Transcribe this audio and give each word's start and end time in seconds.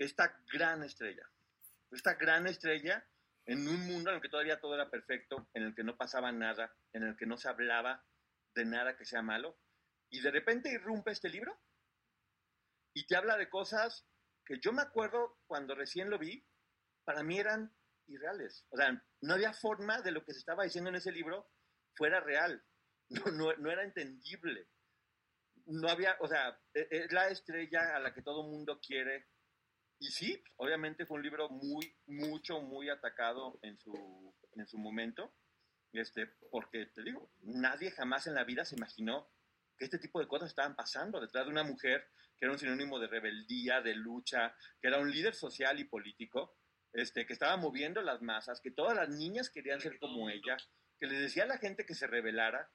Esta 0.00 0.34
gran 0.50 0.82
estrella, 0.82 1.30
esta 1.90 2.14
gran 2.14 2.46
estrella 2.46 3.06
en 3.44 3.68
un 3.68 3.86
mundo 3.86 4.08
en 4.08 4.16
el 4.16 4.22
que 4.22 4.30
todavía 4.30 4.58
todo 4.58 4.74
era 4.74 4.88
perfecto, 4.88 5.50
en 5.52 5.62
el 5.62 5.74
que 5.74 5.84
no 5.84 5.98
pasaba 5.98 6.32
nada, 6.32 6.74
en 6.94 7.02
el 7.02 7.18
que 7.18 7.26
no 7.26 7.36
se 7.36 7.50
hablaba 7.50 8.02
de 8.54 8.64
nada 8.64 8.96
que 8.96 9.04
sea 9.04 9.20
malo, 9.20 9.58
y 10.08 10.22
de 10.22 10.30
repente 10.30 10.72
irrumpe 10.72 11.10
este 11.10 11.28
libro 11.28 11.60
y 12.94 13.06
te 13.06 13.14
habla 13.14 13.36
de 13.36 13.50
cosas 13.50 14.06
que 14.46 14.58
yo 14.58 14.72
me 14.72 14.80
acuerdo 14.80 15.38
cuando 15.46 15.74
recién 15.74 16.08
lo 16.08 16.18
vi, 16.18 16.48
para 17.04 17.22
mí 17.22 17.38
eran 17.38 17.70
irreales. 18.06 18.66
O 18.70 18.78
sea, 18.78 19.04
no 19.20 19.34
había 19.34 19.52
forma 19.52 20.00
de 20.00 20.12
lo 20.12 20.24
que 20.24 20.32
se 20.32 20.38
estaba 20.38 20.64
diciendo 20.64 20.88
en 20.88 20.96
ese 20.96 21.12
libro 21.12 21.50
fuera 21.94 22.20
real. 22.20 22.64
No, 23.36 23.52
no, 23.56 23.70
era 23.70 23.82
entendible. 23.82 24.68
No 25.66 25.88
había, 25.88 26.16
o 26.20 26.28
sea, 26.28 26.56
e, 26.72 26.86
es 26.90 27.12
la 27.12 27.28
estrella 27.28 27.96
a 27.96 27.98
la 27.98 28.14
que 28.14 28.22
todo 28.22 28.44
mundo 28.44 28.80
quiere. 28.80 29.26
Y 30.00 30.10
sí, 30.10 30.42
obviamente 30.56 31.04
fue 31.04 31.18
un 31.18 31.22
libro 31.22 31.50
muy, 31.50 31.94
mucho, 32.06 32.60
muy 32.60 32.88
atacado 32.88 33.58
en 33.62 33.78
su, 33.78 34.34
en 34.56 34.66
su 34.66 34.78
momento. 34.78 35.32
Este, 35.92 36.26
porque 36.50 36.86
te 36.86 37.02
digo, 37.02 37.30
nadie 37.42 37.90
jamás 37.90 38.26
en 38.26 38.34
la 38.34 38.44
vida 38.44 38.64
se 38.64 38.76
imaginó 38.76 39.30
que 39.76 39.84
este 39.84 39.98
tipo 39.98 40.18
de 40.18 40.26
cosas 40.26 40.48
estaban 40.48 40.74
pasando 40.74 41.20
detrás 41.20 41.44
de 41.44 41.50
una 41.50 41.64
mujer 41.64 42.08
que 42.38 42.46
era 42.46 42.52
un 42.52 42.58
sinónimo 42.58 42.98
de 42.98 43.08
rebeldía, 43.08 43.82
de 43.82 43.94
lucha, 43.94 44.56
que 44.80 44.88
era 44.88 44.98
un 44.98 45.10
líder 45.10 45.34
social 45.34 45.78
y 45.78 45.84
político, 45.84 46.56
este, 46.94 47.26
que 47.26 47.34
estaba 47.34 47.58
moviendo 47.58 48.00
las 48.00 48.22
masas, 48.22 48.60
que 48.62 48.70
todas 48.70 48.96
las 48.96 49.10
niñas 49.10 49.50
querían 49.50 49.80
ser 49.80 49.98
como 49.98 50.30
ella, 50.30 50.56
que 50.98 51.06
le 51.06 51.20
decía 51.20 51.42
a 51.42 51.46
la 51.46 51.58
gente 51.58 51.84
que 51.84 51.94
se 51.94 52.06
rebelara, 52.06 52.70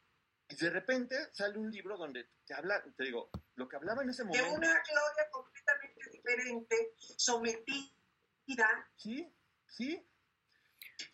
y 0.48 0.56
de 0.58 0.70
repente 0.70 1.16
sale 1.34 1.58
un 1.58 1.72
libro 1.72 1.98
donde 1.98 2.30
te 2.46 2.54
habla, 2.54 2.84
te 2.96 3.06
digo, 3.06 3.32
lo 3.56 3.68
que 3.68 3.78
hablaba 3.78 4.04
en 4.04 4.10
ese 4.12 4.24
momento. 4.24 4.48
De 4.48 4.56
una 4.56 4.68
Gloria 4.68 5.30
diferente, 6.12 6.94
sometida. 6.98 7.92
Sí, 8.96 9.28
sí, 9.68 10.06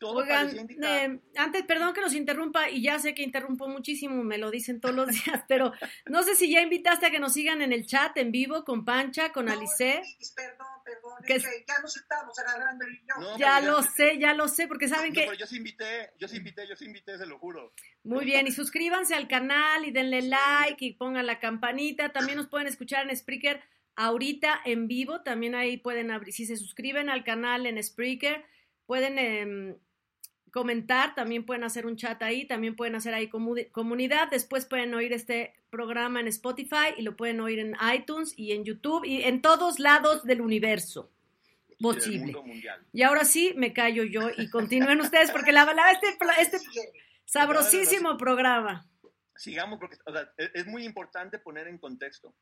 Oigan, 0.04 0.68
eh, 0.70 1.20
antes, 1.38 1.64
perdón 1.64 1.94
que 1.94 2.02
los 2.02 2.14
interrumpa, 2.14 2.70
y 2.70 2.82
ya 2.82 3.00
sé 3.00 3.14
que 3.14 3.24
interrumpo 3.24 3.68
muchísimo, 3.68 4.24
me 4.24 4.38
lo 4.38 4.50
dicen 4.50 4.80
todos 4.80 4.96
los 4.96 5.08
días, 5.26 5.44
pero 5.48 5.74
no 6.08 6.24
sé 6.24 6.36
si 6.36 6.52
ya 6.52 6.62
invitaste 6.62 7.06
a 7.06 7.12
que 7.12 7.20
nos 7.20 7.34
sigan 7.34 7.62
en 7.62 7.72
el 7.72 7.86
chat 7.86 8.16
en 8.18 8.32
vivo 8.32 8.64
con 8.64 8.84
Pancha, 8.84 9.32
con 9.32 9.50
Alice. 9.50 10.02
Perdón, 10.36 10.68
perdón, 10.84 11.14
que, 11.26 11.40
ya 11.40 11.80
nos 11.82 11.96
estamos 11.96 12.38
agarrando 12.40 12.86
el 12.86 13.06
no, 13.06 13.38
Ya 13.38 13.62
lo 13.62 13.82
sé, 13.84 14.18
ya 14.20 14.34
lo 14.34 14.48
sé, 14.48 14.68
porque 14.68 14.88
saben 14.88 15.14
que... 15.14 15.22
Pero 15.22 15.34
yo 15.34 15.46
sí 15.46 15.58
invité, 15.58 16.12
yo 16.18 16.28
sí 16.28 16.38
invité, 16.38 16.68
yo 16.68 16.76
sí 16.76 16.86
invité, 16.86 17.18
se 17.18 17.26
lo 17.26 17.38
juro. 17.38 17.74
Muy 18.04 18.26
bien, 18.26 18.48
y 18.48 18.52
suscríbanse 18.52 19.14
al 19.14 19.28
canal 19.28 19.86
y 19.86 19.92
denle 19.92 20.24
like 20.24 20.84
y 20.84 20.94
pongan 20.94 21.28
la 21.28 21.40
campanita. 21.40 22.12
También 22.12 22.38
nos 22.38 22.48
pueden 22.48 22.68
escuchar 22.68 23.08
en 23.08 23.16
Spreaker 23.16 23.62
ahorita 23.96 24.62
en 24.66 24.88
vivo, 24.88 25.22
también 25.22 25.56
ahí 25.56 25.78
pueden 25.78 26.12
abrir, 26.12 26.34
si 26.34 26.46
se 26.46 26.58
suscriben 26.58 27.10
al 27.10 27.24
canal 27.24 27.66
en 27.66 27.82
Spreaker 27.82 28.46
Pueden 28.92 29.20
em, 29.20 29.78
comentar, 30.52 31.16
también 31.16 31.46
pueden 31.46 31.64
hacer 31.64 31.86
un 31.86 31.96
chat 31.96 32.22
ahí, 32.24 32.46
también 32.46 32.76
pueden 32.76 32.96
hacer 32.96 33.14
ahí 33.14 33.30
comunidad. 33.30 34.30
Después 34.30 34.66
pueden 34.66 34.94
oír 34.94 35.14
este 35.14 35.54
programa 35.70 36.20
en 36.20 36.28
Spotify 36.28 36.94
y 36.98 37.04
lo 37.04 37.16
pueden 37.16 37.40
oír 37.40 37.60
en 37.60 37.78
iTunes 37.96 38.34
y 38.36 38.52
en 38.52 38.66
YouTube 38.66 39.06
y 39.06 39.24
en 39.24 39.42
todos 39.42 39.80
lados 39.80 40.26
del 40.26 40.42
universo 40.42 41.10
posible. 41.80 42.34
Y 42.92 43.02
ahora 43.04 43.24
sí, 43.24 43.54
me 43.56 43.74
callo 43.74 44.04
yo 44.04 44.30
y 44.38 44.50
continúen 44.50 45.00
ustedes 45.00 45.32
porque 45.32 45.52
la 45.52 45.66
verdad 45.66 45.86
este, 45.94 46.18
este 46.42 46.58
sabrosísimo 47.26 48.18
programa. 48.18 48.88
Sigamos 49.36 49.80
porque 49.80 49.98
e-, 50.38 50.52
es 50.54 50.68
muy 50.68 50.84
importante 50.84 51.40
poner 51.40 51.68
en 51.68 51.78
contexto. 51.78 52.36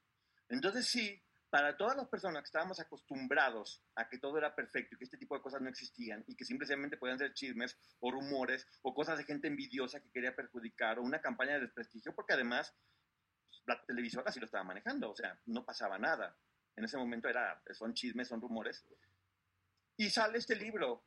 Entonces 0.50 0.88
sí, 0.88 1.22
para 1.50 1.76
todas 1.78 1.98
las 1.98 2.08
personas 2.08 2.44
que 2.44 2.48
estábamos 2.48 2.80
acostumbrados 2.80 3.84
a 3.96 4.08
que 4.08 4.20
todo 4.20 4.38
era 4.38 4.56
perfecto 4.56 4.96
y 4.96 4.98
que 4.98 5.04
este 5.04 5.18
tipo 5.18 5.36
de 5.36 5.42
cosas 5.42 5.62
no 5.62 5.70
existían 5.70 6.24
y 6.28 6.36
que 6.36 6.46
simplemente 6.46 6.98
podían 6.98 7.18
ser 7.18 7.34
chismes 7.34 7.78
o 8.00 8.12
rumores 8.12 8.68
o 8.84 8.94
cosas 8.94 9.18
de 9.18 9.24
gente 9.24 9.48
envidiosa 9.48 10.00
que 10.00 10.12
quería 10.12 10.36
perjudicar 10.36 11.00
o 11.00 11.04
una 11.04 11.22
campaña 11.22 11.54
de 11.54 11.62
desprestigio, 11.62 12.14
porque 12.14 12.34
además 12.34 12.76
la 13.66 13.84
televisora 13.86 14.32
sí 14.32 14.40
lo 14.40 14.46
estaba 14.46 14.64
manejando, 14.64 15.12
o 15.12 15.16
sea, 15.16 15.40
no 15.46 15.66
pasaba 15.66 15.98
nada. 15.98 16.38
En 16.76 16.86
ese 16.86 16.98
momento 16.98 17.28
era, 17.28 17.62
son 17.72 17.94
chismes, 17.94 18.28
son 18.28 18.42
rumores. 18.42 18.86
Y 19.98 20.10
sale 20.10 20.38
este 20.38 20.56
libro 20.56 21.04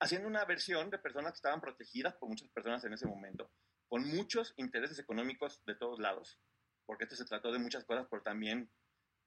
haciendo 0.00 0.28
una 0.28 0.44
versión 0.44 0.90
de 0.90 0.98
personas 0.98 1.32
que 1.32 1.36
estaban 1.36 1.60
protegidas 1.60 2.14
por 2.14 2.28
muchas 2.28 2.48
personas 2.48 2.82
en 2.84 2.94
ese 2.94 3.06
momento, 3.06 3.50
con 3.88 4.06
muchos 4.08 4.54
intereses 4.56 4.98
económicos 4.98 5.62
de 5.64 5.74
todos 5.74 5.98
lados 5.98 6.38
porque 6.88 7.04
esto 7.04 7.16
se 7.16 7.26
trató 7.26 7.52
de 7.52 7.58
muchas 7.58 7.84
cosas, 7.84 8.06
pero 8.10 8.22
también, 8.22 8.72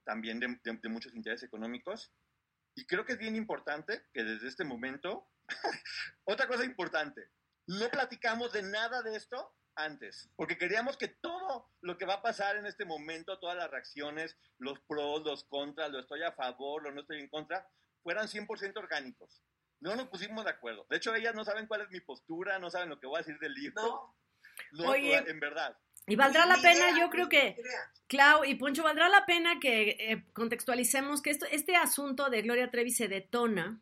también 0.03 0.39
de, 0.39 0.89
muchos 0.89 1.13
intereses 1.13 1.47
económicos. 1.47 2.11
Y 2.73 2.88
creo 2.88 3.05
que 3.05 3.13
es 3.13 3.19
bien 3.19 3.35
importante 3.35 4.07
que 4.13 4.23
desde 4.23 4.47
este 4.47 4.63
momento, 4.63 5.29
otra 6.25 6.47
cosa 6.47 6.66
importante, 6.66 7.29
no 7.67 7.88
platicamos 7.89 8.51
de 8.51 8.63
nada 8.63 9.03
de 9.03 9.16
esto 9.16 9.53
antes, 9.75 10.27
porque 10.35 10.57
queríamos 10.57 10.97
que 10.97 11.07
todo 11.07 11.69
lo 11.81 12.00
que 12.00 12.05
va 12.05 12.16
a 12.16 12.21
pasar 12.23 12.55
en 12.55 12.66
este 12.66 12.83
momento, 12.83 13.38
todas 13.38 13.55
las 13.55 13.69
reacciones, 13.69 14.35
los 14.57 14.79
pros, 14.79 15.21
los 15.23 15.44
contras, 15.44 15.91
lo 15.91 16.00
estoy 16.00 16.23
a 16.23 16.31
favor, 16.31 16.81
lo 16.81 16.91
no 16.91 17.01
estoy 17.01 17.19
en 17.19 17.29
contra, 17.29 17.69
fueran 18.01 18.27
100% 18.27 18.75
orgánicos. 18.77 19.44
No 19.81 19.95
nos 19.95 20.07
pusimos 20.07 20.45
de 20.45 20.50
acuerdo. 20.50 20.88
De 20.89 20.97
hecho, 20.97 21.13
ellas 21.13 21.35
no 21.35 21.45
saben 21.45 21.67
cuál 21.67 21.81
es 21.81 21.91
mi 21.91 22.00
postura, 22.00 22.57
no 22.57 22.71
saben 22.71 22.89
lo 22.89 23.00
que 23.00 23.05
voy 23.05 23.17
a 23.17 23.23
decir 23.23 23.38
del 23.38 23.53
libro. 23.53 23.83
No. 23.83 24.16
no 24.71 24.95
en 24.95 25.39
verdad. 25.39 25.77
Y 26.11 26.16
valdrá 26.17 26.45
la 26.45 26.57
pena, 26.57 26.99
yo 26.99 27.09
creo 27.09 27.29
que, 27.29 27.55
Clau 28.07 28.44
y 28.44 28.55
Poncho, 28.55 28.83
valdrá 28.83 29.07
la 29.07 29.25
pena 29.25 29.61
que 29.61 29.95
eh, 29.97 30.25
contextualicemos 30.33 31.22
que 31.22 31.29
esto, 31.29 31.45
este 31.49 31.77
asunto 31.77 32.29
de 32.29 32.41
Gloria 32.41 32.69
Trevi 32.69 32.91
se 32.91 33.07
detona. 33.07 33.79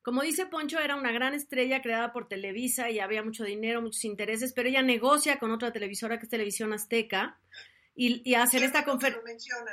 Como 0.00 0.22
dice 0.22 0.46
Poncho, 0.46 0.78
era 0.78 0.96
una 0.96 1.12
gran 1.12 1.34
estrella 1.34 1.82
creada 1.82 2.14
por 2.14 2.28
Televisa 2.28 2.88
y 2.88 2.98
había 2.98 3.22
mucho 3.22 3.44
dinero, 3.44 3.82
muchos 3.82 4.06
intereses, 4.06 4.54
pero 4.54 4.70
ella 4.70 4.80
negocia 4.80 5.38
con 5.38 5.50
otra 5.50 5.70
televisora 5.70 6.18
que 6.18 6.24
es 6.24 6.30
Televisión 6.30 6.72
Azteca 6.72 7.38
y, 7.94 8.34
hacen, 8.34 8.62
esta 8.62 8.86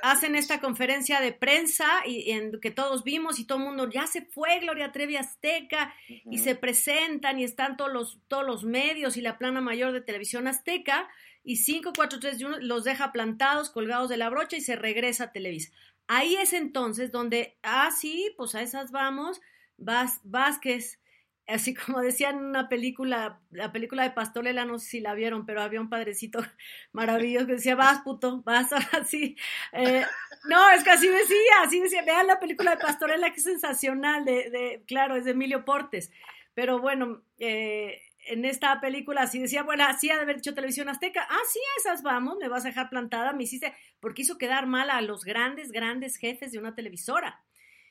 hacen 0.02 0.36
esta 0.36 0.60
conferencia 0.60 1.22
de 1.22 1.32
prensa 1.32 1.86
y, 2.06 2.32
en 2.32 2.60
que 2.60 2.72
todos 2.72 3.06
vimos 3.06 3.40
y 3.40 3.46
todo 3.46 3.60
el 3.60 3.64
mundo, 3.64 3.90
ya 3.90 4.06
se 4.08 4.24
fue 4.24 4.60
Gloria 4.60 4.92
Trevi 4.92 5.16
Azteca 5.16 5.94
y 6.10 6.40
se 6.40 6.56
presentan 6.56 7.40
y 7.40 7.46
están 7.46 7.78
todos 7.78 7.94
los, 7.94 8.20
todos 8.28 8.46
los 8.46 8.66
medios 8.66 9.16
y 9.16 9.22
la 9.22 9.38
plana 9.38 9.62
mayor 9.62 9.94
de 9.94 10.02
Televisión 10.02 10.46
Azteca 10.50 11.08
y 11.48 11.56
5, 11.56 11.94
4, 11.96 12.20
3 12.20 12.44
1 12.44 12.58
los 12.60 12.84
deja 12.84 13.14
plantados, 13.14 13.70
colgados 13.70 14.10
de 14.10 14.18
la 14.18 14.30
brocha 14.30 14.58
y 14.58 14.62
se 14.62 14.76
regresa 14.76 15.24
a 15.24 15.32
Televisa. 15.32 15.72
Ahí 16.06 16.36
es 16.36 16.52
entonces 16.52 17.10
donde, 17.10 17.58
ah, 17.64 17.90
sí, 17.98 18.34
pues 18.36 18.54
a 18.54 18.62
esas 18.62 18.92
vamos, 18.92 19.40
Vas, 19.78 20.20
Vázquez, 20.26 21.00
así 21.48 21.74
como 21.74 22.02
decían 22.02 22.36
en 22.36 22.44
una 22.44 22.68
película, 22.68 23.40
la 23.52 23.72
película 23.72 24.04
de 24.04 24.12
Pastorela, 24.12 24.66
no 24.66 24.78
sé 24.78 24.88
si 24.90 25.00
la 25.00 25.14
vieron, 25.14 25.46
pero 25.46 25.62
había 25.62 25.80
un 25.80 25.88
padrecito 25.88 26.40
maravilloso 26.92 27.48
que 27.48 27.54
decía, 27.54 27.76
vas 27.76 28.02
puto, 28.02 28.42
vas 28.42 28.68
así. 29.00 29.38
Eh, 29.72 30.06
no, 30.50 30.70
es 30.72 30.84
que 30.84 30.90
así 30.92 31.08
decía, 31.08 31.62
así 31.64 31.80
decía, 31.80 32.02
vean 32.04 32.28
la 32.28 32.42
película 32.42 32.72
de 32.72 32.82
Pastorela, 32.82 33.32
que 33.32 33.38
es 33.38 33.44
sensacional, 33.44 34.26
de, 34.26 34.50
de 34.50 34.84
claro, 34.86 35.16
es 35.16 35.24
de 35.24 35.32
Emilio 35.32 35.64
Portes. 35.64 36.12
Pero 36.54 36.82
bueno, 36.82 37.22
eh, 37.40 38.02
en 38.28 38.46
esta 38.46 38.80
película 38.82 39.22
así 39.22 39.40
decía, 39.40 39.64
bueno, 39.64 39.86
así 39.86 40.10
ha 40.10 40.16
de 40.16 40.22
haber 40.22 40.38
dicho 40.38 40.54
televisión 40.54 40.90
azteca, 40.90 41.26
ah, 41.30 41.40
sí, 41.52 41.60
a 41.60 41.80
esas 41.80 42.04
vamos, 42.04 42.38
me 42.40 42.48
vas 42.48 42.66
a 42.66 42.70
dejar 42.70 42.90
plantada, 42.90 43.34
me 43.34 43.44
hiciste, 43.44 43.74
porque 44.00 44.22
hizo 44.22 44.38
quedar 44.38 44.68
mal 44.68 44.90
a 44.90 45.02
los 45.02 45.24
grandes, 45.24 45.72
grandes 45.72 46.18
jefes 46.18 46.52
de 46.52 46.60
una 46.60 46.76
televisora. 46.76 47.44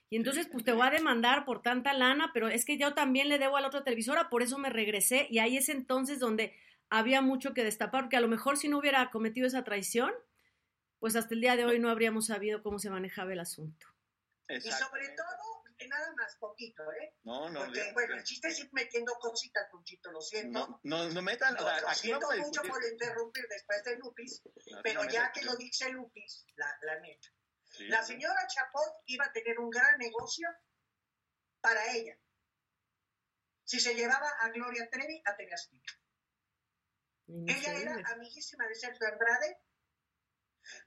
Y 0.09 0.17
entonces, 0.17 0.47
pues 0.47 0.65
te 0.65 0.73
voy 0.73 0.87
a 0.87 0.91
demandar 0.91 1.45
por 1.45 1.63
tanta 1.63 1.93
lana, 1.93 2.31
pero 2.33 2.49
es 2.49 2.65
que 2.65 2.79
yo 2.79 2.95
también 2.95 3.29
le 3.29 3.39
debo 3.39 3.57
a 3.57 3.61
la 3.61 3.67
otra 3.67 3.83
televisora, 3.83 4.29
por 4.29 4.43
eso 4.43 4.57
me 4.57 4.71
regresé. 4.71 5.27
Y 5.31 5.41
ahí 5.41 5.57
es 5.57 5.69
entonces 5.69 6.21
donde 6.21 6.55
había 6.91 7.21
mucho 7.23 7.55
que 7.55 7.65
destapar, 7.65 8.03
porque 8.03 8.17
a 8.17 8.21
lo 8.21 8.29
mejor 8.29 8.57
si 8.57 8.69
no 8.69 8.79
hubiera 8.79 9.11
cometido 9.11 9.49
esa 9.49 9.65
traición, 9.65 10.13
pues 11.01 11.17
hasta 11.17 11.35
el 11.35 11.41
día 11.41 11.57
de 11.57 11.65
hoy 11.65 11.81
no 11.81 11.91
habríamos 11.91 12.27
sabido 12.27 12.63
cómo 12.63 12.79
se 12.79 12.89
manejaba 12.89 13.33
el 13.33 13.41
asunto. 13.41 13.87
Y 14.49 14.61
sobre 14.61 15.09
todo 15.09 15.56
nada 15.89 16.13
más 16.17 16.37
poquito, 16.37 16.83
¿eh? 16.93 17.15
No, 17.25 17.49
no. 17.49 17.61
Porque, 17.61 17.93
bueno, 17.93 18.15
el 18.17 18.25
chiste 18.25 18.49
es 18.49 18.59
ir 18.61 18.71
metiendo 18.73 19.15
cositas, 19.19 19.69
Conchito, 19.71 20.11
lo 20.11 20.21
siento. 20.21 20.59
No, 20.59 20.81
no, 20.85 21.09
no 21.09 21.23
metan... 21.23 21.55
No, 21.55 21.81
lo 21.81 21.95
siento 21.95 22.29
mucho 22.39 22.63
por 22.63 22.85
interrumpir 22.85 23.47
después 23.49 23.83
de 23.85 23.97
Lupis, 23.97 24.43
pero 24.83 25.05
ya 25.05 25.33
que 25.33 25.43
lo 25.43 25.57
dice 25.57 25.91
Lupis, 25.91 26.47
la, 26.57 26.79
la 26.83 27.01
neta. 27.01 27.29
La 27.89 28.03
señora 28.03 28.47
Chapot 28.47 29.03
iba 29.07 29.25
a 29.27 29.33
tener 29.33 29.59
un 29.59 29.71
gran 29.71 29.99
negocio 29.99 30.49
para 31.61 31.93
ella. 31.93 32.17
Si 33.65 33.81
se 33.81 33.95
llevaba 33.95 34.29
a 34.41 34.49
Gloria 34.51 34.89
Trevi 34.89 35.21
a 35.25 35.37
Tegastica. 35.37 35.95
Ella 37.29 37.73
era 37.75 37.95
amiguísima 38.13 38.67
de 38.69 38.75
Sergio 38.77 39.09
Andrade, 39.09 39.59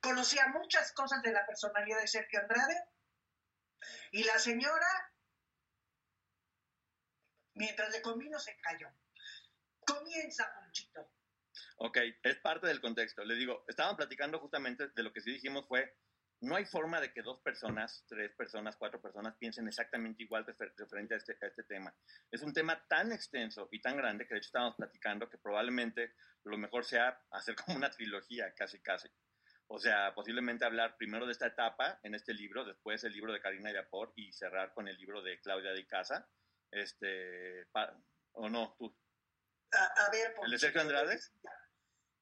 conocía 0.01 0.47
muchas 0.47 0.93
cosas 0.93 1.21
de 1.21 1.33
la 1.33 1.45
personalidad 1.45 1.99
de 1.99 2.07
Sergio 2.07 2.39
Andrade, 2.39 2.81
y 4.11 4.23
la 4.23 4.37
señora, 4.39 5.13
mientras 7.53 7.91
le 7.91 8.01
convino, 8.01 8.39
se 8.39 8.57
cayó. 8.57 8.89
Comienza, 9.85 10.51
Ponchito. 10.55 11.11
Ok, 11.77 11.97
es 12.23 12.37
parte 12.37 12.67
del 12.67 12.81
contexto. 12.81 13.23
Le 13.23 13.35
digo, 13.35 13.65
estaban 13.67 13.95
platicando 13.95 14.39
justamente 14.39 14.89
de 14.89 15.03
lo 15.03 15.11
que 15.13 15.21
sí 15.21 15.31
dijimos 15.31 15.67
fue 15.67 15.95
no 16.41 16.55
hay 16.55 16.65
forma 16.65 17.01
de 17.01 17.11
que 17.11 17.21
dos 17.21 17.39
personas, 17.41 18.05
tres 18.07 18.31
personas, 18.31 18.77
cuatro 18.77 19.01
personas 19.01 19.35
piensen 19.37 19.67
exactamente 19.67 20.23
igual 20.23 20.45
referente 20.45 21.13
a 21.13 21.17
este, 21.17 21.37
a 21.41 21.47
este 21.47 21.63
tema. 21.63 21.93
Es 22.31 22.41
un 22.43 22.53
tema 22.53 22.81
tan 22.87 23.11
extenso 23.11 23.67
y 23.71 23.81
tan 23.81 23.97
grande 23.97 24.25
que 24.25 24.33
de 24.33 24.39
hecho 24.39 24.47
estábamos 24.47 24.75
platicando 24.75 25.29
que 25.29 25.37
probablemente 25.37 26.13
lo 26.43 26.57
mejor 26.57 26.85
sea 26.85 27.21
hacer 27.31 27.55
como 27.55 27.77
una 27.77 27.89
trilogía, 27.89 28.53
casi, 28.53 28.79
casi. 28.79 29.09
O 29.71 29.79
sea, 29.79 30.15
posiblemente 30.15 30.65
hablar 30.65 30.97
primero 30.97 31.27
de 31.27 31.31
esta 31.31 31.45
etapa 31.45 31.99
en 32.01 32.15
este 32.15 32.33
libro, 32.33 32.65
después 32.65 33.03
el 33.03 33.13
libro 33.13 33.31
de 33.31 33.39
Karina 33.39 33.71
Yapor 33.71 34.11
y 34.15 34.33
cerrar 34.33 34.73
con 34.73 34.87
el 34.87 34.97
libro 34.97 35.21
de 35.21 35.39
Claudia 35.41 35.71
de 35.71 35.85
Casa. 35.85 36.27
Este, 36.71 37.67
¿O 38.31 38.49
no? 38.49 38.75
Tú. 38.79 38.97
A, 39.71 40.09
ver, 40.11 40.35
¿El 40.43 40.51
de 40.51 40.57
Sergio 40.57 40.81
Andrade? 40.81 41.19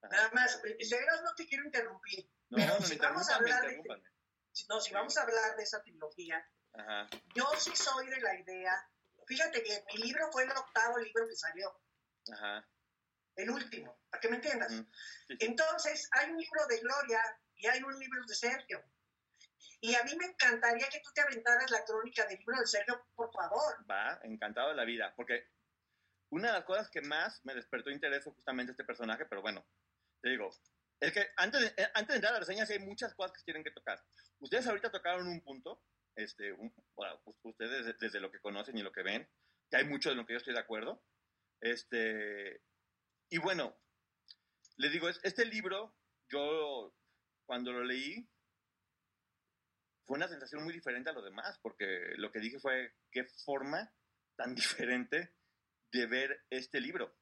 Nada 0.01 0.29
más, 0.33 0.61
de 0.61 0.77
no 1.23 1.35
te 1.35 1.47
quiero 1.47 1.63
interrumpir. 1.63 2.29
No, 2.49 2.57
no, 2.65 2.81
si 2.81 2.97
vamos 2.97 3.29
a 3.29 3.35
hablar 3.38 3.65
de, 3.65 3.81
no, 4.67 4.81
si 4.81 4.93
vamos 4.93 5.17
a 5.17 5.21
hablar 5.21 5.55
de 5.55 5.63
esa 5.63 5.81
trilogía, 5.81 6.45
yo 7.33 7.45
sí 7.57 7.73
soy 7.75 8.07
de 8.07 8.19
la 8.21 8.38
idea, 8.39 8.73
fíjate 9.25 9.61
bien, 9.61 9.81
mi 9.93 10.03
libro 10.03 10.29
fue 10.33 10.43
el 10.43 10.51
octavo 10.51 10.97
libro 10.97 11.27
que 11.27 11.35
salió. 11.35 11.73
Ajá. 12.33 12.67
El 13.38 13.51
último, 13.51 13.98
para 14.10 14.19
que 14.19 14.30
me 14.30 14.36
entiendas. 14.38 14.74
Entonces, 15.39 16.10
hay 16.12 16.31
un 16.31 16.38
libro 16.38 16.66
de 16.68 16.80
Gloria 16.80 17.22
y 17.56 17.68
hay 17.68 17.81
un 17.84 17.98
libro 17.98 18.25
de 18.25 18.36
Sergio. 18.36 18.84
Y 19.80 19.94
a 19.94 20.04
mí 20.04 20.16
me 20.18 20.25
encantaría 20.25 20.89
que 20.89 21.00
tú 21.01 21.12
te 21.13 21.22
aventaras 21.22 21.69
la 21.69 21.86
crónica 21.86 22.25
del 22.25 22.39
libro 22.39 22.60
de 22.60 22.66
Sergio, 22.66 23.06
por 23.16 23.31
favor. 23.31 23.89
Va, 23.89 24.19
encantado 24.24 24.69
de 24.69 24.75
la 24.75 24.86
vida, 24.86 25.13
porque 25.16 25.48
una 26.31 26.48
de 26.48 26.54
las 26.54 26.66
cosas 26.66 26.89
que 26.89 27.01
más 27.01 27.39
me 27.45 27.54
despertó 27.54 27.92
interés 27.92 28.24
fue 28.24 28.34
justamente 28.34 28.72
este 28.72 28.84
personaje, 28.84 29.25
pero 29.25 29.42
bueno, 29.44 29.66
te 30.22 30.30
digo, 30.30 30.50
es 31.00 31.13
que 31.13 31.28
antes 31.38 31.62
de, 31.62 31.68
eh, 31.84 31.89
antes 31.94 32.07
de 32.07 32.16
entrar 32.16 32.31
a 32.31 32.34
la 32.34 32.39
reseña 32.39 32.66
sí 32.66 32.74
hay 32.74 32.80
muchas 32.80 33.13
cosas 33.13 33.34
que 33.38 33.44
tienen 33.44 33.63
que 33.63 33.72
tocar. 33.72 34.04
Ustedes 34.39 34.66
ahorita 34.68 34.92
tocaron 34.92 35.28
un 35.28 35.42
punto, 35.42 35.81
este, 36.16 36.54
bueno, 36.95 37.22
ustedes 37.44 37.95
desde, 38.00 38.19
lo 38.19 38.31
que 38.31 38.39
conocen 38.39 38.78
y 38.78 38.81
lo 38.81 38.92
que 38.92 39.04
ven, 39.04 39.30
que 39.69 39.78
hay 39.78 39.86
mucho 39.86 40.10
de 40.10 40.16
lo 40.16 40.25
que 40.25 40.34
yo 40.34 40.38
estoy 40.38 40.54
de 40.54 40.60
acuerdo. 40.60 41.04
Este, 41.62 42.62
y 43.29 43.38
bueno, 43.39 43.75
les 44.77 44.91
digo, 44.91 45.09
este 45.09 45.45
libro, 45.45 45.95
yo 46.29 46.95
cuando 47.45 47.71
lo 47.71 47.83
leí, 47.83 48.29
fue 50.06 50.18
una 50.18 50.27
sensación 50.27 50.63
muy 50.63 50.74
diferente 50.74 51.09
a 51.09 51.13
lo 51.13 51.21
demás, 51.21 51.59
porque 51.62 52.13
lo 52.18 52.31
que 52.31 52.39
dije 52.39 52.59
fue, 52.59 52.94
qué 53.12 53.25
forma 53.45 53.94
tan 54.35 54.56
diferente 54.56 55.33
de 55.91 56.06
ver 56.06 56.45
este 56.50 56.79
libro. 56.79 57.13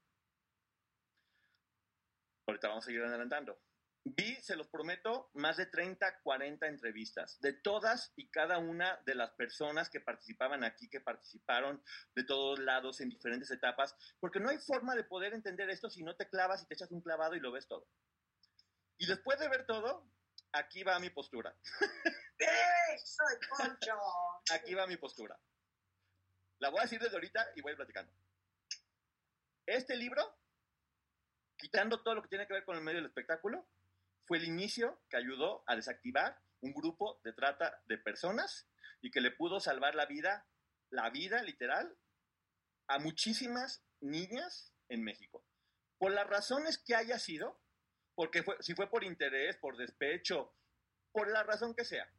Ahorita 2.48 2.68
vamos 2.68 2.84
a 2.84 2.88
seguir 2.88 3.02
adelantando. 3.02 3.60
Vi, 4.08 4.36
se 4.36 4.56
los 4.56 4.68
prometo, 4.68 5.32
más 5.34 5.58
de 5.58 5.66
30, 5.66 6.22
40 6.22 6.68
entrevistas 6.68 7.42
de 7.42 7.54
todas 7.54 8.14
y 8.16 8.30
cada 8.30 8.60
una 8.60 9.02
de 9.04 9.16
las 9.16 9.32
personas 9.32 9.90
que 9.90 10.00
participaban 10.00 10.64
aquí, 10.64 10.88
que 10.88 11.02
participaron 11.02 11.84
de 12.14 12.24
todos 12.24 12.60
lados 12.60 13.02
en 13.02 13.10
diferentes 13.10 13.50
etapas, 13.50 13.96
porque 14.20 14.40
no 14.40 14.50
hay 14.50 14.60
forma 14.60 14.94
de 14.96 15.06
poder 15.06 15.34
entender 15.34 15.72
esto 15.72 15.90
si 15.90 16.04
no 16.04 16.16
te 16.16 16.30
clavas 16.30 16.62
y 16.62 16.68
te 16.68 16.76
echas 16.76 16.92
un 16.92 17.02
clavado 17.02 17.36
y 17.36 17.40
lo 17.40 17.52
ves 17.52 17.68
todo. 17.68 17.88
Y 19.00 19.08
después 19.08 19.40
de 19.40 19.50
ver 19.50 19.66
todo, 19.66 20.08
aquí 20.52 20.84
va 20.84 21.00
mi 21.00 21.10
postura. 21.10 21.56
¡Soy! 23.04 23.36
Aquí 24.52 24.76
va 24.76 24.86
mi 24.86 24.98
postura. 24.98 25.40
La 26.60 26.70
voy 26.70 26.80
a 26.80 26.84
decir 26.84 27.00
desde 27.00 27.16
ahorita 27.16 27.54
y 27.56 27.62
voy 27.62 27.72
a 27.72 27.74
ir 27.74 27.78
platicando. 27.78 28.14
Este 29.66 29.98
libro 29.98 30.38
quitando 31.58 32.02
todo 32.04 32.16
lo 32.16 32.22
que 32.22 32.30
tiene 32.30 32.46
que 32.46 32.54
ver 32.54 32.66
con 32.66 32.78
el 32.78 32.84
medio 32.84 33.00
del 33.00 33.08
espectáculo, 33.08 33.66
fue 34.26 34.38
el 34.38 34.46
inicio 34.46 35.00
que 35.10 35.18
ayudó 35.18 35.64
a 35.68 35.76
desactivar 35.76 36.40
un 36.62 36.74
grupo 36.74 37.20
de 37.24 37.34
trata 37.34 37.82
de 37.86 37.98
personas 37.98 38.68
y 39.02 39.12
que 39.12 39.22
le 39.22 39.32
pudo 39.32 39.60
salvar 39.60 39.96
la 39.96 40.06
vida, 40.06 40.48
la 40.90 41.10
vida 41.10 41.44
literal, 41.44 41.96
a 42.88 43.00
muchísimas 43.00 43.84
niñas 44.02 44.74
en 44.90 45.04
México. 45.04 45.44
Por 45.98 46.12
las 46.12 46.28
razones 46.28 46.78
que 46.78 46.96
haya 46.96 47.20
sido, 47.20 47.60
porque 48.16 48.44
fue, 48.44 48.58
si 48.62 48.74
fue 48.74 48.90
por 48.90 49.04
interés, 49.04 49.58
por 49.58 49.78
despecho, 49.78 50.54
por 51.12 51.30
la 51.30 51.44
razón 51.44 51.76
que 51.76 51.86
sea, 51.86 52.10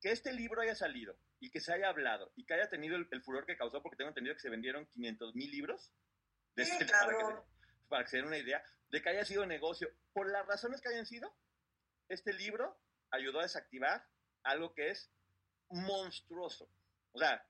que 0.00 0.10
este 0.10 0.32
libro 0.32 0.62
haya 0.62 0.74
salido 0.74 1.16
y 1.40 1.50
que 1.50 1.60
se 1.60 1.72
haya 1.72 1.88
hablado 1.88 2.32
y 2.36 2.44
que 2.44 2.54
haya 2.54 2.68
tenido 2.68 2.96
el, 2.96 3.22
furor 3.22 3.46
que 3.46 3.56
causó, 3.56 3.82
porque 3.82 3.96
tengo 3.96 4.08
entendido 4.08 4.34
que 4.34 4.40
se 4.40 4.50
vendieron 4.50 4.86
500 4.86 5.34
mil 5.34 5.50
libros, 5.50 5.92
de 6.56 6.64
este, 6.64 6.86
para, 6.86 7.16
que 7.16 7.24
para 7.88 8.04
que 8.04 8.10
se 8.10 8.16
den 8.16 8.26
una 8.26 8.38
idea, 8.38 8.62
de 8.90 9.02
que 9.02 9.08
haya 9.08 9.24
sido 9.24 9.46
negocio, 9.46 9.88
por 10.12 10.30
las 10.30 10.46
razones 10.46 10.80
que 10.80 10.88
hayan 10.88 11.06
sido, 11.06 11.34
este 12.10 12.32
libro 12.32 12.80
ayudó 13.10 13.40
a 13.40 13.44
desactivar 13.44 14.06
algo 14.42 14.74
que 14.74 14.90
es 14.90 15.10
monstruoso. 15.70 16.68
O 17.12 17.18
sea, 17.18 17.42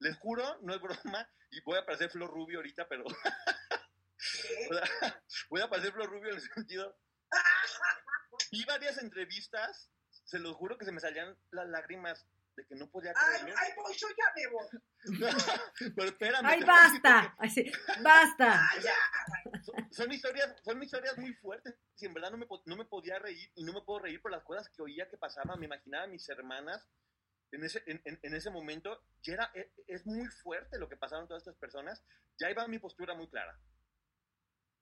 les 0.00 0.18
juro, 0.18 0.58
no 0.62 0.74
es 0.74 0.80
broma, 0.80 1.30
y 1.50 1.60
voy 1.62 1.78
a 1.78 1.86
parecer 1.86 2.10
Flor 2.10 2.30
Rubio 2.30 2.58
ahorita, 2.58 2.88
pero... 2.88 3.04
voy 5.50 5.60
a 5.60 5.68
parecer 5.68 5.92
Flor 5.92 6.10
Rubio 6.10 6.30
en 6.30 6.36
el 6.36 6.42
sentido... 6.42 6.98
Vi 8.52 8.64
varias 8.64 8.98
entrevistas, 8.98 9.92
se 10.24 10.40
los 10.40 10.56
juro 10.56 10.76
que 10.76 10.84
se 10.84 10.90
me 10.90 10.98
salían 10.98 11.38
las 11.52 11.68
lágrimas 11.68 12.26
de 12.56 12.66
que 12.66 12.74
no 12.74 12.90
podía 12.90 13.12
creerlo. 13.12 13.54
Ay, 13.56 13.68
ay, 13.68 13.72
pues 13.76 13.96
yo 13.96 14.08
ya 14.08 14.24
me 14.34 14.48
voy. 14.48 14.66
pero 15.94 16.08
espérame. 16.08 16.46
Ay, 16.46 16.64
basta. 16.64 17.36
basta. 18.02 18.68
Ay, 18.72 18.82
ya 18.82 18.92
son, 19.90 20.12
historias, 20.12 20.54
son 20.62 20.82
historias 20.82 21.16
muy 21.18 21.32
fuertes. 21.34 21.74
Y 21.98 22.06
en 22.06 22.14
verdad 22.14 22.30
no 22.30 22.38
me, 22.38 22.46
no 22.66 22.76
me 22.76 22.84
podía 22.84 23.18
reír 23.18 23.50
y 23.54 23.64
no 23.64 23.72
me 23.72 23.82
puedo 23.82 24.00
reír 24.00 24.20
por 24.20 24.30
las 24.30 24.42
cosas 24.42 24.68
que 24.68 24.82
oía 24.82 25.08
que 25.08 25.16
pasaban. 25.16 25.58
Me 25.58 25.66
imaginaba 25.66 26.04
a 26.04 26.08
mis 26.08 26.28
hermanas 26.28 26.88
en 27.52 27.64
ese, 27.64 27.82
en, 27.86 28.00
en, 28.04 28.34
ese 28.34 28.50
momento. 28.50 29.02
Era, 29.24 29.50
e, 29.54 29.72
es, 29.86 30.06
muy 30.06 30.26
fuerte 30.26 30.78
lo 30.78 30.88
que 30.88 30.96
pasaron 30.96 31.26
todas 31.26 31.42
estas 31.42 31.56
personas. 31.56 32.02
Ya 32.38 32.50
iba 32.50 32.66
mi 32.68 32.78
postura 32.78 33.14
muy 33.14 33.28
clara. 33.28 33.58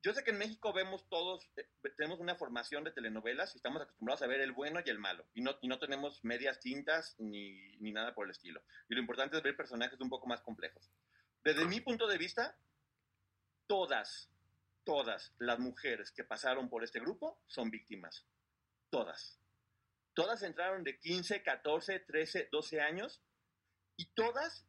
Yo 0.02 0.14
sé 0.14 0.23
que 0.23 0.31
en 0.31 0.38
México 0.38 0.73
vemos 0.73 1.09
todos, 1.09 1.50
eh, 1.57 1.69
tenemos 1.97 2.21
una 2.21 2.37
formación 2.37 2.85
de 2.85 2.93
telenovelas 2.93 3.52
y 3.55 3.59
estamos 3.59 3.83
acostumbrados 3.83 4.23
a 4.23 4.28
ver 4.28 4.40
el 4.40 4.52
bueno 4.52 4.81
y 4.85 4.90
el 4.90 4.99
malo. 4.99 5.26
Y 5.35 5.43
no, 5.43 5.59
y 5.61 5.69
no 5.69 5.78
tenemos 5.78 6.25
medias 6.25 6.61
tintas 6.61 7.17
ni, 7.19 7.76
ni 7.78 7.93
nada 7.93 8.14
por 8.14 8.26
el 8.26 8.31
estilo. 8.31 8.62
Y 8.88 8.95
lo 8.95 9.00
importante 9.00 9.37
es 9.37 9.43
ver 9.43 9.57
personajes 9.57 10.00
un 10.00 10.09
poco 10.09 10.28
más 10.28 10.40
complejos. 10.43 10.88
Desde 11.43 11.64
mi 11.64 11.81
punto 11.81 12.07
de 12.07 12.19
vista, 12.19 12.57
todas, 13.67 14.31
todas 14.88 15.35
las 15.37 15.59
mujeres 15.59 16.11
que 16.12 16.25
pasaron 16.25 16.71
por 16.71 16.83
este 16.83 16.99
grupo 16.99 17.42
son 17.47 17.71
víctimas. 17.71 18.26
Todas. 18.88 19.38
Todas 20.14 20.42
entraron 20.42 20.83
de 20.83 20.99
15, 20.99 21.42
14, 21.42 22.00
13, 22.00 22.49
12 22.50 22.80
años 22.80 23.23
y 23.99 24.07
todas, 24.14 24.66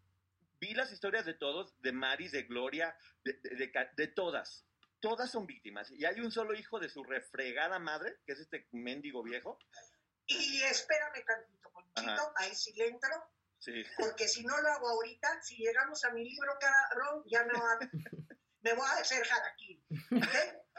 vi 0.60 0.74
las 0.74 0.92
historias 0.92 1.26
de 1.26 1.36
todos, 1.36 1.74
de 1.80 1.94
Maris, 1.94 2.34
de 2.34 2.44
Gloria, 2.44 2.98
de, 3.24 4.08
todas. 4.08 4.66
Todas 5.00 5.32
son 5.32 5.48
víctimas. 5.48 5.90
Y 5.92 6.04
hay 6.04 6.20
un 6.20 6.34
solo 6.34 6.54
hijo 6.54 6.82
de 6.82 6.90
su 6.90 7.02
refregada 7.06 7.80
madre, 7.80 8.18
que 8.26 8.34
es 8.34 8.40
este 8.42 8.68
mendigo 8.74 9.24
viejo. 9.24 9.58
Y 10.26 10.62
espérame 10.64 11.24
tantito, 11.26 12.34
ahí 12.36 12.54
sí 12.54 12.74
le 12.74 12.88
entro. 12.88 13.10
Sí. 13.58 13.86
Porque 13.98 14.28
si 14.28 14.44
no 14.44 14.60
lo 14.60 14.68
hago 14.68 14.90
ahorita, 14.90 15.42
si 15.44 15.56
llegamos 15.56 16.04
a 16.04 16.12
mi 16.12 16.30
libro, 16.30 16.58
cabrón, 16.60 17.24
ya 17.26 17.46
no, 17.46 17.54
me 18.62 18.74
voy 18.74 18.86
a 18.88 19.02
hacer 19.02 19.24
aquí. 19.54 19.84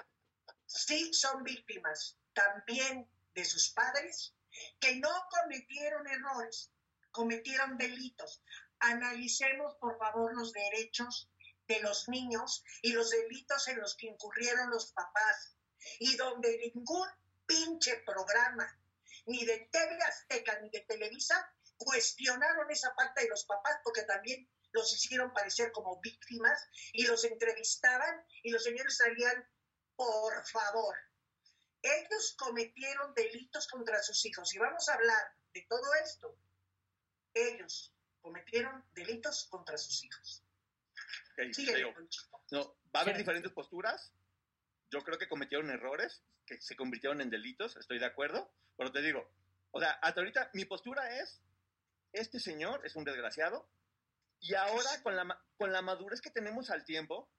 Sí, 0.73 1.13
son 1.13 1.43
víctimas 1.43 2.17
también 2.33 3.11
de 3.35 3.45
sus 3.45 3.71
padres 3.71 4.37
que 4.79 4.97
no 4.97 5.11
cometieron 5.29 6.07
errores, 6.07 6.71
cometieron 7.11 7.77
delitos. 7.77 8.41
Analicemos, 8.79 9.75
por 9.81 9.99
favor, 9.99 10.33
los 10.33 10.53
derechos 10.53 11.29
de 11.67 11.81
los 11.81 12.09
niños 12.09 12.63
y 12.83 12.93
los 12.93 13.11
delitos 13.11 13.67
en 13.67 13.81
los 13.81 13.97
que 13.97 14.07
incurrieron 14.07 14.71
los 14.71 14.93
papás 14.93 15.57
y 15.99 16.17
donde 16.17 16.73
ningún 16.73 17.09
pinche 17.47 17.97
programa, 18.07 18.79
ni 19.27 19.45
de 19.45 19.69
TV 19.73 19.99
Azteca 20.03 20.61
ni 20.61 20.71
de 20.71 20.81
Televisa, 20.81 21.53
cuestionaron 21.79 22.71
esa 22.71 22.95
parte 22.95 23.23
de 23.23 23.29
los 23.29 23.45
papás 23.45 23.81
porque 23.83 24.03
también 24.03 24.49
los 24.73 24.93
hicieron 24.93 25.33
parecer 25.33 25.73
como 25.73 26.01
víctimas 26.01 26.69
y 26.93 27.07
los 27.07 27.25
entrevistaban 27.25 28.25
y 28.43 28.51
los 28.51 28.63
señores 28.63 28.97
salían, 28.97 29.49
por 29.97 30.47
favor, 30.47 30.97
ellos 31.83 32.35
cometieron 32.39 33.15
delitos 33.15 33.67
contra 33.69 34.03
sus 34.03 34.25
hijos. 34.27 34.55
Y 34.55 34.59
vamos 34.59 34.89
a 34.89 34.95
hablar 34.95 35.35
de 35.53 35.67
todo 35.69 35.95
esto, 36.05 36.37
ellos 37.35 37.95
cometieron 38.21 38.85
delitos 38.93 39.47
contra 39.51 39.77
sus 39.79 40.05
hijos. 40.05 40.45
no, 42.51 42.77
va 42.95 43.01
a 43.01 43.03
haber 43.03 43.17
diferentes 43.17 43.53
posturas. 43.53 44.13
Yo 44.91 45.01
creo 45.03 45.19
que 45.19 45.29
cometieron 45.29 45.71
errores 45.71 46.23
que 46.47 46.61
se 46.61 46.77
convirtieron 46.77 47.21
en 47.21 47.31
delitos, 47.31 47.77
estoy 47.77 47.99
de 47.99 48.07
acuerdo, 48.07 48.53
pero 48.77 48.91
te 48.91 49.01
digo, 49.03 49.31
o 49.71 49.79
sea, 49.79 49.93
hasta 50.03 50.21
ahorita 50.21 50.51
mi 50.55 50.65
postura 50.65 51.21
es, 51.21 51.41
este 52.13 52.41
señor 52.41 52.85
es 52.85 52.97
un 52.97 53.05
desgraciado 53.05 53.71
y 54.41 54.55
ahora 54.55 55.03
con 55.03 55.17
la, 55.17 55.45
con 55.57 55.73
la 55.73 55.83
madurez 55.83 56.21
que 56.21 56.31
tenemos 56.31 56.71
al 56.71 56.85
tiempo, 56.85 57.31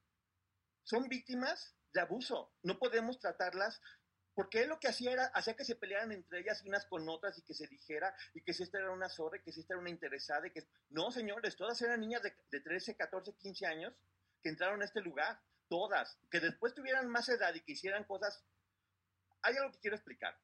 son 0.84 1.08
víctimas 1.10 1.76
de 1.94 2.02
abuso. 2.02 2.54
No 2.64 2.80
podemos 2.80 3.20
tratarlas 3.20 3.82
porque 4.34 4.62
él 4.62 4.70
lo 4.70 4.80
que 4.80 4.88
hacía 4.88 5.12
era, 5.12 5.26
hacía 5.26 5.56
que 5.56 5.66
se 5.66 5.76
pelearan 5.76 6.12
entre 6.12 6.40
ellas 6.40 6.64
unas 6.64 6.86
con 6.86 7.08
otras 7.10 7.38
y 7.38 7.44
que 7.44 7.54
se 7.54 7.68
dijera, 7.68 8.16
y 8.34 8.42
que 8.44 8.54
si 8.54 8.64
esta 8.64 8.78
era 8.78 8.92
una 8.92 9.10
zorra, 9.10 9.38
y 9.38 9.42
que 9.42 9.52
si 9.52 9.60
esta 9.60 9.74
era 9.74 9.82
una 9.82 9.90
interesada, 9.90 10.48
y 10.48 10.52
que... 10.52 10.68
No, 10.90 11.12
señores, 11.12 11.56
todas 11.56 11.82
eran 11.82 12.00
niñas 12.00 12.22
de, 12.22 12.34
de 12.50 12.62
13, 12.62 12.96
14, 12.96 13.36
15 13.38 13.66
años 13.66 13.94
que 14.42 14.50
entraron 14.50 14.82
a 14.82 14.86
este 14.86 15.02
lugar, 15.02 15.40
todas, 15.68 16.18
que 16.30 16.40
después 16.40 16.74
tuvieran 16.74 17.10
más 17.10 17.28
edad 17.30 17.54
y 17.54 17.62
que 17.62 17.74
hicieran 17.74 18.06
cosas... 18.06 18.44
Hay 19.42 19.58
algo 19.58 19.72
que 19.74 19.80
quiero 19.80 19.98
explicar. 19.98 20.40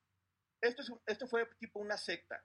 Esto, 0.59 0.81
es, 0.81 0.91
esto 1.05 1.27
fue 1.27 1.47
tipo 1.59 1.79
una 1.79 1.97
secta, 1.97 2.43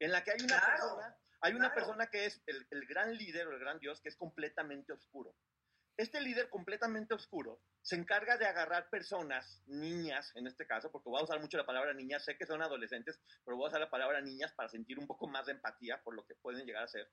en 0.00 0.12
la 0.12 0.24
que 0.24 0.32
hay 0.32 0.40
una 0.42 0.60
persona, 0.60 1.18
hay 1.40 1.54
una 1.54 1.72
persona 1.74 2.08
que 2.08 2.26
es 2.26 2.42
el, 2.46 2.66
el 2.70 2.86
gran 2.86 3.16
líder 3.16 3.46
o 3.46 3.52
el 3.52 3.58
gran 3.58 3.78
dios 3.78 4.00
que 4.00 4.08
es 4.08 4.16
completamente 4.16 4.92
oscuro. 4.92 5.34
Este 5.96 6.20
líder 6.20 6.48
completamente 6.48 7.14
oscuro 7.14 7.60
se 7.82 7.96
encarga 7.96 8.36
de 8.36 8.46
agarrar 8.46 8.88
personas, 8.88 9.62
niñas 9.66 10.30
en 10.36 10.46
este 10.46 10.66
caso, 10.66 10.92
porque 10.92 11.08
voy 11.08 11.20
a 11.20 11.24
usar 11.24 11.40
mucho 11.40 11.56
la 11.56 11.66
palabra 11.66 11.92
niñas, 11.92 12.24
sé 12.24 12.36
que 12.36 12.46
son 12.46 12.62
adolescentes, 12.62 13.20
pero 13.44 13.56
voy 13.56 13.66
a 13.66 13.68
usar 13.68 13.80
la 13.80 13.90
palabra 13.90 14.20
niñas 14.20 14.52
para 14.52 14.68
sentir 14.68 14.98
un 14.98 15.06
poco 15.06 15.26
más 15.26 15.46
de 15.46 15.52
empatía 15.52 16.00
por 16.04 16.14
lo 16.14 16.24
que 16.24 16.36
pueden 16.36 16.66
llegar 16.66 16.84
a 16.84 16.88
ser. 16.88 17.10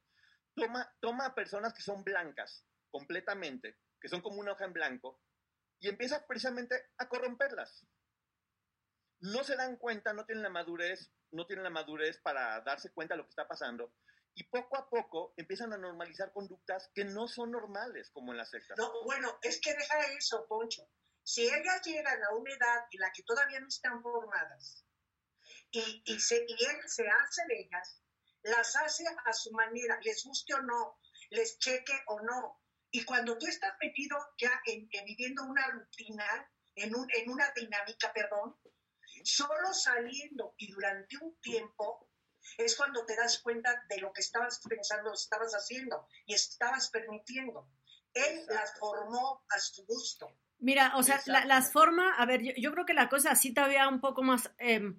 Toma, 0.53 0.87
toma 0.99 1.25
a 1.25 1.35
personas 1.35 1.73
que 1.73 1.81
son 1.81 2.03
blancas 2.03 2.65
completamente, 2.91 3.77
que 3.99 4.07
son 4.07 4.21
como 4.21 4.39
una 4.39 4.51
hoja 4.51 4.65
en 4.65 4.73
blanco, 4.73 5.19
y 5.79 5.89
empieza 5.89 6.25
precisamente 6.27 6.75
a 6.97 7.09
corromperlas. 7.09 7.87
No 9.21 9.43
se 9.43 9.55
dan 9.55 9.77
cuenta, 9.77 10.13
no 10.13 10.25
tienen 10.25 10.43
la 10.43 10.49
madurez, 10.49 11.11
no 11.31 11.47
tienen 11.47 11.63
la 11.63 11.69
madurez 11.69 12.19
para 12.21 12.61
darse 12.61 12.91
cuenta 12.93 13.15
de 13.15 13.19
lo 13.19 13.23
que 13.23 13.31
está 13.31 13.47
pasando, 13.47 13.93
y 14.35 14.43
poco 14.43 14.77
a 14.77 14.89
poco 14.89 15.33
empiezan 15.37 15.71
a 15.73 15.77
normalizar 15.77 16.31
conductas 16.33 16.91
que 16.93 17.05
no 17.05 17.27
son 17.27 17.51
normales, 17.51 18.09
como 18.11 18.33
en 18.33 18.37
la 18.37 18.45
secta. 18.45 18.75
No, 18.77 19.03
bueno, 19.05 19.39
es 19.41 19.59
que 19.61 19.73
deja 19.73 20.01
eso, 20.17 20.45
Poncho. 20.47 20.87
Si 21.23 21.43
ellas 21.43 21.81
llegan 21.83 22.21
a 22.23 22.35
una 22.35 22.53
edad 22.53 22.85
en 22.91 22.99
la 22.99 23.11
que 23.11 23.23
todavía 23.23 23.59
no 23.59 23.67
están 23.67 24.01
formadas 24.03 24.85
y, 25.71 26.03
y, 26.05 26.19
se, 26.19 26.45
y 26.47 26.65
él 26.65 26.77
se 26.85 27.07
hace 27.07 27.41
de 27.47 27.61
ellas, 27.61 28.01
las 28.43 28.75
hace 28.75 29.05
a 29.25 29.33
su 29.33 29.51
manera, 29.51 29.99
les 30.03 30.23
guste 30.23 30.53
o 30.53 30.61
no, 30.61 30.99
les 31.29 31.57
cheque 31.57 31.93
o 32.07 32.19
no. 32.19 32.61
Y 32.91 33.03
cuando 33.05 33.37
tú 33.37 33.47
estás 33.47 33.73
metido 33.81 34.17
ya 34.37 34.51
en, 34.65 34.87
en 34.91 35.05
viviendo 35.05 35.43
una 35.43 35.65
rutina, 35.71 36.51
en, 36.75 36.93
un, 36.93 37.07
en 37.13 37.29
una 37.29 37.51
dinámica, 37.55 38.11
perdón, 38.13 38.57
solo 39.23 39.73
saliendo 39.73 40.53
y 40.57 40.71
durante 40.71 41.17
un 41.21 41.39
tiempo 41.39 42.09
es 42.57 42.75
cuando 42.75 43.05
te 43.05 43.15
das 43.15 43.39
cuenta 43.39 43.85
de 43.89 43.97
lo 43.97 44.13
que 44.13 44.21
estabas 44.21 44.59
pensando, 44.67 45.13
estabas 45.13 45.53
haciendo 45.53 46.07
y 46.25 46.33
estabas 46.33 46.89
permitiendo. 46.89 47.67
Él 48.13 48.45
las 48.47 48.77
formó 48.79 49.43
a 49.49 49.59
su 49.59 49.85
gusto. 49.85 50.31
Mira, 50.59 50.93
o 50.95 51.03
sea, 51.03 51.21
las 51.25 51.71
forma, 51.71 52.15
a 52.15 52.25
ver, 52.25 52.41
yo, 52.57 52.71
creo 52.71 52.85
que 52.85 52.93
la 52.93 53.09
cosa 53.09 53.31
así 53.31 53.53
todavía 53.53 53.87
un 53.89 53.99
poco 53.99 54.23
más... 54.23 54.51
Eh, 54.57 54.93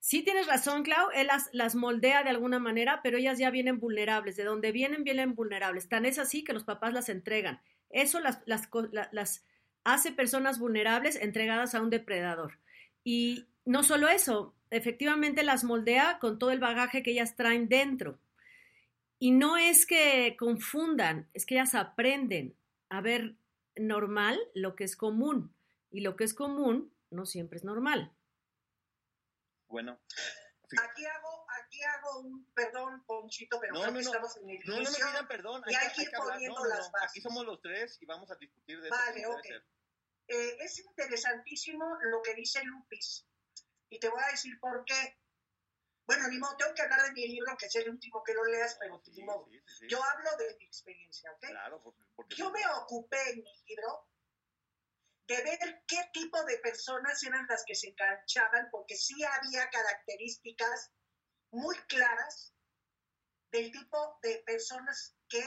sí 0.00 0.22
tienes 0.22 0.46
razón, 0.46 0.82
Clau, 0.82 1.10
él 1.14 1.28
las, 1.28 1.48
las 1.52 1.74
moldea 1.74 2.24
de 2.24 2.30
alguna 2.30 2.58
manera, 2.58 3.00
pero 3.02 3.18
ellas 3.18 3.38
ya 3.38 3.50
vienen 3.50 3.78
vulnerables. 3.78 4.36
De 4.36 4.44
donde 4.44 4.72
vienen, 4.72 5.04
vienen 5.04 5.34
vulnerables. 5.34 5.88
Tan 5.88 6.04
es 6.04 6.18
así 6.18 6.42
que 6.42 6.52
los 6.52 6.64
papás 6.64 6.92
las 6.92 7.08
entregan. 7.08 7.60
Eso 7.90 8.20
las, 8.20 8.40
las, 8.44 8.68
las 9.12 9.44
hace 9.84 10.12
personas 10.12 10.58
vulnerables 10.58 11.16
entregadas 11.16 11.74
a 11.74 11.80
un 11.80 11.90
depredador. 11.90 12.58
Y 13.04 13.46
no 13.64 13.82
solo 13.82 14.08
eso, 14.08 14.54
efectivamente 14.70 15.42
las 15.42 15.64
moldea 15.64 16.18
con 16.18 16.38
todo 16.38 16.50
el 16.50 16.60
bagaje 16.60 17.02
que 17.02 17.12
ellas 17.12 17.36
traen 17.36 17.68
dentro. 17.68 18.18
Y 19.18 19.32
no 19.32 19.56
es 19.56 19.86
que 19.86 20.36
confundan, 20.38 21.28
es 21.34 21.44
que 21.44 21.54
ellas 21.54 21.74
aprenden 21.74 22.56
a 22.88 23.00
ver 23.00 23.34
normal 23.76 24.38
lo 24.54 24.76
que 24.76 24.84
es 24.84 24.96
común. 24.96 25.54
Y 25.90 26.00
lo 26.00 26.16
que 26.16 26.24
es 26.24 26.34
común 26.34 26.92
no 27.10 27.26
siempre 27.26 27.58
es 27.58 27.64
normal. 27.64 28.12
Bueno. 29.68 29.98
Aquí 30.82 31.06
hago, 31.06 31.46
aquí 31.64 31.82
hago 31.82 32.20
un 32.20 32.44
perdón, 32.52 33.02
Ponchito, 33.06 33.58
pero 33.58 33.72
no, 33.72 33.80
creo 33.80 33.92
no, 33.92 33.98
que 33.98 34.04
no, 34.04 34.10
estamos 34.10 34.36
en 34.36 34.50
el 34.50 34.58
No, 34.66 34.76
no 34.76 34.90
me 34.90 34.96
pidan 34.96 35.28
perdón. 35.28 35.62
Y 35.66 35.74
hay, 35.74 35.88
que 35.94 36.02
ir 36.02 36.10
poniendo 36.10 36.64
las 36.66 36.92
bases. 36.92 37.10
Aquí 37.10 37.20
somos 37.22 37.46
los 37.46 37.60
tres 37.62 37.96
y 38.00 38.06
vamos 38.06 38.30
a 38.30 38.34
discutir 38.36 38.80
de 38.80 38.90
Vale, 38.90 39.26
ok. 39.26 39.46
Eh, 40.28 40.58
es 40.60 40.78
interesantísimo 40.78 41.96
lo 42.02 42.20
que 42.22 42.34
dice 42.34 42.62
Lupis. 42.64 43.26
Y 43.90 43.98
te 43.98 44.08
voy 44.08 44.22
a 44.22 44.30
decir 44.30 44.58
por 44.60 44.84
qué. 44.84 45.18
Bueno, 46.06 46.26
ni 46.28 46.38
modo, 46.38 46.56
tengo 46.56 46.74
que 46.74 46.82
hablar 46.82 47.02
de 47.02 47.12
mi 47.12 47.28
libro, 47.28 47.56
que 47.58 47.66
es 47.66 47.76
el 47.76 47.90
último 47.90 48.22
que 48.24 48.34
lo 48.34 48.44
leas, 48.44 48.76
pero. 48.80 49.00
Sí, 49.04 49.12
sí, 49.12 49.62
sí. 49.78 49.86
Yo 49.88 50.02
hablo 50.02 50.30
de 50.36 50.56
mi 50.58 50.64
experiencia, 50.64 51.30
¿ok? 51.32 51.46
Claro, 51.48 51.82
porque, 51.82 52.02
porque 52.16 52.36
Yo 52.36 52.50
me 52.50 52.66
ocupé 52.66 53.30
en 53.30 53.42
mi 53.42 53.64
libro 53.66 54.08
de 55.26 55.42
ver 55.42 55.84
qué 55.86 56.10
tipo 56.12 56.42
de 56.44 56.58
personas 56.58 57.22
eran 57.22 57.46
las 57.46 57.62
que 57.66 57.74
se 57.74 57.88
enganchaban, 57.88 58.68
porque 58.70 58.96
sí 58.96 59.22
había 59.22 59.68
características 59.68 60.90
muy 61.50 61.76
claras 61.86 62.54
del 63.50 63.70
tipo 63.70 64.18
de 64.22 64.42
personas 64.46 65.16
que 65.28 65.42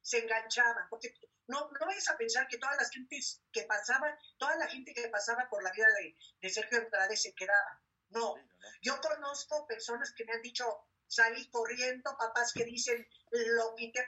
se 0.00 0.18
enganchaban, 0.18 0.88
porque 0.88 1.14
no, 1.48 1.70
no 1.70 1.86
vayas 1.86 2.08
a 2.08 2.16
pensar 2.16 2.48
que 2.48 2.58
todas 2.58 2.76
las 2.76 2.90
gentes 2.90 3.42
que 3.52 3.62
pasaban, 3.64 4.16
toda 4.38 4.56
la 4.56 4.68
gente 4.68 4.94
que 4.94 5.08
pasaba 5.08 5.48
por 5.50 5.62
la 5.62 5.72
vida 5.72 5.86
de, 5.98 6.16
de 6.40 6.50
Sergio 6.50 6.78
Andrade 6.78 7.16
se 7.16 7.34
quedaba. 7.34 7.82
No, 8.10 8.34
yo 8.82 9.00
conozco 9.00 9.66
personas 9.66 10.12
que 10.14 10.24
me 10.24 10.32
han 10.32 10.42
dicho, 10.42 10.64
salí 11.06 11.48
corriendo, 11.50 12.16
papás 12.16 12.52
que 12.52 12.64
dicen, 12.64 13.06
lo 13.30 13.74
quité 13.74 14.06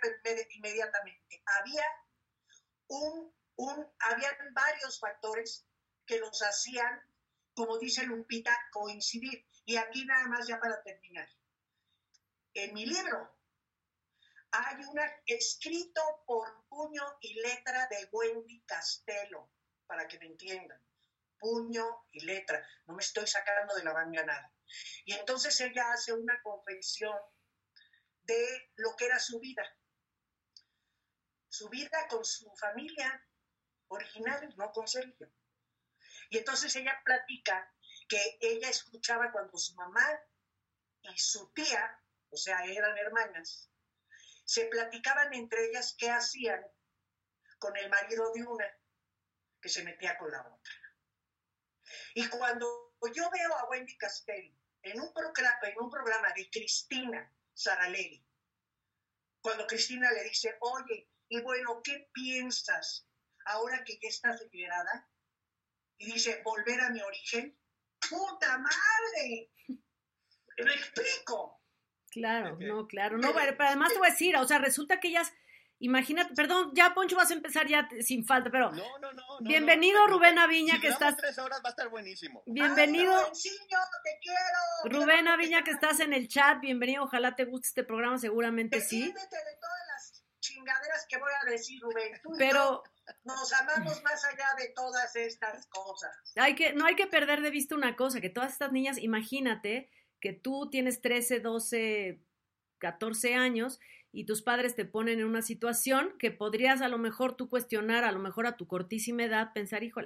inmediatamente. 0.51 1.43
Había 1.47 1.85
un, 2.89 3.35
un, 3.57 3.87
habían 4.01 4.37
varios 4.53 4.99
factores 4.99 5.67
que 6.07 6.19
los 6.19 6.41
hacían, 6.43 7.03
como 7.55 7.79
dice 7.79 8.05
Lupita, 8.05 8.57
coincidir. 8.73 9.47
Y 9.65 9.77
aquí 9.77 10.05
nada 10.07 10.27
más 10.29 10.47
ya 10.47 10.59
para 10.59 10.83
terminar. 10.83 11.29
En 12.55 12.73
mi 12.73 12.87
libro 12.87 13.37
hay 14.51 14.77
un 14.85 14.99
escrito 15.27 16.01
por 16.27 16.67
puño 16.69 17.03
y 17.21 17.35
letra 17.35 17.87
de 17.89 18.09
Wendy 18.11 18.63
Castelo, 18.65 19.51
para 19.87 20.09
que 20.09 20.19
me 20.19 20.27
entiendan 20.27 20.88
puño 21.39 22.05
y 22.13 22.25
letra, 22.25 22.67
no 22.87 22.95
me 22.95 23.03
estoy 23.03 23.27
sacando 23.27 23.75
de 23.75 23.85
la 23.85 23.93
manga 23.93 24.25
nada. 24.25 24.53
Y 25.05 25.15
entonces 25.15 25.61
ella 25.61 25.93
hace 25.93 26.13
una 26.13 26.41
confesión 26.43 27.17
de 28.23 28.73
lo 28.77 28.95
que 28.97 29.07
era 29.07 29.19
su 29.19 29.41
vida, 29.41 29.65
su 31.49 31.69
vida 31.69 32.07
con 32.09 32.25
su 32.25 32.51
familia 32.57 33.27
original, 33.89 34.55
no 34.57 34.71
con 34.73 34.87
Sergio. 34.87 35.33
Y 36.31 36.39
entonces 36.39 36.75
ella 36.77 37.01
platica 37.05 37.75
que 38.09 38.39
ella 38.41 38.69
escuchaba 38.69 39.33
cuando 39.33 39.57
su 39.57 39.75
mamá 39.75 40.07
y 41.03 41.19
su 41.19 41.53
tía, 41.53 42.03
o 42.31 42.37
sea, 42.37 42.65
eran 42.65 42.97
hermanas, 42.99 43.71
se 44.45 44.67
platicaban 44.67 45.33
entre 45.35 45.67
ellas 45.69 45.95
qué 45.99 46.11
hacían 46.11 46.67
con 47.59 47.77
el 47.77 47.89
marido 47.91 48.33
de 48.33 48.45
una 48.45 48.67
que 49.61 49.69
se 49.69 49.83
metía 49.85 50.17
con 50.17 50.31
la 50.31 50.41
otra. 50.41 50.73
Y 52.15 52.29
cuando 52.29 52.95
yo 53.15 53.31
veo 53.31 53.55
a 53.55 53.69
Wendy 53.69 53.97
Castell 53.97 54.55
en 54.83 55.01
un, 55.01 55.13
programa, 55.13 55.59
en 55.63 55.81
un 55.81 55.91
programa 55.91 56.33
de 56.35 56.49
Cristina 56.51 57.33
Saralegui, 57.55 58.25
cuando 59.41 59.67
Cristina 59.67 60.11
le 60.13 60.25
dice, 60.25 60.57
oye, 60.61 61.11
y 61.29 61.41
bueno, 61.43 61.81
¿qué 61.83 62.11
piensas 62.13 63.07
ahora 63.47 63.85
que 63.85 63.99
ya 64.03 64.09
estás 64.09 64.43
liberada? 64.53 65.09
Y 65.99 66.13
dice, 66.13 66.43
volver 66.45 66.81
a 66.81 66.91
mi 66.91 67.01
origen. 67.01 67.59
¡Puta 68.09 68.59
madre! 68.59 69.51
¿Me 70.59 70.73
explico? 70.73 71.61
Claro, 72.11 72.57
no, 72.61 72.87
claro. 72.87 73.19
No, 73.19 73.35
pero 73.35 73.57
además 73.59 73.93
te 73.93 73.99
voy 73.99 74.09
a 74.09 74.11
decir, 74.11 74.37
o 74.37 74.47
sea, 74.47 74.59
resulta 74.59 75.01
que 75.01 75.09
ellas 75.09 75.33
Imagínate, 75.81 76.35
perdón, 76.35 76.73
ya 76.75 76.93
Poncho 76.93 77.15
vas 77.15 77.31
a 77.31 77.35
empezar 77.35 77.69
ya 77.69 77.89
sin 78.01 78.27
falta, 78.27 78.51
pero 78.51 78.73
no, 78.73 78.99
no, 78.99 79.13
no, 79.13 79.39
bienvenido 79.41 80.01
no, 80.07 80.15
Rubén 80.15 80.37
Aviña 80.37 80.75
si 80.75 80.81
que 80.81 80.89
estás 80.89 81.17
tres 81.17 81.39
horas 81.39 81.61
va 81.65 81.69
a 81.69 81.71
estar 81.71 81.89
buenísimo. 81.89 82.43
Bienvenido 82.47 83.17
Ay, 83.17 83.33
te 83.33 84.19
quiero. 84.21 84.99
Rubén 84.99 85.29
Aviña 85.29 85.63
que 85.63 85.71
estás 85.71 86.01
en 86.01 86.13
el 86.13 86.27
chat, 86.27 86.61
bienvenido, 86.61 87.05
ojalá 87.05 87.37
te 87.37 87.45
guste 87.45 87.69
este 87.69 87.85
programa, 87.85 88.19
seguramente 88.19 88.81
sí. 88.81 89.07
de 89.07 89.13
todas 89.13 89.87
las 89.93 90.25
chingaderas 90.41 91.07
que 91.09 91.17
voy 91.19 91.31
a 91.43 91.51
decir, 91.51 91.81
Rubén. 91.81 92.21
Tú 92.25 92.31
pero 92.37 92.83
nos 93.23 93.53
amamos 93.53 94.03
más 94.03 94.25
allá 94.25 94.49
de 94.59 94.71
todas 94.71 95.15
estas 95.15 95.67
cosas. 95.69 96.11
Hay 96.35 96.57
que 96.57 96.73
no 96.73 96.87
hay 96.87 96.97
que 96.97 97.07
perder 97.07 97.41
de 97.41 97.51
vista 97.51 97.77
una 97.77 97.95
cosa, 97.95 98.21
que 98.21 98.31
todas 98.31 98.53
estas 98.53 98.73
niñas, 98.73 98.99
imagínate 98.99 99.91
que 100.21 100.33
tú 100.33 100.69
tienes 100.71 101.01
13, 101.01 101.39
12, 101.39 102.21
14 102.79 103.35
años 103.35 103.79
y 104.13 104.25
tus 104.25 104.43
padres 104.43 104.75
te 104.75 104.85
ponen 104.85 105.21
en 105.21 105.27
una 105.27 105.43
situación 105.43 106.17
que 106.19 106.31
podrías 106.31 106.81
a 106.81 106.89
lo 106.89 106.99
mejor 106.99 107.37
tú 107.37 107.49
cuestionar, 107.49 108.05
a 108.05 108.13
lo 108.13 108.19
mejor 108.19 108.47
a 108.47 108.57
tu 108.57 108.67
cortísima 108.67 109.25
edad, 109.25 109.53
pensar, 109.53 109.83
hijo, 109.83 110.01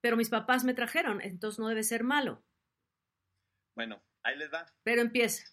pero 0.00 0.16
mis 0.16 0.28
papás 0.28 0.64
me 0.64 0.74
trajeron, 0.74 1.20
entonces 1.20 1.58
no 1.58 1.68
debe 1.68 1.82
ser 1.82 2.04
malo. 2.04 2.44
Bueno, 3.74 4.02
ahí 4.24 4.36
les 4.36 4.52
va. 4.52 4.66
Pero 4.82 5.02
empieza. 5.02 5.44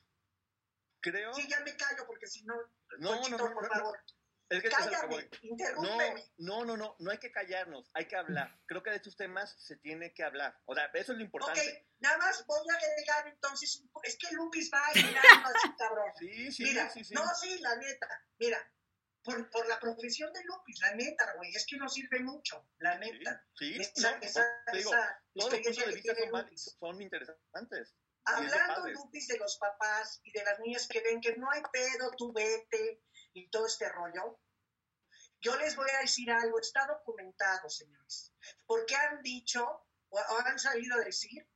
Creo. 1.01 1.33
Sí, 1.33 1.47
ya 1.47 1.59
me 1.61 1.75
callo 1.75 2.03
porque 2.07 2.27
si 2.27 2.43
no. 2.43 2.55
No, 2.97 3.29
no, 3.29 3.37
no, 3.37 3.53
por 3.53 3.67
favor. 3.67 3.99
Es 4.47 4.61
que 4.61 4.69
Cállame, 4.69 5.29
interrúmpeme. 5.41 6.23
No, 6.37 6.65
no, 6.65 6.77
no, 6.77 6.95
no 6.99 7.11
hay 7.11 7.17
que 7.17 7.31
callarnos, 7.31 7.89
hay 7.93 8.07
que 8.07 8.15
hablar. 8.15 8.55
Creo 8.67 8.83
que 8.83 8.91
de 8.91 8.97
estos 8.97 9.15
temas 9.15 9.55
se 9.57 9.77
tiene 9.77 10.13
que 10.13 10.23
hablar. 10.23 10.55
O 10.65 10.75
sea, 10.75 10.85
eso 10.93 11.13
es 11.13 11.17
lo 11.17 11.23
importante. 11.23 11.59
Ok, 11.59 11.87
nada 11.99 12.17
más 12.19 12.45
voy 12.45 12.65
a 12.71 12.75
agregar 12.77 13.27
entonces, 13.27 13.83
es 14.03 14.17
que 14.17 14.35
Lupis 14.35 14.69
va 14.71 14.85
a 14.85 14.91
ir 14.99 15.17
así, 15.17 15.75
cabrón. 15.77 16.11
Sí, 16.19 16.51
sí, 16.51 16.63
Mira, 16.63 16.89
sí, 16.89 17.03
sí. 17.03 17.13
No, 17.15 17.23
sí, 17.33 17.57
la 17.59 17.75
neta, 17.77 18.07
mira, 18.37 18.71
por, 19.23 19.49
por 19.49 19.67
la 19.67 19.79
profesión 19.79 20.31
de 20.31 20.43
Lupis, 20.43 20.79
la 20.81 20.93
neta, 20.93 21.33
güey, 21.37 21.49
es 21.55 21.65
que 21.65 21.77
no 21.77 21.89
sirve 21.89 22.19
mucho, 22.19 22.67
la 22.77 22.99
neta. 22.99 23.43
Sí, 23.55 23.73
sí 23.73 23.81
esa, 23.81 24.17
esa, 24.19 24.45
digo, 24.71 24.91
esa 24.93 25.23
todos 25.33 25.53
los 25.53 25.61
puntos 25.61 25.85
de 25.85 25.95
vista 25.95 26.15
son, 26.29 26.57
son 26.79 27.01
interesantes. 27.01 27.95
Hablando, 28.25 28.87
Lupis, 28.89 29.27
de 29.27 29.37
los 29.37 29.57
papás 29.57 30.19
y 30.23 30.31
de 30.31 30.43
las 30.43 30.59
niñas 30.59 30.87
que 30.87 31.01
ven 31.01 31.21
que 31.21 31.35
no 31.35 31.49
hay 31.51 31.61
pedo, 31.71 32.11
tú 32.17 32.33
vete, 32.33 33.03
y 33.35 33.49
todo 33.49 33.67
este 33.67 33.89
rollo, 33.89 34.39
yo 35.41 35.55
les 35.57 35.75
voy 35.75 35.89
a 35.91 35.99
decir 35.99 36.31
algo, 36.31 36.59
está 36.59 36.87
documentado, 36.87 37.69
señores, 37.69 38.33
porque 38.65 38.95
han 38.95 39.21
dicho 39.21 39.85
o 40.09 40.19
han 40.45 40.57
salido 40.57 40.95
a 40.95 41.03
decir 41.03 41.47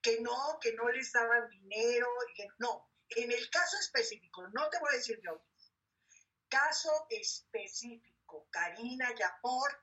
que 0.00 0.20
no, 0.20 0.58
que 0.60 0.72
no 0.74 0.88
les 0.90 1.12
daban 1.12 1.48
dinero, 1.48 2.06
y 2.30 2.34
que 2.34 2.48
no. 2.58 2.90
En 3.08 3.32
el 3.32 3.50
caso 3.50 3.76
específico, 3.78 4.46
no 4.48 4.68
te 4.70 4.78
voy 4.78 4.90
a 4.92 4.96
decir 4.96 5.20
yo, 5.22 5.44
caso 6.48 7.06
específico, 7.10 8.46
Karina 8.50 9.14
Yaport, 9.14 9.82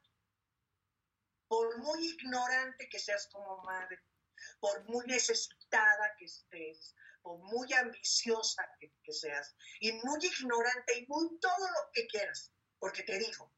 por 1.48 1.78
muy 1.80 2.08
ignorante 2.08 2.88
que 2.88 3.00
seas 3.00 3.28
como 3.28 3.62
madre, 3.64 4.00
por 4.60 4.84
muy 4.86 5.06
necesitada 5.06 6.16
que 6.18 6.26
estés, 6.26 6.96
por 7.22 7.40
muy 7.40 7.72
ambiciosa 7.74 8.68
que, 8.80 9.14
seas, 9.14 9.56
y 9.80 9.92
muy 9.92 10.20
ignorante 10.22 11.00
y 11.00 11.06
muy 11.08 11.40
todo 11.40 11.68
lo 11.68 11.92
que 11.94 12.08
quieras, 12.08 12.52
porque 12.80 13.04
te 13.04 13.20
digo, 13.20 13.54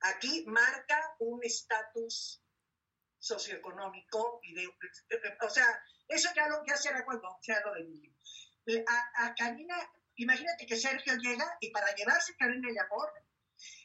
aquí 0.00 0.44
marca 0.46 1.14
un 1.20 1.42
estatus 1.44 2.42
socioeconómico 3.18 4.40
y 4.42 4.54
de, 4.54 4.66
o 4.66 5.50
sea, 5.50 5.66
eso 6.08 6.28
ya, 6.34 6.48
lo, 6.48 6.64
ya 6.66 6.76
será 6.76 7.04
cuando 7.04 7.38
sea 7.42 7.60
lo 7.64 7.74
de 7.74 7.84
niño. 7.84 8.12
A, 8.88 9.26
a, 9.26 9.34
Karina, 9.34 9.76
imagínate 10.16 10.66
que 10.66 10.76
Sergio 10.76 11.14
llega 11.16 11.56
y 11.60 11.70
para 11.70 11.94
llevarse 11.94 12.32
a 12.32 12.36
Karina 12.36 12.68
Yapor, 12.74 13.12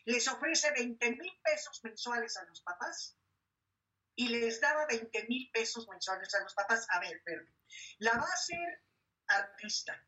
les 0.06 0.28
ofrece 0.28 0.72
20 0.72 1.12
mil 1.12 1.40
pesos 1.44 1.80
mensuales 1.84 2.36
a 2.38 2.44
los 2.46 2.62
papás 2.62 3.18
y 4.16 4.28
les 4.28 4.60
daba 4.60 4.86
20 4.88 5.28
mil 5.28 5.50
pesos 5.52 5.88
mensuales 5.88 6.34
a 6.36 6.42
los 6.42 6.54
papás. 6.54 6.86
A 6.90 7.00
ver, 7.00 7.22
pero 7.24 7.44
la 8.00 8.14
va 8.14 8.26
a 8.26 8.34
hacer 8.34 8.84
artista. 9.36 10.06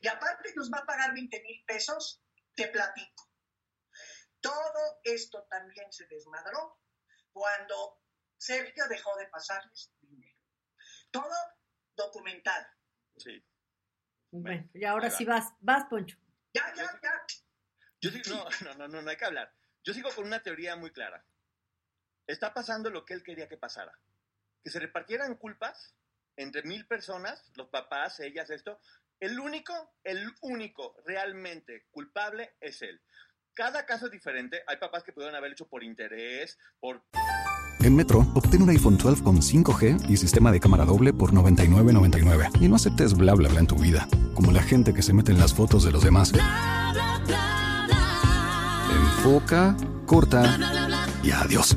Y 0.00 0.08
aparte 0.08 0.52
nos 0.54 0.70
va 0.72 0.78
a 0.78 0.86
pagar 0.86 1.12
20 1.12 1.42
mil 1.42 1.64
pesos, 1.64 2.22
te 2.54 2.68
platico. 2.68 3.30
Todo 4.40 5.00
esto 5.04 5.46
también 5.50 5.92
se 5.92 6.06
desmadró 6.06 6.80
cuando 7.32 8.00
Sergio 8.36 8.86
dejó 8.88 9.16
de 9.16 9.26
pasarles 9.28 9.92
dinero. 10.00 10.38
Todo 11.10 11.34
documentado. 11.96 12.66
Sí. 13.16 13.44
Bueno, 14.30 14.68
y 14.74 14.84
ahora 14.84 15.10
sí 15.10 15.24
vas, 15.24 15.52
vas, 15.60 15.86
Poncho. 15.88 16.16
Ya, 16.54 16.72
ya, 16.74 16.84
ya. 17.02 17.26
Yo 18.00 18.10
digo, 18.10 18.24
no, 18.28 18.48
no, 18.62 18.74
no, 18.74 18.88
no, 18.88 19.02
no 19.02 19.10
hay 19.10 19.16
que 19.16 19.24
hablar. 19.24 19.52
Yo 19.82 19.92
sigo 19.92 20.10
con 20.14 20.26
una 20.26 20.42
teoría 20.42 20.76
muy 20.76 20.92
clara 20.92 21.24
está 22.28 22.52
pasando 22.52 22.90
lo 22.90 23.04
que 23.04 23.14
él 23.14 23.24
quería 23.24 23.48
que 23.48 23.56
pasara. 23.56 23.98
Que 24.62 24.70
se 24.70 24.78
repartieran 24.78 25.34
culpas 25.36 25.96
entre 26.38 26.62
mil 26.62 26.86
personas, 26.86 27.44
los 27.56 27.68
papás, 27.68 28.20
ellas, 28.20 28.48
esto. 28.50 28.80
El 29.20 29.38
único, 29.40 29.74
el 30.04 30.24
único 30.42 30.94
realmente 31.04 31.86
culpable 31.90 32.54
es 32.60 32.80
él. 32.82 33.00
Cada 33.52 33.84
caso 33.84 34.06
es 34.06 34.12
diferente. 34.12 34.62
Hay 34.68 34.76
papás 34.76 35.02
que 35.02 35.12
pudieron 35.12 35.34
haber 35.34 35.52
hecho 35.52 35.66
por 35.66 35.82
interés, 35.82 36.56
por... 36.78 37.02
En 37.80 37.94
Metro, 37.94 38.20
obtén 38.34 38.62
un 38.62 38.70
iPhone 38.70 38.96
12 38.96 39.22
con 39.22 39.36
5G 39.36 40.08
y 40.08 40.16
sistema 40.16 40.52
de 40.52 40.60
cámara 40.60 40.84
doble 40.84 41.12
por 41.12 41.32
$99.99. 41.32 42.60
Y 42.60 42.68
no 42.68 42.76
aceptes 42.76 43.14
bla 43.14 43.34
bla 43.34 43.48
bla 43.48 43.60
en 43.60 43.66
tu 43.66 43.76
vida, 43.76 44.06
como 44.34 44.52
la 44.52 44.62
gente 44.62 44.94
que 44.94 45.02
se 45.02 45.12
mete 45.12 45.32
en 45.32 45.38
las 45.38 45.54
fotos 45.54 45.84
de 45.84 45.92
los 45.92 46.04
demás. 46.04 46.32
Enfoca, 48.90 49.76
corta 50.06 50.58
y 51.22 51.32
adiós. 51.32 51.76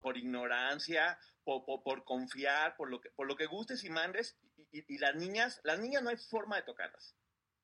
Por 0.00 0.16
ignorancia, 0.16 1.18
por, 1.44 1.64
por, 1.64 1.82
por, 1.82 2.04
confiar, 2.04 2.76
por 2.76 2.90
lo, 2.90 3.00
que, 3.00 3.10
por 3.10 3.26
lo 3.26 3.36
que 3.36 3.46
gustes 3.46 3.84
y 3.84 3.90
mandes. 3.90 4.36
Y, 4.56 4.78
y, 4.78 4.94
y, 4.94 4.98
las 4.98 5.14
niñas, 5.14 5.60
las 5.64 5.78
niñas 5.78 6.02
no 6.02 6.10
hay 6.10 6.16
forma 6.16 6.56
de 6.56 6.62
tocarlas. 6.62 7.14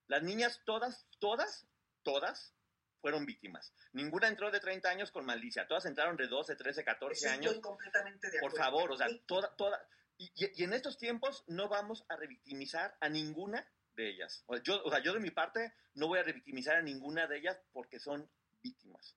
Las 0.07 0.23
niñas 0.23 0.63
todas, 0.65 1.07
todas, 1.19 1.67
todas 2.03 2.55
fueron 3.01 3.27
víctimas. 3.27 3.73
Ninguna 3.93 4.29
entró 4.29 4.51
de 4.51 4.61
30 4.61 4.89
años 4.89 5.11
con 5.11 5.25
malicia. 5.25 5.67
Todas 5.67 5.87
entraron 5.87 6.17
de 6.17 6.27
12, 6.27 6.57
13, 6.57 6.85
14 6.85 7.29
años. 7.29 7.47
Estoy 7.47 7.61
completamente 7.61 8.31
de 8.31 8.41
Por 8.41 8.51
acuerdo. 8.51 8.65
favor, 8.65 8.93
o 8.93 8.97
sea, 8.97 9.09
toda, 9.27 9.55
toda. 9.57 9.81
Y, 10.19 10.33
y, 10.35 10.65
en 10.65 10.73
estos 10.73 10.99
tiempos 10.99 11.45
no 11.47 11.69
vamos 11.69 12.05
a 12.09 12.17
revictimizar 12.17 12.97
a 13.01 13.09
ninguna 13.09 13.67
de 13.95 14.09
ellas. 14.11 14.43
O 14.47 14.55
sea, 14.55 14.63
yo, 14.63 14.83
o 14.85 14.91
sea, 14.91 15.01
yo 15.01 15.13
de 15.13 15.21
mi 15.21 15.31
parte 15.31 15.75
no 15.95 16.09
voy 16.09 16.19
a 16.19 16.23
revictimizar 16.23 16.77
a 16.77 16.83
ninguna 16.83 17.27
de 17.27 17.39
ellas 17.39 17.61
porque 17.73 18.01
son 18.01 18.29
víctimas. 18.63 19.17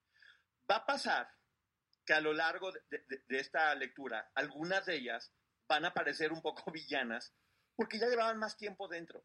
Va 0.70 0.78
a 0.78 0.86
pasar 0.86 1.30
que 2.10 2.16
a 2.16 2.22
lo 2.22 2.34
largo 2.34 2.72
de, 2.72 3.38
esta 3.38 3.76
lectura, 3.76 4.32
algunas 4.34 4.84
de 4.88 4.96
ellas 4.96 5.32
van 5.68 5.86
a 5.86 5.94
parecer 5.94 6.34
un 6.34 6.42
poco 6.42 6.64
villanas 6.72 7.36
porque 7.76 8.00
ya 8.00 8.08
llevaban 8.08 8.40
más 8.40 8.58
tiempo 8.58 8.88
dentro 8.88 9.24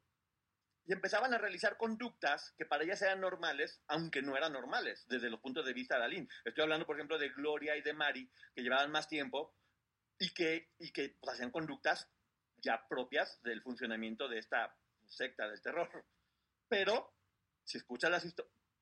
y 0.85 0.93
empezaban 0.93 1.33
a 1.33 1.39
realizar 1.39 1.79
conductas 1.79 2.53
que 2.59 2.67
para 2.67 2.85
ellas 2.85 3.01
eran 3.01 3.23
normales, 3.23 3.81
aunque 3.87 4.21
no 4.21 4.37
eran 4.37 4.53
normales 4.53 5.07
desde 5.09 5.31
los 5.31 5.41
puntos 5.41 5.65
de 5.65 5.73
vista 5.73 5.97
de 5.97 6.05
Aline. 6.05 6.29
Estoy 6.45 6.65
hablando, 6.65 6.85
por 6.85 6.97
ejemplo, 6.97 7.17
de 7.17 7.31
Gloria 7.31 7.75
y 7.75 7.81
de 7.81 7.95
Mari, 7.95 8.31
que 8.55 8.61
llevaban 8.61 8.91
más 8.91 9.09
tiempo 9.09 9.57
y 10.19 10.35
que, 10.35 10.69
y 10.79 10.93
que 10.93 11.17
pues, 11.19 11.33
hacían 11.33 11.51
conductas 11.51 12.11
ya 12.59 12.87
propias 12.87 13.43
del 13.43 13.63
funcionamiento 13.63 14.29
de 14.29 14.41
esta 14.41 14.77
secta 15.07 15.49
del 15.49 15.63
terror. 15.63 16.05
Pero 16.69 17.15
si 17.65 17.79
escuchas 17.79 18.11
las 18.11 18.27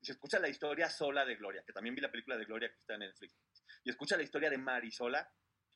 si 0.02 0.10
escucha 0.10 0.40
la 0.40 0.48
historia 0.48 0.90
sola 0.90 1.24
de 1.24 1.36
Gloria, 1.36 1.62
que 1.64 1.72
también 1.72 1.94
vi 1.94 2.00
la 2.00 2.10
película 2.10 2.36
de 2.36 2.44
Gloria 2.44 2.68
que 2.68 2.80
está 2.80 2.94
en 2.94 3.00
Netflix, 3.00 3.36
y 3.84 3.90
escucha 3.90 4.16
la 4.16 4.22
historia 4.22 4.50
de 4.50 4.58
Mari 4.58 4.90
sola, 4.90 5.30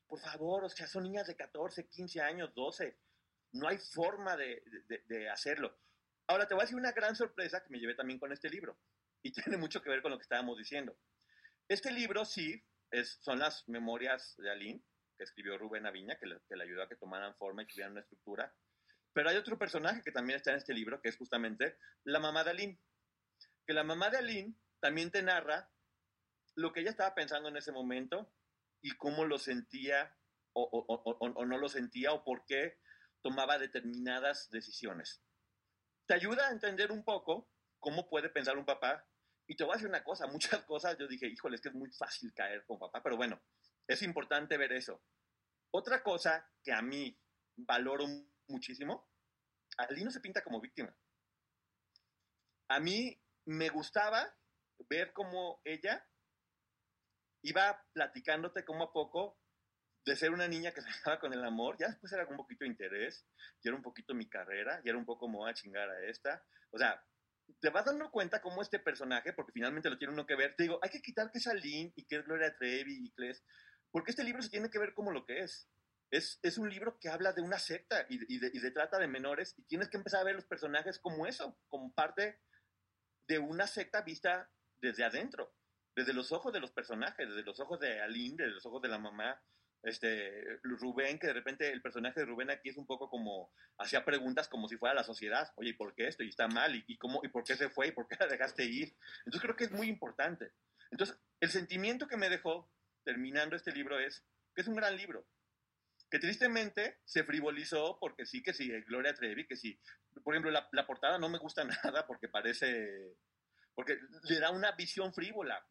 por 0.06 0.20
favor, 0.20 0.64
o 0.64 0.68
sea, 0.68 0.86
son 0.86 1.02
niñas 1.04 1.26
de 1.26 1.36
14, 1.36 1.88
15 1.88 2.20
años, 2.20 2.54
12. 2.54 2.96
No 3.52 3.68
hay 3.68 3.78
forma 3.78 4.36
de, 4.36 4.62
de, 5.06 5.28
hacerlo. 5.28 5.76
Ahora 6.26 6.46
te 6.46 6.54
voy 6.54 6.62
a 6.62 6.64
decir 6.64 6.76
una 6.76 6.92
gran 6.92 7.16
sorpresa 7.16 7.62
que 7.62 7.70
me 7.70 7.78
llevé 7.78 7.94
también 7.94 8.18
con 8.18 8.32
este 8.32 8.50
libro 8.50 8.78
y 9.22 9.32
tiene 9.32 9.56
mucho 9.56 9.82
que 9.82 9.90
ver 9.90 10.02
con 10.02 10.10
lo 10.10 10.18
que 10.18 10.22
estábamos 10.22 10.58
diciendo. 10.58 10.96
Este 11.68 11.90
libro 11.90 12.24
sí 12.24 12.62
es, 12.90 13.18
son 13.20 13.38
las 13.38 13.68
memorias 13.68 14.36
de 14.38 14.50
Aline 14.50 14.84
que 15.16 15.24
escribió 15.24 15.58
Rubén 15.58 15.86
Aviña, 15.86 16.16
que 16.18 16.26
le, 16.26 16.40
que 16.48 16.56
le 16.56 16.64
ayudó 16.64 16.82
a 16.82 16.88
que 16.88 16.96
tomaran 16.96 17.34
forma 17.36 17.62
y 17.62 17.66
tuvieran 17.66 17.92
una 17.92 18.02
estructura. 18.02 18.54
Pero 19.12 19.30
hay 19.30 19.36
otro 19.36 19.58
personaje 19.58 20.02
que 20.02 20.12
también 20.12 20.36
está 20.36 20.50
en 20.50 20.58
este 20.58 20.74
libro, 20.74 21.00
que 21.00 21.08
es 21.08 21.16
justamente 21.16 21.78
la 22.04 22.20
mamá 22.20 22.44
de 22.44 22.50
Aline. 22.50 22.78
Que 23.66 23.72
la 23.72 23.82
mamá 23.82 24.10
de 24.10 24.18
Aline 24.18 24.54
también 24.78 25.10
te 25.10 25.22
narra 25.22 25.70
lo 26.56 26.72
que 26.72 26.80
ella 26.80 26.90
estaba 26.90 27.14
pensando 27.14 27.48
en 27.48 27.56
ese 27.56 27.70
momento 27.70 28.32
y 28.82 28.96
cómo 28.96 29.24
lo 29.24 29.38
sentía 29.38 30.16
o, 30.52 31.44
no 31.46 31.58
lo 31.58 31.68
sentía 31.68 32.12
o 32.12 32.24
por 32.24 32.46
qué 32.46 32.78
tomaba 33.22 33.58
determinadas 33.58 34.50
decisiones. 34.50 35.22
Te 36.06 36.14
ayuda 36.14 36.48
a 36.48 36.52
entender 36.52 36.90
un 36.92 37.04
poco 37.04 37.50
cómo 37.78 38.08
puede 38.08 38.30
pensar 38.30 38.56
un 38.56 38.64
papá. 38.64 39.06
Y 39.46 39.54
te 39.54 39.64
voy 39.64 39.72
a 39.72 39.76
decir 39.76 39.88
una 39.88 40.02
cosa, 40.02 40.26
muchas 40.32 40.64
cosas 40.64 40.96
yo 40.98 41.06
dije, 41.06 41.26
híjole, 41.26 41.56
es 41.56 41.60
que 41.60 41.68
es 41.68 41.74
muy 41.74 41.90
fácil 41.92 42.32
caer 42.32 42.64
con 42.64 42.78
papá, 42.78 43.02
pero 43.02 43.16
bueno, 43.16 43.40
es 43.86 44.02
importante 44.02 44.56
ver 44.56 44.72
eso. 44.72 45.02
Otra 45.72 46.02
cosa 46.02 46.50
que 46.64 46.72
a 46.72 46.80
mí 46.80 47.18
valoro 47.56 48.06
muchísimo, 48.48 49.10
Ali 49.76 50.04
no 50.04 50.10
se 50.10 50.20
pinta 50.20 50.42
como 50.42 50.60
víctima. 50.60 50.96
A 52.68 52.80
mí 52.80 53.20
me 53.44 53.68
gustaba 53.68 54.34
ver 54.88 55.12
cómo 55.12 55.60
ella 55.64 56.08
iba 57.46 57.80
platicándote 57.92 58.64
como 58.64 58.84
a 58.84 58.92
poco 58.92 59.38
de 60.04 60.16
ser 60.16 60.30
una 60.30 60.48
niña 60.48 60.72
que 60.72 60.80
se 60.82 60.88
dejaba 60.88 61.20
con 61.20 61.32
el 61.32 61.44
amor, 61.44 61.76
ya 61.78 61.88
después 61.88 62.12
era 62.12 62.26
un 62.26 62.36
poquito 62.36 62.64
de 62.64 62.70
interés, 62.70 63.24
y 63.62 63.68
era 63.68 63.76
un 63.76 63.82
poquito 63.82 64.14
mi 64.14 64.28
carrera, 64.28 64.80
y 64.84 64.88
era 64.88 64.98
un 64.98 65.04
poco 65.04 65.20
como 65.20 65.46
a 65.46 65.54
chingar 65.54 65.88
a 65.88 66.04
esta. 66.06 66.44
O 66.70 66.78
sea, 66.78 67.02
te 67.60 67.70
vas 67.70 67.84
dando 67.84 68.10
cuenta 68.10 68.40
cómo 68.40 68.62
este 68.62 68.78
personaje, 68.78 69.32
porque 69.32 69.52
finalmente 69.52 69.88
lo 69.88 69.98
tiene 69.98 70.12
uno 70.12 70.26
que 70.26 70.34
ver, 70.34 70.54
te 70.56 70.64
digo, 70.64 70.78
hay 70.82 70.90
que 70.90 71.02
quitar 71.02 71.30
que 71.30 71.38
es 71.38 71.46
Aline 71.46 71.92
y 71.94 72.04
que 72.04 72.16
es 72.16 72.24
Gloria 72.24 72.56
Trevi 72.56 73.06
y 73.06 73.10
que 73.12 73.30
es... 73.30 73.44
Porque 73.92 74.10
este 74.10 74.24
libro 74.24 74.42
se 74.42 74.50
tiene 74.50 74.68
que 74.68 74.78
ver 74.78 74.92
como 74.94 75.12
lo 75.12 75.24
que 75.24 75.40
es. 75.40 75.68
Es, 76.10 76.38
es 76.42 76.58
un 76.58 76.68
libro 76.68 76.98
que 77.00 77.08
habla 77.08 77.32
de 77.32 77.42
una 77.42 77.58
secta 77.58 78.06
y, 78.08 78.34
y, 78.34 78.38
de, 78.38 78.50
y 78.52 78.58
de 78.58 78.70
trata 78.70 78.98
de 78.98 79.08
menores 79.08 79.54
y 79.56 79.62
tienes 79.64 79.88
que 79.88 79.96
empezar 79.96 80.20
a 80.20 80.24
ver 80.24 80.34
los 80.34 80.44
personajes 80.44 80.98
como 80.98 81.26
eso, 81.26 81.58
como 81.68 81.92
parte 81.92 82.40
de 83.26 83.38
una 83.38 83.66
secta 83.66 84.02
vista 84.02 84.50
desde 84.80 85.04
adentro 85.04 85.55
desde 85.96 86.12
los 86.12 86.30
ojos 86.30 86.52
de 86.52 86.60
los 86.60 86.70
personajes, 86.70 87.26
desde 87.26 87.42
los 87.42 87.58
ojos 87.58 87.80
de 87.80 88.00
Aline, 88.00 88.36
desde 88.36 88.52
los 88.52 88.66
ojos 88.66 88.82
de 88.82 88.88
la 88.88 88.98
mamá, 88.98 89.42
este, 89.82 90.58
Rubén, 90.62 91.18
que 91.18 91.28
de 91.28 91.32
repente 91.32 91.72
el 91.72 91.80
personaje 91.80 92.20
de 92.20 92.26
Rubén 92.26 92.50
aquí 92.50 92.68
es 92.68 92.76
un 92.76 92.86
poco 92.86 93.08
como, 93.08 93.50
hacía 93.78 94.04
preguntas 94.04 94.46
como 94.46 94.68
si 94.68 94.76
fuera 94.76 94.94
la 94.94 95.04
sociedad, 95.04 95.52
oye, 95.56 95.70
¿y 95.70 95.72
por 95.72 95.94
qué 95.94 96.06
esto? 96.06 96.22
¿Y 96.22 96.28
está 96.28 96.48
mal? 96.48 96.74
¿Y, 96.86 96.98
cómo, 96.98 97.20
¿Y 97.24 97.28
por 97.28 97.44
qué 97.44 97.56
se 97.56 97.70
fue? 97.70 97.88
¿Y 97.88 97.92
por 97.92 98.06
qué 98.08 98.16
la 98.20 98.26
dejaste 98.26 98.64
ir? 98.64 98.94
Entonces 99.20 99.40
creo 99.40 99.56
que 99.56 99.64
es 99.64 99.72
muy 99.72 99.88
importante. 99.88 100.52
Entonces, 100.90 101.16
el 101.40 101.50
sentimiento 101.50 102.06
que 102.06 102.18
me 102.18 102.28
dejó 102.28 102.70
terminando 103.02 103.56
este 103.56 103.72
libro 103.72 103.98
es 103.98 104.22
que 104.54 104.60
es 104.60 104.68
un 104.68 104.76
gran 104.76 104.96
libro, 104.96 105.26
que 106.10 106.18
tristemente 106.18 106.98
se 107.04 107.24
frivolizó 107.24 107.98
porque 107.98 108.26
sí, 108.26 108.42
que 108.42 108.52
sí, 108.52 108.68
Gloria 108.82 109.14
Trevi, 109.14 109.46
que 109.46 109.56
sí. 109.56 109.80
Por 110.22 110.34
ejemplo, 110.34 110.50
la, 110.50 110.68
la 110.72 110.86
portada 110.86 111.18
no 111.18 111.30
me 111.30 111.38
gusta 111.38 111.64
nada 111.84 112.06
porque 112.06 112.28
parece 112.28 113.16
porque 113.76 114.00
le 114.22 114.40
da 114.40 114.50
una 114.50 114.72
visión 114.72 115.12
frívola. 115.12 115.64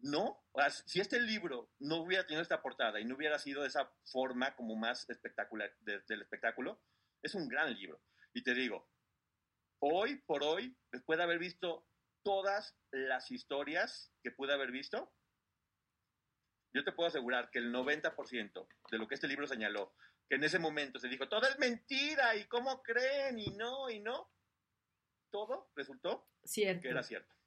No, 0.00 0.44
si 0.84 1.00
este 1.00 1.18
libro 1.18 1.72
no 1.80 1.96
hubiera 2.02 2.24
tenido 2.24 2.42
esta 2.42 2.62
portada 2.62 3.00
y 3.00 3.04
no 3.04 3.16
hubiera 3.16 3.38
sido 3.38 3.62
de 3.62 3.68
esa 3.68 3.90
forma 4.04 4.54
como 4.54 4.76
más 4.76 5.08
espectacular 5.10 5.74
del 5.80 6.20
espectáculo, 6.20 6.80
es 7.20 7.34
un 7.34 7.48
gran 7.48 7.74
libro. 7.74 8.00
Y 8.34 8.44
te 8.44 8.54
digo, 8.54 8.88
hoy 9.80 10.16
por 10.26 10.44
hoy, 10.44 10.76
después 10.92 11.16
de 11.16 11.24
haber 11.24 11.38
visto 11.40 11.88
todas 12.22 12.76
las 12.92 13.30
historias 13.32 14.12
que 14.22 14.30
pude 14.30 14.52
haber 14.52 14.70
visto, 14.70 15.12
yo 16.74 16.84
te 16.84 16.92
puedo 16.92 17.08
asegurar 17.08 17.50
que 17.50 17.58
el 17.58 17.72
90% 17.72 18.68
de 18.90 18.98
lo 18.98 19.08
que 19.08 19.14
este 19.14 19.26
libro 19.26 19.46
señaló, 19.46 19.96
que 20.28 20.36
en 20.36 20.44
ese 20.44 20.58
momento 20.58 20.98
se 20.98 21.08
dijo, 21.08 21.28
todo 21.28 21.48
es 21.48 21.58
mentira 21.58 22.36
y 22.36 22.46
cómo 22.46 22.82
creen 22.82 23.38
y 23.38 23.46
no 23.56 23.88
y 23.88 24.00
no, 24.00 24.30
todo 25.30 25.72
resultó 25.74 26.28
cierto. 26.44 26.82
que 26.82 26.88
era 26.90 27.02
cierto 27.02 27.37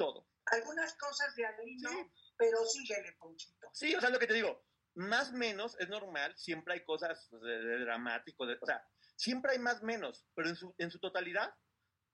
todo. 0.00 0.26
Algunas 0.46 0.94
cosas 0.94 1.36
de 1.36 1.44
Alino, 1.44 1.90
pero 2.38 2.64
síguele, 2.64 3.12
Ponchito. 3.18 3.68
Sí, 3.74 3.94
o 3.94 4.00
sea, 4.00 4.08
lo 4.08 4.18
que 4.18 4.26
te 4.26 4.32
digo, 4.32 4.64
más 4.94 5.30
menos 5.32 5.76
es 5.78 5.90
normal, 5.90 6.32
siempre 6.38 6.72
hay 6.72 6.84
cosas 6.84 7.28
de, 7.30 7.80
dramático, 7.80 8.44
o 8.44 8.66
sea, 8.66 8.82
siempre 9.14 9.52
hay 9.52 9.58
más 9.58 9.82
menos, 9.82 10.24
pero 10.34 10.48
en 10.48 10.56
su, 10.56 10.74
en 10.78 10.90
su 10.90 10.98
totalidad, 11.00 11.54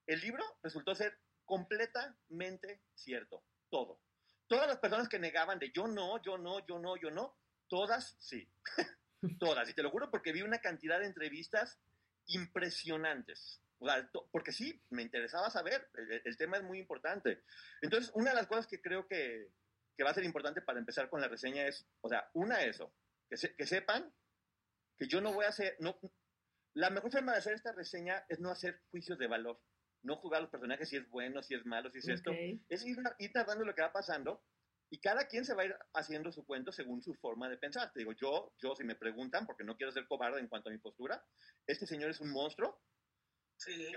el 0.08 0.20
libro 0.20 0.42
resultó 0.64 0.96
ser 0.96 1.16
completamente 1.44 2.82
cierto, 2.96 3.44
todo. 3.70 4.00
Todas 4.48 4.66
las 4.66 4.78
personas 4.78 5.08
que 5.08 5.20
negaban 5.20 5.60
de 5.60 5.70
yo 5.70 5.86
no, 5.86 6.20
yo 6.22 6.38
no, 6.38 6.66
yo 6.66 6.80
no, 6.80 6.96
yo 6.96 7.12
no, 7.12 7.38
todas 7.68 8.16
sí, 8.18 8.50
todas. 9.38 9.70
Y 9.70 9.74
te 9.74 9.84
lo 9.84 9.92
juro 9.92 10.10
porque 10.10 10.32
vi 10.32 10.42
una 10.42 10.60
cantidad 10.60 10.98
de 10.98 11.06
entrevistas 11.06 11.78
impresionantes 12.26 13.60
porque 14.30 14.52
sí, 14.52 14.82
me 14.90 15.02
interesaba 15.02 15.50
saber, 15.50 15.88
el, 16.24 16.36
tema 16.36 16.56
es 16.56 16.62
muy 16.62 16.78
importante. 16.78 17.42
Entonces, 17.82 18.10
una 18.14 18.30
de 18.30 18.36
las 18.36 18.46
cosas 18.46 18.66
que 18.66 18.80
creo 18.80 19.06
que, 19.06 19.50
que, 19.96 20.04
va 20.04 20.10
a 20.10 20.14
ser 20.14 20.24
importante 20.24 20.62
para 20.62 20.78
empezar 20.78 21.08
con 21.10 21.20
la 21.20 21.28
reseña 21.28 21.66
es, 21.66 21.86
o 22.00 22.08
sea, 22.08 22.28
una 22.34 22.62
eso, 22.62 22.94
que, 23.28 23.36
que 23.54 23.66
sepan 23.66 24.12
que 24.98 25.08
yo 25.08 25.20
no 25.20 25.32
voy 25.32 25.44
a 25.44 25.48
hacer, 25.48 25.76
no, 25.80 25.98
la 26.74 26.90
mejor 26.90 27.10
forma 27.10 27.32
de 27.32 27.38
hacer 27.38 27.54
esta 27.54 27.72
reseña 27.72 28.24
es 28.28 28.40
no 28.40 28.50
hacer 28.50 28.82
juicios 28.90 29.18
de 29.18 29.26
valor, 29.26 29.60
no 30.02 30.16
jugar 30.16 30.38
a 30.38 30.42
los 30.42 30.50
personajes 30.50 30.88
si 30.88 30.96
es 30.96 31.08
bueno, 31.10 31.42
si 31.42 31.54
es 31.54 31.66
malo, 31.66 31.90
si 31.90 31.98
es 31.98 32.08
esto, 32.08 32.32
es 32.32 32.84
ir, 32.84 32.98
ir 33.18 33.32
lo 33.64 33.74
que 33.74 33.82
va 33.82 33.92
pasando 33.92 34.42
y 34.90 35.00
cada 35.00 35.26
quien 35.26 35.44
se 35.44 35.54
va 35.54 35.62
a 35.62 35.66
ir 35.66 35.76
haciendo 35.94 36.30
su 36.30 36.44
cuento 36.44 36.70
según 36.72 37.02
su 37.02 37.14
forma 37.14 37.48
de 37.48 37.56
pensar. 37.56 37.92
Te 37.92 38.00
digo, 38.00 38.12
yo, 38.12 38.52
yo 38.58 38.76
si 38.76 38.84
me 38.84 38.94
preguntan, 38.94 39.46
porque 39.46 39.64
no 39.64 39.76
quiero 39.76 39.92
ser 39.92 40.06
cobarde 40.06 40.40
en 40.40 40.48
cuanto 40.48 40.68
a 40.68 40.72
mi 40.72 40.78
postura, 40.78 41.24
este 41.66 41.86
señor 41.86 42.10
es 42.10 42.20
un 42.20 42.30
monstruo, 42.30 42.80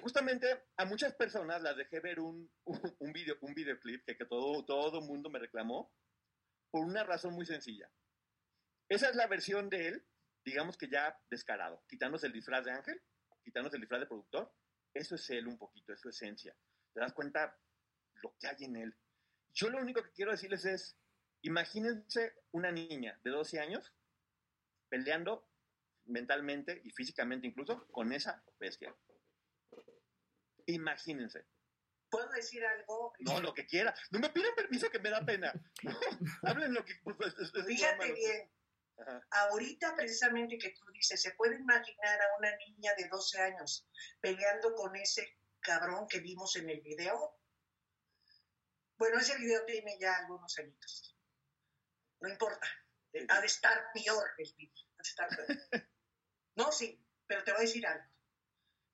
Justamente 0.01 0.63
a 0.77 0.85
muchas 0.85 1.13
personas 1.15 1.61
las 1.61 1.75
dejé 1.75 1.99
ver 1.99 2.19
un, 2.19 2.49
un, 2.65 3.13
video, 3.13 3.35
un 3.41 3.53
videoclip 3.53 4.05
que, 4.05 4.25
todo, 4.25 4.65
todo 4.65 5.01
mundo 5.01 5.29
me 5.29 5.39
reclamó 5.39 5.93
por 6.71 6.85
una 6.85 7.03
razón 7.03 7.33
muy 7.33 7.45
sencilla. 7.45 7.89
Esa 8.87 9.09
es 9.09 9.15
la 9.15 9.27
versión 9.27 9.69
de 9.69 9.87
él, 9.87 10.07
digamos 10.45 10.77
que 10.77 10.89
ya 10.89 11.19
descarado, 11.29 11.83
quitándose 11.87 12.27
el 12.27 12.33
disfraz 12.33 12.65
de 12.65 12.71
ángel, 12.71 13.01
quitándose 13.43 13.75
el 13.75 13.81
disfraz 13.81 14.01
de 14.01 14.07
productor. 14.07 14.53
Eso 14.93 15.15
es 15.15 15.29
él 15.29 15.47
un 15.47 15.57
poquito, 15.57 15.93
es 15.93 15.99
su 15.99 16.09
esencia. 16.09 16.55
Te 16.93 16.99
das 16.99 17.13
cuenta 17.13 17.59
lo 18.23 18.35
que 18.39 18.47
hay 18.47 18.63
en 18.65 18.77
él. 18.77 18.95
Yo 19.53 19.69
lo 19.69 19.79
único 19.79 20.01
que 20.01 20.11
quiero 20.11 20.31
decirles 20.31 20.65
es, 20.65 20.97
imagínense 21.41 22.33
una 22.51 22.71
niña 22.71 23.19
de 23.23 23.29
12 23.29 23.59
años 23.59 23.93
peleando 24.89 25.47
mentalmente 26.05 26.81
y 26.83 26.91
físicamente 26.91 27.45
incluso 27.45 27.87
con 27.91 28.11
esa 28.11 28.43
bestia. 28.59 28.95
Imagínense. 30.69 31.45
¿Puedo 32.09 32.29
decir 32.29 32.63
algo? 32.65 33.13
No, 33.19 33.41
lo 33.41 33.53
que 33.53 33.65
quiera. 33.65 33.93
No 34.11 34.19
me 34.19 34.29
piden 34.29 34.53
permiso 34.55 34.89
que 34.89 34.99
me 34.99 35.09
da 35.09 35.25
pena. 35.25 35.53
Hablen 36.43 36.73
lo 36.73 36.85
que... 36.85 36.93
Pues, 37.03 37.33
Fíjate 37.65 38.13
bien. 38.13 38.51
Ahorita 39.31 39.95
precisamente 39.95 40.57
que 40.57 40.71
tú 40.71 40.85
dices, 40.91 41.21
¿se 41.21 41.31
puede 41.31 41.55
imaginar 41.55 42.21
a 42.21 42.37
una 42.37 42.55
niña 42.57 42.91
de 42.97 43.07
12 43.07 43.39
años 43.41 43.87
peleando 44.19 44.75
con 44.75 44.95
ese 44.95 45.39
cabrón 45.61 46.07
que 46.07 46.19
vimos 46.19 46.55
en 46.57 46.69
el 46.69 46.81
video? 46.81 47.39
Bueno, 48.97 49.19
ese 49.19 49.37
video 49.37 49.63
tiene 49.65 49.97
ya 49.99 50.17
algunos 50.17 50.57
añitos. 50.59 51.15
No 52.19 52.29
importa. 52.29 52.67
Ha 53.29 53.39
de 53.39 53.47
estar 53.47 53.91
peor 53.93 54.31
el 54.37 54.53
video. 54.57 54.85
Ha 54.97 55.03
de 55.03 55.09
estar 55.09 55.29
peor. 55.29 55.47
No, 56.55 56.73
sí, 56.73 57.01
pero 57.25 57.41
te 57.45 57.51
voy 57.51 57.59
a 57.59 57.61
decir 57.61 57.87
algo 57.87 58.18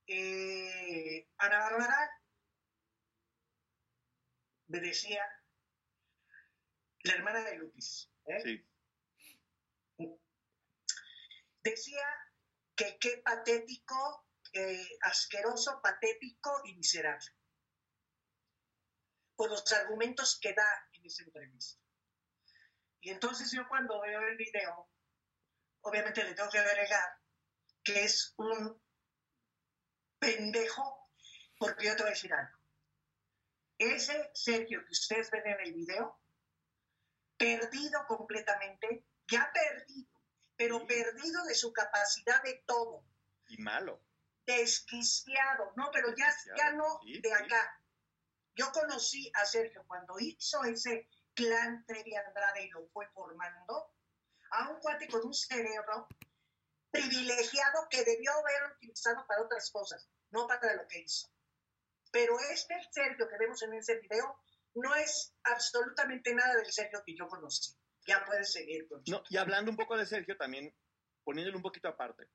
eh, 0.07 1.27
Ana 1.37 1.59
Bárbara 1.59 2.21
me 4.67 4.79
decía, 4.79 5.23
la 7.03 7.13
hermana 7.13 7.41
de 7.41 7.57
Lupis, 7.57 8.11
¿eh? 8.25 8.65
decía 11.63 12.05
que 12.75 12.97
qué 12.99 13.21
patético, 13.23 14.27
asqueroso, 15.01 15.81
patético 15.81 16.61
y 16.65 16.75
miserable, 16.75 17.31
por 19.35 19.49
los 19.49 19.71
argumentos 19.73 20.39
que 20.39 20.53
da 20.53 20.89
en 20.93 21.05
esa 21.05 21.23
entrevista. 21.23 21.81
Y 23.01 23.11
entonces 23.11 23.51
yo 23.51 23.67
cuando 23.67 24.01
veo 24.01 24.21
el 24.21 24.37
video, 24.37 24.89
obviamente 25.81 26.23
le 26.23 26.33
tengo 26.33 26.49
que 26.49 26.59
agregar 26.59 27.19
que 27.83 28.03
es 28.03 28.33
un 28.37 28.81
pendejo, 30.19 31.09
porque 31.57 31.85
yo 31.85 31.95
te 31.95 32.03
voy 32.03 32.09
a 32.09 32.13
decir 32.13 32.33
algo. 32.33 32.57
Ese 33.77 34.31
Sergio 34.33 34.83
que 34.85 34.91
ustedes 34.91 35.29
ven 35.31 35.47
en 35.47 35.59
el 35.59 35.73
video, 35.73 36.19
perdido 37.37 38.05
completamente, 38.07 39.05
ya 39.27 39.51
perdido, 39.53 40.21
pero 40.55 40.85
perdido 40.87 41.43
de 41.45 41.55
su 41.55 41.73
capacidad 41.73 42.41
de 42.43 42.63
todo, 42.65 43.03
Y 43.47 43.57
malo. 43.57 44.01
Desquiciado. 44.45 45.73
No, 45.75 45.89
pero 45.91 46.15
ya, 46.15 46.33
ya 46.55 46.71
no 46.71 46.99
de 47.03 47.33
acá. 47.33 47.81
Yo 48.55 48.71
conocí 48.71 49.31
a 49.35 49.45
Sergio 49.45 49.83
cuando 49.87 50.17
hizo 50.19 50.63
ese 50.63 51.09
clan 51.33 51.85
Trevi 51.85 52.15
Andrade 52.15 52.65
y 52.65 52.69
lo 52.69 52.87
fue 52.87 53.07
formando, 53.09 53.93
a 54.51 54.69
un 54.69 54.79
cuate 54.79 55.07
con 55.07 55.25
un 55.25 55.33
cerebro 55.33 56.07
privilegiado 56.95 57.87
que 57.89 58.03
debió 58.03 58.31
haber 58.31 58.73
utilizado 58.75 59.25
para 59.27 59.43
otras 59.43 59.69
cosas, 59.71 60.07
no 60.31 60.47
para 60.47 60.75
lo 60.75 60.87
que 60.87 60.99
hizo. 60.99 61.27
Pero 62.11 62.39
este 62.51 62.75
Sergio 62.91 63.27
que 63.27 63.37
vemos 63.37 63.61
en 63.63 63.73
ese 63.73 63.99
video 63.99 64.37
no 64.75 64.95
es 64.95 65.33
absolutamente 65.43 66.33
nada 66.33 66.55
del 66.55 66.71
Sergio 66.71 67.03
que 67.05 67.15
yo 67.15 67.27
conocí. 67.27 67.73
Ya 68.07 68.23
puedes 68.25 68.51
seguir 68.51 68.87
con 68.87 69.01
no, 69.07 69.23
Y 69.29 69.37
hablando 69.37 69.71
un 69.71 69.77
poco 69.77 69.97
de 69.97 70.05
Sergio, 70.05 70.37
también 70.37 70.73
poniéndolo 71.23 71.57
un 71.57 71.63
poquito 71.63 71.87
aparte, 71.87 72.29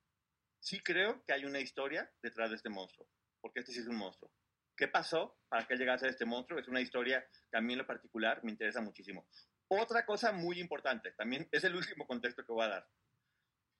sí 0.59 0.81
creo 0.81 1.25
que 1.25 1.33
hay 1.33 1.45
una 1.45 1.61
historia 1.61 2.11
detrás 2.23 2.51
de 2.51 2.57
este 2.57 2.69
monstruo, 2.69 3.09
porque 3.41 3.61
este 3.61 3.73
sí 3.73 3.81
es 3.81 3.87
un 3.87 3.97
monstruo. 3.97 4.33
¿Qué 4.77 4.89
pasó 4.89 5.39
para 5.49 5.67
que 5.67 5.77
llegase 5.77 6.07
a 6.07 6.11
este 6.11 6.25
monstruo? 6.25 6.59
Es 6.59 6.67
una 6.67 6.81
historia 6.81 7.27
que 7.51 7.61
lo 7.61 7.87
particular 7.87 8.43
me 8.43 8.51
interesa 8.51 8.81
muchísimo. 8.81 9.27
Otra 9.69 10.05
cosa 10.05 10.33
muy 10.33 10.59
importante, 10.59 11.13
también 11.13 11.49
es 11.53 11.63
el 11.65 11.77
último 11.77 12.07
contexto 12.07 12.45
que 12.45 12.53
voy 12.53 12.65
a 12.65 12.71
dar. 12.71 12.89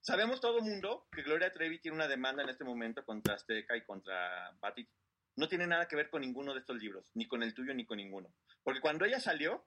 Sabemos 0.01 0.41
todo 0.41 0.57
el 0.57 0.63
mundo 0.63 1.07
que 1.11 1.21
Gloria 1.21 1.51
Trevi 1.51 1.79
tiene 1.79 1.95
una 1.95 2.07
demanda 2.07 2.43
en 2.43 2.49
este 2.49 2.63
momento 2.63 3.05
contra 3.05 3.35
Azteca 3.35 3.77
y 3.77 3.83
contra 3.83 4.55
Patty. 4.59 4.87
No 5.35 5.47
tiene 5.47 5.67
nada 5.67 5.87
que 5.87 5.95
ver 5.95 6.09
con 6.09 6.21
ninguno 6.21 6.53
de 6.53 6.59
estos 6.59 6.77
libros, 6.77 7.09
ni 7.13 7.27
con 7.27 7.43
el 7.43 7.53
tuyo 7.53 7.73
ni 7.73 7.85
con 7.85 7.97
ninguno. 7.97 8.33
Porque 8.63 8.81
cuando 8.81 9.05
ella 9.05 9.19
salió, 9.19 9.63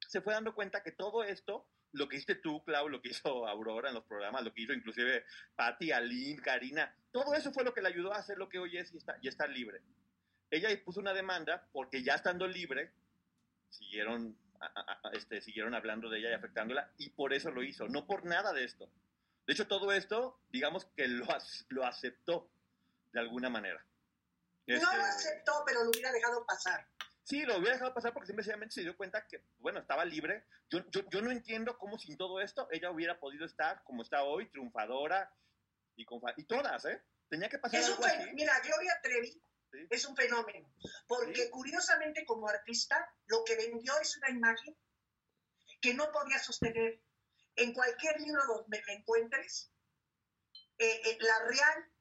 se 0.00 0.20
fue 0.20 0.34
dando 0.34 0.54
cuenta 0.54 0.82
que 0.82 0.92
todo 0.92 1.22
esto, 1.22 1.68
lo 1.92 2.08
que 2.08 2.16
hiciste 2.16 2.34
tú, 2.34 2.64
Clau, 2.64 2.88
lo 2.88 3.00
que 3.00 3.10
hizo 3.10 3.46
Aurora 3.46 3.90
en 3.90 3.94
los 3.94 4.04
programas, 4.04 4.42
lo 4.42 4.52
que 4.52 4.62
hizo 4.62 4.72
inclusive 4.72 5.24
Patty, 5.54 5.92
Aline, 5.92 6.42
Karina, 6.42 6.94
todo 7.12 7.34
eso 7.34 7.52
fue 7.52 7.64
lo 7.64 7.74
que 7.74 7.82
le 7.82 7.88
ayudó 7.88 8.12
a 8.12 8.18
hacer 8.18 8.38
lo 8.38 8.48
que 8.48 8.58
hoy 8.58 8.76
es 8.78 8.92
y, 8.92 8.96
está, 8.96 9.18
y 9.20 9.28
estar 9.28 9.48
libre 9.48 9.82
ella 10.50 10.68
puso 10.84 11.00
una 11.00 11.12
demanda 11.12 11.66
porque 11.72 12.02
ya 12.02 12.14
estando 12.14 12.46
libre, 12.46 12.90
siguieron, 13.68 14.36
este, 15.12 15.40
siguieron 15.40 15.74
hablando 15.74 16.08
de 16.08 16.18
ella 16.18 16.30
y 16.30 16.34
afectándola, 16.34 16.90
y 16.96 17.10
por 17.10 17.32
eso 17.32 17.50
lo 17.50 17.62
hizo, 17.62 17.88
no 17.88 18.06
por 18.06 18.24
nada 18.24 18.52
de 18.52 18.64
esto. 18.64 18.90
De 19.48 19.54
hecho, 19.54 19.66
todo 19.66 19.90
esto, 19.92 20.38
digamos 20.50 20.84
que 20.94 21.08
lo, 21.08 21.26
lo 21.70 21.86
aceptó 21.86 22.50
de 23.14 23.20
alguna 23.20 23.48
manera. 23.48 23.82
no 24.66 24.74
lo 24.74 24.82
este, 24.82 25.00
aceptó, 25.00 25.62
pero 25.64 25.84
lo 25.84 25.88
hubiera 25.88 26.12
dejado 26.12 26.44
pasar. 26.44 26.86
Sí, 27.24 27.46
lo 27.46 27.56
hubiera 27.56 27.72
dejado 27.72 27.94
pasar 27.94 28.12
porque 28.12 28.26
simplemente 28.26 28.74
se 28.74 28.82
dio 28.82 28.94
cuenta 28.94 29.26
que, 29.26 29.42
bueno, 29.56 29.80
estaba 29.80 30.04
libre. 30.04 30.44
Yo, 30.68 30.80
yo, 30.90 31.00
yo, 31.08 31.22
no 31.22 31.30
entiendo 31.30 31.78
cómo 31.78 31.98
sin 31.98 32.18
todo 32.18 32.42
esto 32.42 32.68
ella 32.70 32.90
hubiera 32.90 33.18
podido 33.18 33.46
estar 33.46 33.82
como 33.84 34.02
está 34.02 34.22
hoy, 34.22 34.50
triunfadora 34.50 35.34
y, 35.96 36.04
con, 36.04 36.20
y 36.36 36.44
todas, 36.44 36.84
¿eh? 36.84 37.02
Tenía 37.30 37.48
que 37.48 37.58
pasar 37.58 37.82
algo 37.82 38.04
así. 38.04 38.30
Mira, 38.34 38.52
Gloria 38.60 39.00
Trevi 39.02 39.42
es 39.88 40.04
un 40.04 40.14
fenómeno, 40.14 40.74
porque 41.06 41.48
curiosamente 41.48 42.26
como 42.26 42.48
artista 42.48 43.14
lo 43.28 43.42
que 43.44 43.56
vendió 43.56 43.98
es 43.98 44.14
una 44.18 44.28
imagen 44.28 44.76
que 45.80 45.94
no 45.94 46.12
podía 46.12 46.38
sostener. 46.38 47.00
En 47.58 47.72
cualquier 47.72 48.20
libro 48.20 48.40
donde 48.46 48.82
me 48.86 48.94
encuentres, 48.94 49.70
eh, 50.78 51.00
eh, 51.04 51.18
la 51.20 51.38
real 51.46 51.92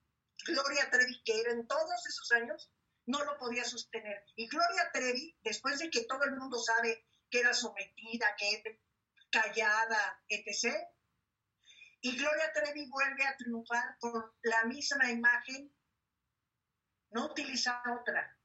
Gloria 0.46 0.90
Trevi, 0.90 1.24
que 1.24 1.42
era 1.42 1.52
en 1.52 1.68
todos 1.68 2.06
esos 2.08 2.32
años, 2.34 2.72
no 3.08 3.24
lo 3.24 3.38
podía 3.38 3.64
sostener. 3.64 4.24
Y 4.36 4.48
Gloria 4.48 4.92
Trevi, 4.94 5.38
después 5.42 5.80
de 5.80 5.90
que 5.90 6.06
todo 6.06 6.24
el 6.24 6.36
mundo 6.36 6.60
sabe 6.60 7.08
que 7.30 7.40
era 7.40 7.54
sometida, 7.54 8.36
que 8.38 8.80
callada, 9.32 10.24
etc., 10.30 10.76
y 12.00 12.16
Gloria 12.16 12.54
Trevi 12.54 12.88
vuelve 12.90 13.26
a 13.26 13.36
triunfar 13.36 13.98
con 14.00 14.24
la 14.44 14.66
misma 14.66 15.10
imagen 15.10 15.74
no 17.10 17.26
utiliza 17.26 17.82
otra. 18.00 18.38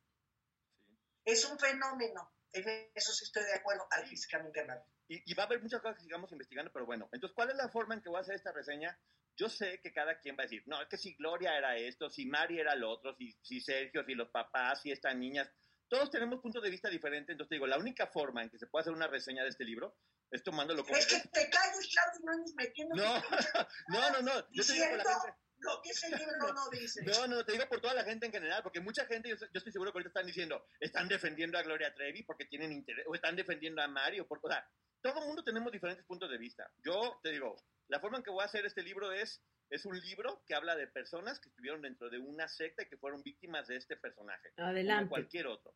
Es 1.24 1.44
un 1.44 1.58
fenómeno. 1.58 2.32
En 2.52 2.90
eso 2.94 3.12
sí 3.12 3.24
estoy 3.24 3.44
de 3.44 3.54
acuerdo, 3.54 3.86
artísticamente 3.90 4.60
hablando. 4.60 4.84
Y, 5.12 5.22
y, 5.26 5.34
va 5.34 5.42
a 5.42 5.46
haber 5.46 5.60
muchas 5.60 5.82
cosas 5.82 5.98
que 5.98 6.04
sigamos 6.04 6.32
investigando, 6.32 6.72
pero 6.72 6.86
bueno, 6.86 7.06
entonces, 7.12 7.34
¿cuál 7.34 7.50
es 7.50 7.56
la 7.56 7.68
forma 7.68 7.92
en 7.92 8.00
que 8.00 8.08
voy 8.08 8.16
a 8.16 8.22
hacer 8.22 8.34
esta 8.34 8.50
reseña? 8.50 8.98
Yo 9.36 9.50
sé 9.50 9.78
que 9.82 9.92
cada 9.92 10.18
quien 10.18 10.36
va 10.38 10.44
a 10.44 10.46
decir, 10.46 10.62
no, 10.64 10.80
es 10.80 10.88
que 10.88 10.96
si 10.96 11.14
Gloria 11.16 11.54
era 11.58 11.76
esto, 11.76 12.08
si 12.08 12.24
Mari 12.24 12.58
era 12.58 12.74
lo 12.76 12.90
otro, 12.90 13.14
si, 13.16 13.36
si 13.42 13.60
Sergio, 13.60 14.06
si 14.06 14.14
los 14.14 14.30
papás, 14.30 14.80
si 14.80 14.90
estas 14.90 15.14
niñas, 15.14 15.52
todos 15.86 16.10
tenemos 16.10 16.40
puntos 16.40 16.62
de 16.62 16.70
vista 16.70 16.88
diferentes, 16.88 17.28
entonces 17.28 17.50
te 17.50 17.56
digo, 17.56 17.66
la 17.66 17.76
única 17.76 18.06
forma 18.06 18.42
en 18.42 18.48
que 18.48 18.58
se 18.58 18.68
puede 18.68 18.84
hacer 18.84 18.94
una 18.94 19.06
reseña 19.06 19.42
de 19.42 19.50
este 19.50 19.66
libro 19.66 19.98
es 20.30 20.42
tomándolo 20.42 20.82
como... 20.82 20.96
Es 20.96 21.06
que 21.06 21.28
te 21.28 21.50
calles, 21.50 21.90
Claudio, 21.92 22.20
no 22.24 22.54
metiendo... 22.56 22.94
No, 22.94 23.14
no, 23.88 24.10
no, 24.12 24.22
no, 24.22 24.50
yo 24.50 24.64
te 24.64 24.72
digo 24.72 24.96
la 24.96 25.04
gente 25.04 25.34
lo 25.62 25.80
que 25.80 25.90
ese 25.90 26.08
libro 26.08 26.52
no 26.52 26.68
dice. 26.72 27.02
No, 27.04 27.26
no, 27.26 27.44
te 27.44 27.52
digo 27.52 27.66
por 27.68 27.80
toda 27.80 27.94
la 27.94 28.04
gente 28.04 28.26
en 28.26 28.32
general, 28.32 28.62
porque 28.62 28.80
mucha 28.80 29.06
gente, 29.06 29.28
yo, 29.28 29.36
estoy 29.52 29.72
seguro 29.72 29.92
que 29.92 29.98
ahorita 29.98 30.08
están 30.08 30.26
diciendo, 30.26 30.66
están 30.80 31.08
defendiendo 31.08 31.58
a 31.58 31.62
Gloria 31.62 31.94
Trevi 31.94 32.22
porque 32.22 32.44
tienen 32.44 32.72
interés, 32.72 33.06
o 33.08 33.14
están 33.14 33.36
defendiendo 33.36 33.80
a 33.82 33.88
Mario, 33.88 34.26
por, 34.26 34.40
o 34.42 34.48
sea, 34.48 34.68
todo 35.02 35.20
el 35.20 35.26
mundo 35.26 35.44
tenemos 35.44 35.72
diferentes 35.72 36.04
puntos 36.06 36.30
de 36.30 36.38
vista. 36.38 36.70
Yo 36.84 37.18
te 37.22 37.30
digo, 37.30 37.56
la 37.88 38.00
forma 38.00 38.18
en 38.18 38.22
que 38.22 38.30
voy 38.30 38.42
a 38.42 38.46
hacer 38.46 38.64
este 38.64 38.82
libro 38.82 39.12
es, 39.12 39.42
es 39.68 39.84
un 39.84 39.98
libro 39.98 40.42
que 40.46 40.54
habla 40.54 40.76
de 40.76 40.86
personas 40.86 41.40
que 41.40 41.48
estuvieron 41.48 41.82
dentro 41.82 42.08
de 42.08 42.18
una 42.18 42.48
secta 42.48 42.82
y 42.82 42.88
que 42.88 42.96
fueron 42.96 43.22
víctimas 43.22 43.66
de 43.68 43.76
este 43.76 43.96
personaje. 43.96 44.52
Adelante. 44.56 45.04
Como 45.04 45.10
cualquier 45.10 45.48
otro. 45.48 45.74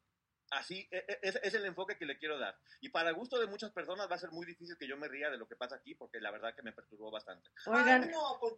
Así, 0.51 0.89
e, 0.93 0.99
e, 0.99 1.19
es, 1.23 1.41
es, 1.43 1.55
el 1.55 1.65
enfoque 1.65 1.99
que 1.99 2.07
le 2.07 2.19
quiero 2.19 2.39
dar. 2.39 2.57
Y 2.81 2.91
para 2.91 3.11
gusto 3.11 3.39
de 3.39 3.49
muchas 3.49 3.73
personas 3.73 4.09
va 4.09 4.15
a 4.15 4.19
ser 4.19 4.31
muy 4.31 4.47
difícil 4.47 4.77
que 4.79 4.87
yo 4.87 4.97
me 4.97 5.09
ría 5.09 5.29
de 5.29 5.39
lo 5.39 5.49
que 5.49 5.57
pasa 5.57 5.75
aquí, 5.75 5.97
porque 5.97 6.21
la 6.21 6.31
verdad 6.31 6.55
que 6.55 6.63
me 6.63 6.73
perturbó 6.73 7.11
bastante. 7.11 7.51
Oigan, 7.67 8.11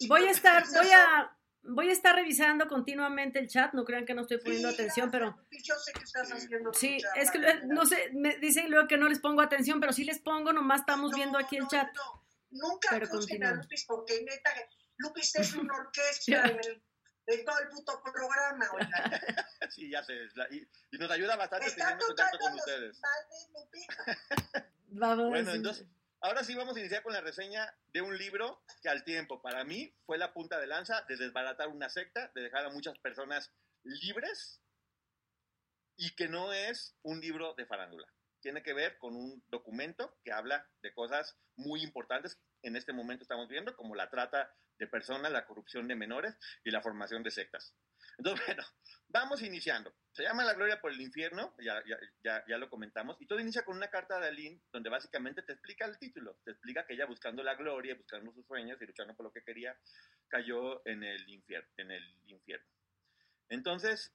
voy 0.06 0.24
a 0.26 0.30
estar, 0.30 0.64
voy 0.70 0.90
a, 0.90 1.34
voy 1.62 1.88
a 1.88 1.92
estar 1.92 2.14
revisando 2.14 2.66
continuamente 2.68 3.38
el 3.38 3.48
chat, 3.48 3.72
no 3.74 3.84
crean 3.84 4.06
que 4.06 4.14
no 4.14 4.22
estoy 4.22 4.38
poniendo 4.38 4.68
atención, 4.68 5.10
pero... 5.10 5.36
Yo 5.50 5.74
sé 5.76 5.92
que 5.92 6.04
estás 6.04 6.32
haciendo 6.32 6.72
Sí, 6.72 6.98
es 7.16 7.30
que 7.30 7.38
no 7.66 7.84
sé, 7.86 8.10
me 8.14 8.36
dicen 8.38 8.70
luego 8.70 8.88
que 8.88 8.96
no 8.96 9.08
les 9.08 9.18
pongo 9.18 9.42
atención, 9.42 9.80
pero 9.80 9.92
sí 9.92 10.04
les 10.04 10.18
pongo, 10.18 10.52
nomás 10.52 10.80
estamos 10.80 11.12
viendo 11.14 11.38
aquí 11.38 11.56
el 11.56 11.66
chat. 11.68 11.88
No, 11.94 12.26
nunca 12.50 12.88
pero 12.90 13.06
a 13.06 13.52
Lupis, 13.54 13.84
porque 13.86 14.22
neta, 14.22 14.50
Lupis 14.96 15.34
es 15.36 15.54
una 15.54 15.74
orquesta 15.78 16.46
en, 16.46 16.58
el, 16.58 16.82
en, 17.26 17.44
todo 17.44 17.58
el 17.58 17.68
puto 17.68 18.02
programa, 18.02 18.70
oiga. 18.74 19.20
sí, 19.70 19.90
ya 19.90 20.02
sé, 20.02 20.14
y, 20.50 20.66
y, 20.90 20.98
nos 20.98 21.10
ayuda 21.10 21.36
bastante 21.36 21.70
teniendo 21.70 22.06
contacto 22.06 22.38
con 22.38 22.54
ustedes. 22.54 23.00
Vamos. 24.88 25.28
Bueno, 25.28 25.52
entonces... 25.52 25.86
Ahora 26.20 26.42
sí 26.42 26.56
vamos 26.56 26.76
a 26.76 26.80
iniciar 26.80 27.04
con 27.04 27.12
la 27.12 27.20
reseña 27.20 27.72
de 27.92 28.02
un 28.02 28.18
libro 28.18 28.60
que 28.82 28.88
al 28.88 29.04
tiempo, 29.04 29.40
para 29.40 29.62
mí, 29.62 29.94
fue 30.04 30.18
la 30.18 30.32
punta 30.32 30.58
de 30.58 30.66
lanza 30.66 31.02
de 31.08 31.16
desbaratar 31.16 31.68
una 31.68 31.88
secta, 31.88 32.32
de 32.34 32.42
dejar 32.42 32.66
a 32.66 32.70
muchas 32.70 32.98
personas 32.98 33.52
libres 33.84 34.60
y 35.96 36.16
que 36.16 36.28
no 36.28 36.52
es 36.52 36.96
un 37.02 37.20
libro 37.20 37.54
de 37.54 37.66
farándula. 37.66 38.08
Tiene 38.40 38.64
que 38.64 38.72
ver 38.72 38.98
con 38.98 39.14
un 39.14 39.44
documento 39.48 40.16
que 40.24 40.32
habla 40.32 40.68
de 40.82 40.92
cosas 40.92 41.36
muy 41.54 41.82
importantes 41.82 42.40
en 42.62 42.76
este 42.76 42.92
momento 42.92 43.22
estamos 43.22 43.48
viendo, 43.48 43.74
como 43.76 43.94
la 43.94 44.10
trata 44.10 44.52
de 44.78 44.86
personas, 44.86 45.32
la 45.32 45.44
corrupción 45.44 45.88
de 45.88 45.96
menores 45.96 46.36
y 46.64 46.70
la 46.70 46.80
formación 46.80 47.22
de 47.22 47.30
sectas. 47.30 47.74
Entonces, 48.16 48.46
bueno, 48.46 48.62
vamos 49.08 49.42
iniciando. 49.42 49.94
Se 50.12 50.22
llama 50.22 50.44
La 50.44 50.54
Gloria 50.54 50.80
por 50.80 50.92
el 50.92 51.00
Infierno, 51.00 51.54
ya, 51.58 51.82
ya, 52.22 52.44
ya, 52.46 52.58
lo 52.58 52.68
comentamos, 52.68 53.16
y 53.20 53.26
todo 53.26 53.38
inicia 53.40 53.64
con 53.64 53.76
una 53.76 53.88
carta 53.88 54.18
de 54.18 54.28
Aline 54.28 54.60
donde 54.72 54.90
básicamente 54.90 55.42
te 55.42 55.52
explica 55.52 55.86
el 55.86 55.98
título, 55.98 56.38
te 56.44 56.50
explica 56.52 56.84
que 56.86 56.94
ella 56.94 57.06
buscando 57.06 57.42
la 57.42 57.54
gloria, 57.54 57.94
buscando 57.94 58.32
sus 58.32 58.46
sueños 58.46 58.80
y 58.80 58.86
luchando 58.86 59.14
por 59.14 59.26
lo 59.26 59.32
que 59.32 59.42
quería, 59.42 59.76
cayó 60.28 60.86
en 60.86 61.04
el 61.04 61.28
infierno. 61.28 62.66
Entonces, 63.48 64.12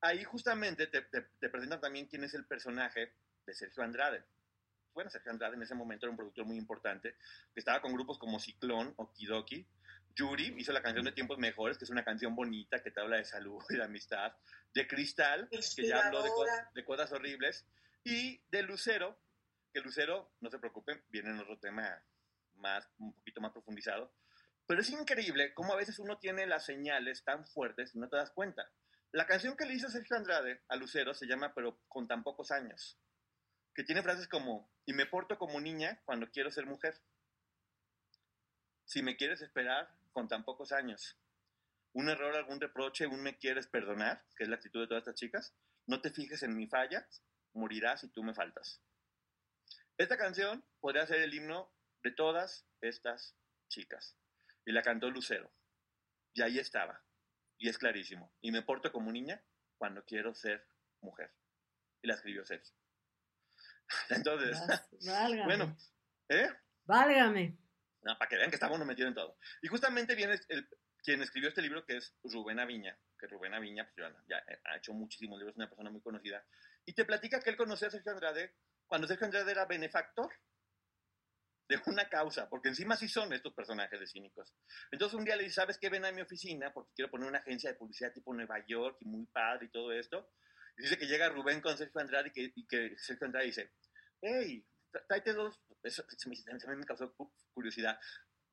ahí 0.00 0.24
justamente 0.24 0.86
te, 0.86 1.02
te, 1.02 1.22
te 1.22 1.48
presentan 1.48 1.80
también 1.80 2.06
quién 2.06 2.24
es 2.24 2.34
el 2.34 2.46
personaje 2.46 3.12
de 3.46 3.54
Sergio 3.54 3.82
Andrade. 3.82 4.24
Bueno, 4.94 5.10
Sergio 5.10 5.32
Andrade 5.32 5.56
en 5.56 5.62
ese 5.62 5.74
momento 5.74 6.06
era 6.06 6.10
un 6.10 6.16
productor 6.16 6.44
muy 6.44 6.56
importante, 6.56 7.14
que 7.52 7.60
estaba 7.60 7.80
con 7.80 7.92
grupos 7.92 8.18
como 8.18 8.38
Ciclón 8.38 8.92
o 8.96 9.12
Kidoki, 9.12 9.66
Yuri 10.14 10.54
hizo 10.58 10.72
la 10.72 10.82
canción 10.82 11.04
de 11.04 11.12
Tiempos 11.12 11.38
Mejores, 11.38 11.78
que 11.78 11.84
es 11.84 11.90
una 11.90 12.04
canción 12.04 12.34
bonita 12.34 12.82
que 12.82 12.90
te 12.90 13.00
habla 13.00 13.16
de 13.16 13.24
salud 13.24 13.62
y 13.70 13.76
de 13.76 13.84
amistad. 13.84 14.32
De 14.74 14.86
Cristal, 14.86 15.48
que 15.50 15.86
ya 15.86 16.06
habló 16.06 16.22
de, 16.22 16.30
de, 16.74 16.84
cosas 16.84 17.12
horribles. 17.12 17.66
Y 18.04 18.40
de 18.50 18.62
Lucero, 18.62 19.18
que 19.72 19.80
Lucero, 19.80 20.32
no 20.40 20.50
se 20.50 20.58
preocupen, 20.58 21.02
viene 21.08 21.30
en 21.30 21.38
otro 21.38 21.58
tema 21.58 22.02
más, 22.56 22.88
un 22.98 23.14
poquito 23.14 23.40
más 23.40 23.52
profundizado. 23.52 24.12
Pero 24.66 24.80
es 24.80 24.90
increíble 24.90 25.52
cómo 25.54 25.72
a 25.72 25.76
veces 25.76 25.98
uno 25.98 26.18
tiene 26.18 26.46
las 26.46 26.64
señales 26.64 27.24
tan 27.24 27.46
fuertes 27.46 27.94
y 27.94 27.98
no 27.98 28.08
te 28.08 28.16
das 28.16 28.30
cuenta. 28.30 28.70
La 29.12 29.26
canción 29.26 29.56
que 29.56 29.66
le 29.66 29.74
hizo 29.74 29.88
Sergio 29.88 30.16
Andrade 30.16 30.62
a 30.68 30.76
Lucero 30.76 31.12
se 31.14 31.26
llama 31.26 31.52
Pero 31.54 31.80
con 31.88 32.08
tan 32.08 32.22
pocos 32.22 32.50
años, 32.50 32.98
que 33.74 33.84
tiene 33.84 34.02
frases 34.02 34.28
como, 34.28 34.70
y 34.84 34.92
me 34.92 35.06
porto 35.06 35.38
como 35.38 35.60
niña 35.60 36.00
cuando 36.04 36.30
quiero 36.30 36.50
ser 36.50 36.66
mujer. 36.66 37.00
Si 38.84 39.02
me 39.02 39.16
quieres 39.16 39.40
esperar, 39.40 39.88
con 40.12 40.28
tan 40.28 40.44
pocos 40.44 40.72
años. 40.72 41.18
Un 41.94 42.08
error, 42.08 42.34
algún 42.36 42.60
reproche, 42.60 43.06
un 43.06 43.22
me 43.22 43.38
quieres 43.38 43.66
perdonar, 43.66 44.24
que 44.36 44.44
es 44.44 44.48
la 44.48 44.56
actitud 44.56 44.80
de 44.80 44.86
todas 44.86 45.02
estas 45.02 45.14
chicas. 45.14 45.54
No 45.86 46.00
te 46.00 46.10
fijes 46.10 46.42
en 46.42 46.56
mi 46.56 46.66
falla, 46.66 47.08
morirás 47.54 48.00
si 48.00 48.08
tú 48.08 48.22
me 48.22 48.34
faltas. 48.34 48.82
Esta 49.98 50.16
canción 50.16 50.64
podría 50.80 51.06
ser 51.06 51.20
el 51.20 51.34
himno 51.34 51.72
de 52.02 52.12
todas 52.12 52.66
estas 52.80 53.36
chicas. 53.68 54.16
Y 54.64 54.72
la 54.72 54.82
cantó 54.82 55.10
Lucero. 55.10 55.52
Y 56.34 56.42
ahí 56.42 56.58
estaba. 56.58 57.02
Y 57.58 57.68
es 57.68 57.78
clarísimo. 57.78 58.32
Y 58.40 58.52
me 58.52 58.62
porto 58.62 58.90
como 58.92 59.12
niña 59.12 59.42
cuando 59.76 60.04
quiero 60.04 60.34
ser 60.34 60.66
mujer. 61.00 61.32
Y 62.02 62.08
la 62.08 62.14
escribió 62.14 62.44
Sergio. 62.44 62.81
Entonces, 64.10 64.58
Válgame. 65.06 65.44
bueno, 65.44 65.76
¿eh? 66.28 66.48
Válgame. 66.84 67.58
No, 68.02 68.18
para 68.18 68.28
que 68.28 68.36
vean 68.36 68.50
que 68.50 68.56
estamos 68.56 68.78
metidos 68.84 69.08
en 69.08 69.14
todo. 69.14 69.38
Y 69.62 69.68
justamente 69.68 70.14
viene 70.14 70.38
el, 70.48 70.68
quien 71.02 71.22
escribió 71.22 71.48
este 71.48 71.62
libro, 71.62 71.84
que 71.84 71.96
es 71.96 72.14
Rubén 72.24 72.58
Aviña, 72.58 72.98
que 73.18 73.26
Rubén 73.26 73.54
Aviña 73.54 73.84
pues, 73.84 73.96
ya, 73.96 74.14
ya 74.28 74.44
ha 74.64 74.76
hecho 74.76 74.92
muchísimos 74.92 75.38
libros, 75.38 75.54
es 75.54 75.58
una 75.58 75.68
persona 75.68 75.90
muy 75.90 76.00
conocida, 76.00 76.44
y 76.84 76.94
te 76.94 77.04
platica 77.04 77.40
que 77.40 77.50
él 77.50 77.56
conoció 77.56 77.88
a 77.88 77.90
Sergio 77.90 78.12
Andrade 78.12 78.54
cuando 78.86 79.06
Sergio 79.06 79.26
Andrade 79.26 79.52
era 79.52 79.66
benefactor 79.66 80.32
de 81.68 81.80
una 81.86 82.08
causa, 82.08 82.48
porque 82.48 82.68
encima 82.68 82.96
sí 82.96 83.08
son 83.08 83.32
estos 83.32 83.54
personajes 83.54 83.98
de 83.98 84.06
cínicos. 84.06 84.52
Entonces 84.90 85.18
un 85.18 85.24
día 85.24 85.36
le 85.36 85.44
dice, 85.44 85.54
¿sabes 85.56 85.78
qué? 85.78 85.88
Ven 85.88 86.04
a 86.04 86.12
mi 86.12 86.20
oficina 86.20 86.72
porque 86.72 86.92
quiero 86.94 87.10
poner 87.10 87.28
una 87.28 87.38
agencia 87.38 87.70
de 87.70 87.76
publicidad 87.76 88.12
tipo 88.12 88.34
Nueva 88.34 88.64
York 88.66 88.98
y 89.00 89.06
muy 89.06 89.26
padre 89.26 89.66
y 89.66 89.70
todo 89.70 89.92
esto. 89.92 90.30
Dice 90.76 90.98
que 90.98 91.06
llega 91.06 91.28
Rubén 91.28 91.60
con 91.60 91.76
Sergio 91.76 92.00
Andrade 92.00 92.32
y 92.34 92.66
que, 92.66 92.96
Sergio 92.98 93.26
Andrade 93.26 93.46
dice, 93.46 93.72
hey, 94.20 94.66
tráete 95.06 95.32
dos, 95.32 95.60
eso 95.82 96.04
se 96.08 96.28
me, 96.28 96.84
causó 96.84 97.14
curiosidad, 97.52 97.98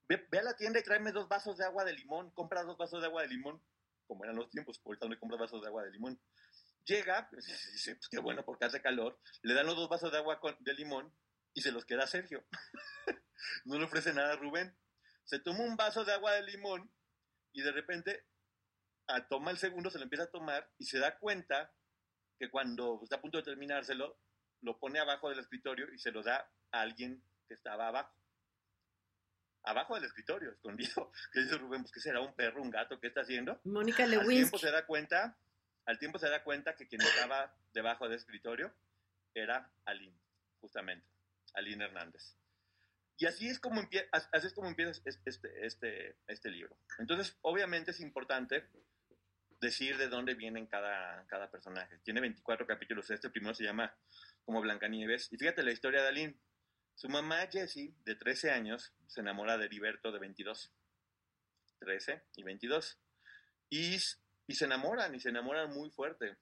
ve, 0.08 0.28
ve, 0.30 0.40
a 0.40 0.44
la 0.44 0.56
tienda 0.56 0.80
y 0.80 0.84
tráeme 0.84 1.12
dos 1.12 1.28
vasos 1.28 1.58
de 1.58 1.66
agua 1.66 1.86
de 1.86 1.94
limón, 1.94 2.32
compra 2.32 2.64
dos 2.64 2.78
vasos 2.78 3.02
de 3.02 3.08
agua 3.08 3.22
de 3.22 3.30
limón, 3.30 3.64
como 4.08 4.24
eran 4.24 4.36
los 4.36 4.50
tiempos, 4.50 4.82
ahorita 4.84 5.08
no 5.08 5.20
compras 5.20 5.40
vasos 5.40 5.62
de 5.62 5.68
agua 5.68 5.84
de 5.84 5.92
limón. 5.92 6.20
Llega, 6.86 7.30
pues, 7.30 7.46
dice, 7.46 7.96
pues 7.96 8.10
qué 8.10 8.20
bueno 8.20 8.44
porque 8.44 8.66
hace 8.66 8.82
calor, 8.82 9.20
le 9.44 9.54
dan 9.54 9.68
los 9.68 9.76
dos 9.76 9.88
vasos 9.88 10.12
de 10.12 10.18
agua 10.18 10.40
de 10.60 10.74
limón 10.74 11.14
y 11.54 11.62
se 11.62 11.72
los 11.72 11.86
queda 11.86 12.04
a 12.04 12.08
Sergio. 12.08 12.44
no 13.66 13.78
le 13.78 13.86
ofrece 13.86 14.14
nada 14.14 14.34
a 14.34 14.36
Rubén. 14.36 14.76
Se 15.26 15.40
toma 15.40 15.60
un 15.60 15.76
vaso 15.76 16.04
de 16.06 16.14
agua 16.14 16.34
de 16.34 16.44
limón 16.44 16.92
y 17.54 17.62
de 17.62 17.72
repente 17.72 18.26
a, 19.08 19.28
toma 19.28 19.52
el 19.52 19.58
segundo, 19.58 19.90
se 19.90 19.98
lo 19.98 20.06
empieza 20.06 20.24
a 20.24 20.32
tomar 20.32 20.72
y 20.78 20.86
se 20.86 21.00
da 21.00 21.18
cuenta 21.18 21.72
que 22.40 22.50
cuando 22.50 23.02
está 23.04 23.18
a 23.18 23.22
punto 23.22 23.38
de 23.38 23.44
terminárselo, 23.44 24.18
lo 24.62 24.80
pone 24.80 25.00
abajo 25.00 25.30
del 25.30 25.40
escritorio 25.40 25.94
y 25.94 26.00
se 26.00 26.12
lo 26.12 26.24
da 26.24 26.50
a 26.72 26.82
alguien 26.82 27.22
que 27.48 27.54
estaba 27.54 27.90
abajo. 27.90 28.16
Abajo 29.64 29.96
del 29.96 30.06
escritorio, 30.06 30.52
escondido. 30.54 31.12
Que 31.34 31.42
dice 31.42 31.58
Rubén, 31.58 31.82
pues 31.82 31.92
¿qué 31.92 32.00
será? 32.00 32.22
¿Un 32.22 32.34
perro, 32.34 32.62
un 32.62 32.72
gato? 32.72 33.00
¿Qué 33.00 33.08
está 33.08 33.22
haciendo? 33.22 33.60
Mónica 33.66 34.04
Al 34.04 34.12
Lewinsky. 34.12 34.36
tiempo 34.36 34.58
se 34.58 34.72
da 34.72 34.86
cuenta, 34.86 35.38
al 35.86 36.00
tiempo 36.00 36.18
se 36.18 36.30
da 36.30 36.44
cuenta 36.44 36.76
que 36.76 36.88
quien 36.88 37.02
estaba 37.02 37.54
debajo 37.74 38.06
del 38.06 38.18
escritorio 38.18 38.74
era 39.34 39.70
Aline, 39.86 40.18
justamente, 40.62 41.06
Aline 41.54 41.86
Hernández. 41.86 42.36
Y 43.18 43.26
así 43.26 43.50
es 43.50 43.60
como, 43.60 43.82
empie 43.82 44.08
así 44.12 44.48
es 44.48 44.54
como 44.54 44.70
empieza 44.70 44.92
este, 45.04 45.66
este, 45.66 46.16
este 46.28 46.50
libro. 46.50 46.78
Entonces, 47.00 47.38
obviamente 47.42 47.92
es 47.92 48.00
importante 48.00 48.66
decir 49.60 49.98
de 49.98 50.08
dónde 50.08 50.36
vienen 50.36 50.68
cada, 50.68 51.26
cada 51.28 51.50
personaje. 51.52 52.00
Tiene 52.04 52.22
24 52.22 52.66
capítulos. 52.66 53.10
Este 53.10 53.30
primero 53.30 53.54
se 53.54 53.64
llama 53.64 53.94
como 54.46 54.62
Blancanieves. 54.62 55.32
Y 55.32 55.38
fíjate 55.38 55.64
la 55.64 55.72
historia 55.72 56.02
de 56.02 56.08
Aline. 56.08 56.40
Su 56.96 57.10
mamá, 57.10 57.48
Jessie, 57.52 57.94
de 58.04 58.16
13 58.16 58.52
años, 58.52 58.94
se 59.08 59.22
enamora 59.22 59.58
de 59.58 59.66
Heriberto, 59.66 60.12
de 60.12 60.20
22. 60.20 60.72
13 61.80 62.24
y 62.36 62.44
22. 62.44 63.00
Y, 63.70 63.98
y 64.48 64.56
se 64.56 64.66
enamoran, 64.66 65.16
y 65.16 65.20
se 65.20 65.30
enamoran 65.30 65.70
muy 65.74 65.90
fuerte. 65.92 66.38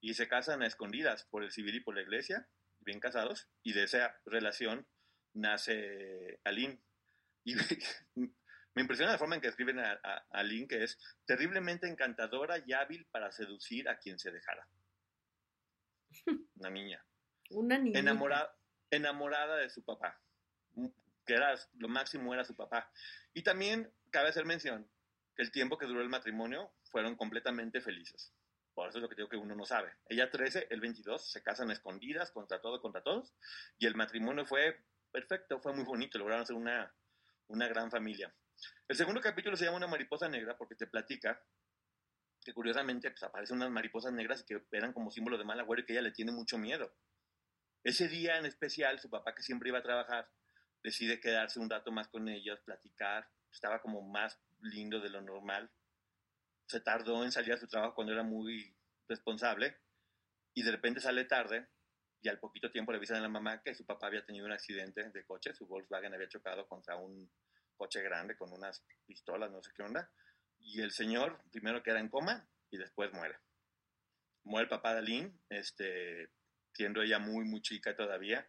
Y 0.00 0.14
se 0.14 0.28
casan 0.28 0.62
a 0.62 0.66
escondidas 0.66 1.24
por 1.24 1.42
el 1.42 1.50
civil 1.50 1.74
y 1.74 1.80
por 1.80 1.96
la 1.96 2.02
iglesia, 2.02 2.48
bien 2.80 3.00
casados. 3.00 3.48
Y 3.62 3.72
de 3.72 3.84
esa 3.84 4.20
relación 4.24 4.86
nace 5.34 6.40
Aline. 6.44 6.80
Y 7.44 7.54
me 8.78 8.82
impresiona 8.82 9.10
la 9.10 9.18
forma 9.18 9.34
en 9.34 9.40
que 9.40 9.48
escriben 9.48 9.80
a, 9.80 9.98
a, 10.04 10.24
a 10.30 10.42
Lynn, 10.44 10.68
que 10.68 10.84
es 10.84 10.96
terriblemente 11.26 11.88
encantadora 11.88 12.62
y 12.64 12.72
hábil 12.74 13.08
para 13.10 13.32
seducir 13.32 13.88
a 13.88 13.98
quien 13.98 14.20
se 14.20 14.30
dejara. 14.30 14.68
Una 16.54 16.70
niña. 16.70 17.04
Una 17.50 17.76
niña. 17.76 17.98
Enamorada, 17.98 18.56
enamorada 18.88 19.56
de 19.56 19.68
su 19.68 19.84
papá, 19.84 20.20
que 21.26 21.34
era 21.34 21.56
lo 21.78 21.88
máximo 21.88 22.32
era 22.32 22.44
su 22.44 22.54
papá. 22.54 22.88
Y 23.34 23.42
también 23.42 23.92
cabe 24.10 24.28
hacer 24.28 24.44
mención 24.44 24.88
que 25.34 25.42
el 25.42 25.50
tiempo 25.50 25.76
que 25.76 25.86
duró 25.86 26.00
el 26.00 26.08
matrimonio 26.08 26.72
fueron 26.84 27.16
completamente 27.16 27.80
felices. 27.80 28.32
Por 28.74 28.88
eso 28.88 28.98
es 28.98 29.02
lo 29.02 29.08
que 29.08 29.16
digo 29.16 29.28
que 29.28 29.36
uno 29.36 29.56
no 29.56 29.64
sabe. 29.64 29.92
Ella 30.08 30.30
13, 30.30 30.68
el 30.70 30.80
22, 30.80 31.32
se 31.32 31.42
casan 31.42 31.72
escondidas 31.72 32.30
contra 32.30 32.60
todo, 32.60 32.80
contra 32.80 33.02
todos. 33.02 33.34
Y 33.76 33.86
el 33.86 33.96
matrimonio 33.96 34.46
fue 34.46 34.84
perfecto, 35.10 35.58
fue 35.58 35.74
muy 35.74 35.82
bonito, 35.82 36.16
lograron 36.16 36.46
ser 36.46 36.54
una, 36.54 36.94
una 37.48 37.66
gran 37.66 37.90
familia. 37.90 38.32
El 38.88 38.96
segundo 38.96 39.20
capítulo 39.20 39.56
se 39.56 39.64
llama 39.64 39.76
Una 39.76 39.86
mariposa 39.86 40.28
negra 40.28 40.56
porque 40.56 40.74
te 40.74 40.86
platica 40.86 41.42
que 42.44 42.54
curiosamente 42.54 43.10
pues, 43.10 43.22
aparecen 43.22 43.56
unas 43.56 43.70
mariposas 43.70 44.12
negras 44.12 44.42
que 44.42 44.62
eran 44.72 44.92
como 44.92 45.10
símbolo 45.10 45.36
de 45.36 45.44
mal 45.44 45.60
agüero 45.60 45.82
y 45.82 45.84
que 45.84 45.92
ella 45.92 46.02
le 46.02 46.12
tiene 46.12 46.32
mucho 46.32 46.56
miedo. 46.56 46.94
Ese 47.84 48.08
día 48.08 48.38
en 48.38 48.46
especial, 48.46 48.98
su 48.98 49.10
papá 49.10 49.34
que 49.34 49.42
siempre 49.42 49.68
iba 49.68 49.78
a 49.78 49.82
trabajar, 49.82 50.30
decide 50.82 51.20
quedarse 51.20 51.60
un 51.60 51.68
rato 51.68 51.92
más 51.92 52.08
con 52.08 52.28
ellos, 52.28 52.60
platicar, 52.60 53.28
estaba 53.52 53.82
como 53.82 54.02
más 54.02 54.40
lindo 54.60 55.00
de 55.00 55.10
lo 55.10 55.20
normal. 55.20 55.70
Se 56.66 56.80
tardó 56.80 57.24
en 57.24 57.32
salir 57.32 57.52
a 57.52 57.58
su 57.58 57.66
trabajo 57.66 57.94
cuando 57.94 58.12
era 58.12 58.22
muy 58.22 58.74
responsable 59.08 59.76
y 60.54 60.62
de 60.62 60.70
repente 60.70 61.00
sale 61.00 61.24
tarde 61.24 61.68
y 62.20 62.28
al 62.28 62.38
poquito 62.38 62.70
tiempo 62.70 62.92
le 62.92 62.98
avisan 62.98 63.18
a 63.18 63.20
la 63.20 63.28
mamá 63.28 63.62
que 63.62 63.74
su 63.74 63.86
papá 63.86 64.08
había 64.08 64.24
tenido 64.24 64.46
un 64.46 64.52
accidente 64.52 65.08
de 65.10 65.24
coche, 65.24 65.54
su 65.54 65.66
Volkswagen 65.66 66.14
había 66.14 66.28
chocado 66.28 66.66
contra 66.66 66.96
un 66.96 67.30
coche 67.78 68.02
grande 68.02 68.36
con 68.36 68.52
unas 68.52 68.84
pistolas, 69.06 69.50
no 69.50 69.62
sé 69.62 69.70
qué 69.74 69.82
onda, 69.82 70.10
y 70.58 70.82
el 70.82 70.90
señor 70.90 71.40
primero 71.50 71.82
queda 71.82 72.00
en 72.00 72.10
coma 72.10 72.46
y 72.70 72.76
después 72.76 73.12
muere. 73.12 73.38
Muere 74.44 74.64
el 74.64 74.68
papá 74.68 74.92
de 74.92 74.98
Aline, 74.98 75.32
este, 75.48 76.30
siendo 76.72 77.00
ella 77.02 77.18
muy, 77.18 77.44
muy 77.44 77.62
chica 77.62 77.96
todavía, 77.96 78.46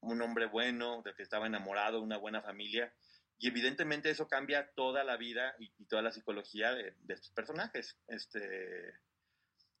un 0.00 0.20
hombre 0.20 0.46
bueno, 0.46 1.02
del 1.02 1.14
que 1.14 1.22
estaba 1.22 1.46
enamorado, 1.46 2.02
una 2.02 2.18
buena 2.18 2.42
familia, 2.42 2.92
y 3.38 3.48
evidentemente 3.48 4.10
eso 4.10 4.28
cambia 4.28 4.70
toda 4.74 5.04
la 5.04 5.16
vida 5.16 5.54
y, 5.58 5.70
toda 5.86 6.02
la 6.02 6.12
psicología 6.12 6.74
de, 6.74 6.94
estos 7.08 7.30
personajes. 7.32 7.98
Este, 8.08 8.98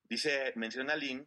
dice, 0.04 0.52
menciona 0.56 0.94
a 0.94 0.98
que 0.98 1.26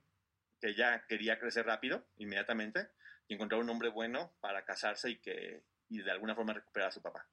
ella 0.70 1.06
quería 1.08 1.40
crecer 1.40 1.66
rápido, 1.66 2.08
inmediatamente, 2.18 2.90
y 3.28 3.34
encontrar 3.34 3.62
un 3.62 3.70
hombre 3.70 3.90
bueno 3.90 4.36
para 4.42 4.64
casarse 4.64 5.10
y 5.10 5.20
que 5.20 5.64
y 5.90 6.02
de 6.02 6.12
alguna 6.12 6.36
forma 6.36 6.54
recuperar 6.54 6.90
a 6.90 6.92
su 6.92 7.02
papá, 7.02 7.28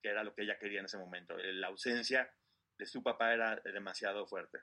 que 0.00 0.08
era 0.08 0.24
lo 0.24 0.34
que 0.34 0.42
ella 0.42 0.58
quería 0.58 0.80
en 0.80 0.86
ese 0.86 0.98
momento. 0.98 1.36
La 1.36 1.68
ausencia 1.68 2.32
de 2.78 2.86
su 2.86 3.02
papá 3.02 3.32
era 3.34 3.60
demasiado 3.64 4.26
fuerte. 4.26 4.58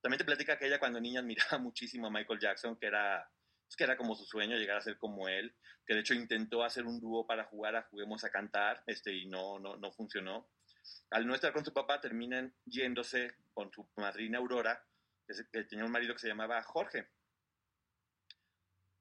También 0.00 0.18
te 0.18 0.24
platica 0.24 0.58
que 0.58 0.66
ella 0.66 0.78
cuando 0.78 1.00
niña 1.00 1.20
admiraba 1.20 1.58
muchísimo 1.58 2.08
a 2.08 2.10
Michael 2.10 2.40
Jackson, 2.40 2.76
que 2.76 2.86
era, 2.86 3.30
pues, 3.64 3.76
que 3.76 3.84
era 3.84 3.96
como 3.96 4.14
su 4.14 4.24
sueño 4.24 4.56
llegar 4.56 4.76
a 4.76 4.82
ser 4.82 4.98
como 4.98 5.28
él, 5.28 5.56
que 5.86 5.94
de 5.94 6.00
hecho 6.00 6.14
intentó 6.14 6.64
hacer 6.64 6.84
un 6.84 7.00
dúo 7.00 7.26
para 7.26 7.44
jugar 7.44 7.76
a 7.76 7.82
Juguemos 7.84 8.24
a 8.24 8.30
Cantar, 8.30 8.82
este, 8.86 9.12
y 9.12 9.26
no, 9.26 9.58
no, 9.58 9.76
no 9.76 9.92
funcionó. 9.92 10.50
Al 11.10 11.26
no 11.26 11.34
estar 11.34 11.52
con 11.52 11.64
su 11.64 11.72
papá, 11.72 12.00
terminan 12.00 12.54
yéndose 12.64 13.36
con 13.54 13.72
su 13.72 13.88
madrina 13.96 14.38
Aurora, 14.38 14.84
que, 15.26 15.64
tenía 15.64 15.84
un 15.84 15.92
marido 15.92 16.14
que 16.14 16.20
se 16.20 16.28
llamaba 16.28 16.62
Jorge. 16.62 17.08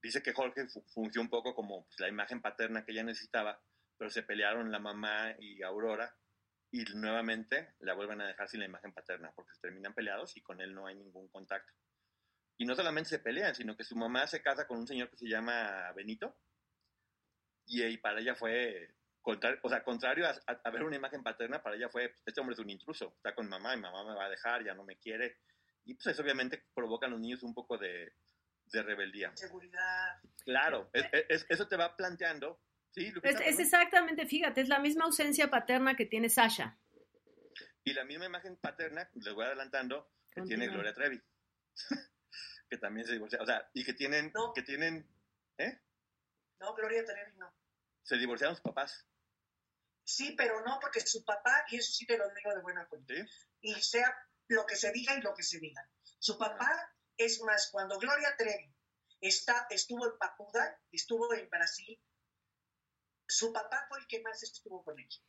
Dice 0.04 0.22
que 0.22 0.34
Jorge 0.34 0.68
fungió 0.94 1.22
un 1.22 1.30
poco 1.30 1.54
como 1.54 1.86
pues, 1.86 2.00
la 2.00 2.10
imagen 2.10 2.42
paterna 2.42 2.86
que 2.86 2.92
ella 2.92 3.04
necesitaba, 3.04 3.62
pero 4.02 4.10
se 4.10 4.24
pelearon 4.24 4.72
la 4.72 4.80
mamá 4.80 5.36
y 5.38 5.62
Aurora 5.62 6.12
y 6.72 6.84
nuevamente 6.96 7.76
la 7.82 7.94
vuelven 7.94 8.20
a 8.22 8.26
dejar 8.26 8.50
sin 8.50 8.62
la 8.62 8.66
imagen 8.66 8.92
paterna 8.92 9.32
porque 9.36 9.54
se 9.54 9.62
terminan 9.62 9.94
peleados 9.94 10.36
y 10.36 10.42
con 10.42 10.60
él 10.60 10.74
no 10.74 10.88
hay 10.88 10.96
ningún 10.96 11.28
contacto. 11.28 11.72
Y 12.58 12.66
no 12.66 12.74
solamente 12.74 13.12
se 13.12 13.20
pelean, 13.20 13.54
sino 13.54 13.78
que 13.78 13.84
su 13.84 13.96
mamá 13.96 14.26
se 14.26 14.42
casa 14.42 14.66
con 14.66 14.80
un 14.80 14.88
señor 14.88 15.08
que 15.12 15.18
se 15.18 15.30
llama 15.30 15.92
Benito 15.92 16.36
y, 17.68 17.84
y 17.84 17.98
para 17.98 18.22
ella 18.22 18.34
fue, 18.34 18.96
contrario, 19.22 19.60
o 19.62 19.70
sea, 19.70 19.84
contrario 19.84 20.26
a, 20.26 20.32
a, 20.48 20.62
a, 20.64 20.72
ver 20.72 20.82
una 20.82 20.96
imagen 20.96 21.22
paterna, 21.22 21.62
para 21.62 21.76
ella 21.76 21.90
fue, 21.90 22.16
este 22.26 22.42
hombre 22.42 22.56
es 22.56 22.60
un 22.60 22.72
intruso, 22.72 23.14
está 23.18 23.36
con 23.36 23.48
mamá 23.48 23.76
y 23.76 23.80
mamá 23.82 24.04
me 24.04 24.16
va 24.16 24.26
a 24.26 24.30
dejar, 24.32 24.66
ya 24.66 24.74
no 24.74 24.84
me 24.84 24.98
quiere. 24.98 25.38
Y 25.86 25.94
pues 25.94 26.08
eso 26.08 26.24
obviamente 26.24 26.64
provoca 26.74 27.06
en 27.06 27.12
los 27.12 27.22
niños 27.22 27.44
un 27.44 27.54
poco 27.54 27.78
de, 27.78 28.16
de 28.66 28.82
rebeldía. 28.82 29.32
Seguridad. 29.38 30.20
Claro, 30.44 30.90
es, 30.92 31.06
es, 31.30 31.46
eso 31.50 31.68
te 31.68 31.78
va 31.78 31.96
planteando. 31.96 32.60
Sí, 32.92 33.14
es, 33.24 33.40
es, 33.40 33.60
exactamente, 33.60 34.26
fíjate, 34.26 34.62
es 34.62 34.68
la 34.68 34.80
misma 34.80 35.06
ausencia 35.06 35.50
paterna 35.50 35.96
que 35.96 36.06
tiene 36.06 36.30
Sasha. 36.30 36.78
Y 37.84 37.94
la 37.94 38.04
misma 38.04 38.26
imagen 38.26 38.58
paterna, 38.58 39.10
les 39.14 39.34
voy 39.34 39.46
adelantando, 39.46 40.12
que 40.30 40.42
Continúa. 40.42 40.60
tiene 40.60 40.74
Gloria 40.74 40.94
Trevi. 40.94 41.22
que 42.70 42.78
también 42.78 43.08
se 43.08 43.14
divorcia. 43.14 43.40
O 43.42 43.46
sea, 43.46 43.70
y 43.74 43.84
que 43.84 43.94
tienen. 43.94 44.32
No. 44.34 44.54
Que 44.54 44.62
tienen 44.62 45.08
¿Eh? 45.58 45.80
No, 46.60 46.74
Gloria 46.74 47.04
Trevi 47.06 47.38
no. 47.38 47.54
Se 48.04 48.18
divorciaron 48.18 48.56
sus 48.56 48.64
papás. 48.64 49.06
Sí, 50.04 50.34
pero 50.38 50.62
no, 50.66 50.80
porque 50.82 51.02
su 51.02 51.24
papá, 51.24 51.66
y 51.70 51.78
eso 51.78 51.92
sí 51.92 52.06
te 52.06 52.18
lo 52.18 52.30
digo 52.34 52.54
de 52.54 52.62
buena 52.62 52.88
cuenta, 52.88 53.14
¿Sí? 53.14 53.22
y 53.62 53.74
sea 53.76 54.14
lo 54.48 54.66
que 54.66 54.76
se 54.76 54.92
diga 54.92 55.16
y 55.16 55.22
lo 55.22 55.34
que 55.34 55.44
se 55.44 55.60
diga. 55.60 55.88
Su 56.20 56.38
papá, 56.38 56.70
ah. 56.70 56.96
es 57.18 57.42
más, 57.42 57.70
cuando 57.72 57.98
Gloria 58.00 58.36
Trevi 58.38 58.74
está, 59.22 59.68
estuvo 59.70 60.06
en 60.06 60.18
Pacuda, 60.18 60.80
estuvo 60.92 61.34
en 61.34 61.50
Brasil, 61.50 62.00
su 63.32 63.52
papá 63.52 63.86
fue 63.88 64.00
el 64.00 64.08
que 64.08 64.22
más 64.22 64.44
estuvo 64.44 64.84
con 64.84 65.00
ella. 65.00 65.20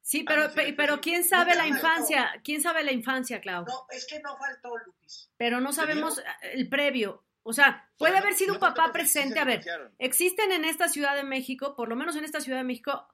Sí, 0.00 0.24
pero, 0.24 0.50
pero 0.76 1.00
¿quién 1.00 1.22
sabe 1.22 1.54
la 1.54 1.66
infancia? 1.66 2.32
¿Quién 2.42 2.60
sabe 2.60 2.82
la 2.82 2.92
infancia, 2.92 3.40
Clau? 3.40 3.64
No, 3.64 3.86
es 3.90 4.06
que 4.06 4.20
no 4.20 4.36
faltó, 4.36 4.76
Lupis. 4.78 5.30
Pero 5.36 5.60
no 5.60 5.72
sabemos 5.72 6.20
el 6.42 6.68
previo. 6.68 7.24
O 7.44 7.52
sea, 7.52 7.88
puede 7.98 8.18
haber 8.18 8.34
sido 8.34 8.54
un 8.54 8.60
papá 8.60 8.90
presente. 8.92 9.38
A 9.38 9.44
ver, 9.44 9.64
existen 9.98 10.50
en 10.50 10.64
esta 10.64 10.88
Ciudad 10.88 11.14
de 11.14 11.22
México, 11.22 11.76
por 11.76 11.88
lo 11.88 11.96
menos 11.96 12.16
en 12.16 12.24
esta 12.24 12.40
Ciudad 12.40 12.58
de 12.58 12.64
México, 12.64 13.06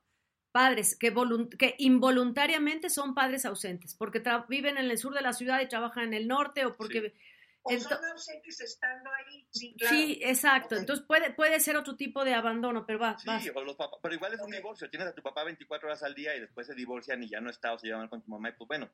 padres 0.51 0.97
que, 0.97 1.15
que 1.59 1.75
involuntariamente 1.79 2.89
son 2.89 3.15
padres 3.15 3.45
ausentes, 3.45 3.95
porque 3.95 4.23
viven 4.49 4.79
en 4.79 4.91
el 4.91 4.99
sur 4.99 5.15
de 5.15 5.21
la 5.21 5.35
ciudad 5.35 5.61
y 5.61 5.69
trabajan 5.69 6.05
en 6.05 6.15
el 6.15 6.29
norte 6.29 6.65
o 6.65 6.77
porque... 6.77 7.15
O 7.63 7.79
son 7.79 8.05
ausentes 8.05 8.61
estando 8.61 9.11
ahí. 9.13 9.47
Sí, 9.51 9.75
sí 9.79 10.21
exacto. 10.23 10.77
Entonces 10.77 11.05
puede, 11.07 11.33
puede 11.33 11.61
ser 11.61 11.77
otro 11.77 11.97
tipo 11.97 12.25
de 12.25 12.35
abandono, 12.35 12.87
pero 12.87 12.99
va. 12.99 13.19
Sí, 13.19 13.51
O 13.55 13.63
los 13.63 13.77
pero 14.03 14.15
igual 14.15 14.35
es 14.35 14.41
un 14.41 14.51
divorcio. 14.51 14.89
Tienes 14.89 15.09
a 15.09 15.15
tu 15.15 15.23
papá 15.23 15.45
24 15.45 15.89
horas 15.89 16.03
al 16.03 16.15
día 16.15 16.35
y 16.37 16.41
después 16.41 16.67
se 16.67 16.75
divorcian 16.75 17.23
y 17.23 17.29
ya 17.29 17.41
no 17.41 17.51
está 17.51 17.73
o 17.73 17.79
se 17.79 17.89
llevan 17.89 18.09
con 18.09 18.23
tu 18.23 18.31
mamá. 18.31 18.51
Y 18.51 18.53
pues 18.53 18.69
bueno, 18.69 18.91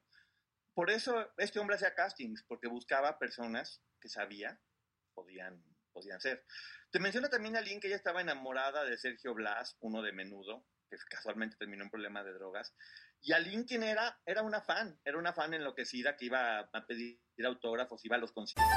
por 0.74 0.90
eso 0.90 1.32
este 1.38 1.60
hombre 1.60 1.76
hacía 1.76 1.94
castings, 1.94 2.42
porque 2.48 2.68
buscaba 2.68 3.18
personas 3.18 3.82
que 4.00 4.08
sabía 4.08 4.60
podían, 5.14 5.62
podían 5.92 6.20
ser. 6.20 6.44
Te 6.90 7.00
menciona 7.00 7.28
también 7.28 7.56
a 7.56 7.60
Lynn 7.60 7.80
que 7.80 7.86
ella 7.86 7.96
estaba 7.96 8.20
enamorada 8.20 8.84
de 8.84 8.98
Sergio 8.98 9.34
Blas, 9.34 9.76
uno 9.80 10.02
de 10.02 10.12
menudo, 10.12 10.66
que 10.90 10.96
casualmente 11.08 11.56
terminó 11.56 11.84
en 11.84 11.90
problema 11.90 12.22
de 12.22 12.32
drogas. 12.32 12.74
Y 13.26 13.32
Aline, 13.32 13.64
quien 13.64 13.82
era, 13.82 14.18
era 14.26 14.42
una 14.42 14.60
fan, 14.60 14.98
era 15.02 15.18
una 15.18 15.32
fan 15.32 15.54
enloquecida 15.54 16.14
que 16.14 16.26
iba 16.26 16.58
a 16.58 16.86
pedir 16.86 17.18
autógrafos, 17.46 18.04
iba 18.04 18.16
a 18.16 18.18
los 18.18 18.32
conciertos. 18.32 18.70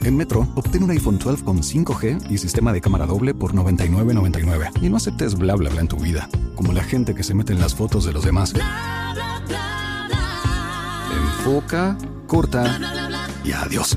En 0.00 0.16
Metro, 0.16 0.40
obtén 0.56 0.82
un 0.82 0.90
iPhone 0.90 1.20
12 1.20 1.44
con 1.44 1.58
5G 1.62 2.28
y 2.28 2.36
sistema 2.36 2.72
de 2.72 2.80
cámara 2.80 3.06
doble 3.06 3.32
por 3.32 3.54
$99.99. 3.54 4.82
Y 4.82 4.88
no 4.90 4.96
aceptes 4.96 5.38
bla 5.38 5.54
bla 5.54 5.70
bla 5.70 5.82
en 5.82 5.86
tu 5.86 5.98
vida, 5.98 6.28
como 6.56 6.72
la 6.72 6.82
gente 6.82 7.14
que 7.14 7.22
se 7.22 7.32
mete 7.32 7.52
en 7.52 7.60
las 7.60 7.76
fotos 7.76 8.04
de 8.04 8.12
los 8.12 8.24
demás. 8.24 8.52
Enfoca, 11.12 11.96
corta 12.26 12.80
y 13.44 13.52
adiós. 13.52 13.96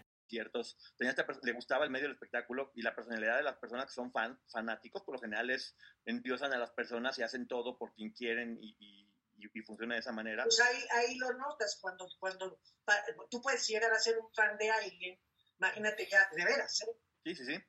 Ciertos 0.31 0.77
le 1.43 1.51
gustaba 1.51 1.83
el 1.83 1.91
medio 1.91 2.05
del 2.05 2.13
espectáculo 2.13 2.71
y 2.73 2.81
la 2.81 2.95
personalidad 2.95 3.35
de 3.35 3.43
las 3.43 3.57
personas 3.57 3.85
que 3.87 3.91
son 3.91 4.13
fan, 4.13 4.39
fanáticos, 4.49 5.03
por 5.03 5.15
lo 5.15 5.21
general 5.21 5.49
es 5.49 5.75
endiosan 6.05 6.53
a 6.53 6.57
las 6.57 6.71
personas 6.71 7.19
y 7.19 7.23
hacen 7.23 7.47
todo 7.47 7.77
por 7.77 7.93
quien 7.93 8.11
quieren 8.13 8.57
y, 8.61 8.77
y, 8.79 9.07
funciona 9.65 9.95
de 9.95 9.99
esa 9.99 10.13
manera. 10.13 10.43
Pues 10.43 10.61
ahí, 10.61 10.85
ahí 10.91 11.17
lo 11.17 11.33
notas, 11.33 11.77
cuando, 11.81 12.07
cuando 12.17 12.61
tú 13.29 13.41
puedes 13.41 13.67
llegar 13.67 13.91
a 13.91 13.99
ser 13.99 14.17
un 14.17 14.33
fan 14.33 14.57
de 14.57 14.69
alguien, 14.69 15.19
imagínate 15.59 16.07
ya, 16.09 16.29
de 16.33 16.45
veras, 16.45 16.81
¿eh? 16.81 16.91
Sí, 17.25 17.35
sí, 17.35 17.45
sí. 17.45 17.63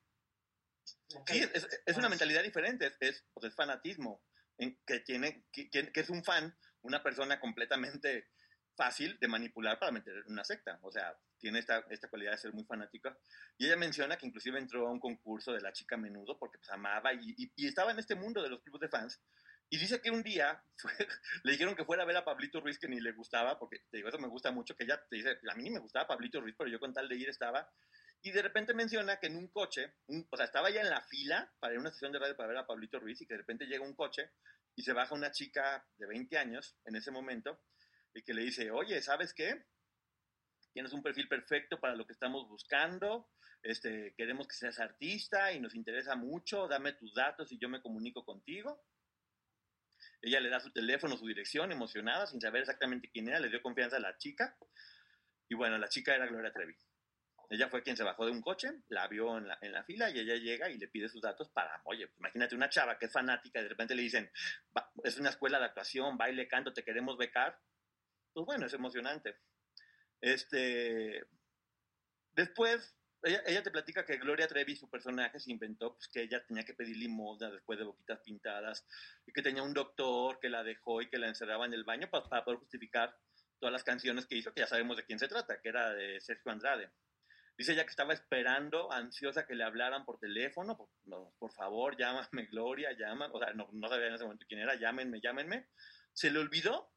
Sí, 1.26 1.50
es, 1.52 1.68
es, 1.84 1.96
una 1.96 2.08
mentalidad 2.08 2.42
diferente, 2.42 2.94
es, 3.00 3.24
pues 3.34 3.50
es 3.50 3.54
fanatismo, 3.56 4.22
en, 4.58 4.78
que, 4.86 5.00
tiene, 5.00 5.44
que, 5.50 5.68
que 5.68 6.00
es 6.00 6.10
un 6.10 6.22
fan, 6.22 6.56
una 6.82 7.02
persona 7.02 7.40
completamente 7.40 8.28
fácil 8.77 9.18
de 9.20 9.29
manipular 9.29 9.79
para 9.79 9.93
meter 9.93 10.14
en 10.16 10.33
una 10.33 10.45
secta. 10.45 10.79
O 10.83 10.91
sea, 10.91 11.16
tiene 11.39 11.59
esta, 11.59 11.85
esta 11.91 12.09
cualidad 12.09 12.33
de 12.33 12.39
ser 12.39 12.53
muy 12.53 12.64
fanática. 12.64 13.16
Y 13.59 13.66
ella 13.66 13.77
menciona 13.77 14.16
que 14.16 14.27
inclusive 14.27 14.59
entró 14.59 14.87
a 14.87 14.93
un 14.93 15.01
concurso 15.01 15.53
de 15.53 15.61
la 15.61 15.73
chica 15.73 15.97
menudo 15.97 16.39
porque 16.39 16.59
pues, 16.59 16.70
amaba 16.70 17.12
y, 17.12 17.35
y, 17.37 17.66
estaba 17.66 17.91
en 17.91 17.99
este 17.99 18.14
mundo 18.14 18.43
de 18.43 18.49
los 18.49 18.62
clubes 18.62 18.81
de 18.81 18.89
fans. 18.89 19.20
Y 19.68 19.79
dice 19.79 20.01
que 20.01 20.11
un 20.11 20.23
día 20.23 20.62
le 21.45 21.53
dijeron 21.53 21.75
que 21.75 21.85
fuera 21.85 22.03
a 22.03 22.07
ver 22.07 22.16
a 22.16 22.25
Pablito 22.25 22.61
Ruiz, 22.61 22.79
que 22.79 22.89
ni 22.89 23.01
le 23.01 23.12
gustaba, 23.12 23.59
porque 23.59 23.79
te 23.91 23.97
digo, 23.97 24.09
eso 24.09 24.18
me 24.18 24.29
gusta 24.29 24.51
mucho, 24.51 24.77
que 24.77 24.85
ella 24.85 25.03
te 25.09 25.16
dice, 25.16 25.39
a 25.51 25.55
mí 25.55 25.62
ni 25.62 25.70
me 25.70 25.81
gustaba 25.81 26.07
Pablito 26.07 26.41
Ruiz, 26.41 26.55
pero 26.59 26.70
yo 26.70 26.79
con 26.79 26.93
tal 26.93 27.09
de 27.09 27.16
ir 27.16 27.29
estaba. 27.29 27.68
Y 28.25 28.31
de 28.31 28.43
repente 28.43 28.75
menciona 28.75 29.16
que 29.16 29.27
en 29.27 29.37
un 29.37 29.49
coche, 29.49 29.95
o 30.31 30.37
sea, 30.37 30.47
estaba 30.47 30.70
ya 30.70 30.83
en 30.83 30.91
la 30.91 31.01
fila 31.01 31.53
para 31.59 31.73
ir 31.73 31.79
a 31.79 31.81
una 31.81 31.89
estación 31.89 32.12
de 32.12 32.20
radio 32.20 32.37
para 32.37 32.49
ver 32.49 32.59
a 32.59 32.66
Pablito 32.66 33.01
Ruiz 33.01 33.20
y 33.20 33.27
que 33.27 33.35
de 33.35 33.39
repente 33.39 33.66
llega 33.66 33.85
un 33.85 33.95
coche 33.95 34.31
y 34.77 34.83
se 34.83 34.93
baja 34.93 35.14
una 35.14 35.33
chica 35.33 35.85
de 35.97 36.07
20 36.07 36.39
años 36.39 36.77
en 36.85 36.95
ese 36.97 37.11
momento 37.11 37.61
y 38.14 38.22
que 38.22 38.34
le 38.34 38.42
dice, 38.42 38.70
oye, 38.70 39.00
¿sabes 39.00 39.32
qué? 39.34 39.64
Tienes 40.72 40.92
un 40.92 41.02
perfil 41.02 41.28
perfecto 41.28 41.80
para 41.80 41.94
lo 41.94 42.06
que 42.06 42.12
estamos 42.12 42.48
buscando, 42.48 43.28
este, 43.62 44.14
queremos 44.16 44.48
que 44.48 44.56
seas 44.56 44.80
artista 44.80 45.52
y 45.52 45.60
nos 45.60 45.74
interesa 45.74 46.16
mucho, 46.16 46.66
dame 46.66 46.94
tus 46.94 47.14
datos 47.14 47.52
y 47.52 47.58
yo 47.58 47.68
me 47.68 47.80
comunico 47.80 48.24
contigo. 48.24 48.82
Ella 50.20 50.40
le 50.40 50.50
da 50.50 50.60
su 50.60 50.72
teléfono, 50.72 51.16
su 51.16 51.26
dirección, 51.26 51.70
emocionada, 51.70 52.26
sin 52.26 52.40
saber 52.40 52.62
exactamente 52.62 53.10
quién 53.12 53.28
era, 53.28 53.38
le 53.38 53.48
dio 53.48 53.62
confianza 53.62 53.96
a 53.96 54.00
la 54.00 54.16
chica. 54.18 54.56
Y 55.48 55.54
bueno, 55.54 55.78
la 55.78 55.88
chica 55.88 56.14
era 56.14 56.26
Gloria 56.26 56.52
Trevi. 56.52 56.74
Ella 57.50 57.68
fue 57.68 57.82
quien 57.82 57.96
se 57.96 58.02
bajó 58.02 58.24
de 58.24 58.32
un 58.32 58.40
coche, 58.40 58.70
la 58.88 59.06
vio 59.08 59.36
en 59.36 59.46
la, 59.46 59.58
en 59.60 59.72
la 59.72 59.84
fila 59.84 60.10
y 60.10 60.18
ella 60.18 60.36
llega 60.36 60.70
y 60.70 60.78
le 60.78 60.88
pide 60.88 61.08
sus 61.08 61.20
datos 61.20 61.50
para, 61.50 61.82
oye, 61.84 62.10
imagínate 62.18 62.54
una 62.54 62.70
chava 62.70 62.98
que 62.98 63.06
es 63.06 63.12
fanática 63.12 63.60
y 63.60 63.64
de 63.64 63.68
repente 63.68 63.94
le 63.94 64.02
dicen, 64.02 64.30
es 65.04 65.18
una 65.18 65.28
escuela 65.28 65.58
de 65.58 65.66
actuación, 65.66 66.16
baile, 66.16 66.48
canto, 66.48 66.72
te 66.72 66.82
queremos 66.82 67.18
becar 67.18 67.60
pues 68.33 68.47
bueno, 68.47 68.66
es 68.66 68.72
emocionante. 68.72 69.37
Este, 70.20 71.24
después, 72.33 72.95
ella, 73.22 73.62
te 73.62 73.70
platica 73.70 74.05
que 74.05 74.16
Gloria 74.16 74.49
Trevi, 74.49 74.76
su 74.76 74.89
personaje, 74.89 75.39
se 75.39 75.51
inventó 75.51 75.95
pues, 75.95 76.09
que 76.09 76.22
ella 76.22 76.45
tenía 76.45 76.64
que 76.64 76.74
pedir 76.74 76.97
limosna 76.97 77.51
después 77.51 77.78
de 77.78 77.85
boquitas 77.85 78.20
pintadas 78.20 78.87
y 79.26 79.33
que 79.33 79.43
tenía 79.43 79.62
un 79.62 79.74
doctor 79.74 80.39
que 80.41 80.49
la 80.49 80.62
dejó 80.62 81.03
y 81.03 81.09
que 81.09 81.18
la 81.18 81.28
encerraba 81.28 81.66
en 81.66 81.74
el 81.74 81.85
baño 81.85 82.09
para, 82.11 82.28
para 82.28 82.45
poder 82.45 82.61
justificar 82.61 83.16
todas 83.59 83.72
las 83.72 83.85
canciones 83.85 84.26
que 84.26 84.37
hizo, 84.37 84.53
que 84.53 84.61
ya 84.61 84.66
sabemos 84.66 84.97
de 84.97 85.05
quién 85.05 85.18
se 85.18 85.28
trata, 85.28 85.61
que 85.61 85.68
era 85.68 85.91
de 85.91 86.20
Sergio 86.20 86.51
Andrade. 86.51 86.91
Dice 87.57 87.74
ella 87.74 87.85
que 87.85 87.91
estaba 87.91 88.14
esperando, 88.14 88.91
ansiosa 88.91 89.47
que 89.47 89.55
le 89.55 89.62
hablaran 89.62 90.05
por 90.05 90.18
teléfono, 90.18 90.76
por, 90.76 90.89
por 91.39 91.53
favor, 91.53 91.97
llámame 91.97 92.47
Gloria, 92.47 92.93
llama, 92.93 93.30
o 93.33 93.39
sea, 93.39 93.53
no, 93.53 93.68
no 93.72 93.89
sabía 93.89 94.09
en 94.09 94.14
ese 94.14 94.24
momento 94.24 94.47
quién 94.49 94.61
era, 94.61 94.74
llámenme, 94.74 95.20
llámenme. 95.20 95.68
Se 96.12 96.30
le 96.30 96.39
olvidó 96.39 96.91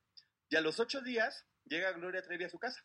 y 0.56 0.58
a 0.58 0.62
los 0.62 0.80
ocho 0.80 1.02
días 1.02 1.46
llega 1.66 1.92
Gloria 1.92 2.22
Trevi 2.22 2.46
a 2.46 2.50
su 2.50 2.58
casa. 2.58 2.82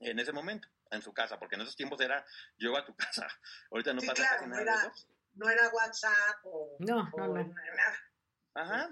En 0.00 0.18
ese 0.18 0.32
momento, 0.32 0.68
en 0.90 1.00
su 1.00 1.14
casa, 1.14 1.38
porque 1.38 1.54
en 1.54 1.62
esos 1.62 1.76
tiempos 1.76 1.98
era 2.02 2.26
yo 2.58 2.76
a 2.76 2.84
tu 2.84 2.94
casa. 2.94 3.26
Ahorita 3.70 3.94
no 3.94 4.02
pasa 4.02 4.22
casi 4.22 4.46
nada 4.46 4.46
no 4.46 4.58
era, 4.58 4.82
de 4.82 4.88
eso. 4.88 5.08
No 5.32 5.48
era 5.48 5.70
WhatsApp 5.70 6.44
o, 6.44 6.76
no, 6.80 7.10
no, 7.16 7.28
no. 7.28 7.54
Ajá. 8.52 8.90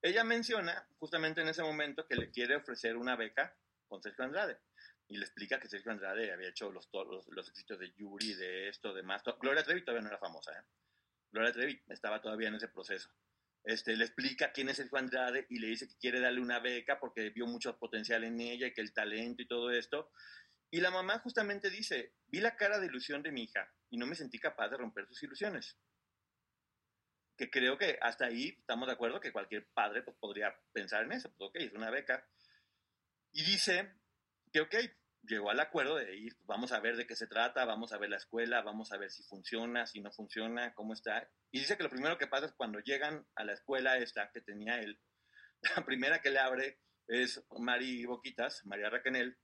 Ella 0.00 0.22
menciona 0.22 0.86
justamente 1.00 1.40
en 1.40 1.48
ese 1.48 1.64
momento 1.64 2.06
que 2.06 2.14
le 2.14 2.30
quiere 2.30 2.54
ofrecer 2.54 2.96
una 2.96 3.16
beca 3.16 3.56
con 3.88 4.00
Sergio 4.00 4.24
Andrade. 4.24 4.60
Y 5.08 5.16
le 5.16 5.24
explica 5.24 5.58
que 5.58 5.68
Sergio 5.68 5.90
Andrade 5.90 6.32
había 6.32 6.50
hecho 6.50 6.70
los, 6.70 6.88
los, 6.92 7.26
los 7.26 7.48
éxitos 7.48 7.80
de 7.80 7.92
Yuri, 7.94 8.34
de 8.34 8.68
esto, 8.68 8.94
de 8.94 9.02
más. 9.02 9.24
Gloria 9.40 9.64
Trevi 9.64 9.82
todavía 9.84 10.02
no 10.02 10.08
era 10.08 10.18
famosa, 10.18 10.52
¿eh? 10.52 10.62
Gloria 11.32 11.52
Trevi 11.52 11.82
estaba 11.88 12.22
todavía 12.22 12.46
en 12.46 12.54
ese 12.54 12.68
proceso 12.68 13.10
este, 13.64 13.96
le 13.96 14.04
explica 14.04 14.52
quién 14.52 14.68
es 14.68 14.78
el 14.78 14.88
Juan 14.88 15.04
Andrade 15.04 15.46
y 15.50 15.58
le 15.58 15.68
dice 15.68 15.88
que 15.88 15.98
quiere 15.98 16.20
darle 16.20 16.40
una 16.40 16.58
beca 16.58 16.98
porque 16.98 17.30
vio 17.30 17.46
mucho 17.46 17.78
potencial 17.78 18.24
en 18.24 18.40
ella 18.40 18.66
y 18.66 18.72
que 18.72 18.80
el 18.80 18.92
talento 18.92 19.42
y 19.42 19.48
todo 19.48 19.70
esto. 19.70 20.10
Y 20.70 20.80
la 20.80 20.90
mamá 20.90 21.18
justamente 21.20 21.70
dice, 21.70 22.14
vi 22.26 22.40
la 22.40 22.56
cara 22.56 22.78
de 22.78 22.86
ilusión 22.86 23.22
de 23.22 23.32
mi 23.32 23.44
hija 23.44 23.72
y 23.90 23.96
no 23.96 24.06
me 24.06 24.14
sentí 24.14 24.38
capaz 24.38 24.68
de 24.68 24.76
romper 24.76 25.06
sus 25.06 25.22
ilusiones. 25.22 25.76
que 27.36 27.50
creo 27.50 27.78
que 27.78 27.98
hasta 28.02 28.26
ahí 28.26 28.56
estamos 28.58 28.88
de 28.88 28.94
acuerdo 28.94 29.20
que 29.20 29.32
cualquier 29.32 29.68
padre 29.72 30.02
pues, 30.02 30.16
podría 30.18 30.52
pensar 30.72 31.04
en 31.04 31.12
eso, 31.12 31.32
pues 31.36 31.50
ok, 31.50 31.56
es 31.56 31.72
una 31.72 31.90
beca. 31.90 32.26
Y 33.32 33.44
dice 33.44 33.94
que 34.52 34.60
ok, 34.60 34.74
llegó 35.22 35.50
al 35.50 35.60
acuerdo 35.60 35.96
de 35.96 36.16
ir, 36.16 36.36
pues, 36.36 36.46
vamos 36.46 36.72
a 36.72 36.80
ver 36.80 36.96
de 36.96 37.06
qué 37.06 37.16
se 37.16 37.26
trata, 37.26 37.64
vamos 37.64 37.92
a 37.92 37.98
ver 37.98 38.10
la 38.10 38.16
escuela, 38.16 38.62
vamos 38.62 38.92
a 38.92 38.98
ver 38.98 39.10
si 39.10 39.22
funciona, 39.22 39.86
si 39.86 40.00
no 40.00 40.10
funciona, 40.10 40.74
cómo 40.74 40.92
está. 40.92 41.28
Y 41.50 41.60
dice 41.60 41.76
que 41.76 41.82
lo 41.82 41.90
primero 41.90 42.18
que 42.18 42.26
pasa 42.26 42.46
es 42.46 42.52
cuando 42.52 42.80
llegan 42.80 43.26
a 43.34 43.44
la 43.44 43.52
escuela 43.52 43.98
esta 43.98 44.30
que 44.32 44.40
tenía 44.40 44.80
él, 44.80 45.00
la 45.76 45.84
primera 45.84 46.20
que 46.20 46.30
le 46.30 46.38
abre 46.38 46.78
es 47.06 47.42
Mari 47.58 48.04
Boquitas, 48.04 48.64
María 48.66 48.90
Raquenel, 48.90 49.36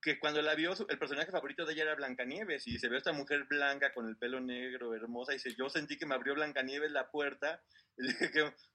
que 0.00 0.18
cuando 0.18 0.40
la 0.40 0.54
vio, 0.54 0.72
el 0.88 0.98
personaje 0.98 1.32
favorito 1.32 1.64
de 1.64 1.72
ella 1.72 1.82
era 1.82 1.94
Blancanieves, 1.94 2.66
y 2.66 2.78
se 2.78 2.88
ve 2.88 2.96
esta 2.96 3.12
mujer 3.12 3.44
blanca 3.44 3.92
con 3.92 4.08
el 4.08 4.16
pelo 4.16 4.40
negro, 4.40 4.94
hermosa, 4.94 5.32
y 5.32 5.36
dice, 5.36 5.54
yo 5.56 5.68
sentí 5.68 5.98
que 5.98 6.06
me 6.06 6.14
abrió 6.14 6.34
Blancanieves 6.34 6.92
la 6.92 7.10
puerta, 7.10 7.62
y 7.98 8.06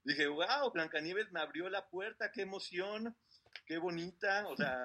dije, 0.03 0.27
wow, 0.27 0.71
Blancanieves 0.73 1.31
me 1.31 1.39
abrió 1.39 1.69
la 1.69 1.87
puerta, 1.87 2.31
qué 2.31 2.41
emoción, 2.41 3.15
qué 3.65 3.77
bonita, 3.77 4.47
o 4.47 4.55
sea, 4.55 4.77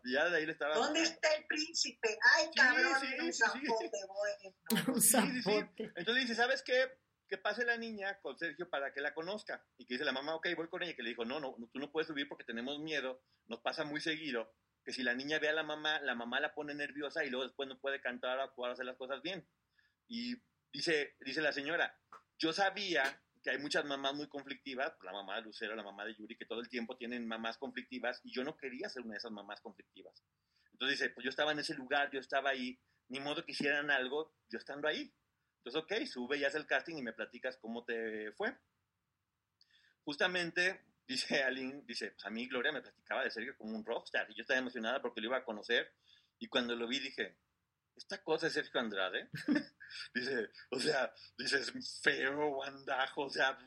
ya 0.04 0.28
de 0.28 0.36
ahí 0.36 0.46
le 0.46 0.52
estaba... 0.52 0.74
¿Dónde 0.74 1.02
está 1.02 1.34
el 1.34 1.46
príncipe? 1.46 2.18
Ay, 2.34 2.50
cabrón, 2.54 2.94
sí, 3.00 3.06
un 3.20 3.32
zapote, 3.32 3.90
bueno. 4.08 4.94
un 4.94 5.00
zapote. 5.00 5.92
Entonces 5.96 6.22
dice, 6.22 6.34
¿sabes 6.34 6.62
qué? 6.62 6.98
Que 7.28 7.38
pase 7.38 7.64
la 7.64 7.76
niña 7.76 8.20
con 8.20 8.38
Sergio 8.38 8.68
para 8.68 8.92
que 8.92 9.00
la 9.00 9.14
conozca. 9.14 9.64
Y 9.78 9.86
que 9.86 9.94
dice 9.94 10.04
la 10.04 10.12
mamá, 10.12 10.34
ok, 10.34 10.48
voy 10.56 10.68
con 10.68 10.82
ella. 10.82 10.92
Y 10.92 10.96
que 10.96 11.02
le 11.02 11.10
dijo, 11.10 11.24
no, 11.24 11.40
no, 11.40 11.56
tú 11.72 11.78
no 11.78 11.90
puedes 11.90 12.08
subir 12.08 12.28
porque 12.28 12.44
tenemos 12.44 12.78
miedo, 12.80 13.22
nos 13.46 13.60
pasa 13.60 13.84
muy 13.84 14.00
seguido 14.00 14.52
que 14.84 14.92
si 14.92 15.02
la 15.02 15.14
niña 15.14 15.38
ve 15.38 15.48
a 15.48 15.52
la 15.52 15.62
mamá, 15.62 16.00
la 16.00 16.14
mamá 16.14 16.40
la 16.40 16.54
pone 16.54 16.74
nerviosa 16.74 17.24
y 17.24 17.30
luego 17.30 17.44
después 17.44 17.68
no 17.68 17.78
puede 17.78 18.00
cantar 18.00 18.38
o 18.38 18.42
actuar, 18.42 18.72
hacer 18.72 18.84
las 18.84 18.96
cosas 18.96 19.22
bien. 19.22 19.46
Y 20.08 20.34
dice, 20.72 21.16
dice 21.20 21.40
la 21.40 21.52
señora, 21.52 21.96
yo 22.38 22.52
sabía 22.52 23.22
que 23.42 23.50
hay 23.50 23.58
muchas 23.58 23.84
mamás 23.84 24.14
muy 24.14 24.28
conflictivas, 24.28 24.94
la 25.02 25.12
mamá 25.12 25.36
de 25.36 25.42
Lucero, 25.42 25.74
la 25.74 25.82
mamá 25.82 26.04
de 26.04 26.14
Yuri, 26.14 26.36
que 26.36 26.46
todo 26.46 26.60
el 26.60 26.68
tiempo 26.68 26.96
tienen 26.96 27.26
mamás 27.26 27.58
conflictivas, 27.58 28.20
y 28.24 28.32
yo 28.32 28.44
no 28.44 28.56
quería 28.56 28.88
ser 28.88 29.02
una 29.02 29.12
de 29.12 29.18
esas 29.18 29.32
mamás 29.32 29.60
conflictivas. 29.60 30.22
Entonces 30.72 30.98
dice, 30.98 31.10
pues 31.10 31.24
yo 31.24 31.30
estaba 31.30 31.52
en 31.52 31.58
ese 31.58 31.74
lugar, 31.74 32.10
yo 32.12 32.20
estaba 32.20 32.50
ahí, 32.50 32.78
ni 33.08 33.20
modo 33.20 33.44
que 33.44 33.52
hicieran 33.52 33.90
algo, 33.90 34.32
yo 34.48 34.58
estando 34.58 34.88
ahí. 34.88 35.12
Entonces, 35.64 35.82
ok, 35.82 36.06
sube 36.06 36.38
y 36.38 36.44
hace 36.44 36.58
el 36.58 36.66
casting 36.66 36.96
y 36.96 37.02
me 37.02 37.12
platicas 37.12 37.56
cómo 37.56 37.84
te 37.84 38.32
fue. 38.32 38.56
Justamente 40.04 40.80
dice 41.06 41.42
Aline, 41.42 41.82
dice, 41.84 42.12
pues 42.12 42.24
a 42.24 42.30
mí 42.30 42.48
Gloria 42.48 42.72
me 42.72 42.80
platicaba 42.80 43.22
de 43.22 43.30
Sergio 43.30 43.56
como 43.56 43.76
un 43.76 43.84
rockstar 43.84 44.30
y 44.30 44.34
yo 44.34 44.42
estaba 44.42 44.58
emocionada 44.58 45.00
porque 45.00 45.20
lo 45.20 45.28
iba 45.28 45.36
a 45.36 45.44
conocer 45.44 45.92
y 46.38 46.48
cuando 46.48 46.74
lo 46.74 46.88
vi 46.88 46.98
dije, 46.98 47.36
esta 47.96 48.22
cosa 48.22 48.46
es 48.46 48.54
Sergio 48.54 48.80
Andrade. 48.80 49.28
dice, 50.14 50.50
o 50.70 50.78
sea, 50.78 51.12
dice, 51.36 51.60
es 51.60 52.00
feo, 52.02 52.48
guandajo, 52.48 53.22
o 53.22 53.30
sea, 53.30 53.58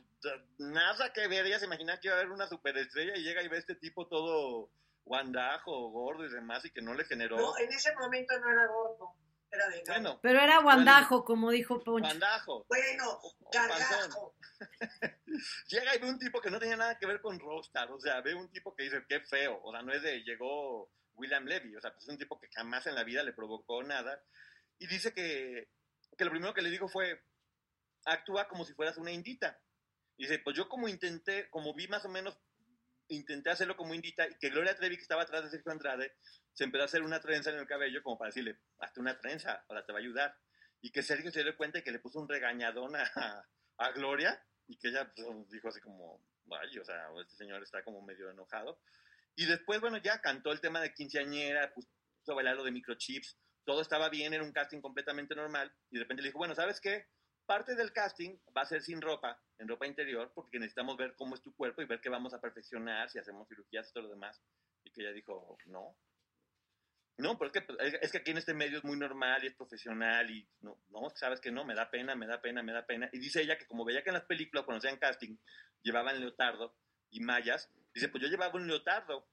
nada 0.58 1.12
que 1.12 1.28
ver. 1.28 1.46
Ella 1.46 1.58
se 1.58 1.66
imagina 1.66 1.98
que 1.98 2.08
iba 2.08 2.16
a 2.16 2.20
haber 2.20 2.32
una 2.32 2.48
superestrella 2.48 3.16
y 3.16 3.22
llega 3.22 3.42
y 3.42 3.48
ve 3.48 3.56
a 3.56 3.60
este 3.60 3.74
tipo 3.74 4.06
todo 4.08 4.70
guandajo, 5.04 5.90
gordo 5.90 6.26
y 6.26 6.30
demás 6.30 6.64
y 6.64 6.70
que 6.70 6.82
no 6.82 6.94
le 6.94 7.04
generó. 7.04 7.36
No, 7.36 7.58
en 7.58 7.72
ese 7.72 7.94
momento 7.94 8.38
no 8.40 8.50
era 8.50 8.66
gordo. 8.66 9.14
Era 9.50 9.68
de 9.68 9.82
bueno, 9.86 10.18
Pero 10.20 10.40
era 10.40 10.60
guandajo, 10.60 11.24
como 11.24 11.50
dijo 11.50 11.82
Poncho. 11.82 12.08
Guandajo. 12.08 12.66
Bueno, 12.68 13.20
gargajo. 13.52 14.34
Llega 15.68 15.94
y 15.94 15.98
ve 15.98 16.08
un 16.08 16.18
tipo 16.18 16.40
que 16.40 16.50
no 16.50 16.58
tenía 16.58 16.76
nada 16.76 16.98
que 16.98 17.06
ver 17.06 17.20
con 17.20 17.38
Rockstar, 17.38 17.90
o 17.92 18.00
sea, 18.00 18.20
ve 18.22 18.34
un 18.34 18.50
tipo 18.50 18.74
que 18.74 18.84
dice, 18.84 19.04
qué 19.08 19.20
feo, 19.20 19.60
o 19.62 19.70
sea, 19.70 19.82
no 19.82 19.92
es 19.92 20.02
de, 20.02 20.22
llegó 20.22 20.90
William 21.14 21.44
Levy, 21.44 21.76
o 21.76 21.80
sea, 21.80 21.92
pues 21.92 22.04
es 22.04 22.08
un 22.08 22.18
tipo 22.18 22.40
que 22.40 22.48
jamás 22.48 22.86
en 22.86 22.94
la 22.94 23.04
vida 23.04 23.22
le 23.22 23.34
provocó 23.34 23.82
nada, 23.82 24.22
y 24.78 24.86
dice 24.86 25.12
que, 25.12 25.68
que 26.16 26.24
lo 26.24 26.30
primero 26.30 26.54
que 26.54 26.62
le 26.62 26.70
dijo 26.70 26.88
fue, 26.88 27.22
actúa 28.04 28.48
como 28.48 28.64
si 28.64 28.74
fueras 28.74 28.96
una 28.96 29.12
indita. 29.12 29.60
Y 30.16 30.24
dice, 30.24 30.38
pues 30.38 30.56
yo 30.56 30.68
como 30.68 30.88
intenté, 30.88 31.50
como 31.50 31.74
vi 31.74 31.88
más 31.88 32.04
o 32.04 32.08
menos, 32.08 32.38
intenté 33.08 33.50
hacerlo 33.50 33.76
como 33.76 33.94
indita, 33.94 34.26
y 34.28 34.34
que 34.38 34.50
Gloria 34.50 34.74
Trevi, 34.74 34.96
que 34.96 35.02
estaba 35.02 35.22
atrás 35.22 35.44
de 35.44 35.50
Sergio 35.50 35.72
Andrade, 35.72 36.14
se 36.52 36.64
empezó 36.64 36.82
a 36.82 36.86
hacer 36.86 37.02
una 37.02 37.20
trenza 37.20 37.50
en 37.50 37.58
el 37.58 37.66
cabello 37.66 38.02
como 38.02 38.18
para 38.18 38.30
decirle, 38.30 38.58
hazte 38.78 39.00
una 39.00 39.18
trenza, 39.20 39.64
ahora 39.68 39.84
te 39.84 39.92
va 39.92 39.98
a 39.98 40.02
ayudar. 40.02 40.36
Y 40.80 40.90
que 40.90 41.02
Sergio 41.02 41.30
se 41.30 41.42
dio 41.42 41.56
cuenta 41.56 41.78
y 41.78 41.82
que 41.82 41.90
le 41.90 41.98
puso 41.98 42.18
un 42.18 42.28
regañadón 42.28 42.96
a, 42.96 43.46
a 43.78 43.90
Gloria 43.92 44.42
y 44.66 44.78
que 44.78 44.88
ella 44.88 45.12
pues, 45.14 45.48
dijo 45.50 45.68
así 45.68 45.80
como, 45.80 46.22
vaya, 46.44 46.80
o 46.80 46.84
sea, 46.84 47.08
este 47.20 47.36
señor 47.36 47.62
está 47.62 47.82
como 47.84 48.02
medio 48.02 48.30
enojado. 48.30 48.80
Y 49.34 49.46
después, 49.46 49.80
bueno, 49.80 49.98
ya 49.98 50.20
cantó 50.20 50.52
el 50.52 50.60
tema 50.60 50.80
de 50.80 50.94
quinceañera, 50.94 51.72
puso 51.74 51.88
a 52.28 52.34
bailar 52.34 52.56
lo 52.56 52.64
de 52.64 52.70
microchips, 52.70 53.36
todo 53.66 53.82
estaba 53.82 54.08
bien, 54.08 54.32
era 54.32 54.42
un 54.42 54.52
casting 54.52 54.80
completamente 54.80 55.34
normal, 55.34 55.72
y 55.90 55.96
de 55.96 56.04
repente 56.04 56.22
le 56.22 56.28
dijo, 56.28 56.38
bueno, 56.38 56.54
¿sabes 56.54 56.80
qué? 56.80 57.06
Parte 57.44 57.74
del 57.74 57.92
casting 57.92 58.38
va 58.56 58.62
a 58.62 58.66
ser 58.66 58.82
sin 58.82 59.00
ropa, 59.02 59.40
en 59.58 59.68
ropa 59.68 59.86
interior, 59.86 60.32
porque 60.34 60.58
necesitamos 60.58 60.96
ver 60.96 61.14
cómo 61.16 61.34
es 61.34 61.42
tu 61.42 61.54
cuerpo 61.54 61.82
y 61.82 61.86
ver 61.86 62.00
qué 62.00 62.08
vamos 62.08 62.32
a 62.32 62.40
perfeccionar, 62.40 63.10
si 63.10 63.18
hacemos 63.18 63.46
cirugías 63.48 63.88
y 63.88 63.92
todo 63.92 64.04
lo 64.04 64.10
demás. 64.10 64.42
Y 64.82 64.90
que 64.90 65.02
ella 65.02 65.12
dijo, 65.12 65.58
no, 65.66 65.96
no, 67.18 67.38
porque 67.38 67.62
pues, 67.62 67.78
es 68.02 68.12
que 68.12 68.18
aquí 68.18 68.30
en 68.30 68.38
este 68.38 68.52
medio 68.52 68.78
es 68.78 68.84
muy 68.84 68.98
normal 68.98 69.42
y 69.42 69.46
es 69.46 69.54
profesional 69.54 70.30
y 70.30 70.46
no, 70.60 70.78
no, 70.90 71.08
sabes 71.14 71.40
que 71.40 71.50
no, 71.50 71.64
me 71.64 71.74
da 71.74 71.90
pena, 71.90 72.14
me 72.14 72.26
da 72.26 72.42
pena, 72.42 72.62
me 72.62 72.72
da 72.72 72.84
pena. 72.84 73.08
Y 73.12 73.18
dice 73.18 73.40
ella 73.40 73.56
que 73.56 73.66
como 73.66 73.84
veía 73.84 74.02
que 74.02 74.10
en 74.10 74.14
las 74.14 74.26
películas, 74.26 74.64
cuando 74.64 74.78
hacían 74.78 74.98
casting, 74.98 75.36
llevaban 75.82 76.20
leotardo 76.20 76.76
y 77.10 77.20
mallas, 77.20 77.70
dice, 77.94 78.08
pues 78.08 78.22
yo 78.22 78.28
llevaba 78.28 78.56
un 78.56 78.66
leotardo. 78.66 79.28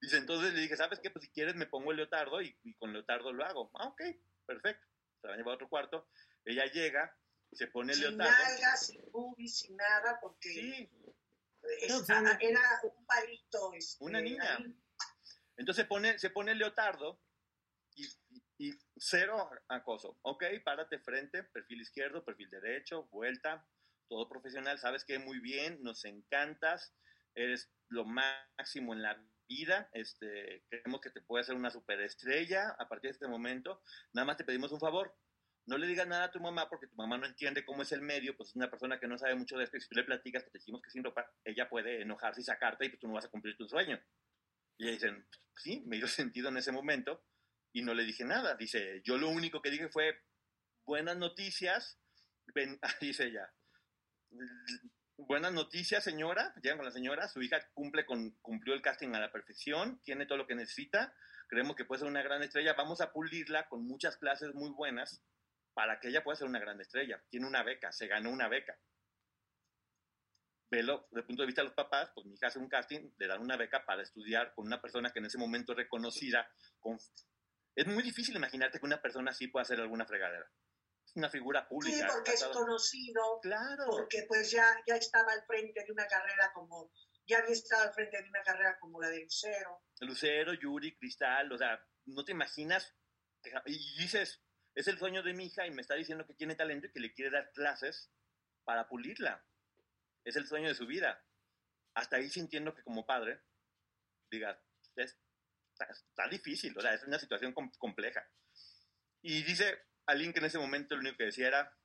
Dice, 0.00 0.16
entonces 0.16 0.54
le 0.54 0.60
dije, 0.60 0.76
¿sabes 0.76 1.00
qué? 1.00 1.10
Pues 1.10 1.24
si 1.24 1.30
quieres 1.30 1.54
me 1.54 1.66
pongo 1.66 1.90
el 1.90 1.98
leotardo 1.98 2.40
y, 2.40 2.56
con 2.78 2.92
leotardo 2.92 3.32
lo 3.32 3.44
hago. 3.44 3.70
Ah, 3.74 3.88
ok, 3.88 4.02
perfecto. 4.46 4.86
Se 5.20 5.28
la 5.28 5.36
lleva 5.36 5.52
a 5.52 5.54
otro 5.54 5.68
cuarto. 5.68 6.08
Ella 6.44 6.64
llega, 6.66 7.16
se 7.52 7.66
pone 7.66 7.92
el 7.92 8.00
leotardo. 8.00 8.32
Sin 8.32 8.44
nalgas, 8.44 8.86
sin 8.86 9.10
boobies, 9.10 9.58
sin 9.58 9.76
nada, 9.76 10.18
porque 10.20 10.48
sí. 10.48 10.90
era 12.40 12.60
un 12.82 13.06
palito. 13.06 13.74
Este, 13.74 14.04
una 14.04 14.20
niña. 14.20 14.58
Entonces 15.56 15.84
pone, 15.86 16.18
se 16.18 16.30
pone 16.30 16.52
el 16.52 16.58
leotardo 16.58 17.20
y, 17.94 18.06
y, 18.58 18.72
cero 18.96 19.50
acoso. 19.68 20.18
Ok, 20.22 20.44
párate 20.64 20.98
frente, 21.00 21.44
perfil 21.44 21.82
izquierdo, 21.82 22.24
perfil 22.24 22.48
derecho, 22.48 23.08
vuelta, 23.08 23.66
todo 24.08 24.28
profesional. 24.28 24.78
Sabes 24.78 25.04
que 25.04 25.18
muy 25.18 25.38
bien, 25.40 25.82
nos 25.82 26.06
encantas, 26.06 26.94
eres 27.34 27.70
lo 27.88 28.06
máximo 28.06 28.94
en 28.94 29.02
la 29.02 29.22
vida. 29.50 29.90
Este, 29.92 30.64
creemos 30.68 31.00
que 31.00 31.10
te 31.10 31.20
puede 31.20 31.42
hacer 31.42 31.56
una 31.56 31.70
superestrella 31.70 32.70
a 32.78 32.88
partir 32.88 33.10
de 33.10 33.14
este 33.14 33.28
momento. 33.28 33.82
Nada 34.14 34.24
más 34.24 34.36
te 34.36 34.44
pedimos 34.44 34.72
un 34.72 34.80
favor. 34.80 35.14
No 35.66 35.76
le 35.76 35.86
digas 35.86 36.06
nada 36.06 36.24
a 36.24 36.30
tu 36.30 36.40
mamá 36.40 36.70
porque 36.70 36.86
tu 36.86 36.96
mamá 36.96 37.18
no 37.18 37.26
entiende 37.26 37.64
cómo 37.64 37.82
es 37.82 37.92
el 37.92 38.00
medio, 38.00 38.36
pues 38.36 38.50
es 38.50 38.56
una 38.56 38.70
persona 38.70 38.98
que 38.98 39.06
no 39.06 39.18
sabe 39.18 39.34
mucho 39.34 39.58
de 39.58 39.64
esto 39.64 39.76
y 39.76 39.80
si 39.80 39.88
tú 39.88 39.96
le 39.96 40.04
platicas 40.04 40.42
que 40.42 40.50
te 40.50 40.58
decimos 40.58 40.80
que 40.80 40.90
sin 40.90 41.04
ropa, 41.04 41.30
ella 41.44 41.68
puede 41.68 42.00
enojarse 42.00 42.40
y 42.40 42.44
sacarte 42.44 42.86
y 42.86 42.88
pues 42.88 43.00
tú 43.00 43.08
no 43.08 43.14
vas 43.14 43.26
a 43.26 43.30
cumplir 43.30 43.56
tu 43.56 43.68
sueño. 43.68 44.00
Y 44.78 44.84
ella 44.84 44.92
dicen, 44.92 45.26
sí, 45.56 45.82
me 45.86 45.96
dio 45.98 46.08
sentido 46.08 46.48
en 46.48 46.56
ese 46.56 46.72
momento 46.72 47.22
y 47.72 47.82
no 47.82 47.92
le 47.92 48.04
dije 48.04 48.24
nada. 48.24 48.56
Dice, 48.56 49.02
yo 49.04 49.18
lo 49.18 49.28
único 49.28 49.60
que 49.60 49.70
dije 49.70 49.88
fue, 49.90 50.18
buenas 50.86 51.18
noticias, 51.18 52.00
ven, 52.54 52.80
dice 53.00 53.26
ella, 53.26 53.52
buenas 55.26 55.52
noticias 55.52 56.04
señora, 56.04 56.54
llegan 56.62 56.78
con 56.78 56.86
la 56.86 56.92
señora, 56.92 57.28
su 57.28 57.42
hija 57.42 57.58
cumple 57.74 58.06
con, 58.06 58.30
cumplió 58.42 58.74
el 58.74 58.82
casting 58.82 59.14
a 59.14 59.20
la 59.20 59.32
perfección, 59.32 60.00
tiene 60.02 60.26
todo 60.26 60.38
lo 60.38 60.46
que 60.46 60.54
necesita, 60.54 61.14
creemos 61.48 61.76
que 61.76 61.84
puede 61.84 62.00
ser 62.00 62.08
una 62.08 62.22
gran 62.22 62.42
estrella, 62.42 62.74
vamos 62.74 63.00
a 63.00 63.12
pulirla 63.12 63.68
con 63.68 63.86
muchas 63.86 64.16
clases 64.16 64.54
muy 64.54 64.70
buenas 64.70 65.22
para 65.74 66.00
que 66.00 66.08
ella 66.08 66.24
pueda 66.24 66.36
ser 66.36 66.48
una 66.48 66.58
gran 66.58 66.80
estrella. 66.80 67.22
Tiene 67.30 67.46
una 67.46 67.62
beca, 67.62 67.92
se 67.92 68.06
ganó 68.06 68.30
una 68.30 68.48
beca 68.48 68.76
velo 70.70 71.08
desde 71.10 71.20
el 71.20 71.26
punto 71.26 71.42
de 71.42 71.46
vista 71.46 71.62
de 71.62 71.66
los 71.66 71.74
papás, 71.74 72.10
pues 72.14 72.26
mi 72.26 72.34
hija 72.34 72.46
hace 72.46 72.58
un 72.58 72.68
casting, 72.68 73.10
le 73.18 73.26
dan 73.26 73.40
una 73.40 73.56
beca 73.56 73.84
para 73.84 74.02
estudiar 74.02 74.54
con 74.54 74.66
una 74.66 74.80
persona 74.80 75.10
que 75.10 75.18
en 75.18 75.26
ese 75.26 75.38
momento 75.38 75.72
es 75.72 75.78
reconocida. 75.78 76.48
Con... 76.78 76.98
Es 77.74 77.86
muy 77.86 78.02
difícil 78.02 78.36
imaginarte 78.36 78.78
que 78.78 78.86
una 78.86 79.02
persona 79.02 79.32
así 79.32 79.48
pueda 79.48 79.62
hacer 79.62 79.80
alguna 79.80 80.06
fregadera. 80.06 80.48
Es 81.10 81.16
una 81.16 81.28
figura 81.28 81.68
pública. 81.68 81.96
Sí, 81.96 82.04
porque 82.14 82.32
es 82.32 82.44
conocido. 82.44 83.40
Claro. 83.42 83.84
Porque 83.86 84.24
pues 84.28 84.50
ya, 84.50 84.64
ya 84.86 84.94
estaba 84.94 85.32
al 85.32 85.44
frente 85.44 85.84
de 85.84 85.92
una 85.92 86.06
carrera 86.06 86.52
como, 86.54 86.92
ya 87.26 87.38
había 87.38 87.52
estado 87.52 87.82
al 87.82 87.92
frente 87.92 88.22
de 88.22 88.28
una 88.28 88.42
carrera 88.42 88.78
como 88.78 89.00
la 89.00 89.08
de 89.08 89.24
Lucero. 89.24 89.82
Lucero, 90.00 90.54
Yuri, 90.54 90.96
Cristal, 90.96 91.52
o 91.52 91.58
sea, 91.58 91.84
no 92.06 92.24
te 92.24 92.32
imaginas, 92.32 92.94
y 93.66 93.98
dices, 93.98 94.40
es 94.74 94.86
el 94.86 94.98
sueño 94.98 95.22
de 95.22 95.34
mi 95.34 95.46
hija 95.46 95.66
y 95.66 95.70
me 95.70 95.82
está 95.82 95.94
diciendo 95.94 96.26
que 96.26 96.34
tiene 96.34 96.54
talento 96.54 96.86
y 96.86 96.92
que 96.92 97.00
le 97.00 97.12
quiere 97.12 97.30
dar 97.30 97.50
clases 97.52 98.10
para 98.64 98.88
pulirla 98.88 99.44
es 100.24 100.36
el 100.36 100.46
sueño 100.46 100.68
de 100.68 100.74
su 100.74 100.86
vida. 100.86 101.22
Hasta 101.94 102.16
ahí 102.16 102.28
sintiendo 102.28 102.74
que 102.74 102.82
como 102.82 103.06
padre, 103.06 103.42
diga, 104.30 104.62
está, 104.96 106.28
difícil, 106.30 106.76
o 106.76 106.80
sea, 106.80 106.94
es 106.94 107.02
una 107.04 107.18
situación 107.18 107.52
compleja. 107.52 108.26
Y 109.22 109.42
dice 109.42 109.78
alguien 110.10 110.32
que 110.32 110.40
en 110.40 110.46
ese 110.46 110.58
momento 110.58 110.94
lo 110.94 111.00
único 111.00 111.16
que 111.16 111.24
decía 111.24 111.48
era, 111.48 111.76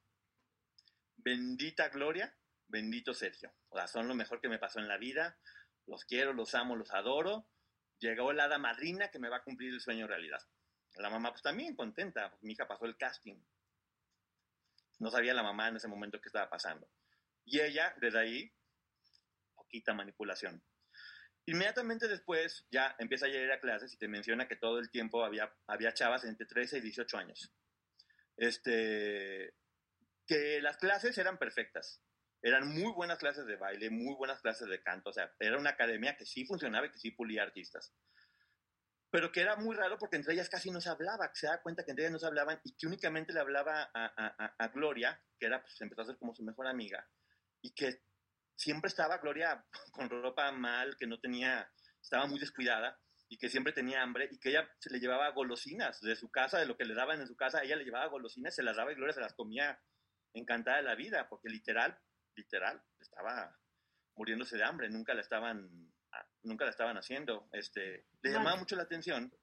bendita 1.17 1.89
Gloria, 1.89 2.35
bendito 2.67 3.13
Sergio. 3.13 3.53
O 3.69 3.77
sea, 3.77 3.87
son 3.87 4.07
lo 4.07 4.15
mejor 4.15 4.41
que 4.41 4.49
me 4.49 4.59
pasó 4.59 4.79
en 4.79 4.87
la 4.87 4.97
vida, 4.97 5.37
los 5.85 6.05
quiero, 6.05 6.33
los 6.33 6.55
amo, 6.55 6.75
los 6.75 6.91
adoro. 6.91 7.47
Llegó 7.99 8.33
la 8.33 8.45
hada 8.45 8.57
madrina 8.57 9.09
que 9.09 9.19
me 9.19 9.29
va 9.29 9.37
a 9.37 9.43
cumplir 9.43 9.73
el 9.73 9.79
sueño 9.79 10.07
realidad. 10.07 10.39
La 10.95 11.09
mamá 11.09 11.31
pues 11.31 11.41
también 11.41 11.75
contenta, 11.75 12.35
mi 12.41 12.53
hija 12.53 12.67
pasó 12.67 12.85
el 12.85 12.97
casting. 12.97 13.39
No 14.99 15.11
sabía 15.11 15.33
la 15.33 15.43
mamá 15.43 15.67
en 15.67 15.77
ese 15.77 15.87
momento 15.87 16.19
qué 16.21 16.29
estaba 16.29 16.49
pasando. 16.49 16.89
Y 17.43 17.59
ella, 17.59 17.93
desde 17.99 18.19
ahí, 18.19 18.53
poquita 19.53 19.93
manipulación. 19.93 20.63
Inmediatamente 21.47 22.07
después 22.07 22.65
ya 22.71 22.95
empieza 22.97 23.27
a 23.27 23.29
ir 23.29 23.51
a 23.51 23.59
clases 23.59 23.93
y 23.93 23.97
te 23.97 24.07
menciona 24.07 24.47
que 24.47 24.55
todo 24.55 24.79
el 24.79 24.89
tiempo 24.89 25.23
había, 25.23 25.53
había 25.67 25.93
chavas 25.93 26.23
entre 26.23 26.47
13 26.47 26.79
y 26.79 26.81
18 26.81 27.17
años. 27.17 27.53
Este, 28.37 29.53
que 30.25 30.61
las 30.61 30.77
clases 30.77 31.17
eran 31.17 31.37
perfectas. 31.37 32.01
Eran 32.41 32.67
muy 32.67 32.91
buenas 32.93 33.17
clases 33.17 33.45
de 33.45 33.55
baile, 33.55 33.89
muy 33.89 34.15
buenas 34.15 34.41
clases 34.41 34.67
de 34.67 34.81
canto. 34.81 35.09
O 35.09 35.13
sea, 35.13 35.33
era 35.39 35.57
una 35.57 35.71
academia 35.71 36.15
que 36.15 36.25
sí 36.25 36.45
funcionaba 36.45 36.87
y 36.87 36.91
que 36.91 36.99
sí 36.99 37.11
pulía 37.11 37.43
artistas. 37.43 37.93
Pero 39.09 39.31
que 39.31 39.41
era 39.41 39.55
muy 39.55 39.75
raro 39.75 39.97
porque 39.97 40.17
entre 40.17 40.33
ellas 40.33 40.49
casi 40.49 40.69
no 40.69 40.81
se 40.81 40.89
hablaba, 40.89 41.31
se 41.33 41.47
da 41.47 41.61
cuenta 41.61 41.85
que 41.85 41.91
entre 41.91 42.03
ellas 42.03 42.11
no 42.11 42.19
se 42.19 42.27
hablaban 42.27 42.59
y 42.63 42.75
que 42.75 42.85
únicamente 42.85 43.33
le 43.33 43.39
hablaba 43.39 43.89
a, 43.93 44.55
a, 44.57 44.67
Gloria, 44.69 45.23
que 45.39 45.45
era, 45.45 45.61
pues 45.61 45.79
empezó 45.79 46.01
a 46.01 46.05
ser 46.05 46.17
como 46.17 46.35
su 46.35 46.43
mejor 46.43 46.67
amiga, 46.67 47.07
y 47.61 47.73
que 47.73 48.03
siempre 48.55 48.89
estaba 48.89 49.19
Gloria 49.19 49.65
con 49.93 50.09
ropa 50.09 50.51
mal, 50.51 50.97
que 50.97 51.07
no 51.07 51.19
tenía, 51.19 51.71
estaba 52.01 52.25
muy 52.27 52.39
descuidada 52.39 52.99
y 53.27 53.37
que 53.37 53.49
siempre 53.49 53.73
tenía 53.73 54.01
hambre 54.01 54.29
y 54.31 54.39
que 54.39 54.49
ella 54.49 54.69
se 54.79 54.89
le 54.91 54.99
llevaba 54.99 55.29
golosinas 55.31 55.99
de 56.01 56.15
su 56.15 56.29
casa, 56.29 56.59
de 56.59 56.65
lo 56.65 56.77
que 56.77 56.85
le 56.85 56.93
daban 56.93 57.19
en 57.19 57.27
su 57.27 57.35
casa, 57.35 57.63
ella 57.63 57.75
le 57.75 57.83
llevaba 57.83 58.07
golosinas, 58.07 58.55
se 58.55 58.63
las 58.63 58.77
daba 58.77 58.91
y 58.91 58.95
Gloria 58.95 59.13
se 59.13 59.21
las 59.21 59.33
comía 59.33 59.79
encantada 60.33 60.77
de 60.77 60.83
la 60.83 60.95
vida, 60.95 61.27
porque 61.29 61.49
literal, 61.49 61.97
literal, 62.35 62.83
estaba 62.99 63.57
muriéndose 64.15 64.57
de 64.57 64.63
hambre, 64.63 64.89
nunca 64.89 65.13
la 65.13 65.21
estaban, 65.21 65.91
nunca 66.43 66.65
la 66.65 66.71
estaban 66.71 66.97
haciendo. 66.97 67.49
Este, 67.51 68.05
le 68.21 68.31
llamaba 68.31 68.57
mucho 68.57 68.75
la 68.75 68.83
atención, 68.83 69.33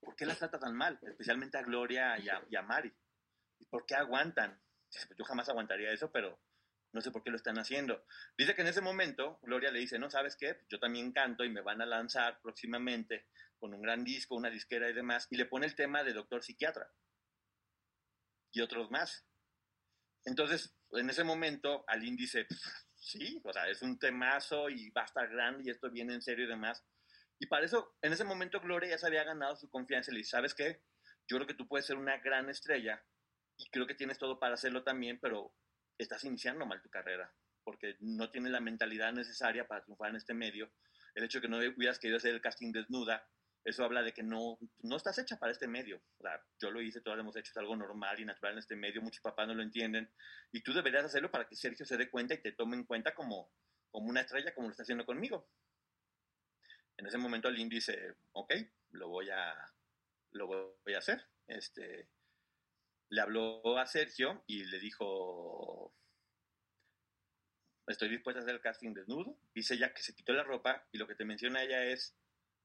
¿por 0.00 0.14
qué 0.14 0.26
las 0.26 0.38
trata 0.38 0.58
tan 0.58 0.74
mal? 0.76 0.98
Especialmente 1.02 1.58
a 1.58 1.62
Gloria 1.62 2.18
y 2.18 2.28
a, 2.28 2.42
y 2.48 2.56
a 2.56 2.62
Mari. 2.62 2.92
¿Y 3.58 3.64
por 3.66 3.86
qué 3.86 3.94
aguantan? 3.96 4.60
Yo 5.18 5.24
jamás 5.24 5.48
aguantaría 5.48 5.90
eso, 5.90 6.12
pero 6.12 6.38
no 6.96 7.02
sé 7.02 7.10
por 7.10 7.22
qué 7.22 7.30
lo 7.30 7.36
están 7.36 7.58
haciendo. 7.58 8.04
Dice 8.38 8.54
que 8.54 8.62
en 8.62 8.68
ese 8.68 8.80
momento 8.80 9.38
Gloria 9.42 9.70
le 9.70 9.78
dice, 9.78 9.98
no, 9.98 10.10
¿sabes 10.10 10.34
qué? 10.34 10.64
Yo 10.70 10.80
también 10.80 11.12
canto 11.12 11.44
y 11.44 11.50
me 11.50 11.60
van 11.60 11.82
a 11.82 11.86
lanzar 11.86 12.40
próximamente 12.40 13.26
con 13.58 13.74
un 13.74 13.82
gran 13.82 14.02
disco, 14.02 14.34
una 14.34 14.50
disquera 14.50 14.88
y 14.88 14.94
demás, 14.94 15.28
y 15.30 15.36
le 15.36 15.44
pone 15.44 15.66
el 15.66 15.74
tema 15.74 16.02
de 16.02 16.14
doctor 16.14 16.42
psiquiatra 16.42 16.90
y 18.50 18.62
otros 18.62 18.90
más. 18.90 19.26
Entonces, 20.24 20.74
en 20.92 21.10
ese 21.10 21.22
momento, 21.22 21.84
Aline 21.86 22.16
dice, 22.16 22.46
sí, 22.96 23.42
o 23.44 23.52
sea, 23.52 23.68
es 23.68 23.82
un 23.82 23.98
temazo 23.98 24.70
y 24.70 24.88
va 24.90 25.02
a 25.02 25.04
estar 25.06 25.28
grande 25.28 25.64
y 25.64 25.70
esto 25.70 25.90
viene 25.90 26.14
en 26.14 26.22
serio 26.22 26.46
y 26.46 26.48
demás. 26.48 26.82
Y 27.38 27.46
para 27.46 27.66
eso, 27.66 27.94
en 28.00 28.14
ese 28.14 28.24
momento, 28.24 28.58
Gloria 28.60 28.88
ya 28.88 28.98
se 28.98 29.06
había 29.06 29.24
ganado 29.24 29.54
su 29.56 29.68
confianza 29.68 30.10
y 30.10 30.14
le 30.14 30.18
dice, 30.18 30.30
¿sabes 30.30 30.54
qué? 30.54 30.82
Yo 31.28 31.36
creo 31.36 31.46
que 31.46 31.54
tú 31.54 31.68
puedes 31.68 31.84
ser 31.84 31.96
una 31.96 32.16
gran 32.18 32.48
estrella 32.48 33.04
y 33.58 33.68
creo 33.68 33.86
que 33.86 33.94
tienes 33.94 34.16
todo 34.16 34.38
para 34.38 34.54
hacerlo 34.54 34.82
también, 34.82 35.18
pero 35.20 35.54
estás 35.98 36.24
iniciando 36.24 36.66
mal 36.66 36.82
tu 36.82 36.90
carrera, 36.90 37.32
porque 37.64 37.96
no 38.00 38.30
tienes 38.30 38.52
la 38.52 38.60
mentalidad 38.60 39.12
necesaria 39.12 39.66
para 39.66 39.82
triunfar 39.82 40.10
en 40.10 40.16
este 40.16 40.34
medio. 40.34 40.70
El 41.14 41.24
hecho 41.24 41.38
de 41.38 41.42
que 41.42 41.48
no 41.48 41.58
hubieras 41.58 41.98
querido 41.98 42.18
hacer 42.18 42.34
el 42.34 42.40
casting 42.40 42.72
desnuda, 42.72 43.26
eso 43.64 43.84
habla 43.84 44.02
de 44.02 44.12
que 44.12 44.22
no, 44.22 44.58
no 44.82 44.96
estás 44.96 45.18
hecha 45.18 45.38
para 45.38 45.50
este 45.50 45.66
medio. 45.66 46.00
O 46.18 46.22
sea, 46.22 46.40
yo 46.60 46.70
lo 46.70 46.80
hice, 46.80 47.00
todos 47.00 47.16
lo 47.16 47.22
hemos 47.22 47.36
hecho, 47.36 47.50
es 47.50 47.56
algo 47.56 47.74
normal 47.74 48.20
y 48.20 48.24
natural 48.24 48.52
en 48.52 48.58
este 48.58 48.76
medio, 48.76 49.02
muchos 49.02 49.22
papás 49.22 49.48
no 49.48 49.54
lo 49.54 49.62
entienden, 49.62 50.08
y 50.52 50.62
tú 50.62 50.72
deberías 50.72 51.04
hacerlo 51.04 51.30
para 51.30 51.48
que 51.48 51.56
Sergio 51.56 51.84
se 51.84 51.96
dé 51.96 52.08
cuenta 52.08 52.34
y 52.34 52.42
te 52.42 52.52
tome 52.52 52.76
en 52.76 52.84
cuenta 52.84 53.14
como, 53.14 53.50
como 53.90 54.08
una 54.08 54.20
estrella, 54.20 54.54
como 54.54 54.68
lo 54.68 54.70
está 54.70 54.84
haciendo 54.84 55.04
conmigo. 55.04 55.48
En 56.96 57.06
ese 57.06 57.18
momento 57.18 57.48
Aline 57.48 57.68
dice, 57.68 58.14
ok, 58.32 58.54
lo 58.90 59.08
voy 59.08 59.30
a, 59.30 59.52
lo 60.30 60.46
voy 60.46 60.94
a 60.94 60.98
hacer. 60.98 61.26
Este, 61.46 62.08
le 63.08 63.20
habló 63.20 63.78
a 63.78 63.86
Sergio 63.86 64.42
y 64.46 64.64
le 64.64 64.78
dijo, 64.80 65.94
estoy 67.86 68.08
dispuesta 68.08 68.40
a 68.40 68.42
hacer 68.42 68.54
el 68.54 68.60
casting 68.60 68.94
desnudo. 68.94 69.38
Dice 69.54 69.74
ella 69.74 69.92
que 69.92 70.02
se 70.02 70.14
quitó 70.14 70.32
la 70.32 70.42
ropa 70.42 70.86
y 70.92 70.98
lo 70.98 71.06
que 71.06 71.14
te 71.14 71.24
menciona 71.24 71.62
ella 71.62 71.84
es, 71.84 72.16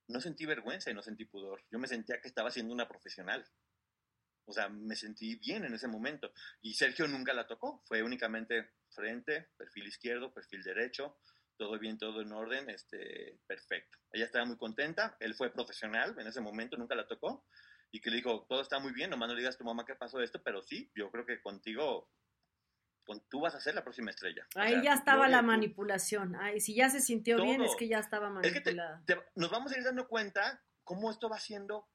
no 0.07 0.19
sentí 0.19 0.45
vergüenza 0.45 0.91
y 0.91 0.93
no 0.93 1.03
sentí 1.03 1.25
pudor. 1.25 1.63
Yo 1.71 1.79
me 1.79 1.87
sentía 1.87 2.19
que 2.19 2.27
estaba 2.27 2.51
siendo 2.51 2.73
una 2.73 2.87
profesional. 2.87 3.45
O 4.45 4.53
sea, 4.53 4.67
me 4.69 4.95
sentí 4.95 5.35
bien 5.35 5.63
en 5.63 5.73
ese 5.73 5.87
momento. 5.87 6.33
Y 6.61 6.73
Sergio 6.73 7.07
nunca 7.07 7.33
la 7.33 7.47
tocó. 7.47 7.83
Fue 7.85 8.01
únicamente 8.01 8.71
frente, 8.89 9.49
perfil 9.55 9.87
izquierdo, 9.87 10.33
perfil 10.33 10.63
derecho, 10.63 11.19
todo 11.55 11.77
bien, 11.77 11.97
todo 11.97 12.21
en 12.21 12.31
orden, 12.33 12.69
este, 12.69 13.39
perfecto. 13.45 13.99
Ella 14.11 14.25
estaba 14.25 14.45
muy 14.45 14.57
contenta. 14.57 15.15
Él 15.19 15.35
fue 15.35 15.53
profesional 15.53 16.15
en 16.19 16.27
ese 16.27 16.41
momento, 16.41 16.75
nunca 16.75 16.95
la 16.95 17.07
tocó 17.07 17.45
y 17.91 17.99
que 17.99 18.09
le 18.09 18.17
dijo, 18.17 18.45
todo 18.47 18.61
está 18.61 18.79
muy 18.79 18.93
bien, 18.93 19.09
nomás 19.09 19.27
no 19.27 19.35
le 19.35 19.41
digas 19.41 19.55
a 19.55 19.57
tu 19.57 19.65
mamá 19.65 19.85
que 19.85 19.95
pasó 19.95 20.21
esto, 20.21 20.41
pero 20.41 20.61
sí, 20.61 20.89
yo 20.95 21.11
creo 21.11 21.25
que 21.25 21.41
contigo, 21.41 22.09
con, 23.03 23.19
tú 23.29 23.41
vas 23.41 23.53
a 23.53 23.59
ser 23.59 23.75
la 23.75 23.83
próxima 23.83 24.11
estrella. 24.11 24.47
Ahí 24.55 24.81
ya 24.81 24.93
estaba 24.93 25.27
la 25.27 25.41
manipulación, 25.41 26.35
ahí 26.35 26.61
si 26.61 26.73
ya 26.73 26.89
se 26.89 27.01
sintió 27.01 27.41
bien 27.41 27.61
es 27.61 27.75
que 27.75 27.87
ya 27.87 27.99
estaba 27.99 28.29
manipulada. 28.29 29.03
nos 29.35 29.51
vamos 29.51 29.71
a 29.73 29.77
ir 29.77 29.83
dando 29.83 30.07
cuenta 30.07 30.63
cómo 30.83 31.11
esto 31.11 31.29
va 31.29 31.39
siendo 31.39 31.89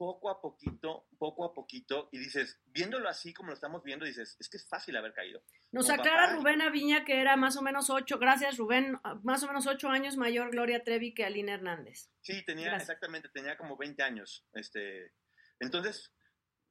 poco 0.00 0.30
a 0.30 0.40
poquito, 0.40 1.06
poco 1.18 1.44
a 1.44 1.52
poquito, 1.52 2.08
y 2.10 2.18
dices, 2.18 2.58
viéndolo 2.64 3.06
así 3.06 3.34
como 3.34 3.48
lo 3.48 3.54
estamos 3.54 3.82
viendo, 3.82 4.06
dices, 4.06 4.34
es 4.40 4.48
que 4.48 4.56
es 4.56 4.66
fácil 4.66 4.96
haber 4.96 5.12
caído. 5.12 5.42
Nos 5.72 5.90
aclara 5.90 6.32
Rubén 6.36 6.62
Aviña 6.62 7.04
que 7.04 7.20
era 7.20 7.36
más 7.36 7.58
o 7.58 7.60
menos 7.60 7.90
ocho, 7.90 8.18
gracias 8.18 8.56
Rubén, 8.56 8.98
más 9.22 9.42
o 9.42 9.46
menos 9.46 9.66
ocho 9.66 9.90
años 9.90 10.16
mayor 10.16 10.52
Gloria 10.52 10.82
Trevi 10.84 11.12
que 11.12 11.26
Aline 11.26 11.52
Hernández. 11.52 12.08
Sí, 12.22 12.42
tenía, 12.46 12.74
exactamente, 12.76 13.28
tenía 13.28 13.58
como 13.58 13.76
20 13.76 14.02
años. 14.02 14.46
Este, 14.54 15.12
entonces, 15.58 16.10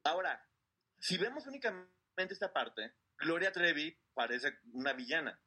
ahora, 0.04 0.44
si 0.98 1.20
vemos 1.20 1.46
únicamente 1.46 2.34
esta 2.34 2.52
parte, 2.52 2.96
Gloria 3.20 3.52
Trevi 3.52 3.96
parece 4.16 4.58
una 4.74 4.94
villana. 4.94 5.40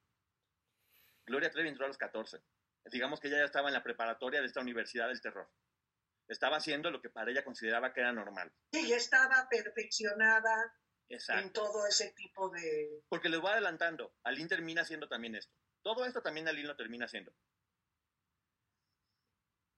Gloria 1.27 1.51
Trevi 1.51 1.71
entró 1.71 1.87
a 1.87 1.89
los 1.89 1.99
14. 1.99 2.39
Digamos 2.93 3.19
que 3.19 3.27
ella 3.27 3.39
ya 3.39 3.47
estaba 3.47 3.67
en 3.67 3.75
la 3.75 3.83
preparatoria 3.83 4.41
de 4.41 4.47
esta 4.47 4.61
universidad 4.61 5.09
del 5.09 5.21
terror 5.21 5.51
estaba 6.33 6.57
haciendo 6.57 6.91
lo 6.91 7.01
que 7.01 7.11
para 7.11 7.31
ella 7.31 7.45
consideraba 7.45 7.93
que 7.93 8.01
era 8.01 8.13
normal. 8.13 8.53
Sí, 8.73 8.89
ya 8.89 8.97
estaba 8.97 9.49
perfeccionada 9.49 10.75
en 11.09 11.53
todo 11.53 11.87
ese 11.87 12.13
tipo 12.13 12.51
de... 12.51 13.03
Porque 13.09 13.29
les 13.29 13.41
voy 13.41 13.53
adelantando, 13.53 14.15
Aline 14.25 14.49
termina 14.49 14.83
haciendo 14.83 15.09
también 15.09 15.35
esto. 15.35 15.55
Todo 15.83 16.05
esto 16.05 16.23
también 16.23 16.49
Aline 16.49 16.69
lo 16.69 16.77
termina 16.77 17.07
haciendo. 17.07 17.35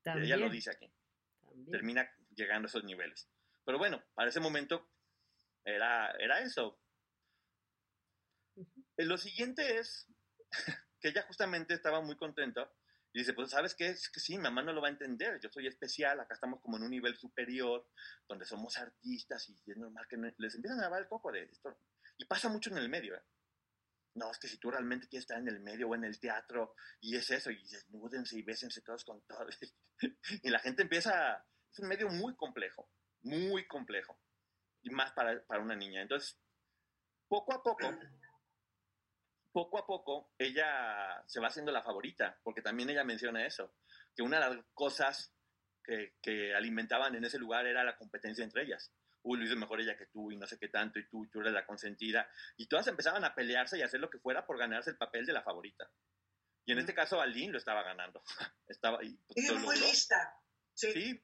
Ella 0.04 0.36
lo 0.36 0.50
dice 0.50 0.70
aquí. 0.70 0.92
Termina 1.70 2.10
llegando 2.34 2.66
a 2.66 2.68
esos 2.68 2.84
niveles. 2.84 3.28
Pero 3.64 3.78
bueno, 3.78 4.04
para 4.14 4.28
ese 4.28 4.40
momento 4.40 4.90
era, 5.64 6.10
era 6.12 6.40
eso. 6.40 6.78
Lo 8.98 9.16
siguiente 9.16 9.78
es 9.78 10.06
que 11.00 11.08
ella 11.08 11.22
justamente 11.22 11.74
estaba 11.74 12.00
muy 12.00 12.16
contenta 12.16 12.70
y 13.14 13.20
dice, 13.20 13.32
pues, 13.32 13.50
¿sabes 13.50 13.76
qué? 13.76 13.90
Es 13.90 14.10
que 14.10 14.18
sí, 14.18 14.36
mamá 14.38 14.60
no 14.60 14.72
lo 14.72 14.82
va 14.82 14.88
a 14.88 14.90
entender. 14.90 15.38
Yo 15.40 15.48
soy 15.48 15.68
especial, 15.68 16.18
acá 16.18 16.34
estamos 16.34 16.60
como 16.60 16.78
en 16.78 16.82
un 16.82 16.90
nivel 16.90 17.16
superior, 17.16 17.88
donde 18.28 18.44
somos 18.44 18.76
artistas 18.76 19.48
y 19.48 19.70
es 19.70 19.76
normal 19.76 20.04
que 20.10 20.16
les 20.36 20.54
empiezan 20.56 20.80
a 20.80 20.88
dar 20.88 21.00
el 21.00 21.06
coco 21.06 21.30
de 21.30 21.44
esto. 21.44 21.78
Y 22.18 22.24
pasa 22.24 22.48
mucho 22.48 22.70
en 22.70 22.78
el 22.78 22.88
medio, 22.88 23.14
¿eh? 23.14 23.22
No, 24.16 24.32
es 24.32 24.38
que 24.38 24.48
si 24.48 24.58
tú 24.58 24.68
realmente 24.68 25.06
quieres 25.06 25.22
estar 25.22 25.38
en 25.38 25.46
el 25.46 25.60
medio 25.60 25.88
o 25.88 25.94
en 25.94 26.02
el 26.02 26.18
teatro, 26.18 26.74
y 27.00 27.16
es 27.16 27.30
eso, 27.30 27.52
y 27.52 27.62
desnúdense 27.68 28.36
y 28.36 28.42
bésense 28.42 28.82
todos 28.82 29.04
con 29.04 29.22
todos. 29.22 29.58
y 30.42 30.50
la 30.50 30.58
gente 30.58 30.82
empieza, 30.82 31.46
es 31.70 31.78
un 31.78 31.88
medio 31.88 32.08
muy 32.08 32.34
complejo, 32.34 32.90
muy 33.22 33.64
complejo. 33.68 34.20
Y 34.82 34.90
más 34.90 35.12
para, 35.12 35.40
para 35.46 35.62
una 35.62 35.76
niña. 35.76 36.02
Entonces, 36.02 36.36
poco 37.28 37.54
a 37.54 37.62
poco, 37.62 37.96
poco 39.54 39.78
a 39.78 39.86
poco 39.86 40.34
ella 40.36 41.22
se 41.28 41.38
va 41.38 41.46
haciendo 41.46 41.70
la 41.70 41.84
favorita, 41.84 42.36
porque 42.42 42.60
también 42.60 42.90
ella 42.90 43.04
menciona 43.04 43.46
eso, 43.46 43.72
que 44.14 44.22
una 44.22 44.40
de 44.40 44.56
las 44.56 44.64
cosas 44.74 45.32
que, 45.84 46.54
alimentaban 46.56 47.14
en 47.14 47.24
ese 47.24 47.38
lugar 47.38 47.64
era 47.66 47.84
la 47.84 47.96
competencia 47.96 48.42
entre 48.42 48.64
ellas. 48.64 48.92
Uy, 49.22 49.38
lo 49.38 49.44
hizo 49.44 49.56
mejor 49.56 49.80
ella 49.80 49.96
que 49.96 50.06
tú 50.06 50.32
y 50.32 50.36
no 50.36 50.46
sé 50.46 50.58
qué 50.58 50.68
tanto 50.68 50.98
y 50.98 51.08
tú, 51.08 51.28
tú 51.30 51.40
eres 51.40 51.52
la 51.52 51.64
consentida. 51.64 52.28
Y 52.56 52.66
todas 52.66 52.88
empezaban 52.88 53.24
a 53.24 53.34
pelearse 53.34 53.78
y 53.78 53.82
a 53.82 53.86
hacer 53.86 54.00
lo 54.00 54.10
que 54.10 54.18
fuera 54.18 54.44
por 54.44 54.58
ganarse 54.58 54.90
el 54.90 54.96
papel 54.96 55.24
de 55.24 55.32
la 55.32 55.42
favorita. 55.42 55.88
Y 56.66 56.72
en 56.72 56.78
este 56.78 56.92
caso 56.92 57.20
Aline 57.20 57.52
lo 57.52 57.58
estaba 57.58 57.84
ganando. 57.84 58.22
estaba 58.66 59.02
y, 59.04 59.16
pues, 59.28 59.52
muy 59.60 59.78
lista. 59.78 60.36
Sí. 60.74 61.22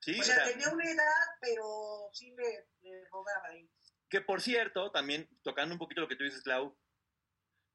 sí. 0.00 0.18
o, 0.18 0.24
sea, 0.24 0.44
tenía 0.44 0.70
una 0.70 0.90
edad, 0.90 1.26
pero 1.40 2.08
sí 2.12 2.30
le, 2.30 2.68
le 2.80 3.02
ahí. 3.44 3.70
Que 4.08 4.22
por 4.22 4.40
cierto, 4.40 4.90
también 4.90 5.28
tocando 5.42 5.74
un 5.74 5.78
poquito 5.78 6.00
lo 6.00 6.08
que 6.08 6.16
tú 6.16 6.24
dices, 6.24 6.42
Clau, 6.42 6.76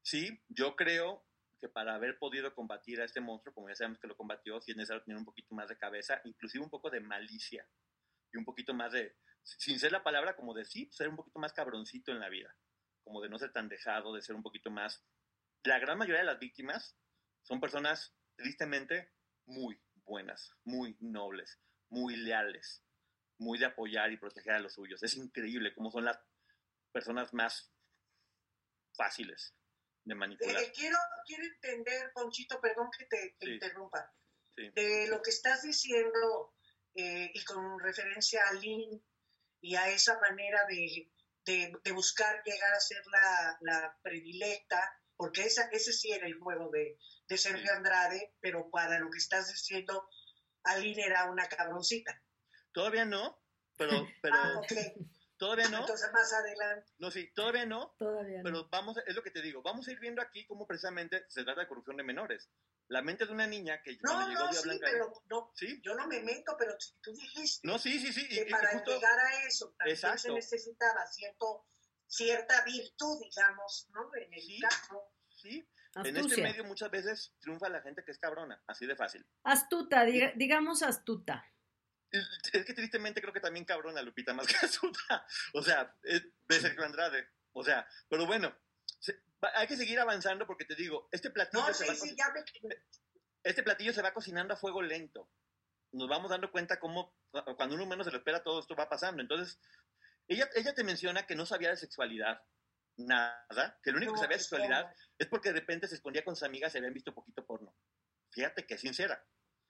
Sí, 0.02 0.42
yo 0.48 0.74
creo 0.74 1.24
que 1.60 1.68
para 1.68 1.94
haber 1.94 2.18
podido 2.18 2.52
combatir 2.54 3.00
a 3.00 3.04
este 3.04 3.20
monstruo, 3.20 3.54
como 3.54 3.68
ya 3.68 3.76
sabemos 3.76 4.00
que 4.00 4.08
lo 4.08 4.16
combatió, 4.16 4.60
sí 4.60 4.72
es 4.72 4.76
necesario 4.76 5.04
tener 5.04 5.16
un 5.16 5.24
poquito 5.24 5.54
más 5.54 5.68
de 5.68 5.78
cabeza, 5.78 6.20
inclusive 6.24 6.64
un 6.64 6.70
poco 6.70 6.90
de 6.90 7.00
malicia 7.00 7.64
y 8.32 8.36
un 8.36 8.44
poquito 8.44 8.74
más 8.74 8.92
de, 8.92 9.16
sin 9.44 9.78
ser 9.78 9.92
la 9.92 10.02
palabra 10.02 10.34
como 10.34 10.54
de 10.54 10.64
sí, 10.64 10.90
ser 10.92 11.08
un 11.08 11.14
poquito 11.14 11.38
más 11.38 11.52
cabroncito 11.52 12.10
en 12.10 12.18
la 12.18 12.28
vida, 12.28 12.56
como 13.04 13.20
de 13.22 13.28
no 13.28 13.38
ser 13.38 13.52
tan 13.52 13.68
dejado, 13.68 14.12
de 14.12 14.22
ser 14.22 14.34
un 14.34 14.42
poquito 14.42 14.70
más... 14.70 15.04
La 15.62 15.78
gran 15.78 15.96
mayoría 15.96 16.22
de 16.22 16.26
las 16.26 16.40
víctimas 16.40 16.96
son 17.42 17.60
personas 17.60 18.12
tristemente 18.34 19.12
muy 19.46 19.80
buenas, 20.04 20.52
muy 20.64 20.96
nobles, 20.98 21.60
muy 21.90 22.16
leales, 22.16 22.82
muy 23.38 23.60
de 23.60 23.66
apoyar 23.66 24.10
y 24.10 24.16
proteger 24.16 24.54
a 24.54 24.60
los 24.60 24.74
suyos. 24.74 25.00
Es 25.04 25.16
increíble 25.16 25.72
cómo 25.72 25.92
son 25.92 26.04
las 26.06 26.18
personas 26.90 27.32
más 27.32 27.72
fáciles 28.96 29.54
de 30.04 30.14
manipular. 30.14 30.62
Eh, 30.62 30.72
quiero, 30.74 30.98
quiero 31.26 31.44
entender, 31.44 32.12
Ponchito, 32.14 32.60
perdón 32.60 32.88
que 32.96 33.06
te, 33.06 33.36
interrumpa, 33.40 34.12
de 34.56 35.06
lo 35.08 35.22
que 35.22 35.30
estás 35.30 35.62
diciendo 35.62 36.54
eh, 36.94 37.30
y 37.32 37.44
con 37.44 37.78
referencia 37.80 38.42
a 38.48 38.52
Lynn 38.54 39.02
y 39.60 39.76
a 39.76 39.88
esa 39.90 40.18
manera 40.18 40.66
de, 40.68 41.10
de, 41.44 41.92
buscar 41.92 42.42
llegar 42.44 42.72
a 42.74 42.80
ser 42.80 43.02
la, 43.06 43.58
la 43.60 43.98
predilecta, 44.02 45.00
porque 45.16 45.42
esa, 45.42 45.68
ese 45.70 45.92
sí 45.92 46.10
era 46.10 46.26
el 46.26 46.38
juego 46.38 46.70
de, 46.70 46.98
de 47.28 47.38
Sergio 47.38 47.72
Andrade, 47.72 48.34
pero 48.40 48.70
para 48.70 48.98
lo 48.98 49.10
que 49.10 49.18
estás 49.18 49.48
diciendo, 49.48 50.08
Aline 50.64 51.04
era 51.04 51.30
una 51.30 51.48
cabroncita. 51.48 52.20
Todavía 52.72 53.04
no, 53.04 53.40
pero, 53.76 54.08
pero 54.20 54.34
ah, 54.36 54.60
todavía 55.42 55.68
no. 55.68 55.80
Entonces 55.80 56.12
más 56.12 56.32
adelante. 56.32 56.92
No, 56.98 57.10
sí, 57.10 57.32
todavía 57.34 57.66
no. 57.66 57.96
Todavía 57.98 58.38
no. 58.38 58.44
Pero 58.44 58.68
vamos, 58.70 58.96
es 59.04 59.14
lo 59.16 59.22
que 59.24 59.32
te 59.32 59.42
digo, 59.42 59.60
vamos 59.60 59.88
a 59.88 59.90
ir 59.90 59.98
viendo 59.98 60.22
aquí 60.22 60.46
cómo 60.46 60.68
precisamente 60.68 61.24
se 61.28 61.42
trata 61.42 61.62
de 61.62 61.68
corrupción 61.68 61.96
de 61.96 62.04
menores. 62.04 62.48
La 62.88 63.02
mente 63.02 63.26
de 63.26 63.32
una 63.32 63.46
niña 63.46 63.82
que 63.82 63.98
no, 64.02 64.28
llegó 64.28 64.44
no, 64.44 64.52
sí, 64.52 64.78
pero 64.80 65.12
no, 65.28 65.50
¿Sí? 65.54 65.80
yo 65.82 65.94
no 65.94 66.06
me 66.06 66.20
meto, 66.20 66.54
pero 66.56 66.76
tú 67.00 67.12
dijiste. 67.12 67.66
No, 67.66 67.78
sí, 67.78 67.98
sí, 67.98 68.12
sí. 68.12 68.28
Que 68.28 68.46
para 68.50 68.84
llegar 68.84 69.18
a 69.18 69.46
eso 69.46 69.74
también 69.76 70.18
se 70.18 70.32
necesitaba 70.32 71.06
cierto, 71.06 71.66
cierta 72.06 72.64
virtud, 72.64 73.18
digamos, 73.20 73.88
¿no? 73.92 74.10
En 74.14 74.32
el 74.32 74.60
caso. 74.60 75.10
Sí. 75.28 75.68
En 75.96 76.16
este 76.16 76.40
medio 76.40 76.64
muchas 76.64 76.90
veces 76.90 77.34
triunfa 77.40 77.68
la 77.68 77.82
gente 77.82 78.02
que 78.04 78.12
es 78.12 78.18
cabrona, 78.18 78.62
así 78.66 78.86
de 78.86 78.96
fácil. 78.96 79.26
Astuta, 79.42 80.04
digamos 80.04 80.82
astuta. 80.82 81.44
Es 82.52 82.64
que 82.64 82.74
tristemente 82.74 83.20
creo 83.20 83.32
que 83.32 83.40
también 83.40 83.64
cabrona 83.64 84.02
Lupita 84.02 84.34
más 84.34 84.46
que. 84.46 84.54
O 85.54 85.62
sea, 85.62 85.94
es 86.02 86.22
de 86.48 86.60
Sergio 86.60 86.84
Andrade. 86.84 87.28
O 87.52 87.64
sea, 87.64 87.86
pero 88.08 88.26
bueno, 88.26 88.54
hay 89.54 89.66
que 89.66 89.76
seguir 89.76 89.98
avanzando 89.98 90.46
porque 90.46 90.64
te 90.64 90.74
digo, 90.74 91.08
este 91.10 91.30
platillo, 91.30 91.72
se 91.74 91.86
va 91.86 91.94
este 93.42 93.62
platillo 93.62 93.92
se 93.92 94.02
va 94.02 94.14
cocinando 94.14 94.54
a 94.54 94.56
fuego 94.56 94.82
lento. 94.82 95.28
Nos 95.92 96.08
vamos 96.08 96.30
dando 96.30 96.50
cuenta 96.50 96.78
cómo 96.78 97.14
cuando 97.56 97.74
uno 97.74 97.86
menos 97.86 98.06
se 98.06 98.12
lo 98.12 98.18
espera 98.18 98.42
todo 98.42 98.60
esto 98.60 98.76
va 98.76 98.88
pasando. 98.88 99.20
Entonces, 99.20 99.58
ella, 100.28 100.48
ella 100.54 100.74
te 100.74 100.84
menciona 100.84 101.26
que 101.26 101.34
no 101.34 101.44
sabía 101.44 101.70
de 101.70 101.76
sexualidad, 101.76 102.42
nada, 102.96 103.78
que 103.82 103.90
lo 103.90 103.98
único 103.98 104.14
que 104.14 104.20
sabía 104.20 104.36
de 104.36 104.42
sexualidad 104.42 104.94
es 105.18 105.26
porque 105.26 105.52
de 105.52 105.60
repente 105.60 105.88
se 105.88 105.96
escondía 105.96 106.24
con 106.24 106.36
sus 106.36 106.44
amigas 106.44 106.74
y 106.74 106.78
habían 106.78 106.94
visto 106.94 107.14
poquito 107.14 107.44
porno. 107.44 107.74
Fíjate 108.30 108.66
que 108.66 108.74
es 108.74 108.80
sincera. 108.80 109.22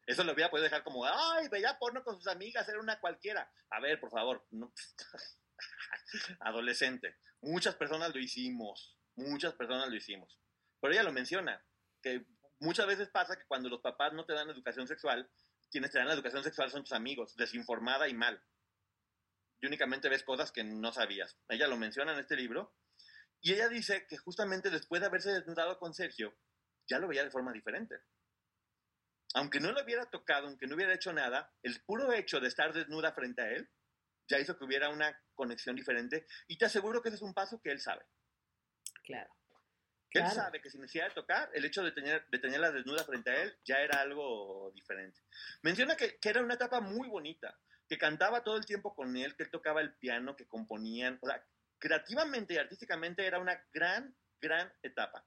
Eso 0.06 0.24
lo 0.24 0.34
voy 0.34 0.42
a 0.42 0.50
poder 0.50 0.64
dejar 0.64 0.82
como, 0.82 1.04
ay, 1.04 1.48
veía 1.48 1.78
porno 1.78 2.02
con 2.02 2.16
sus 2.16 2.26
amigas, 2.26 2.68
era 2.68 2.80
una 2.80 2.98
cualquiera. 2.98 3.50
A 3.70 3.80
ver, 3.80 4.00
por 4.00 4.10
favor, 4.10 4.44
adolescente. 6.40 7.16
Muchas 7.40 7.76
personas 7.76 8.14
lo 8.14 8.20
hicimos, 8.20 8.98
muchas 9.14 9.54
personas 9.54 9.88
lo 9.88 9.94
hicimos. 9.94 10.38
Pero 10.80 10.92
ella 10.92 11.04
lo 11.04 11.12
menciona, 11.12 11.64
que 12.02 12.26
muchas 12.58 12.86
veces 12.86 13.08
pasa 13.10 13.36
que 13.36 13.46
cuando 13.46 13.68
los 13.68 13.80
papás 13.80 14.12
no 14.12 14.24
te 14.24 14.32
dan 14.32 14.50
educación 14.50 14.88
sexual, 14.88 15.30
quienes 15.70 15.92
te 15.92 15.98
dan 15.98 16.08
la 16.08 16.14
educación 16.14 16.42
sexual 16.42 16.70
son 16.70 16.82
tus 16.82 16.92
amigos, 16.92 17.36
desinformada 17.36 18.08
y 18.08 18.14
mal. 18.14 18.42
Y 19.60 19.66
únicamente 19.66 20.08
ves 20.08 20.24
cosas 20.24 20.50
que 20.50 20.64
no 20.64 20.92
sabías. 20.92 21.38
Ella 21.48 21.68
lo 21.68 21.76
menciona 21.76 22.12
en 22.12 22.18
este 22.18 22.36
libro. 22.36 22.74
Y 23.40 23.52
ella 23.52 23.68
dice 23.68 24.06
que 24.08 24.16
justamente 24.16 24.70
después 24.70 25.00
de 25.00 25.06
haberse 25.06 25.30
desnudado 25.30 25.78
con 25.78 25.94
Sergio, 25.94 26.36
ya 26.88 26.98
lo 26.98 27.06
veía 27.06 27.24
de 27.24 27.30
forma 27.30 27.52
diferente 27.52 28.00
aunque 29.34 29.60
no 29.60 29.72
lo 29.72 29.82
hubiera 29.82 30.06
tocado, 30.06 30.46
aunque 30.46 30.66
no 30.66 30.74
hubiera 30.74 30.94
hecho 30.94 31.12
nada, 31.12 31.52
el 31.62 31.80
puro 31.82 32.12
hecho 32.12 32.40
de 32.40 32.48
estar 32.48 32.72
desnuda 32.72 33.12
frente 33.12 33.42
a 33.42 33.50
él 33.50 33.68
ya 34.28 34.38
hizo 34.38 34.56
que 34.56 34.64
hubiera 34.64 34.88
una 34.88 35.18
conexión 35.34 35.76
diferente 35.76 36.26
y 36.48 36.56
te 36.56 36.66
aseguro 36.66 37.02
que 37.02 37.08
ese 37.08 37.16
es 37.16 37.22
un 37.22 37.34
paso 37.34 37.60
que 37.60 37.70
él 37.70 37.80
sabe. 37.80 38.04
Claro. 39.04 39.34
Él 40.10 40.28
sabe 40.28 40.60
que 40.60 40.68
sin 40.68 40.82
necesidad 40.82 41.08
de 41.08 41.14
tocar, 41.14 41.50
el 41.54 41.64
hecho 41.64 41.82
de, 41.82 41.90
tener, 41.90 42.26
de 42.28 42.38
tenerla 42.38 42.70
desnuda 42.70 43.02
frente 43.02 43.30
a 43.30 43.42
él 43.42 43.58
ya 43.64 43.78
era 43.78 44.02
algo 44.02 44.70
diferente. 44.74 45.22
Menciona 45.62 45.96
que, 45.96 46.18
que, 46.18 46.28
era 46.28 46.42
una 46.42 46.54
etapa 46.54 46.82
muy 46.82 47.08
bonita, 47.08 47.58
que 47.88 47.96
cantaba 47.96 48.44
todo 48.44 48.58
el 48.58 48.66
tiempo 48.66 48.94
con 48.94 49.16
él, 49.16 49.34
que 49.34 49.44
él 49.44 49.50
tocaba 49.50 49.80
el 49.80 49.94
piano, 49.94 50.36
que 50.36 50.46
componían. 50.46 51.18
O 51.22 51.26
sea, 51.26 51.42
creativamente 51.78 52.52
y 52.52 52.58
artísticamente 52.58 53.26
era 53.26 53.38
una 53.38 53.64
gran, 53.72 54.14
gran 54.38 54.70
etapa 54.82 55.24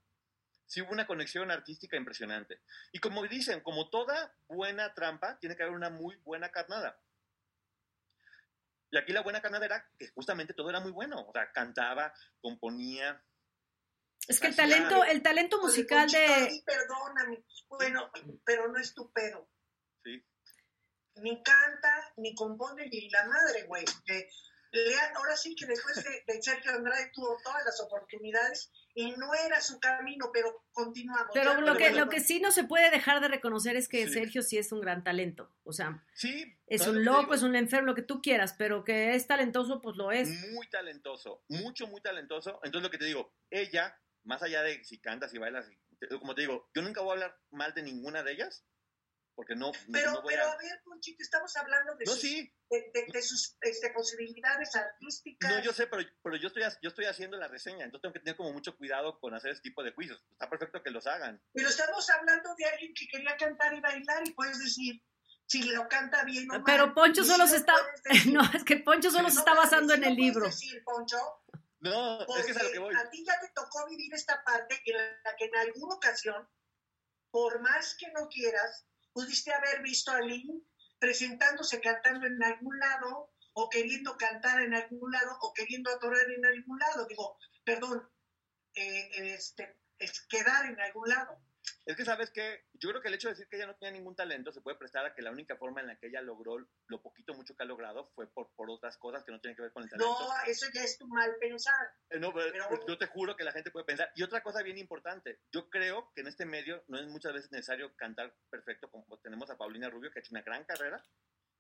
sí 0.66 0.82
hubo 0.82 0.92
una 0.92 1.08
conexión 1.08 1.52
artística 1.52 1.98
impresionante. 1.98 2.62
Y 2.92 3.00
como 3.00 3.24
dicen, 3.24 3.62
como 3.62 3.90
toda 3.90 4.36
buena 4.48 4.94
trampa, 4.94 5.38
tiene 5.40 5.56
que 5.56 5.64
haber 5.64 5.76
una 5.76 5.90
muy 5.90 6.16
buena 6.18 6.50
carnada. 6.50 7.00
Y 8.92 8.98
aquí 8.98 9.14
la 9.14 9.22
buena 9.22 9.42
carnada 9.42 9.66
era 9.66 9.90
que 9.98 10.08
justamente 10.10 10.54
todo 10.54 10.70
era 10.70 10.80
muy 10.80 10.92
bueno. 10.92 11.26
O 11.28 11.32
sea, 11.34 11.52
cantaba, 11.52 12.14
componía. 12.40 13.22
Es 14.28 14.40
que 14.40 14.48
el 14.48 14.56
talento, 14.56 15.04
el 15.04 15.22
talento 15.22 15.62
musical 15.62 16.10
de. 16.10 16.64
Perdóname. 16.66 17.44
Bueno, 17.68 18.12
pero 18.44 18.68
no 18.72 18.80
es 18.80 18.94
tu 18.94 19.12
pedo. 19.12 19.50
Sí. 20.04 20.24
Ni 21.16 21.44
canta, 21.44 22.14
ni 22.18 22.34
compone, 22.36 22.88
ni 22.88 23.10
la 23.10 23.26
madre, 23.26 23.64
güey. 23.64 23.86
ahora 25.16 25.36
sí 25.36 25.56
que 25.56 25.66
después 25.66 26.04
de, 26.04 26.24
de 26.26 26.42
Sergio 26.42 26.72
Andrade 26.72 27.12
tuvo 27.14 27.38
todas 27.44 27.64
las 27.66 27.80
oportunidades 27.82 28.72
y 28.98 29.12
no 29.12 29.34
era 29.34 29.60
su 29.60 29.80
camino, 29.82 30.32
pero 30.34 30.66
continuamos. 30.72 31.28
Pero 31.34 31.60
lo, 31.60 31.76
que, 31.76 31.92
lo 31.92 32.08
que 32.08 32.22
sí 32.22 32.40
no 32.40 32.52
se 32.52 32.64
puede 32.64 32.90
dejar 32.90 33.20
de 33.20 33.28
reconocer 33.28 33.76
es 33.76 33.90
que 33.90 34.08
Sergio 34.08 34.42
sí 34.42 34.58
es 34.58 34.72
un 34.72 34.80
gran 34.80 35.04
talento. 35.04 35.54
O 35.64 35.74
sea, 35.74 36.02
sí, 36.14 36.58
es 36.66 36.88
un 36.88 37.04
loco, 37.04 37.34
es 37.34 37.44
un 37.44 37.58
enfermo, 37.58 37.88
lo 37.88 37.96
que 37.96 38.02
tú 38.02 38.22
quieras, 38.22 38.56
pero 38.58 38.86
que 38.86 39.14
es 39.14 39.28
talentoso, 39.28 39.82
pues 39.82 39.98
lo 39.98 40.14
es. 40.14 40.30
Muy 40.54 40.68
talentoso, 40.70 41.44
mucho, 41.50 41.88
muy 41.88 42.02
talentoso. 42.02 42.62
Entonces 42.64 42.84
lo 42.84 42.90
que 42.90 42.98
te 42.98 43.06
digo, 43.06 43.34
ella, 43.50 44.00
más 44.24 44.42
allá 44.42 44.64
de 44.64 44.82
si 44.86 45.02
cantas 45.02 45.34
y 45.34 45.40
bailas, 45.40 45.70
como 46.20 46.34
te 46.34 46.42
digo, 46.42 46.70
yo 46.74 46.82
nunca 46.82 47.02
voy 47.02 47.10
a 47.10 47.14
hablar 47.14 47.40
mal 47.52 47.74
de 47.74 47.84
ninguna 47.84 48.24
de 48.24 48.32
ellas, 48.32 48.66
porque 49.36 49.56
no, 49.56 49.72
pero, 49.92 50.24
pero 50.26 50.46
a... 50.46 50.58
ver, 50.58 50.82
Ponchito, 50.86 51.22
estamos 51.22 51.56
hablando 51.58 51.94
de, 51.96 52.06
sus, 52.06 52.22
de, 52.22 53.22
sus 53.22 53.58
este, 53.62 53.90
posibilidades 53.92 54.76
artísticas. 54.76 55.52
No, 55.52 55.62
yo 55.62 55.74
sé, 55.74 55.88
pero, 55.88 56.04
pero 56.24 56.38
yo, 56.38 56.48
estoy, 56.48 56.64
yo 56.82 56.90
estoy 56.90 57.06
haciendo 57.06 57.36
la 57.38 57.50
reseña, 57.50 57.84
entonces 57.84 58.02
tengo 58.02 58.14
que 58.14 58.20
tener 58.22 58.38
como 58.38 58.54
mucho 58.54 58.78
cuidado 58.78 59.20
con 59.20 59.34
hacer 59.34 59.52
ese 59.52 59.62
tipo 59.62 59.84
de 59.84 59.92
juicios. 59.92 60.24
Está 60.32 60.50
perfecto 60.50 60.82
que 60.82 60.90
los 60.90 61.06
hagan. 61.06 61.42
Pero 61.54 61.68
estamos 61.68 62.10
hablando 62.10 62.56
de 62.56 62.66
alguien 62.66 62.94
que 62.94 63.08
quería 63.08 63.36
cantar 63.36 63.74
y 63.74 63.82
bailar 63.82 64.26
y 64.26 64.32
puedes 64.32 64.58
decir 64.60 65.04
si 65.48 65.64
lo 65.64 65.88
canta 65.88 66.24
bien 66.24 66.50
o 66.52 66.64
Pero 66.64 66.94
Poncho 66.94 67.24
solo 67.24 67.46
se 67.46 67.58
está... 67.58 67.74
no, 68.32 68.42
es 68.54 68.64
que 68.64 68.78
Poncho 68.78 69.12
solo 69.12 69.30
se 69.30 69.40
está 69.40 69.54
basando 69.54 69.94
en 69.94 70.06
el 70.06 70.16
libro. 70.16 70.46
Decir, 70.46 70.82
Poncho, 70.84 71.18
no, 71.82 72.22
es 72.22 72.46
que 72.46 72.52
es 72.52 72.58
a 72.58 72.64
lo 72.64 72.72
que 72.72 72.80
voy. 72.80 72.96
A 72.96 73.10
ti 73.10 73.24
ya 73.26 73.40
te 73.40 73.50
tocó 73.50 73.86
vivir 73.88 74.14
esta 74.14 74.44
parte 74.44 74.82
en 74.86 74.96
la 74.96 75.36
que 75.36 75.46
en 75.46 75.56
alguna 75.56 75.96
ocasión, 75.96 76.50
por 77.30 77.60
más 77.62 77.96
que 77.96 78.12
no 78.12 78.28
quieras, 78.28 78.88
pudiste 79.16 79.54
haber 79.54 79.82
visto 79.82 80.12
a 80.12 80.20
Lynn 80.20 80.62
presentándose 81.00 81.80
cantando 81.80 82.28
en 82.28 82.44
algún 82.44 82.78
lado 82.78 83.32
o 83.54 83.70
queriendo 83.70 84.18
cantar 84.18 84.62
en 84.62 84.74
algún 84.74 85.10
lado 85.10 85.38
o 85.42 85.54
queriendo 85.54 85.90
atorar 85.90 86.30
en 86.30 86.46
algún 86.46 86.78
lado. 86.78 87.08
Digo, 87.08 87.38
perdón, 87.64 88.10
eh, 88.76 89.34
este, 89.34 89.80
es 89.98 90.20
quedar 90.28 90.66
en 90.66 90.80
algún 90.82 91.08
lado. 91.08 91.40
Es 91.86 91.96
que 91.96 92.06
sabes 92.06 92.32
que 92.32 92.64
yo 92.74 92.90
creo 92.90 93.02
que 93.02 93.10
el 93.10 93.14
hecho 93.14 93.28
de 93.28 93.34
decir 93.34 93.48
que 93.48 93.58
ella 93.58 93.68
no 93.68 93.76
tenía 93.76 93.92
ningún 93.92 94.16
talento 94.16 94.52
se 94.52 94.62
puede 94.62 94.78
prestar 94.78 95.06
a 95.06 95.14
que 95.14 95.22
la 95.22 95.32
única 95.32 95.56
forma 95.56 95.82
en 95.82 95.88
la 95.88 95.98
que 95.98 96.08
ella 96.08 96.22
logró 96.22 96.58
lo 96.88 97.02
poquito 97.02 97.34
mucho 97.34 97.56
que 97.56 97.64
ha 97.64 97.68
logrado 97.68 98.12
fue 98.16 98.28
por, 98.28 98.52
por 98.56 98.70
otras 98.72 98.98
cosas 98.98 99.24
que 99.24 99.32
no 99.32 99.40
tienen 99.40 99.56
que 99.56 99.62
ver 99.62 99.72
con 99.72 99.84
el 99.84 99.90
talento. 99.90 100.12
No, 100.12 100.50
eso 100.50 100.68
ya 100.74 100.84
es 100.84 100.98
tu 100.98 101.08
mal 101.08 101.36
pensar. 101.40 101.92
Eh, 102.10 102.20
no, 102.20 102.34
pero, 102.34 102.54
yo 102.88 102.98
te 102.98 103.08
juro 103.08 103.36
que 103.36 103.44
la 103.44 103.52
gente 103.52 103.72
puede 103.72 103.86
pensar. 103.86 104.12
Y 104.16 104.24
otra 104.24 104.42
cosa 104.42 104.64
bien 104.64 104.78
importante, 104.78 105.40
yo 105.52 105.70
creo 105.70 106.12
que 106.16 106.22
en 106.22 106.28
este 106.28 106.46
medio 106.46 106.84
no 106.88 107.00
es 107.00 107.08
muchas 107.08 107.34
veces 107.34 107.52
necesario 107.52 107.96
cantar 107.96 108.36
perfecto 108.50 108.90
como 108.90 109.20
tenemos 109.20 109.50
a 109.50 109.58
Paulina 109.58 109.90
Rubio, 109.90 110.12
que 110.12 110.20
ha 110.20 110.22
hecho 110.22 110.34
una 110.34 110.42
gran 110.42 110.66
carrera, 110.66 111.04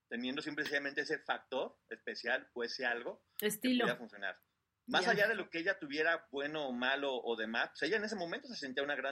teniendo 0.09 0.41
simplemente 0.41 1.01
ese 1.01 1.19
factor 1.19 1.77
especial 1.89 2.49
o 2.53 2.63
ese 2.63 2.85
algo 2.85 3.23
Estilo. 3.39 3.85
que 3.85 3.91
pueda 3.91 3.97
funcionar. 3.97 4.39
Más 4.87 5.07
allá 5.07 5.27
de 5.27 5.35
lo 5.35 5.49
que 5.49 5.59
ella 5.59 5.79
tuviera 5.79 6.27
bueno 6.31 6.67
o 6.67 6.71
malo 6.71 7.11
o 7.11 7.35
demás, 7.35 7.69
pues 7.69 7.83
ella 7.83 7.97
en 7.97 8.03
ese 8.03 8.15
momento 8.15 8.47
se 8.47 8.55
sentía 8.55 8.83
una 8.83 8.95
gran... 8.95 9.11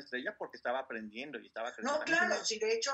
Estrella 0.00 0.36
porque 0.36 0.56
estaba 0.56 0.80
aprendiendo 0.80 1.38
y 1.38 1.46
estaba 1.46 1.72
creciendo. 1.72 1.98
No, 1.98 2.04
claro, 2.04 2.44
sí, 2.44 2.58
de 2.58 2.72
hecho 2.74 2.92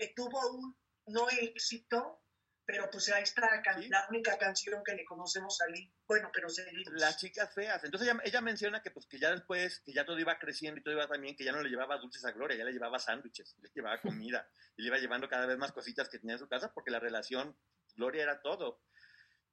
eh, 0.00 0.12
tuvo 0.14 0.40
un 0.52 0.76
no 1.06 1.28
éxito, 1.30 2.20
pero 2.64 2.88
pues 2.90 3.10
ahí 3.10 3.24
está 3.24 3.40
la, 3.40 3.74
Sí. 3.80 3.88
la 3.88 4.06
única 4.08 4.38
canción 4.38 4.82
que 4.84 4.94
le 4.94 5.04
conocemos 5.04 5.60
a 5.60 5.66
Lee. 5.66 5.92
Bueno, 6.06 6.30
pero 6.32 6.48
seguimos. 6.48 6.92
Las 6.92 7.18
chicas 7.18 7.52
feas. 7.52 7.82
Entonces 7.84 8.08
ella, 8.08 8.20
ella 8.24 8.40
menciona 8.40 8.80
que 8.82 8.90
pues 8.92 9.06
que 9.06 9.18
ya 9.18 9.30
después, 9.32 9.80
que 9.84 9.92
ya 9.92 10.04
todo 10.06 10.18
iba 10.18 10.38
creciendo 10.38 10.78
y 10.80 10.82
todo 10.82 10.94
iba 10.94 11.08
también, 11.08 11.34
que 11.36 11.44
ya 11.44 11.52
no 11.52 11.60
le 11.60 11.68
llevaba 11.68 11.98
dulces 11.98 12.24
a 12.24 12.30
Gloria, 12.30 12.56
ya 12.56 12.64
le 12.64 12.72
llevaba 12.72 12.98
sándwiches, 12.98 13.56
le 13.60 13.68
llevaba 13.74 14.00
comida 14.30 14.48
y 14.76 14.82
le 14.82 14.88
iba 14.88 14.98
llevando 14.98 15.28
cada 15.28 15.46
vez 15.46 15.58
más 15.58 15.72
cositas 15.72 16.08
que 16.08 16.18
tenía 16.18 16.34
en 16.34 16.38
su 16.38 16.48
casa 16.48 16.72
porque 16.72 16.90
la 16.90 17.00
relación, 17.00 17.58
Gloria 17.96 18.22
era 18.22 18.40
todo. 18.40 18.80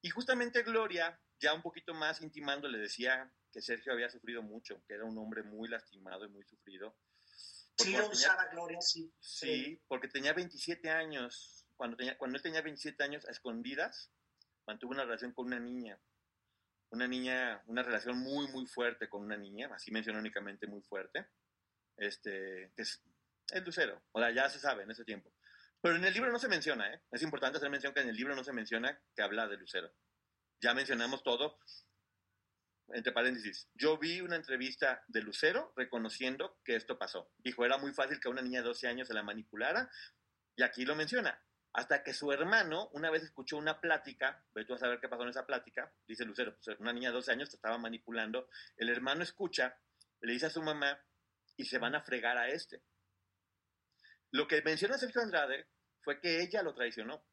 Y 0.02 0.12
justamente 0.12 0.62
Gloria, 0.64 1.20
ya 1.40 1.54
un 1.54 1.62
poquito 1.62 1.94
más 1.94 2.22
intimando, 2.22 2.68
le 2.70 2.78
decía 2.78 3.34
que 3.52 3.62
Sergio 3.62 3.94
había 3.94 4.10
sufrido 4.10 4.42
mucho, 4.42 4.84
que 4.88 4.94
era 4.94 5.06
un 5.06 5.18
hombre 5.18 5.44
muy 5.44 5.68
lastimado 5.70 6.26
y 6.26 6.30
muy 6.30 6.44
sufrido. 6.46 6.96
Sí 7.26 7.66
Porque 7.78 7.92
tenía- 7.94 8.10
usaba 8.10 8.46
Gloria, 8.48 8.82
sí. 8.82 9.12
Sí, 9.20 9.82
porque 9.88 10.08
tenía 10.08 10.34
27 10.34 10.90
años. 10.90 11.66
Cuando, 11.76 11.96
tenía, 11.98 12.18
cuando 12.18 12.38
él 12.38 12.44
tenía 12.44 12.62
27 12.62 13.04
años, 13.04 13.26
a 13.26 13.32
escondidas, 13.32 14.12
mantuvo 14.68 14.92
una 14.92 15.04
relación 15.06 15.32
con 15.34 15.48
una 15.48 15.60
niña. 15.60 16.00
Una 16.92 17.08
niña, 17.08 17.64
una 17.68 17.84
relación 17.84 18.18
muy, 18.20 18.48
muy 18.50 18.66
fuerte 18.68 19.08
con 19.08 19.22
una 19.24 19.38
niña, 19.38 19.70
así 19.74 19.92
menciona 19.92 20.20
únicamente 20.20 20.68
muy 20.68 20.82
fuerte. 20.82 21.28
Este, 21.98 22.72
que 22.76 22.82
es 22.82 23.02
el 23.52 23.64
Lucero. 23.64 24.02
O 24.12 24.20
sea, 24.20 24.32
ya 24.32 24.50
se 24.50 24.60
sabe 24.60 24.84
en 24.84 24.92
ese 24.92 25.04
tiempo. 25.06 25.34
Pero 25.82 25.96
en 25.96 26.04
el 26.04 26.14
libro 26.14 26.32
no 26.32 26.40
se 26.40 26.50
menciona, 26.50 26.94
¿eh? 26.94 27.02
Es 27.12 27.22
importante 27.22 27.58
hacer 27.58 27.70
mención 27.70 27.94
que 27.94 28.02
en 28.02 28.10
el 28.10 28.16
libro 28.16 28.36
no 28.36 28.44
se 28.44 28.52
menciona 28.52 29.00
que 29.16 29.22
habla 29.22 29.48
de 29.48 29.58
Lucero. 29.58 29.90
Ya 30.62 30.74
mencionamos 30.74 31.24
todo. 31.24 31.58
Entre 32.94 33.12
paréntesis, 33.12 33.70
yo 33.76 33.98
vi 33.98 34.22
una 34.22 34.36
entrevista 34.36 35.04
de 35.08 35.22
Lucero 35.22 35.74
reconociendo 35.76 36.60
que 36.64 36.76
esto 36.76 36.98
pasó. 36.98 37.32
Dijo, 37.38 37.66
era 37.66 37.78
muy 37.78 37.94
fácil 37.94 38.20
que 38.20 38.30
una 38.30 38.42
niña 38.42 38.62
de 38.62 38.68
12 38.68 38.88
años 38.88 39.08
se 39.08 39.14
la 39.14 39.24
manipulara, 39.24 39.90
y 40.56 40.64
aquí 40.64 40.86
lo 40.86 40.96
menciona. 40.96 41.42
Hasta 41.74 42.04
que 42.04 42.14
su 42.14 42.32
hermano 42.32 42.90
una 42.94 43.12
vez 43.12 43.24
escuchó 43.24 43.58
una 43.58 43.80
plática, 43.80 44.44
ve 44.56 44.66
tú 44.66 44.74
a 44.74 44.80
saber 44.80 45.00
qué 45.00 45.08
pasó 45.08 45.24
en 45.24 45.30
esa 45.30 45.46
plática, 45.46 45.94
dice 46.08 46.26
Lucero, 46.26 46.56
pues 46.56 46.80
una 46.80 46.94
niña 46.94 47.10
de 47.10 47.16
12 47.16 47.32
años 47.32 47.50
te 47.50 47.58
estaba 47.58 47.78
manipulando, 47.78 48.50
el 48.78 48.90
hermano 48.90 49.24
escucha, 49.24 49.78
le 50.22 50.34
dice 50.34 50.48
a 50.48 50.50
su 50.50 50.64
mamá, 50.64 51.00
y 51.58 51.66
se 51.66 51.78
van 51.78 51.96
a 51.96 52.02
fregar 52.02 52.38
a 52.38 52.48
este. 52.48 52.82
Lo 54.32 54.48
que 54.48 54.62
menciona 54.62 54.98
Sergio 54.98 55.22
Andrade 55.22 55.68
fue 56.02 56.20
que 56.20 56.42
ella 56.42 56.64
lo 56.64 56.74
traicionó, 56.74 57.24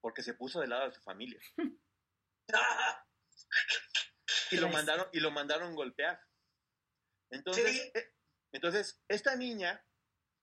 porque 0.00 0.22
se 0.22 0.34
puso 0.34 0.60
del 0.60 0.70
lado 0.70 0.88
de 0.88 0.94
su 0.94 1.02
familia. 1.02 1.38
y 4.50 4.56
lo 4.56 4.68
mandaron 4.68 5.08
y 5.12 5.20
lo 5.20 5.30
mandaron 5.30 5.74
golpear. 5.74 6.20
Entonces, 7.30 7.70
Sí. 7.70 7.90
eh, 7.94 8.14
entonces 8.52 9.02
esta 9.08 9.36
niña, 9.36 9.84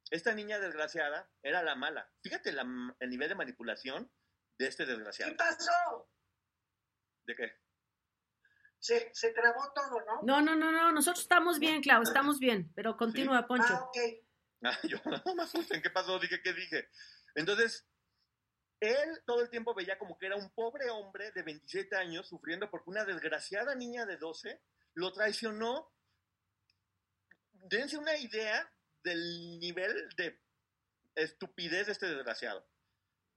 esta 0.10 0.34
niña 0.34 0.60
desgraciada 0.60 1.30
era 1.42 1.64
la 1.64 1.76
mala. 1.76 2.12
Fíjate 2.24 2.52
la- 2.52 2.96
el 3.00 3.10
nivel 3.10 3.30
de 3.30 3.36
manipulación 3.36 4.12
de 4.58 4.68
este 4.68 4.86
¿Qué 4.86 4.92
desgraciado. 4.92 5.36
pasó? 5.38 6.10
¿De 7.26 7.36
qué? 7.36 7.52
Se, 8.80 9.12
se 9.14 9.32
trabó 9.32 9.72
todo, 9.74 10.00
¿no? 10.06 10.22
No, 10.24 10.42
no, 10.42 10.56
no, 10.56 10.72
no, 10.72 10.92
nosotros 10.92 11.22
estamos 11.22 11.60
bien, 11.60 11.82
Clau, 11.84 12.02
estamos 12.02 12.40
bien, 12.40 12.72
pero 12.76 12.98
continúa, 12.98 13.46
Poncho. 13.48 13.68
Ah, 13.70 13.84
ok. 13.84 13.98
Ah, 14.64 14.80
yo 14.84 14.98
no 15.06 15.36
me 15.36 15.44
asusten, 15.44 15.82
¿qué 15.82 15.90
pasó? 15.92 16.18
Dije, 16.20 16.42
¿qué 16.42 16.54
dije? 16.54 16.90
Entonces, 17.36 17.88
él 18.82 19.22
todo 19.26 19.42
el 19.42 19.50
tiempo 19.50 19.76
veía 19.76 20.00
como 20.00 20.18
que 20.18 20.26
era 20.26 20.36
un 20.36 20.50
pobre 20.50 20.90
hombre 20.90 21.32
de 21.32 21.44
27 21.44 21.96
años 21.96 22.28
sufriendo 22.28 22.70
porque 22.70 22.90
una 22.90 23.06
desgraciada 23.06 23.76
niña 23.76 24.06
de 24.08 24.18
12 24.18 24.60
lo 24.96 25.14
traicionó. 25.14 25.94
Dense 27.54 27.98
una 27.98 28.18
idea 28.18 28.74
del 29.04 29.60
nivel 29.60 30.10
de 30.18 30.42
estupidez 31.14 31.86
de 31.86 31.92
este 31.92 32.08
desgraciado. 32.08 32.68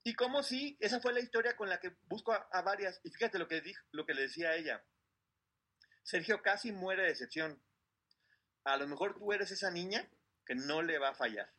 Y 0.02 0.14
como 0.14 0.42
si 0.42 0.78
esa 0.80 1.00
fue 1.00 1.12
la 1.12 1.20
historia 1.20 1.56
con 1.56 1.68
la 1.68 1.78
que 1.78 1.94
busco 2.04 2.32
a, 2.32 2.48
a 2.50 2.62
varias. 2.62 3.00
Y 3.04 3.10
fíjate 3.10 3.38
lo 3.38 3.46
que, 3.46 3.60
dijo, 3.60 3.84
lo 3.92 4.06
que 4.06 4.14
le 4.14 4.22
decía 4.22 4.50
a 4.50 4.56
ella. 4.56 4.82
Sergio 6.02 6.40
casi 6.40 6.72
muere 6.72 7.02
de 7.02 7.08
decepción. 7.08 7.62
A 8.64 8.78
lo 8.78 8.86
mejor 8.88 9.14
tú 9.18 9.30
eres 9.34 9.50
esa 9.50 9.70
niña 9.70 10.08
que 10.46 10.54
no 10.54 10.80
le 10.80 10.98
va 10.98 11.10
a 11.10 11.14
fallar. 11.14 11.52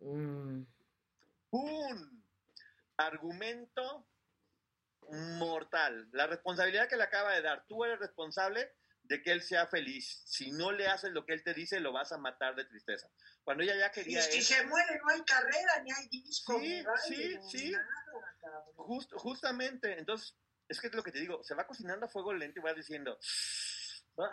Mm. 0.00 0.62
¡Pum! 1.50 2.23
Argumento 2.96 4.08
mortal. 5.10 6.08
La 6.12 6.26
responsabilidad 6.26 6.88
que 6.88 6.96
le 6.96 7.02
acaba 7.04 7.34
de 7.34 7.42
dar. 7.42 7.64
Tú 7.66 7.84
eres 7.84 7.98
responsable 7.98 8.72
de 9.02 9.22
que 9.22 9.32
él 9.32 9.42
sea 9.42 9.66
feliz. 9.66 10.22
Si 10.24 10.50
no 10.50 10.72
le 10.72 10.86
haces 10.86 11.12
lo 11.12 11.26
que 11.26 11.34
él 11.34 11.42
te 11.42 11.52
dice, 11.52 11.78
lo 11.80 11.92
vas 11.92 12.12
a 12.12 12.18
matar 12.18 12.54
de 12.54 12.64
tristeza. 12.64 13.10
Cuando 13.42 13.62
ella 13.62 13.76
ya 13.76 13.88
Y 13.88 13.90
quería 13.90 14.22
si 14.22 14.38
eso, 14.38 14.54
se 14.54 14.66
muere, 14.66 14.98
no 15.04 15.10
hay 15.12 15.22
carrera, 15.24 15.82
ni 15.82 15.92
hay 15.92 16.08
disco, 16.08 16.58
Sí, 16.58 16.82
ni 16.82 17.16
sí, 17.16 17.38
ni 17.38 17.50
sí. 17.50 17.70
nada, 17.72 17.86
cabrón. 18.40 18.74
just- 18.76 19.12
justamente, 19.14 19.98
entonces, 19.98 20.34
es 20.68 20.80
que 20.80 20.86
es 20.86 20.94
lo 20.94 21.02
que 21.02 21.12
te 21.12 21.20
digo, 21.20 21.44
se 21.44 21.54
va 21.54 21.66
cocinando 21.66 22.06
a 22.06 22.08
fuego 22.08 22.32
lento 22.32 22.60
y 22.60 22.62
va 22.62 22.72
diciendo, 22.72 23.18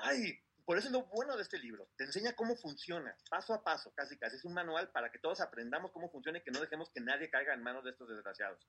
ay, 0.03 0.41
por 0.66 0.78
eso 0.78 0.88
es 0.88 0.93
lo 0.93 1.03
bueno 1.05 1.36
de 1.36 1.43
este 1.43 1.59
libro, 1.59 1.89
te 1.97 2.03
enseña 2.03 2.34
cómo 2.34 2.55
funciona, 2.55 3.16
paso 3.30 3.53
a 3.53 3.64
paso, 3.64 3.93
casi 3.95 4.18
casi, 4.18 4.36
es 4.36 4.45
un 4.45 4.53
manual 4.53 4.91
para 4.91 5.12
que 5.12 5.20
todos 5.20 5.41
aprendamos 5.41 5.91
cómo 5.91 6.09
funciona 6.09 6.38
y 6.38 6.43
que 6.43 6.51
no 6.51 6.59
dejemos 6.59 6.89
que 6.91 7.01
nadie 7.01 7.30
caiga 7.30 7.53
en 7.53 7.64
manos 7.64 7.84
de 7.84 7.91
estos 7.91 8.09
desgraciados. 8.09 8.68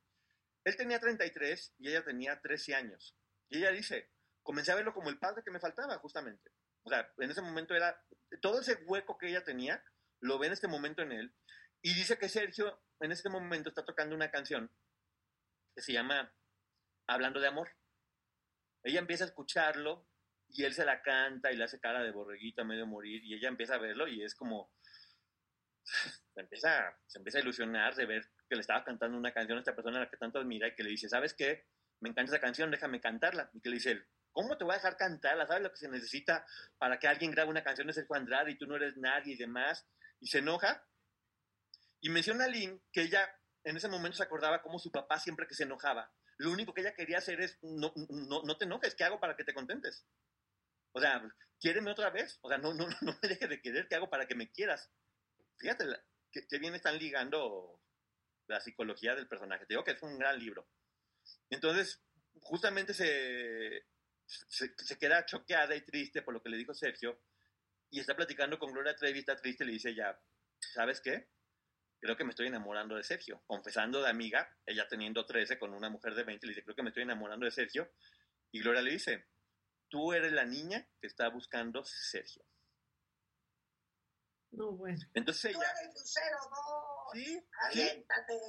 Él 0.64 0.76
tenía 0.76 1.00
33 1.00 1.74
y 1.78 1.88
ella 1.88 2.04
tenía 2.04 2.40
13 2.40 2.74
años. 2.74 3.16
Y 3.48 3.58
ella 3.58 3.70
dice, 3.72 4.10
comencé 4.42 4.72
a 4.72 4.76
verlo 4.76 4.94
como 4.94 5.10
el 5.10 5.18
padre 5.18 5.42
que 5.44 5.50
me 5.50 5.60
faltaba, 5.60 5.98
justamente. 5.98 6.52
O 6.84 6.90
sea, 6.90 7.12
en 7.18 7.30
ese 7.30 7.42
momento 7.42 7.74
era, 7.74 8.00
todo 8.40 8.60
ese 8.60 8.74
hueco 8.86 9.18
que 9.18 9.28
ella 9.28 9.44
tenía, 9.44 9.84
lo 10.20 10.38
ve 10.38 10.46
en 10.46 10.52
este 10.52 10.68
momento 10.68 11.02
en 11.02 11.12
él. 11.12 11.34
Y 11.82 11.94
dice 11.94 12.16
que 12.16 12.28
Sergio 12.28 12.80
en 13.00 13.12
este 13.12 13.28
momento 13.28 13.68
está 13.68 13.84
tocando 13.84 14.14
una 14.14 14.30
canción 14.30 14.70
que 15.74 15.82
se 15.82 15.92
llama 15.92 16.32
Hablando 17.06 17.40
de 17.40 17.48
Amor. 17.48 17.70
Ella 18.84 19.00
empieza 19.00 19.24
a 19.24 19.28
escucharlo 19.28 20.06
y 20.52 20.64
él 20.64 20.74
se 20.74 20.84
la 20.84 21.02
canta 21.02 21.50
y 21.50 21.56
le 21.56 21.64
hace 21.64 21.80
cara 21.80 22.02
de 22.02 22.10
borreguita 22.10 22.64
medio 22.64 22.86
morir 22.86 23.24
y 23.24 23.34
ella 23.34 23.48
empieza 23.48 23.74
a 23.74 23.78
verlo 23.78 24.06
y 24.06 24.22
es 24.22 24.34
como 24.34 24.70
se 25.82 26.40
empieza, 26.40 26.96
se 27.06 27.18
empieza 27.18 27.38
a 27.38 27.42
ilusionar 27.42 27.94
de 27.94 28.06
ver 28.06 28.30
que 28.48 28.54
le 28.54 28.60
estaba 28.60 28.84
cantando 28.84 29.16
una 29.18 29.32
canción 29.32 29.58
a 29.58 29.60
esta 29.60 29.74
persona 29.74 29.98
a 29.98 30.00
la 30.02 30.10
que 30.10 30.16
tanto 30.16 30.38
admira 30.38 30.68
y 30.68 30.74
que 30.74 30.82
le 30.82 30.90
dice, 30.90 31.08
¿sabes 31.08 31.34
qué? 31.34 31.66
Me 32.00 32.10
encanta 32.10 32.32
esa 32.32 32.40
canción, 32.40 32.70
déjame 32.70 33.00
cantarla. 33.00 33.50
Y 33.52 33.60
que 33.60 33.70
le 33.70 33.76
dice 33.76 34.06
¿cómo 34.32 34.56
te 34.56 34.64
voy 34.64 34.72
a 34.72 34.76
dejar 34.76 34.96
cantarla? 34.96 35.46
¿Sabes 35.46 35.62
lo 35.62 35.70
que 35.70 35.76
se 35.76 35.88
necesita 35.88 36.46
para 36.78 36.98
que 36.98 37.06
alguien 37.06 37.30
grabe 37.30 37.50
una 37.50 37.62
canción 37.62 37.86
de 37.86 37.92
Sergio 37.92 38.16
Andrade 38.16 38.52
y 38.52 38.58
tú 38.58 38.66
no 38.66 38.76
eres 38.76 38.96
nadie 38.96 39.34
y 39.34 39.36
demás? 39.36 39.86
Y 40.20 40.26
se 40.26 40.38
enoja. 40.38 40.86
Y 42.00 42.08
menciona 42.08 42.44
a 42.44 42.48
Lynn 42.48 42.82
que 42.92 43.02
ella 43.02 43.28
en 43.64 43.76
ese 43.76 43.88
momento 43.88 44.16
se 44.16 44.24
acordaba 44.24 44.62
cómo 44.62 44.78
su 44.78 44.90
papá 44.90 45.18
siempre 45.18 45.46
que 45.46 45.54
se 45.54 45.62
enojaba, 45.64 46.12
lo 46.38 46.50
único 46.50 46.74
que 46.74 46.80
ella 46.80 46.94
quería 46.94 47.18
hacer 47.18 47.40
es, 47.40 47.58
no, 47.62 47.92
no, 48.08 48.42
no 48.42 48.56
te 48.56 48.64
enojes, 48.64 48.94
¿qué 48.96 49.04
hago 49.04 49.20
para 49.20 49.36
que 49.36 49.44
te 49.44 49.54
contentes? 49.54 50.04
O 50.92 51.00
sea, 51.00 51.22
quiéreme 51.58 51.90
otra 51.90 52.10
vez. 52.10 52.38
O 52.42 52.48
sea, 52.48 52.58
no, 52.58 52.74
no, 52.74 52.86
no 53.00 53.18
me 53.22 53.28
dejes 53.28 53.48
de 53.48 53.60
querer, 53.60 53.88
¿qué 53.88 53.96
hago 53.96 54.10
para 54.10 54.26
que 54.26 54.34
me 54.34 54.50
quieras? 54.50 54.90
Fíjate, 55.58 55.86
que, 56.30 56.46
que 56.46 56.58
bien 56.58 56.74
están 56.74 56.98
ligando 56.98 57.80
la 58.46 58.60
psicología 58.60 59.14
del 59.14 59.28
personaje. 59.28 59.66
Te 59.66 59.74
digo 59.74 59.84
que 59.84 59.92
es 59.92 60.02
un 60.02 60.18
gran 60.18 60.38
libro. 60.38 60.66
Entonces, 61.50 62.00
justamente 62.40 62.94
se, 62.94 63.86
se, 64.26 64.74
se 64.76 64.98
queda 64.98 65.26
choqueada 65.26 65.74
y 65.74 65.82
triste 65.82 66.22
por 66.22 66.34
lo 66.34 66.42
que 66.42 66.48
le 66.48 66.56
dijo 66.56 66.74
Sergio 66.74 67.20
y 67.90 68.00
está 68.00 68.16
platicando 68.16 68.58
con 68.58 68.72
Gloria 68.72 68.96
Trevi, 68.96 69.18
está 69.18 69.36
triste, 69.36 69.64
le 69.64 69.72
dice 69.72 69.94
ya, 69.94 70.18
¿sabes 70.58 71.00
qué? 71.00 71.28
Creo 72.00 72.16
que 72.16 72.24
me 72.24 72.30
estoy 72.30 72.46
enamorando 72.46 72.96
de 72.96 73.04
Sergio. 73.04 73.42
Confesando 73.46 74.02
de 74.02 74.08
amiga, 74.08 74.56
ella 74.66 74.88
teniendo 74.88 75.26
13 75.26 75.58
con 75.58 75.74
una 75.74 75.90
mujer 75.90 76.14
de 76.14 76.24
20, 76.24 76.46
le 76.46 76.50
dice, 76.52 76.64
creo 76.64 76.74
que 76.74 76.82
me 76.82 76.88
estoy 76.88 77.02
enamorando 77.02 77.44
de 77.44 77.52
Sergio. 77.52 77.92
Y 78.50 78.60
Gloria 78.60 78.82
le 78.82 78.92
dice, 78.92 79.26
tú 79.92 80.14
eres 80.14 80.32
la 80.32 80.46
niña 80.46 80.88
que 80.98 81.06
está 81.06 81.28
buscando 81.28 81.84
Sergio. 81.84 82.42
No, 84.52 84.72
bueno. 84.72 84.98
Entonces 85.12 85.44
ella... 85.44 85.58
Tú 85.58 85.64
eres 85.64 85.94
Lucero 85.94 86.38
2. 86.40 87.12
Sí, 87.12 87.46
Aviéntate. 87.60 88.40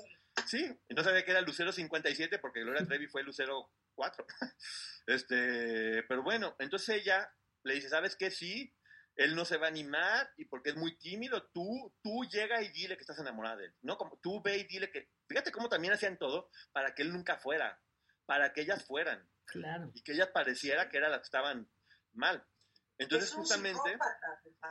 Sí, 0.47 0.79
no 0.95 1.03
sabía 1.03 1.25
que 1.25 1.31
era 1.31 1.41
Lucero 1.41 1.73
57 1.73 2.39
porque 2.39 2.61
Gloria 2.61 2.85
Trevi 2.85 3.07
fue 3.07 3.23
Lucero 3.23 3.69
4. 3.95 4.25
Este, 5.05 6.01
pero 6.03 6.23
bueno, 6.23 6.55
entonces 6.59 7.01
ella 7.01 7.29
le 7.63 7.73
dice, 7.73 7.89
¿sabes 7.89 8.15
qué? 8.15 8.31
Sí, 8.31 8.73
él 9.17 9.35
no 9.35 9.43
se 9.43 9.57
va 9.57 9.65
a 9.65 9.69
animar 9.69 10.31
y 10.37 10.45
porque 10.45 10.69
es 10.69 10.77
muy 10.77 10.97
tímido, 10.97 11.49
tú, 11.49 11.93
tú 12.01 12.23
llega 12.31 12.61
y 12.61 12.69
dile 12.69 12.95
que 12.95 13.01
estás 13.01 13.19
enamorada 13.19 13.57
de 13.57 13.65
él. 13.65 13.75
No, 13.81 13.97
como 13.97 14.17
tú 14.19 14.41
ve 14.41 14.59
y 14.59 14.63
dile 14.63 14.89
que, 14.91 15.09
fíjate 15.27 15.51
cómo 15.51 15.67
también 15.67 15.93
hacían 15.93 16.17
todo 16.17 16.49
para 16.71 16.95
que 16.95 17.01
él 17.01 17.11
nunca 17.11 17.37
fuera, 17.37 17.81
para 18.25 18.53
que 18.53 18.61
ellas 18.61 18.85
fueran. 18.85 19.29
Claro. 19.45 19.91
Y 19.93 20.01
que 20.01 20.13
ellas 20.13 20.29
pareciera 20.29 20.89
que 20.89 20.97
eran 20.97 21.11
las 21.11 21.19
que 21.21 21.25
estaban 21.25 21.69
mal. 22.13 22.45
Entonces, 22.97 23.29
es 23.29 23.35
un 23.35 23.41
justamente... 23.41 23.97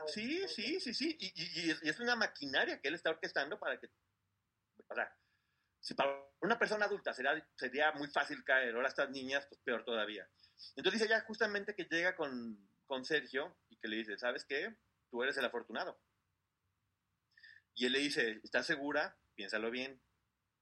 Sí, 0.06 0.46
sí, 0.48 0.80
sí, 0.80 0.94
sí. 0.94 1.16
Y, 1.20 1.26
y- 1.26 1.66
y 1.66 1.70
es- 1.70 1.82
y 1.82 1.88
es 1.88 2.00
una 2.00 2.16
maquinaria 2.16 2.80
que 2.80 2.88
él 2.88 2.94
está 2.94 3.10
orquestando 3.10 3.58
para 3.58 3.78
que. 3.78 3.88
O 4.88 4.94
sea, 4.94 5.14
si 5.80 5.94
para 5.94 6.24
una 6.40 6.58
persona 6.58 6.86
adulta 6.86 7.12
sería, 7.12 7.46
sería 7.56 7.92
muy 7.92 8.08
fácil 8.08 8.42
caer, 8.44 8.74
ahora 8.74 8.88
estas 8.88 9.10
niñas, 9.10 9.46
pues 9.46 9.60
peor 9.62 9.84
todavía. 9.84 10.28
Entonces 10.76 11.00
dice 11.00 11.10
ya 11.10 11.20
justamente 11.22 11.74
que 11.74 11.84
llega 11.84 12.14
con, 12.16 12.68
con 12.86 13.04
Sergio 13.04 13.56
y 13.68 13.76
que 13.76 13.88
le 13.88 13.96
dice: 13.96 14.16
¿Sabes 14.18 14.44
qué? 14.44 14.74
Tú 15.10 15.22
eres 15.22 15.36
el 15.36 15.44
afortunado. 15.44 16.00
Y 17.74 17.86
él 17.86 17.92
le 17.92 17.98
dice: 18.00 18.40
¿Estás 18.42 18.66
segura? 18.66 19.16
Piénsalo 19.34 19.70
bien. 19.70 20.00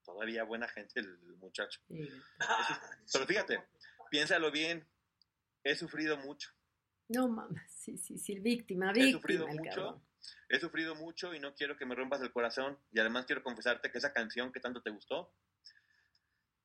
Todavía 0.05 0.45
buena 0.45 0.69
gente 0.69 1.01
el 1.01 1.19
muchacho. 1.37 1.81
Sí. 1.89 2.09
Ah, 2.41 2.81
Pero 3.13 3.27
fíjate, 3.27 3.63
piénsalo 4.11 4.51
bien. 4.51 4.87
He 5.65 5.75
sufrido 5.77 6.17
mucho. 6.19 6.51
No 7.09 7.29
mames, 7.29 7.71
sí, 7.73 7.97
sí, 7.97 8.19
sí, 8.19 8.39
víctima, 8.39 8.93
He 8.95 9.13
sufrido 9.13 9.47
víctima 9.47 9.51
el 9.51 9.59
mucho. 9.59 9.85
cabrón. 9.87 10.05
He 10.49 10.61
sufrido 10.61 10.95
mucho 10.95 11.35
y 11.35 11.41
no 11.41 11.55
quiero 11.55 11.77
que 11.77 11.87
me 11.87 11.95
rompas 11.95 12.21
el 12.21 12.31
corazón. 12.33 12.79
Y 12.93 13.01
además 13.01 13.25
quiero 13.27 13.43
confesarte 13.43 13.91
que 13.91 13.99
esa 13.99 14.13
canción 14.13 14.53
que 14.53 14.61
tanto 14.61 14.83
te 14.83 14.91
gustó, 14.91 15.35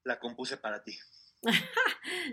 la 0.03 0.19
compuse 0.19 0.57
para 0.57 0.83
ti. 0.83 0.97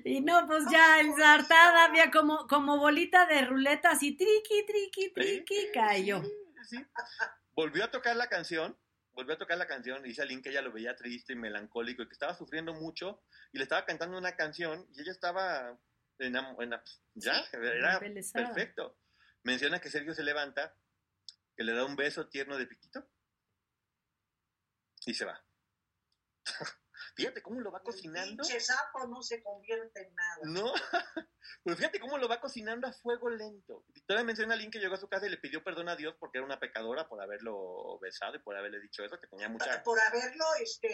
Y 0.04 0.20
no, 0.22 0.46
pues 0.46 0.64
ya 0.70 1.00
ensartada, 1.00 1.84
había 1.84 2.10
como, 2.10 2.46
como 2.46 2.78
bolita 2.78 3.26
de 3.26 3.44
ruleta, 3.44 3.90
así 3.90 4.16
triqui, 4.16 4.64
triqui, 4.66 5.12
triqui, 5.12 5.70
cayó. 5.72 6.22
Sí, 6.22 6.76
sí. 6.76 6.86
Volvió 7.54 7.84
a 7.84 7.90
tocar 7.90 8.16
la 8.16 8.28
canción, 8.28 8.76
volvió 9.12 9.34
a 9.34 9.38
tocar 9.38 9.58
la 9.58 9.66
canción 9.66 10.04
y 10.04 10.08
dice 10.08 10.22
a 10.22 10.24
Lynn 10.24 10.42
que 10.42 10.50
ella 10.50 10.62
lo 10.62 10.72
veía 10.72 10.96
triste 10.96 11.32
y 11.32 11.36
melancólico 11.36 12.02
y 12.02 12.06
que 12.06 12.12
estaba 12.14 12.34
sufriendo 12.34 12.72
mucho 12.74 13.22
y 13.52 13.58
le 13.58 13.64
estaba 13.64 13.84
cantando 13.84 14.16
una 14.18 14.34
canción 14.36 14.86
y 14.94 15.02
ella 15.02 15.12
estaba 15.12 15.78
enam- 16.18 16.56
ena- 16.62 16.82
ya, 17.14 17.42
era 17.52 17.98
perfecto. 18.46 18.98
Menciona 19.42 19.80
que 19.80 19.90
Sergio 19.90 20.14
se 20.14 20.22
levanta, 20.22 20.74
que 21.56 21.64
le 21.64 21.72
da 21.74 21.84
un 21.84 21.96
beso 21.96 22.28
tierno 22.28 22.56
de 22.56 22.66
piquito 22.66 23.06
y 25.06 25.14
se 25.14 25.24
va. 25.24 25.44
Fíjate 27.14 27.42
cómo 27.42 27.60
lo 27.60 27.70
va 27.70 27.78
El 27.78 27.84
cocinando. 27.84 28.42
pinche 28.42 28.60
sapo 28.60 29.06
no 29.06 29.22
se 29.22 29.42
convierte 29.42 30.02
en 30.02 30.14
nada. 30.14 30.38
No, 30.44 30.72
pero 31.64 31.76
fíjate 31.76 32.00
cómo 32.00 32.18
lo 32.18 32.28
va 32.28 32.40
cocinando 32.40 32.86
a 32.86 32.92
fuego 32.92 33.28
lento. 33.28 33.84
Todavía 34.06 34.26
menciona 34.26 34.54
a 34.54 34.56
Lynn 34.56 34.70
que 34.70 34.78
llegó 34.78 34.94
a 34.94 35.00
su 35.00 35.08
casa 35.08 35.26
y 35.26 35.30
le 35.30 35.36
pidió 35.36 35.62
perdón 35.62 35.88
a 35.88 35.96
Dios 35.96 36.14
porque 36.18 36.38
era 36.38 36.46
una 36.46 36.58
pecadora 36.58 37.08
por 37.08 37.20
haberlo 37.20 37.98
besado 38.00 38.36
y 38.36 38.38
por 38.40 38.56
haberle 38.56 38.80
dicho 38.80 39.04
eso, 39.04 39.20
que 39.20 39.26
tenía 39.26 39.48
mucha... 39.48 39.82
Por 39.82 40.00
haberlo 40.00 40.44
este, 40.60 40.88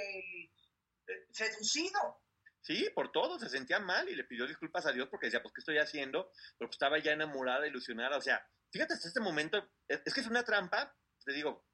eh, 1.07 1.27
seducido. 1.31 2.23
Sí, 2.61 2.91
por 2.95 3.12
todo, 3.12 3.39
se 3.39 3.49
sentía 3.49 3.79
mal 3.79 4.09
y 4.09 4.16
le 4.16 4.25
pidió 4.25 4.47
disculpas 4.47 4.87
a 4.87 4.93
Dios 4.93 5.09
porque 5.09 5.27
decía, 5.27 5.43
pues, 5.43 5.55
¿qué 5.55 5.61
estoy 5.61 5.79
haciendo? 5.79 6.31
Pero 6.59 6.69
pues, 6.69 6.73
estaba 6.73 6.99
ya 6.99 7.12
enamorada, 7.12 7.66
ilusionada. 7.66 8.16
O 8.19 8.21
sea, 8.21 8.45
fíjate, 8.73 8.95
hasta 8.95 9.09
este 9.09 9.21
momento, 9.21 9.59
es 9.87 10.12
que 10.12 10.21
es 10.21 10.27
una 10.27 10.45
trampa, 10.45 10.95
te 11.25 11.33
digo, 11.33 11.64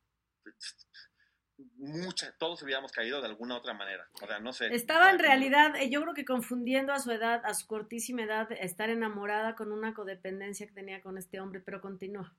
mucha, 1.77 2.33
todos 2.39 2.63
hubiéramos 2.63 2.93
caído 2.93 3.21
de 3.21 3.29
alguna 3.29 3.57
otra 3.57 3.75
manera. 3.75 4.09
O 4.23 4.27
sea, 4.27 4.39
no 4.41 4.53
sé. 4.53 4.75
Estaba 4.75 5.11
en 5.11 5.19
realidad, 5.19 5.77
eh, 5.77 5.91
yo 5.91 6.03
creo 6.03 6.15
que 6.15 6.25
confundiendo 6.25 6.93
a 6.93 6.99
su 6.99 7.11
edad, 7.13 7.43
a 7.45 7.55
su 7.55 7.67
cortísima 7.67 8.23
edad, 8.23 8.51
estar 8.53 8.91
enamorada 8.91 9.55
con 9.55 9.73
una 9.73 9.95
codependencia 9.95 10.67
que 10.67 10.73
tenía 10.73 11.01
con 11.03 11.19
este 11.19 11.41
hombre, 11.41 11.61
pero 11.61 11.81
continúa. 11.81 12.37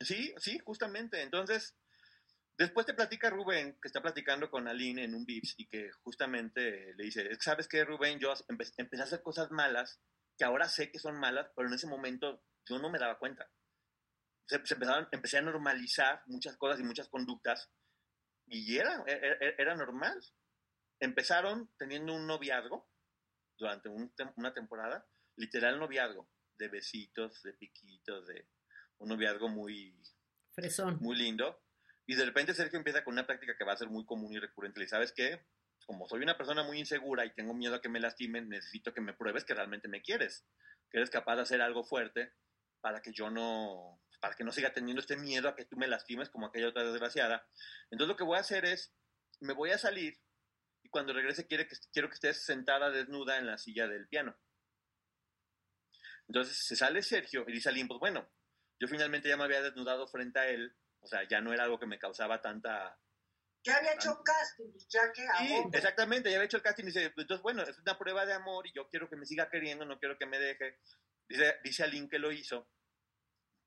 Sí, 0.00 0.34
sí, 0.38 0.58
justamente. 0.64 1.22
Entonces, 1.22 1.76
después 2.56 2.86
te 2.86 2.94
platica 2.94 3.30
Rubén, 3.30 3.76
que 3.80 3.88
está 3.88 4.00
platicando 4.00 4.50
con 4.50 4.68
Aline 4.68 5.04
en 5.04 5.14
un 5.14 5.24
Vips 5.24 5.54
y 5.56 5.66
que 5.66 5.90
justamente 6.02 6.94
le 6.94 7.04
dice, 7.04 7.28
¿sabes 7.40 7.66
qué, 7.68 7.84
Rubén? 7.84 8.18
Yo 8.18 8.32
empe- 8.48 8.72
empecé 8.76 9.02
a 9.02 9.06
hacer 9.06 9.22
cosas 9.22 9.50
malas, 9.50 10.00
que 10.38 10.44
ahora 10.44 10.68
sé 10.68 10.90
que 10.90 10.98
son 10.98 11.18
malas, 11.18 11.50
pero 11.56 11.68
en 11.68 11.74
ese 11.74 11.86
momento 11.86 12.42
yo 12.68 12.78
no 12.78 12.90
me 12.90 12.98
daba 12.98 13.18
cuenta. 13.18 13.48
Se, 14.46 14.64
se 14.66 14.74
empezaron, 14.74 15.08
empecé 15.10 15.38
a 15.38 15.42
normalizar 15.42 16.22
muchas 16.26 16.56
cosas 16.56 16.78
y 16.80 16.84
muchas 16.84 17.08
conductas 17.08 17.70
y 18.46 18.76
era, 18.76 19.04
era, 19.06 19.36
era 19.58 19.74
normal. 19.74 20.20
Empezaron 21.00 21.70
teniendo 21.78 22.14
un 22.14 22.26
noviazgo 22.26 22.88
durante 23.58 23.88
un 23.88 24.12
una 24.36 24.52
temporada, 24.52 25.06
literal 25.36 25.78
noviazgo, 25.78 26.28
de 26.58 26.68
besitos, 26.68 27.42
de 27.42 27.52
piquitos, 27.54 28.26
de 28.26 28.48
un 28.98 29.08
noviazgo 29.08 29.48
muy, 29.48 30.00
Fresón. 30.54 30.98
muy 31.00 31.16
lindo. 31.16 31.62
Y 32.06 32.14
de 32.14 32.24
repente 32.24 32.54
Sergio 32.54 32.78
empieza 32.78 33.02
con 33.02 33.14
una 33.14 33.26
práctica 33.26 33.56
que 33.56 33.64
va 33.64 33.72
a 33.72 33.78
ser 33.78 33.88
muy 33.88 34.04
común 34.04 34.32
y 34.32 34.38
recurrente. 34.38 34.80
Le 34.80 34.88
¿sabes 34.88 35.12
qué? 35.12 35.46
Como 35.86 36.06
soy 36.08 36.22
una 36.22 36.36
persona 36.36 36.62
muy 36.62 36.78
insegura 36.78 37.24
y 37.24 37.34
tengo 37.34 37.54
miedo 37.54 37.76
a 37.76 37.80
que 37.80 37.88
me 37.88 38.00
lastimen, 38.00 38.48
necesito 38.48 38.92
que 38.92 39.00
me 39.00 39.14
pruebes 39.14 39.44
que 39.44 39.54
realmente 39.54 39.88
me 39.88 40.02
quieres. 40.02 40.46
Que 40.90 40.98
eres 40.98 41.10
capaz 41.10 41.36
de 41.36 41.42
hacer 41.42 41.62
algo 41.62 41.84
fuerte 41.84 42.32
para 42.80 43.00
que 43.00 43.12
yo 43.12 43.30
no, 43.30 44.02
para 44.24 44.36
que 44.36 44.42
no 44.44 44.52
siga 44.52 44.72
teniendo 44.72 45.02
este 45.02 45.18
miedo 45.18 45.50
a 45.50 45.54
que 45.54 45.66
tú 45.66 45.76
me 45.76 45.86
lastimes 45.86 46.30
como 46.30 46.46
aquella 46.46 46.68
otra 46.68 46.82
desgraciada. 46.82 47.46
Entonces 47.90 48.08
lo 48.08 48.16
que 48.16 48.24
voy 48.24 48.38
a 48.38 48.40
hacer 48.40 48.64
es, 48.64 48.90
me 49.40 49.52
voy 49.52 49.70
a 49.70 49.76
salir 49.76 50.18
y 50.82 50.88
cuando 50.88 51.12
regrese 51.12 51.46
quiere 51.46 51.68
que, 51.68 51.76
quiero 51.92 52.08
que 52.08 52.14
estés 52.14 52.42
sentada 52.42 52.90
desnuda 52.90 53.36
en 53.36 53.46
la 53.46 53.58
silla 53.58 53.86
del 53.86 54.08
piano. 54.08 54.34
Entonces 56.26 56.56
se 56.56 56.74
sale 56.74 57.02
Sergio 57.02 57.44
y 57.46 57.52
dice 57.52 57.68
a 57.68 57.72
Lynn, 57.72 57.86
pues 57.86 58.00
bueno, 58.00 58.26
yo 58.80 58.88
finalmente 58.88 59.28
ya 59.28 59.36
me 59.36 59.44
había 59.44 59.60
desnudado 59.60 60.08
frente 60.08 60.38
a 60.38 60.48
él, 60.48 60.74
o 61.00 61.06
sea, 61.06 61.28
ya 61.28 61.42
no 61.42 61.52
era 61.52 61.64
algo 61.64 61.78
que 61.78 61.84
me 61.84 61.98
causaba 61.98 62.40
tanta... 62.40 62.98
Ya 63.62 63.76
había 63.76 63.92
hecho 63.92 64.22
casting, 64.24 64.72
ya 64.88 65.12
que 65.12 65.26
a 65.28 65.36
Sí, 65.36 65.52
bombo. 65.52 65.76
exactamente, 65.76 66.30
ya 66.30 66.36
había 66.36 66.46
hecho 66.46 66.56
el 66.56 66.62
casting 66.62 66.84
y 66.84 66.86
dice, 66.86 67.12
entonces 67.14 67.42
bueno, 67.42 67.62
es 67.62 67.78
una 67.78 67.98
prueba 67.98 68.24
de 68.24 68.32
amor 68.32 68.66
y 68.66 68.72
yo 68.72 68.88
quiero 68.88 69.06
que 69.10 69.16
me 69.16 69.26
siga 69.26 69.50
queriendo, 69.50 69.84
no 69.84 69.98
quiero 69.98 70.16
que 70.16 70.24
me 70.24 70.38
deje. 70.38 70.78
Dice, 71.28 71.58
dice 71.62 71.82
a 71.84 71.86
Lynn 71.88 72.08
que 72.08 72.18
lo 72.18 72.32
hizo, 72.32 72.70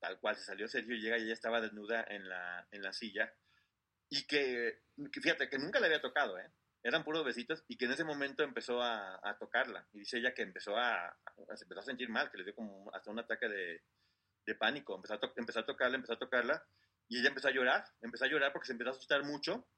tal 0.00 0.18
cual 0.20 0.36
se 0.36 0.44
salió 0.44 0.68
Sergio 0.68 0.96
llega 0.96 1.18
y 1.18 1.22
ella 1.24 1.32
estaba 1.32 1.60
desnuda 1.60 2.04
en 2.08 2.28
la, 2.28 2.66
en 2.70 2.82
la 2.82 2.92
silla 2.92 3.32
y 4.10 4.26
que, 4.26 4.80
que 5.12 5.20
fíjate, 5.20 5.48
que 5.48 5.58
nunca 5.58 5.80
le 5.80 5.86
había 5.86 6.00
tocado, 6.00 6.38
¿eh? 6.38 6.50
Eran 6.82 7.04
puros 7.04 7.24
besitos 7.24 7.64
y 7.68 7.76
que 7.76 7.86
en 7.86 7.92
ese 7.92 8.04
momento 8.04 8.42
empezó 8.42 8.80
a, 8.80 9.18
a 9.22 9.36
tocarla. 9.36 9.86
Y 9.92 9.98
dice 10.00 10.18
ella 10.18 10.32
que 10.32 10.42
empezó 10.42 10.76
a, 10.76 11.08
a- 11.08 11.56
se 11.56 11.64
empezó 11.64 11.80
a 11.80 11.84
sentir 11.84 12.08
mal, 12.08 12.30
que 12.30 12.38
le 12.38 12.44
dio 12.44 12.54
como 12.54 12.88
hasta 12.94 13.10
un 13.10 13.18
ataque 13.18 13.48
de, 13.48 13.82
de 14.46 14.54
pánico. 14.54 14.94
Empezó 14.94 15.14
a, 15.14 15.20
to- 15.20 15.34
empezó 15.36 15.60
a 15.60 15.66
tocarla, 15.66 15.96
empezó 15.96 16.12
a 16.14 16.18
tocarla 16.18 16.64
y 17.08 17.18
ella 17.18 17.28
empezó 17.28 17.48
a 17.48 17.50
llorar, 17.50 17.84
empezó 18.00 18.24
a 18.24 18.28
llorar 18.28 18.52
porque 18.52 18.66
se 18.66 18.72
empezó 18.72 18.90
a 18.90 18.92
asustar 18.92 19.24
mucho. 19.24 19.68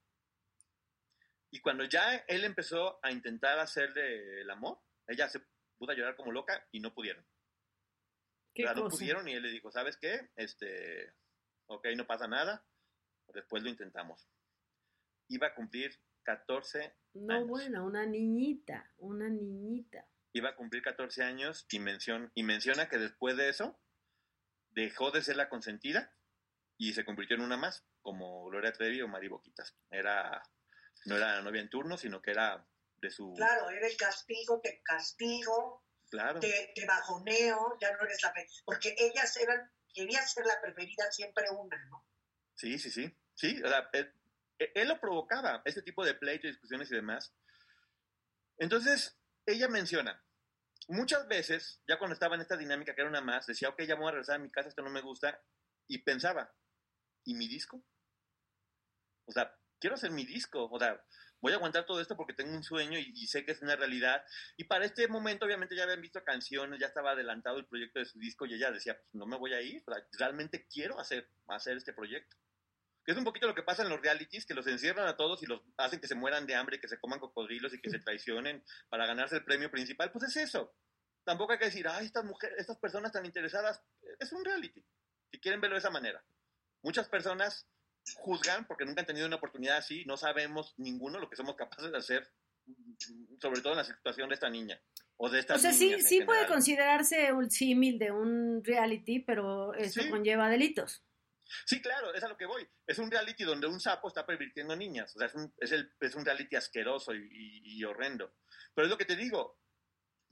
Y 1.50 1.60
cuando 1.60 1.84
ya 1.84 2.16
él 2.28 2.44
empezó 2.44 3.00
a 3.04 3.10
intentar 3.10 3.58
hacerle 3.58 4.42
el 4.42 4.50
amor, 4.50 4.78
ella 5.08 5.28
se 5.28 5.40
puso 5.78 5.90
a 5.90 5.94
llorar 5.94 6.14
como 6.16 6.30
loca 6.32 6.64
y 6.70 6.80
no 6.80 6.94
pudieron. 6.94 7.24
¿Qué 8.54 8.64
O 8.64 8.66
sea, 8.66 8.74
no 8.74 8.88
pudieron 8.88 9.28
y 9.28 9.32
él 9.34 9.42
le 9.42 9.50
dijo, 9.50 9.70
¿sabes 9.70 9.96
qué? 9.96 10.30
Este, 10.36 11.12
ok, 11.66 11.86
no 11.96 12.06
pasa 12.06 12.26
nada, 12.26 12.64
después 13.28 13.62
lo 13.62 13.68
intentamos. 13.68 14.28
Iba 15.28 15.48
a 15.48 15.54
cumplir 15.54 15.98
14 16.24 16.94
No, 17.14 17.34
años. 17.34 17.48
bueno, 17.48 17.84
una 17.86 18.04
niñita, 18.06 18.92
una 18.98 19.28
niñita. 19.28 20.06
iba 20.32 20.50
a 20.50 20.56
cumplir 20.56 20.82
14 20.82 21.22
años 21.22 21.66
y, 21.70 21.78
mencion- 21.78 22.30
y 22.34 22.42
menciona 22.42 22.88
que 22.88 22.98
después 22.98 23.36
de 23.36 23.48
eso 23.48 23.80
dejó 24.70 25.10
de 25.10 25.22
ser 25.22 25.36
la 25.36 25.48
consentida 25.48 26.14
y 26.76 26.92
se 26.94 27.04
convirtió 27.04 27.36
en 27.36 27.42
una 27.42 27.56
más, 27.56 27.84
como 28.00 28.44
Gloria 28.46 28.72
Trevi 28.72 29.00
o 29.02 29.08
Mari 29.08 29.28
Boquitas. 29.28 29.76
Era, 29.90 30.42
no 31.06 31.16
era 31.16 31.36
la 31.36 31.42
novia 31.42 31.60
en 31.60 31.68
turno, 31.68 31.96
sino 31.96 32.22
que 32.22 32.30
era 32.30 32.66
de 33.00 33.10
su... 33.10 33.32
Claro, 33.34 33.70
era 33.70 33.86
el 33.86 33.96
castigo, 33.96 34.60
te 34.60 34.80
castigo, 34.82 35.84
Claro. 36.10 36.40
te, 36.40 36.72
te 36.74 36.86
bajoneo, 36.86 37.78
ya 37.80 37.92
no 37.92 38.04
eres 38.04 38.22
la... 38.22 38.34
Porque 38.64 38.94
ellas 38.98 39.36
eran, 39.36 39.70
quería 39.94 40.20
ser 40.22 40.44
la 40.44 40.60
preferida 40.60 41.10
siempre 41.10 41.44
una, 41.50 41.76
¿no? 41.86 42.04
Sí, 42.56 42.78
sí, 42.78 42.90
sí. 42.90 43.16
Sí, 43.34 43.62
o 43.62 43.68
sea, 43.68 43.88
él, 43.92 44.12
él 44.58 44.88
lo 44.88 45.00
provocaba, 45.00 45.62
este 45.64 45.82
tipo 45.82 46.04
de 46.04 46.14
pleito, 46.14 46.48
discusiones 46.48 46.90
y 46.90 46.96
demás. 46.96 47.32
Entonces, 48.58 49.18
ella 49.46 49.68
menciona, 49.68 50.22
muchas 50.88 51.26
veces, 51.28 51.80
ya 51.88 51.98
cuando 51.98 52.14
estaba 52.14 52.34
en 52.34 52.42
esta 52.42 52.56
dinámica 52.56 52.94
que 52.94 53.00
era 53.00 53.08
una 53.08 53.22
más, 53.22 53.46
decía, 53.46 53.68
ok, 53.68 53.82
ya 53.82 53.94
voy 53.94 54.08
a 54.08 54.12
regresar 54.12 54.36
a 54.36 54.40
mi 54.40 54.50
casa, 54.50 54.68
esto 54.68 54.82
no 54.82 54.90
me 54.90 55.00
gusta, 55.00 55.40
y 55.86 55.98
pensaba, 55.98 56.52
¿y 57.24 57.34
mi 57.34 57.48
disco? 57.48 57.82
O 59.26 59.32
sea, 59.32 59.56
quiero 59.78 59.94
hacer 59.94 60.10
mi 60.10 60.24
disco. 60.24 60.68
O 60.70 60.78
sea, 60.78 61.02
voy 61.40 61.52
a 61.52 61.56
aguantar 61.56 61.86
todo 61.86 62.00
esto 62.00 62.16
porque 62.16 62.34
tengo 62.34 62.54
un 62.54 62.62
sueño 62.62 62.98
y, 62.98 63.26
sé 63.26 63.44
que 63.44 63.52
es 63.52 63.62
una 63.62 63.76
realidad. 63.76 64.24
Y 64.56 64.64
para 64.64 64.84
este 64.84 65.08
momento, 65.08 65.46
obviamente, 65.46 65.74
ya 65.74 65.84
habían 65.84 66.00
visto 66.00 66.22
canciones, 66.22 66.78
ya 66.78 66.86
estaba 66.86 67.12
adelantado 67.12 67.58
el 67.58 67.66
proyecto 67.66 67.98
de 67.98 68.04
su 68.04 68.18
disco 68.18 68.46
y 68.46 68.54
ella 68.54 68.70
decía, 68.70 68.94
pues 68.94 69.14
no 69.14 69.26
me 69.26 69.36
voy 69.36 69.54
a 69.54 69.60
ir, 69.60 69.82
realmente 70.12 70.66
quiero 70.66 70.98
hacer, 70.98 71.28
hacer 71.48 71.76
este 71.76 71.92
proyecto. 71.92 72.36
Que 73.04 73.12
es 73.12 73.18
un 73.18 73.24
poquito 73.24 73.46
lo 73.46 73.54
que 73.54 73.62
pasa 73.62 73.82
en 73.82 73.88
los 73.88 74.00
realities, 74.00 74.44
que 74.44 74.54
los 74.54 74.66
encierran 74.66 75.06
a 75.06 75.16
todos 75.16 75.42
y 75.42 75.46
los 75.46 75.62
hacen 75.78 76.00
que 76.00 76.06
se 76.06 76.14
mueran 76.14 76.46
de 76.46 76.54
hambre, 76.54 76.80
que 76.80 76.88
se 76.88 76.98
coman 77.00 77.18
cocodrilos 77.18 77.72
y 77.72 77.80
que 77.80 77.90
se 77.90 77.98
traicionen 77.98 78.62
para 78.88 79.06
ganarse 79.06 79.36
el 79.36 79.44
premio 79.44 79.70
principal. 79.70 80.12
Pues 80.12 80.24
es 80.24 80.36
eso. 80.36 80.74
Tampoco 81.24 81.52
hay 81.52 81.58
que 81.58 81.66
decir, 81.66 81.88
ay, 81.88 82.06
estas 82.06 82.24
mujeres, 82.24 82.58
estas 82.58 82.78
personas 82.78 83.12
tan 83.12 83.24
interesadas, 83.24 83.82
es 84.18 84.32
un 84.32 84.44
reality. 84.44 84.84
Si 85.30 85.40
quieren 85.40 85.60
verlo 85.60 85.74
de 85.74 85.80
esa 85.80 85.90
manera. 85.90 86.22
Muchas 86.82 87.08
personas 87.08 87.66
juzgan 88.16 88.66
porque 88.66 88.84
nunca 88.84 89.00
han 89.00 89.06
tenido 89.06 89.26
una 89.26 89.36
oportunidad 89.36 89.76
así, 89.76 90.04
no 90.04 90.16
sabemos 90.16 90.74
ninguno 90.78 91.18
lo 91.18 91.28
que 91.28 91.36
somos 91.36 91.56
capaces 91.56 91.90
de 91.90 91.98
hacer, 91.98 92.28
sobre 93.40 93.60
todo 93.60 93.72
en 93.72 93.78
la 93.78 93.84
situación 93.84 94.28
de 94.28 94.34
esta 94.34 94.50
niña. 94.50 94.80
O, 95.16 95.28
de 95.28 95.40
esta 95.40 95.54
o 95.54 95.58
sea, 95.58 95.72
sí, 95.72 96.00
sí 96.00 96.22
puede 96.22 96.46
considerarse 96.46 97.32
un 97.32 97.50
símil 97.50 97.98
de 97.98 98.10
un 98.10 98.64
reality, 98.64 99.18
pero 99.18 99.74
eso 99.74 100.00
conlleva 100.08 100.48
delitos. 100.48 101.04
Sí, 101.66 101.82
claro, 101.82 102.14
es 102.14 102.22
a 102.22 102.28
lo 102.28 102.36
que 102.36 102.46
voy. 102.46 102.66
Es 102.86 102.98
un 102.98 103.10
reality 103.10 103.44
donde 103.44 103.66
un 103.66 103.80
sapo 103.80 104.08
está 104.08 104.24
pervirtiendo 104.24 104.76
niñas. 104.76 105.14
O 105.16 105.18
sea, 105.18 105.26
es 105.26 105.34
un, 105.34 105.52
es 105.58 105.72
el, 105.72 105.92
es 106.00 106.14
un 106.14 106.24
reality 106.24 106.56
asqueroso 106.56 107.14
y, 107.14 107.28
y, 107.64 107.84
horrendo. 107.84 108.32
Pero 108.74 108.86
es 108.86 108.90
lo 108.90 108.98
que 108.98 109.04
te 109.04 109.16
digo. 109.16 109.58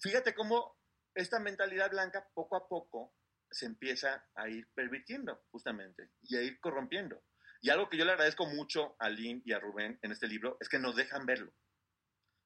Fíjate 0.01 0.35
cómo 0.35 0.79
esta 1.15 1.41
mentalidad 1.41 1.91
blanca 1.91 2.29
poco 2.35 2.57
a 2.57 2.69
poco 2.69 3.15
se 3.51 3.67
empieza 3.67 4.29
a 4.35 4.49
ir 4.49 4.69
pervirtiendo, 4.75 5.43
justamente, 5.51 6.11
y 6.23 6.37
a 6.37 6.43
ir 6.43 6.61
corrompiendo. 6.61 7.23
Y 7.61 7.71
algo 7.71 7.89
que 7.89 7.97
yo 7.97 8.05
le 8.05 8.13
agradezco 8.13 8.47
mucho 8.47 8.95
a 8.99 9.09
Lynn 9.09 9.43
y 9.45 9.53
a 9.53 9.59
Rubén 9.59 9.99
en 10.03 10.13
este 10.13 10.29
libro 10.29 10.57
es 10.61 10.69
que 10.69 10.79
nos 10.79 10.95
dejan 10.95 11.27
verlo. 11.27 11.53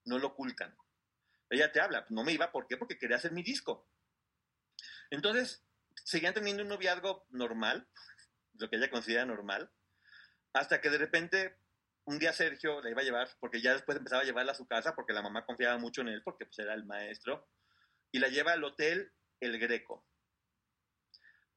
No 0.04 0.18
lo 0.18 0.28
ocultan. 0.28 0.76
Ella 1.50 1.70
te 1.70 1.80
habla, 1.80 2.06
no 2.08 2.24
me 2.24 2.32
iba, 2.32 2.50
¿por 2.50 2.66
qué? 2.66 2.78
Porque 2.78 2.98
quería 2.98 3.16
hacer 3.16 3.32
mi 3.32 3.42
disco. 3.42 3.86
Entonces, 5.10 5.62
seguían 6.04 6.32
teniendo 6.32 6.62
un 6.62 6.70
noviazgo 6.70 7.26
normal, 7.28 7.86
lo 8.54 8.70
que 8.70 8.76
ella 8.76 8.90
considera 8.90 9.26
normal, 9.26 9.70
hasta 10.54 10.80
que 10.80 10.88
de 10.88 10.98
repente 10.98 11.58
un 12.04 12.18
día 12.18 12.32
Sergio 12.32 12.80
la 12.80 12.90
iba 12.90 13.02
a 13.02 13.04
llevar, 13.04 13.28
porque 13.38 13.60
ya 13.60 13.74
después 13.74 13.98
empezaba 13.98 14.22
a 14.22 14.24
llevarla 14.24 14.52
a 14.52 14.56
su 14.56 14.66
casa, 14.66 14.94
porque 14.94 15.12
la 15.12 15.22
mamá 15.22 15.44
confiaba 15.44 15.76
mucho 15.78 16.00
en 16.00 16.08
él, 16.08 16.22
porque 16.24 16.46
pues, 16.46 16.58
era 16.58 16.72
el 16.74 16.84
maestro, 16.84 17.48
y 18.10 18.18
la 18.18 18.28
lleva 18.28 18.52
al 18.52 18.64
hotel 18.64 19.12
El 19.40 19.58
Greco. 19.58 20.06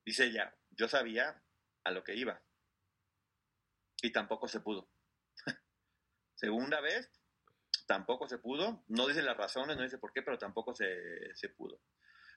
Dice 0.05 0.25
ella, 0.25 0.53
yo 0.71 0.87
sabía 0.87 1.41
a 1.85 1.91
lo 1.91 2.03
que 2.03 2.15
iba 2.15 2.43
y 4.05 4.11
tampoco 4.11 4.47
se 4.47 4.59
pudo. 4.59 4.89
Segunda 6.35 6.81
vez, 6.81 7.09
tampoco 7.87 8.27
se 8.27 8.37
pudo. 8.37 8.83
No 8.87 9.07
dice 9.07 9.21
las 9.21 9.37
razones, 9.37 9.77
no 9.77 9.83
dice 9.83 9.97
por 9.97 10.13
qué, 10.13 10.21
pero 10.21 10.37
tampoco 10.37 10.75
se, 10.75 11.35
se 11.35 11.49
pudo. 11.49 11.81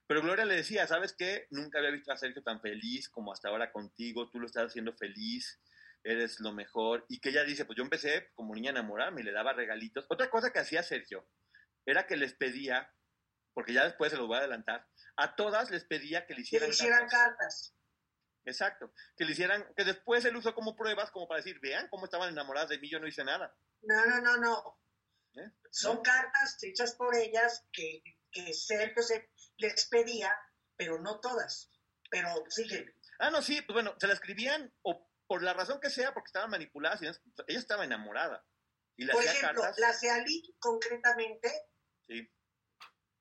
Pero 0.07 0.23
Gloria 0.23 0.47
le 0.47 0.57
decía, 0.57 0.87
¿sabes 0.87 1.13
qué? 1.13 1.47
Nunca 1.51 1.79
había 1.79 1.91
visto 1.91 2.11
a 2.11 2.17
Sergio 2.17 2.43
tan 2.43 2.61
feliz 2.61 3.11
como 3.11 3.33
hasta 3.33 3.49
ahora 3.49 3.71
contigo, 3.71 4.31
tú 4.31 4.41
lo 4.41 4.47
estás 4.47 4.69
haciendo 4.69 4.95
feliz, 4.95 5.61
eres 6.03 6.41
lo 6.41 6.53
mejor. 6.53 7.05
Y 7.09 7.21
que 7.21 7.29
ella 7.29 7.45
dice, 7.45 7.67
pues 7.67 7.77
yo 7.77 7.83
empecé 7.83 8.31
como 8.35 8.55
niña 8.55 8.71
a 8.71 8.73
enamorarme 8.73 9.21
y 9.21 9.25
le 9.25 9.33
daba 9.33 9.53
regalitos. 9.53 10.07
Otra 10.09 10.31
cosa 10.31 10.51
que 10.51 10.61
hacía 10.61 10.83
Sergio 10.83 11.29
era 11.85 12.07
que 12.07 12.17
les 12.17 12.35
pedía, 12.35 12.91
porque 13.53 13.75
ya 13.75 13.85
después 13.85 14.11
se 14.11 14.17
lo 14.17 14.27
voy 14.27 14.37
a 14.37 14.41
adelantar, 14.41 14.87
a 15.17 15.37
todas 15.37 15.71
les 15.71 15.85
pedía 15.85 16.27
que 16.27 16.35
le 16.35 16.41
hicieran, 16.41 16.67
que 16.67 16.71
le 16.71 16.75
hicieran 16.75 17.09
cartas. 17.09 17.75
Exacto. 18.49 18.93
Que 19.17 19.25
le 19.25 19.33
hicieran, 19.33 19.67
que 19.77 19.85
después 19.85 20.25
él 20.25 20.37
usó 20.37 20.55
como 20.55 20.75
pruebas, 20.75 21.11
como 21.11 21.29
para 21.29 21.39
decir, 21.39 21.61
vean 21.61 21.89
cómo 21.89 22.05
estaban 22.05 22.31
enamoradas 22.31 22.71
de 22.71 22.79
mí, 22.79 22.89
yo 22.89 22.99
no 22.99 23.07
hice 23.07 23.25
nada. 23.25 23.55
No, 23.83 24.07
no, 24.07 24.21
no, 24.21 24.37
no. 24.39 24.81
¿Eh? 25.35 25.51
Son 25.71 26.03
cartas 26.03 26.57
hechas 26.63 26.95
por 26.95 27.15
ellas 27.15 27.65
que, 27.73 28.03
que 28.33 28.53
Sergio 28.55 29.03
se 29.03 29.31
les 29.59 29.87
pedía, 29.89 30.35
pero 30.77 30.99
no 31.01 31.21
todas. 31.21 31.71
Pero 32.11 32.29
sigue. 32.49 32.95
Ah, 33.19 33.31
no, 33.31 33.43
sí, 33.43 33.61
pues 33.63 33.75
bueno, 33.75 33.95
se 34.01 34.07
la 34.07 34.15
escribían 34.15 34.73
o 34.83 35.09
por 35.27 35.43
la 35.43 35.53
razón 35.53 35.79
que 35.81 35.91
sea, 35.91 36.15
porque 36.15 36.29
estaban 36.29 36.51
manipuladas, 36.51 37.03
ella 37.03 37.21
estaba 37.49 37.85
enamorada. 37.85 38.45
Y 38.97 39.07
por 39.07 39.23
ejemplo, 39.23 39.63
la 39.77 39.93
Sealí 39.93 40.57
concretamente. 40.59 41.53
Sí. 42.09 42.29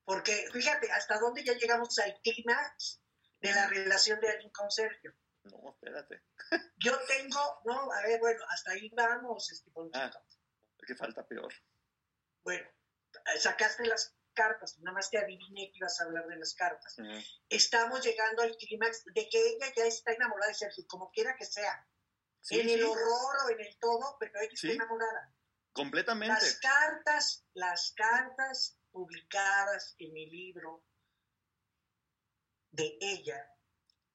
Porque 0.05 0.47
fíjate, 0.53 0.89
hasta 0.91 1.19
dónde 1.19 1.43
ya 1.43 1.53
llegamos 1.53 1.99
al 1.99 2.17
clímax 2.23 3.01
de 3.39 3.53
la 3.53 3.67
relación 3.67 4.19
de 4.19 4.29
alguien 4.29 4.51
con 4.51 4.69
Sergio. 4.71 5.13
No, 5.43 5.71
espérate. 5.71 6.23
Yo 6.77 6.97
tengo, 7.07 7.61
no, 7.65 7.91
a 7.91 8.01
ver, 8.01 8.19
bueno, 8.19 8.43
hasta 8.49 8.71
ahí 8.71 8.89
vamos, 8.95 9.51
este 9.51 9.71
Ah, 9.93 10.11
que 10.85 10.95
falta 10.95 11.25
peor. 11.27 11.53
Bueno, 12.43 12.67
sacaste 13.39 13.85
las 13.85 14.15
cartas, 14.33 14.77
nada 14.79 14.93
más 14.93 15.09
te 15.09 15.17
adiviné 15.17 15.71
que 15.71 15.77
ibas 15.77 15.99
a 15.99 16.05
hablar 16.05 16.27
de 16.27 16.37
las 16.37 16.53
cartas. 16.53 16.95
Estamos 17.49 18.05
llegando 18.05 18.43
al 18.43 18.55
clímax 18.55 19.03
de 19.05 19.27
que 19.29 19.47
ella 19.49 19.73
ya 19.75 19.85
está 19.85 20.13
enamorada 20.13 20.49
de 20.49 20.53
Sergio, 20.55 20.85
como 20.87 21.11
quiera 21.11 21.35
que 21.35 21.45
sea. 21.45 21.85
en 22.51 22.69
el 22.69 22.83
horror 22.83 23.35
o 23.45 23.49
en 23.49 23.59
el 23.59 23.77
todo, 23.79 24.15
pero 24.19 24.39
ella 24.39 24.51
está 24.53 24.71
enamorada. 24.71 25.33
Completamente. 25.73 26.33
Las 26.33 26.59
cartas, 26.59 27.45
las 27.53 27.93
cartas 27.95 28.79
publicadas 28.91 29.95
en 29.99 30.13
mi 30.13 30.27
libro 30.29 30.83
de 32.77 32.97
ella, 33.01 33.51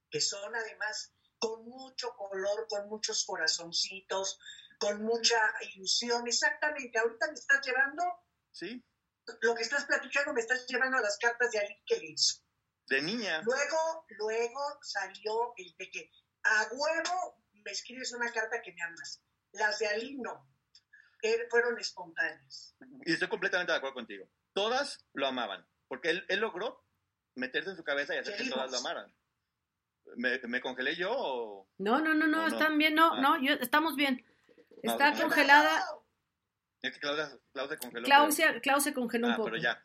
que 0.08 0.20
son 0.20 0.54
además 0.54 1.12
con 1.38 1.64
mucho 1.64 2.14
color, 2.16 2.66
con 2.68 2.88
muchos 2.88 3.24
corazoncitos, 3.26 4.38
con 4.78 5.02
mucha 5.02 5.36
ilusión. 5.74 6.26
Exactamente, 6.26 6.98
ahorita 6.98 7.26
me 7.26 7.34
estás 7.34 7.66
llevando. 7.66 8.04
Sí. 8.52 8.82
Lo 9.40 9.54
que 9.54 9.62
estás 9.62 9.84
platicando 9.84 10.32
me 10.32 10.40
estás 10.40 10.66
llevando 10.66 10.98
a 10.98 11.02
las 11.02 11.18
cartas 11.18 11.50
de 11.50 11.58
Ali 11.58 11.82
que 11.84 11.98
hizo. 12.02 12.40
De 12.88 13.02
niña. 13.02 13.42
Luego, 13.42 14.06
luego 14.10 14.78
salió 14.82 15.52
el 15.56 15.74
de 15.78 15.90
que 15.90 16.10
a 16.44 16.68
huevo 16.72 17.44
me 17.64 17.70
escribes 17.70 18.12
una 18.12 18.32
carta 18.32 18.62
que 18.62 18.72
me 18.72 18.82
amas. 18.82 19.22
Las 19.52 19.78
de 19.78 19.88
Ali 19.88 20.16
no. 20.18 20.48
Er, 21.22 21.46
fueron 21.50 21.78
espontáneas. 21.78 22.76
Y 23.04 23.12
estoy 23.12 23.28
completamente 23.28 23.72
de 23.72 23.78
acuerdo 23.78 23.94
contigo. 23.94 24.28
Todas 24.52 25.06
lo 25.14 25.26
amaban, 25.26 25.64
porque 25.88 26.10
él, 26.10 26.26
él 26.28 26.40
logró 26.40 26.81
meterse 27.34 27.70
en 27.70 27.76
su 27.76 27.84
cabeza 27.84 28.14
y 28.14 28.18
hacer 28.18 28.36
que 28.36 28.50
todas 28.50 28.70
lo 28.70 28.78
amaran. 28.78 29.12
¿Me, 30.16 30.60
congelé 30.60 30.96
yo 30.96 31.10
o...? 31.12 31.70
No, 31.78 32.00
no, 32.00 32.14
no, 32.14 32.26
no, 32.26 32.46
están 32.46 32.76
bien, 32.76 32.94
no, 32.94 33.14
ah. 33.14 33.20
no, 33.20 33.42
yo, 33.42 33.54
estamos 33.54 33.96
bien. 33.96 34.24
Está 34.82 35.14
congelada. 35.14 35.84
Es 36.82 36.92
que 36.92 37.00
Claudia, 37.00 37.28
se 37.68 37.76
congeló. 37.78 38.06
Clau 38.60 38.80
se 38.80 38.92
congeló 38.92 39.28
un 39.28 39.32
ah, 39.32 39.36
poco. 39.36 39.50
pero 39.50 39.62
ya. 39.62 39.80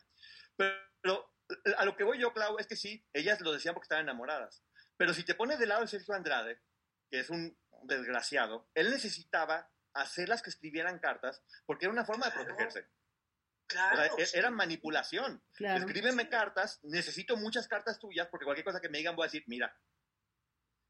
Pero, 0.56 1.32
a 1.76 1.84
lo 1.84 1.96
que 1.96 2.04
voy 2.04 2.18
yo, 2.18 2.32
Clau, 2.32 2.58
es 2.58 2.66
que 2.66 2.76
sí, 2.76 3.06
ellas 3.12 3.40
lo 3.40 3.52
decían 3.52 3.74
porque 3.74 3.84
estaban 3.84 4.04
enamoradas. 4.04 4.64
Pero 4.96 5.14
si 5.14 5.22
te 5.24 5.36
pones 5.36 5.58
del 5.58 5.68
lado 5.68 5.82
de 5.82 5.86
Sergio 5.86 6.14
Andrade, 6.14 6.60
que 7.08 7.20
es 7.20 7.30
un 7.30 7.56
desgraciado, 7.84 8.68
él 8.74 8.90
necesitaba 8.90 9.70
hacerlas 9.94 10.42
que 10.42 10.50
escribieran 10.50 10.98
cartas 10.98 11.42
porque 11.64 11.86
era 11.86 11.92
una 11.92 12.04
forma 12.04 12.26
de 12.26 12.32
protegerse. 12.32 12.88
Claro. 13.68 14.16
E-, 14.18 14.28
era 14.32 14.50
manipulación. 14.50 15.42
Escríbeme 15.58 16.28
cartas, 16.28 16.80
necesito 16.82 17.36
muchas 17.36 17.68
cartas 17.68 17.98
tuyas 17.98 18.26
porque 18.28 18.44
cualquier 18.44 18.64
cosa 18.64 18.80
que 18.80 18.88
me 18.88 18.98
digan 18.98 19.14
voy 19.14 19.24
a 19.24 19.28
decir, 19.28 19.44
mira, 19.46 19.76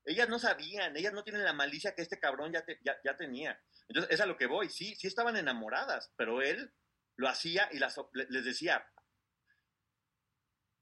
ellas 0.04 0.28
no 0.28 0.38
sabían, 0.38 0.96
ellas 0.96 1.12
no 1.12 1.24
tienen 1.24 1.44
la 1.44 1.52
malicia 1.52 1.94
que 1.94 2.02
este 2.02 2.18
cabrón 2.18 2.52
ya, 2.52 2.64
ya, 3.04 3.16
tenía. 3.16 3.60
Entonces, 3.88 4.14
es 4.14 4.20
a 4.20 4.26
lo 4.26 4.36
que 4.36 4.46
voy, 4.46 4.70
sí, 4.70 4.94
sí 4.94 5.06
estaban 5.06 5.36
enamoradas, 5.36 6.12
pero 6.16 6.40
él 6.40 6.72
lo 7.16 7.28
hacía 7.28 7.68
y 7.72 7.78
las, 7.78 8.00
les 8.12 8.44
decía, 8.44 8.88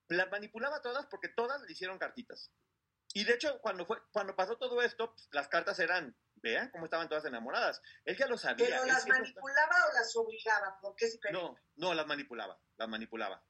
las 0.08 0.30
manipulaba 0.30 0.80
todas 0.80 1.06
porque 1.06 1.28
todas 1.28 1.62
le 1.62 1.72
hicieron 1.72 1.98
cartitas. 1.98 2.52
Y 3.14 3.24
de 3.24 3.34
hecho, 3.34 3.58
cuando, 3.60 3.86
fue, 3.86 3.98
cuando 4.12 4.36
pasó 4.36 4.58
todo 4.58 4.82
esto, 4.82 5.12
pues, 5.12 5.28
las 5.32 5.48
cartas 5.48 5.78
eran 5.78 6.16
Vean 6.36 6.70
cómo 6.70 6.84
estaban 6.84 7.08
todas 7.08 7.24
enamoradas. 7.24 7.80
Él 8.04 8.16
ya 8.16 8.26
lo 8.26 8.36
sabía. 8.38 8.66
¿Pero 8.66 8.84
las 8.84 9.06
manipulaba 9.06 9.86
o 9.90 9.94
las 9.94 10.16
obligaba? 10.16 10.78
Porque 10.80 11.06
es 11.06 11.18
No, 11.32 11.56
no, 11.76 11.94
las 11.94 12.06
manipulaba, 12.06 12.58
las 12.76 12.88
manipulaba. 12.88 13.42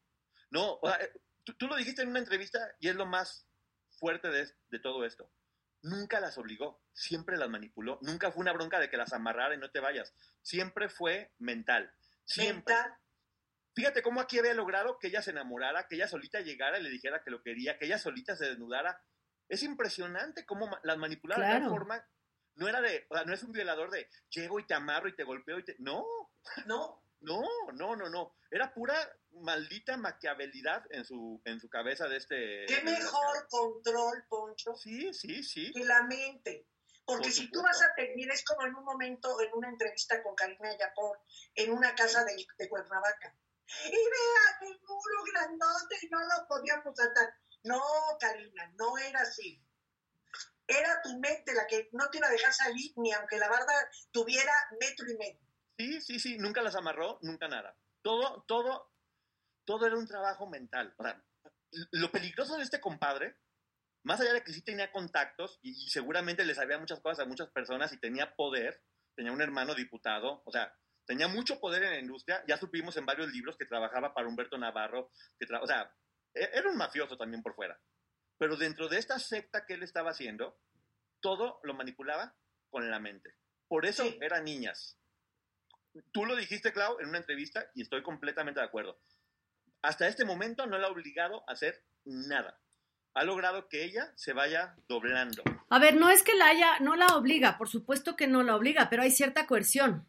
No, 0.50 0.78
o 0.80 0.88
sea, 0.88 1.04
eh, 1.04 1.12
tú, 1.44 1.66
lo 1.66 1.76
dijiste 1.76 2.02
en 2.02 2.08
una 2.08 2.20
entrevista 2.20 2.74
y 2.78 2.88
es 2.88 2.94
lo 2.94 3.06
más 3.06 3.46
fuerte 3.90 4.28
de, 4.28 4.48
de 4.68 4.78
todo 4.78 5.04
esto. 5.04 5.30
Nunca 5.82 6.20
las 6.20 6.38
obligó, 6.38 6.82
siempre 6.92 7.36
las 7.36 7.48
manipuló. 7.48 7.98
Nunca 8.02 8.30
fue 8.30 8.40
una 8.40 8.52
bronca 8.52 8.80
de 8.80 8.88
que 8.88 8.96
las 8.96 9.12
amarrara 9.12 9.54
y 9.54 9.58
no 9.58 9.70
te 9.70 9.80
vayas. 9.80 10.14
Siempre 10.42 10.88
fue 10.88 11.32
mental. 11.38 11.92
Siempre. 12.24 12.74
Mental. 12.74 12.98
Fíjate 13.74 14.00
cómo 14.00 14.20
aquí 14.20 14.38
había 14.38 14.54
logrado 14.54 14.98
que 14.98 15.08
ella 15.08 15.20
se 15.20 15.32
enamorara, 15.32 15.86
que 15.86 15.96
ella 15.96 16.08
solita 16.08 16.40
llegara 16.40 16.78
y 16.78 16.82
le 16.82 16.88
dijera 16.88 17.22
que 17.22 17.30
lo 17.30 17.42
quería, 17.42 17.78
que 17.78 17.84
ella 17.84 17.98
solita 17.98 18.34
se 18.34 18.46
desnudara. 18.46 19.02
Es 19.48 19.62
impresionante 19.62 20.46
cómo 20.46 20.78
las 20.82 20.96
manipulaba 20.96 21.46
de 21.46 21.60
tal 21.60 21.68
forma 21.68 22.02
no 22.57 22.69
era 22.69 22.81
de, 22.81 23.07
o 23.09 23.15
sea, 23.15 23.24
no 23.24 23.35
es 23.35 23.43
un 23.43 23.53
violador 23.53 23.91
de 23.91 24.09
llego 24.31 24.59
y 24.59 24.66
te 24.66 24.74
amarro 24.74 25.09
y 25.09 25.16
te 25.16 25.24
golpeo 25.24 25.59
y 25.59 25.65
te. 25.65 25.77
No. 25.78 26.05
No. 26.66 27.03
No, 27.20 27.43
no, 27.73 27.97
no, 27.97 28.09
no. 28.09 28.37
Era 28.51 28.73
pura 28.73 28.95
maldita 29.31 29.97
maquiavelidad 29.97 30.85
en 30.91 31.05
su, 31.05 31.41
en 31.45 31.61
su 31.61 31.69
cabeza 31.69 32.07
de 32.09 32.19
este. 32.19 32.66
Qué 32.66 32.83
mejor 32.83 33.49
control, 33.49 34.24
Poncho. 34.28 34.74
Sí, 34.77 35.12
sí, 35.15 35.43
sí. 35.43 35.73
Que 35.73 35.85
la 35.85 36.03
mente. 36.03 36.66
Porque 37.05 37.31
si 37.31 37.51
tú 37.51 37.62
vas 37.62 37.81
a 37.83 37.95
terminar, 37.95 38.35
es 38.35 38.45
como 38.45 38.66
en 38.66 38.74
un 38.74 38.85
momento, 38.85 39.41
en 39.41 39.51
una 39.55 39.69
entrevista 39.69 40.20
con 40.23 40.35
Karina 40.35 40.77
Yapor, 40.77 41.20
en 41.55 41.73
una 41.73 41.95
casa 41.95 42.24
de, 42.24 42.35
de 42.59 42.69
Cuernavaca. 42.69 43.35
Y 43.85 43.91
vea, 43.91 44.69
el 44.69 44.81
muro 44.83 45.24
grandote 45.33 45.97
y 46.03 46.09
no 46.09 46.19
lo 46.19 46.49
podíamos 46.49 46.97
saltar. 46.97 47.33
No, 47.62 47.81
Karina, 48.20 48.73
no 48.77 48.99
era 48.99 49.20
así. 49.20 49.65
Era 50.66 51.01
tu 51.02 51.18
mente 51.18 51.55
la 51.55 51.66
que 51.66 51.88
no 51.93 52.09
te 52.10 52.18
iba 52.18 52.26
a 52.26 52.30
dejar 52.30 52.52
salir 52.52 52.93
ni 52.97 53.12
aunque 53.12 53.38
la 53.38 53.48
barda 53.48 53.72
tuviera 54.10 54.52
metro 54.80 55.06
y 55.10 55.16
medio. 55.16 55.40
Sí, 55.78 56.01
sí, 56.01 56.18
sí, 56.18 56.38
nunca 56.38 56.62
las 56.62 56.74
amarró, 56.74 57.18
nunca 57.22 57.48
nada. 57.48 57.76
Todo, 58.02 58.44
todo, 58.48 58.93
todo 59.64 59.86
era 59.86 59.97
un 59.97 60.06
trabajo 60.06 60.48
mental. 60.48 60.94
O 60.97 61.05
sea, 61.05 61.22
lo 61.93 62.10
peligroso 62.10 62.56
de 62.56 62.62
este 62.62 62.80
compadre, 62.80 63.36
más 64.02 64.20
allá 64.20 64.32
de 64.32 64.43
que 64.43 64.52
sí 64.52 64.62
tenía 64.62 64.90
contactos 64.93 65.59
y, 65.62 65.88
seguramente 65.88 66.44
le 66.44 66.55
sabía 66.55 66.78
muchas 66.78 67.01
cosas 67.01 67.20
a 67.20 67.28
muchas 67.28 67.51
personas 67.51 67.93
y 67.93 67.98
tenía 67.98 68.34
poder, 68.34 68.82
tenía 69.14 69.32
un 69.32 69.43
hermano 69.43 69.74
diputado, 69.74 70.43
o 70.44 70.51
sea, 70.51 70.74
tenía 71.06 71.28
mucho 71.28 71.60
poder 71.60 71.82
en 71.84 71.90
la 71.90 71.98
industria, 72.01 72.43
ya 72.48 72.56
supimos 72.56 72.97
en 72.97 73.06
varios 73.06 73.30
libros 73.30 73.56
que 73.56 73.66
trabajaba 73.66 74.14
para 74.14 74.28
Humberto 74.28 74.59
Navarro, 74.59 75.10
que 75.38 75.47
o 75.55 75.66
sea, 75.66 75.93
e- 76.34 76.51
era 76.52 76.70
un 76.70 76.76
mafioso 76.76 77.16
también 77.16 77.43
por 77.43 77.55
fuera. 77.55 77.78
Pero 78.38 78.56
dentro 78.56 78.88
de 78.88 78.98
esta 78.98 79.18
secta 79.18 79.64
que 79.66 79.74
él 79.74 79.82
estaba 79.82 80.10
haciendo, 80.10 80.58
todo 81.20 81.60
lo 81.62 81.74
manipulaba 81.74 82.34
con 82.70 82.90
la 82.90 82.98
mente. 82.98 83.34
Por 83.68 83.86
eso 83.86 84.04
Sí. 84.04 84.18
eran 84.20 84.44
niñas. 84.44 84.98
Tú 86.12 86.26
lo 86.26 86.36
dijiste, 86.36 86.72
Clau, 86.72 87.00
en 87.00 87.08
una 87.08 87.18
entrevista 87.18 87.70
y 87.74 87.82
estoy 87.82 88.02
completamente 88.02 88.60
de 88.60 88.66
acuerdo. 88.66 89.00
Hasta 89.82 90.06
este 90.08 90.24
momento 90.24 90.66
no 90.66 90.78
la 90.78 90.88
ha 90.88 90.90
obligado 90.90 91.42
a 91.48 91.52
hacer 91.52 91.84
nada. 92.04 92.60
Ha 93.14 93.24
logrado 93.24 93.68
que 93.68 93.82
ella 93.84 94.12
se 94.14 94.34
vaya 94.34 94.76
doblando. 94.88 95.42
A 95.70 95.78
ver, 95.78 95.96
no 95.96 96.10
es 96.10 96.22
que 96.22 96.34
la 96.34 96.48
haya, 96.48 96.78
no 96.80 96.96
la 96.96 97.16
obliga, 97.16 97.56
por 97.56 97.68
supuesto 97.68 98.14
que 98.14 98.26
no 98.26 98.42
la 98.42 98.54
obliga, 98.56 98.90
pero 98.90 99.02
hay 99.02 99.10
cierta 99.10 99.46
coerción. 99.46 100.06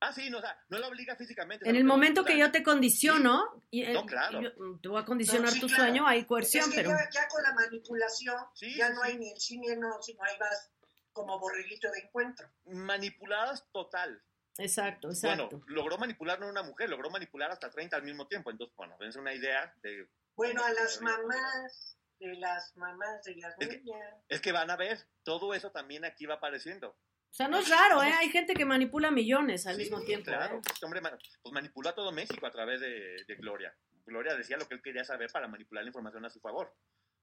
Ah, 0.00 0.12
sí, 0.12 0.28
no, 0.28 0.38
o 0.38 0.40
sea, 0.42 0.58
no 0.68 0.78
la 0.78 0.88
obliga 0.88 1.16
físicamente. 1.16 1.68
En 1.68 1.74
el 1.74 1.84
momento 1.84 2.24
que 2.24 2.36
yo 2.38 2.52
te 2.52 2.62
condiciono, 2.62 3.62
y, 3.70 3.82
No, 3.86 4.04
claro. 4.04 4.40
y 4.40 4.44
yo- 4.44 4.52
te 4.82 4.88
voy 4.88 5.00
a 5.00 5.04
condicionar 5.06 5.46
No, 5.46 5.50
sí, 5.52 5.60
tu 5.60 5.66
claro. 5.68 5.84
sueño, 5.84 6.06
hay 6.06 6.24
coerción, 6.26 6.64
es 6.64 6.70
que 6.70 6.76
pero... 6.82 6.90
ya, 6.90 7.08
ya 7.10 7.28
con 7.28 7.42
la 7.42 7.54
manipulación 7.54 8.36
Sí, 8.54 8.76
ya 8.76 8.88
sí, 8.88 8.94
no 8.94 9.02
sí. 9.02 9.10
hay 9.10 9.18
ni 9.18 9.30
el 9.32 9.40
cine, 9.40 9.76
no, 9.76 10.00
sino 10.02 10.22
ahí 10.22 10.36
vas 10.38 10.70
como 11.12 11.38
borreguito 11.40 11.90
de 11.90 12.00
encuentro. 12.00 12.46
Manipuladas 12.66 13.66
total. 13.72 14.22
Exacto, 14.58 15.08
exacto. 15.10 15.48
Bueno, 15.48 15.64
logró 15.66 15.98
manipular 15.98 16.38
no 16.40 16.46
a 16.46 16.50
una 16.50 16.62
mujer, 16.62 16.88
logró 16.90 17.10
manipular 17.10 17.50
hasta 17.50 17.70
30 17.70 17.96
al 17.96 18.02
mismo 18.02 18.26
tiempo. 18.26 18.50
Entonces, 18.50 18.74
bueno, 18.76 18.96
es 19.00 19.16
una 19.16 19.34
idea 19.34 19.74
de... 19.82 20.08
Bueno, 20.34 20.62
a 20.64 20.70
las 20.72 21.00
mamás, 21.02 21.98
de 22.18 22.34
las 22.36 22.76
mamás 22.76 23.22
de 23.24 23.36
las 23.36 23.54
Es 23.58 23.68
que- 23.68 23.78
niñas. 23.80 24.14
Es 24.28 24.40
que 24.40 24.52
van 24.52 24.70
a 24.70 24.76
ver, 24.76 24.98
todo 25.24 25.52
eso 25.54 25.70
también 25.72 26.04
aquí 26.04 26.26
va 26.26 26.34
apareciendo. 26.34 26.96
O 27.36 27.38
sea, 27.38 27.48
no 27.48 27.58
es 27.58 27.68
raro, 27.68 28.02
¿eh? 28.02 28.10
Hay 28.18 28.30
gente 28.30 28.54
que 28.54 28.64
manipula 28.64 29.10
millones 29.10 29.66
al 29.66 29.76
Sí, 29.76 29.82
mismo 29.82 30.00
tiempo. 30.00 30.24
Claro, 30.24 30.56
¿eh? 30.56 30.60
este 30.72 30.86
hombre 30.86 31.02
pues 31.42 31.52
manipuló 31.52 31.90
a 31.90 31.94
todo 31.94 32.10
México 32.10 32.46
a 32.46 32.50
través 32.50 32.80
de, 32.80 33.24
de 33.28 33.34
Gloria. 33.34 33.76
Gloria 34.06 34.34
decía 34.34 34.56
lo 34.56 34.66
que 34.66 34.74
él 34.74 34.80
quería 34.82 35.04
saber 35.04 35.28
para 35.30 35.46
manipular 35.46 35.84
la 35.84 35.88
información 35.90 36.24
a 36.24 36.30
su 36.30 36.40
favor. 36.40 36.74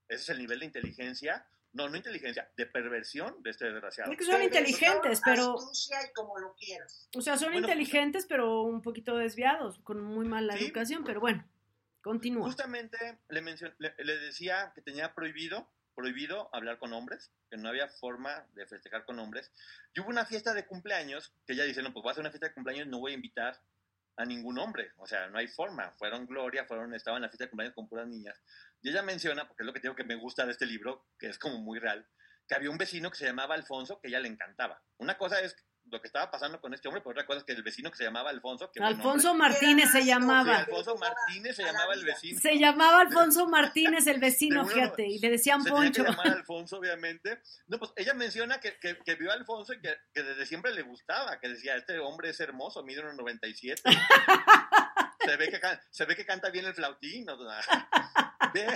Ese 0.06 0.22
es 0.22 0.28
el 0.28 0.38
nivel 0.38 0.60
de 0.60 0.66
inteligencia, 0.66 1.44
no, 1.72 1.88
no 1.88 1.96
inteligencia, 1.96 2.48
de 2.56 2.66
perversión 2.66 3.42
de 3.42 3.50
este 3.50 3.64
desgraciado. 3.64 4.12
Es 4.12 4.18
que 4.18 4.24
son 4.24 4.40
inteligentes, 4.40 5.20
pero... 5.24 5.56
Y 5.58 6.12
como 6.14 6.38
lo 6.38 6.54
quieras. 6.54 7.08
O 7.16 7.20
sea, 7.20 7.36
son 7.36 7.50
Bueno, 7.50 7.66
inteligentes, 7.66 8.24
pero 8.26 8.62
un 8.62 8.82
poquito 8.82 9.16
desviados, 9.16 9.80
con 9.80 10.00
muy 10.00 10.28
mala 10.28 10.56
Sí. 10.56 10.66
educación, 10.66 11.02
pero 11.04 11.18
bueno, 11.18 11.44
continúa. 12.02 12.44
Justamente 12.46 13.18
le, 13.30 13.42
mencion- 13.42 13.74
le, 13.78 13.94
le 13.98 14.18
decía 14.18 14.70
que 14.76 14.80
tenía 14.82 15.12
prohibido, 15.14 15.68
prohibido 15.94 16.48
hablar 16.52 16.78
con 16.78 16.92
hombres, 16.92 17.32
que 17.50 17.56
no 17.56 17.68
había 17.68 17.88
forma 17.88 18.46
de 18.52 18.66
festejar 18.66 19.04
con 19.04 19.18
hombres. 19.18 19.52
Y 19.94 20.00
hubo 20.00 20.08
una 20.08 20.26
fiesta 20.26 20.54
de 20.54 20.66
cumpleaños, 20.66 21.32
que 21.46 21.54
ella 21.54 21.64
dice, 21.64 21.82
no, 21.82 21.92
pues 21.92 22.02
voy 22.02 22.10
a 22.10 22.12
hacer 22.12 22.22
una 22.22 22.30
fiesta 22.30 22.48
de 22.48 22.54
cumpleaños, 22.54 22.88
no 22.88 22.98
voy 22.98 23.12
a 23.12 23.16
invitar 23.16 23.60
a 24.16 24.24
ningún 24.24 24.58
hombre, 24.58 24.92
o 24.98 25.06
sea, 25.06 25.28
no 25.28 25.38
hay 25.38 25.48
forma. 25.48 25.92
Fueron 25.98 26.26
Gloria, 26.26 26.66
fueron, 26.66 26.94
estaban 26.94 27.18
en 27.18 27.22
la 27.22 27.28
fiesta 27.28 27.44
de 27.44 27.50
cumpleaños 27.50 27.74
con 27.74 27.88
puras 27.88 28.06
niñas. 28.06 28.40
Y 28.80 28.90
ella 28.90 29.02
menciona, 29.02 29.46
porque 29.48 29.62
es 29.62 29.66
lo 29.66 29.72
que 29.72 29.80
digo 29.80 29.96
que 29.96 30.04
me 30.04 30.14
gusta 30.14 30.46
de 30.46 30.52
este 30.52 30.66
libro, 30.66 31.06
que 31.18 31.28
es 31.28 31.38
como 31.38 31.58
muy 31.58 31.78
real, 31.78 32.06
que 32.46 32.54
había 32.54 32.70
un 32.70 32.78
vecino 32.78 33.10
que 33.10 33.16
se 33.16 33.26
llamaba 33.26 33.54
Alfonso, 33.54 34.00
que 34.00 34.08
ella 34.08 34.20
le 34.20 34.28
encantaba. 34.28 34.82
Una 34.98 35.16
cosa 35.18 35.40
es 35.40 35.56
lo 35.90 36.00
que 36.00 36.06
estaba 36.08 36.30
pasando 36.30 36.60
con 36.60 36.72
este 36.74 36.88
hombre, 36.88 37.02
pero 37.02 37.12
otra 37.12 37.26
cosa 37.26 37.40
es 37.40 37.44
que 37.44 37.52
el 37.52 37.62
vecino 37.62 37.90
que 37.90 37.96
se 37.98 38.04
llamaba 38.04 38.30
Alfonso, 38.30 38.70
que 38.72 38.82
Alfonso 38.82 39.28
nombre. 39.28 39.48
Martínez 39.50 39.90
se 39.92 40.00
Sí, 40.00 40.06
llamaba. 40.08 40.56
Alfonso 40.58 40.96
Martínez 40.96 41.56
se 41.56 41.62
llamaba 41.62 41.94
el 41.94 42.04
vecino. 42.04 42.40
Se 42.40 42.58
llamaba 42.58 43.00
Alfonso 43.02 43.46
Martínez, 43.48 44.06
el 44.06 44.18
vecino, 44.18 44.66
fíjate, 44.66 45.06
y 45.06 45.18
le 45.18 45.30
decían 45.30 45.62
se 45.62 45.70
Poncho. 45.70 46.02
llamar 46.04 46.28
Alfonso, 46.28 46.78
obviamente. 46.78 47.40
No, 47.66 47.78
pues 47.78 47.92
ella 47.96 48.14
menciona 48.14 48.58
que, 48.60 48.78
que, 48.78 48.98
que 49.04 49.14
vio 49.16 49.30
a 49.30 49.34
Alfonso 49.34 49.74
y 49.74 49.80
que, 49.80 49.94
que 50.12 50.22
desde 50.22 50.46
siempre 50.46 50.72
le 50.72 50.82
gustaba, 50.82 51.38
que 51.38 51.48
decía, 51.48 51.76
este 51.76 51.98
hombre 51.98 52.30
es 52.30 52.40
hermoso, 52.40 52.82
mide 52.82 53.02
1,97. 53.04 53.80
se, 55.20 55.36
ve 55.36 55.48
que, 55.50 55.60
can- 55.60 55.80
se 55.90 56.04
ve 56.06 56.16
que 56.16 56.26
canta 56.26 56.50
bien 56.50 56.64
el 56.66 56.74
flautín. 56.74 57.28
o 57.30 57.36
sea, 57.38 57.88
ve, 58.54 58.66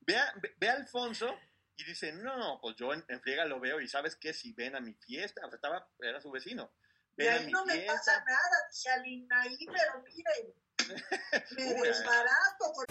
ve, 0.00 0.16
a, 0.18 0.32
ve- 0.40 0.54
ve 0.58 0.68
a 0.70 0.74
Alfonso 0.74 1.34
y 1.82 1.90
dice, 1.90 2.12
no, 2.12 2.58
pues 2.60 2.76
yo 2.76 2.92
en, 2.92 3.04
en 3.08 3.20
friega 3.20 3.44
lo 3.44 3.60
veo 3.60 3.80
y 3.80 3.88
¿sabes 3.88 4.16
qué? 4.16 4.32
Si 4.32 4.52
ven 4.52 4.74
a 4.76 4.80
mi 4.80 4.94
fiesta, 4.94 5.42
o 5.44 5.48
sea, 5.48 5.56
estaba, 5.56 5.86
era 6.00 6.20
su 6.20 6.30
vecino. 6.30 6.70
Y 7.16 7.24
Ven 7.24 7.28
a 7.30 7.36
ahí 7.36 7.46
mi 7.46 7.52
no 7.52 7.64
me 7.64 7.72
fiesta. 7.74 7.92
pasa 7.94 8.24
nada, 8.24 8.56
dice 8.70 8.88
Alina, 8.90 9.40
ahí, 9.42 9.58
pero 9.66 10.04
miren, 10.04 10.54
me 11.56 11.64
desbarato. 11.88 12.72
con- 12.74 12.86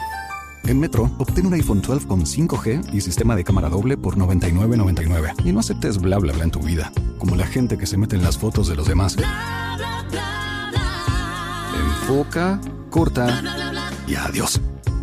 En 0.70 0.80
Metro, 0.80 1.04
obtén 1.20 1.48
un 1.48 1.54
iPhone 1.56 1.82
12 1.82 2.08
con 2.08 2.22
5G 2.26 2.94
y 2.94 3.02
sistema 3.02 3.36
de 3.36 3.44
cámara 3.44 3.68
doble 3.70 3.98
por 3.98 4.16
$99.99. 4.16 5.46
Y 5.46 5.52
no 5.52 5.60
aceptes 5.60 5.98
bla 5.98 6.18
bla 6.20 6.34
bla 6.34 6.44
en 6.44 6.52
tu 6.52 6.60
vida, 6.62 6.92
como 7.20 7.36
la 7.36 7.48
gente 7.48 7.78
que 7.78 7.88
se 7.88 7.98
mete 7.98 8.16
en 8.16 8.24
las 8.24 8.38
fotos 8.38 8.68
de 8.68 8.76
los 8.76 8.88
demás. 8.88 9.16
Enfoca, 11.74 12.60
corta 12.90 13.42
y 14.08 14.16
adiós. 14.16 14.60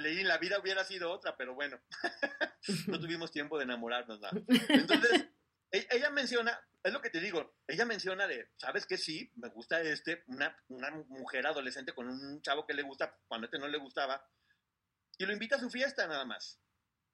Leí, 0.00 0.22
la 0.22 0.38
vida 0.38 0.58
hubiera 0.58 0.84
sido 0.84 1.10
otra, 1.12 1.36
pero 1.36 1.54
bueno, 1.54 1.80
no 2.88 3.00
tuvimos 3.00 3.30
tiempo 3.30 3.58
de 3.58 3.64
enamorarnos. 3.64 4.20
nada. 4.20 4.40
Entonces, 4.68 5.26
e- 5.70 5.86
ella 5.90 6.10
menciona, 6.10 6.60
es 6.82 6.92
lo 6.92 7.00
que 7.00 7.10
te 7.10 7.20
digo, 7.20 7.54
ella 7.66 7.84
menciona 7.84 8.26
de, 8.26 8.50
¿sabes 8.56 8.86
qué? 8.86 8.96
Sí, 8.96 9.30
me 9.36 9.48
gusta 9.48 9.80
este, 9.80 10.24
una, 10.26 10.56
una 10.68 10.90
mujer 10.90 11.46
adolescente 11.46 11.92
con 11.92 12.08
un 12.08 12.42
chavo 12.42 12.66
que 12.66 12.74
le 12.74 12.82
gusta 12.82 13.16
cuando 13.28 13.44
a 13.44 13.46
este 13.46 13.58
no 13.58 13.68
le 13.68 13.78
gustaba, 13.78 14.26
y 15.18 15.26
lo 15.26 15.32
invita 15.32 15.56
a 15.56 15.60
su 15.60 15.70
fiesta 15.70 16.06
nada 16.06 16.24
más. 16.24 16.58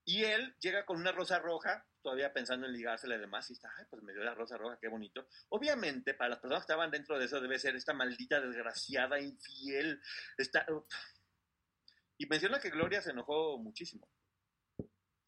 Y 0.05 0.25
él 0.25 0.57
llega 0.61 0.87
con 0.87 0.97
una 0.97 1.13
rosa 1.13 1.39
roja, 1.39 1.87
todavía 2.01 2.33
pensando 2.33 2.67
en 2.67 2.73
ligársela 2.73 3.17
y 3.17 3.19
demás, 3.19 3.51
y 3.51 3.53
está, 3.53 3.71
ay, 3.77 3.85
pues 3.91 4.03
me 4.03 4.15
dio 4.15 4.23
la 4.23 4.35
rosa 4.35 4.57
roja, 4.57 4.79
qué 4.81 4.89
bonito. 4.89 5.29
Obviamente, 5.51 6.15
para 6.15 6.31
las 6.31 6.39
personas 6.39 6.63
que 6.63 6.73
estaban 6.73 6.91
dentro 6.91 7.19
de 7.19 7.27
eso, 7.27 7.41
debe 7.43 7.59
ser 7.59 7.77
esta 7.77 7.93
maldita, 7.93 8.41
desgraciada, 8.41 9.21
infiel, 9.21 10.01
esta... 10.39 10.67
Y 12.19 12.27
menciona 12.27 12.59
que 12.59 12.71
Gloria 12.71 13.01
se 13.01 13.11
enojó 13.11 13.59
muchísimo. 13.59 14.09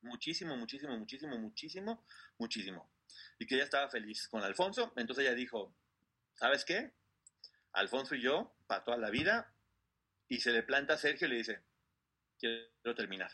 muchísimo, 0.03 0.57
muchísimo, 0.57 0.99
muchísimo, 0.99 1.39
muchísimo, 1.39 2.05
muchísimo. 2.39 2.91
Y 3.39 3.47
que 3.47 3.55
ella 3.55 3.65
estaba 3.65 3.89
feliz 3.89 4.29
con 4.29 4.43
Alfonso. 4.43 4.93
Entonces 4.97 5.25
ella 5.25 5.35
dijo, 5.35 5.75
¿sabes 6.35 6.65
qué? 6.65 6.93
Alfonso 7.73 8.17
y 8.17 8.23
yo, 8.23 8.57
para 8.67 8.83
toda 8.83 8.97
la 8.97 9.11
vida, 9.11 9.55
y 10.29 10.41
se 10.41 10.51
le 10.53 10.62
planta 10.62 10.95
a 10.95 10.99
Sergio 10.99 11.27
y 11.27 11.31
le 11.31 11.37
dice, 11.37 11.62
quiero 12.39 12.95
terminar. 12.97 13.31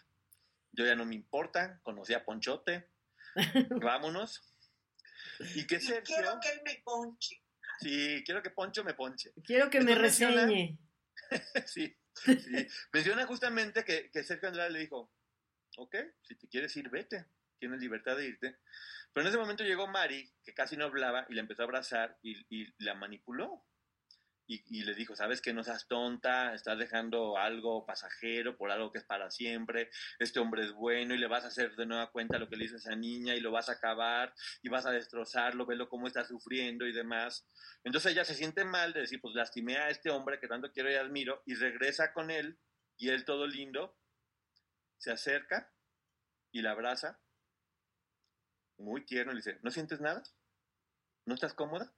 Yo 0.73 0.85
ya 0.85 0.95
no 0.95 1.07
me 1.07 1.15
importa, 1.15 1.81
conocí 1.83 2.13
a 2.13 2.25
Ponchote, 2.25 2.91
vámonos. 3.81 4.43
Y 5.55 5.67
que 5.67 5.81
Sergio... 5.81 6.17
quiero 6.17 6.39
que 6.41 6.49
él 6.51 6.61
me 6.65 6.83
ponche. 6.85 7.43
Sí, 7.81 8.23
quiero 8.25 8.43
que 8.43 8.51
Poncho 8.51 8.85
me 8.85 8.95
ponche. 8.95 9.33
Quiero 9.45 9.71
que 9.71 9.81
me 9.81 9.95
reseñe. 9.95 10.79
sí, 11.67 11.97
sí, 12.25 12.67
Menciona 12.93 13.27
justamente 13.27 13.85
que, 13.85 14.11
que 14.11 14.25
Sergio 14.25 14.49
Andrade 14.49 14.71
le 14.71 14.81
dijo, 14.81 15.13
ok, 15.77 15.97
si 16.23 16.35
te 16.37 16.49
quieres 16.49 16.77
ir, 16.77 16.89
vete, 16.91 17.27
tienes 17.59 17.81
libertad 17.81 18.17
de 18.17 18.27
irte. 18.27 18.59
Pero 19.13 19.27
en 19.27 19.29
ese 19.29 19.39
momento 19.39 19.65
llegó 19.65 19.87
Mari, 19.87 20.31
que 20.45 20.55
casi 20.55 20.77
no 20.77 20.85
hablaba, 20.85 21.27
y 21.29 21.35
la 21.35 21.41
empezó 21.41 21.63
a 21.63 21.65
abrazar 21.67 22.19
y, 22.23 22.37
y 22.49 22.75
la 22.79 22.95
manipuló 22.95 23.65
y, 24.49 24.85
le 24.85 24.95
dijo, 24.95 25.17
sabes 25.17 25.41
que 25.41 25.53
no 25.53 25.65
seas 25.65 25.89
tonta, 25.89 26.55
estás 26.55 26.79
dejando 26.79 27.37
algo 27.37 27.85
pasajero 27.85 28.57
por 28.57 28.71
algo 28.71 28.93
que 28.93 28.99
es 28.99 29.05
para 29.05 29.31
siempre, 29.31 29.91
este 30.21 30.39
hombre 30.39 30.65
es 30.65 30.73
bueno 30.73 31.15
y 31.15 31.19
le 31.19 31.27
vas 31.27 31.45
a 31.45 31.49
hacer 31.49 31.75
de 31.75 31.87
nueva 31.87 32.13
cuenta 32.13 32.39
lo 32.39 32.49
que 32.49 32.57
le 32.57 32.67
hizo 32.67 32.77
esa 32.77 32.95
niña 32.95 33.35
y 33.35 33.41
lo 33.41 33.51
vas 33.51 33.69
a 33.69 33.73
acabar 33.73 34.33
y 34.63 34.69
vas 34.69 34.87
a 34.87 34.93
destrozarlo, 34.93 35.67
velo 35.67 35.89
cómo 35.89 36.07
está 36.07 36.25
sufriendo 36.25 36.87
y 36.87 36.93
demás. 36.93 37.47
Entonces 37.83 38.13
ella 38.13 38.25
se 38.25 38.35
siente 38.35 38.65
mal 38.65 38.93
de 38.93 39.01
decir, 39.01 39.21
pues 39.21 39.35
lastimé 39.35 39.79
a 39.79 39.89
este 39.89 40.11
hombre 40.11 40.39
que 40.39 40.49
tanto 40.49 40.71
quiero 40.73 40.91
y 40.93 40.95
admiro 40.95 41.43
y 41.45 41.55
regresa 41.55 42.13
con 42.13 42.31
él 42.31 42.59
y 42.97 43.09
él 43.09 43.25
todo 43.25 43.47
lindo 43.47 43.99
se 44.99 45.11
acerca 45.11 45.73
y 46.53 46.63
la 46.63 46.71
abraza, 46.71 47.21
muy 48.79 49.05
tierno, 49.05 49.33
y 49.33 49.35
le 49.35 49.41
dice, 49.41 49.59
¿no 49.63 49.71
sientes 49.71 50.01
nada? 50.01 50.23
¿No 51.25 51.35
estás 51.35 51.53
cómoda? 51.53 51.93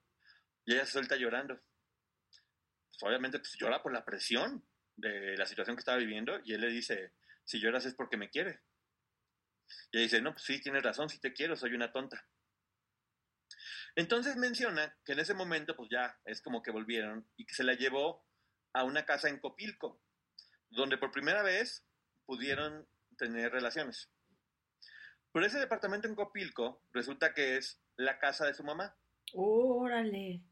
Y 0.64 0.74
ella 0.74 0.86
se 0.86 0.92
suelta 0.92 1.16
llorando 1.16 1.60
obviamente 3.02 3.38
pues, 3.38 3.56
llora 3.58 3.82
por 3.82 3.92
la 3.92 4.04
presión 4.04 4.64
de 4.96 5.36
la 5.36 5.46
situación 5.46 5.76
que 5.76 5.80
estaba 5.80 5.98
viviendo 5.98 6.40
y 6.44 6.54
él 6.54 6.60
le 6.60 6.68
dice, 6.68 7.12
si 7.44 7.60
lloras 7.60 7.86
es 7.86 7.94
porque 7.94 8.16
me 8.16 8.30
quiere. 8.30 8.60
Y 9.92 9.98
ella 9.98 10.02
dice, 10.04 10.22
no, 10.22 10.32
pues 10.32 10.44
sí, 10.44 10.60
tienes 10.60 10.82
razón, 10.82 11.08
si 11.08 11.20
te 11.20 11.32
quiero, 11.32 11.56
soy 11.56 11.74
una 11.74 11.92
tonta. 11.92 12.26
Entonces 13.96 14.36
menciona 14.36 14.96
que 15.04 15.12
en 15.12 15.20
ese 15.20 15.34
momento 15.34 15.74
pues 15.74 15.88
ya 15.90 16.18
es 16.24 16.42
como 16.42 16.62
que 16.62 16.70
volvieron 16.70 17.28
y 17.36 17.46
que 17.46 17.54
se 17.54 17.64
la 17.64 17.74
llevó 17.74 18.24
a 18.72 18.84
una 18.84 19.04
casa 19.04 19.28
en 19.28 19.40
Copilco, 19.40 20.00
donde 20.70 20.98
por 20.98 21.10
primera 21.10 21.42
vez 21.42 21.84
pudieron 22.26 22.86
tener 23.16 23.50
relaciones. 23.50 24.10
Pero 25.32 25.46
ese 25.46 25.58
departamento 25.58 26.08
en 26.08 26.14
Copilco 26.14 26.82
resulta 26.92 27.34
que 27.34 27.56
es 27.56 27.80
la 27.96 28.18
casa 28.18 28.46
de 28.46 28.54
su 28.54 28.64
mamá. 28.64 28.96
Órale. 29.34 30.42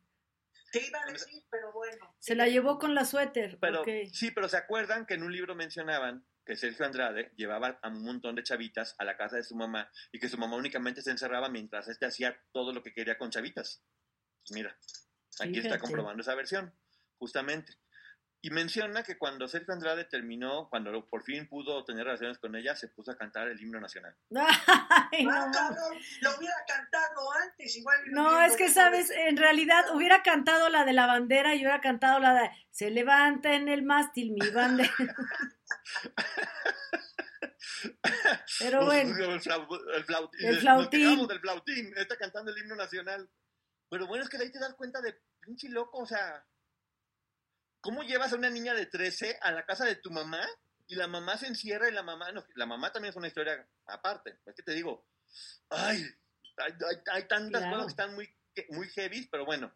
Te 0.72 0.86
iba 0.86 1.00
a 1.00 1.12
decir, 1.12 1.42
pero 1.50 1.72
bueno. 1.72 2.14
Se 2.18 2.34
la 2.34 2.48
llevó 2.48 2.78
con 2.78 2.94
la 2.94 3.04
suéter. 3.04 3.58
Pero, 3.60 3.84
Sí, 4.12 4.30
pero 4.30 4.48
¿se 4.48 4.56
acuerdan 4.56 5.06
que 5.06 5.14
en 5.14 5.22
un 5.22 5.32
libro 5.32 5.54
mencionaban 5.54 6.26
que 6.44 6.56
Sergio 6.56 6.86
Andrade 6.86 7.32
llevaba 7.36 7.78
a 7.82 7.88
un 7.88 8.04
montón 8.04 8.36
de 8.36 8.42
chavitas 8.42 8.94
a 8.98 9.04
la 9.04 9.16
casa 9.16 9.36
de 9.36 9.42
su 9.42 9.56
mamá 9.56 9.90
y 10.12 10.18
que 10.18 10.28
su 10.28 10.38
mamá 10.38 10.56
únicamente 10.56 11.02
se 11.02 11.10
encerraba 11.10 11.48
mientras 11.48 11.88
este 11.88 12.06
hacía 12.06 12.40
todo 12.52 12.72
lo 12.72 12.82
que 12.82 12.92
quería 12.92 13.18
con 13.18 13.30
chavitas? 13.30 13.82
Pues 14.42 14.52
mira, 14.52 14.78
aquí 15.40 15.58
está 15.58 15.78
comprobando 15.78 16.22
esa 16.22 16.34
versión, 16.34 16.72
justamente. 17.18 17.74
Y 18.42 18.50
menciona 18.50 19.02
que 19.02 19.18
cuando 19.18 19.48
Sergio 19.48 19.72
Andrade 19.74 20.04
terminó, 20.04 20.68
cuando 20.68 21.08
por 21.08 21.24
fin 21.24 21.48
pudo 21.48 21.84
tener 21.84 22.04
relaciones 22.04 22.38
con 22.38 22.54
ella, 22.54 22.76
se 22.76 22.88
puso 22.88 23.10
a 23.10 23.16
cantar 23.16 23.48
el 23.48 23.60
himno 23.60 23.80
nacional. 23.80 24.14
Ay, 25.12 25.24
no. 25.24 25.32
Ah, 25.32 25.74
lo 26.20 26.36
hubiera 26.36 26.54
cantado 26.66 27.32
antes, 27.42 27.76
igual. 27.76 27.98
No, 28.12 28.40
es 28.42 28.56
que, 28.56 28.68
sabes, 28.68 29.10
en 29.10 29.36
realidad 29.36 29.94
hubiera 29.94 30.22
cantado 30.22 30.68
la 30.68 30.84
de 30.84 30.92
la 30.92 31.06
bandera 31.06 31.54
y 31.54 31.58
hubiera 31.58 31.80
cantado 31.80 32.20
la 32.20 32.34
de 32.34 32.50
Se 32.70 32.90
levanta 32.90 33.54
en 33.54 33.68
el 33.68 33.82
mástil 33.82 34.32
mi 34.32 34.50
bandera. 34.50 34.92
Pero 38.58 38.84
bueno. 38.84 39.10
El, 39.10 39.40
flautín. 39.40 40.46
El 40.46 40.58
flautín. 40.60 41.26
del 41.26 41.40
flautín. 41.40 41.92
Está 41.96 42.16
cantando 42.16 42.52
el 42.52 42.58
himno 42.58 42.76
nacional. 42.76 43.28
Pero 43.88 44.06
bueno, 44.06 44.24
es 44.24 44.30
que 44.30 44.38
de 44.38 44.44
ahí 44.44 44.52
te 44.52 44.58
das 44.58 44.74
cuenta 44.74 45.00
de 45.00 45.18
pinche 45.40 45.68
loco, 45.68 45.98
o 45.98 46.06
sea 46.06 46.44
¿Cómo 47.86 48.02
llevas 48.02 48.32
a 48.32 48.36
una 48.36 48.50
niña 48.50 48.74
de 48.74 48.86
13 48.86 49.38
a 49.40 49.52
la 49.52 49.64
casa 49.64 49.84
de 49.84 49.94
tu 49.94 50.10
mamá 50.10 50.44
y 50.88 50.96
la 50.96 51.06
mamá 51.06 51.38
se 51.38 51.46
encierra 51.46 51.88
y 51.88 51.92
la 51.92 52.02
mamá, 52.02 52.32
no, 52.32 52.44
la 52.56 52.66
mamá 52.66 52.92
también 52.92 53.10
es 53.10 53.16
una 53.16 53.28
historia 53.28 53.64
aparte. 53.86 54.40
Es 54.44 54.56
que 54.56 54.64
te 54.64 54.72
digo, 54.72 55.06
ay, 55.70 56.04
hay, 57.12 57.28
tantas 57.28 57.62
cosas 57.62 57.86
que 57.86 57.90
están 57.90 58.14
muy, 58.16 58.28
muy 58.70 58.88
heavy, 58.88 59.28
pero 59.30 59.44
bueno, 59.44 59.72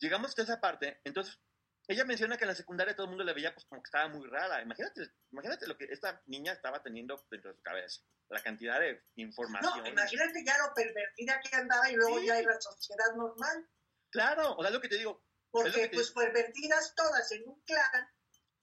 llegamos 0.00 0.30
hasta 0.30 0.42
esa 0.42 0.60
parte. 0.60 1.00
Entonces, 1.04 1.38
ella 1.86 2.04
menciona 2.04 2.36
que 2.36 2.42
en 2.42 2.48
la 2.48 2.56
secundaria 2.56 2.96
todo 2.96 3.04
el 3.04 3.10
mundo 3.10 3.22
la 3.22 3.32
veía 3.32 3.54
pues 3.54 3.64
como 3.66 3.80
que 3.80 3.90
estaba 3.90 4.08
muy 4.08 4.26
rara. 4.26 4.60
Imagínate, 4.60 5.08
imagínate 5.30 5.68
lo 5.68 5.78
que 5.78 5.84
esta 5.84 6.20
niña 6.26 6.52
estaba 6.52 6.82
teniendo 6.82 7.24
dentro 7.30 7.52
de 7.52 7.56
su 7.58 7.62
cabeza. 7.62 8.00
La 8.28 8.42
cantidad 8.42 8.80
de 8.80 9.04
información. 9.14 9.84
No, 9.84 9.86
imagínate 9.86 10.44
ya 10.44 10.58
lo 10.58 10.74
pervertida 10.74 11.40
que 11.40 11.54
andaba 11.54 11.88
y 11.88 11.94
luego 11.94 12.20
ya 12.22 12.40
era 12.40 12.60
sociedad 12.60 13.14
normal. 13.14 13.68
Claro, 14.10 14.56
o 14.56 14.62
sea, 14.62 14.72
lo 14.72 14.80
que 14.80 14.88
te 14.88 14.96
digo, 14.96 15.22
porque, 15.50 15.90
pues, 15.92 16.10
pervertidas 16.12 16.94
todas 16.94 17.30
en 17.32 17.48
un 17.48 17.60
clan, 17.62 18.08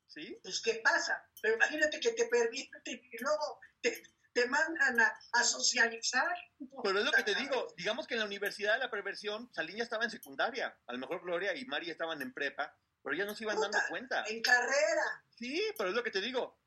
¿Sí? 0.08 0.40
pues, 0.44 0.62
¿qué 0.62 0.82
pasa? 0.84 1.28
Pero 1.42 1.56
imagínate 1.56 2.00
que 2.00 2.12
te 2.12 2.28
permiten 2.28 2.82
y 2.86 3.18
luego 3.20 3.60
te, 3.82 4.48
mandan 4.48 5.00
a, 5.00 5.44
socializar. 5.44 6.36
Pero 6.84 7.00
es 7.00 7.06
lo 7.06 7.12
que 7.12 7.24
te 7.24 7.36
digo, 7.36 7.68
digamos 7.78 8.08
que 8.08 8.16
en 8.16 8.22
la 8.22 8.26
universidad 8.26 8.74
de 8.74 8.80
la 8.80 8.92
perversión, 8.92 9.52
Salín 9.54 9.78
ya 9.78 9.84
estaba 9.84 10.04
en 10.04 10.12
secundaria, 10.12 10.78
a 10.88 10.94
lo 10.94 11.00
mejor 11.00 11.22
Gloria 11.22 11.56
y 11.56 11.66
Mari 11.66 11.90
estaban 11.90 12.22
en 12.22 12.34
prepa, 12.34 12.76
pero 13.04 13.16
ya 13.16 13.26
no 13.26 13.36
se 13.36 13.44
iban 13.44 13.60
dando 13.60 13.78
cuenta. 13.90 14.24
En 14.28 14.42
carrera. 14.42 15.26
Sí, 15.36 15.62
pero 15.78 15.90
es 15.90 15.96
lo 15.96 16.04
que 16.04 16.12
te 16.12 16.22
digo. 16.22 16.60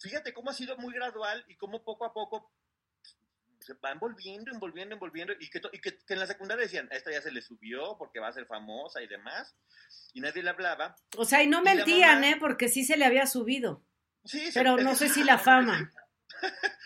Fíjate 0.00 0.32
cómo 0.32 0.50
ha 0.50 0.54
sido 0.54 0.76
muy 0.76 0.94
gradual 0.94 1.44
y 1.48 1.56
cómo 1.56 1.84
poco 1.84 2.04
a 2.04 2.12
poco 2.12 2.52
se 3.68 3.74
va 3.74 3.92
envolviendo, 3.92 4.50
envolviendo, 4.50 4.94
envolviendo, 4.94 5.34
y 5.38 5.50
que, 5.50 5.60
y 5.72 5.80
que, 5.80 5.98
en 6.08 6.18
la 6.18 6.26
secundaria 6.26 6.62
decían, 6.62 6.88
esta 6.90 7.12
ya 7.12 7.20
se 7.20 7.30
le 7.30 7.42
subió 7.42 7.96
porque 7.98 8.18
va 8.18 8.28
a 8.28 8.32
ser 8.32 8.46
famosa 8.46 9.02
y 9.02 9.06
demás, 9.06 9.54
y 10.14 10.20
nadie 10.20 10.42
le 10.42 10.50
hablaba. 10.50 10.96
O 11.16 11.24
sea, 11.24 11.42
y 11.42 11.48
no 11.48 11.62
mentían, 11.62 12.24
¿eh? 12.24 12.36
Porque 12.40 12.68
sí 12.68 12.84
se 12.84 12.96
le 12.96 13.04
había 13.04 13.26
subido. 13.26 13.84
Sí, 14.24 14.50
pero 14.54 14.78
no 14.78 14.94
sé 14.96 15.08
si 15.08 15.22
la 15.22 15.38
fama. 15.38 15.90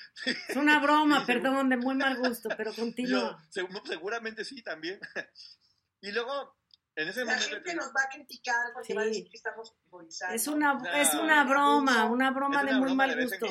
Es 0.49 0.57
una 0.57 0.79
broma, 0.79 1.27
perdón, 1.27 1.69
de 1.69 1.77
muy 1.77 1.97
mal 1.97 2.17
gusto, 2.17 2.49
pero 2.57 2.73
continúa. 2.73 3.43
seguramente 3.51 4.45
sí, 4.45 4.63
también. 4.63 5.01
y 6.01 6.13
luego, 6.13 6.57
en 6.95 7.09
ese 7.09 7.25
la 7.25 7.39
gente 7.39 7.75
nos 7.75 7.89
va 7.89 8.03
a 8.05 8.09
criticar 8.09 8.73
porque 8.73 8.95
va 8.95 9.03
a 9.03 9.07
decir 9.07 9.29
que 9.29 9.37
estamos 9.37 9.75
Es 10.33 10.47
una, 10.47 10.81
es 10.95 11.13
una 11.15 11.43
broma, 11.43 12.05
una 12.05 12.31
broma 12.31 12.63
de 12.63 12.75
muy 12.75 12.95
mal 12.95 13.21
gusto 13.21 13.47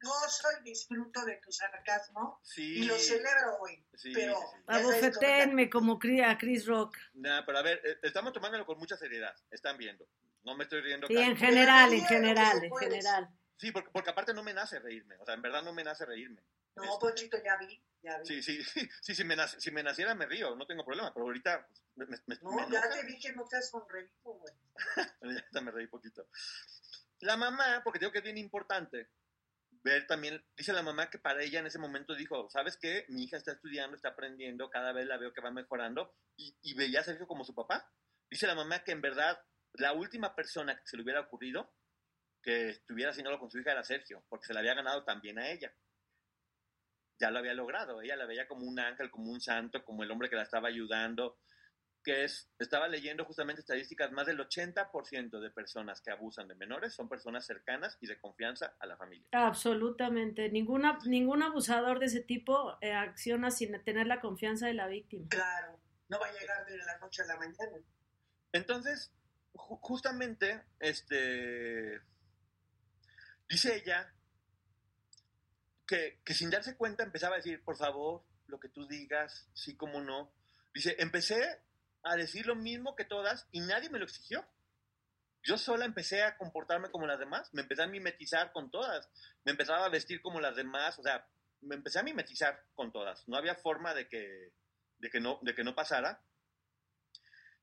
gozo 0.00 0.48
y 0.60 0.64
disfruto 0.64 1.24
de 1.24 1.36
tu 1.36 1.50
sarcasmo 1.52 2.40
y 2.56 2.84
lo 2.84 2.98
celebro, 2.98 3.58
güey. 3.58 3.84
pero 4.14 4.38
abofetenme 4.66 5.68
como 5.68 5.98
a 6.24 6.38
Chris 6.38 6.66
Rock. 6.66 6.96
Nah, 7.14 7.44
pero 7.44 7.58
a 7.58 7.62
ver, 7.62 7.80
eh, 7.84 7.98
estamos 8.02 8.32
tomándolo 8.32 8.64
con 8.64 8.78
mucha 8.78 8.96
seriedad. 8.96 9.34
Están 9.50 9.76
viendo. 9.76 10.06
No 10.44 10.56
me 10.56 10.64
estoy 10.64 10.80
riendo. 10.80 11.06
Sí, 11.06 11.16
en 11.16 11.36
general, 11.36 11.92
en 11.92 12.04
general, 12.04 12.64
en 12.64 12.76
general. 12.76 13.28
Sí, 13.56 13.72
porque, 13.72 13.90
porque 13.90 14.10
aparte 14.10 14.32
no 14.32 14.42
me 14.42 14.54
nace 14.54 14.78
reírme. 14.78 15.16
O 15.18 15.24
sea, 15.24 15.34
en 15.34 15.42
verdad 15.42 15.62
no 15.62 15.72
me 15.72 15.84
nace 15.84 16.06
reírme. 16.06 16.42
No, 16.76 16.98
Ponchito, 16.98 17.36
ya 17.42 17.56
vi, 17.56 17.82
ya 18.02 18.18
vi. 18.18 18.26
Sí, 18.26 18.42
sí, 18.42 18.62
sí, 19.02 19.14
si, 19.14 19.24
me 19.24 19.36
si 19.48 19.70
me 19.70 19.82
naciera 19.82 20.14
me 20.14 20.26
río, 20.26 20.54
no 20.54 20.66
tengo 20.66 20.84
problema, 20.84 21.12
pero 21.12 21.26
ahorita 21.26 21.66
me, 21.96 22.06
me, 22.06 22.38
No, 22.42 22.70
ya 22.70 22.88
te 22.88 23.04
vi 23.04 23.18
que 23.18 23.32
no 23.32 23.44
te 23.46 23.56
has 23.56 23.68
sonreído, 23.70 24.10
güey. 24.22 24.54
ya 25.52 25.60
me 25.60 25.70
reí 25.70 25.86
poquito. 25.88 26.28
La 27.20 27.36
mamá, 27.36 27.80
porque 27.82 27.98
digo 27.98 28.12
que 28.12 28.18
es 28.18 28.24
bien 28.24 28.38
importante, 28.38 29.08
ver 29.82 30.06
también, 30.06 30.44
dice 30.56 30.72
la 30.72 30.82
mamá 30.82 31.10
que 31.10 31.18
para 31.18 31.42
ella 31.42 31.60
en 31.60 31.66
ese 31.66 31.78
momento 31.78 32.14
dijo, 32.14 32.48
¿sabes 32.50 32.76
qué? 32.76 33.04
Mi 33.08 33.24
hija 33.24 33.36
está 33.36 33.52
estudiando, 33.52 33.96
está 33.96 34.10
aprendiendo, 34.10 34.70
cada 34.70 34.92
vez 34.92 35.06
la 35.06 35.18
veo 35.18 35.32
que 35.32 35.40
va 35.40 35.50
mejorando 35.50 36.14
y, 36.36 36.56
y 36.62 36.74
veía 36.74 37.00
a 37.00 37.04
Sergio 37.04 37.26
como 37.26 37.44
su 37.44 37.54
papá. 37.54 37.90
Dice 38.30 38.46
la 38.46 38.54
mamá 38.54 38.84
que 38.84 38.92
en 38.92 39.00
verdad 39.00 39.38
la 39.74 39.92
última 39.92 40.34
persona 40.34 40.76
que 40.76 40.86
se 40.86 40.96
le 40.96 41.02
hubiera 41.02 41.20
ocurrido 41.20 41.72
que 42.42 42.70
estuviera 42.70 43.10
haciéndolo 43.10 43.38
con 43.38 43.50
su 43.50 43.58
hija 43.58 43.72
era 43.72 43.84
Sergio, 43.84 44.24
porque 44.28 44.46
se 44.46 44.54
la 44.54 44.60
había 44.60 44.74
ganado 44.74 45.04
también 45.04 45.38
a 45.38 45.50
ella. 45.50 45.74
Ya 47.20 47.30
lo 47.30 47.38
había 47.40 47.54
logrado, 47.54 48.00
ella 48.00 48.16
la 48.16 48.26
veía 48.26 48.46
como 48.46 48.64
un 48.64 48.78
ángel, 48.78 49.10
como 49.10 49.30
un 49.32 49.40
santo, 49.40 49.84
como 49.84 50.04
el 50.04 50.10
hombre 50.10 50.30
que 50.30 50.36
la 50.36 50.44
estaba 50.44 50.68
ayudando, 50.68 51.40
que 52.08 52.24
es, 52.24 52.48
estaba 52.58 52.88
leyendo 52.88 53.26
justamente 53.26 53.60
estadísticas, 53.60 54.10
más 54.12 54.26
del 54.26 54.38
80% 54.38 55.40
de 55.40 55.50
personas 55.50 56.00
que 56.00 56.10
abusan 56.10 56.48
de 56.48 56.54
menores 56.54 56.94
son 56.94 57.06
personas 57.06 57.44
cercanas 57.44 57.98
y 58.00 58.06
de 58.06 58.18
confianza 58.18 58.74
a 58.78 58.86
la 58.86 58.96
familia. 58.96 59.26
Absolutamente, 59.32 60.48
Ninguna, 60.48 60.98
ningún 61.04 61.42
abusador 61.42 61.98
de 61.98 62.06
ese 62.06 62.20
tipo 62.20 62.78
eh, 62.80 62.94
acciona 62.94 63.50
sin 63.50 63.78
tener 63.84 64.06
la 64.06 64.22
confianza 64.22 64.66
de 64.68 64.72
la 64.72 64.86
víctima. 64.86 65.28
Claro, 65.28 65.78
no 66.08 66.18
va 66.18 66.28
a 66.28 66.32
llegar 66.32 66.64
de 66.64 66.78
la 66.78 66.96
noche 66.96 67.20
a 67.20 67.26
la 67.26 67.36
mañana. 67.36 67.78
Entonces, 68.52 69.12
justamente, 69.52 70.62
este, 70.80 72.00
dice 73.50 73.76
ella 73.76 74.14
que, 75.86 76.20
que 76.24 76.32
sin 76.32 76.48
darse 76.48 76.74
cuenta 76.74 77.02
empezaba 77.02 77.34
a 77.34 77.36
decir, 77.40 77.62
por 77.62 77.76
favor, 77.76 78.24
lo 78.46 78.58
que 78.58 78.70
tú 78.70 78.88
digas, 78.88 79.46
sí 79.52 79.76
como 79.76 80.00
no. 80.00 80.32
Dice, 80.72 80.96
empecé 81.00 81.67
a 82.02 82.16
decir 82.16 82.46
lo 82.46 82.54
mismo 82.54 82.96
que 82.96 83.04
todas 83.04 83.46
y 83.52 83.60
nadie 83.60 83.90
me 83.90 83.98
lo 83.98 84.04
exigió. 84.04 84.46
Yo 85.42 85.56
sola 85.56 85.84
empecé 85.84 86.22
a 86.22 86.36
comportarme 86.36 86.90
como 86.90 87.06
las 87.06 87.18
demás, 87.18 87.52
me 87.54 87.62
empecé 87.62 87.82
a 87.82 87.86
mimetizar 87.86 88.52
con 88.52 88.70
todas, 88.70 89.08
me 89.44 89.52
empezaba 89.52 89.84
a 89.84 89.88
vestir 89.88 90.20
como 90.20 90.40
las 90.40 90.56
demás, 90.56 90.98
o 90.98 91.02
sea, 91.02 91.26
me 91.60 91.74
empecé 91.74 91.98
a 91.98 92.02
mimetizar 92.02 92.64
con 92.74 92.92
todas. 92.92 93.26
No 93.28 93.36
había 93.36 93.54
forma 93.54 93.94
de 93.94 94.08
que, 94.08 94.52
de 94.98 95.10
que, 95.10 95.20
no, 95.20 95.38
de 95.42 95.54
que 95.54 95.64
no 95.64 95.74
pasara. 95.74 96.22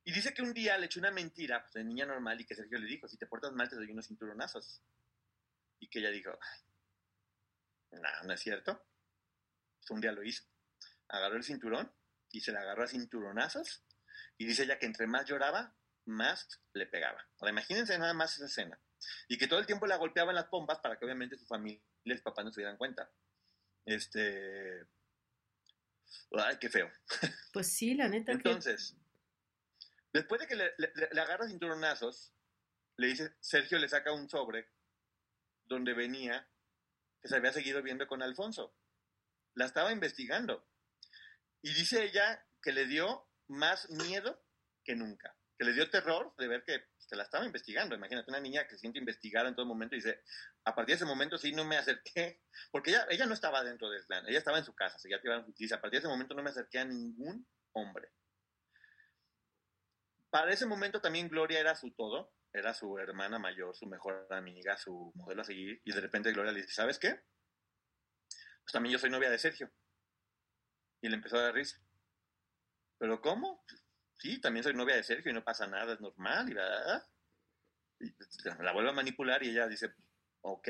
Y 0.03 0.12
dice 0.12 0.34
que 0.34 0.41
un 0.41 0.53
día 0.53 0.78
le 0.78 0.86
echó 0.86 0.99
una 0.99 1.12
mentira 1.12 1.62
pues, 1.62 1.74
de 1.74 1.84
niña 1.84 2.06
normal 2.06 2.40
y 2.40 2.45
que 2.45 2.56
Sergio 2.56 2.78
le 2.78 2.88
dijo, 2.88 3.07
si 3.07 3.18
te 3.18 3.28
portas 3.28 3.52
mal 3.53 3.70
te 3.70 3.76
doy 3.76 3.91
unos 3.91 4.07
cinturonazos. 4.07 4.82
Y 5.80 5.88
que 5.90 5.99
ella 5.99 6.12
dijo, 6.12 6.38
no, 7.91 8.10
no 8.24 8.34
es 8.34 8.40
cierto. 8.40 8.86
Pues 9.80 9.91
un 9.91 10.02
día 10.02 10.12
lo 10.12 10.24
hizo. 10.24 10.44
Agarró 11.07 11.38
el 11.38 11.44
cinturón 11.44 11.91
y 12.32 12.41
se 12.41 12.52
le 12.52 12.60
agarró 12.60 12.84
a 12.84 12.88
cinturonazos. 12.88 13.85
Y 14.38 14.45
dice 14.45 14.64
ella 14.64 14.80
que 14.80 14.86
entre 14.86 15.07
más 15.07 15.26
lloraba, 15.26 15.76
más 16.06 16.62
le 16.74 16.86
pegaba. 16.86 17.26
Ahora, 17.40 17.52
imagínense 17.52 17.98
nada 17.98 18.14
más 18.14 18.36
esa 18.36 18.45
escena. 18.45 18.80
Y 19.28 19.38
que 19.38 19.48
todo 19.48 19.60
el 19.60 19.66
tiempo 19.66 19.88
la 19.88 19.98
golpeaba 19.98 20.32
en 20.32 20.36
las 20.36 20.45
pompas 20.45 20.80
para 20.80 20.98
que 20.98 21.06
obviamente 21.06 21.38
su 21.38 21.45
familia 21.45 21.82
y 22.03 22.10
los 22.10 22.22
papás 22.22 22.45
no 22.45 22.52
se 22.52 22.62
dieran 22.62 22.78
cuenta. 22.78 23.12
Este. 23.86 24.86
Ay, 26.32 26.57
qué 26.60 26.70
feo. 26.70 26.91
Pues 27.53 27.72
sí, 27.72 27.95
la 27.95 28.10
neta. 28.10 28.34
Entonces, 28.34 28.98
después 30.12 30.41
de 30.41 30.48
que 30.48 30.56
le, 30.56 30.74
le, 30.78 30.91
le 31.12 31.22
agarra 31.22 31.48
cinturonazos, 31.48 32.34
le 32.98 33.07
dice, 33.07 33.34
Sergio 33.40 33.80
le 33.80 33.88
saca 33.88 34.12
un 34.12 34.30
sobre 34.30 34.70
donde 35.66 35.94
venía 35.94 36.48
que 37.22 37.30
se 37.30 37.36
había 37.38 37.53
seguido 37.53 37.82
viendo 37.82 38.07
con 38.07 38.22
Alfonso. 38.22 38.76
La 39.53 39.66
estaba 39.66 39.91
investigando. 39.91 40.68
Y 41.62 41.74
dice 41.74 42.03
ella 42.03 42.45
que 42.62 42.72
le 42.72 42.86
dio 42.86 43.24
más 43.47 43.89
miedo 43.89 44.43
que 44.84 44.95
nunca. 44.95 45.35
Que 45.57 45.65
le 45.65 45.73
dio 45.73 45.89
terror 45.89 46.34
de 46.38 46.47
ver 46.47 46.63
que 46.63 46.85
se 46.97 47.15
la 47.15 47.23
estaba 47.23 47.45
investigando. 47.45 47.95
Imagínate 47.95 48.30
una 48.30 48.39
niña 48.39 48.63
que 48.63 48.72
se 48.72 48.80
siente 48.80 48.99
investigada 48.99 49.47
en 49.47 49.55
todo 49.55 49.65
momento 49.65 49.95
y 49.95 49.99
dice, 49.99 50.23
a 50.65 50.76
partir 50.76 50.93
de 50.93 50.97
ese 50.97 51.05
momento 51.05 51.38
sí 51.38 51.51
no 51.51 51.63
me 51.65 51.77
acerqué, 51.77 52.41
porque 52.72 52.95
ella, 53.09 53.26
no 53.26 53.34
estaba 53.34 53.63
dentro 53.63 53.89
del 53.89 54.05
clan, 54.05 54.27
ella 54.27 54.39
estaba 54.39 54.57
en 54.57 54.65
su 54.65 54.73
casa, 54.73 54.97
dice, 55.57 55.76
a 55.76 55.81
partir 55.81 55.99
de 55.99 56.05
ese 56.05 56.07
momento 56.07 56.34
no 56.34 56.43
me 56.43 56.49
acerqué 56.49 56.80
a 56.80 56.85
ningún 56.85 57.47
hombre. 57.73 58.09
Para 60.30 60.51
ese 60.51 60.65
momento 60.65 60.99
también 60.99 61.30
Gloria 61.30 61.59
era 61.59 61.76
su 61.76 61.91
todo, 61.91 62.34
era 62.51 62.73
su 62.73 62.97
hermana 62.97 63.39
mayor, 63.39 63.76
su 63.76 63.85
mejor 63.85 64.27
amiga, 64.31 64.77
su 64.77 65.11
modelo 65.15 65.41
a 65.41 65.45
seguir, 65.45 65.81
y 65.85 65.93
de 65.93 66.01
repente 66.01 66.31
Gloria 66.34 66.51
le 66.51 66.61
dice, 66.61 66.73
¿sabes 66.73 66.99
qué? 66.99 67.22
Pues 68.65 68.73
también 68.73 68.93
yo 68.93 68.99
soy 68.99 69.09
novia 69.09 69.30
de 69.30 69.38
Sergio. 69.38 69.72
Y 71.01 71.07
le 71.07 71.15
empezó 71.15 71.38
a 71.38 71.43
dar 71.43 71.53
risa. 71.53 71.85
¿Pero 72.97 73.22
cómo? 73.22 73.63
Sí, 74.17 74.39
también 74.39 74.63
soy 74.63 74.73
novia 74.73 74.95
de 74.95 75.03
Sergio 75.03 75.31
y 75.31 75.34
no 75.34 75.43
pasa 75.43 75.67
nada, 75.67 75.93
es 75.93 75.99
normal, 75.99 76.49
y, 76.49 76.53
¿verdad? 76.53 77.07
y 77.99 78.13
la 78.63 78.73
vuelve 78.73 78.89
a 78.89 78.93
manipular 78.93 79.43
y 79.43 79.49
ella 79.49 79.67
dice, 79.67 79.93
ok. 80.41 80.69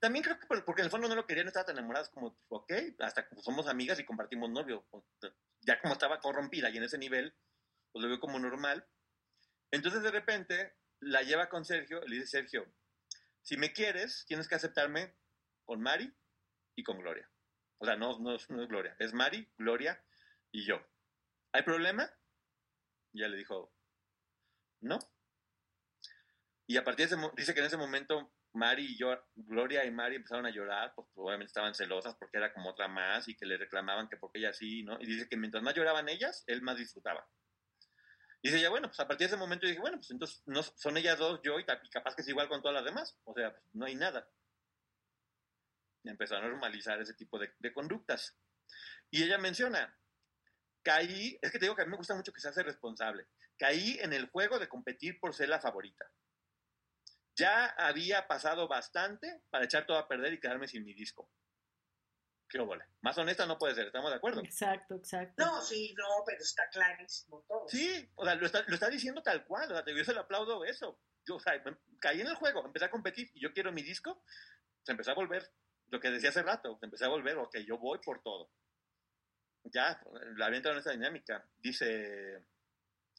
También 0.00 0.24
creo 0.24 0.38
que 0.38 0.46
porque 0.46 0.80
en 0.80 0.86
el 0.86 0.90
fondo 0.90 1.08
no 1.08 1.14
lo 1.14 1.26
quería, 1.26 1.42
no 1.44 1.48
estaba 1.48 1.66
tan 1.66 1.78
enamorada, 1.78 2.10
como, 2.10 2.38
ok, 2.48 2.72
hasta 3.00 3.28
somos 3.42 3.68
amigas 3.68 3.98
y 4.00 4.04
compartimos 4.04 4.50
novio. 4.50 4.86
Ya 5.60 5.80
como 5.80 5.92
estaba 5.92 6.20
corrompida 6.20 6.70
y 6.70 6.76
en 6.78 6.84
ese 6.84 6.98
nivel, 6.98 7.34
pues 7.92 8.02
lo 8.02 8.08
veo 8.08 8.20
como 8.20 8.38
normal. 8.38 8.86
Entonces 9.70 10.02
de 10.02 10.10
repente 10.10 10.76
la 11.00 11.22
lleva 11.22 11.48
con 11.48 11.64
Sergio, 11.64 12.00
le 12.06 12.16
dice 12.16 12.28
Sergio, 12.28 12.66
si 13.42 13.56
me 13.56 13.72
quieres, 13.72 14.24
tienes 14.26 14.48
que 14.48 14.54
aceptarme 14.54 15.14
con 15.64 15.80
Mari 15.80 16.12
y 16.74 16.82
con 16.82 16.98
Gloria. 16.98 17.30
O 17.78 17.84
sea, 17.84 17.96
no, 17.96 18.18
no 18.18 18.34
es 18.34 18.46
Gloria, 18.48 18.96
es 18.98 19.12
Mari, 19.12 19.48
Gloria 19.58 20.02
y 20.50 20.64
yo. 20.64 20.80
¿Hay 21.56 21.62
problema? 21.62 22.06
Y 23.14 23.20
ella 23.20 23.28
le 23.28 23.38
dijo, 23.38 23.72
no. 24.82 24.98
Y 26.66 26.76
a 26.76 26.84
partir 26.84 27.08
de 27.08 27.14
ese 27.14 27.30
dice 27.34 27.54
que 27.54 27.60
en 27.60 27.66
ese 27.66 27.78
momento 27.78 28.30
Mari 28.52 28.84
y 28.84 28.98
yo, 28.98 29.18
Gloria 29.34 29.86
y 29.86 29.90
Mari 29.90 30.16
empezaron 30.16 30.44
a 30.44 30.50
llorar, 30.50 30.92
pues 30.94 31.08
obviamente 31.14 31.46
estaban 31.46 31.74
celosas 31.74 32.14
porque 32.16 32.36
era 32.36 32.52
como 32.52 32.68
otra 32.68 32.88
más 32.88 33.26
y 33.28 33.34
que 33.34 33.46
le 33.46 33.56
reclamaban 33.56 34.06
que 34.06 34.18
porque 34.18 34.38
ella 34.38 34.52
sí, 34.52 34.82
¿no? 34.82 35.00
Y 35.00 35.06
dice 35.06 35.30
que 35.30 35.38
mientras 35.38 35.62
más 35.62 35.74
lloraban 35.74 36.10
ellas, 36.10 36.44
él 36.46 36.60
más 36.60 36.76
disfrutaba. 36.76 37.26
Y 38.42 38.50
dice 38.50 38.60
ya, 38.60 38.68
bueno, 38.68 38.88
pues 38.88 39.00
a 39.00 39.08
partir 39.08 39.26
de 39.26 39.34
ese 39.34 39.40
momento 39.40 39.66
dije, 39.66 39.80
bueno, 39.80 39.96
pues 39.96 40.10
entonces 40.10 40.42
son 40.76 40.96
ellas 40.98 41.18
dos, 41.18 41.40
yo 41.42 41.58
y, 41.58 41.64
capaz 41.64 42.14
que 42.14 42.20
es 42.20 42.28
igual 42.28 42.50
con 42.50 42.60
todas 42.60 42.74
las 42.74 42.84
demás. 42.84 43.18
O 43.24 43.32
sea, 43.32 43.52
pues, 43.52 43.64
no 43.72 43.86
hay 43.86 43.94
nada. 43.94 44.28
Y 46.02 46.10
empezó 46.10 46.36
a 46.36 46.42
normalizar 46.42 47.00
ese 47.00 47.14
tipo 47.14 47.38
de 47.38 47.72
conductas. 47.72 48.36
Y 49.10 49.22
ella 49.22 49.38
menciona, 49.38 49.96
caí, 50.86 51.36
es 51.42 51.50
que 51.50 51.58
te 51.58 51.64
digo 51.64 51.74
que 51.74 51.82
a 51.82 51.84
mí 51.84 51.90
me 51.90 51.96
gusta 51.96 52.14
mucho 52.14 52.32
que 52.32 52.40
se 52.40 52.48
hace 52.48 52.62
responsable, 52.62 53.26
caí 53.58 53.98
en 54.00 54.12
el 54.12 54.30
juego 54.30 54.60
de 54.60 54.68
competir 54.68 55.18
por 55.18 55.34
ser 55.34 55.48
la 55.48 55.60
favorita. 55.60 56.08
Ya 57.34 57.66
había 57.66 58.28
pasado 58.28 58.68
bastante 58.68 59.42
para 59.50 59.64
echar 59.64 59.84
todo 59.84 59.98
a 59.98 60.06
perder 60.06 60.34
y 60.34 60.38
quedarme 60.38 60.68
sin 60.68 60.84
mi 60.84 60.94
disco. 60.94 61.28
Qué 62.48 62.60
óvole. 62.60 62.84
Más 63.00 63.18
honesta 63.18 63.46
no 63.46 63.58
puede 63.58 63.74
ser, 63.74 63.86
¿estamos 63.86 64.10
de 64.10 64.16
acuerdo? 64.18 64.40
Exacto, 64.42 64.94
exacto. 64.94 65.44
No, 65.44 65.60
sí, 65.60 65.92
no, 65.98 66.22
pero 66.24 66.38
está 66.38 66.68
clarísimo 66.70 67.44
todo. 67.48 67.68
Sí, 67.68 68.08
o 68.14 68.24
sea, 68.24 68.36
lo 68.36 68.46
está, 68.46 68.62
lo 68.68 68.74
está 68.74 68.88
diciendo 68.88 69.24
tal 69.24 69.44
cual, 69.44 69.72
o 69.72 69.74
sea, 69.74 69.84
yo 69.92 70.04
se 70.04 70.14
lo 70.14 70.20
aplaudo 70.20 70.64
eso. 70.64 71.00
Yo, 71.26 71.34
o 71.34 71.40
sea, 71.40 71.60
caí 71.98 72.20
en 72.20 72.28
el 72.28 72.36
juego, 72.36 72.64
empecé 72.64 72.84
a 72.84 72.92
competir 72.92 73.28
y 73.34 73.40
yo 73.40 73.52
quiero 73.52 73.72
mi 73.72 73.82
disco, 73.82 74.22
se 74.84 74.92
empezó 74.92 75.10
a 75.10 75.14
volver, 75.14 75.52
lo 75.88 75.98
que 75.98 76.12
decía 76.12 76.28
hace 76.28 76.44
rato, 76.44 76.78
se 76.78 76.86
empecé 76.86 77.06
a 77.06 77.08
volver, 77.08 77.36
ok, 77.38 77.56
yo 77.66 77.76
voy 77.76 77.98
por 77.98 78.22
todo. 78.22 78.52
Ya, 79.72 80.00
la 80.36 80.50
venta 80.50 80.70
en 80.70 80.78
esa 80.78 80.92
dinámica. 80.92 81.44
Dice, 81.58 82.44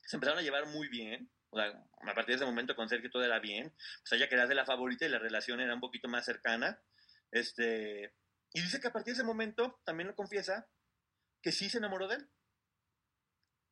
se 0.03 0.15
empezaron 0.15 0.39
a 0.39 0.43
llevar 0.43 0.67
muy 0.67 0.87
bien, 0.87 1.29
o 1.49 1.57
sea, 1.57 1.67
a 1.67 2.13
partir 2.13 2.27
de 2.27 2.35
ese 2.35 2.45
momento 2.45 2.75
con 2.75 2.89
Sergio 2.89 3.09
todo 3.09 3.23
era 3.23 3.39
bien, 3.39 3.67
o 3.67 4.05
sea, 4.05 4.17
ya 4.17 4.29
querías 4.29 4.49
de 4.49 4.55
la 4.55 4.65
favorita 4.65 5.05
y 5.05 5.09
la 5.09 5.19
relación 5.19 5.59
era 5.59 5.73
un 5.73 5.79
poquito 5.79 6.07
más 6.07 6.25
cercana. 6.25 6.79
Este, 7.31 8.13
y 8.53 8.61
dice 8.61 8.79
que 8.79 8.87
a 8.87 8.93
partir 8.93 9.13
de 9.13 9.19
ese 9.19 9.27
momento 9.27 9.81
también 9.83 10.07
lo 10.07 10.15
confiesa 10.15 10.69
que 11.41 11.51
sí 11.51 11.69
se 11.69 11.77
enamoró 11.77 12.07
de 12.07 12.15
él. 12.15 12.29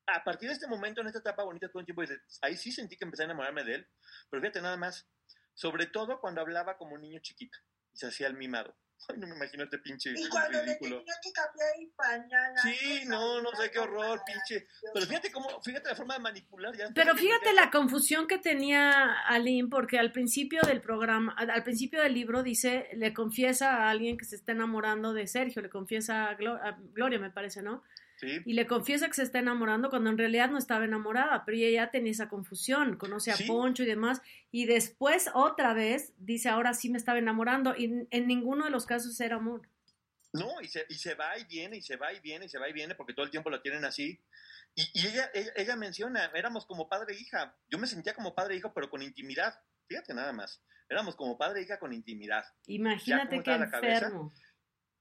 A 0.06 0.22
partir 0.22 0.48
de 0.48 0.54
este 0.54 0.68
momento, 0.68 1.00
en 1.00 1.08
esta 1.08 1.18
etapa 1.18 1.42
bonita, 1.42 1.68
todo 1.68 1.80
el 1.80 1.86
tiempo 1.86 2.02
dice, 2.02 2.20
ahí 2.42 2.56
sí 2.56 2.70
sentí 2.70 2.96
que 2.96 3.04
empecé 3.04 3.22
a 3.22 3.26
enamorarme 3.26 3.64
de 3.64 3.74
él, 3.76 3.88
pero 4.30 4.40
fíjate 4.40 4.62
nada 4.62 4.76
más, 4.76 5.08
sobre 5.54 5.86
todo 5.86 6.20
cuando 6.20 6.40
hablaba 6.40 6.76
como 6.76 6.96
niño 6.96 7.18
chiquito 7.20 7.58
y 7.92 7.98
se 7.98 8.06
hacía 8.06 8.28
el 8.28 8.34
mimado. 8.34 8.76
Ay, 9.08 9.16
no 9.18 9.26
me 9.26 9.36
imagino 9.36 9.64
este 9.64 9.78
pinche 9.78 10.10
Y 10.16 10.28
cuando 10.28 10.60
ridículo. 10.62 10.96
le 10.98 11.04
tenía 11.04 11.14
que 11.22 11.32
cambiar 11.32 11.68
el 11.78 11.90
pañal. 11.90 12.52
Sí, 12.62 13.04
no, 13.06 13.40
no 13.42 13.50
sé 13.52 13.70
qué 13.70 13.78
horror, 13.78 14.20
pinche. 14.26 14.66
Pero 14.92 15.06
fíjate 15.06 15.30
cómo, 15.30 15.60
fíjate 15.62 15.88
la 15.90 15.94
forma 15.94 16.14
de 16.14 16.20
manipular 16.20 16.76
ya. 16.76 16.88
Pero 16.94 17.14
fíjate 17.14 17.52
la 17.52 17.70
confusión 17.70 18.26
que 18.26 18.38
tenía 18.38 19.12
Aline, 19.26 19.68
porque 19.68 19.98
al 19.98 20.12
principio 20.12 20.62
del 20.62 20.80
programa, 20.80 21.34
al 21.38 21.62
principio 21.62 22.02
del 22.02 22.14
libro 22.14 22.42
dice, 22.42 22.88
le 22.94 23.12
confiesa 23.14 23.76
a 23.84 23.90
alguien 23.90 24.16
que 24.16 24.24
se 24.24 24.36
está 24.36 24.52
enamorando 24.52 25.12
de 25.12 25.26
Sergio, 25.26 25.62
le 25.62 25.70
confiesa 25.70 26.28
a, 26.30 26.36
Glo- 26.36 26.60
a 26.60 26.76
Gloria, 26.92 27.18
me 27.18 27.30
parece, 27.30 27.62
¿no? 27.62 27.82
Sí. 28.16 28.40
Y 28.44 28.54
le 28.54 28.66
confiesa 28.66 29.08
que 29.08 29.14
se 29.14 29.22
está 29.22 29.38
enamorando 29.38 29.90
cuando 29.90 30.10
en 30.10 30.18
realidad 30.18 30.50
no 30.50 30.58
estaba 30.58 30.84
enamorada, 30.84 31.44
pero 31.44 31.58
ella 31.58 31.84
ya 31.84 31.90
tenía 31.90 32.12
esa 32.12 32.28
confusión, 32.28 32.96
conoce 32.96 33.30
a 33.30 33.36
Sí. 33.36 33.44
Poncho 33.44 33.82
y 33.82 33.86
demás, 33.86 34.22
y 34.50 34.66
después 34.66 35.30
otra 35.34 35.74
vez 35.74 36.14
dice, 36.16 36.48
ahora 36.48 36.72
sí 36.74 36.88
me 36.88 36.98
estaba 36.98 37.18
enamorando, 37.18 37.74
y 37.76 38.06
en 38.10 38.26
ninguno 38.26 38.64
de 38.64 38.70
los 38.70 38.86
casos 38.86 39.20
era 39.20 39.36
amor. 39.36 39.68
No, 40.32 40.60
y 40.60 40.68
se, 40.68 40.84
y 40.88 40.94
se 40.94 41.14
va 41.14 41.38
y 41.38 41.44
viene, 41.44 41.76
y 41.78 41.82
se 41.82 41.96
va 41.96 42.12
y 42.12 42.20
viene, 42.20 42.46
y 42.46 42.48
se 42.48 42.58
va 42.58 42.68
y 42.68 42.72
viene, 42.72 42.94
porque 42.94 43.14
todo 43.14 43.24
el 43.24 43.30
tiempo 43.30 43.50
lo 43.50 43.60
tienen 43.60 43.84
así. 43.84 44.20
Y, 44.74 44.82
y 44.92 45.06
ella, 45.06 45.30
ella, 45.32 45.52
ella 45.56 45.76
menciona, 45.76 46.30
éramos 46.34 46.66
como 46.66 46.88
padre 46.88 47.14
e 47.14 47.20
hija. 47.20 47.56
Yo 47.68 47.78
me 47.78 47.86
sentía 47.86 48.14
como 48.14 48.34
padre 48.34 48.54
e 48.54 48.58
hijo, 48.58 48.72
pero 48.74 48.90
con 48.90 49.02
intimidad. 49.02 49.58
Fíjate 49.88 50.12
nada 50.12 50.32
más. 50.32 50.62
Éramos 50.88 51.16
como 51.16 51.38
padre 51.38 51.60
e 51.60 51.62
hija 51.64 51.78
con 51.78 51.92
intimidad. 51.92 52.44
Imagínate 52.66 53.36
la 53.36 53.70
cabeza. 53.70 54.12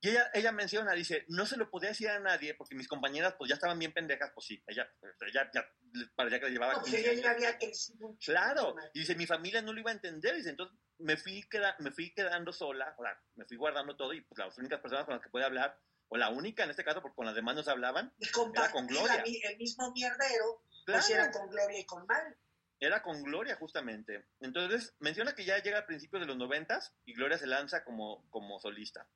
Y 0.06 0.10
ella, 0.10 0.30
ella 0.36 0.52
menciona, 0.52 0.91
dice, 0.94 1.26
no 1.30 1.45
se 1.48 1.57
lo 1.57 1.69
podía 1.72 1.90
decir 1.90 2.10
a 2.10 2.19
nadie 2.19 2.53
porque 2.53 2.76
mis 2.76 2.88
compañeras 2.88 3.34
pues 3.40 3.49
ya 3.49 3.56
estaban 3.56 3.80
bien 3.80 3.91
pendejas, 3.91 4.30
pues 4.36 4.45
sí, 4.45 4.64
ella, 4.68 4.88
ella 5.27 5.49
ya 5.52 5.68
parecía 6.15 6.40
que 6.40 6.45
le 6.45 6.52
llevaba 6.52 6.73
No, 6.73 6.80
pues 6.82 6.94
15 6.94 7.11
ella 7.11 7.22
ya 7.23 7.30
años. 7.32 7.44
había 7.44 7.57
crecido 7.57 8.07
mucho. 8.10 8.32
Claro, 8.32 8.76
y 8.94 8.99
dice, 8.99 9.15
mi 9.15 9.26
familia 9.26 9.64
no 9.64 9.73
lo 9.73 9.80
iba 9.80 9.90
a 9.90 9.95
entender, 9.95 10.36
dice, 10.36 10.49
entonces 10.52 10.77
me 10.99 11.18
fui, 11.18 11.41
queda- 11.49 11.76
me 11.80 11.90
fui 11.91 12.14
quedando 12.14 12.53
sola, 12.53 12.94
o 12.99 13.03
sea, 13.03 13.19
me 13.36 13.45
fui 13.45 13.57
guardando 13.57 13.95
todo 13.98 14.14
y 14.14 14.22
pues 14.22 14.38
las 14.38 14.56
únicas 14.60 14.80
personas 14.80 15.06
con 15.06 15.15
las 15.15 15.23
que 15.23 15.30
podía 15.32 15.48
hablar, 15.48 15.80
o 16.10 16.18
la 16.18 16.30
única 16.30 16.64
en 16.64 16.69
este 16.69 16.84
caso, 16.84 17.02
porque 17.02 17.15
con 17.15 17.26
las 17.26 17.34
demás 17.34 17.56
no 17.56 17.64
se 17.64 17.72
hablaban, 17.72 18.14
Y 18.19 18.26
Era 18.26 18.72
con 18.72 18.86
Gloria. 18.86 19.18
la 19.18 19.23
el 19.49 19.57
mismo 19.57 19.91
mierdero, 19.91 20.61
claro, 20.86 21.02
pues 21.02 21.10
era 21.10 21.32
con 21.32 21.49
Gloria 21.49 21.80
y 21.80 21.86
con 21.88 22.06
Mal. 22.06 22.38
era 22.80 23.02
con 23.02 23.23
Gloria 23.23 23.56
justamente. 23.56 24.23
Entonces, 24.40 24.94
menciona 24.99 25.34
que 25.34 25.45
ya 25.45 25.57
llega 25.64 25.80
a 25.80 25.86
principios 25.88 26.22
de 26.22 26.27
los 26.27 26.38
noventas 26.38 26.94
y 27.06 27.14
Gloria 27.15 27.40
se 27.40 27.48
lanza 27.48 27.84
como, 27.84 28.30
como 28.30 28.60
solista. 28.60 29.07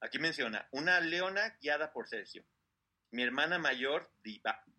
Aquí 0.00 0.18
menciona, 0.18 0.68
una 0.72 1.00
leona 1.00 1.56
guiada 1.60 1.92
por 1.92 2.08
Sergio. 2.08 2.44
Mi 3.10 3.22
hermana 3.22 3.58
mayor 3.58 4.10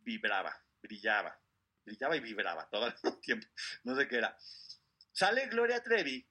vibraba, 0.03 0.63
brillaba, 0.81 1.39
brillaba 1.83 2.15
y 2.15 2.19
vibraba 2.19 2.69
todo 2.69 2.87
el 2.87 2.93
tiempo. 3.21 3.47
No 3.83 3.95
sé 3.95 4.07
qué 4.07 4.17
era. 4.17 4.37
Sale 5.11 5.47
Gloria 5.47 5.81
Trevi, 5.81 6.27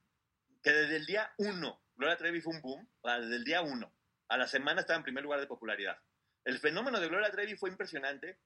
que 0.63 0.71
desde 0.71 0.97
el 0.97 1.07
día 1.07 1.33
uno, 1.39 1.83
Gloria 1.97 2.17
Trevi 2.17 2.41
fue 2.41 2.55
un 2.55 2.63
boom, 2.63 2.89
desde 3.03 3.37
el 3.37 3.45
día 3.45 3.63
uno. 3.63 3.93
A 4.29 4.37
la 4.37 4.47
semana 4.47 4.81
estaba 4.81 4.99
en 4.99 5.05
primer 5.05 5.25
lugar 5.25 5.41
de 5.41 5.47
popularidad. 5.47 5.99
El 6.45 6.59
fenómeno 6.59 7.01
de 7.01 7.09
Gloria 7.09 7.31
Trevi 7.31 7.57
fue 7.57 7.71
impresionante. 7.71 8.41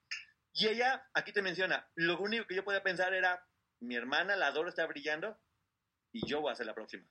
Y 0.52 0.68
ella, 0.68 1.08
aquí 1.14 1.32
te 1.32 1.42
menciona, 1.42 1.88
lo 1.94 2.18
único 2.18 2.46
que 2.46 2.54
yo 2.54 2.64
podía 2.64 2.82
pensar 2.82 3.14
era, 3.14 3.46
mi 3.80 3.94
hermana, 3.94 4.36
la 4.36 4.48
adoro, 4.48 4.68
está 4.68 4.84
brillando, 4.86 5.38
y 6.12 6.26
yo 6.26 6.40
voy 6.40 6.52
a 6.52 6.56
ser 6.56 6.66
la 6.66 6.74
próxima. 6.74 7.06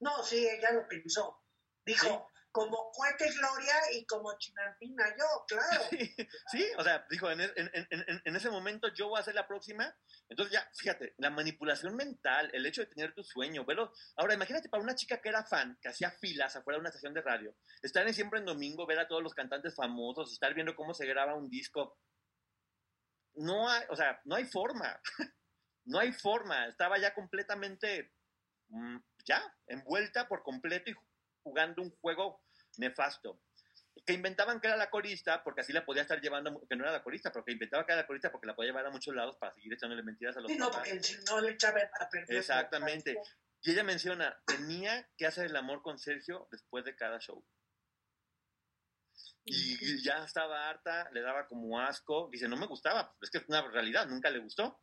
No, 0.00 0.22
sí, 0.22 0.46
ella 0.46 0.72
lo 0.72 0.88
pensó. 0.88 1.45
Dijo, 1.86 2.28
como 2.56 2.90
Cuete 2.90 3.30
Gloria 3.32 3.74
y 3.92 4.06
como 4.06 4.36
Chinampina 4.38 5.04
yo, 5.16 5.26
claro. 5.46 5.84
Sí, 6.50 6.66
o 6.78 6.82
sea, 6.82 7.06
dijo, 7.10 7.30
en, 7.30 7.40
en, 7.42 8.36
ese 8.36 8.48
momento 8.50 8.88
yo 8.94 9.08
voy 9.08 9.20
a 9.20 9.22
ser 9.22 9.34
la 9.34 9.46
próxima. 9.46 9.94
Entonces 10.28 10.54
ya, 10.54 10.68
fíjate, 10.74 11.14
la 11.18 11.28
manipulación 11.28 11.94
mental, 11.94 12.50
el 12.54 12.64
hecho 12.64 12.80
de 12.80 12.86
tener 12.88 13.14
tu 13.14 13.22
sueño, 13.22 13.66
verlo. 13.66 13.92
Ahora, 14.16 14.32
imagínate 14.32 14.70
para 14.70 14.82
una 14.82 14.94
chica 14.94 15.20
que 15.20 15.28
era 15.28 15.44
fan, 15.44 15.78
que 15.82 15.90
hacía 15.90 16.10
filas 16.10 16.56
afuera 16.56 16.78
de 16.78 16.80
una 16.80 16.88
estación 16.88 17.12
de 17.12 17.20
radio, 17.20 17.54
estar 17.82 18.06
en 18.06 18.14
siempre 18.14 18.40
en 18.40 18.46
domingo, 18.46 18.86
ver 18.86 19.00
a 19.00 19.06
todos 19.06 19.22
los 19.22 19.34
cantantes 19.34 19.74
famosos, 19.74 20.32
estar 20.32 20.54
viendo 20.54 20.74
cómo 20.74 20.94
se 20.94 21.06
graba 21.06 21.34
un 21.34 21.50
disco. 21.50 21.98
No 23.34 23.68
hay, 23.68 23.84
o 23.90 23.96
sea, 23.96 24.18
no 24.24 24.34
hay 24.34 24.46
forma. 24.46 24.98
no 25.84 25.98
hay 25.98 26.10
forma. 26.12 26.68
Estaba 26.68 26.98
ya 26.98 27.12
completamente, 27.12 28.14
mm, 28.68 28.96
ya, 29.26 29.42
envuelta 29.66 30.26
por 30.26 30.42
completo 30.42 30.90
y 30.90 30.94
jugando 31.46 31.80
un 31.80 31.90
juego 32.00 32.42
nefasto. 32.78 33.40
Que 34.04 34.12
inventaban 34.12 34.60
que 34.60 34.66
era 34.66 34.76
la 34.76 34.90
corista, 34.90 35.42
porque 35.44 35.60
así 35.60 35.72
la 35.72 35.86
podía 35.86 36.02
estar 36.02 36.20
llevando, 36.20 36.66
que 36.68 36.76
no 36.76 36.82
era 36.82 36.92
la 36.92 37.02
corista, 37.04 37.30
pero 37.32 37.44
que 37.44 37.52
inventaba 37.52 37.86
que 37.86 37.92
era 37.92 38.02
la 38.02 38.06
corista 38.06 38.32
porque 38.32 38.48
la 38.48 38.56
podía 38.56 38.70
llevar 38.70 38.86
a 38.86 38.90
muchos 38.90 39.14
lados 39.14 39.36
para 39.36 39.54
seguir 39.54 39.72
echándole 39.72 40.02
mentiras 40.02 40.36
a 40.36 40.40
los 40.40 40.50
sí, 40.50 40.58
no, 40.58 40.70
porque 40.70 41.00
no 41.26 41.40
le 41.40 41.52
echaba 41.52 41.80
a 42.00 42.08
perder. 42.08 42.36
Exactamente. 42.36 43.16
Y 43.62 43.70
ella 43.70 43.84
menciona, 43.84 44.36
tenía 44.44 45.08
que 45.16 45.26
hacer 45.26 45.46
el 45.46 45.56
amor 45.56 45.82
con 45.82 45.98
Sergio 45.98 46.48
después 46.50 46.84
de 46.84 46.94
cada 46.96 47.18
show. 47.20 47.44
Y, 49.44 50.02
ya 50.02 50.24
estaba 50.24 50.68
harta, 50.68 51.08
le 51.12 51.22
daba 51.22 51.46
como 51.46 51.80
asco. 51.80 52.28
Dice, 52.30 52.48
no 52.48 52.56
me 52.56 52.66
gustaba, 52.66 53.14
es 53.20 53.30
que 53.30 53.38
es 53.38 53.44
una 53.48 53.62
realidad, 53.62 54.06
nunca 54.06 54.30
le 54.30 54.40
gustó. 54.40 54.82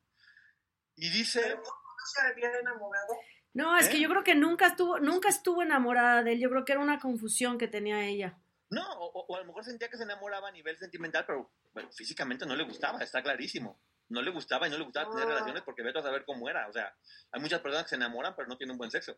Y 0.95 1.09
dice... 1.09 1.41
¿Pero 1.41 1.61
cómo 1.61 1.75
no 1.75 2.05
se 2.05 2.21
había 2.21 2.59
enamorado? 2.59 3.13
No, 3.53 3.77
es 3.77 3.87
que 3.87 3.97
¿Eh? 3.97 4.01
yo 4.01 4.09
creo 4.09 4.23
que 4.23 4.35
nunca 4.35 4.67
estuvo, 4.67 4.99
nunca 4.99 5.29
estuvo 5.29 5.61
enamorada 5.61 6.23
de 6.23 6.33
él. 6.33 6.39
Yo 6.39 6.49
creo 6.49 6.65
que 6.65 6.71
era 6.71 6.81
una 6.81 6.99
confusión 6.99 7.57
que 7.57 7.67
tenía 7.67 8.05
ella. 8.05 8.39
No, 8.69 8.83
o, 8.91 9.35
a 9.35 9.39
lo 9.39 9.45
mejor 9.45 9.63
sentía 9.63 9.89
que 9.89 9.97
se 9.97 10.03
enamoraba 10.03 10.49
a 10.49 10.51
nivel 10.51 10.77
sentimental, 10.77 11.25
pero 11.25 11.51
físicamente 11.95 12.45
no 12.45 12.55
le 12.55 12.63
gustaba, 12.63 12.99
está 12.99 13.21
clarísimo. 13.21 13.79
No 14.09 14.21
le 14.21 14.31
gustaba 14.31 14.67
y 14.67 14.71
no 14.71 14.77
le 14.77 14.83
gustaba 14.83 15.11
tener 15.11 15.27
ah. 15.27 15.29
relaciones 15.29 15.63
porque 15.63 15.83
vete 15.83 15.99
a 15.99 16.03
saber 16.03 16.25
cómo 16.25 16.49
era. 16.49 16.67
O 16.67 16.73
sea, 16.73 16.95
hay 17.31 17.41
muchas 17.41 17.61
personas 17.61 17.85
que 17.85 17.89
se 17.89 17.95
enamoran 17.95 18.35
pero 18.35 18.47
no 18.47 18.57
tienen 18.57 18.71
un 18.71 18.79
buen 18.79 18.91
sexo. 18.91 19.17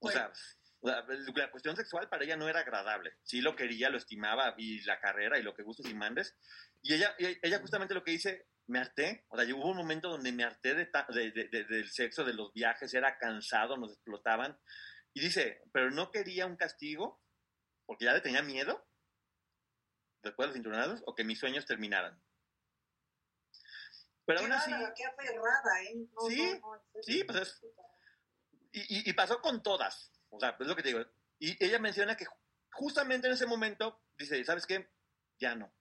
O 0.00 0.10
sea, 0.10 0.32
la 0.82 1.50
cuestión 1.50 1.76
sexual 1.76 2.08
para 2.08 2.24
ella 2.24 2.36
no 2.36 2.48
era 2.48 2.60
agradable. 2.60 3.12
Sí 3.22 3.40
lo 3.40 3.54
quería, 3.54 3.88
lo 3.88 3.98
estimaba, 3.98 4.54
y 4.56 4.80
la 4.82 4.98
carrera 4.98 5.38
y 5.38 5.42
lo 5.42 5.54
que 5.54 5.62
gustes 5.62 5.88
y 5.88 5.94
mandes. 5.94 6.34
Y 6.82 6.94
ella, 6.94 7.14
ella 7.18 7.60
justamente 7.60 7.94
lo 7.94 8.02
que 8.02 8.10
dice, 8.10 8.48
me 8.66 8.78
harté, 8.78 9.24
o 9.28 9.36
sea, 9.36 9.54
hubo 9.54 9.70
un 9.70 9.76
momento 9.76 10.08
donde 10.08 10.32
me 10.32 10.44
harté 10.44 10.74
de, 10.74 10.86
del 11.68 11.90
sexo, 11.90 12.24
de 12.24 12.34
los 12.34 12.52
viajes, 12.52 12.94
era 12.94 13.18
cansado, 13.18 13.76
nos 13.76 13.92
explotaban. 13.92 14.58
Y 15.12 15.20
dice, 15.20 15.62
pero 15.72 15.90
no 15.90 16.10
quería 16.10 16.46
un 16.46 16.56
castigo, 16.56 17.22
porque 17.86 18.06
ya 18.06 18.12
le 18.12 18.20
tenía 18.20 18.42
miedo, 18.42 18.86
después 20.22 20.44
de 20.44 20.48
los 20.48 20.54
cinturonados, 20.54 21.02
o 21.06 21.14
que 21.14 21.24
mis 21.24 21.38
sueños 21.38 21.66
terminaran. 21.66 22.22
Pero 24.24 24.40
aún 24.40 24.52
así... 24.52 24.70
Qué 24.96 25.04
aferrada, 25.04 25.82
¿eh? 25.82 26.06
sí, 26.28 26.60
sí, 27.02 27.24
pues 27.24 27.38
es... 27.40 27.60
Y, 28.74 29.10
y, 29.10 29.12
pasó 29.12 29.42
con 29.42 29.62
todas, 29.62 30.10
o 30.30 30.40
sea, 30.40 30.56
es 30.58 30.66
lo 30.66 30.74
que 30.74 30.82
te 30.82 30.88
digo. 30.88 31.04
Y 31.38 31.62
ella 31.62 31.78
menciona 31.78 32.16
que 32.16 32.24
justamente 32.70 33.26
en 33.26 33.34
ese 33.34 33.44
momento, 33.44 34.02
dice, 34.16 34.42
¿sabes 34.46 34.64
qué? 34.64 34.90
Ya 35.38 35.54
no 35.54 35.74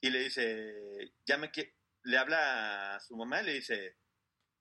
y 0.00 0.10
le 0.10 0.20
dice, 0.20 1.14
ya 1.24 1.38
me 1.38 1.50
le 2.02 2.18
habla 2.18 2.96
a 2.96 3.00
su 3.00 3.16
mamá 3.16 3.42
y 3.42 3.46
le 3.46 3.52
dice, 3.54 3.96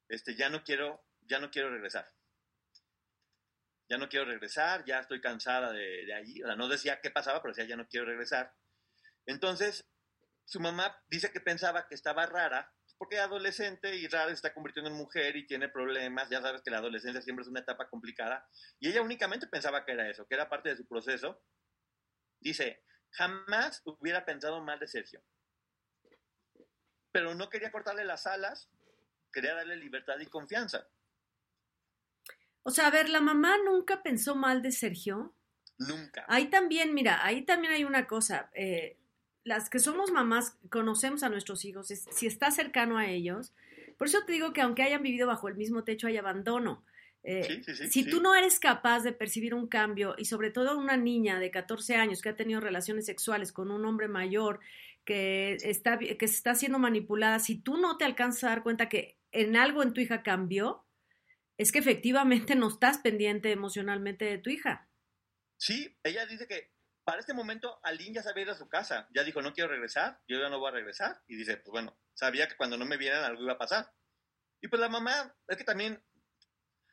este, 0.09 0.35
ya 0.35 0.49
no 0.49 0.63
quiero, 0.63 1.05
ya 1.21 1.39
no 1.39 1.51
quiero 1.51 1.69
regresar. 1.69 2.11
Ya 3.87 3.97
no 3.97 4.09
quiero 4.09 4.25
regresar, 4.25 4.83
ya 4.85 4.99
estoy 4.99 5.21
cansada 5.21 5.71
de, 5.71 6.05
de 6.05 6.13
allí. 6.13 6.41
O 6.41 6.47
sea, 6.47 6.55
no 6.55 6.67
decía 6.67 7.01
qué 7.01 7.11
pasaba, 7.11 7.41
pero 7.41 7.53
decía, 7.53 7.69
ya 7.69 7.75
no 7.75 7.87
quiero 7.87 8.07
regresar. 8.07 8.55
Entonces, 9.27 9.85
su 10.45 10.59
mamá 10.59 11.03
dice 11.07 11.31
que 11.31 11.39
pensaba 11.39 11.87
que 11.87 11.95
estaba 11.95 12.25
rara, 12.25 12.73
porque 12.97 13.17
es 13.17 13.21
adolescente 13.21 13.95
y 13.95 14.07
rara 14.07 14.27
se 14.27 14.35
está 14.35 14.53
convirtiendo 14.53 14.89
en 14.89 14.97
mujer 14.97 15.35
y 15.35 15.45
tiene 15.45 15.69
problemas. 15.69 16.29
Ya 16.29 16.41
sabes 16.41 16.61
que 16.61 16.71
la 16.71 16.77
adolescencia 16.77 17.21
siempre 17.21 17.43
es 17.43 17.49
una 17.49 17.59
etapa 17.59 17.89
complicada. 17.89 18.47
Y 18.79 18.89
ella 18.89 19.01
únicamente 19.01 19.47
pensaba 19.47 19.85
que 19.85 19.91
era 19.91 20.09
eso, 20.09 20.25
que 20.27 20.35
era 20.35 20.49
parte 20.49 20.69
de 20.69 20.77
su 20.77 20.87
proceso. 20.87 21.43
Dice, 22.39 22.84
jamás 23.17 23.81
hubiera 23.85 24.25
pensado 24.25 24.61
mal 24.61 24.79
de 24.79 24.87
Sergio 24.87 25.21
pero 27.15 27.33
no 27.33 27.49
quería 27.49 27.71
cortarle 27.71 28.03
las 28.03 28.27
alas, 28.27 28.67
quería 29.31 29.55
darle 29.55 29.77
libertad 29.77 30.19
y 30.19 30.25
confianza. 30.25 30.85
O 32.61 32.71
sea, 32.71 32.87
a 32.87 32.91
ver, 32.91 33.07
la 33.07 33.21
mamá 33.21 33.55
nunca 33.63 34.03
pensó 34.03 34.35
mal 34.35 34.61
de 34.61 34.73
Sergio. 34.73 35.33
Nunca. 35.77 36.25
Ahí 36.27 36.47
también, 36.49 36.93
mira, 36.93 37.25
ahí 37.25 37.43
también 37.43 37.71
hay 37.71 37.85
una 37.85 38.05
cosa. 38.05 38.49
Eh, 38.53 38.97
las 39.45 39.69
que 39.69 39.79
somos 39.79 40.11
mamás 40.11 40.57
conocemos 40.69 41.23
a 41.23 41.29
nuestros 41.29 41.63
hijos, 41.63 41.87
si 41.87 42.27
está 42.27 42.51
cercano 42.51 42.97
a 42.97 43.07
ellos. 43.07 43.53
Por 43.97 44.07
eso 44.07 44.25
te 44.25 44.33
digo 44.33 44.51
que 44.51 44.59
aunque 44.59 44.83
hayan 44.83 45.01
vivido 45.01 45.25
bajo 45.25 45.47
el 45.47 45.55
mismo 45.55 45.85
techo 45.85 46.07
hay 46.07 46.17
abandono. 46.17 46.83
Eh, 47.27 47.63
si 47.89 48.07
tú 48.07 48.21
no 48.21 48.35
eres 48.35 48.59
capaz 48.59 49.01
de 49.01 49.11
percibir 49.11 49.55
un 49.55 49.67
cambio 49.67 50.13
y 50.15 50.25
sobre 50.25 50.51
todo 50.51 50.77
una 50.77 50.95
niña 50.95 51.39
de 51.39 51.49
14 51.49 51.95
años 51.95 52.21
que 52.21 52.29
ha 52.29 52.35
tenido 52.35 52.59
relaciones 52.59 53.07
sexuales 53.07 53.51
con 53.51 53.71
un 53.71 53.83
hombre 53.83 54.07
mayor 54.07 54.59
que 55.05 55.57
está, 55.63 55.97
que 55.97 56.17
está 56.19 56.53
siendo 56.53 56.77
manipulada, 56.77 57.39
si 57.39 57.55
tú 57.57 57.77
no 57.77 57.97
te 57.97 58.05
alcanzas 58.05 58.43
a 58.43 58.49
dar 58.49 58.63
cuenta 58.63 58.89
que 58.89 59.17
en 59.31 59.55
algo 59.55 59.81
en 59.81 59.93
tu 59.93 60.01
hija 60.01 60.21
cambió, 60.21 60.85
es 61.57 61.71
que 61.71 61.79
efectivamente 61.79 62.55
no 62.55 62.67
estás 62.67 62.99
pendiente 62.99 63.51
emocionalmente 63.51 64.25
de 64.25 64.37
tu 64.37 64.51
hija. 64.51 64.87
Sí, 65.57 65.97
ella 66.03 66.27
dice 66.27 66.47
que 66.47 66.71
para 67.03 67.19
este 67.19 67.33
momento 67.33 67.79
Aline 67.81 68.15
ya 68.15 68.23
sabía 68.23 68.43
ir 68.43 68.49
a 68.51 68.55
su 68.55 68.69
casa, 68.69 69.07
ya 69.15 69.23
dijo, 69.23 69.41
no 69.41 69.53
quiero 69.53 69.71
regresar, 69.71 70.19
yo 70.27 70.39
ya 70.39 70.49
no 70.49 70.59
voy 70.59 70.69
a 70.69 70.73
regresar, 70.73 71.23
y 71.27 71.35
dice, 71.37 71.57
pues 71.57 71.71
bueno, 71.71 71.97
sabía 72.13 72.47
que 72.47 72.57
cuando 72.57 72.77
no 72.77 72.85
me 72.85 72.97
vieran 72.97 73.23
algo 73.23 73.41
iba 73.41 73.53
a 73.53 73.57
pasar. 73.57 73.91
Y 74.61 74.67
pues 74.67 74.79
la 74.79 74.89
mamá, 74.89 75.35
es 75.47 75.57
que 75.57 75.63
también 75.63 76.03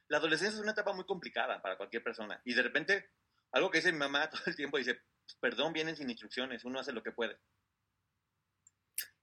la 0.08 0.18
adolescencia 0.18 0.56
es 0.56 0.62
una 0.62 0.72
etapa 0.72 0.92
muy 0.92 1.04
complicada 1.04 1.60
para 1.62 1.76
cualquier 1.76 2.02
persona, 2.02 2.40
y 2.44 2.54
de 2.54 2.62
repente, 2.62 3.10
algo 3.52 3.70
que 3.70 3.78
dice 3.78 3.92
mi 3.92 3.98
mamá 3.98 4.30
todo 4.30 4.42
el 4.46 4.56
tiempo, 4.56 4.78
dice, 4.78 4.94
pues, 4.94 5.36
perdón, 5.40 5.72
vienen 5.72 5.96
sin 5.96 6.10
instrucciones, 6.10 6.64
uno 6.64 6.80
hace 6.80 6.92
lo 6.92 7.02
que 7.02 7.12
puede. 7.12 7.38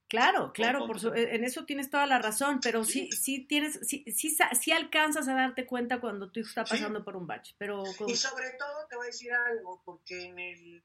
Claro, 0.07 0.51
claro, 0.53 0.87
por 0.87 1.15
e, 1.15 1.35
en 1.35 1.43
eso 1.43 1.65
tienes 1.65 1.91
toda 1.91 2.07
la 2.07 2.17
razón, 2.17 2.59
pero 2.63 2.83
sí, 2.83 3.11
sí 3.11 3.45
tienes, 3.45 3.79
sí, 3.83 4.03
sí, 4.11 4.35
sí 4.59 4.71
alcanzas 4.71 5.27
a 5.27 5.35
darte 5.35 5.67
cuenta 5.67 6.01
cuando 6.01 6.31
tu 6.31 6.39
hijo 6.39 6.49
está 6.49 6.63
pasando 6.63 7.03
por 7.03 7.15
un 7.15 7.27
bache, 7.27 7.53
pero... 7.59 7.83
Y 8.07 8.15
sobre 8.15 8.49
todo 8.57 8.87
te 8.89 8.95
voy 8.95 9.05
a 9.05 9.07
decir 9.07 9.31
algo, 9.31 9.83
porque 9.85 10.25
en 10.25 10.39
el 10.39 10.83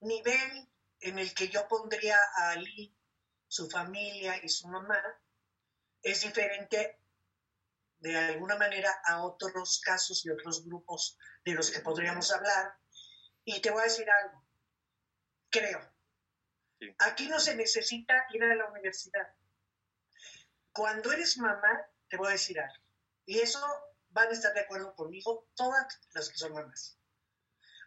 nivel 0.00 0.68
en 1.00 1.18
el 1.20 1.32
que 1.32 1.48
yo 1.48 1.68
pondría 1.68 2.16
a 2.38 2.50
Ali, 2.50 2.92
su 3.46 3.70
familia 3.70 4.42
y 4.42 4.48
su 4.48 4.66
mamá, 4.66 5.00
es 6.02 6.22
diferente 6.22 6.98
de 8.06 8.16
alguna 8.16 8.56
manera 8.56 9.00
a 9.04 9.22
otros 9.24 9.80
casos 9.84 10.24
y 10.24 10.30
otros 10.30 10.64
grupos 10.64 11.18
de 11.44 11.54
los 11.54 11.70
que 11.70 11.80
podríamos 11.80 12.30
hablar. 12.32 12.74
Y 13.44 13.60
te 13.60 13.70
voy 13.70 13.80
a 13.80 13.84
decir 13.84 14.08
algo, 14.10 14.44
creo 15.50 15.96
Aquí 16.98 17.28
no 17.28 17.40
se 17.40 17.56
necesita 17.56 18.26
ir 18.30 18.44
a 18.44 18.54
la 18.54 18.68
universidad. 18.70 19.34
Cuando 20.72 21.12
eres 21.12 21.38
mamá, 21.38 21.86
te 22.08 22.16
voy 22.16 22.28
a 22.28 22.32
decir 22.32 22.60
algo. 22.60 22.84
Y 23.24 23.38
eso 23.38 23.60
van 24.10 24.28
a 24.28 24.32
estar 24.32 24.52
de 24.52 24.60
acuerdo 24.60 24.94
conmigo 24.94 25.48
todas 25.54 25.86
las 26.12 26.28
que 26.28 26.38
son 26.38 26.52
mamás. 26.52 26.98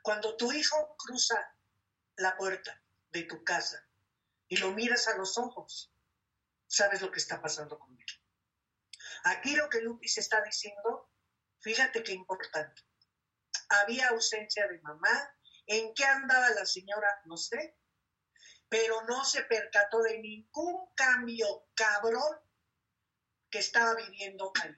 Cuando 0.01 0.35
tu 0.35 0.51
hijo 0.51 0.95
cruza 0.97 1.55
la 2.15 2.35
puerta 2.35 2.81
de 3.11 3.23
tu 3.23 3.43
casa 3.43 3.87
y 4.47 4.57
lo 4.57 4.71
miras 4.71 5.07
a 5.07 5.17
los 5.17 5.37
ojos, 5.37 5.93
sabes 6.67 7.01
lo 7.01 7.11
que 7.11 7.19
está 7.19 7.41
pasando 7.41 7.77
con 7.77 7.91
él. 7.97 8.05
Aquí 9.23 9.55
lo 9.55 9.69
que 9.69 9.81
Lupis 9.81 10.17
está 10.17 10.41
diciendo, 10.41 11.09
fíjate 11.61 12.03
qué 12.03 12.13
importante. 12.13 12.81
Había 13.69 14.09
ausencia 14.09 14.67
de 14.67 14.79
mamá. 14.81 15.35
¿En 15.65 15.93
qué 15.93 16.03
andaba 16.03 16.49
la 16.51 16.65
señora? 16.65 17.21
No 17.25 17.37
sé 17.37 17.79
pero 18.69 19.01
no 19.07 19.25
se 19.25 19.43
percató 19.43 20.01
de 20.03 20.19
ningún 20.19 20.87
cambio 20.95 21.67
cabrón 21.73 22.37
que 23.49 23.59
estaba 23.59 23.95
viviendo 23.95 24.51
ahí. 24.61 24.75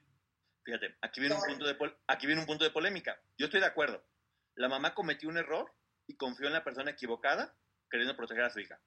Fíjate, 0.63 0.97
aquí 1.01 1.19
viene, 1.19 1.35
un 1.35 1.41
punto 1.41 1.65
de 1.65 1.77
aquí 2.07 2.25
viene 2.25 2.41
un 2.41 2.47
punto 2.47 2.63
de 2.63 2.71
polémica. 2.71 3.21
Yo 3.37 3.45
estoy 3.45 3.59
de 3.59 3.65
acuerdo. 3.65 4.05
La 4.55 4.69
mamá 4.69 4.93
cometió 4.93 5.27
un 5.27 5.37
error 5.37 5.75
y 6.07 6.15
confió 6.15 6.47
en 6.47 6.53
la 6.53 6.63
persona 6.63 6.91
equivocada 6.91 7.57
queriendo 7.89 8.15
proteger 8.15 8.45
a 8.45 8.49
su 8.49 8.59
hija. 8.59 8.79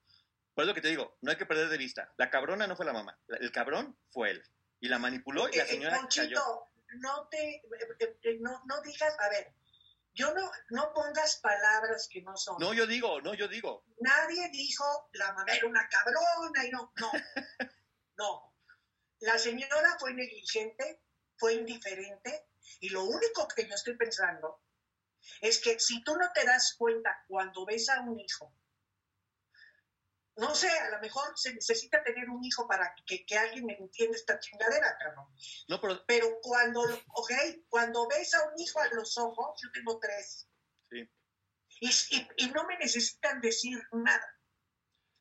Por 0.55 0.65
eso 0.65 0.73
que 0.73 0.81
te 0.81 0.89
digo, 0.89 1.19
no 1.21 1.31
hay 1.31 1.37
que 1.37 1.47
perder 1.47 1.69
de 1.69 1.77
vista. 1.77 2.15
La 2.17 2.31
cabrona 2.31 2.67
no 2.67 2.77
fue 2.77 2.87
la 2.87 2.93
mamá, 2.93 3.19
el 3.29 3.53
cabrón 3.53 3.99
fue 4.11 4.31
él. 4.31 4.45
Y 4.85 4.89
la 4.89 4.99
manipuló 4.99 5.49
y 5.49 5.57
la 5.57 5.63
eh, 5.63 5.67
eh, 5.67 5.71
señora 5.71 5.97
Ponchito, 5.99 6.69
No, 6.99 7.27
te, 7.29 7.55
eh, 7.55 8.37
no, 8.41 8.63
no 8.67 8.83
digas, 8.83 9.17
a 9.19 9.31
ver, 9.31 9.55
yo 10.13 10.35
no, 10.35 10.53
no 10.69 10.93
pongas 10.93 11.37
palabras 11.37 12.07
que 12.13 12.21
no 12.21 12.37
son. 12.37 12.59
No, 12.59 12.75
yo 12.75 12.87
digo, 12.87 13.19
no, 13.23 13.33
yo 13.33 13.49
digo. 13.49 13.87
Nadie 14.01 14.51
dijo 14.51 14.85
la 15.15 15.33
mamá 15.33 15.51
era 15.55 15.67
una 15.67 15.89
cabrona 15.89 16.67
y 16.67 16.71
no, 16.71 16.93
no, 16.97 17.11
no. 18.19 18.55
La 19.21 19.39
señora 19.39 19.97
fue 19.99 20.13
negligente, 20.13 21.01
fue 21.39 21.55
indiferente 21.55 22.51
y 22.81 22.91
lo 22.91 23.05
único 23.05 23.49
que 23.49 23.67
yo 23.67 23.75
estoy 23.75 23.97
pensando 23.97 24.61
es 25.41 25.63
que 25.63 25.81
si 25.81 26.05
tú 26.05 26.15
no 26.15 26.31
te 26.35 26.45
das 26.45 26.75
cuenta 26.75 27.25
cuando 27.27 27.65
ves 27.65 27.89
a 27.89 28.03
un 28.03 28.21
hijo, 28.21 28.55
no 30.37 30.55
sé, 30.55 30.69
a 30.69 30.91
lo 30.91 31.01
mejor 31.01 31.25
se 31.37 31.55
necesita 31.55 32.03
tener 32.03 32.29
un 32.29 32.45
hijo 32.45 32.67
para 32.67 32.95
que, 33.07 33.25
alguien 33.37 33.67
me 33.67 33.75
entienda 33.75 34.17
esta 34.17 34.39
chingadera, 34.41 34.97
cabrón. 34.99 35.27
No, 35.69 35.81
pero... 35.81 36.05
pero 36.07 36.27
cuando, 36.43 36.83
ok, 36.83 37.33
cuando 37.69 38.09
ves 38.09 38.35
a 38.35 38.49
un 38.49 38.59
hijo 38.59 38.81
a 38.81 38.89
los 38.95 39.17
ojos, 39.19 39.61
yo 39.63 39.71
tengo 39.73 39.99
tres. 40.01 40.49
Sí. 40.91 41.09
Y, 41.81 42.47
no 42.49 42.65
me 42.65 42.79
necesitan 42.79 43.41
decir 43.41 43.81
nada. 43.93 44.27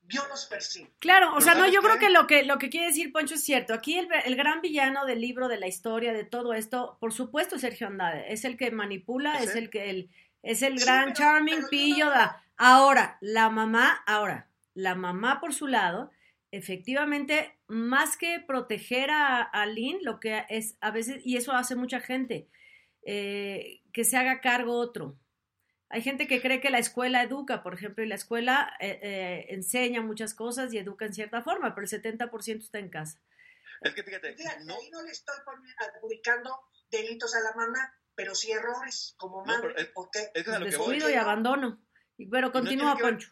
Yo 0.06 0.26
los 0.28 0.46
percibo. 0.48 0.90
Claro, 1.00 1.34
o 1.36 1.42
sea, 1.42 1.56
no, 1.56 1.66
yo 1.68 1.82
creo 1.82 1.98
que 1.98 2.10
lo 2.10 2.28
que 2.28 2.44
lo 2.44 2.58
que 2.58 2.70
quiere 2.70 2.88
decir 2.88 3.14
Poncho 3.14 3.36
es 3.36 3.44
cierto. 3.44 3.74
Aquí 3.74 3.98
el, 3.98 4.36
gran 4.36 4.62
villano 4.62 5.06
del 5.06 5.22
libro, 5.22 5.48
de 5.48 5.58
la 5.58 5.68
historia, 5.68 6.12
de 6.12 6.26
todo 6.26 6.54
esto, 6.54 6.98
por 7.00 7.14
supuesto, 7.14 7.58
Sergio 7.58 7.88
Andrade. 7.88 8.32
Es 8.34 8.44
el 8.44 8.58
que 8.58 8.70
manipula, 8.72 9.42
es, 9.42 9.56
el 9.56 9.70
que 9.70 9.90
el, 9.90 10.10
es 10.42 10.62
el 10.62 10.78
gran 10.78 11.14
charming 11.14 11.68
pillo. 11.70 12.10
Da. 12.10 12.44
Ahora, 12.58 13.18
la 13.22 13.50
mamá, 13.50 14.04
ahora, 14.06 14.50
la 14.74 14.96
mamá 14.96 15.40
por 15.40 15.54
su 15.54 15.68
lado, 15.68 16.12
efectivamente, 16.52 17.58
más 17.68 18.18
que 18.18 18.40
proteger 18.46 19.10
a, 19.10 19.42
a 19.42 19.66
Lynn, 19.66 20.00
lo 20.04 20.20
que 20.20 20.46
es 20.50 20.78
a 20.82 20.92
veces, 20.92 21.22
y 21.24 21.38
eso 21.38 21.54
hace 21.54 21.76
mucha 21.76 22.00
gente, 22.00 22.48
eh, 23.06 23.82
que 23.92 24.04
se 24.04 24.18
haga 24.18 24.42
cargo 24.42 24.78
otro. 24.78 25.18
Hay 25.90 26.02
gente 26.02 26.28
que 26.28 26.42
cree 26.42 26.60
que 26.60 26.72
la 26.72 26.80
escuela 26.80 27.22
educa, 27.22 27.62
por 27.62 27.76
ejemplo, 27.76 28.04
y 28.04 28.08
la 28.08 28.16
escuela 28.16 28.74
eh, 28.80 29.00
eh, 29.04 29.46
enseña 29.50 30.02
muchas 30.02 30.34
cosas 30.34 30.74
y 30.74 30.80
educa 30.80 31.06
en 31.06 31.14
cierta 31.14 31.44
forma, 31.44 31.76
pero 31.76 31.86
el 31.86 31.92
70% 31.92 32.60
está 32.60 32.80
en 32.80 32.90
casa. 32.90 33.22
Es 33.82 33.94
que 33.94 34.04
fíjate, 34.04 34.36
no, 34.66 34.76
no 34.92 35.04
le 35.04 35.12
estoy 35.12 35.36
adjudicando 35.78 36.62
delitos 36.90 37.36
a 37.36 37.42
la 37.42 37.54
mamá, 37.54 37.94
pero 38.16 38.34
sí 38.34 38.52
errores 38.52 39.14
como 39.18 39.44
madre. 39.44 39.86
¿Por 39.94 40.10
qué? 40.10 40.32
Descuido 40.64 41.10
y 41.10 41.14
abandono. 41.14 41.84
Pero 42.32 42.52
continúa, 42.52 42.98
Poncho. 42.98 43.32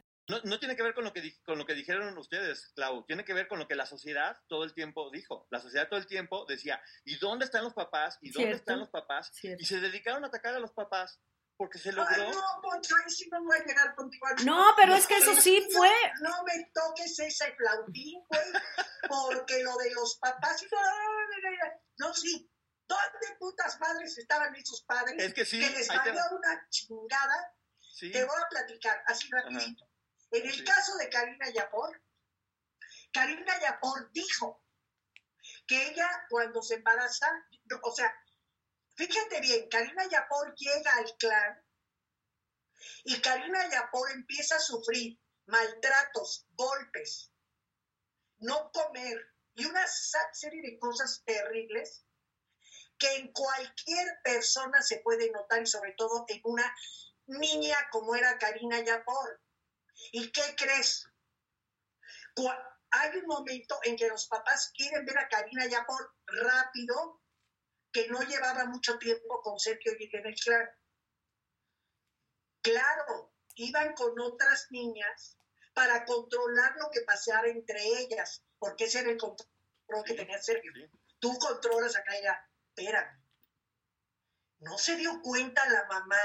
No, 0.27 0.59
tiene 0.59 0.75
que 0.75 0.83
ver 0.83 0.93
con 0.93 1.03
lo 1.03 1.11
que, 1.11 1.41
con 1.43 1.57
lo 1.57 1.65
que 1.65 1.73
dijeron 1.73 2.17
ustedes, 2.17 2.71
Clau, 2.75 3.05
tiene 3.05 3.25
que 3.25 3.33
ver 3.33 3.47
con 3.47 3.59
lo 3.59 3.67
que 3.67 3.75
la 3.75 3.85
sociedad 3.85 4.37
todo 4.47 4.63
el 4.63 4.73
tiempo 4.73 5.09
dijo. 5.11 5.47
La 5.49 5.59
sociedad 5.59 5.89
todo 5.89 5.99
el 5.99 6.07
tiempo 6.07 6.45
decía, 6.45 6.81
¿y 7.03 7.17
dónde 7.17 7.45
están 7.45 7.63
los 7.63 7.73
papás? 7.73 8.17
¿Y 8.21 8.31
dónde 8.31 8.51
están 8.51 8.79
los 8.79 8.89
papás? 8.89 9.31
Y 9.43 9.65
se 9.65 9.81
dedicaron 9.81 10.23
a 10.23 10.27
atacar 10.27 10.53
a 10.55 10.59
los 10.59 10.71
papás 10.71 11.19
porque 11.57 11.77
se 11.77 11.91
logró. 11.91 12.31
no, 12.31 12.61
Poncho, 12.61 12.95
ahí 12.95 13.11
sí 13.11 13.29
no 13.31 13.43
voy 13.43 13.55
a 13.55 13.63
llegar 13.63 13.93
contigo. 13.93 14.25
No, 14.45 14.73
pero 14.75 14.95
es 14.95 15.05
que 15.05 15.17
eso 15.17 15.35
sí 15.35 15.67
fue. 15.71 15.91
No, 16.21 16.43
me 16.43 16.71
toques 16.73 17.19
ese 17.19 17.53
flautín, 17.55 18.23
güey, 18.27 18.41
porque 19.07 19.61
lo 19.63 19.75
de 19.77 19.93
los 19.93 20.17
papás. 20.17 20.65
No, 21.97 22.13
sí. 22.13 22.49
¿Dónde 22.87 23.37
putas 23.39 23.79
madres 23.79 24.17
estaban 24.17 24.55
esos 24.55 24.81
padres? 24.83 25.23
Es 25.23 25.33
que 25.33 25.45
sí. 25.45 25.59
Que 25.59 25.69
les 25.69 25.87
valió 25.87 26.21
una 26.31 26.67
chingada. 26.69 27.55
Te 27.99 28.25
voy 28.25 28.41
a 28.41 28.49
platicar 28.49 29.03
así 29.05 29.29
rapidito. 29.29 29.90
En 30.31 30.47
el 30.47 30.63
caso 30.63 30.95
de 30.97 31.09
Karina 31.09 31.49
Yapor, 31.49 32.01
Karina 33.11 33.59
Yapor 33.59 34.11
dijo 34.13 34.63
que 35.67 35.89
ella 35.89 36.09
cuando 36.29 36.61
se 36.61 36.75
embaraza, 36.75 37.27
o 37.83 37.95
sea, 37.95 38.13
fíjate 38.95 39.41
bien, 39.41 39.67
Karina 39.69 40.07
Yapor 40.09 40.55
llega 40.55 40.95
al 40.95 41.15
clan 41.17 41.65
y 43.03 43.19
Karina 43.21 43.69
Yapor 43.69 44.11
empieza 44.11 44.55
a 44.55 44.59
sufrir 44.59 45.19
maltratos, 45.47 46.47
golpes, 46.51 47.33
no 48.37 48.71
comer 48.71 49.17
y 49.55 49.65
una 49.65 49.85
serie 50.31 50.61
de 50.61 50.79
cosas 50.79 51.23
terribles 51.25 52.05
que 52.97 53.15
en 53.17 53.33
cualquier 53.33 54.21
persona 54.23 54.81
se 54.81 54.99
puede 54.99 55.29
notar 55.31 55.61
y 55.61 55.65
sobre 55.65 55.93
todo 55.97 56.23
en 56.29 56.39
una 56.45 56.73
niña 57.25 57.75
como 57.91 58.15
era 58.15 58.37
Karina 58.37 58.79
Yapor. 58.79 59.40
¿Y 60.11 60.31
qué 60.31 60.55
crees? 60.57 61.07
Hay 62.91 63.17
un 63.17 63.25
momento 63.25 63.79
en 63.83 63.95
que 63.95 64.07
los 64.07 64.27
papás 64.27 64.71
quieren 64.75 65.05
ver 65.05 65.17
a 65.17 65.29
Karina 65.29 65.65
ya 65.67 65.85
por 65.85 66.13
rápido, 66.25 67.21
que 67.91 68.07
no 68.09 68.21
llevaba 68.21 68.65
mucho 68.65 68.97
tiempo 68.97 69.41
con 69.41 69.59
Sergio 69.59 69.93
y 69.97 70.09
en 70.15 70.25
el 70.25 70.35
clan. 70.35 70.69
Claro, 72.61 73.33
iban 73.55 73.93
con 73.93 74.19
otras 74.19 74.67
niñas 74.71 75.37
para 75.73 76.05
controlar 76.05 76.75
lo 76.77 76.89
que 76.89 77.01
pasara 77.01 77.47
entre 77.47 77.81
ellas, 77.81 78.43
porque 78.59 78.85
ese 78.85 78.99
era 78.99 79.11
el 79.11 79.17
control 79.17 80.03
que 80.05 80.13
tenía 80.13 80.41
Sergio. 80.41 80.71
Tú 81.19 81.37
controlas 81.39 81.95
acá 81.95 82.17
ella, 82.17 82.49
espérame. 82.69 83.23
No 84.59 84.77
se 84.77 84.95
dio 84.95 85.21
cuenta 85.21 85.67
la 85.69 85.85
mamá 85.85 86.19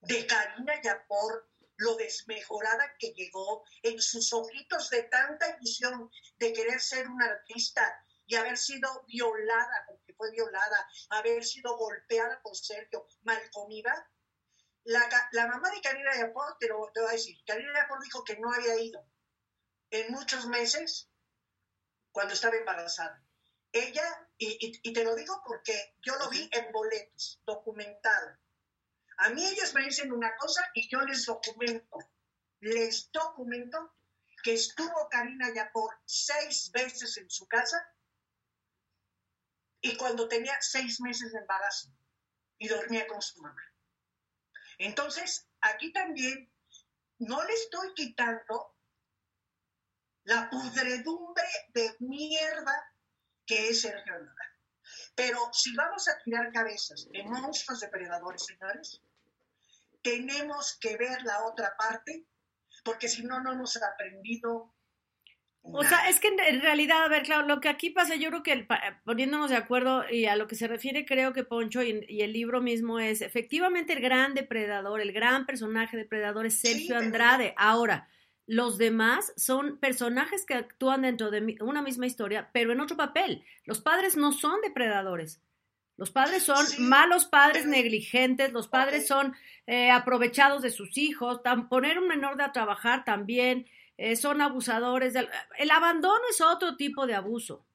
de 0.00 0.26
Karina 0.26 0.80
Yapor 0.82 1.49
lo 1.80 1.96
desmejorada 1.96 2.94
que 2.98 3.12
llegó 3.14 3.64
en 3.82 4.00
sus 4.00 4.32
ojitos 4.32 4.90
de 4.90 5.04
tanta 5.04 5.56
ilusión 5.56 6.10
de 6.38 6.52
querer 6.52 6.80
ser 6.80 7.08
una 7.08 7.26
artista 7.26 8.04
y 8.26 8.34
haber 8.36 8.58
sido 8.58 9.04
violada, 9.06 9.84
porque 9.86 10.14
fue 10.14 10.30
violada, 10.30 10.88
haber 11.08 11.42
sido 11.42 11.76
golpeada 11.76 12.40
por 12.42 12.54
Sergio, 12.54 13.06
mal 13.22 13.40
comida. 13.50 14.08
La, 14.84 15.08
la 15.32 15.46
mamá 15.46 15.70
de 15.70 15.80
Karina 15.80 16.14
Yapor, 16.16 16.56
te 16.58 16.68
lo 16.68 16.90
te 16.92 17.00
voy 17.00 17.08
a 17.08 17.12
decir, 17.12 17.36
Karina 17.46 17.72
Yapor 17.80 18.02
dijo 18.02 18.24
que 18.24 18.38
no 18.38 18.52
había 18.52 18.76
ido 18.76 19.04
en 19.90 20.12
muchos 20.12 20.46
meses 20.46 21.08
cuando 22.12 22.34
estaba 22.34 22.56
embarazada. 22.56 23.24
Ella, 23.72 24.28
y, 24.36 24.80
y 24.82 24.92
te 24.92 25.04
lo 25.04 25.14
digo 25.14 25.42
porque 25.46 25.96
yo 26.02 26.14
lo 26.16 26.28
vi 26.28 26.48
en 26.52 26.70
boletos, 26.72 27.40
documentado 27.46 28.38
a 29.20 29.30
mí 29.30 29.44
ellos 29.44 29.74
me 29.74 29.82
dicen 29.82 30.12
una 30.12 30.34
cosa 30.36 30.62
y 30.74 30.88
yo 30.88 31.00
les 31.02 31.26
documento. 31.26 31.98
Les 32.60 33.10
documento 33.12 33.94
que 34.42 34.54
estuvo 34.54 35.08
Karina 35.10 35.52
ya 35.54 35.70
por 35.72 35.94
seis 36.06 36.70
veces 36.72 37.18
en 37.18 37.28
su 37.28 37.46
casa 37.46 37.86
y 39.82 39.96
cuando 39.96 40.26
tenía 40.26 40.56
seis 40.60 41.00
meses 41.00 41.32
de 41.32 41.38
embarazo 41.38 41.94
y 42.58 42.68
dormía 42.68 43.06
con 43.06 43.20
su 43.20 43.40
mamá. 43.42 43.62
Entonces, 44.78 45.46
aquí 45.60 45.92
también 45.92 46.50
no 47.18 47.42
le 47.44 47.52
estoy 47.52 47.92
quitando 47.94 48.74
la 50.24 50.48
pudredumbre 50.48 51.44
de 51.74 51.94
mierda 52.00 52.94
que 53.44 53.68
es 53.68 53.82
Sergio 53.82 54.14
Andrade. 54.14 54.50
Pero 55.14 55.50
si 55.52 55.74
vamos 55.74 56.08
a 56.08 56.18
tirar 56.24 56.50
cabezas 56.52 57.06
de 57.10 57.22
monstruos 57.24 57.80
depredadores, 57.80 58.46
señores, 58.46 59.02
tenemos 60.02 60.78
que 60.80 60.96
ver 60.96 61.22
la 61.22 61.44
otra 61.44 61.74
parte, 61.76 62.26
porque 62.84 63.08
si 63.08 63.22
no, 63.22 63.40
no 63.40 63.52
hemos 63.52 63.76
aprendido 63.76 64.74
o 65.62 65.84
sea, 65.84 66.08
es 66.08 66.20
que 66.20 66.28
en 66.28 66.62
realidad, 66.62 67.04
a 67.04 67.08
ver, 67.08 67.22
claro, 67.22 67.46
lo 67.46 67.60
que 67.60 67.68
aquí 67.68 67.90
pasa, 67.90 68.16
yo 68.16 68.30
creo 68.30 68.42
que 68.42 68.66
poniéndonos 69.04 69.50
de 69.50 69.56
acuerdo 69.56 70.04
y 70.10 70.24
a 70.24 70.34
lo 70.34 70.46
que 70.46 70.54
se 70.54 70.66
refiere, 70.66 71.04
creo 71.04 71.32
que 71.32 71.44
Poncho 71.44 71.82
y, 71.82 72.06
el 72.08 72.32
libro 72.32 72.60
mismo 72.60 72.98
es, 72.98 73.20
efectivamente, 73.20 73.92
el 73.92 74.00
gran 74.00 74.34
depredador, 74.34 75.00
el 75.00 75.12
gran 75.12 75.46
personaje 75.46 75.96
depredador 75.96 76.46
es 76.46 76.58
Sergio 76.58 76.96
Andrade. 76.96 77.54
Ahora, 77.58 78.08
los 78.46 78.78
demás 78.78 79.32
son 79.36 79.78
personajes 79.78 80.46
que 80.46 80.54
actúan 80.54 81.02
dentro 81.02 81.30
de 81.30 81.58
una 81.60 81.82
misma 81.82 82.06
historia, 82.06 82.50
pero 82.52 82.72
en 82.72 82.80
otro 82.80 82.96
papel. 82.96 83.44
Los 83.64 83.80
padres 83.80 84.16
no 84.16 84.32
son 84.32 84.60
depredadores. 84.62 85.42
Los 86.00 86.10
padres 86.10 86.44
son 86.44 86.64
malos 86.78 87.26
padres 87.26 87.66
negligentes, 87.66 88.52
los 88.52 88.68
padres 88.68 89.06
son 89.06 89.36
eh, 89.66 89.90
aprovechados 89.90 90.62
de 90.62 90.70
sus 90.70 90.96
hijos, 90.96 91.42
poner 91.68 91.98
un 91.98 92.08
menor 92.08 92.40
a 92.40 92.52
trabajar 92.52 93.04
también. 93.04 93.66
Eh, 93.98 94.16
son 94.16 94.40
abusadores. 94.40 95.14
el 95.14 95.70
abandono 95.70 96.22
es 96.30 96.40
otro 96.40 96.78
tipo 96.78 97.06
de 97.06 97.14
abuso. 97.14 97.66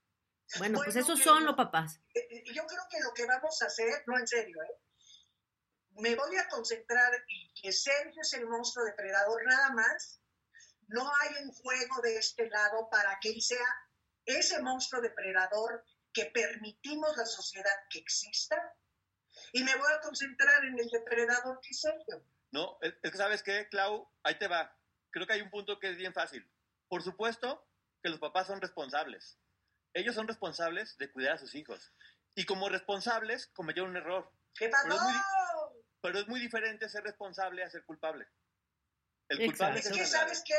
Bueno, 0.57 0.79
pues 0.83 0.95
esos 0.95 1.19
son 1.19 1.45
los 1.45 1.53
papás. 1.53 1.99
Eh, 2.15 2.27
eh, 2.31 2.43
yo 2.47 2.65
creo 2.65 2.81
que 2.89 2.99
lo 3.01 3.13
que 3.13 3.27
vamos 3.27 3.61
a 3.61 3.67
hacer, 3.67 4.03
no 4.07 4.17
en 4.17 4.27
serio, 4.27 4.57
me 5.91 6.15
voy 6.15 6.35
a 6.37 6.47
concentrar 6.47 7.13
en 7.13 7.53
que 7.53 7.71
Sergio 7.71 8.23
es 8.23 8.33
el 8.33 8.47
monstruo 8.47 8.85
depredador 8.85 9.45
nada 9.45 9.69
más. 9.69 10.19
No 10.87 11.07
hay 11.21 11.43
un 11.43 11.51
juego 11.51 12.01
de 12.01 12.17
este 12.17 12.49
lado 12.49 12.89
para 12.89 13.19
que 13.21 13.29
él 13.29 13.41
sea 13.43 13.67
ese 14.25 14.59
monstruo 14.63 14.99
depredador 14.99 15.85
que 16.15 16.25
permitimos 16.33 17.15
la 17.15 17.25
sociedad 17.25 17.75
que 17.91 17.99
exista. 17.99 18.57
Y 19.53 19.63
me 19.63 19.75
voy 19.75 19.91
a 19.93 19.99
concentrar 19.99 20.65
en 20.65 20.79
el 20.79 20.87
depredador 20.89 21.59
que 21.61 21.69
es 21.69 21.81
Sergio. 21.81 22.25
No, 22.51 22.79
es 22.81 23.11
que 23.11 23.17
sabes 23.17 23.43
qué, 23.43 23.67
Clau, 23.69 24.09
ahí 24.23 24.39
te 24.39 24.47
va 24.47 24.75
creo 25.15 25.27
que 25.27 25.33
hay 25.33 25.41
un 25.41 25.49
punto 25.49 25.79
que 25.79 25.89
es 25.89 25.95
bien 25.95 26.13
fácil. 26.13 26.45
Por 26.89 27.01
supuesto 27.01 27.65
que 28.03 28.09
los 28.09 28.19
papás 28.19 28.47
son 28.47 28.59
responsables. 28.59 29.39
Ellos 29.93 30.13
son 30.13 30.27
responsables 30.27 30.97
de 30.97 31.09
cuidar 31.09 31.35
a 31.35 31.37
sus 31.37 31.55
hijos. 31.55 31.93
Y 32.35 32.45
como 32.45 32.67
responsables 32.67 33.47
cometieron 33.47 33.91
un 33.91 33.97
error. 33.97 34.29
¿Qué 34.53 34.67
pasó? 34.67 34.99
Pero 36.01 36.19
es 36.19 36.27
muy, 36.27 36.41
diferente 36.41 36.89
ser 36.89 37.03
responsable 37.03 37.63
a 37.63 37.69
ser 37.69 37.85
culpable. 37.85 38.27
El 39.29 39.45
culpable 39.45 39.79
es 39.79 39.89
que, 39.89 40.05
¿sabes 40.05 40.43
qué? 40.45 40.53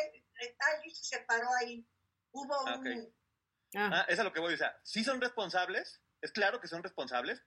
Alguien 0.74 0.94
se 0.94 1.04
separó 1.04 1.48
ahí. 1.60 1.86
Hubo 2.32 2.54
ah, 2.66 2.78
un... 2.78 3.14
Ah. 3.74 3.90
ah. 3.93 4.06
es 4.09 4.18
a 4.18 4.24
lo 4.24 4.32
que 4.32 4.40
voy. 4.40 4.55
O 4.55 4.59
sea, 4.59 4.78
sí 4.82 5.05
son 5.05 5.20
responsables. 5.20 6.01
Es 6.20 6.32
claro 6.32 6.60
que 6.60 6.68
son 6.68 6.82
responsables. 6.82 7.43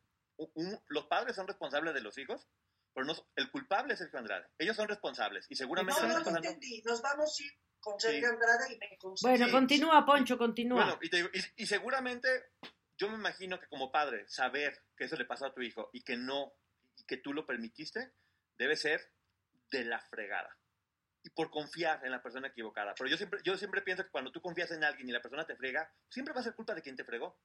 los 0.87 1.05
padres 1.07 1.35
son 1.35 1.47
responsables 1.47 1.93
de 1.93 2.01
los 2.01 2.17
hijos 2.17 2.47
pero 2.93 3.05
no, 3.05 3.15
el 3.35 3.51
culpable 3.51 3.93
es 3.93 3.99
Sergio 3.99 4.19
Andrade. 4.19 4.47
Ellos 4.57 4.75
son 4.75 4.87
responsables 4.87 5.45
y 5.49 5.55
seguramente... 5.55 6.01
No, 6.01 6.19
no, 6.19 6.37
entendí. 6.37 6.81
Nos 6.83 7.01
vamos 7.01 7.39
a 7.39 7.43
ir 7.43 7.51
con 7.79 7.99
Sergio 7.99 8.29
Andrade 8.29 8.73
y 8.73 8.77
me 8.77 8.97
Bueno, 9.21 9.51
continúa, 9.51 10.05
Poncho, 10.05 10.37
continúa. 10.37 10.97
Bueno, 10.97 11.31
y, 11.33 11.63
y, 11.63 11.65
seguramente 11.65 12.27
yo 12.97 13.09
me 13.09 13.15
imagino 13.15 13.59
que 13.59 13.67
como 13.67 13.91
padre, 13.91 14.27
saber 14.27 14.83
que 14.97 15.05
eso 15.05 15.15
le 15.15 15.25
pasó 15.25 15.45
a 15.45 15.53
tu 15.53 15.61
hijo 15.61 15.89
y 15.93 16.03
que 16.03 16.17
no, 16.17 16.53
y 16.97 17.05
que 17.05 17.17
tú 17.17 17.33
lo 17.33 17.45
permitiste, 17.45 18.11
debe 18.57 18.75
ser 18.75 19.13
de 19.71 19.85
la 19.85 20.01
fregada. 20.01 20.57
Y 21.23 21.29
por 21.31 21.49
confiar 21.49 22.05
en 22.05 22.11
la 22.11 22.21
persona 22.21 22.47
equivocada. 22.47 22.95
Pero 22.97 23.09
yo 23.09 23.17
siempre, 23.17 23.39
yo 23.43 23.57
siempre 23.57 23.81
pienso 23.81 24.03
que 24.03 24.09
cuando 24.09 24.31
tú 24.31 24.41
confías 24.41 24.71
en 24.71 24.83
alguien 24.83 25.09
y 25.09 25.11
la 25.11 25.21
persona 25.21 25.45
te 25.45 25.55
frega, 25.55 25.91
siempre 26.09 26.33
va 26.33 26.39
a 26.39 26.43
ser 26.43 26.55
culpa 26.55 26.73
de 26.73 26.81
quien 26.81 26.95
te 26.95 27.03
fregó. 27.03 27.37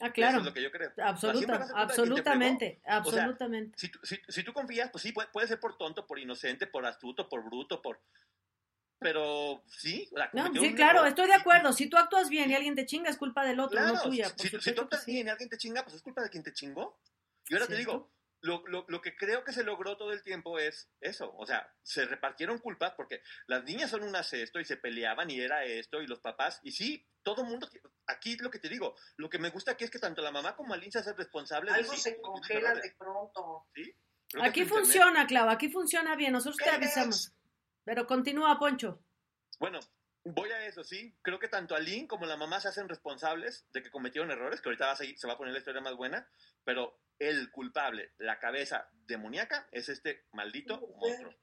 Ah, 0.00 0.12
claro. 0.12 0.30
Eso 0.30 0.38
es 0.40 0.44
lo 0.46 0.54
que 0.54 0.62
yo 0.62 0.72
creo. 0.72 0.92
absolutamente, 0.98 2.80
absolutamente. 2.84 3.78
si, 3.78 3.90
si, 4.02 4.20
si, 4.26 4.42
tú 4.42 4.52
confías, 4.52 4.90
pues 4.90 5.02
sí, 5.02 5.12
puede, 5.12 5.46
ser 5.46 5.60
por 5.60 5.78
tonto, 5.78 6.06
por 6.06 6.18
inocente, 6.18 6.66
por 6.66 6.84
astuto, 6.86 7.28
por 7.28 7.44
bruto, 7.44 7.80
por... 7.80 8.00
Pero 8.98 9.62
sí, 9.66 10.08
sí, 10.60 10.74
claro, 10.74 11.04
estoy 11.04 11.26
de 11.26 11.34
acuerdo. 11.34 11.72
Si 11.72 11.88
tú 11.88 11.96
actúas 11.96 12.28
bien 12.28 12.50
y 12.50 12.54
alguien 12.54 12.76
te 12.76 12.86
chinga, 12.86 13.10
es 13.10 13.16
culpa 13.16 13.44
del 13.44 13.58
otro, 13.58 13.80
no 13.80 14.00
tuya. 14.00 14.32
si, 14.36 14.72
tú 14.72 14.82
actúas 14.82 15.04
bien 15.06 15.26
y 15.26 15.30
alguien 15.30 15.48
te 15.48 15.58
chinga, 15.58 15.82
pues 15.82 15.96
es 15.96 16.02
culpa 16.02 16.22
de 16.22 16.30
quien 16.30 16.42
te 16.42 16.52
chingó. 16.52 17.00
Y 17.48 17.54
ahora 17.54 17.66
te 17.66 17.76
digo, 17.76 18.12
lo, 18.42 18.62
lo, 18.66 18.84
lo, 18.88 19.00
que 19.00 19.16
creo 19.16 19.44
que 19.44 19.52
se 19.52 19.64
logró 19.64 19.96
todo 19.96 20.12
el 20.12 20.22
tiempo 20.22 20.58
es 20.58 20.90
eso. 21.00 21.32
O 21.36 21.46
sea, 21.46 21.72
se 21.82 22.04
repartieron 22.04 22.58
culpas 22.58 22.92
porque 22.96 23.22
las 23.46 23.64
niñas 23.64 23.90
son 23.90 24.02
un 24.02 24.14
esto 24.14 24.60
y 24.60 24.64
se 24.64 24.76
peleaban 24.76 25.30
y 25.30 25.40
era 25.40 25.64
esto 25.64 26.02
y 26.02 26.06
los 26.06 26.20
papás. 26.20 26.60
Y 26.62 26.72
sí, 26.72 27.06
todo 27.22 27.42
el 27.42 27.48
mundo. 27.48 27.68
Aquí 28.06 28.36
lo 28.36 28.50
que 28.50 28.58
te 28.58 28.68
digo, 28.68 28.94
lo 29.16 29.30
que 29.30 29.38
me 29.38 29.50
gusta 29.50 29.72
aquí 29.72 29.84
es 29.84 29.90
que 29.90 29.98
tanto 29.98 30.22
la 30.22 30.32
mamá 30.32 30.56
como 30.56 30.74
Aline 30.74 30.92
se 30.92 30.98
hacen 30.98 31.16
responsables. 31.16 31.72
Algo 31.72 31.94
se 31.94 32.20
congela 32.20 32.74
de 32.74 32.94
pronto. 32.98 33.66
¿Sí? 33.74 33.94
Aquí 34.40 34.64
funciona, 34.64 35.26
Clau, 35.26 35.48
aquí 35.48 35.70
funciona 35.70 36.16
bien. 36.16 36.32
Nosotros 36.32 36.56
te 36.56 36.70
avisamos. 36.70 37.32
Pero 37.84 38.06
continúa, 38.06 38.58
Poncho. 38.58 39.02
Bueno, 39.58 39.78
voy 40.24 40.50
a 40.50 40.66
eso, 40.66 40.84
sí. 40.84 41.16
Creo 41.22 41.38
que 41.38 41.48
tanto 41.48 41.74
Aline 41.74 42.08
como 42.08 42.26
la 42.26 42.36
mamá 42.36 42.60
se 42.60 42.68
hacen 42.68 42.88
responsables 42.88 43.66
de 43.72 43.82
que 43.82 43.90
cometieron 43.90 44.30
errores, 44.30 44.60
que 44.60 44.68
ahorita 44.68 44.86
va 44.86 44.92
a 44.92 44.96
seguir, 44.96 45.18
se 45.18 45.26
va 45.26 45.34
a 45.34 45.38
poner 45.38 45.52
la 45.52 45.58
historia 45.58 45.80
más 45.80 45.96
buena, 45.96 46.28
pero 46.64 47.00
el 47.18 47.50
culpable, 47.50 48.12
la 48.18 48.38
cabeza 48.38 48.88
demoníaca, 49.06 49.68
es 49.70 49.88
este 49.88 50.26
maldito 50.32 50.80
monstruo. 50.96 51.34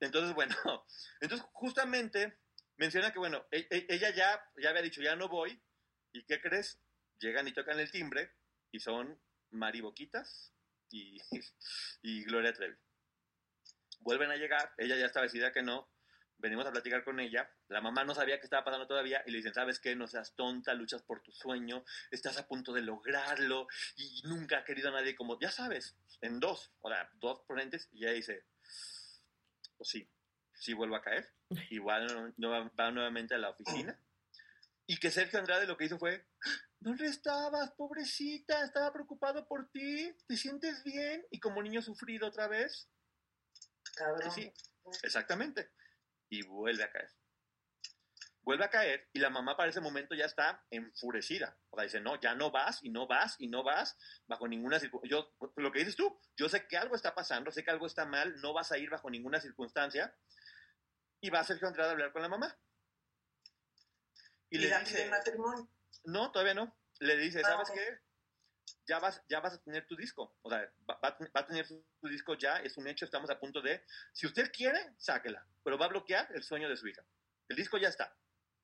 Entonces, 0.00 0.34
bueno, 0.34 0.54
entonces 1.20 1.46
justamente 1.52 2.38
menciona 2.76 3.12
que, 3.12 3.18
bueno, 3.18 3.46
e, 3.50 3.66
e, 3.70 3.86
ella 3.88 4.10
ya, 4.10 4.42
ya 4.56 4.70
había 4.70 4.82
dicho, 4.82 5.02
ya 5.02 5.16
no 5.16 5.28
voy, 5.28 5.60
¿y 6.12 6.24
qué 6.24 6.40
crees? 6.40 6.80
Llegan 7.20 7.48
y 7.48 7.52
tocan 7.52 7.78
el 7.80 7.90
timbre, 7.90 8.32
y 8.70 8.80
son 8.80 9.20
Mariboquitas 9.50 10.52
y, 10.90 11.20
y 12.02 12.24
Gloria 12.24 12.52
Trevi. 12.52 12.76
Vuelven 14.00 14.30
a 14.30 14.36
llegar, 14.36 14.72
ella 14.78 14.96
ya 14.96 15.06
está 15.06 15.22
decidida 15.22 15.52
que 15.52 15.62
no, 15.62 15.88
venimos 16.38 16.66
a 16.66 16.72
platicar 16.72 17.04
con 17.04 17.20
ella, 17.20 17.50
la 17.68 17.80
mamá 17.80 18.04
no 18.04 18.14
sabía 18.14 18.38
qué 18.38 18.46
estaba 18.46 18.64
pasando 18.64 18.86
todavía 18.86 19.22
y 19.26 19.30
le 19.30 19.38
dicen, 19.38 19.54
¿sabes 19.54 19.80
qué? 19.80 19.94
No 19.96 20.06
seas 20.06 20.34
tonta, 20.34 20.72
luchas 20.74 21.02
por 21.02 21.20
tu 21.22 21.32
sueño, 21.32 21.84
estás 22.10 22.38
a 22.38 22.46
punto 22.46 22.72
de 22.72 22.82
lograrlo 22.82 23.66
y 23.96 24.22
nunca 24.24 24.58
ha 24.58 24.64
querido 24.64 24.88
a 24.88 24.92
nadie 24.92 25.16
como, 25.16 25.38
ya 25.40 25.50
sabes, 25.50 25.96
en 26.20 26.40
dos, 26.40 26.72
o 26.80 26.90
sea, 26.90 27.10
dos 27.14 27.40
ponentes 27.40 27.88
y 27.92 28.04
ella 28.04 28.12
dice, 28.12 28.44
pues 29.76 29.88
sí, 29.88 30.08
sí 30.54 30.72
vuelvo 30.72 30.96
a 30.96 31.02
caer, 31.02 31.28
igual 31.70 32.34
no, 32.36 32.50
va 32.50 32.90
nuevamente 32.90 33.34
a 33.34 33.38
la 33.38 33.50
oficina 33.50 33.98
y 34.86 34.96
que 34.98 35.10
Sergio 35.10 35.38
Andrade 35.38 35.66
lo 35.66 35.76
que 35.76 35.84
hizo 35.84 35.98
fue, 35.98 36.24
¿dónde 36.78 37.06
estabas, 37.06 37.72
pobrecita? 37.72 38.64
Estaba 38.64 38.92
preocupado 38.92 39.46
por 39.46 39.70
ti, 39.70 40.14
¿te 40.26 40.36
sientes 40.36 40.82
bien? 40.84 41.26
Y 41.30 41.40
como 41.40 41.62
niño 41.62 41.82
sufrido 41.82 42.28
otra 42.28 42.48
vez. 42.48 42.88
Cabrón. 43.94 44.30
Sí, 44.30 44.50
exactamente 45.02 45.70
y 46.28 46.42
vuelve 46.42 46.84
a 46.84 46.90
caer. 46.90 47.10
Vuelve 48.42 48.64
a 48.64 48.70
caer 48.70 49.08
y 49.12 49.18
la 49.18 49.28
mamá 49.28 49.56
para 49.56 49.68
ese 49.68 49.80
momento 49.80 50.14
ya 50.14 50.24
está 50.24 50.64
enfurecida. 50.70 51.58
O 51.68 51.76
sea, 51.76 51.84
dice, 51.84 52.00
no, 52.00 52.18
ya 52.18 52.34
no 52.34 52.50
vas 52.50 52.82
y 52.82 52.88
no 52.88 53.06
vas 53.06 53.36
y 53.38 53.48
no 53.48 53.62
vas 53.62 53.96
bajo 54.26 54.48
ninguna 54.48 54.80
circunstancia. 54.80 55.28
Lo 55.56 55.70
que 55.70 55.80
dices 55.80 55.96
tú, 55.96 56.18
yo 56.36 56.48
sé 56.48 56.66
que 56.66 56.78
algo 56.78 56.94
está 56.94 57.14
pasando, 57.14 57.50
sé 57.50 57.62
que 57.62 57.70
algo 57.70 57.86
está 57.86 58.06
mal, 58.06 58.40
no 58.40 58.54
vas 58.54 58.72
a 58.72 58.78
ir 58.78 58.88
bajo 58.88 59.10
ninguna 59.10 59.40
circunstancia. 59.40 60.16
Y 61.20 61.30
va 61.30 61.44
Sergio 61.44 61.68
Andrade 61.68 61.90
a 61.90 61.92
hablar 61.92 62.12
con 62.12 62.22
la 62.22 62.28
mamá. 62.28 62.58
Y, 64.50 64.58
le 64.58 64.78
dice, 64.78 65.10
matrimonio? 65.10 65.68
No, 66.04 66.32
todavía 66.32 66.54
no. 66.54 66.74
Le 67.00 67.16
dice, 67.18 67.40
ah, 67.44 67.50
¿sabes 67.50 67.70
qué? 67.74 67.98
Ya 68.88 68.98
vas, 68.98 69.22
ya 69.28 69.40
vas 69.40 69.54
a 69.54 69.62
tener 69.62 69.86
tu 69.86 69.94
disco. 69.94 70.34
O 70.42 70.50
sea, 70.50 70.68
va, 70.88 70.98
a 71.02 71.46
tener 71.46 71.66
su, 71.66 71.84
disco 72.02 72.34
ya, 72.34 72.56
es 72.56 72.76
un 72.78 72.88
hecho, 72.88 73.04
estamos 73.04 73.30
a 73.30 73.38
punto 73.38 73.60
de... 73.60 73.84
Si 74.12 74.26
usted 74.26 74.50
quiere, 74.50 74.94
sáquela, 74.96 75.46
pero 75.62 75.78
va 75.78 75.86
a 75.86 75.90
bloquear 75.90 76.26
el 76.34 76.42
sueño 76.42 76.68
de 76.68 76.76
su 76.76 76.88
hija. 76.88 77.04
El 77.48 77.56
disco 77.56 77.76
ya 77.76 77.88
está. 77.88 78.16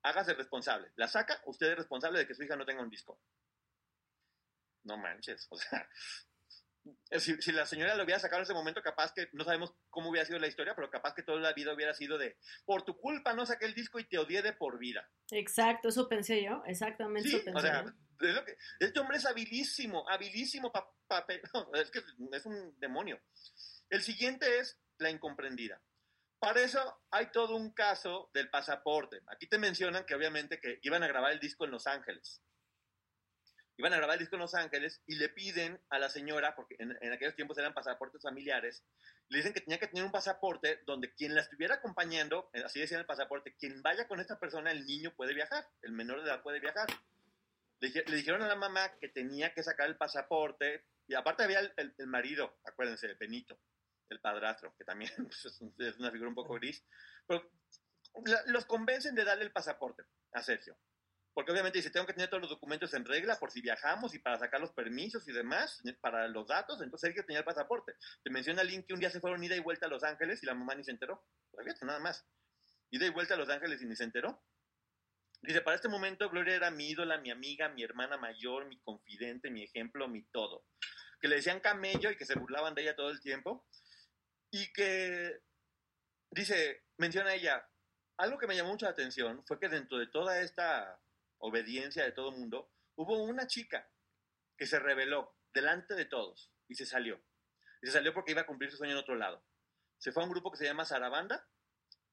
Hágase 0.03 0.35
responsable. 0.35 0.91
La 0.97 1.09
saca, 1.09 1.41
usted 1.45 1.73
es 1.73 1.77
responsable 1.77 2.19
de 2.19 2.27
que 2.27 2.35
su 2.35 2.43
hija 2.43 2.57
no 2.57 2.65
tenga 2.65 2.83
un 2.83 2.91
disco. 2.91 3.21
No 4.85 4.97
manches, 4.97 5.47
o 5.51 5.57
sea, 5.57 5.89
si, 7.19 7.41
si, 7.41 7.53
la 7.53 7.67
señora 7.67 7.97
lo 7.97 8.05
hubiera 8.05 8.21
sacado 8.21 8.41
en 8.41 8.45
ese 8.45 8.55
momento, 8.55 8.83
capaz 8.83 9.13
que 9.13 9.29
no 9.33 9.45
sabemos 9.45 9.75
cómo 9.91 10.11
hubiera 10.11 10.27
sido 10.27 10.39
la 10.39 10.47
historia, 10.47 10.75
pero 10.75 10.91
capaz 10.91 11.15
que 11.15 11.23
toda 11.23 11.41
la 11.41 11.53
vida 11.53 11.73
hubiera 11.73 11.95
sido 11.95 12.19
de 12.19 12.37
por 12.65 12.83
tu 12.83 12.97
culpa 12.99 13.33
no 13.35 13.47
saqué 13.47 13.67
el 13.67 13.75
disco 13.75 13.99
y 13.99 14.09
te 14.09 14.19
odié 14.19 14.43
de 14.43 14.53
por 14.53 14.79
vida. 14.79 15.09
Exacto, 15.31 15.89
eso 15.89 16.09
pensé 16.09 16.43
yo, 16.43 16.63
exactamente 16.67 17.29
eso 17.29 17.45
pensé 17.45 17.59
o 17.59 17.61
sea, 17.61 17.85
este 18.79 19.01
hombre 19.01 19.17
es 19.17 19.27
habilísimo, 19.27 20.09
habilísimo 20.09 20.73
papel. 21.07 21.41
es 21.75 21.91
que 21.91 22.01
es 22.33 22.47
un 22.47 22.79
demonio. 22.79 23.21
El 23.91 24.03
siguiente 24.03 24.59
es 24.59 24.79
la 24.99 25.11
incomprendida. 25.11 25.81
Para 26.39 26.61
eso 26.61 27.01
hay 27.11 27.31
todo 27.31 27.57
un 27.57 27.73
caso 27.73 28.31
del 28.35 28.51
pasaporte. 28.51 29.21
Aquí 29.29 29.47
te 29.47 29.59
mencionan 29.59 30.05
que 30.05 30.15
obviamente 30.15 30.61
que 30.61 30.79
iban 30.83 31.03
a 31.03 31.09
grabar 31.09 31.33
el 31.33 31.41
disco 31.41 31.65
en 31.65 31.71
Los 31.71 31.87
Ángeles. 31.87 32.43
Iban 33.77 33.93
a 33.93 33.97
grabar 33.97 34.15
el 34.15 34.21
disco 34.21 34.37
en 34.37 34.43
Los 34.43 34.55
Ángeles 34.55 35.03
y 35.07 35.17
le 35.17 35.29
piden 35.29 35.81
a 35.91 35.99
la 35.99 36.09
señora, 36.09 36.55
porque 36.55 36.77
en, 36.79 37.13
aquellos 37.13 37.35
tiempos 37.35 37.59
eran 37.59 37.75
pasaportes 37.75 38.23
familiares, 38.23 38.85
le 39.29 39.39
dicen 39.39 39.53
que 39.53 39.61
tenía 39.61 39.79
que 39.79 39.89
tener 39.89 40.05
un 40.05 40.13
pasaporte 40.13 40.83
donde 40.87 41.13
quien 41.15 41.35
la 41.35 41.41
estuviera 41.41 41.77
acompañando, 41.77 42.51
eh, 42.53 42.63
así 42.65 42.81
decía 42.81 42.99
el 42.99 43.07
pasaporte, 43.07 43.55
quien 43.59 43.83
vaya 43.83 44.07
con 44.07 44.21
esta 44.21 44.39
persona, 44.39 44.71
el 44.71 44.85
niño 44.87 45.13
puede 45.17 45.35
viajar, 45.35 45.67
el 45.83 45.93
menor 45.93 46.23
de 46.23 46.29
edad 46.29 46.43
puede 46.43 46.61
viajar. 46.61 46.87
Le, 47.81 47.91
dijeron 48.17 48.43
a 48.43 48.49
la 48.49 48.57
mamá 48.57 48.97
que 48.99 49.09
tenía 49.09 49.53
que 49.53 49.63
sacar 49.63 49.89
el 49.89 49.97
pasaporte, 49.97 50.85
y 51.07 51.15
aparte 51.15 51.43
había 51.43 51.61
el, 51.61 52.07
marido, 52.07 52.59
acuérdense, 52.65 53.13
Benito, 53.15 53.59
el 54.09 54.21
padrastro, 54.21 54.75
que 54.77 54.85
también 54.85 55.11
es 55.79 55.97
una 55.99 56.13
figura 56.13 56.29
un 56.29 56.35
poco 56.35 56.55
gris, 56.55 56.85
los 58.47 58.65
convencen 58.67 59.15
de 59.17 59.25
darle 59.25 59.45
el 59.45 59.53
pasaporte 59.53 60.05
a 60.33 60.43
Sergio. 60.43 60.79
Porque 61.35 61.51
obviamente 61.51 61.79
dice, 61.79 61.91
tengo 61.91 62.07
que 62.07 62.13
tener 62.13 62.31
todos 62.31 62.43
los 62.43 62.51
documentos 62.51 62.95
en 62.95 63.05
regla 63.05 63.37
por 63.41 63.51
si 63.51 63.61
viajamos 63.61 64.15
y 64.15 64.21
para 64.21 64.39
sacar 64.39 64.61
los 64.61 64.73
permisos 64.73 65.27
y 65.27 65.33
demás, 65.33 65.83
para 66.01 66.29
los 66.29 66.47
datos, 66.47 66.81
entonces 66.81 67.09
hay 67.09 67.15
que 67.15 67.25
tener 67.25 67.41
el 67.41 67.45
pasaporte. 67.45 67.95
Te 68.23 68.31
menciona 68.31 68.63
Link 68.63 68.87
que 68.87 68.95
un 68.95 69.01
día 69.01 69.11
se 69.11 69.21
fueron 69.21 69.43
ida 69.43 69.57
y 69.57 69.61
vuelta 69.61 69.87
a 69.87 69.89
Los 69.89 70.05
Ángeles 70.05 70.43
y 70.43 70.47
la 70.47 70.55
mamá 70.55 70.77
ni 70.77 70.85
se 70.85 70.93
enteró. 70.93 71.27
Todavía 71.51 71.75
nada 71.83 71.99
más. 71.99 72.25
Ida 72.91 73.07
y 73.07 73.11
vuelta 73.11 73.35
a 73.35 73.37
Los 73.37 73.49
Ángeles 73.49 73.83
y 73.83 73.87
ni 73.87 73.97
se 73.97 74.05
enteró. 74.05 74.45
Dice, 75.43 75.61
para 75.61 75.75
este 75.75 75.89
momento 75.89 76.31
Gloria 76.31 76.55
era 76.55 76.71
mi 76.71 76.89
ídola, 76.89 77.19
mi 77.19 77.33
amiga, 77.33 77.69
mi 77.69 77.83
hermana 77.83 78.17
mayor, 78.17 78.67
mi 78.67 78.81
confidente, 78.81 79.51
mi 79.51 79.65
ejemplo, 79.65 80.07
mi 80.09 80.23
todo. 80.31 80.65
Que 81.21 81.27
le 81.27 81.37
decían 81.37 81.59
camello 81.59 82.13
y 82.13 82.17
que 82.17 82.25
se 82.25 82.39
burlaban 82.39 82.75
de 82.75 82.83
ella 82.83 82.95
todo 82.95 83.11
el 83.11 83.21
tiempo. 83.21 83.67
Y 84.53 84.73
que, 84.73 85.41
dice, 86.31 86.85
menciona 86.97 87.35
ella, 87.35 87.69
algo 88.19 88.39
que 88.39 88.47
me 88.47 88.55
llamó 88.55 88.71
mucho 88.71 88.87
la 88.87 88.93
atención 88.93 89.45
fue 89.47 89.59
que 89.59 89.69
dentro 89.69 89.99
de 89.99 90.07
toda 90.07 90.41
esta 90.41 91.01
obediencia 91.45 92.05
de 92.05 92.13
todo 92.13 92.31
el 92.31 92.37
mundo, 92.37 92.71
hubo 92.97 93.23
una 93.23 93.47
chica 93.47 93.89
que 94.57 94.67
se 94.67 94.79
reveló 94.79 95.37
delante 95.53 95.95
de 95.95 96.07
todos 96.07 96.51
y 96.69 96.75
se 96.75 96.87
salió. 96.87 97.23
Y 97.83 97.87
se 97.87 97.93
salió 97.93 98.15
porque 98.15 98.33
iba 98.33 98.41
a 98.41 98.47
cumplir 98.47 98.71
su 98.71 98.79
sueño 98.79 98.93
en 98.93 98.99
otro 98.99 99.15
lado. 99.15 99.45
Se 99.99 100.11
fue 100.11 100.23
a 100.23 100.27
un 100.27 100.33
grupo 100.33 100.51
que 100.51 100.57
se 100.57 100.65
llama 100.65 100.87
Sarabanda 100.87 101.47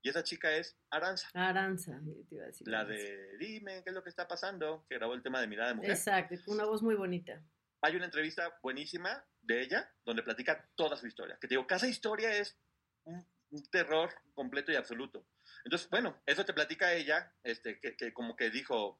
y 0.01 0.09
esa 0.09 0.23
chica 0.23 0.51
es 0.55 0.77
Aranza. 0.89 1.29
Aranza, 1.33 2.01
te 2.27 2.35
iba 2.35 2.43
a 2.43 2.47
decir. 2.47 2.67
La 2.67 2.83
de 2.83 3.37
Dime, 3.37 3.83
¿qué 3.83 3.91
es 3.91 3.95
lo 3.95 4.03
que 4.03 4.09
está 4.09 4.27
pasando? 4.27 4.85
Que 4.89 4.95
grabó 4.95 5.13
el 5.13 5.23
tema 5.23 5.39
de 5.39 5.47
Mirada 5.47 5.69
de 5.69 5.75
Mujer. 5.75 5.91
Exacto, 5.91 6.35
una 6.47 6.65
voz 6.65 6.81
muy 6.81 6.95
bonita. 6.95 7.41
Hay 7.81 7.95
una 7.95 8.05
entrevista 8.05 8.59
buenísima 8.61 9.23
de 9.41 9.61
ella 9.61 9.91
donde 10.03 10.23
platica 10.23 10.69
toda 10.75 10.97
su 10.97 11.07
historia. 11.07 11.37
Que 11.39 11.47
te 11.47 11.53
digo, 11.53 11.67
cada 11.67 11.87
historia 11.87 12.35
es 12.35 12.59
un, 13.05 13.25
terror 13.71 14.09
completo 14.33 14.71
y 14.71 14.75
absoluto. 14.75 15.25
Entonces, 15.65 15.89
bueno, 15.89 16.21
eso 16.25 16.45
te 16.45 16.53
platica 16.53 16.93
ella, 16.93 17.33
este, 17.43 17.79
que, 17.79 17.95
que 17.95 18.13
como 18.13 18.35
que 18.35 18.49
dijo, 18.49 18.99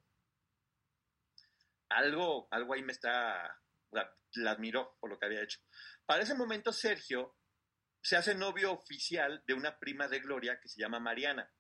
algo, 1.95 2.47
algo 2.51 2.73
ahí 2.73 2.83
me 2.83 2.91
está, 2.91 3.59
la, 3.91 4.17
admiró 4.47 4.97
por 4.99 5.09
lo 5.09 5.19
que 5.19 5.25
había 5.25 5.43
hecho. 5.43 5.59
Para 6.05 6.23
ese 6.23 6.35
momento 6.35 6.71
Sergio 6.71 7.35
se 8.01 8.17
hace 8.17 8.35
novio 8.35 8.71
oficial 8.71 9.43
de 9.45 9.53
una 9.53 9.77
prima 9.79 10.07
de 10.07 10.19
Gloria 10.19 10.59
que 10.59 10.69
se 10.69 10.81
llama 10.81 10.99
Mariana. 10.99 11.51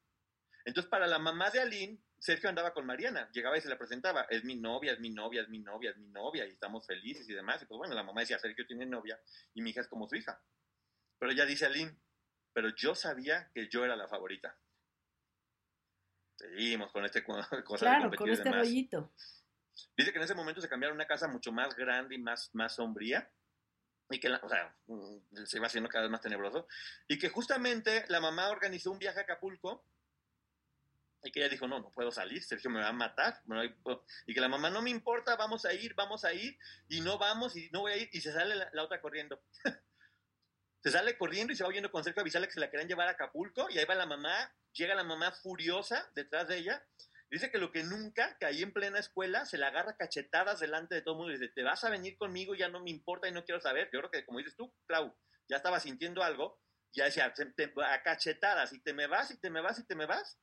Entonces 0.65 0.89
para 0.89 1.07
la 1.07 1.19
mamá 1.19 1.49
de 1.49 1.59
Aline, 1.59 2.03
Sergio 2.19 2.49
andaba 2.49 2.73
con 2.73 2.85
Mariana, 2.85 3.29
llegaba 3.31 3.57
y 3.57 3.61
se 3.61 3.69
la 3.69 3.77
presentaba, 3.77 4.27
es 4.29 4.43
mi 4.43 4.55
novia, 4.55 4.93
es 4.93 4.99
mi 4.99 5.09
novia, 5.09 5.41
es 5.41 5.49
mi 5.49 5.59
novia, 5.59 5.89
es 5.89 5.97
mi 5.97 6.07
novia, 6.09 6.45
y 6.45 6.49
estamos 6.49 6.85
felices 6.85 7.27
y 7.27 7.33
demás. 7.33 7.61
Y 7.63 7.65
pues 7.65 7.77
bueno, 7.77 7.95
la 7.95 8.03
mamá 8.03 8.21
decía, 8.21 8.37
Sergio 8.37 8.65
tiene 8.67 8.85
novia 8.85 9.19
y 9.53 9.61
mi 9.61 9.71
hija 9.71 9.81
es 9.81 9.87
como 9.87 10.07
su 10.07 10.15
hija. 10.15 10.39
Pero 11.17 11.31
ella 11.31 11.45
dice 11.45 11.65
Aline, 11.65 11.99
pero 12.53 12.69
yo 12.75 12.93
sabía 12.95 13.49
que 13.53 13.67
yo 13.69 13.83
era 13.83 13.95
la 13.95 14.07
favorita. 14.07 14.55
Seguimos 16.37 16.91
con 16.91 17.05
este 17.05 17.23
cosa 17.65 17.77
claro, 17.77 18.11
con 18.15 18.29
este 18.29 18.51
rollito. 18.51 19.13
Dice 19.97 20.11
que 20.11 20.17
en 20.17 20.23
ese 20.23 20.35
momento 20.35 20.61
se 20.61 20.69
cambiaron 20.69 20.95
a 20.95 20.99
una 21.01 21.07
casa 21.07 21.27
mucho 21.27 21.51
más 21.51 21.75
grande 21.75 22.15
y 22.15 22.17
más, 22.17 22.49
más 22.53 22.75
sombría, 22.75 23.31
y 24.09 24.19
que, 24.19 24.29
o 24.29 24.49
sea, 24.49 24.75
mm, 24.87 25.45
se 25.45 25.57
iba 25.57 25.67
haciendo 25.67 25.89
cada 25.89 26.03
vez 26.03 26.11
más 26.11 26.21
tenebroso, 26.21 26.67
y 27.07 27.17
que 27.17 27.29
justamente 27.29 28.05
la 28.09 28.19
mamá 28.19 28.49
organizó 28.49 28.91
un 28.91 28.99
viaje 28.99 29.19
a 29.19 29.23
Acapulco, 29.23 29.85
y 31.23 31.31
que 31.31 31.39
ella 31.39 31.49
dijo, 31.49 31.67
no, 31.67 31.79
no 31.79 31.91
puedo 31.91 32.11
salir, 32.11 32.43
Sergio 32.43 32.69
me 32.69 32.81
va 32.81 32.89
a 32.89 32.93
matar, 32.93 33.41
y 34.25 34.33
que 34.33 34.41
la 34.41 34.49
mamá, 34.49 34.69
no 34.69 34.81
me 34.81 34.89
importa, 34.89 35.35
vamos 35.35 35.65
a 35.65 35.73
ir, 35.73 35.93
vamos 35.93 36.25
a 36.25 36.33
ir, 36.33 36.57
y 36.87 37.01
no 37.01 37.17
vamos, 37.17 37.55
y 37.55 37.69
no 37.71 37.81
voy 37.81 37.93
a 37.93 37.97
ir, 37.97 38.09
y 38.11 38.21
se 38.21 38.31
sale 38.31 38.55
la, 38.55 38.83
otra 38.83 39.01
corriendo. 39.01 39.41
se 40.83 40.91
sale 40.91 41.17
corriendo 41.17 41.53
y 41.53 41.55
se 41.55 41.63
va 41.63 41.69
oyendo 41.69 41.91
con 41.91 42.03
Sergio 42.03 42.21
a 42.21 42.23
avisarle 42.23 42.47
que 42.47 42.53
se 42.53 42.59
la 42.59 42.71
querían 42.71 42.87
llevar 42.87 43.07
a 43.07 43.11
Acapulco, 43.11 43.69
y 43.69 43.77
ahí 43.77 43.85
va 43.85 43.95
la 43.95 44.07
mamá, 44.07 44.53
llega 44.73 44.95
la 44.95 45.03
mamá 45.03 45.31
furiosa 45.31 46.09
detrás 46.15 46.47
de 46.47 46.57
ella, 46.57 46.83
Dice 47.31 47.49
que 47.49 47.59
lo 47.59 47.71
que 47.71 47.83
nunca, 47.83 48.37
que 48.37 48.45
ahí 48.45 48.61
en 48.61 48.73
plena 48.73 48.99
escuela, 48.99 49.45
se 49.45 49.57
le 49.57 49.65
agarra 49.65 49.95
cachetadas 49.95 50.59
delante 50.59 50.95
de 50.95 51.01
todo 51.01 51.13
el 51.13 51.17
mundo 51.19 51.31
y 51.31 51.37
dice, 51.37 51.49
te 51.53 51.63
vas 51.63 51.81
a 51.85 51.89
venir 51.89 52.17
conmigo, 52.17 52.55
ya 52.55 52.67
no 52.67 52.83
me 52.83 52.89
importa 52.89 53.29
y 53.29 53.31
no 53.31 53.45
quiero 53.45 53.61
saber. 53.61 53.89
Yo 53.93 53.99
creo 53.99 54.11
que, 54.11 54.25
como 54.25 54.39
dices 54.39 54.57
tú, 54.57 54.75
Clau, 54.85 55.15
ya 55.47 55.55
estaba 55.55 55.79
sintiendo 55.79 56.23
algo, 56.23 56.61
ya 56.91 57.05
decía, 57.05 57.33
a 57.33 58.03
cachetadas, 58.03 58.73
y 58.73 58.81
te 58.81 58.93
me 58.93 59.07
vas, 59.07 59.31
y 59.31 59.39
te 59.39 59.49
me 59.49 59.61
vas, 59.61 59.79
y 59.79 59.85
te 59.85 59.95
me 59.95 60.05
vas. 60.05 60.41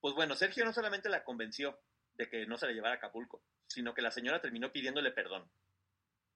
Pues 0.00 0.14
bueno, 0.14 0.36
Sergio 0.36 0.64
no 0.64 0.72
solamente 0.72 1.08
la 1.08 1.24
convenció 1.24 1.82
de 2.14 2.28
que 2.28 2.46
no 2.46 2.56
se 2.56 2.66
la 2.66 2.72
llevara 2.72 2.94
a 2.94 2.98
Acapulco, 2.98 3.44
sino 3.66 3.94
que 3.94 4.02
la 4.02 4.12
señora 4.12 4.40
terminó 4.40 4.72
pidiéndole 4.72 5.10
perdón 5.10 5.50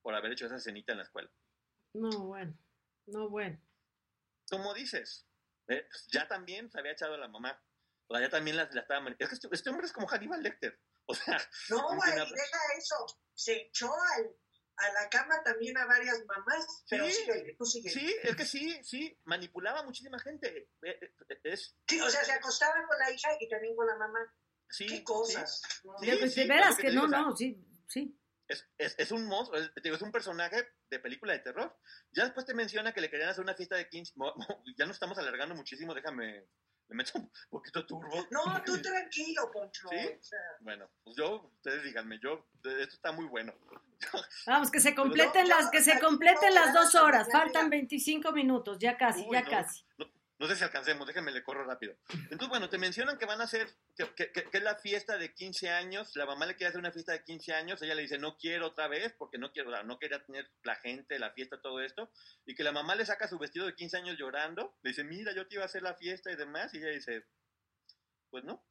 por 0.02 0.16
haber 0.16 0.32
hecho 0.32 0.46
esa 0.46 0.58
cenita 0.58 0.92
en 0.92 0.98
la 0.98 1.04
escuela. 1.04 1.30
No, 1.94 2.26
bueno, 2.26 2.58
no, 3.06 3.28
bueno. 3.28 3.60
¿Cómo 4.50 4.74
dices? 4.74 5.28
Eh, 5.68 5.86
pues 5.88 6.08
ya 6.08 6.26
también 6.26 6.70
se 6.70 6.78
había 6.80 6.92
echado 6.92 7.14
a 7.14 7.18
la 7.18 7.28
mamá. 7.28 7.60
O 8.08 8.14
sea, 8.14 8.26
ya 8.26 8.30
también 8.30 8.56
la, 8.56 8.64
estaba... 8.64 9.08
Es 9.18 9.28
que 9.28 9.34
este, 9.34 9.48
este, 9.50 9.70
hombre 9.70 9.86
es 9.86 9.92
como 9.92 10.06
Hannibal 10.06 10.42
Lecter. 10.42 10.80
O 11.06 11.14
sea... 11.14 11.38
No, 11.70 11.82
güey, 11.96 12.10
deja 12.12 12.58
eso. 12.78 13.06
Se 13.34 13.54
echó 13.54 13.92
al, 13.92 14.34
a 14.76 14.92
la 14.92 15.08
cama 15.08 15.42
también 15.42 15.76
a 15.78 15.86
varias 15.86 16.24
mamás. 16.26 16.84
Pero 16.88 17.06
sí, 17.10 17.26
tú 17.58 17.64
Sí, 17.64 18.16
es 18.22 18.36
que 18.36 18.44
sí, 18.44 18.78
sí. 18.82 19.18
Manipulaba 19.24 19.80
a 19.80 19.84
muchísima 19.84 20.18
gente. 20.18 20.68
Eh, 20.82 20.98
eh, 21.28 21.40
es, 21.44 21.76
sí, 21.88 22.00
o 22.00 22.10
sea, 22.10 22.24
se 22.24 22.32
acostaba 22.32 22.74
con 22.86 22.98
la 22.98 23.10
hija 23.10 23.28
y 23.40 23.48
también 23.48 23.74
con 23.74 23.86
la 23.86 23.96
mamá. 23.96 24.20
Sí, 24.68 24.86
Qué 24.86 25.04
cosas. 25.04 25.62
Sí, 26.00 26.28
sí, 26.28 26.40
de 26.40 26.46
veras 26.46 26.76
que, 26.76 26.90
no, 26.90 27.06
no, 27.06 27.36
sí, 27.36 27.64
sí. 27.86 28.18
Es, 28.48 28.68
es, 28.78 28.94
es, 28.98 29.10
un 29.10 29.26
monstruo, 29.26 29.60
es, 29.60 29.70
es, 29.74 30.02
un 30.02 30.12
personaje 30.12 30.68
de 30.88 30.98
película 31.00 31.32
de 31.32 31.40
terror. 31.40 31.76
Ya 32.12 32.24
después 32.24 32.46
te 32.46 32.54
menciona 32.54 32.92
que 32.92 33.00
le 33.00 33.10
querían 33.10 33.28
hacer 33.28 33.42
una 33.42 33.54
fiesta 33.54 33.76
de 33.76 33.88
15. 33.88 34.14
Ya 34.78 34.86
nos 34.86 34.96
estamos 34.96 35.18
alargando 35.18 35.54
muchísimo, 35.54 35.94
déjame 35.94 36.46
le 36.88 36.94
meto 36.94 37.18
un 37.18 37.30
poquito 37.50 37.84
turbo. 37.84 38.26
No, 38.30 38.62
tú 38.64 38.80
tranquilo, 38.80 39.50
Poncho. 39.52 39.88
¿Sí? 39.90 40.30
Bueno, 40.60 40.88
pues 41.02 41.16
yo, 41.16 41.50
ustedes 41.56 41.82
díganme, 41.82 42.18
yo, 42.22 42.46
esto 42.62 42.94
está 42.94 43.12
muy 43.12 43.26
bueno. 43.26 43.52
Vamos, 44.46 44.70
que 44.70 44.80
se 44.80 44.94
completen 44.94 45.48
las, 45.48 45.70
que 45.70 45.82
se 45.82 45.98
completen 45.98 46.54
las 46.54 46.72
dos 46.72 46.94
horas, 46.94 47.28
faltan 47.30 47.70
25 47.70 48.32
minutos, 48.32 48.78
ya 48.78 48.96
casi, 48.96 49.26
ya 49.30 49.44
casi. 49.44 49.84
No 50.38 50.46
sé 50.46 50.56
si 50.56 50.64
alcancemos, 50.64 51.06
déjenme 51.06 51.32
le 51.32 51.42
corro 51.42 51.64
rápido. 51.64 51.96
Entonces, 52.30 52.48
bueno, 52.48 52.68
te 52.68 52.76
mencionan 52.76 53.16
que 53.16 53.24
van 53.24 53.40
a 53.40 53.44
hacer, 53.44 53.68
que, 54.14 54.44
es 54.52 54.62
la 54.62 54.74
fiesta 54.76 55.16
de 55.16 55.32
15 55.32 55.70
años, 55.70 56.14
la 56.14 56.26
mamá 56.26 56.44
le 56.44 56.56
quiere 56.56 56.68
hacer 56.68 56.78
una 56.78 56.92
fiesta 56.92 57.12
de 57.12 57.24
15 57.24 57.54
años, 57.54 57.80
ella 57.80 57.94
le 57.94 58.02
dice, 58.02 58.18
no 58.18 58.36
quiero 58.36 58.66
otra 58.66 58.86
vez, 58.86 59.14
porque 59.16 59.38
no 59.38 59.50
quiero, 59.50 59.82
no 59.84 59.98
quería 59.98 60.22
tener 60.22 60.50
la 60.62 60.76
gente, 60.76 61.18
la 61.18 61.32
fiesta, 61.32 61.60
todo 61.62 61.80
esto, 61.80 62.10
y 62.44 62.54
que 62.54 62.64
la 62.64 62.72
mamá 62.72 62.94
le 62.96 63.06
saca 63.06 63.28
su 63.28 63.38
vestido 63.38 63.64
de 63.64 63.74
15 63.74 63.96
años 63.96 64.18
llorando, 64.18 64.76
le 64.82 64.90
dice, 64.90 65.04
mira, 65.04 65.32
yo 65.34 65.46
te 65.46 65.54
iba 65.54 65.62
a 65.62 65.66
hacer 65.66 65.82
la 65.82 65.94
fiesta 65.94 66.30
y 66.30 66.36
demás, 66.36 66.74
y 66.74 66.78
ella 66.78 66.90
dice, 66.90 67.24
pues 68.28 68.44
no, 68.44 68.62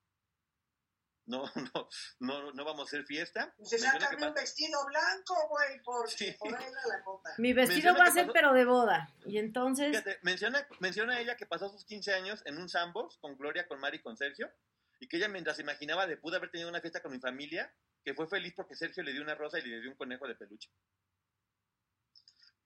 no, 1.25 1.45
no, 1.55 1.89
no, 2.19 2.51
no 2.51 2.65
vamos 2.65 2.81
a 2.81 2.83
hacer 2.83 3.05
fiesta. 3.05 3.53
Se 3.63 3.79
saca 3.79 4.09
un 4.15 4.33
vestido 4.33 4.85
blanco, 4.85 5.35
güey, 5.49 5.81
por, 5.81 6.05
por 6.37 6.55
ahí 6.55 6.71
la 6.87 7.03
copa. 7.03 7.29
Mi 7.37 7.53
vestido 7.53 7.95
va 7.95 8.05
a 8.05 8.11
ser 8.11 8.29
pero 8.31 8.53
de 8.53 8.65
boda. 8.65 9.09
Y 9.25 9.37
entonces... 9.37 9.89
Fíjate, 9.89 10.19
menciona, 10.21 10.67
menciona 10.79 11.19
ella 11.19 11.35
que 11.35 11.45
pasó 11.45 11.69
sus 11.69 11.85
15 11.85 12.13
años 12.13 12.41
en 12.45 12.57
un 12.57 12.69
Sambos 12.69 13.17
con 13.17 13.37
Gloria, 13.37 13.67
con 13.67 13.79
Mari 13.79 13.97
y 13.97 14.01
con 14.01 14.17
Sergio. 14.17 14.51
Y 14.99 15.07
que 15.07 15.17
ella 15.17 15.27
mientras 15.27 15.59
imaginaba 15.59 16.07
de 16.07 16.17
pudo 16.17 16.37
haber 16.37 16.51
tenido 16.51 16.69
una 16.69 16.81
fiesta 16.81 17.01
con 17.01 17.11
mi 17.11 17.19
familia, 17.19 17.73
que 18.03 18.13
fue 18.13 18.27
feliz 18.27 18.53
porque 18.55 18.75
Sergio 18.75 19.03
le 19.03 19.11
dio 19.11 19.21
una 19.21 19.35
rosa 19.35 19.59
y 19.59 19.63
le 19.63 19.81
dio 19.81 19.89
un 19.89 19.97
conejo 19.97 20.27
de 20.27 20.35
peluche. 20.35 20.69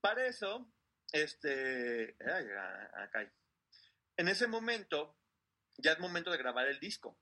Para 0.02 0.26
eso, 0.26 0.72
este... 1.12 2.16
Ay, 2.20 2.46
acá. 2.94 3.32
En 4.18 4.28
ese 4.28 4.48
momento, 4.48 5.18
ya 5.78 5.94
es 5.94 6.00
momento 6.00 6.30
de 6.30 6.38
grabar 6.38 6.68
el 6.68 6.80
disco 6.80 7.18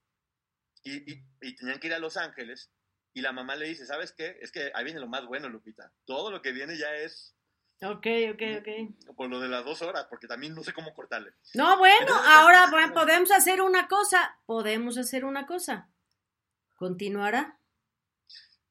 y, 0.89 1.55
tenían 1.55 1.80
que 1.80 1.88
ir 1.88 1.93
a 1.93 1.99
Los 1.99 2.18
Ángeles 2.18 2.72
y 3.14 3.22
la 3.22 3.31
mamá 3.31 3.55
le 3.55 3.68
dice, 3.68 3.85
¿sabes 3.85 4.11
qué? 4.11 4.38
Es 4.41 4.51
que 4.51 4.72
ahí 4.73 4.84
viene 4.84 4.99
lo 4.99 5.07
más 5.07 5.26
bueno, 5.26 5.49
Lupita. 5.49 5.91
Todo 6.05 6.31
lo 6.31 6.41
que 6.41 6.51
viene 6.51 6.77
ya 6.77 6.93
es... 6.95 7.35
Ok, 7.81 8.07
ok, 8.34 8.41
ok. 8.59 9.15
Por 9.15 9.30
lo 9.30 9.39
de 9.39 9.47
las 9.47 9.64
dos 9.64 9.81
horas, 9.81 10.07
porque 10.09 10.27
también 10.27 10.55
no 10.55 10.64
sé 10.64 10.73
cómo 10.73 10.93
cortarle. 10.93 11.31
No, 11.53 11.77
bueno, 11.77 12.15
ahora 12.15 12.72
podemos 12.93 13.31
hacer 13.31 13.61
una 13.61 13.88
cosa. 13.88 14.39
Podemos 14.45 14.97
hacer 14.97 15.26
una 15.26 15.45
cosa. 15.45 15.89
¿Continuará? 16.76 17.59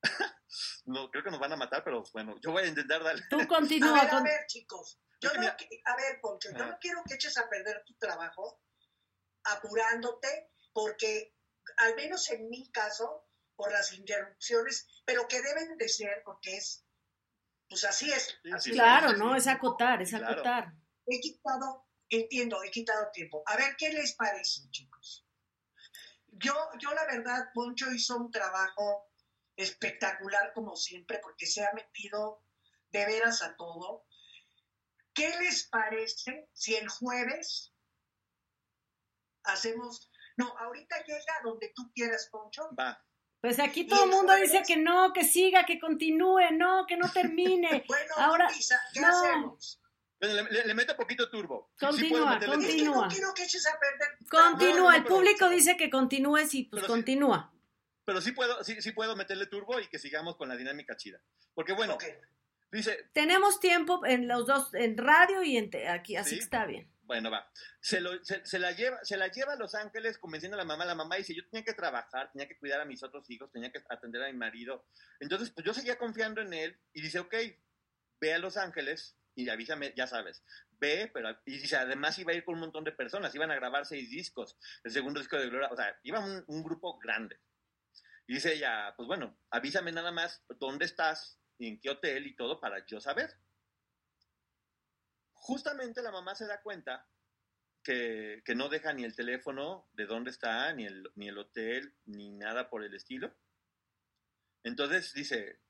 no, 0.87 1.11
creo 1.11 1.23
que 1.25 1.31
nos 1.31 1.41
van 1.41 1.53
a 1.53 1.57
matar, 1.57 1.85
pero 1.85 2.03
bueno, 2.13 2.37
yo 2.41 2.53
voy 2.53 2.65
a 2.65 2.69
intentar 2.69 3.03
darle. 3.03 3.23
Tú 3.29 3.39
continúa. 3.49 4.01
A 4.01 4.23
ver, 4.23 4.47
chicos. 4.47 4.99
Yo 5.21 5.33
no, 5.35 5.47
a 5.47 5.97
ver, 5.97 6.21
Poncho, 6.21 6.51
yo 6.53 6.67
no 6.67 6.79
quiero 6.79 7.03
que 7.09 7.15
eches 7.15 7.39
a 7.39 7.49
perder 7.49 7.83
tu 7.87 7.95
trabajo 7.95 8.61
apurándote, 9.45 10.51
porque 10.73 11.36
al 11.79 11.95
menos 11.97 12.31
en 12.31 12.49
mi 12.49 12.71
caso, 12.71 13.27
por 13.57 13.73
las 13.73 13.93
interrupciones, 13.93 14.87
pero 15.05 15.27
que 15.27 15.41
deben 15.41 15.77
de 15.77 15.89
ser 15.89 16.23
porque 16.25 16.57
es, 16.57 16.85
pues 17.69 17.85
así 17.85 18.13
es. 18.13 18.39
claro, 18.65 19.15
¿no? 19.15 19.35
Es 19.35 19.47
acotar, 19.47 20.01
es 20.03 20.15
acotar. 20.15 20.73
He 21.07 21.21
quitado, 21.21 21.87
entiendo, 22.09 22.63
he 22.63 22.71
quitado 22.71 23.11
tiempo. 23.13 23.43
A 23.47 23.57
ver, 23.57 23.77
¿qué 23.77 23.93
les 23.93 24.15
parece, 24.15 24.69
chicos? 24.71 25.27
Yo, 26.29 26.55
yo 26.79 26.93
la 26.93 27.07
verdad, 27.07 27.51
Poncho 27.55 27.91
hizo 27.91 28.17
un 28.17 28.31
trabajo 28.31 29.11
espectacular 29.57 30.53
como 30.53 30.77
siempre, 30.77 31.19
porque 31.23 31.47
se 31.47 31.65
ha 31.65 31.73
metido 31.73 32.43
de 32.91 33.07
veras 33.07 33.43
a 33.43 33.57
todo. 33.57 34.05
¿Qué 35.15 35.31
les 35.41 35.67
parece 35.69 36.49
si 36.53 36.77
el 36.77 36.89
jueves 36.89 37.73
hacemos... 39.45 40.11
No, 40.37 40.55
ahorita 40.59 41.03
llega 41.05 41.41
donde 41.45 41.73
tú 41.75 41.91
quieras, 41.95 42.29
Poncho. 42.31 42.69
Va. 42.79 43.03
Pues 43.41 43.59
aquí 43.61 43.87
todo 43.87 44.05
el 44.05 44.11
mundo 44.11 44.35
dice 44.35 44.63
que 44.67 44.77
no, 44.77 45.13
que 45.13 45.25
siga, 45.25 45.65
que 45.65 45.79
continúe, 45.79 46.51
no, 46.53 46.85
que 46.87 46.97
no 46.97 47.11
termine. 47.11 47.85
bueno, 47.89 48.15
Ahora, 48.17 48.49
¿qué 48.93 49.01
no. 49.01 49.09
hacemos? 49.09 49.81
Le, 50.19 50.65
le, 50.65 50.75
meto 50.75 50.97
poquito 50.97 51.31
turbo. 51.31 51.71
Continúa, 51.79 52.41
continúa. 52.41 53.03
no 53.03 53.09
quiero 53.09 53.35
que 53.35 53.45
eches 53.45 53.67
a 53.67 53.79
perder. 53.79 54.19
Continúa, 54.29 54.97
el 54.97 55.05
público 55.05 55.49
dice 55.49 55.77
que 55.77 55.91
continúes 55.91 56.55
y 56.55 56.65
pues 56.65 56.85
continúa. 56.85 57.53
pero 58.05 58.23
sí 58.23 58.33
puedo, 58.33 58.65
sí, 58.65 58.81
sí 58.81 58.93
puedo 58.93 59.15
meterle 59.15 59.47
turbo 59.47 59.79
y 59.79 59.89
que 59.89 59.99
sigamos 59.99 60.37
con 60.37 60.49
la 60.49 60.57
dinámica 60.57 60.97
chida. 60.97 61.21
Porque 61.55 61.75
bueno, 61.75 61.99
dice... 62.73 63.11
Tenemos 63.13 63.61
tiempo 63.61 64.07
en 64.07 64.27
los 64.27 64.47
dos, 64.47 64.73
en 64.73 64.97
radio 64.97 65.43
y 65.43 65.59
en 65.59 65.71
aquí, 65.89 66.17
así 66.17 66.37
que 66.37 66.43
está 66.43 66.65
bien. 66.65 66.91
Bueno, 67.07 67.31
va. 67.31 67.49
Se, 67.81 68.01
lo, 68.01 68.11
se, 68.25 68.59
la 68.59 68.73
lleva, 68.73 68.99
se 69.05 69.17
la 69.17 69.29
lleva 69.29 69.53
a 69.53 69.57
Los 69.57 69.77
Ángeles 69.77 70.19
convenciendo 70.19 70.57
a 70.57 70.59
la 70.59 70.65
mamá. 70.65 70.85
La 70.85 70.97
mamá 70.97 71.17
dice, 71.17 71.35
yo 71.35 71.49
tenía 71.49 71.65
que 71.65 71.73
trabajar, 71.73 72.33
tenía 72.33 72.49
que 72.49 72.59
cuidar 72.59 72.81
a 72.81 72.85
mis 72.85 73.03
otros 73.05 73.31
hijos, 73.31 73.51
tenía 73.53 73.71
que 73.71 73.81
atender 73.89 74.25
a 74.25 74.27
mi 74.27 74.37
marido. 74.37 74.87
Entonces, 75.21 75.51
pues 75.51 75.65
yo 75.65 75.73
seguía 75.73 75.99
confiando 75.99 76.41
en 76.41 76.53
él 76.53 76.81
y 76.93 77.03
dice, 77.03 77.21
ok, 77.21 77.35
ve 78.21 78.35
a 78.35 78.39
Los 78.39 78.57
Ángeles 78.57 79.17
y 79.37 79.49
avísame, 79.49 79.95
ya 79.97 80.09
sabes. 80.09 80.43
Ve, 80.81 81.09
pero, 81.15 81.31
y 81.45 81.59
dice, 81.59 81.77
además 81.77 82.19
iba 82.19 82.33
a 82.33 82.35
ir 82.35 82.45
con 82.45 82.55
un 82.55 82.61
montón 82.61 82.83
de 82.83 82.93
personas, 82.93 83.35
iban 83.35 83.53
a 83.53 83.55
grabar 83.55 83.87
seis 83.87 84.11
discos, 84.11 84.59
el 84.83 84.91
segundo 84.91 85.21
disco 85.21 85.39
de 85.39 85.49
Gloria, 85.49 85.69
o 85.71 85.77
sea, 85.77 85.97
iba 86.03 86.19
un, 86.19 86.43
un 86.49 86.63
grupo 86.65 86.99
grande. 86.99 87.39
Y 88.27 88.35
dice 88.35 88.55
ella, 88.55 88.93
pues 88.97 89.07
bueno, 89.07 89.39
avísame 89.51 89.93
nada 89.93 90.11
más 90.11 90.45
dónde 90.59 90.87
estás 90.87 91.39
y 91.57 91.69
en 91.69 91.81
qué 91.81 91.91
hotel 91.91 92.27
y 92.27 92.35
todo 92.35 92.61
para 92.61 92.85
yo 92.85 93.01
saber 93.01 93.31
justamente 95.37 96.03
la 96.03 96.11
mamá 96.11 96.35
se 96.35 96.47
da 96.47 96.61
cuenta 96.61 97.07
que, 97.83 98.43
no 98.57 98.69
deja 98.69 98.93
ni 98.93 99.05
el 99.05 99.15
teléfono 99.15 99.89
de 99.93 100.07
dónde 100.07 100.31
está, 100.31 100.73
ni 100.73 100.87
el, 100.87 101.09
ni 101.15 101.29
el 101.29 101.39
hotel, 101.39 101.95
ni 102.05 102.31
nada 102.31 102.69
por 102.69 102.83
el 102.83 102.95
estilo. 102.95 103.33
Entonces 104.65 105.13
dice, 105.15 105.61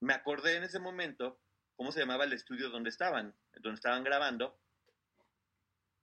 me 0.00 0.14
acordé 0.14 0.56
en 0.56 0.62
ese 0.62 0.78
momento 0.78 1.40
cómo 1.74 1.90
se 1.90 2.00
llamaba 2.00 2.24
el 2.24 2.32
estudio 2.32 2.70
donde 2.70 2.90
estaban, 2.90 3.34
donde 3.54 3.74
estaban 3.74 4.04
grabando, 4.04 4.60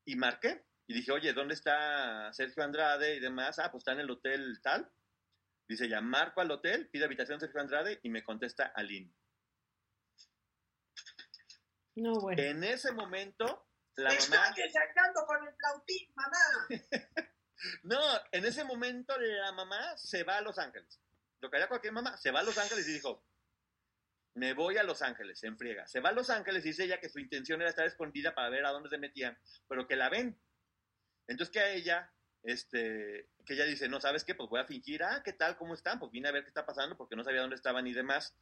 y 0.03 0.15
marqué. 0.15 0.65
Y 0.87 0.93
dije, 0.93 1.11
oye, 1.11 1.31
¿dónde 1.31 1.53
está 1.53 2.33
Sergio 2.33 2.63
Andrade 2.63 3.15
y 3.15 3.19
demás? 3.19 3.59
Ah, 3.59 3.71
pues 3.71 3.81
está 3.81 3.93
en 3.93 4.01
el 4.01 4.11
hotel 4.11 4.59
tal. 4.61 4.91
Dice, 5.67 5.87
ya 5.87 6.01
marco 6.01 6.41
al 6.41 6.51
hotel, 6.51 6.89
pide 6.89 7.05
habitación 7.05 7.39
Sergio 7.39 7.61
Andrade 7.61 7.99
y 8.03 8.09
me 8.09 8.23
contesta 8.23 8.65
Aline. 8.75 9.13
No, 11.95 12.13
bueno. 12.19 12.41
En 12.41 12.63
ese 12.63 12.91
momento, 12.91 13.67
la 13.95 14.09
Estoy 14.13 14.37
mamá. 14.37 14.55
sacando 14.71 15.25
con 15.25 15.47
el 15.47 15.53
flautín, 15.55 16.13
mamá. 16.15 16.37
no, 17.83 17.99
en 18.31 18.45
ese 18.45 18.63
momento 18.63 19.17
la 19.19 19.51
mamá 19.51 19.97
se 19.97 20.23
va 20.23 20.37
a 20.37 20.41
Los 20.41 20.57
Ángeles. 20.57 21.01
Lo 21.41 21.49
que 21.49 21.57
haría 21.57 21.67
cualquier 21.67 21.93
mamá, 21.93 22.17
se 22.17 22.31
va 22.31 22.39
a 22.41 22.43
Los 22.43 22.57
Ángeles 22.57 22.87
y 22.87 22.93
dijo: 22.93 23.25
Me 24.35 24.53
voy 24.53 24.77
a 24.77 24.83
Los 24.83 25.01
Ángeles, 25.01 25.39
se 25.39 25.47
enfriega. 25.47 25.87
Se 25.87 25.99
va 25.99 26.09
a 26.09 26.13
Los 26.13 26.29
Ángeles 26.29 26.63
y 26.65 26.69
dice 26.69 26.85
ella 26.85 26.99
que 26.99 27.09
su 27.09 27.19
intención 27.19 27.59
era 27.61 27.69
estar 27.69 27.85
escondida 27.85 28.33
para 28.33 28.49
ver 28.49 28.65
a 28.65 28.71
dónde 28.71 28.89
se 28.89 28.97
metían, 28.97 29.37
pero 29.67 29.87
que 29.87 29.95
la 29.95 30.09
ven. 30.09 30.39
Entonces 31.27 31.51
que 31.51 31.59
a 31.59 31.69
ella, 31.71 32.11
este, 32.43 33.29
que 33.45 33.53
ella 33.53 33.65
dice, 33.65 33.89
no, 33.89 33.99
¿sabes 33.99 34.23
qué? 34.23 34.35
Pues 34.35 34.49
voy 34.49 34.59
a 34.59 34.65
fingir, 34.65 35.03
ah, 35.03 35.21
¿qué 35.23 35.33
tal? 35.33 35.57
¿Cómo 35.57 35.73
están? 35.73 35.99
Pues 35.99 36.11
vine 36.11 36.29
a 36.29 36.31
ver 36.31 36.43
qué 36.43 36.49
está 36.49 36.65
pasando 36.65 36.95
porque 36.97 37.15
no 37.15 37.23
sabía 37.23 37.41
dónde 37.41 37.55
estaban 37.55 37.85
y 37.87 37.93
demás. 37.93 38.35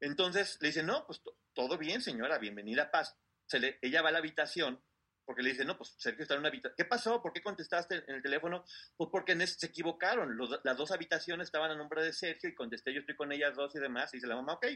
Entonces 0.00 0.58
le 0.60 0.68
dice, 0.68 0.82
no, 0.82 1.06
pues 1.06 1.22
todo 1.52 1.78
bien, 1.78 2.02
señora, 2.02 2.38
bienvenida 2.38 2.84
a 2.84 2.90
paz. 2.90 3.16
Se 3.46 3.58
le, 3.58 3.78
ella 3.82 4.02
va 4.02 4.08
a 4.08 4.12
la 4.12 4.18
habitación 4.18 4.82
porque 5.24 5.42
le 5.42 5.50
dice, 5.50 5.64
no, 5.64 5.76
pues 5.76 5.94
Sergio 5.96 6.22
está 6.22 6.34
en 6.34 6.40
una 6.40 6.48
habitación. 6.48 6.74
¿Qué 6.76 6.84
pasó? 6.84 7.22
¿Por 7.22 7.32
qué 7.32 7.42
contestaste 7.42 8.04
en 8.06 8.16
el 8.16 8.22
teléfono? 8.22 8.64
Pues 8.96 9.08
porque 9.10 9.34
se 9.46 9.66
equivocaron. 9.66 10.36
las 10.62 10.76
dos 10.76 10.90
habitaciones 10.90 11.48
estaban 11.48 11.70
a 11.70 11.76
nombre 11.76 12.04
de 12.04 12.12
Sergio 12.12 12.48
y 12.48 12.54
contesté, 12.54 12.92
yo 12.92 13.00
estoy 13.00 13.16
con 13.16 13.32
ellas 13.32 13.56
dos 13.56 13.74
y 13.74 13.78
demás. 13.78 14.12
Y 14.12 14.18
dice 14.18 14.26
la 14.26 14.36
mamá, 14.36 14.54
ok. 14.54 14.66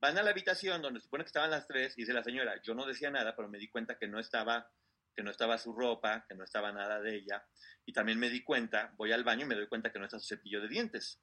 Van 0.00 0.16
a 0.16 0.22
la 0.22 0.30
habitación 0.30 0.80
donde 0.80 1.00
se 1.00 1.04
supone 1.04 1.24
que 1.24 1.28
estaban 1.28 1.50
las 1.50 1.66
tres 1.66 1.94
y 1.98 2.02
dice 2.02 2.12
la 2.12 2.22
señora, 2.22 2.60
yo 2.62 2.74
no 2.74 2.86
decía 2.86 3.10
nada, 3.10 3.34
pero 3.34 3.48
me 3.48 3.58
di 3.58 3.68
cuenta 3.68 3.98
que 3.98 4.06
no 4.06 4.18
estaba 4.18 4.70
que 5.14 5.24
no 5.24 5.32
estaba 5.32 5.58
su 5.58 5.72
ropa, 5.72 6.24
que 6.28 6.36
no 6.36 6.44
estaba 6.44 6.70
nada 6.70 7.00
de 7.00 7.16
ella. 7.16 7.44
Y 7.84 7.92
también 7.92 8.20
me 8.20 8.30
di 8.30 8.44
cuenta, 8.44 8.94
voy 8.96 9.10
al 9.10 9.24
baño 9.24 9.46
y 9.46 9.48
me 9.48 9.56
doy 9.56 9.66
cuenta 9.66 9.90
que 9.90 9.98
no 9.98 10.04
está 10.04 10.20
su 10.20 10.28
cepillo 10.28 10.60
de 10.60 10.68
dientes. 10.68 11.20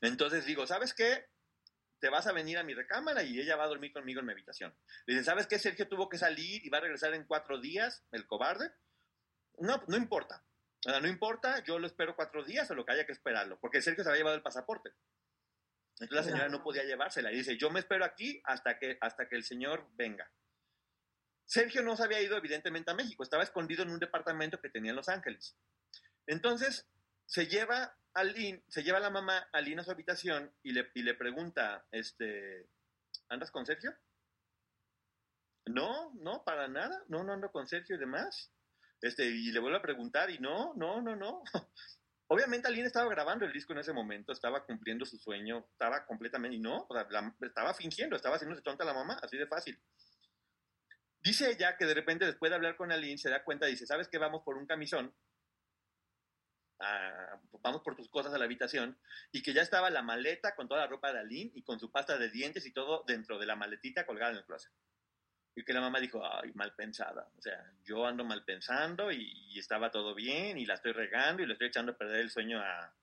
Entonces 0.00 0.46
digo, 0.46 0.64
¿sabes 0.64 0.94
qué? 0.94 1.26
Te 1.98 2.08
vas 2.08 2.26
a 2.26 2.32
venir 2.32 2.58
a 2.58 2.62
mi 2.62 2.74
recámara 2.74 3.22
y 3.22 3.40
ella 3.40 3.56
va 3.56 3.64
a 3.64 3.68
dormir 3.68 3.92
conmigo 3.92 4.20
en 4.20 4.26
mi 4.26 4.32
habitación. 4.32 4.74
Le 5.06 5.14
dicen, 5.14 5.24
¿sabes 5.24 5.46
qué? 5.46 5.58
Sergio 5.58 5.88
tuvo 5.88 6.08
que 6.08 6.18
salir 6.18 6.64
y 6.64 6.68
va 6.68 6.78
a 6.78 6.82
regresar 6.82 7.14
en 7.14 7.24
cuatro 7.24 7.60
días, 7.60 8.04
el 8.12 8.26
cobarde. 8.26 8.70
No, 9.58 9.82
no 9.88 9.96
importa. 9.96 10.44
no 10.84 11.08
importa, 11.08 11.62
yo 11.64 11.78
lo 11.78 11.86
espero 11.86 12.14
cuatro 12.14 12.44
días 12.44 12.70
o 12.70 12.74
lo 12.74 12.84
que 12.84 12.92
haya 12.92 13.06
que 13.06 13.12
esperarlo, 13.12 13.58
porque 13.60 13.80
Sergio 13.80 14.04
se 14.04 14.10
había 14.10 14.20
llevado 14.20 14.36
el 14.36 14.42
pasaporte. 14.42 14.90
Entonces 15.98 16.26
la 16.26 16.30
señora 16.30 16.48
no 16.50 16.62
podía 16.62 16.84
llevársela 16.84 17.32
y 17.32 17.36
dice, 17.36 17.56
yo 17.56 17.70
me 17.70 17.80
espero 17.80 18.04
aquí 18.04 18.42
hasta 18.44 18.78
que, 18.78 18.98
hasta 19.00 19.28
que 19.28 19.36
el 19.36 19.44
señor 19.44 19.88
venga. 19.94 20.30
Sergio 21.46 21.82
no 21.82 21.96
se 21.96 22.04
había 22.04 22.20
ido 22.20 22.36
evidentemente 22.36 22.90
a 22.90 22.94
México, 22.94 23.22
estaba 23.22 23.42
escondido 23.42 23.82
en 23.82 23.90
un 23.90 23.98
departamento 23.98 24.60
que 24.60 24.68
tenía 24.68 24.90
en 24.90 24.96
Los 24.96 25.08
Ángeles. 25.08 25.56
Entonces 26.26 26.86
se 27.26 27.46
lleva 27.46 27.96
a 28.14 28.24
se 28.68 28.82
lleva 28.82 28.98
a 28.98 29.02
la 29.02 29.10
mamá 29.10 29.46
a 29.52 29.58
a 29.58 29.84
su 29.84 29.90
habitación 29.90 30.50
y 30.62 30.72
le, 30.72 30.90
y 30.94 31.02
le 31.02 31.14
pregunta, 31.14 31.86
este, 31.90 32.70
¿andas 33.28 33.50
con 33.50 33.66
Sergio? 33.66 33.94
No, 35.66 36.14
no, 36.14 36.42
para 36.44 36.68
nada, 36.68 37.04
no, 37.08 37.24
no 37.24 37.34
ando 37.34 37.50
con 37.50 37.66
Sergio 37.66 37.96
y 37.96 37.98
demás. 37.98 38.52
Este, 39.02 39.26
y 39.26 39.52
le 39.52 39.60
vuelve 39.60 39.76
a 39.76 39.82
preguntar 39.82 40.30
y 40.30 40.38
no, 40.38 40.72
no, 40.76 41.02
no, 41.02 41.14
no. 41.14 41.42
Obviamente 42.28 42.68
Aline 42.68 42.86
estaba 42.86 43.10
grabando 43.10 43.44
el 43.44 43.52
disco 43.52 43.72
en 43.72 43.80
ese 43.80 43.92
momento, 43.92 44.32
estaba 44.32 44.64
cumpliendo 44.64 45.04
su 45.04 45.18
sueño, 45.18 45.68
estaba 45.70 46.06
completamente, 46.06 46.56
y 46.56 46.60
no, 46.60 46.88
estaba 47.40 47.74
fingiendo, 47.74 48.16
estaba 48.16 48.36
haciéndose 48.36 48.62
tonta 48.62 48.84
la 48.84 48.94
mamá, 48.94 49.18
así 49.22 49.36
de 49.36 49.46
fácil. 49.46 49.78
Dice 51.20 51.50
ella 51.50 51.76
que 51.76 51.84
de 51.84 51.94
repente 51.94 52.24
después 52.24 52.50
de 52.50 52.56
hablar 52.56 52.76
con 52.76 52.90
Aline 52.90 53.18
se 53.18 53.30
da 53.30 53.44
cuenta, 53.44 53.66
dice, 53.66 53.86
¿sabes 53.86 54.08
qué? 54.08 54.18
Vamos 54.18 54.42
por 54.44 54.56
un 54.56 54.66
camisón 54.66 55.14
vamos 57.62 57.82
por 57.82 57.96
tus 57.96 58.08
cosas 58.08 58.32
a 58.34 58.38
la 58.38 58.44
habitación, 58.44 58.98
y 59.32 59.42
que 59.42 59.52
ya 59.52 59.62
estaba 59.62 59.90
la 59.90 60.02
maleta 60.02 60.54
con 60.54 60.68
toda 60.68 60.80
la 60.80 60.86
ropa 60.86 61.12
de 61.12 61.20
Aline 61.20 61.52
y 61.54 61.62
con 61.62 61.80
su 61.80 61.90
pasta 61.90 62.18
de 62.18 62.30
dientes 62.30 62.66
y 62.66 62.72
todo 62.72 63.04
dentro 63.06 63.38
de 63.38 63.46
la 63.46 63.56
maletita 63.56 64.06
colgada 64.06 64.32
en 64.32 64.38
el 64.38 64.44
closet. 64.44 64.72
Y 65.54 65.64
que 65.64 65.72
la 65.72 65.80
mamá 65.80 66.00
dijo, 66.00 66.20
ay, 66.22 66.52
mal 66.52 66.74
pensada. 66.74 67.30
O 67.38 67.40
sea, 67.40 67.72
yo 67.82 68.06
ando 68.06 68.24
mal 68.24 68.44
pensando 68.44 69.10
y, 69.10 69.58
estaba 69.58 69.90
todo 69.90 70.14
bien 70.14 70.58
y 70.58 70.66
la 70.66 70.74
estoy 70.74 70.92
regando 70.92 71.42
y 71.42 71.46
le 71.46 71.54
estoy 71.54 71.68
echando 71.68 71.92
a 71.92 71.96
perder 71.96 72.20
el 72.20 72.30
sueño 72.30 72.60
a, 72.60 72.94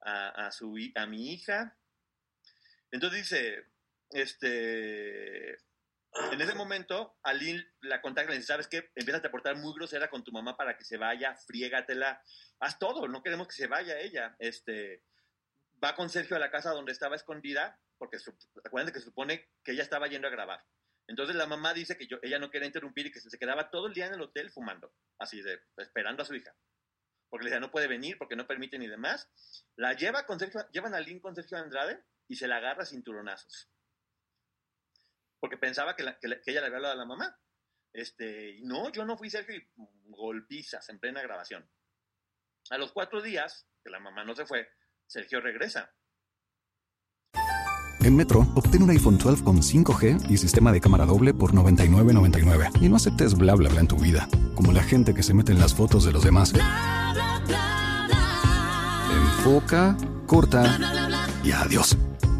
a, 0.00 0.50
su, 0.50 0.76
a 0.94 1.06
mi 1.06 1.32
hija. 1.32 1.74
Entonces 2.90 3.22
dice, 3.22 3.66
este, 4.10 5.56
en 6.32 6.40
ese 6.40 6.54
momento, 6.54 7.16
Aline 7.22 7.66
la 7.80 8.00
contacta 8.00 8.30
y 8.30 8.34
le 8.34 8.38
dice, 8.38 8.52
¿sabes 8.52 8.68
qué? 8.68 8.90
Empiezas 8.94 9.24
a 9.24 9.30
portar 9.30 9.56
muy 9.56 9.72
grosera 9.74 10.08
con 10.08 10.24
tu 10.24 10.32
mamá 10.32 10.56
para 10.56 10.76
que 10.76 10.84
se 10.84 10.96
vaya, 10.96 11.34
friégatela, 11.46 12.22
haz 12.60 12.78
todo, 12.78 13.08
no 13.08 13.22
queremos 13.22 13.48
que 13.48 13.54
se 13.54 13.66
vaya 13.66 13.98
ella. 13.98 14.36
Este, 14.38 15.02
va 15.82 15.94
con 15.94 16.08
Sergio 16.08 16.36
a 16.36 16.40
la 16.40 16.50
casa 16.50 16.70
donde 16.70 16.92
estaba 16.92 17.16
escondida, 17.16 17.78
porque 17.98 18.18
acuérdense 18.64 18.92
que 18.92 19.00
se 19.00 19.06
supone 19.06 19.48
que 19.62 19.72
ella 19.72 19.82
estaba 19.82 20.08
yendo 20.08 20.28
a 20.28 20.30
grabar. 20.30 20.64
Entonces 21.08 21.36
la 21.36 21.46
mamá 21.46 21.72
dice 21.72 21.96
que 21.96 22.08
ella 22.22 22.38
no 22.38 22.50
quería 22.50 22.66
interrumpir 22.66 23.06
y 23.06 23.12
que 23.12 23.20
se, 23.20 23.38
quedaba 23.38 23.70
todo 23.70 23.86
el 23.86 23.94
día 23.94 24.06
en 24.06 24.14
el 24.14 24.22
hotel 24.22 24.50
fumando, 24.50 24.92
así 25.18 25.40
de, 25.40 25.60
esperando 25.76 26.22
a 26.22 26.26
su 26.26 26.34
hija. 26.34 26.54
Porque 27.28 27.44
le 27.44 27.50
decía, 27.50 27.60
no 27.60 27.70
puede 27.70 27.86
venir, 27.86 28.18
porque 28.18 28.36
no 28.36 28.46
permite 28.46 28.78
ni 28.78 28.88
demás. 28.88 29.28
La 29.76 29.92
lleva 29.92 30.26
con 30.26 30.38
Sergio, 30.38 30.66
llevan 30.70 30.94
a 30.94 31.00
Lynn 31.00 31.20
con 31.20 31.34
Sergio 31.34 31.58
Andrade 31.58 32.02
y 32.28 32.36
se 32.36 32.48
la 32.48 32.56
agarra 32.56 32.84
cinturonazos 32.84 33.68
porque 35.46 35.58
pensaba 35.58 35.94
que, 35.94 36.02
ella 36.02 36.60
le 36.60 36.66
había 36.66 36.76
hablado 36.78 36.94
a 36.94 36.96
la 36.96 37.04
mamá. 37.04 37.38
Este, 37.92 38.58
no, 38.62 38.90
yo 38.90 39.04
no 39.04 39.16
fui 39.16 39.30
Sergio 39.30 39.54
y 39.54 39.64
golpizas 40.08 40.88
en 40.88 40.98
plena 40.98 41.22
grabación. 41.22 41.70
A 42.70 42.78
los 42.78 42.90
cuatro 42.90 43.22
días, 43.22 43.68
que 43.84 43.90
la 43.90 44.00
mamá 44.00 44.24
no 44.24 44.34
se 44.34 44.44
fue, 44.44 44.68
Sergio 45.06 45.40
regresa. 45.40 45.94
En 48.00 48.16
Metro, 48.16 48.40
obtén 48.56 48.82
un 48.82 48.90
iPhone 48.90 49.18
12 49.18 49.44
con 49.44 49.58
5G 49.58 50.28
y 50.28 50.36
sistema 50.36 50.72
de 50.72 50.80
cámara 50.80 51.06
doble 51.06 51.32
por 51.32 51.52
$99.99. 51.52 52.82
Y 52.82 52.88
no 52.88 52.96
aceptes 52.96 53.36
bla 53.36 53.54
bla 53.54 53.68
bla 53.68 53.78
en 53.78 53.86
tu 53.86 53.96
vida, 53.96 54.28
como 54.56 54.72
la 54.72 54.82
gente 54.82 55.14
que 55.14 55.22
se 55.22 55.32
mete 55.32 55.52
en 55.52 55.60
las 55.60 55.76
fotos 55.76 56.04
de 56.04 56.10
los 56.10 56.24
demás. 56.24 56.52
Enfoca 59.12 59.96
corta 60.26 60.76
y 61.44 61.52
adiós. 61.52 61.96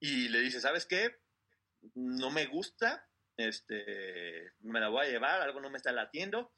Y 0.00 0.28
le 0.28 0.40
dice, 0.40 0.60
¿sabes 0.60 0.86
qué? 0.86 1.20
No 1.94 2.30
me 2.30 2.46
gusta, 2.46 3.06
este, 3.36 4.52
me 4.60 4.80
la 4.80 4.88
voy 4.88 5.06
a 5.06 5.10
llevar, 5.10 5.42
algo 5.42 5.60
no 5.60 5.70
me 5.70 5.76
está 5.76 5.92
latiendo. 5.92 6.52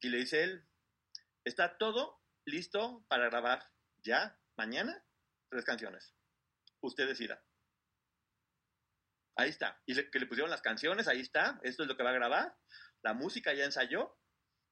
Y 0.00 0.08
le 0.08 0.18
dice 0.18 0.42
él, 0.42 0.66
está 1.44 1.76
todo 1.76 2.20
listo 2.46 3.04
para 3.08 3.28
grabar 3.28 3.70
ya, 3.98 4.40
mañana, 4.56 5.04
tres 5.50 5.64
canciones. 5.64 6.14
Usted 6.80 7.06
decida. 7.06 7.44
Ahí 9.36 9.50
está. 9.50 9.80
Y 9.86 9.94
le, 9.94 10.10
que 10.10 10.18
le 10.18 10.26
pusieron 10.26 10.50
las 10.50 10.62
canciones, 10.62 11.08
ahí 11.08 11.20
está. 11.20 11.60
Esto 11.62 11.82
es 11.82 11.88
lo 11.88 11.96
que 11.96 12.02
va 12.02 12.10
a 12.10 12.14
grabar. 12.14 12.56
La 13.02 13.12
música 13.12 13.52
ya 13.52 13.64
ensayó. 13.64 14.18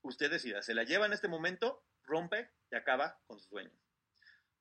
Usted 0.02 0.31
decida. 0.31 0.62
Se 0.62 0.74
la 0.74 0.85
lleva 0.85 1.06
en 1.06 1.12
este 1.12 1.28
momento, 1.28 1.86
rompe 2.05 2.51
y 2.70 2.77
acaba 2.77 3.20
con 3.27 3.39
su 3.39 3.48
sueño. 3.48 3.78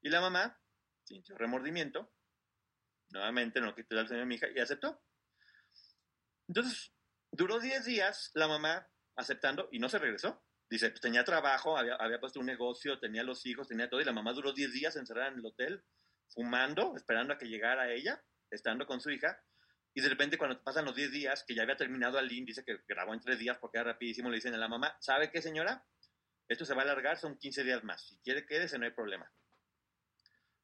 Y 0.02 0.10
la 0.10 0.22
mamá 0.22 0.62
sintió 1.04 1.38
remordimiento 1.38 2.14
nuevamente 3.10 3.62
no 3.62 3.76
quitó 3.76 4.00
el 4.00 4.08
sueño 4.08 4.22
de 4.22 4.26
mi 4.28 4.36
hija 4.36 4.48
y 4.54 4.60
aceptó. 4.60 5.02
Entonces, 6.48 6.94
duró 7.32 7.60
10 7.60 7.86
días 7.86 8.32
la 8.34 8.48
mamá 8.48 8.88
aceptando 9.16 9.70
y 9.72 9.80
no 9.80 9.90
se 9.90 10.00
regresó. 10.00 10.44
Dice, 10.70 10.90
pues 10.90 11.02
tenía 11.02 11.24
trabajo, 11.24 11.78
había, 11.78 11.96
había 11.96 12.20
puesto 12.20 12.40
un 12.40 12.46
negocio, 12.46 13.00
tenía 13.00 13.24
los 13.24 13.46
hijos, 13.46 13.68
tenía 13.68 13.90
todo, 13.90 14.02
y 14.02 14.06
la 14.06 14.14
mamá 14.14 14.34
duró 14.34 14.54
10 14.54 14.72
días 14.72 14.96
encerrada 14.96 15.30
en 15.30 15.40
el 15.40 15.46
hotel, 15.46 15.84
fumando, 16.30 16.96
esperando 16.96 17.34
a 17.34 17.38
que 17.38 17.48
llegara 17.48 17.92
ella, 17.92 18.24
estando 18.52 18.86
con 18.86 19.02
su 19.02 19.10
hija, 19.10 19.42
y 19.96 20.02
de 20.02 20.10
repente 20.10 20.38
cuando 20.38 20.62
pasan 20.64 20.86
los 20.86 20.96
10 20.96 21.12
días, 21.12 21.44
que 21.48 21.56
ya 21.56 21.64
había 21.64 21.76
terminado 21.76 22.20
Aline, 22.20 22.46
dice 22.46 22.64
que 22.64 22.80
grabó 22.88 23.14
en 23.14 23.20
3 23.20 23.40
días 23.40 23.58
porque 23.60 23.80
era 23.80 23.92
rapidísimo, 23.92 24.30
le 24.30 24.36
dicen 24.36 24.54
a 24.54 24.58
la 24.58 24.68
mamá, 24.68 24.96
¿sabe 25.00 25.32
qué 25.32 25.42
señora? 25.42 25.84
Esto 26.48 26.66
se 26.66 26.76
va 26.76 26.82
a 26.82 26.86
alargar, 26.86 27.18
son 27.18 27.38
15 27.38 27.64
días 27.64 27.84
más, 27.84 28.08
si 28.08 28.20
quiere 28.20 28.46
quédese, 28.46 28.78
no 28.78 28.86
hay 28.86 28.92
problema. 28.92 29.32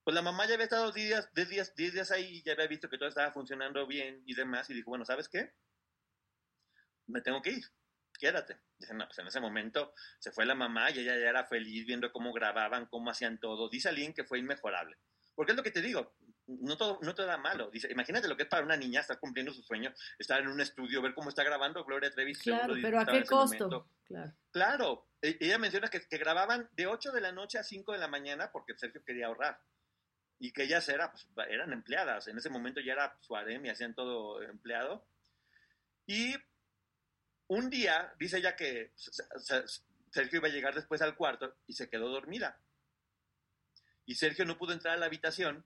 Pues 0.05 0.13
la 0.13 0.21
mamá 0.21 0.45
ya 0.45 0.53
había 0.53 0.65
estado 0.65 0.91
10 0.91 1.07
días, 1.07 1.33
10 1.33 1.49
días, 1.49 1.75
10 1.75 1.93
días 1.93 2.11
ahí, 2.11 2.43
ya 2.43 2.51
había 2.53 2.67
visto 2.67 2.87
que 2.87 2.99
todo 2.99 3.09
estaba 3.09 3.31
funcionando 3.31 3.87
bien 3.87 4.21
y 4.27 4.35
demás, 4.35 4.69
y 4.69 4.75
dijo, 4.75 4.91
bueno, 4.91 5.03
¿sabes 5.03 5.27
qué? 5.27 5.51
Me 7.07 7.21
tengo 7.21 7.41
que 7.41 7.49
ir, 7.49 7.65
quédate. 8.19 8.55
Dice, 8.77 8.93
no, 8.93 9.07
pues 9.07 9.17
en 9.17 9.25
ese 9.25 9.39
momento 9.39 9.95
se 10.19 10.31
fue 10.31 10.45
la 10.45 10.53
mamá 10.53 10.91
y 10.91 10.99
ella 10.99 11.17
ya 11.17 11.29
era 11.29 11.45
feliz 11.45 11.87
viendo 11.87 12.11
cómo 12.11 12.33
grababan, 12.33 12.85
cómo 12.85 13.09
hacían 13.09 13.39
todo. 13.39 13.67
Dice 13.67 13.89
alguien 13.89 14.13
que 14.13 14.23
fue 14.23 14.37
inmejorable. 14.37 14.95
Porque 15.33 15.53
es 15.53 15.57
lo 15.57 15.63
que 15.63 15.71
te 15.71 15.81
digo, 15.81 16.15
no 16.45 16.77
todo, 16.77 16.99
no 17.01 17.15
todo 17.15 17.25
era 17.25 17.37
malo. 17.39 17.71
Dice, 17.71 17.91
imagínate 17.91 18.27
lo 18.27 18.37
que 18.37 18.43
es 18.43 18.49
para 18.49 18.63
una 18.63 18.77
niña 18.77 19.01
estar 19.01 19.19
cumpliendo 19.19 19.53
su 19.53 19.63
sueño, 19.63 19.91
estar 20.19 20.39
en 20.39 20.49
un 20.49 20.61
estudio, 20.61 21.01
ver 21.01 21.15
cómo 21.15 21.29
está 21.29 21.43
grabando 21.43 21.83
Gloria 21.83 22.11
Trevi. 22.11 22.35
Claro, 22.35 22.75
pero 22.79 22.99
¿a 22.99 23.07
qué 23.07 23.23
costo? 23.23 23.89
Claro. 24.03 24.35
claro. 24.51 25.09
E, 25.19 25.35
ella 25.39 25.57
menciona 25.57 25.87
que, 25.87 26.07
que, 26.07 26.17
grababan 26.19 26.69
de 26.73 26.85
8 26.85 27.11
de 27.11 27.21
la 27.21 27.31
noche 27.31 27.57
a 27.57 27.63
5 27.63 27.91
de 27.91 27.97
la 27.97 28.07
mañana 28.07 28.51
porque 28.51 28.77
Sergio 28.77 29.03
quería 29.03 29.25
ahorrar 29.25 29.59
y 30.39 30.51
que 30.51 30.63
ellas 30.63 30.87
era, 30.89 31.11
pues, 31.11 31.27
eran 31.49 31.71
empleadas. 31.73 32.27
En 32.27 32.37
ese 32.37 32.49
momento 32.49 32.81
ya 32.81 32.93
era 32.93 33.17
su 33.21 33.35
harem 33.35 33.65
y 33.65 33.69
hacían 33.69 33.93
todo 33.93 34.41
empleado. 34.41 35.05
Y 36.05 36.35
un 37.47 37.69
día, 37.69 38.13
dice 38.19 38.37
ella 38.37 38.55
que 38.55 38.91
Sergio 40.11 40.39
iba 40.39 40.47
a 40.47 40.51
llegar 40.51 40.75
después 40.75 41.01
al 41.01 41.15
cuarto 41.15 41.55
y 41.67 41.73
se 41.73 41.89
quedó 41.89 42.09
dormida. 42.09 42.59
Y 44.05 44.15
Sergio 44.15 44.45
no 44.45 44.57
pudo 44.57 44.73
entrar 44.73 44.95
a 44.95 44.97
la 44.97 45.07
habitación 45.07 45.65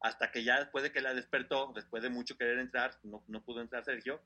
hasta 0.00 0.32
que 0.32 0.42
ya 0.42 0.58
después 0.58 0.82
de 0.82 0.90
que 0.90 1.00
la 1.00 1.14
despertó, 1.14 1.72
después 1.74 2.02
de 2.02 2.10
mucho 2.10 2.36
querer 2.36 2.58
entrar, 2.58 2.98
no, 3.04 3.22
no 3.28 3.44
pudo 3.44 3.60
entrar 3.60 3.84
Sergio. 3.84 4.20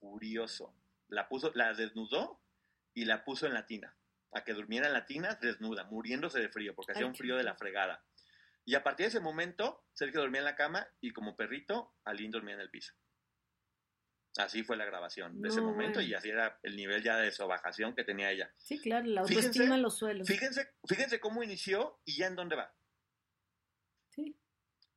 Furioso. 0.00 0.74
La 1.08 1.28
puso, 1.28 1.52
la 1.54 1.72
desnudó 1.74 2.40
y 2.94 3.04
la 3.04 3.24
puso 3.24 3.46
en 3.46 3.54
la 3.54 3.66
tina 3.66 3.94
a 4.32 4.44
que 4.44 4.54
durmiera 4.54 4.86
en 4.86 4.92
la 4.92 5.06
tina 5.06 5.38
desnuda, 5.40 5.84
muriéndose 5.84 6.40
de 6.40 6.48
frío, 6.48 6.74
porque 6.74 6.92
hacía 6.92 7.06
un 7.06 7.14
frío 7.14 7.36
de 7.36 7.44
la 7.44 7.56
fregada. 7.56 8.04
Y 8.64 8.74
a 8.74 8.82
partir 8.82 9.04
de 9.04 9.08
ese 9.08 9.20
momento, 9.20 9.84
Sergio 9.92 10.20
dormía 10.20 10.40
en 10.40 10.44
la 10.44 10.56
cama 10.56 10.86
y 11.00 11.12
como 11.12 11.36
perrito, 11.36 11.94
Aline 12.04 12.30
dormía 12.30 12.54
en 12.54 12.60
el 12.60 12.70
piso. 12.70 12.94
Así 14.36 14.62
fue 14.62 14.76
la 14.76 14.84
grabación 14.84 15.42
de 15.42 15.48
ese 15.48 15.60
momento 15.60 16.00
y 16.00 16.14
así 16.14 16.28
era 16.28 16.60
el 16.62 16.76
nivel 16.76 17.02
ya 17.02 17.16
de 17.16 17.32
sobajación 17.32 17.96
que 17.96 18.04
tenía 18.04 18.30
ella. 18.30 18.52
Sí, 18.58 18.78
claro, 18.78 19.06
la 19.06 19.22
autoestima 19.22 19.74
en 19.74 19.82
los 19.82 19.98
suelos. 19.98 20.28
Fíjense, 20.28 20.72
fíjense 20.86 21.18
cómo 21.18 21.42
inició 21.42 22.00
y 22.04 22.16
ya 22.16 22.28
en 22.28 22.36
dónde 22.36 22.54
va. 22.54 22.72
Sí. 24.10 24.36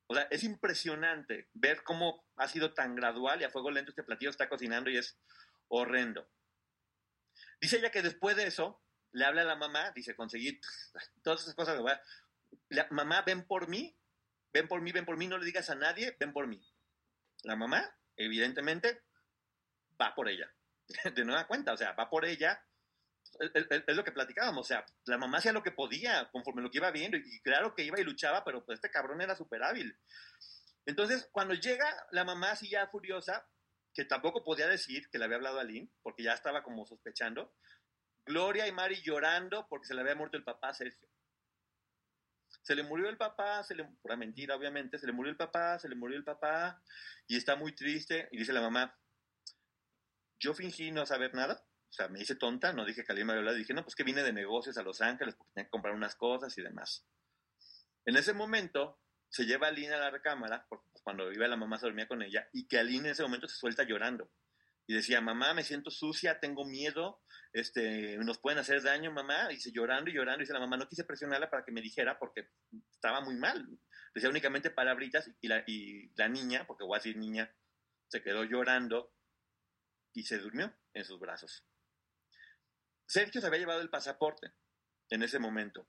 O 0.05 0.14
sea, 0.14 0.27
es 0.30 0.43
impresionante 0.43 1.49
ver 1.53 1.84
cómo 1.84 2.23
ha 2.35 2.47
sido 2.47 2.73
tan 2.73 2.95
gradual 2.95 3.41
y 3.41 3.45
a 3.45 3.49
fuego 3.49 3.72
lento 3.72 3.89
este 3.89 4.03
platillo 4.03 4.30
está 4.30 4.47
cocinando 4.49 4.91
y 4.91 4.97
es 4.97 5.18
horrendo. 5.68 6.30
Dice 7.60 7.77
ella 7.77 7.89
que 7.89 8.03
después 8.03 8.35
de 8.35 8.45
eso, 8.45 8.84
le 9.14 9.26
habla 9.26 9.44
a 9.44 9.45
la 9.45 9.56
mamá, 9.56 9.91
dice, 9.91 10.15
conseguir 10.15 10.60
todas 11.23 11.41
esas 11.41 11.56
cosas. 11.56 11.80
La 12.69 12.88
mamá, 12.91 13.22
ven 13.22 13.45
por 13.45 13.68
mí, 13.68 13.95
ven 14.52 14.68
por 14.68 14.81
mí, 14.81 14.91
ven 14.91 15.06
por 15.06 15.18
mí, 15.18 15.27
no 15.27 15.38
le 15.38 15.45
digas 15.45 15.69
a 15.69 15.76
nadie, 15.76 16.15
ven 16.19 16.34
por 16.34 16.48
mí. 16.48 16.61
La 17.44 17.56
mamá, 17.56 17.95
evidentemente, 18.18 19.03
va 20.02 20.14
por 20.15 20.30
ella. 20.30 20.52
De 21.15 21.26
nueva 21.26 21.48
cuenta, 21.48 21.73
o 21.73 21.77
sea, 21.77 21.94
va 21.94 22.10
por 22.10 22.26
ella. 22.26 22.64
Es, 23.40 23.95
lo 23.95 24.03
que 24.03 24.11
platicábamos, 24.11 24.65
o 24.65 24.68
sea, 24.68 24.85
la 25.06 25.18
mamá 25.18 25.40
hacía 25.40 25.53
lo 25.53 25.64
que 25.64 25.72
podía 25.72 26.30
conforme 26.31 26.61
lo 26.61 26.69
que 26.69 26.77
iba 26.77 26.91
viendo 26.91 27.18
y 27.18 27.41
claro 27.41 27.73
que 27.73 27.84
iba 27.84 27.99
y 27.99 28.03
luchaba, 28.03 28.44
pero 28.44 28.64
pues 28.64 28.77
este 28.77 28.91
cabrón 28.91 29.22
era 29.22 29.35
súper 29.35 29.64
hábil. 29.64 29.98
Entonces, 30.85 31.30
cuando 31.31 31.56
llega 31.56 31.88
la 32.11 32.26
mamá 32.26 32.52
así 32.52 32.69
ya 32.69 32.85
furiosa, 32.88 33.48
que 33.94 34.06
tampoco 34.06 34.44
podía 34.44 34.68
decir 34.68 35.10
que 35.10 35.18
le 35.18 35.26
había 35.26 35.38
hablado 35.38 35.60
a 35.60 35.64
Lynn, 35.64 35.91
porque 36.02 36.23
ya 36.23 36.34
estaba 36.34 36.64
como 36.64 36.85
sospechando, 36.85 37.56
Gloria 38.26 38.68
y 38.68 38.72
Mari 38.72 39.02
llorando 39.02 39.68
porque 39.68 39.88
se 39.88 39.94
le 39.94 40.02
había 40.02 40.16
muerto 40.16 40.38
el 40.38 40.44
papá 40.44 40.70
a 40.70 40.74
Sergio. 40.74 41.08
Se 42.62 42.76
le 42.76 42.84
murió 42.84 43.10
el 43.10 43.18
papá, 43.18 43.64
se 43.64 43.76
le, 43.76 43.84
pura 44.02 44.16
mentira 44.16 44.56
obviamente, 44.56 44.98
se 44.98 45.08
le 45.08 45.12
murió 45.12 45.32
el 45.32 45.38
papá, 45.38 45.78
se 45.80 45.90
le 45.90 45.95
murió 45.95 46.18
el 46.18 46.24
papá 46.24 46.82
y 47.28 47.36
está 47.36 47.56
muy 47.56 47.74
triste 47.76 48.30
y 48.32 48.38
dice 48.38 48.54
la 48.54 48.62
mamá, 48.62 48.98
yo 50.40 50.54
fingí 50.54 50.91
no 50.91 51.06
saber 51.06 51.34
nada, 51.34 51.66
o 51.90 51.94
sea, 51.94 52.08
me 52.08 52.22
hice 52.22 52.36
tonta, 52.36 52.72
no 52.74 52.86
dije 52.86 53.04
que 53.04 53.12
alguien 53.12 53.28
me 53.28 53.34
había 53.34 53.41
hablado, 53.41 53.58
dije, 53.58 53.74
no, 53.74 53.84
pues 53.84 53.95
que 53.95 54.04
vine 54.04 54.24
de 54.24 54.34
negocios 54.34 54.78
a 54.78 54.84
Los 54.84 55.02
Ángeles 55.02 55.36
porque 55.36 55.52
tenía 55.54 55.66
que 55.66 55.72
comprar 55.72 55.94
unas 55.94 56.16
cosas 56.16 56.58
y 56.58 56.62
demás. 56.62 57.06
En 58.06 58.16
ese 58.18 58.34
momento 58.34 59.00
se 59.30 59.45
lleva 59.45 59.68
a 59.68 59.72
Lina 59.72 59.95
a 59.95 60.00
la 60.00 60.12
recámara, 60.12 60.66
porque 60.70 60.86
pues, 60.91 61.04
cuando 61.04 61.32
iba 61.32 61.48
la 61.48 61.58
mamá 61.58 61.80
se 61.80 61.88
dormía 61.88 62.08
con 62.08 62.22
ella, 62.22 62.48
y 62.54 62.68
que 62.68 62.78
Aline 62.78 63.08
en 63.08 63.12
ese 63.14 63.24
momento 63.24 63.48
se 63.48 63.58
suelta 63.58 63.84
llorando. 63.84 64.30
Y 64.85 64.93
decía, 64.93 65.22
mamá, 65.22 65.53
me 65.53 65.64
siento 65.64 65.89
sucia, 65.91 66.39
tengo 66.39 66.65
miedo, 66.65 67.22
este, 67.53 68.18
nos 68.18 68.39
pueden 68.39 68.60
hacer 68.60 68.81
daño, 68.81 69.11
mamá, 69.11 69.51
y 69.51 69.60
se 69.60 69.72
llorando 69.72 70.10
y 70.10 70.14
llorando, 70.14 70.41
y 70.41 70.43
dice 70.43 70.53
la 70.53 70.60
mamá, 70.60 70.76
no 70.76 70.89
quise 70.89 71.05
presionarla 71.05 71.49
para 71.49 71.64
que 71.64 71.72
me 71.72 71.81
dijera 71.81 72.19
porque 72.19 72.49
estaba 72.91 73.22
muy 73.22 73.35
mal. 73.35 73.65
Decía 74.14 74.30
únicamente 74.30 74.72
palabritas 74.72 75.31
y 75.39 75.47
la, 75.47 75.64
y 75.65 76.11
la 76.15 76.27
niña, 76.27 76.65
porque 76.68 76.84
voy 76.84 76.95
a 76.95 76.99
decir 76.99 77.18
niña, 77.18 77.53
se 78.07 78.22
quedó 78.22 78.43
llorando 78.43 79.14
y 80.14 80.23
se 80.23 80.38
durmió 80.38 80.73
en 80.93 81.05
sus 81.05 81.19
brazos. 81.19 81.65
Sergio 83.05 83.41
se 83.41 83.47
había 83.47 83.60
llevado 83.60 83.81
el 83.81 83.89
pasaporte 83.89 84.51
en 85.10 85.23
ese 85.23 85.39
momento. 85.39 85.88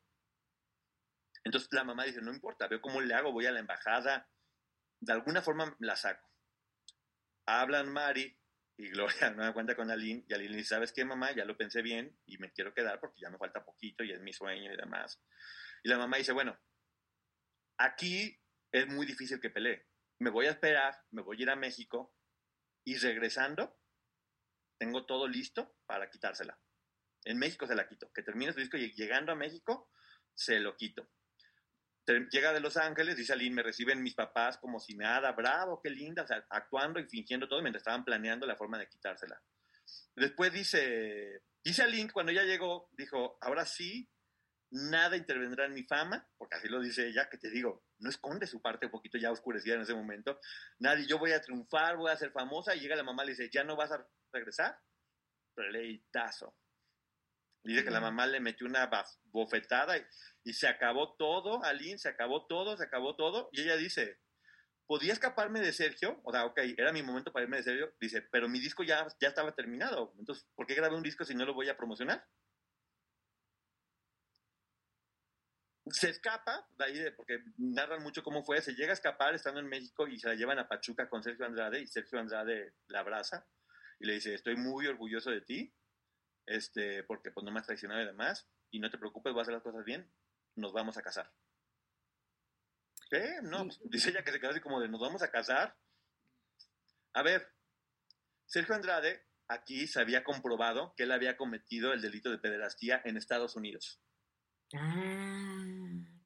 Entonces 1.42 1.68
la 1.72 1.84
mamá 1.84 2.04
dice, 2.04 2.22
no 2.22 2.32
importa, 2.32 2.68
veo 2.68 2.80
cómo 2.80 3.00
le 3.00 3.14
hago, 3.14 3.32
voy 3.32 3.46
a 3.46 3.52
la 3.52 3.60
embajada, 3.60 4.28
de 5.00 5.12
alguna 5.12 5.42
forma 5.42 5.76
la 5.80 5.96
saco. 5.96 6.28
Hablan 7.46 7.92
Mari 7.92 8.38
y 8.76 8.88
Gloria 8.88 9.30
me 9.36 9.44
da 9.44 9.52
cuenta 9.52 9.76
con 9.76 9.90
Aline, 9.90 10.24
y 10.28 10.34
Aline 10.34 10.56
dice, 10.56 10.70
¿sabes 10.70 10.92
qué, 10.92 11.04
mamá? 11.04 11.32
Ya 11.32 11.44
lo 11.44 11.56
pensé 11.56 11.82
bien 11.82 12.18
y 12.26 12.38
me 12.38 12.52
quiero 12.52 12.74
quedar 12.74 13.00
porque 13.00 13.20
ya 13.20 13.30
me 13.30 13.38
falta 13.38 13.64
poquito 13.64 14.04
y 14.04 14.12
es 14.12 14.20
mi 14.20 14.32
sueño 14.32 14.72
y 14.72 14.76
demás. 14.76 15.20
Y 15.82 15.88
la 15.88 15.98
mamá 15.98 16.16
dice, 16.16 16.32
bueno, 16.32 16.58
aquí 17.78 18.40
es 18.72 18.86
muy 18.88 19.06
difícil 19.06 19.40
que 19.40 19.50
pelee. 19.50 19.86
Me 20.18 20.30
voy 20.30 20.46
a 20.46 20.50
esperar, 20.50 20.96
me 21.10 21.22
voy 21.22 21.38
a 21.38 21.42
ir 21.42 21.50
a 21.50 21.56
México 21.56 22.14
y 22.84 22.96
regresando, 22.96 23.78
tengo 24.78 25.06
todo 25.06 25.28
listo 25.28 25.76
para 25.86 26.10
quitársela. 26.10 26.58
En 27.24 27.38
México 27.38 27.66
se 27.66 27.74
la 27.74 27.88
quito. 27.88 28.12
Que 28.12 28.22
termine 28.22 28.52
su 28.52 28.60
disco 28.60 28.76
y 28.76 28.92
llegando 28.92 29.32
a 29.32 29.36
México, 29.36 29.90
se 30.34 30.60
lo 30.60 30.76
quito. 30.76 31.08
Llega 32.06 32.52
de 32.52 32.60
Los 32.60 32.76
Ángeles, 32.76 33.16
dice 33.16 33.32
Aline, 33.32 33.56
me 33.56 33.62
reciben 33.62 34.02
mis 34.02 34.14
papás 34.14 34.58
como 34.58 34.78
si 34.78 34.94
nada, 34.94 35.32
bravo, 35.32 35.80
qué 35.82 35.88
linda, 35.88 36.26
actuando 36.50 37.00
y 37.00 37.08
fingiendo 37.08 37.48
todo 37.48 37.62
mientras 37.62 37.80
estaban 37.80 38.04
planeando 38.04 38.46
la 38.46 38.56
forma 38.56 38.78
de 38.78 38.88
quitársela. 38.88 39.40
Después 40.14 40.52
dice, 40.52 41.42
dice 41.62 41.82
Aline, 41.82 42.10
cuando 42.12 42.32
ella 42.32 42.44
llegó, 42.44 42.90
dijo, 42.92 43.38
ahora 43.40 43.64
sí, 43.64 44.08
nada 44.70 45.16
intervendrá 45.16 45.66
en 45.66 45.72
mi 45.72 45.84
fama, 45.84 46.28
porque 46.36 46.56
así 46.56 46.68
lo 46.68 46.80
dice 46.80 47.08
ella, 47.08 47.28
que 47.30 47.38
te 47.38 47.48
digo, 47.48 47.84
no 47.98 48.10
esconde 48.10 48.46
su 48.46 48.60
parte 48.60 48.86
un 48.86 48.92
poquito 48.92 49.16
ya 49.16 49.30
oscurecida 49.30 49.76
en 49.76 49.82
ese 49.82 49.94
momento. 49.94 50.40
Nadie, 50.80 51.06
yo 51.06 51.18
voy 51.18 51.32
a 51.32 51.40
triunfar, 51.40 51.96
voy 51.96 52.10
a 52.10 52.16
ser 52.16 52.32
famosa, 52.32 52.74
y 52.74 52.80
llega 52.80 52.96
la 52.96 53.02
mamá 53.02 53.22
y 53.22 53.28
le 53.28 53.32
dice, 53.32 53.50
¿ya 53.50 53.64
no 53.64 53.76
vas 53.76 53.92
a 53.92 54.06
regresar? 54.32 54.78
Pleitazo. 55.54 56.54
Dice 57.64 57.82
que 57.82 57.90
la 57.90 58.00
mamá 58.00 58.26
le 58.26 58.40
metió 58.40 58.66
una 58.66 58.90
bofetada 59.32 59.96
y, 60.44 60.52
se 60.52 60.68
acabó 60.68 61.14
todo, 61.14 61.64
Aline, 61.64 61.98
se 61.98 62.10
acabó 62.10 62.46
todo, 62.46 62.76
se 62.76 62.84
acabó 62.84 63.16
todo. 63.16 63.48
Y 63.52 63.62
ella 63.62 63.78
dice, 63.78 64.20
¿podía 64.86 65.14
escaparme 65.14 65.60
de 65.60 65.72
Sergio? 65.72 66.20
O 66.24 66.32
sea, 66.32 66.44
ok, 66.44 66.58
era 66.76 66.92
mi 66.92 67.02
momento 67.02 67.32
para 67.32 67.44
irme 67.44 67.56
de 67.56 67.62
Sergio. 67.62 67.94
Dice, 67.98 68.20
pero 68.20 68.50
mi 68.50 68.60
disco 68.60 68.82
ya, 68.82 69.08
ya 69.18 69.28
estaba 69.28 69.54
terminado. 69.54 70.14
Entonces, 70.18 70.46
¿por 70.54 70.66
qué 70.66 70.74
grabé 70.74 70.94
un 70.94 71.02
disco 71.02 71.24
si 71.24 71.34
no 71.34 71.46
lo 71.46 71.54
voy 71.54 71.70
a 71.70 71.76
promocionar? 71.76 72.26
Se 75.86 76.10
escapa, 76.10 76.68
de 76.76 76.84
ahí 76.84 77.10
porque 77.16 77.42
narran 77.56 78.02
mucho 78.02 78.22
cómo 78.22 78.44
fue, 78.44 78.60
se 78.60 78.74
llega 78.74 78.90
a 78.90 78.94
escapar 78.94 79.34
estando 79.34 79.60
en 79.60 79.68
México 79.68 80.06
y 80.06 80.18
se 80.18 80.28
la 80.28 80.34
llevan 80.34 80.58
a 80.58 80.68
Pachuca 80.68 81.08
con 81.08 81.22
Sergio 81.22 81.46
Andrade 81.46 81.80
y 81.80 81.86
Sergio 81.86 82.18
Andrade 82.18 82.74
la 82.88 83.00
abraza 83.00 83.46
y 84.00 84.06
le 84.06 84.14
dice, 84.14 84.34
estoy 84.34 84.56
muy 84.56 84.86
orgulloso 84.86 85.30
de 85.30 85.42
ti 85.42 85.74
este, 86.46 87.04
porque 87.04 87.30
pues 87.30 87.44
no 87.44 87.50
me 87.50 87.60
has 87.60 87.66
traicionado 87.66 88.02
y 88.02 88.06
demás, 88.06 88.48
y 88.70 88.80
no 88.80 88.90
te 88.90 88.98
preocupes, 88.98 89.32
voy 89.32 89.40
a 89.40 89.42
hacer 89.42 89.54
las 89.54 89.62
cosas 89.62 89.84
bien, 89.84 90.10
nos 90.56 90.72
vamos 90.72 90.96
a 90.96 91.02
casar. 91.02 91.30
¿Qué? 93.10 93.40
No, 93.42 93.64
pues, 93.64 93.80
dice 93.84 94.10
ella 94.10 94.24
que 94.24 94.32
se 94.32 94.40
quedó 94.40 94.50
así 94.50 94.60
como 94.60 94.80
de, 94.80 94.88
nos 94.88 95.00
vamos 95.00 95.22
a 95.22 95.30
casar. 95.30 95.76
A 97.12 97.22
ver, 97.22 97.48
Sergio 98.46 98.74
Andrade 98.74 99.24
aquí 99.48 99.86
se 99.86 100.00
había 100.00 100.24
comprobado 100.24 100.94
que 100.96 101.04
él 101.04 101.12
había 101.12 101.36
cometido 101.36 101.92
el 101.92 102.00
delito 102.00 102.30
de 102.30 102.38
pederastía 102.38 103.00
en 103.04 103.16
Estados 103.16 103.56
Unidos. 103.56 104.00
Ah, 104.74 105.64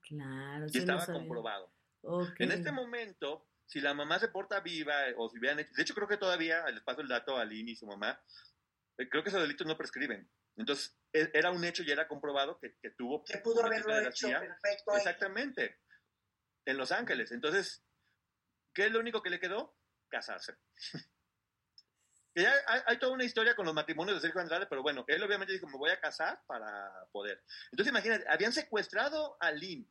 claro. 0.01 0.67
Y 0.73 0.79
estaba 0.79 1.05
comprobado. 1.07 1.73
En 2.39 2.53
este 2.53 2.73
momento, 2.73 3.47
si 3.67 3.81
la 3.81 3.93
mamá 3.93 4.19
se 4.19 4.29
porta 4.29 4.61
viva 4.61 4.95
o 5.17 5.29
si 5.29 5.39
hubieran 5.39 5.59
hecho, 5.59 5.73
de 5.75 5.83
hecho 5.83 5.95
creo 5.95 6.09
que 6.09 6.17
todavía, 6.17 6.65
les 6.71 6.83
paso 6.83 7.01
el 7.01 7.09
dato 7.09 7.37
a 7.37 7.45
Lynn 7.45 7.69
y 7.69 7.77
su 7.77 7.87
mamá, 7.87 8.11
eh, 8.11 8.19
creo 9.07 9.23
que 9.23 9.29
esos 9.29 9.43
delitos 9.43 9.67
no 9.67 9.77
prescriben. 9.77 10.29
Entonces, 10.57 10.97
e, 11.13 11.31
era 11.33 11.51
un 11.51 11.65
hecho 11.65 11.83
y 11.83 11.91
era 11.91 12.09
comprobado 12.09 12.59
que, 12.59 12.77
que 12.83 12.91
tuvo... 12.91 13.25
Que 13.25 13.39
pudo 13.39 13.65
haberlo 13.65 13.97
hecho 14.01 14.29
perfecto. 14.29 14.97
Exactamente. 14.97 15.79
En 16.65 16.77
Los 16.77 16.91
Ángeles. 16.91 17.31
Entonces, 17.31 17.85
¿qué 18.75 18.87
es 18.87 18.93
lo 18.93 18.99
único 18.99 19.23
que 19.23 19.31
le 19.31 19.39
quedó? 19.39 19.77
Casarse. 20.09 20.57
ya 22.35 22.53
hay, 22.87 22.99
toda 22.99 23.13
una 23.13 23.25
historia 23.25 23.55
con 23.55 23.67
los 23.67 23.75
matrimonios 23.75 24.17
de 24.17 24.21
Sergio 24.21 24.41
Andrade, 24.41 24.67
pero 24.67 24.83
bueno, 24.83 25.05
él 25.07 25.23
obviamente 25.23 25.53
dijo, 25.53 25.67
me 25.67 25.79
voy 25.79 25.91
a 25.91 26.01
casar 26.01 26.43
para 26.47 27.07
poder. 27.13 27.43
Entonces, 27.71 27.91
imagínate, 27.91 28.25
habían 28.29 28.53
secuestrado 28.53 29.37
a 29.41 29.53
Lynn. 29.53 29.89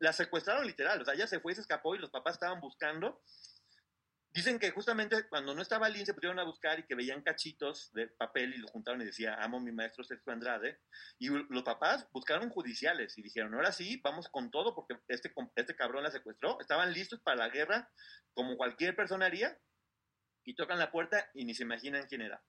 La 0.00 0.12
secuestraron 0.12 0.66
literal. 0.66 1.00
O 1.00 1.04
sea, 1.04 1.14
ella 1.14 1.26
se 1.26 1.40
fue 1.40 1.52
y 1.52 1.54
se 1.54 1.60
escapó 1.60 1.94
y 1.94 1.98
los 1.98 2.10
papás 2.10 2.34
estaban 2.34 2.60
buscando 2.60 3.22
Dicen 4.32 4.58
que 4.58 4.70
justamente 4.70 5.26
cuando 5.28 5.54
no 5.54 5.62
estaba 5.62 5.88
Lin 5.88 6.04
se 6.04 6.12
pusieron 6.12 6.38
a 6.38 6.44
buscar 6.44 6.78
y 6.78 6.84
que 6.84 6.94
veían 6.94 7.22
cachitos 7.22 7.90
de 7.92 8.08
papel 8.08 8.54
y 8.54 8.58
lo 8.58 8.68
juntaron 8.68 9.00
y 9.00 9.06
decía, 9.06 9.34
amo 9.42 9.56
a 9.56 9.60
mi 9.60 9.72
maestro 9.72 10.04
Sergio 10.04 10.32
Andrade. 10.32 10.80
Y 11.18 11.28
los 11.28 11.62
papás 11.62 12.06
buscaron 12.12 12.50
judiciales 12.50 13.16
y 13.16 13.22
dijeron, 13.22 13.54
ahora 13.54 13.72
sí, 13.72 14.00
vamos 14.04 14.28
con 14.28 14.50
todo 14.50 14.74
porque 14.74 14.98
este, 15.08 15.32
este 15.56 15.74
cabrón 15.74 16.04
la 16.04 16.10
secuestró. 16.10 16.60
Estaban 16.60 16.92
listos 16.92 17.20
para 17.20 17.38
la 17.38 17.48
guerra 17.48 17.90
como 18.34 18.56
cualquier 18.56 18.94
persona 18.94 19.26
haría 19.26 19.58
y 20.44 20.54
tocan 20.54 20.78
la 20.78 20.92
puerta 20.92 21.28
y 21.34 21.44
ni 21.44 21.54
se 21.54 21.62
imaginan 21.62 22.06
quién 22.06 22.22
era. 22.22 22.42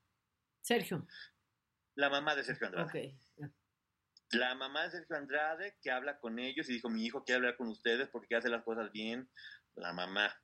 Sergio. 0.62 1.08
La 1.96 2.10
mamá 2.10 2.36
de 2.36 2.44
Sergio 2.44 2.68
Andrade. 2.68 3.18
La 4.32 4.54
mamá 4.54 4.84
de 4.84 4.92
Sergio 4.92 5.16
Andrade 5.16 5.78
que 5.82 5.92
habla 5.92 6.20
con 6.20 6.40
ellos 6.40 6.70
y 6.70 6.74
dijo, 6.74 6.90
mi 6.90 7.06
hijo 7.06 7.24
quiere 7.24 7.38
hablar 7.38 7.58
con 7.58 7.70
ustedes 7.70 8.10
porque 8.10 8.36
hace 8.36 8.50
las 8.50 8.64
cosas 8.64 8.92
bien. 8.92 9.30
La 9.76 9.94
mamá 9.94 10.36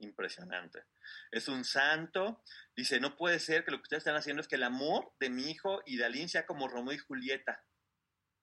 impresionante. 0.00 0.84
Es 1.30 1.48
un 1.48 1.64
santo. 1.64 2.42
Dice, 2.76 3.00
no 3.00 3.16
puede 3.16 3.38
ser 3.38 3.64
que 3.64 3.70
lo 3.70 3.78
que 3.78 3.84
ustedes 3.84 4.00
están 4.02 4.16
haciendo 4.16 4.40
es 4.40 4.48
que 4.48 4.56
el 4.56 4.64
amor 4.64 5.12
de 5.20 5.30
mi 5.30 5.50
hijo 5.50 5.82
y 5.86 5.96
de 5.96 6.04
Aline 6.04 6.28
sea 6.28 6.46
como 6.46 6.68
Romeo 6.68 6.94
y 6.94 6.98
Julieta. 6.98 7.64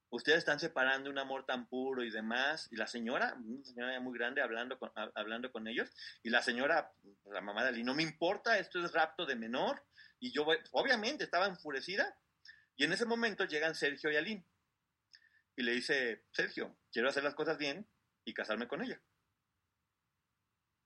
Ustedes 0.10 0.40
están 0.40 0.60
separando 0.60 1.10
un 1.10 1.18
amor 1.18 1.46
tan 1.46 1.68
puro 1.68 2.04
y 2.04 2.10
demás. 2.10 2.70
Y 2.72 2.78
la 2.78 2.88
señora, 2.88 3.36
una 3.38 3.64
señora 3.66 4.00
muy 4.00 4.18
grande, 4.18 4.42
hablando 4.42 4.80
con, 4.80 4.92
hablando 5.16 5.52
con 5.52 5.68
ellos. 5.68 5.90
Y 6.24 6.30
la 6.30 6.42
señora, 6.42 6.94
la 7.26 7.42
mamá 7.42 7.64
de 7.64 7.70
Aline, 7.70 7.86
no 7.86 7.94
me 7.94 8.04
importa, 8.04 8.58
esto 8.58 8.84
es 8.84 8.94
rapto 8.94 9.26
de 9.26 9.36
menor. 9.36 9.84
Y 10.20 10.32
yo, 10.32 10.48
obviamente, 10.72 11.24
estaba 11.24 11.48
enfurecida. 11.48 12.18
Y 12.78 12.86
en 12.86 12.94
ese 12.94 13.06
momento 13.06 13.44
llegan 13.46 13.76
Sergio 13.76 14.12
y 14.12 14.16
Aline. 14.16 14.46
Y 15.58 15.64
le 15.64 15.74
dice, 15.74 16.24
Sergio, 16.32 16.78
quiero 16.92 17.10
hacer 17.10 17.24
las 17.24 17.36
cosas 17.36 17.58
bien 17.58 17.86
y 18.24 18.34
casarme 18.34 18.68
con 18.68 18.84
ella. 18.84 19.02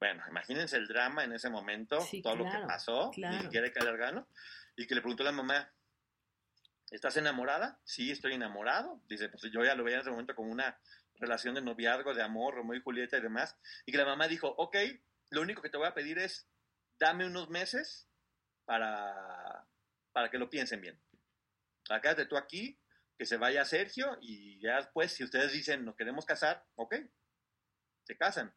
Bueno, 0.01 0.23
imagínense 0.27 0.77
el 0.77 0.87
drama 0.87 1.23
en 1.23 1.33
ese 1.33 1.47
momento, 1.51 1.99
todo 2.23 2.35
lo 2.35 2.45
que 2.45 2.57
pasó, 2.65 3.11
ni 3.15 3.39
siquiera 3.39 3.67
hay 3.67 3.71
que 3.71 3.79
alargarlo, 3.79 4.27
y 4.75 4.87
que 4.87 4.95
le 4.95 5.01
preguntó 5.01 5.21
a 5.21 5.27
la 5.27 5.31
mamá, 5.31 5.71
¿estás 6.89 7.17
enamorada? 7.17 7.79
Sí, 7.83 8.09
estoy 8.09 8.33
enamorado. 8.33 8.99
Dice, 9.07 9.29
pues 9.29 9.43
yo 9.53 9.63
ya 9.63 9.75
lo 9.75 9.83
veía 9.83 9.97
en 9.97 10.01
ese 10.01 10.09
momento 10.09 10.33
como 10.33 10.51
una 10.51 10.75
relación 11.19 11.53
de 11.53 11.61
noviazgo, 11.61 12.15
de 12.15 12.23
amor, 12.23 12.55
Romeo 12.55 12.79
y 12.79 12.81
Julieta 12.81 13.15
y 13.15 13.21
demás, 13.21 13.55
y 13.85 13.91
que 13.91 13.99
la 13.99 14.05
mamá 14.05 14.27
dijo, 14.27 14.47
ok, 14.57 14.75
lo 15.29 15.43
único 15.43 15.61
que 15.61 15.69
te 15.69 15.77
voy 15.77 15.85
a 15.85 15.93
pedir 15.93 16.17
es, 16.17 16.47
dame 16.97 17.27
unos 17.27 17.51
meses 17.51 18.07
para, 18.65 19.67
para 20.13 20.31
que 20.31 20.39
lo 20.39 20.49
piensen 20.49 20.81
bien. 20.81 20.99
Quédate 22.01 22.25
tú 22.25 22.37
aquí, 22.37 22.75
que 23.19 23.27
se 23.27 23.37
vaya 23.37 23.65
Sergio, 23.65 24.17
y 24.19 24.59
ya 24.61 24.77
después, 24.77 25.13
si 25.13 25.23
ustedes 25.23 25.53
dicen, 25.53 25.85
nos 25.85 25.95
queremos 25.95 26.25
casar, 26.25 26.65
ok, 26.73 26.95
se 28.03 28.17
casan 28.17 28.51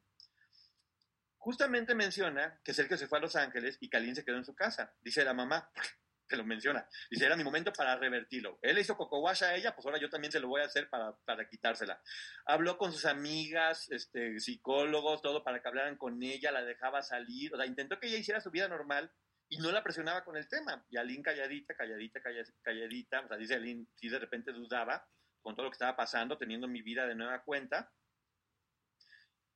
justamente 1.45 1.95
menciona 1.95 2.59
que 2.65 2.73
Sergio 2.73 2.97
se 2.97 3.07
fue 3.07 3.19
a 3.19 3.21
Los 3.21 3.37
Ángeles 3.37 3.77
y 3.79 3.91
Kalin 3.91 4.16
se 4.16 4.25
quedó 4.25 4.39
en 4.39 4.47
su 4.47 4.55
casa. 4.55 4.95
Dice 5.03 5.23
la 5.27 5.35
mamá, 5.35 5.71
que 6.27 6.37
lo 6.37 6.45
menciona. 6.45 6.89
Dice, 7.11 7.27
era 7.27 7.37
mi 7.37 7.45
momento 7.45 7.71
para 7.71 7.97
revertirlo. 7.97 8.59
Él 8.62 8.77
le 8.77 8.81
hizo 8.81 8.97
coco 8.97 9.29
a 9.29 9.55
ella, 9.55 9.75
pues 9.75 9.85
ahora 9.85 10.01
yo 10.01 10.09
también 10.09 10.33
se 10.33 10.41
lo 10.41 10.49
voy 10.49 10.62
a 10.62 10.65
hacer 10.65 10.89
para, 10.89 11.15
para 11.27 11.47
quitársela. 11.47 12.01
Habló 12.47 12.79
con 12.79 12.93
sus 12.93 13.05
amigas, 13.05 13.91
este, 13.91 14.41
psicólogos, 14.41 15.21
todo 15.21 15.45
para 15.45 15.61
que 15.61 15.69
hablaran 15.69 15.99
con 15.99 16.23
ella, 16.23 16.51
la 16.51 16.65
dejaba 16.65 17.03
salir, 17.03 17.53
o 17.53 17.59
sea, 17.59 17.66
intentó 17.66 18.01
que 18.01 18.07
ella 18.07 18.16
hiciera 18.16 18.41
su 18.41 18.51
vida 18.51 18.66
normal 18.66 19.12
y 19.51 19.59
no 19.59 19.71
la 19.71 19.83
presionaba 19.83 20.25
con 20.25 20.39
el 20.39 20.49
tema. 20.49 20.83
Y 20.89 20.97
Aline 20.97 21.23
calladita, 21.23 21.75
calladita, 21.75 22.23
calladita, 22.62 23.21
o 23.21 23.29
sea, 23.29 23.37
dice 23.37 23.57
Aline, 23.57 23.87
si 23.97 24.09
de 24.09 24.19
repente 24.19 24.51
dudaba 24.51 25.07
con 25.43 25.55
todo 25.55 25.65
lo 25.65 25.71
que 25.71 25.77
estaba 25.77 25.95
pasando, 25.95 26.39
teniendo 26.39 26.69
mi 26.69 26.81
vida 26.81 27.07
de 27.07 27.15
nueva 27.15 27.43
cuenta, 27.43 27.93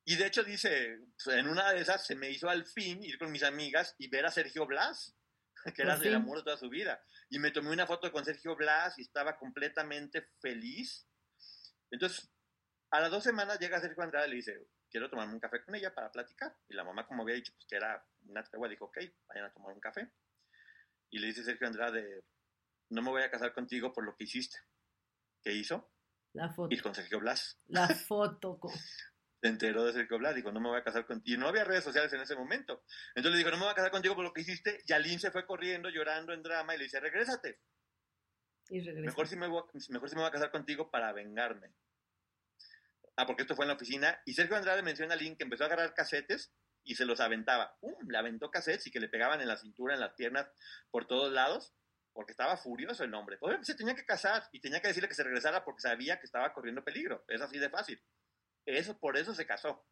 y 0.09 0.16
de 0.16 0.24
hecho 0.24 0.43
dice, 0.43 1.01
pues, 1.22 1.36
en 1.36 1.48
una 1.48 1.70
de 1.70 1.82
esas 1.82 2.06
se 2.06 2.14
me 2.14 2.30
hizo 2.30 2.48
al 2.48 2.64
fin 2.64 3.05
ir 3.05 3.18
con 3.18 3.30
mis 3.30 3.43
amigas 3.43 3.94
y 3.98 4.09
ver 4.09 4.24
a 4.24 4.30
Sergio 4.30 4.64
Blas, 4.64 5.14
que 5.76 5.82
era 5.82 5.98
del 5.98 6.14
amor 6.14 6.39
de 6.39 6.44
toda 6.44 6.56
su 6.56 6.70
vida. 6.70 7.05
Y 7.28 7.39
me 7.39 7.51
tomé 7.51 7.70
una 7.72 7.86
foto 7.86 8.10
con 8.10 8.24
Sergio 8.24 8.56
Blas 8.56 8.98
y 8.98 9.02
estaba 9.02 9.36
completamente 9.36 10.30
feliz. 10.40 11.06
Entonces, 11.90 12.32
a 12.90 13.01
las 13.01 13.10
dos 13.10 13.22
semanas 13.22 13.59
llega 13.60 13.82
Sergio 13.82 14.02
Andrade 14.02 14.28
y 14.28 14.30
le 14.30 14.36
dice, 14.36 14.68
quiero 14.90 15.10
tomarme 15.10 15.35
un 15.35 15.40
café 15.40 15.62
con 15.62 15.74
ella 15.74 15.94
para 15.94 16.10
platicar. 16.10 16.56
Y 16.70 16.74
la 16.74 16.85
mamá, 16.85 17.06
como 17.06 17.24
había 17.24 17.35
dicho, 17.35 17.52
pues 17.52 17.66
que 17.68 17.76
era 17.76 18.02
una 18.22 18.43
tregua, 18.43 18.66
dijo, 18.70 18.86
ok, 18.86 18.97
vayan 19.28 19.44
a 19.44 19.52
tomar 19.52 19.74
un 19.74 19.80
café. 19.80 20.10
Y 21.10 21.18
le 21.18 21.26
dice 21.26 21.44
Sergio 21.44 21.66
Andrade, 21.66 22.24
no 22.89 23.02
me 23.02 23.10
voy 23.10 23.20
a 23.24 23.30
casar 23.30 23.52
contigo 23.52 23.93
por 23.93 24.06
lo 24.06 24.16
que 24.16 24.24
hiciste. 24.24 24.56
¿Qué 25.43 25.52
hizo? 25.52 25.93
La 26.32 26.48
foto. 26.48 26.74
Ir 26.74 26.82
con 26.82 26.94
Sergio 26.94 27.20
Blas. 27.20 27.60
La 27.66 27.89
foto. 27.89 28.59
se 29.40 29.48
enteró 29.48 29.85
de 29.85 29.93
Sergio 29.93 30.19
Blas, 30.19 30.35
dijo, 30.35 30.51
no 30.51 30.60
me 30.60 30.69
voy 30.69 30.78
a 30.78 30.85
casar 30.85 31.06
contigo. 31.06 31.36
Y 31.36 31.39
no 31.39 31.48
había 31.48 31.65
redes 31.65 31.85
sociales 31.85 32.12
en 32.12 32.20
ese 32.20 32.35
momento. 32.35 32.82
Entonces 33.15 33.32
le 33.32 33.39
dijo, 33.39 33.51
no 33.51 33.56
me 33.56 33.65
voy 33.65 33.73
a 33.73 33.77
casar 33.77 33.90
contigo 33.90 34.15
por 34.15 34.24
lo 34.24 34.32
que 34.32 34.40
hiciste. 34.40 34.82
Y 34.86 34.93
Aline 34.93 35.20
se 35.20 35.31
fue 35.31 35.47
corriendo, 35.47 35.89
llorando 35.90 36.32
en 36.32 36.43
drama, 36.43 36.74
y 36.74 36.78
le 36.78 36.85
dice, 36.85 37.01
regrésate. 37.01 37.60
Y 38.70 38.82
mejor 38.82 39.28
si, 39.28 39.36
me 39.36 39.47
voy, 39.47 39.62
mejor 39.90 40.09
si 40.09 40.15
me 40.16 40.23
voy 40.23 40.28
a 40.28 40.32
casar 40.32 40.51
contigo 40.51 40.90
para 40.90 41.12
vengarme. 41.12 41.73
Ah, 43.16 43.27
porque 43.27 43.43
esto 43.43 43.56
fue 43.56 43.65
en 43.65 43.69
la 43.69 43.74
oficina. 43.74 44.20
Y 44.27 44.35
Sergio 44.35 44.56
Andrade 44.56 44.82
menciona 44.82 45.15
a 45.15 45.16
Lynn 45.16 45.36
que 45.36 45.44
empezó 45.44 45.65
a 45.65 45.66
agarrar 45.66 45.94
casetes 45.94 46.52
y 46.85 46.94
se 46.94 47.05
los 47.05 47.20
aventaba. 47.20 47.77
¡Pum! 47.81 47.94
Le 48.09 48.19
aventó 48.19 48.51
cassettes 48.51 48.86
y 48.86 48.90
que 48.90 49.01
le 49.01 49.09
pegaban 49.09 49.40
en 49.40 49.48
la 49.48 49.56
cintura, 49.56 49.94
en 49.94 50.01
las 50.01 50.15
piernas, 50.15 50.48
por 50.90 51.06
todos 51.06 51.32
lados, 51.32 51.74
porque 52.12 52.32
estaba 52.32 52.56
furioso 52.56 53.05
el 53.05 53.15
hombre. 53.15 53.39
Obviamente 53.40 53.73
se 53.73 53.77
tenía 53.77 53.94
que 53.94 54.05
casar 54.05 54.44
y 54.52 54.60
tenía 54.60 54.81
que 54.81 54.89
decirle 54.89 55.09
que 55.09 55.15
se 55.15 55.24
regresara 55.24 55.65
porque 55.65 55.81
sabía 55.81 56.19
que 56.19 56.27
estaba 56.27 56.52
corriendo 56.52 56.85
peligro. 56.85 57.24
Es 57.28 57.40
así 57.40 57.59
de 57.59 57.70
fácil. 57.70 58.02
Eso, 58.68 58.98
por 58.98 59.16
eso 59.16 59.34
se 59.34 59.46
casó. 59.46 59.84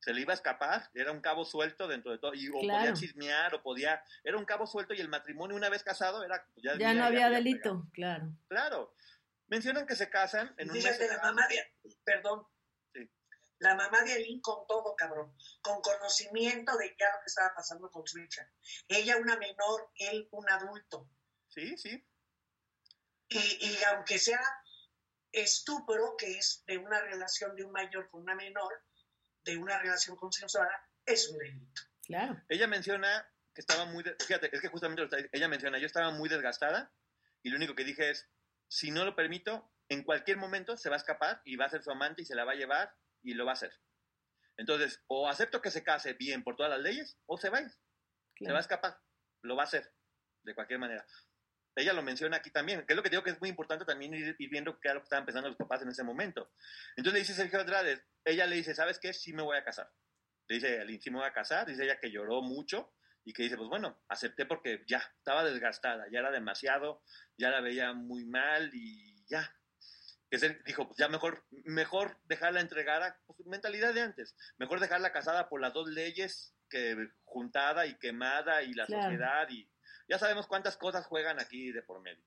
Se 0.00 0.12
le 0.12 0.20
iba 0.20 0.32
a 0.32 0.36
escapar, 0.36 0.88
era 0.94 1.10
un 1.10 1.20
cabo 1.20 1.44
suelto 1.44 1.88
dentro 1.88 2.12
de 2.12 2.18
todo, 2.18 2.32
y 2.34 2.48
o 2.48 2.52
podía 2.52 2.92
chismear, 2.94 3.54
o 3.54 3.62
podía, 3.62 4.02
era 4.22 4.36
un 4.36 4.44
cabo 4.44 4.66
suelto 4.66 4.94
y 4.94 5.00
el 5.00 5.08
matrimonio 5.08 5.56
una 5.56 5.68
vez 5.68 5.82
casado 5.82 6.22
era... 6.22 6.46
Ya, 6.56 6.78
ya 6.78 6.94
no 6.94 7.04
había 7.04 7.28
delito, 7.28 7.88
claro. 7.92 8.32
Claro. 8.46 8.94
Mencionan 9.48 9.86
que 9.86 9.96
se 9.96 10.08
casan 10.08 10.54
en 10.58 10.70
un... 10.70 10.78
la 10.78 11.22
mamá 11.22 11.48
de, 11.48 11.74
perdón, 12.04 12.46
la 13.58 13.74
mamá 13.74 14.02
de 14.02 14.12
Aline 14.12 14.40
con 14.40 14.66
todo, 14.66 14.94
cabrón, 14.94 15.34
con 15.60 15.80
conocimiento 15.80 16.76
de 16.76 16.94
ya 16.98 17.06
lo 17.12 17.20
que 17.20 17.26
estaba 17.26 17.52
pasando 17.54 17.90
con 17.90 18.06
su 18.06 18.18
hija. 18.18 18.48
Ella 18.86 19.16
una 19.16 19.36
menor, 19.36 19.90
él 19.96 20.28
un 20.30 20.48
adulto. 20.48 21.10
Sí, 21.48 21.76
sí. 21.76 22.04
Y, 23.30 23.78
aunque 23.92 24.18
sea 24.18 24.40
estupro, 25.32 26.16
que 26.16 26.38
es 26.38 26.64
de 26.66 26.78
una 26.78 27.00
relación 27.00 27.54
de 27.56 27.64
un 27.64 27.72
mayor 27.72 28.08
con 28.10 28.22
una 28.22 28.34
menor, 28.34 28.72
de 29.44 29.56
una 29.56 29.78
relación 29.78 30.16
consensuada, 30.16 30.88
es 31.04 31.28
un 31.28 31.38
delito. 31.38 31.82
Claro. 32.04 32.42
Ella 32.48 32.66
menciona 32.66 33.30
que 33.54 33.60
estaba 33.60 33.86
muy, 33.86 34.04
fíjate, 34.04 34.54
es 34.54 34.60
que 34.60 34.68
justamente 34.68 35.08
ella 35.32 35.48
menciona, 35.48 35.78
yo 35.78 35.86
estaba 35.86 36.10
muy 36.10 36.28
desgastada 36.28 36.92
y 37.42 37.50
lo 37.50 37.56
único 37.56 37.74
que 37.74 37.84
dije 37.84 38.10
es, 38.10 38.28
si 38.68 38.90
no 38.90 39.04
lo 39.04 39.16
permito, 39.16 39.72
en 39.88 40.04
cualquier 40.04 40.36
momento 40.36 40.76
se 40.76 40.90
va 40.90 40.96
a 40.96 40.98
escapar 40.98 41.40
y 41.44 41.56
va 41.56 41.66
a 41.66 41.70
ser 41.70 41.82
su 41.82 41.90
amante 41.90 42.22
y 42.22 42.24
se 42.24 42.34
la 42.34 42.44
va 42.44 42.52
a 42.52 42.56
llevar 42.56 42.94
y 43.22 43.34
lo 43.34 43.44
va 43.44 43.52
a 43.52 43.54
hacer. 43.54 43.72
Entonces, 44.56 45.02
o 45.06 45.28
acepto 45.28 45.62
que 45.62 45.70
se 45.70 45.84
case 45.84 46.14
bien 46.14 46.42
por 46.42 46.56
todas 46.56 46.70
las 46.70 46.80
leyes, 46.80 47.16
o 47.26 47.38
se 47.38 47.48
va 47.48 47.60
Se 47.60 48.52
va 48.52 48.58
a 48.58 48.60
escapar. 48.60 48.98
Lo 49.42 49.56
va 49.56 49.62
a 49.62 49.66
hacer, 49.66 49.92
de 50.42 50.54
cualquier 50.54 50.80
manera. 50.80 51.06
Ella 51.78 51.92
lo 51.92 52.02
menciona 52.02 52.38
aquí 52.38 52.50
también, 52.50 52.84
que 52.84 52.92
es 52.92 52.96
lo 52.96 53.02
que 53.04 53.10
digo 53.10 53.22
que 53.22 53.30
es 53.30 53.40
muy 53.40 53.48
importante 53.48 53.84
también 53.84 54.12
ir, 54.12 54.36
viendo 54.50 54.80
qué 54.80 54.88
es 54.88 54.94
lo 54.94 55.00
que 55.00 55.04
estaban 55.04 55.24
pensando 55.24 55.48
los 55.48 55.56
papás 55.56 55.82
en 55.82 55.88
ese 55.88 56.02
momento. 56.02 56.50
Entonces 56.96 57.12
le 57.12 57.18
dice 57.20 57.34
Sergio 57.34 57.60
Andrade, 57.60 58.04
ella 58.24 58.46
le 58.46 58.56
dice, 58.56 58.74
¿sabes 58.74 58.98
qué? 58.98 59.12
Sí 59.12 59.32
me 59.32 59.42
voy 59.42 59.56
a 59.56 59.64
casar. 59.64 59.88
Le 60.48 60.56
dice, 60.56 61.00
sí 61.00 61.10
me 61.10 61.18
voy 61.18 61.26
a 61.26 61.32
casar. 61.32 61.66
Dice 61.66 61.84
ella 61.84 62.00
que 62.00 62.10
lloró 62.10 62.42
mucho 62.42 62.92
y 63.24 63.32
que 63.32 63.44
dice, 63.44 63.56
pues 63.56 63.68
bueno, 63.68 64.02
acepté 64.08 64.44
porque 64.44 64.84
ya 64.88 64.98
estaba 65.18 65.44
desgastada, 65.44 66.06
ya 66.10 66.18
era 66.18 66.32
demasiado, 66.32 67.02
ya 67.36 67.50
la 67.50 67.60
veía 67.60 67.92
muy 67.92 68.24
mal 68.24 68.70
y 68.72 69.24
ya, 69.26 69.54
que 70.30 70.38
se 70.38 70.60
dijo, 70.66 70.86
pues 70.86 70.98
ya 70.98 71.08
mejor, 71.08 71.46
mejor 71.64 72.18
dejarla 72.24 72.60
entregada, 72.60 73.20
pues 73.26 73.38
mentalidad 73.46 73.94
de 73.94 74.00
antes, 74.00 74.34
mejor 74.56 74.80
dejarla 74.80 75.12
casada 75.12 75.48
por 75.48 75.60
las 75.60 75.74
dos 75.74 75.88
leyes 75.88 76.54
que 76.68 77.10
juntada 77.24 77.86
y 77.86 77.98
quemada 77.98 78.62
y 78.62 78.72
la 78.72 78.86
sociedad 78.86 79.48
y 79.50 79.70
ya 80.08 80.18
sabemos 80.18 80.46
cuántas 80.46 80.76
cosas 80.76 81.06
juegan 81.06 81.38
aquí 81.40 81.70
de 81.70 81.82
por 81.82 82.00
medio. 82.00 82.24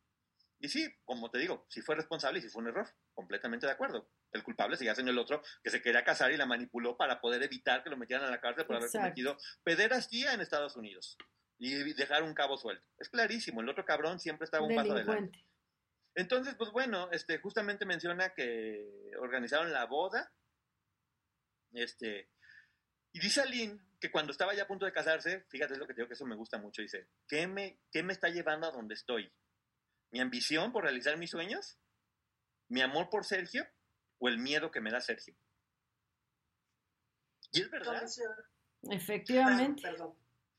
Y 0.60 0.70
sí, 0.70 0.88
como 1.06 1.32
te 1.32 1.40
digo, 1.40 1.66
si 1.70 1.82
fue 1.82 1.95
responsable 1.95 2.38
y 2.38 2.44
si 2.44 2.49
fue 2.49 2.62
un 2.62 2.70
error, 2.70 2.88
completamente 3.16 3.66
de 3.66 3.72
acuerdo. 3.72 4.08
El 4.32 4.44
culpable 4.44 4.78
sigue 4.78 4.94
siendo 4.94 5.12
el 5.12 5.18
otro 5.18 5.41
que 5.64 5.72
se 5.72 5.82
quería 5.82 6.03
casar 6.03 6.32
y 6.32 6.38
la 6.38 6.45
manipuló 6.45 6.95
para 6.98 7.20
poder 7.20 7.41
evitar 7.41 7.84
que 7.84 7.90
lo 7.90 7.98
metieran 7.98 8.28
a 8.28 8.30
la 8.30 8.40
cárcel 8.40 8.68
por 8.68 8.76
haber 8.76 8.91
cometido 8.91 9.38
pederastía 9.64 10.34
en 10.34 10.41
Estados 10.41 10.76
Unidos 10.76 11.18
y 11.58 11.74
dejar 11.94 12.22
un 12.24 12.36
cabo 12.36 12.58
suelto. 12.58 12.88
Es 12.99 13.10
clarísimo, 13.10 13.62
el 13.62 13.70
otro 13.70 13.86
cabrón 13.86 14.20
siempre 14.20 14.45
estaba 14.45 14.66
un 14.66 14.76
paso 14.76 14.94
adelante. 14.94 15.44
Entonces, 16.14 16.56
pues 16.56 16.72
bueno, 16.72 17.10
este, 17.12 17.40
justamente 17.40 17.86
menciona 17.86 18.34
que 18.34 19.12
organizaron 19.20 19.72
la 19.72 19.86
boda. 19.86 20.32
Este, 21.74 22.30
y 23.14 23.20
dice 23.20 23.41
Aline 23.41 23.80
que 24.02 24.11
cuando 24.11 24.32
estaba 24.32 24.56
ya 24.56 24.64
a 24.64 24.68
punto 24.68 24.86
de 24.86 24.91
casarse, 24.91 25.45
fíjate 25.48 25.78
lo 25.78 25.86
que 25.86 25.94
digo 25.94 26.07
que 26.07 26.15
eso 26.15 26.26
me 26.26 26.36
gusta 26.36 26.57
mucho, 26.57 26.82
dice, 26.82 27.07
¿qué 27.28 27.45
me, 27.45 27.80
¿qué 27.91 28.02
me 28.02 28.14
está 28.14 28.30
llevando 28.30 28.68
a 28.68 28.72
donde 28.72 28.95
estoy? 28.95 29.32
¿Mi 30.10 30.19
ambición 30.19 30.73
por 30.73 30.84
realizar 30.84 31.18
mis 31.18 31.30
sueños? 31.30 31.78
¿Mi 32.68 32.82
amor 32.82 33.10
por 33.10 33.26
Sergio? 33.26 33.65
¿O 34.18 34.28
el 34.28 34.40
miedo 34.40 34.72
que 34.72 34.82
me 34.82 34.91
da 34.91 35.02
Sergio? 35.02 35.36
Y 37.52 37.61
es 37.61 37.69
verdad. 37.69 38.03
Efectivamente. 38.90 39.84
perdón. 39.84 40.15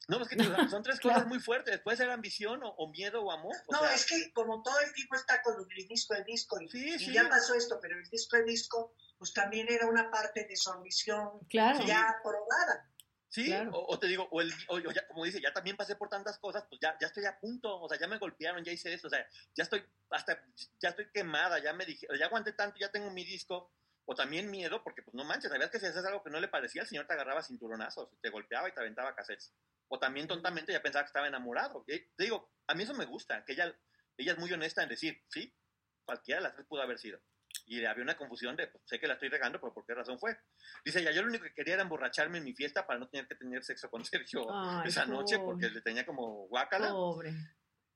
No, 0.09 0.23
es 0.23 0.29
que 0.29 0.37
son 0.69 0.83
tres 0.83 1.01
cosas 1.01 1.27
muy 1.27 1.41
fuertes. 1.41 1.81
Puede 1.81 1.97
ser 1.97 2.11
ambición 2.11 2.61
o, 2.63 2.89
miedo 2.91 3.23
o 3.23 3.33
amor. 3.33 3.57
no, 3.71 3.85
es 3.87 4.07
que 4.07 4.33
como 4.33 4.63
todo 4.63 4.79
el 4.81 4.93
tipo 4.93 5.17
está 5.17 5.43
con 5.43 5.55
el 5.59 5.89
disco 5.89 6.15
el 6.15 6.25
disco 6.25 6.59
y, 6.61 7.13
ya 7.13 7.29
pasó 7.29 7.55
esto, 7.55 7.79
pero 7.81 7.99
el 7.99 8.09
disco 8.09 8.37
el 8.37 8.47
disco, 8.47 8.95
pues 9.19 9.33
también 9.33 9.67
era 9.71 9.87
una 9.87 10.11
parte 10.11 10.47
de 10.47 10.57
su 10.57 10.71
ambición 10.71 11.41
ya 11.51 11.71
aprobada. 12.09 12.92
Sí, 13.33 13.51
o, 13.73 13.99
te 13.99 14.09
digo, 14.09 14.29
o, 14.31 14.43
el, 14.43 14.53
ya, 14.95 15.07
como 15.09 15.25
dice, 15.25 15.41
ya 15.41 15.55
también 15.55 15.75
pasé 15.75 15.97
por 15.97 16.11
tantas 16.11 16.39
cosas, 16.39 16.67
pues 16.69 16.79
ya, 16.83 16.99
ya 17.01 17.07
estoy 17.07 17.25
a 17.25 17.41
punto, 17.41 17.81
o 17.81 17.89
sea, 17.89 17.99
ya 17.99 18.07
me 18.07 18.19
golpearon, 18.19 18.63
ya 18.63 18.73
hice 18.73 18.93
eso, 18.93 19.07
o 19.07 19.11
sea, 19.11 19.27
ya 19.55 19.63
estoy 19.63 19.83
hasta, 20.11 20.45
ya 20.79 20.91
estoy 20.91 21.11
quemada, 21.11 21.59
ya 21.59 21.73
me 21.73 21.87
dije, 21.87 22.07
ya 22.19 22.27
aguanté 22.27 22.53
tanto, 22.53 22.79
ya 22.79 22.91
tengo 22.91 23.11
mi 23.11 23.25
disco, 23.25 23.73
o 24.05 24.15
también 24.15 24.51
miedo, 24.51 24.85
porque 24.85 25.03
pues 25.03 25.15
no 25.15 25.25
manches, 25.25 25.51
sabías 25.51 25.71
que 25.71 25.81
si 25.81 25.87
haces 25.87 26.05
algo 26.05 26.23
que 26.23 26.29
no 26.29 26.41
le 26.41 26.49
parecía, 26.49 26.83
el 26.83 26.89
señor 26.89 27.07
te 27.07 27.15
agarraba 27.15 27.43
cinturonazos, 27.43 28.11
te 28.21 28.29
golpeaba 28.29 28.69
y 28.69 28.73
te 28.73 28.81
aventaba 28.81 29.15
cassettes. 29.15 29.55
O 29.89 29.99
también 29.99 30.29
tontamente 30.29 30.71
ya 30.71 30.83
pensaba 30.83 31.05
que 31.05 31.09
estaba 31.09 31.27
enamorado. 31.27 31.87
te 31.87 32.05
digo, 32.19 32.53
a 32.67 32.75
mí 32.75 32.83
eso 32.83 32.93
me 32.93 33.07
gusta, 33.07 33.47
que 33.47 33.55
ella, 33.55 33.75
ella 34.19 34.33
es 34.33 34.39
muy 34.39 34.53
honesta 34.53 34.83
en 34.83 34.91
decir, 34.91 35.19
sí, 35.29 35.57
cualquiera 36.05 36.43
de 36.43 36.49
las 36.49 36.55
tres 36.55 36.67
pudo 36.67 36.83
haber 36.83 36.99
sido. 36.99 37.19
Y 37.67 37.85
había 37.85 38.03
una 38.03 38.17
confusión 38.17 38.57
de, 38.57 38.67
pues, 38.69 38.83
sé 38.87 38.99
que 38.99 39.07
la 39.07 39.15
estoy 39.15 39.29
regando, 39.29 39.61
pero 39.61 39.73
¿por 39.73 39.87
qué 39.87 39.95
razón 39.95 40.19
fue? 40.19 40.37
Dice 40.85 41.01
ella, 41.01 41.13
yo 41.13 41.23
lo 41.23 41.29
único 41.29 41.45
que 41.45 41.55
quería 41.55 41.75
era 41.75 41.83
emborracharme 41.83 42.39
en 42.39 42.45
mi 42.45 42.55
fiesta 42.55 42.87
para 42.87 42.99
no 42.99 43.09
tener 43.09 43.27
que 43.27 43.35
tener 43.35 43.63
sexo 43.65 43.91
con 43.91 44.05
Sergio 44.05 44.47
esa 44.85 45.07
noche, 45.07 45.39
porque 45.39 45.71
le 45.71 45.81
tenía 45.81 46.05
como 46.05 46.47
guácala. 46.49 46.91
Pobre. 46.91 47.33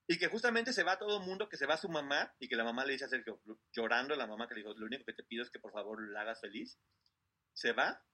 Y 0.09 0.19
que 0.19 0.29
justamente 0.29 0.73
se 0.73 0.85
va 0.85 0.99
todo 0.99 1.19
el 1.19 1.27
mundo, 1.27 1.49
que 1.49 1.57
se 1.57 1.67
va 1.67 1.77
su 1.77 1.89
mamá, 1.89 2.33
y 2.39 2.49
que 2.49 2.55
la 2.55 2.63
mamá 2.63 2.85
le 2.85 2.93
dice 2.93 3.07
a 3.07 3.09
Sergio, 3.09 3.41
llorando, 3.73 4.15
la 4.15 4.27
mamá 4.27 4.47
que 4.47 4.55
le 4.55 4.61
dijo, 4.61 4.73
lo 4.75 4.87
único 4.87 5.05
que 5.05 5.13
te 5.13 5.25
pido 5.25 5.43
es 5.43 5.51
que 5.51 5.59
por 5.59 5.73
favor 5.73 6.01
la 6.11 6.21
hagas 6.21 6.41
feliz. 6.41 6.79
Se 7.53 7.73
va, 7.73 8.05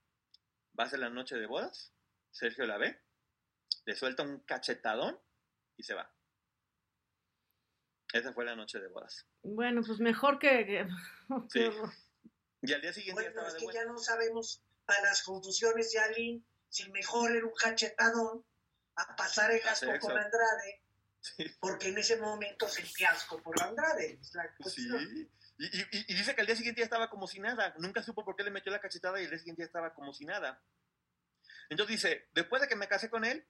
va 0.79 0.85
a 0.85 0.89
ser 0.89 1.01
la 1.01 1.11
noche 1.11 1.37
de 1.37 1.47
bodas, 1.47 1.93
Sergio 2.31 2.65
la 2.65 2.79
ve, 2.79 2.99
le 3.85 3.95
suelta 3.95 4.23
un 4.23 4.41
cachetadón 4.41 5.19
y 5.77 5.83
se 5.83 5.95
va. 5.95 6.11
Esa 8.13 8.33
fue 8.33 8.45
la 8.45 8.55
noche 8.55 8.79
de 8.79 8.89
bodas. 8.89 9.27
Bueno, 9.43 9.83
pues 9.87 10.01
mejor 10.01 10.39
que... 10.39 10.87
sí. 11.51 11.71
Y 12.63 12.73
al 12.73 12.81
día 12.81 12.93
siguiente 12.93 13.31
bueno, 13.31 13.49
es 13.49 13.55
que 13.55 13.67
ya 13.73 13.85
no 13.85 13.99
sabemos 13.99 14.63
para 14.85 15.03
las 15.03 15.23
confusiones 15.23 15.93
de 15.93 15.99
alguien 15.99 16.45
si 16.69 16.91
mejor 16.91 17.35
era 17.35 17.45
un 17.45 17.53
cachetadón 17.53 18.45
a 18.97 19.17
pasar 19.17 19.51
el 19.51 19.67
asco 19.67 19.91
con 20.01 20.17
Andrade 20.17 20.83
porque 21.61 21.89
en 21.89 21.99
ese 21.99 22.17
momento 22.17 22.69
sentí 22.69 23.05
asco 23.05 23.41
por 23.43 23.61
Andrade. 23.63 24.19
sí. 24.67 24.89
Y, 25.59 26.13
y, 26.13 26.15
dice 26.15 26.35
que 26.35 26.41
al 26.41 26.47
día 26.47 26.57
siguiente 26.57 26.81
ya 26.81 26.87
estaba 26.87 27.09
como 27.09 27.29
si 27.29 27.39
nada. 27.39 27.73
Nunca 27.79 28.03
supo 28.03 28.25
por 28.25 28.35
qué 28.35 28.43
le 28.43 28.51
metió 28.51 28.73
la 28.73 28.81
cachetada 28.81 29.21
y 29.21 29.25
el 29.25 29.31
día 29.31 29.39
siguiente 29.39 29.63
ya 29.63 29.67
estaba 29.67 29.95
como 29.95 30.13
si 30.13 30.25
nada. 30.25 30.61
Entonces 31.69 31.97
dice, 31.97 32.29
después 32.35 32.61
de 32.63 32.69
que 32.69 32.75
me 32.75 32.89
casé 32.89 33.09
con 33.09 33.25
él, 33.25 33.47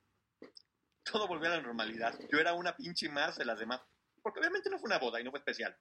todo 1.05 1.27
volvió 1.27 1.49
a 1.49 1.57
la 1.57 1.63
normalidad. 1.63 2.19
Yo 2.31 2.39
era 2.39 2.53
una 2.53 2.77
pinche 2.77 3.09
más 3.09 3.39
de 3.39 3.47
las 3.47 3.59
demás. 3.59 3.81
Porque 4.23 4.41
obviamente 4.41 4.71
no 4.71 4.79
fue 4.79 4.87
una 4.87 4.99
boda 4.99 5.21
y 5.21 5.25
no 5.25 5.31
fue 5.31 5.41
especial. 5.41 5.77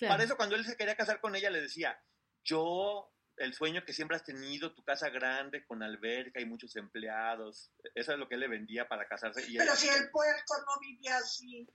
Para 0.00 0.24
eso 0.24 0.36
cuando 0.36 0.56
él 0.56 0.64
se 0.64 0.76
quería 0.76 0.96
casar 0.96 1.20
con 1.20 1.36
ella 1.36 1.50
le 1.50 1.60
decía, 1.60 2.00
yo 2.42 3.14
el 3.36 3.54
sueño 3.54 3.84
que 3.84 3.92
siempre 3.92 4.16
has 4.16 4.24
tenido, 4.24 4.74
tu 4.74 4.82
casa 4.84 5.08
grande 5.10 5.64
con 5.66 5.82
alberca 5.82 6.40
y 6.40 6.44
muchos 6.44 6.76
empleados. 6.76 7.70
Eso 7.94 8.12
es 8.12 8.18
lo 8.18 8.28
que 8.28 8.34
él 8.34 8.40
le 8.40 8.48
vendía 8.48 8.88
para 8.88 9.06
casarse. 9.06 9.44
Y 9.48 9.56
Pero 9.56 9.74
si 9.74 9.88
el 9.88 10.10
puerco 10.10 10.54
no 10.58 10.80
vivía 10.80 11.16
así. 11.16 11.68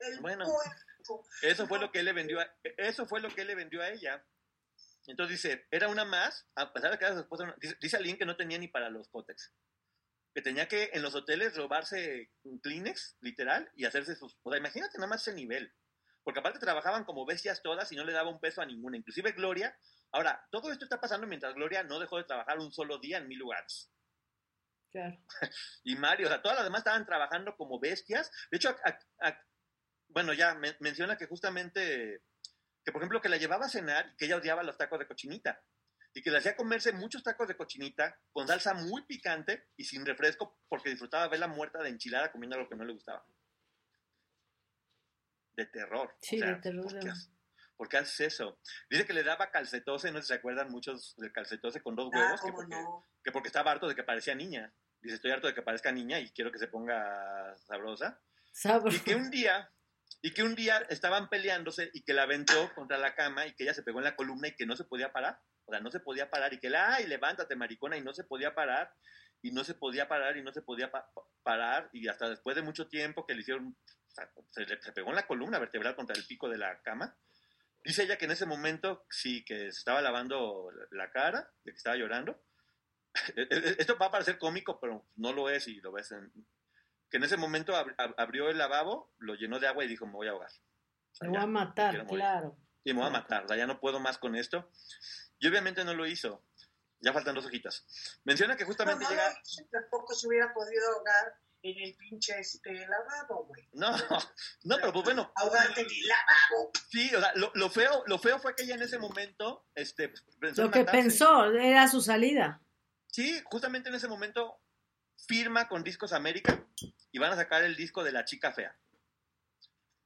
El 0.00 0.20
bueno, 0.20 0.44
eso 1.42 1.66
fue 1.66 1.78
lo 1.78 1.90
que 1.90 2.00
él 2.00 2.04
le 2.04 2.12
vendió 2.12 2.38
a, 2.40 2.54
eso 2.76 3.06
fue 3.06 3.20
lo 3.20 3.30
que 3.30 3.42
él 3.42 3.46
le 3.46 3.54
vendió 3.54 3.80
a 3.80 3.88
ella. 3.88 4.22
Entonces 5.06 5.42
dice, 5.42 5.66
era 5.70 5.88
una 5.88 6.04
más, 6.04 6.46
a 6.54 6.72
pesar 6.72 6.90
de 6.90 6.98
que 6.98 7.04
era 7.04 7.14
su 7.14 7.20
esposa, 7.20 7.54
dice, 7.58 7.78
dice 7.80 7.96
alguien 7.96 8.18
que 8.18 8.26
no 8.26 8.36
tenía 8.36 8.58
ni 8.58 8.68
para 8.68 8.90
los 8.90 9.08
cótex. 9.08 9.52
Que 10.36 10.42
tenía 10.42 10.68
que 10.68 10.90
en 10.92 11.00
los 11.00 11.14
hoteles 11.14 11.56
robarse 11.56 12.30
un 12.42 12.60
Kleenex, 12.60 13.16
literal, 13.20 13.70
y 13.74 13.86
hacerse 13.86 14.14
sus... 14.14 14.36
O 14.42 14.50
sea, 14.50 14.58
imagínate 14.58 14.98
nada 14.98 15.08
más 15.08 15.22
ese 15.22 15.34
nivel. 15.34 15.72
Porque 16.22 16.40
aparte 16.40 16.58
trabajaban 16.58 17.04
como 17.04 17.24
bestias 17.24 17.62
todas 17.62 17.90
y 17.90 17.96
no 17.96 18.04
le 18.04 18.12
daba 18.12 18.28
un 18.28 18.40
peso 18.40 18.60
a 18.60 18.66
ninguna. 18.66 18.98
Inclusive 18.98 19.32
Gloria 19.32 19.74
Ahora, 20.12 20.46
todo 20.50 20.72
esto 20.72 20.84
está 20.84 21.00
pasando 21.00 21.26
mientras 21.26 21.54
Gloria 21.54 21.82
no 21.82 21.98
dejó 21.98 22.16
de 22.16 22.24
trabajar 22.24 22.58
un 22.58 22.72
solo 22.72 22.98
día 22.98 23.18
en 23.18 23.28
mil 23.28 23.38
lugares. 23.38 23.90
Claro. 24.90 25.18
y 25.84 25.96
Mario, 25.96 26.26
o 26.26 26.30
sea, 26.30 26.40
todas 26.40 26.56
las 26.56 26.64
demás 26.64 26.80
estaban 26.80 27.04
trabajando 27.04 27.56
como 27.56 27.78
bestias. 27.78 28.30
De 28.50 28.56
hecho, 28.56 28.74
bueno, 30.08 30.32
ya 30.32 30.58
menciona 30.80 31.18
que 31.18 31.26
justamente, 31.26 32.22
que 32.84 32.92
por 32.92 33.02
ejemplo, 33.02 33.20
que 33.20 33.28
la 33.28 33.36
llevaba 33.36 33.66
a 33.66 33.68
cenar 33.68 34.10
y 34.12 34.16
que 34.16 34.24
ella 34.26 34.36
odiaba 34.36 34.62
los 34.62 34.78
tacos 34.78 34.98
de 34.98 35.06
cochinita. 35.06 35.62
Y 36.16 36.22
que 36.22 36.30
le 36.30 36.38
hacía 36.38 36.56
comerse 36.56 36.92
muchos 36.92 37.22
tacos 37.22 37.46
de 37.46 37.58
cochinita 37.58 38.18
con 38.32 38.48
salsa 38.48 38.72
muy 38.72 39.02
picante 39.02 39.68
y 39.76 39.84
sin 39.84 40.06
refresco 40.06 40.58
porque 40.66 40.88
disfrutaba 40.88 41.28
verla 41.28 41.46
muerta 41.46 41.82
de 41.82 41.90
enchilada 41.90 42.32
comiendo 42.32 42.56
lo 42.56 42.66
que 42.70 42.74
no 42.74 42.86
le 42.86 42.94
gustaba. 42.94 43.22
De 45.54 45.66
terror. 45.66 46.16
Sí, 46.22 46.40
de 46.40 46.54
terror. 46.56 46.86
¿Por 47.76 47.90
qué 47.90 47.98
haces 47.98 48.20
eso? 48.32 48.58
Dice 48.88 49.04
que 49.06 49.12
le 49.12 49.24
daba 49.24 49.50
calcetose, 49.50 50.10
no 50.10 50.16
sé 50.18 50.22
si 50.22 50.28
se 50.28 50.34
acuerdan 50.36 50.70
muchos 50.70 51.14
del 51.18 51.32
calcetose 51.32 51.82
con 51.82 51.94
dos 51.94 52.08
Ah, 52.14 52.16
huevos, 52.18 52.40
que 52.40 52.46
cómo 52.46 52.56
porque, 52.56 52.74
no. 52.74 53.04
que 53.22 53.32
porque 53.32 53.48
estaba 53.48 53.72
harto 53.72 53.86
de 53.86 53.94
que 53.94 54.02
parecía 54.02 54.34
niña. 54.34 54.72
Dice, 55.02 55.16
estoy 55.16 55.32
harto 55.32 55.48
de 55.48 55.54
que 55.54 55.60
parezca 55.60 55.92
niña 55.92 56.18
y 56.18 56.30
quiero 56.30 56.50
que 56.50 56.58
se 56.58 56.68
ponga 56.68 57.54
sabrosa. 57.58 58.22
Sabroso. 58.52 58.96
Y 58.96 59.00
que 59.00 59.14
un 59.16 59.30
día, 59.30 59.70
y 60.22 60.32
que 60.32 60.42
un 60.42 60.54
día 60.54 60.78
estaban 60.88 61.28
peleándose 61.28 61.90
y 61.92 62.04
que 62.04 62.14
la 62.14 62.22
aventó 62.22 62.72
contra 62.74 62.96
la 62.96 63.14
cama 63.14 63.46
y 63.46 63.54
que 63.54 63.64
ella 63.64 63.74
se 63.74 63.82
pegó 63.82 63.98
en 63.98 64.04
la 64.04 64.16
columna 64.16 64.48
y 64.48 64.56
que 64.56 64.64
no 64.64 64.76
se 64.76 64.84
podía 64.84 65.12
parar. 65.12 65.38
O 65.66 65.72
sea, 65.72 65.80
no 65.80 65.90
se 65.90 66.00
podía 66.00 66.30
parar 66.30 66.52
y 66.54 66.58
que 66.58 66.70
la, 66.70 66.94
ay, 66.94 67.06
levántate, 67.06 67.56
maricona, 67.56 67.96
y 67.96 68.02
no 68.02 68.14
se 68.14 68.24
podía 68.24 68.54
parar 68.54 68.92
y 69.42 69.50
no 69.52 69.64
se 69.64 69.74
podía 69.74 70.08
parar 70.08 70.36
y 70.36 70.42
no 70.42 70.52
se 70.52 70.62
podía 70.62 70.90
pa- 70.90 71.10
pa- 71.12 71.22
parar 71.42 71.90
y 71.92 72.08
hasta 72.08 72.28
después 72.30 72.56
de 72.56 72.62
mucho 72.62 72.88
tiempo 72.88 73.26
que 73.26 73.34
le 73.34 73.40
hicieron, 73.40 73.76
o 73.76 74.10
sea, 74.14 74.30
se, 74.50 74.64
le- 74.64 74.80
se 74.80 74.92
pegó 74.92 75.10
en 75.10 75.16
la 75.16 75.26
columna 75.26 75.58
vertebral 75.58 75.94
contra 75.96 76.16
el 76.16 76.24
pico 76.26 76.48
de 76.48 76.58
la 76.58 76.80
cama. 76.82 77.16
Dice 77.84 78.04
ella 78.04 78.16
que 78.18 78.24
en 78.24 78.30
ese 78.32 78.46
momento 78.46 79.04
sí, 79.10 79.44
que 79.44 79.58
se 79.72 79.78
estaba 79.78 80.00
lavando 80.00 80.70
la 80.90 81.10
cara, 81.10 81.50
de 81.64 81.72
que 81.72 81.76
estaba 81.76 81.96
llorando. 81.96 82.40
Esto 83.78 83.96
va 83.98 84.06
a 84.06 84.10
parecer 84.10 84.38
cómico, 84.38 84.78
pero 84.80 85.06
no 85.16 85.32
lo 85.32 85.48
es 85.50 85.68
y 85.68 85.80
lo 85.80 85.92
ves 85.92 86.12
en... 86.12 86.32
Que 87.10 87.18
en 87.18 87.24
ese 87.24 87.36
momento 87.36 87.72
ab- 87.74 87.94
ab- 87.96 88.14
abrió 88.18 88.50
el 88.50 88.58
lavabo, 88.58 89.12
lo 89.18 89.34
llenó 89.36 89.60
de 89.60 89.68
agua 89.68 89.84
y 89.84 89.88
dijo, 89.88 90.06
me 90.06 90.12
voy 90.14 90.26
a 90.26 90.32
ahogar. 90.32 90.50
O 90.50 91.14
sea, 91.14 91.28
Me 91.28 91.36
voy 91.38 91.44
a 91.44 91.46
matar, 91.46 92.06
claro. 92.18 92.56
Y 92.86 92.94
me 92.94 93.00
voy 93.00 93.08
a 93.08 93.10
matar, 93.10 93.44
o 93.44 93.48
sea, 93.48 93.56
ya 93.56 93.66
no 93.66 93.80
puedo 93.80 93.98
más 93.98 94.16
con 94.16 94.36
esto. 94.36 94.70
Y 95.40 95.48
obviamente 95.48 95.84
no 95.84 95.92
lo 95.92 96.06
hizo. 96.06 96.44
Ya 97.00 97.12
faltan 97.12 97.34
dos 97.34 97.44
hojitas. 97.44 97.84
Menciona 98.24 98.56
que 98.56 98.64
justamente 98.64 99.02
no, 99.04 99.10
llega... 99.10 99.28
no, 99.28 99.66
tampoco 99.72 100.14
se 100.14 100.28
hubiera 100.28 100.54
podido 100.54 100.86
ahogar 100.94 101.34
en 101.62 101.82
el 101.82 101.96
pinche 101.96 102.38
este 102.38 102.72
lavabo, 102.86 103.44
güey. 103.46 103.68
No, 103.72 103.90
no, 104.64 104.76
pero 104.76 104.92
pues 104.92 105.04
bueno, 105.04 105.32
Ahogarte 105.34 105.80
en 105.80 105.86
el 105.88 106.06
lavabo. 106.06 106.70
sí, 106.88 107.12
o 107.12 107.20
sea, 107.20 107.32
lo, 107.34 107.50
lo 107.54 107.68
feo, 107.70 108.04
lo 108.06 108.18
feo 108.20 108.38
fue 108.38 108.54
que 108.54 108.62
ella 108.62 108.76
en 108.76 108.82
ese 108.82 108.98
momento, 109.00 109.66
este, 109.74 110.08
pues, 110.10 110.24
pensó 110.40 110.62
Lo 110.62 110.70
que 110.70 110.78
matarse. 110.80 111.00
pensó 111.02 111.46
era 111.54 111.88
su 111.88 112.00
salida. 112.00 112.62
Sí, 113.08 113.42
justamente 113.46 113.88
en 113.88 113.96
ese 113.96 114.06
momento 114.06 114.60
firma 115.26 115.66
con 115.68 115.82
Discos 115.82 116.12
América 116.12 116.64
y 117.10 117.18
van 117.18 117.32
a 117.32 117.36
sacar 117.36 117.64
el 117.64 117.74
disco 117.74 118.04
de 118.04 118.12
La 118.12 118.24
Chica 118.24 118.52
Fea. 118.52 118.78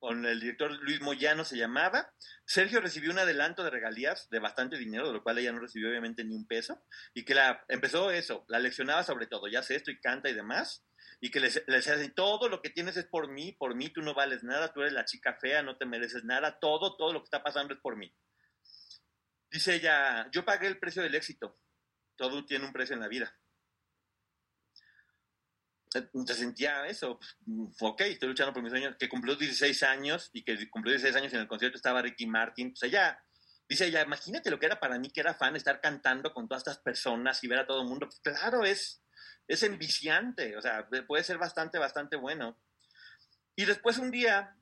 Con 0.01 0.25
el 0.25 0.41
director 0.41 0.73
Luis 0.81 1.03
Moyano 1.03 1.45
se 1.45 1.59
llamaba. 1.59 2.11
Sergio 2.47 2.81
recibió 2.81 3.11
un 3.11 3.19
adelanto 3.19 3.63
de 3.63 3.69
regalías 3.69 4.31
de 4.31 4.39
bastante 4.39 4.79
dinero, 4.79 5.07
de 5.07 5.13
lo 5.13 5.23
cual 5.23 5.37
ella 5.37 5.53
no 5.53 5.61
recibió 5.61 5.91
obviamente 5.91 6.25
ni 6.25 6.35
un 6.35 6.47
peso. 6.47 6.83
Y 7.13 7.27
que 7.27 7.35
la 7.35 7.63
empezó 7.69 8.11
eso, 8.11 8.47
la 8.49 8.59
leccionaba 8.59 9.05
sobre 9.05 9.27
todo, 9.27 9.47
ya 9.47 9.63
sé 9.63 9.77
esto 9.77 9.91
y 9.91 10.01
canta 10.01 10.31
y 10.31 10.35
demás. 10.35 10.87
Y 11.21 11.31
que 11.31 11.41
les, 11.41 11.63
les 11.67 12.15
todo 12.15 12.49
lo 12.49 12.63
que 12.63 12.71
tienes 12.71 12.97
es 12.97 13.05
por 13.05 13.31
mí, 13.31 13.53
por 13.53 13.75
mí 13.75 13.91
tú 13.91 14.01
no 14.01 14.15
vales 14.15 14.43
nada, 14.43 14.73
tú 14.73 14.81
eres 14.81 14.95
la 14.95 15.05
chica 15.05 15.35
fea, 15.35 15.63
no 15.63 15.77
te 15.77 15.85
mereces 15.85 16.25
nada, 16.25 16.59
todo, 16.59 16.97
todo 16.97 17.13
lo 17.13 17.21
que 17.21 17.27
está 17.27 17.43
pasando 17.43 17.75
es 17.75 17.81
por 17.81 17.97
mí. 17.97 18.11
Dice 19.51 19.75
ella, 19.75 20.31
yo 20.31 20.47
pagué 20.47 20.67
el 20.67 20.79
precio 20.79 21.03
del 21.03 21.15
éxito, 21.15 21.61
todo 22.17 22.47
tiene 22.47 22.65
un 22.65 22.73
precio 22.73 22.95
en 22.95 23.01
la 23.01 23.09
vida. 23.09 23.37
Se 25.91 26.35
sentía 26.35 26.87
eso, 26.87 27.19
pues, 27.19 27.77
ok, 27.81 28.01
estoy 28.03 28.29
luchando 28.29 28.53
por 28.53 28.63
mis 28.63 28.71
sueños, 28.71 28.95
que 28.97 29.09
cumplió 29.09 29.35
16 29.35 29.83
años 29.83 30.31
y 30.33 30.45
que 30.45 30.71
cumplió 30.71 30.93
16 30.93 31.17
años 31.17 31.33
y 31.33 31.35
en 31.35 31.43
el 31.43 31.49
concierto 31.49 31.77
estaba 31.77 32.01
Ricky 32.01 32.27
Martin, 32.27 32.71
pues 32.71 32.85
ella, 32.85 33.21
dice 33.69 33.87
ella, 33.87 34.03
imagínate 34.03 34.51
lo 34.51 34.61
que 34.61 34.67
era 34.67 34.79
para 34.79 35.01
mí 35.01 35.11
que 35.11 35.21
era 35.21 35.35
fan 35.35 35.57
estar 35.57 35.81
cantando 35.81 36.33
con 36.33 36.47
todas 36.47 36.61
estas 36.61 36.79
personas 36.79 37.43
y 37.43 37.49
ver 37.49 37.59
a 37.59 37.67
todo 37.67 37.83
el 37.83 37.89
mundo, 37.89 38.07
pues 38.07 38.21
claro, 38.21 38.65
es, 38.65 39.03
es 39.49 39.65
enviciante, 39.65 40.57
o 40.57 40.63
sea, 40.63 40.89
puede 41.09 41.25
ser 41.25 41.39
bastante, 41.39 41.79
bastante 41.79 42.15
bueno. 42.15 42.57
Y 43.57 43.65
después 43.65 43.99
un 43.99 44.13
día, 44.13 44.57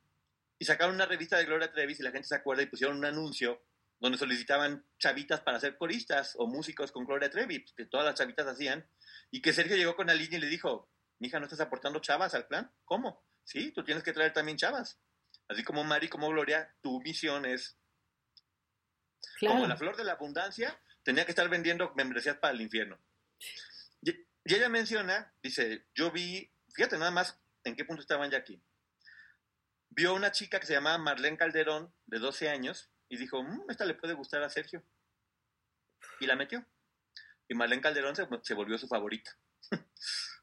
y 0.59 0.65
sacaron 0.65 0.95
una 0.95 1.05
revista 1.05 1.37
de 1.37 1.45
Gloria 1.45 1.71
Trevi, 1.71 1.95
y 1.99 2.03
la 2.03 2.11
gente 2.11 2.27
se 2.27 2.35
acuerda, 2.35 2.63
y 2.63 2.67
pusieron 2.67 2.97
un 2.97 3.05
anuncio 3.05 3.63
donde 4.01 4.17
solicitaban 4.17 4.87
chavitas 4.99 5.41
para 5.41 5.61
ser 5.61 5.77
coristas 5.77 6.35
o 6.39 6.47
músicos 6.47 6.91
con 6.91 7.05
Gloria 7.05 7.31
Trevi, 7.31 7.65
que 7.77 7.85
todas 7.85 8.07
las 8.07 8.15
chavitas 8.15 8.47
hacían, 8.47 8.89
y 9.31 9.43
que 9.43 9.53
Sergio 9.53 9.77
llegó 9.77 9.95
con 9.95 10.07
la 10.07 10.15
línea 10.15 10.39
y 10.39 10.41
le 10.41 10.49
dijo, 10.49 10.89
mija, 11.19 11.39
¿no 11.39 11.45
estás 11.47 11.61
aportando 11.61 12.01
chavas 12.01 12.35
al 12.35 12.47
plan? 12.47 12.73
¿Cómo? 12.85 13.25
Sí, 13.45 13.73
tú 13.73 13.85
tienes 13.85 14.05
que 14.05 14.13
traer 14.13 14.33
también 14.33 14.59
chavas. 14.59 14.99
Así 15.49 15.65
como 15.65 15.83
Mari, 15.85 16.09
como 16.09 16.29
Gloria, 16.29 16.75
tu 16.83 17.01
misión 17.01 17.47
es, 17.47 17.79
Claro. 19.39 19.55
como 19.57 19.67
la 19.67 19.77
flor 19.77 19.97
de 19.97 20.05
la 20.05 20.13
abundancia, 20.13 20.81
tenía 21.03 21.25
que 21.25 21.33
estar 21.33 21.49
vendiendo 21.49 21.93
membresías 21.95 22.37
para 22.39 22.53
el 22.55 22.61
infierno. 22.61 22.99
Y, 24.03 24.11
y 24.11 24.55
ella 24.55 24.69
menciona, 24.69 25.33
dice, 25.43 25.87
yo 25.95 26.11
vi, 26.11 26.53
fíjate 26.75 26.99
nada 26.99 27.11
más 27.11 27.41
en 27.65 27.75
qué 27.77 27.85
punto 27.85 28.03
estaban 28.03 28.31
ya 28.31 28.39
aquí. 28.39 28.63
Vio 29.91 30.15
una 30.15 30.33
chica 30.33 30.61
que 30.61 30.67
se 30.67 30.75
llamaba 30.75 30.99
Marlene 30.99 31.37
Calderón, 31.39 31.95
de 32.07 32.19
12 32.19 32.49
años, 32.51 32.91
y 33.09 33.17
dijo, 33.17 33.43
"Mm, 33.43 33.71
esta 33.71 33.85
le 33.87 33.95
puede 33.95 34.13
gustar 34.15 34.43
a 34.43 34.51
Sergio. 34.51 34.85
Y 36.21 36.27
la 36.27 36.37
metió. 36.37 36.65
Y 37.49 37.55
Marlene 37.55 37.81
Calderón 37.83 38.15
se, 38.15 38.27
se 38.43 38.55
volvió 38.55 38.77
su 38.79 38.87
favorita. 38.87 39.37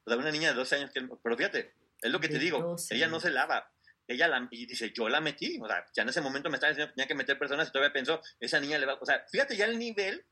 o 0.06 0.10
sea, 0.10 0.19
una 0.19 0.32
niña 0.32 0.49
de 0.49 0.56
12 0.56 0.76
años, 0.76 0.91
que, 0.91 1.07
pero 1.23 1.38
fíjate, 1.38 1.73
es 2.02 2.11
lo 2.11 2.19
que 2.19 2.30
te 2.30 2.40
digo, 2.40 2.60
12 2.60 2.95
ella 2.95 3.07
no 3.07 3.19
se 3.19 3.32
lava. 3.32 3.72
Ella 4.07 4.27
la, 4.27 4.48
y 4.52 4.68
dice, 4.68 4.94
yo 4.94 5.10
la 5.10 5.19
metí, 5.19 5.60
o 5.60 5.68
sea, 5.68 5.84
ya 5.95 6.03
en 6.03 6.10
ese 6.10 6.22
momento 6.22 6.49
me 6.49 6.57
estaba 6.57 6.69
diciendo 6.69 6.91
que 6.91 6.95
tenía 6.95 7.07
que 7.07 7.15
meter 7.15 7.40
personas 7.40 7.69
y 7.69 7.72
todavía 7.72 7.91
pensó, 7.91 8.22
esa 8.40 8.60
niña 8.60 8.77
le 8.77 8.86
va, 8.86 8.99
o 9.02 9.06
sea, 9.06 9.26
fíjate 9.32 9.57
ya 9.57 9.65
el 9.65 9.80
nivel 9.80 10.23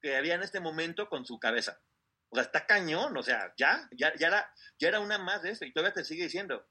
que 0.00 0.16
había 0.16 0.34
en 0.34 0.42
este 0.42 0.60
momento 0.60 1.08
con 1.08 1.26
su 1.26 1.40
cabeza. 1.40 1.80
O 2.28 2.36
sea, 2.36 2.44
está 2.44 2.64
cañón, 2.64 3.16
o 3.16 3.22
sea, 3.24 3.52
ya, 3.56 3.88
ya, 3.90 4.14
ya, 4.16 4.28
era, 4.28 4.54
ya 4.78 4.88
era 4.88 5.00
una 5.00 5.18
más 5.18 5.42
de 5.42 5.50
eso 5.50 5.64
y 5.64 5.72
todavía 5.72 5.94
te 5.94 6.04
sigue 6.04 6.24
diciendo. 6.24 6.64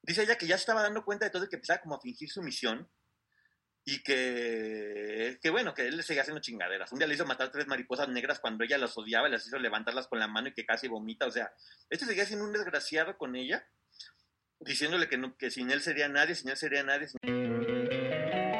Dice 0.00 0.22
ella 0.22 0.38
que 0.38 0.46
ya 0.46 0.56
se 0.56 0.62
estaba 0.62 0.82
dando 0.82 1.04
cuenta 1.04 1.26
de 1.26 1.30
todo 1.30 1.44
y 1.44 1.48
que 1.48 1.56
empezaba 1.56 1.82
como 1.82 1.96
a 1.96 2.00
fingir 2.00 2.30
su 2.30 2.42
misión 2.42 2.90
y 3.88 4.02
que, 4.02 5.38
que 5.40 5.48
bueno, 5.50 5.72
que 5.72 5.86
él 5.86 5.96
le 5.96 6.02
seguía 6.02 6.22
haciendo 6.22 6.40
chingaderas. 6.42 6.90
Un 6.92 6.98
día 6.98 7.06
le 7.06 7.14
hizo 7.14 7.24
matar 7.24 7.52
tres 7.52 7.68
mariposas 7.68 8.08
negras 8.08 8.40
cuando 8.40 8.64
ella 8.64 8.78
las 8.78 8.98
odiaba 8.98 9.28
las 9.28 9.46
hizo 9.46 9.58
levantarlas 9.60 10.08
con 10.08 10.18
la 10.18 10.26
mano 10.26 10.48
y 10.48 10.52
que 10.54 10.66
casi 10.66 10.88
vomita. 10.88 11.26
O 11.26 11.30
sea, 11.30 11.52
este 11.88 12.04
seguía 12.04 12.26
siendo 12.26 12.44
un 12.44 12.52
desgraciado 12.52 13.16
con 13.16 13.36
ella, 13.36 13.64
diciéndole 14.58 15.08
que, 15.08 15.16
no, 15.18 15.36
que 15.36 15.52
sin 15.52 15.70
él 15.70 15.80
sería 15.82 16.08
nadie, 16.08 16.34
sin 16.34 16.50
él 16.50 16.56
sería 16.56 16.82
nadie. 16.82 17.06
sin- 17.08 17.18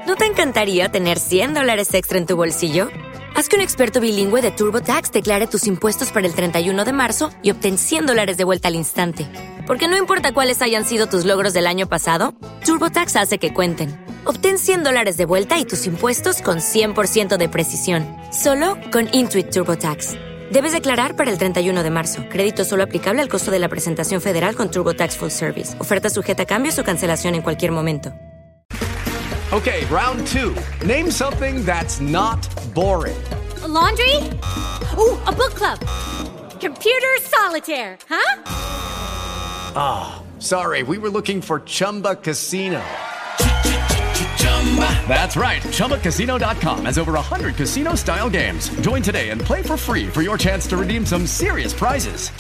¿No 0.07 0.15
te 0.15 0.27
encantaría 0.27 0.89
tener 0.91 1.19
100 1.19 1.55
dólares 1.55 1.93
extra 1.93 2.19
en 2.19 2.27
tu 2.27 2.37
bolsillo? 2.37 2.89
Haz 3.35 3.49
que 3.49 3.57
un 3.57 3.63
experto 3.63 4.01
bilingüe 4.01 4.41
de 4.41 4.53
TurboTax 4.53 5.11
declare 5.11 5.49
tus 5.49 5.67
impuestos 5.67 6.13
para 6.13 6.27
el 6.29 6.35
31 6.35 6.85
de 6.85 6.93
marzo 6.93 7.31
y 7.43 7.51
obtén 7.51 7.77
100 7.79 8.07
dólares 8.07 8.37
de 8.37 8.45
vuelta 8.45 8.69
al 8.69 8.77
instante. 8.77 9.27
Porque 9.67 9.89
no 9.89 9.97
importa 9.97 10.33
cuáles 10.33 10.63
hayan 10.63 10.85
sido 10.85 11.09
tus 11.09 11.25
logros 11.25 11.53
del 11.53 11.67
año 11.67 11.89
pasado, 11.89 12.33
TurboTax 12.65 13.17
hace 13.17 13.39
que 13.39 13.53
cuenten. 13.53 14.06
Obtén 14.29 14.59
100 14.59 14.83
dólares 14.83 15.17
de 15.17 15.25
vuelta 15.25 15.57
y 15.57 15.65
tus 15.65 15.87
impuestos 15.87 16.43
con 16.43 16.59
100% 16.59 17.37
de 17.37 17.49
precisión, 17.49 18.05
solo 18.33 18.77
con 18.91 19.09
Intuit 19.13 19.51
TurboTax. 19.51 20.15
Debes 20.51 20.73
declarar 20.73 21.15
para 21.15 21.31
el 21.31 21.39
31 21.39 21.83
de 21.85 21.91
marzo. 21.91 22.25
Crédito 22.29 22.65
solo 22.65 22.83
aplicable 22.83 23.23
al 23.23 23.29
costo 23.29 23.51
de 23.51 23.61
la 23.61 23.69
presentación 23.69 24.21
federal 24.21 24.57
con 24.57 24.69
TurboTax 24.71 25.17
Full 25.17 25.31
Service. 25.31 25.81
Oferta 25.81 26.11
sujeta 26.11 26.43
a 26.43 26.47
cambios 26.47 26.77
o 26.79 26.83
cancelación 26.83 27.37
en 27.37 27.43
cualquier 27.43 27.71
momento. 27.71 28.13
Okay, 29.53 29.87
round 29.87 30.27
two. 30.27 30.57
Name 30.85 31.09
something 31.09 31.65
that's 31.65 32.01
not 32.01 32.45
boring. 32.75 33.17
A 33.63 33.69
laundry? 33.69 34.17
Ooh, 34.99 35.17
a 35.27 35.33
book 35.33 35.55
club. 35.55 35.79
Computer 36.61 37.21
solitaire, 37.23 37.97
huh? 38.09 38.43
Ah, 39.77 40.21
sorry, 40.41 40.83
we 40.83 40.99
were 40.99 41.11
looking 41.11 41.41
for 41.41 41.61
Chumba 41.65 42.17
Casino. 42.17 42.83
That's 45.09 45.37
right. 45.37 45.63
ChumbaCasino.com 45.63 46.85
has 46.85 46.99
over 46.99 47.13
100 47.13 47.55
casino 47.57 47.95
style 47.95 48.29
games. 48.29 48.69
Join 48.81 49.01
today 49.03 49.31
and 49.31 49.41
play 49.41 49.63
for 49.63 49.77
free 49.77 50.07
for 50.09 50.23
your 50.23 50.37
chance 50.37 50.67
to 50.69 50.77
redeem 50.77 51.07
some 51.07 51.27
serious 51.27 51.73
prizes. 51.73 52.31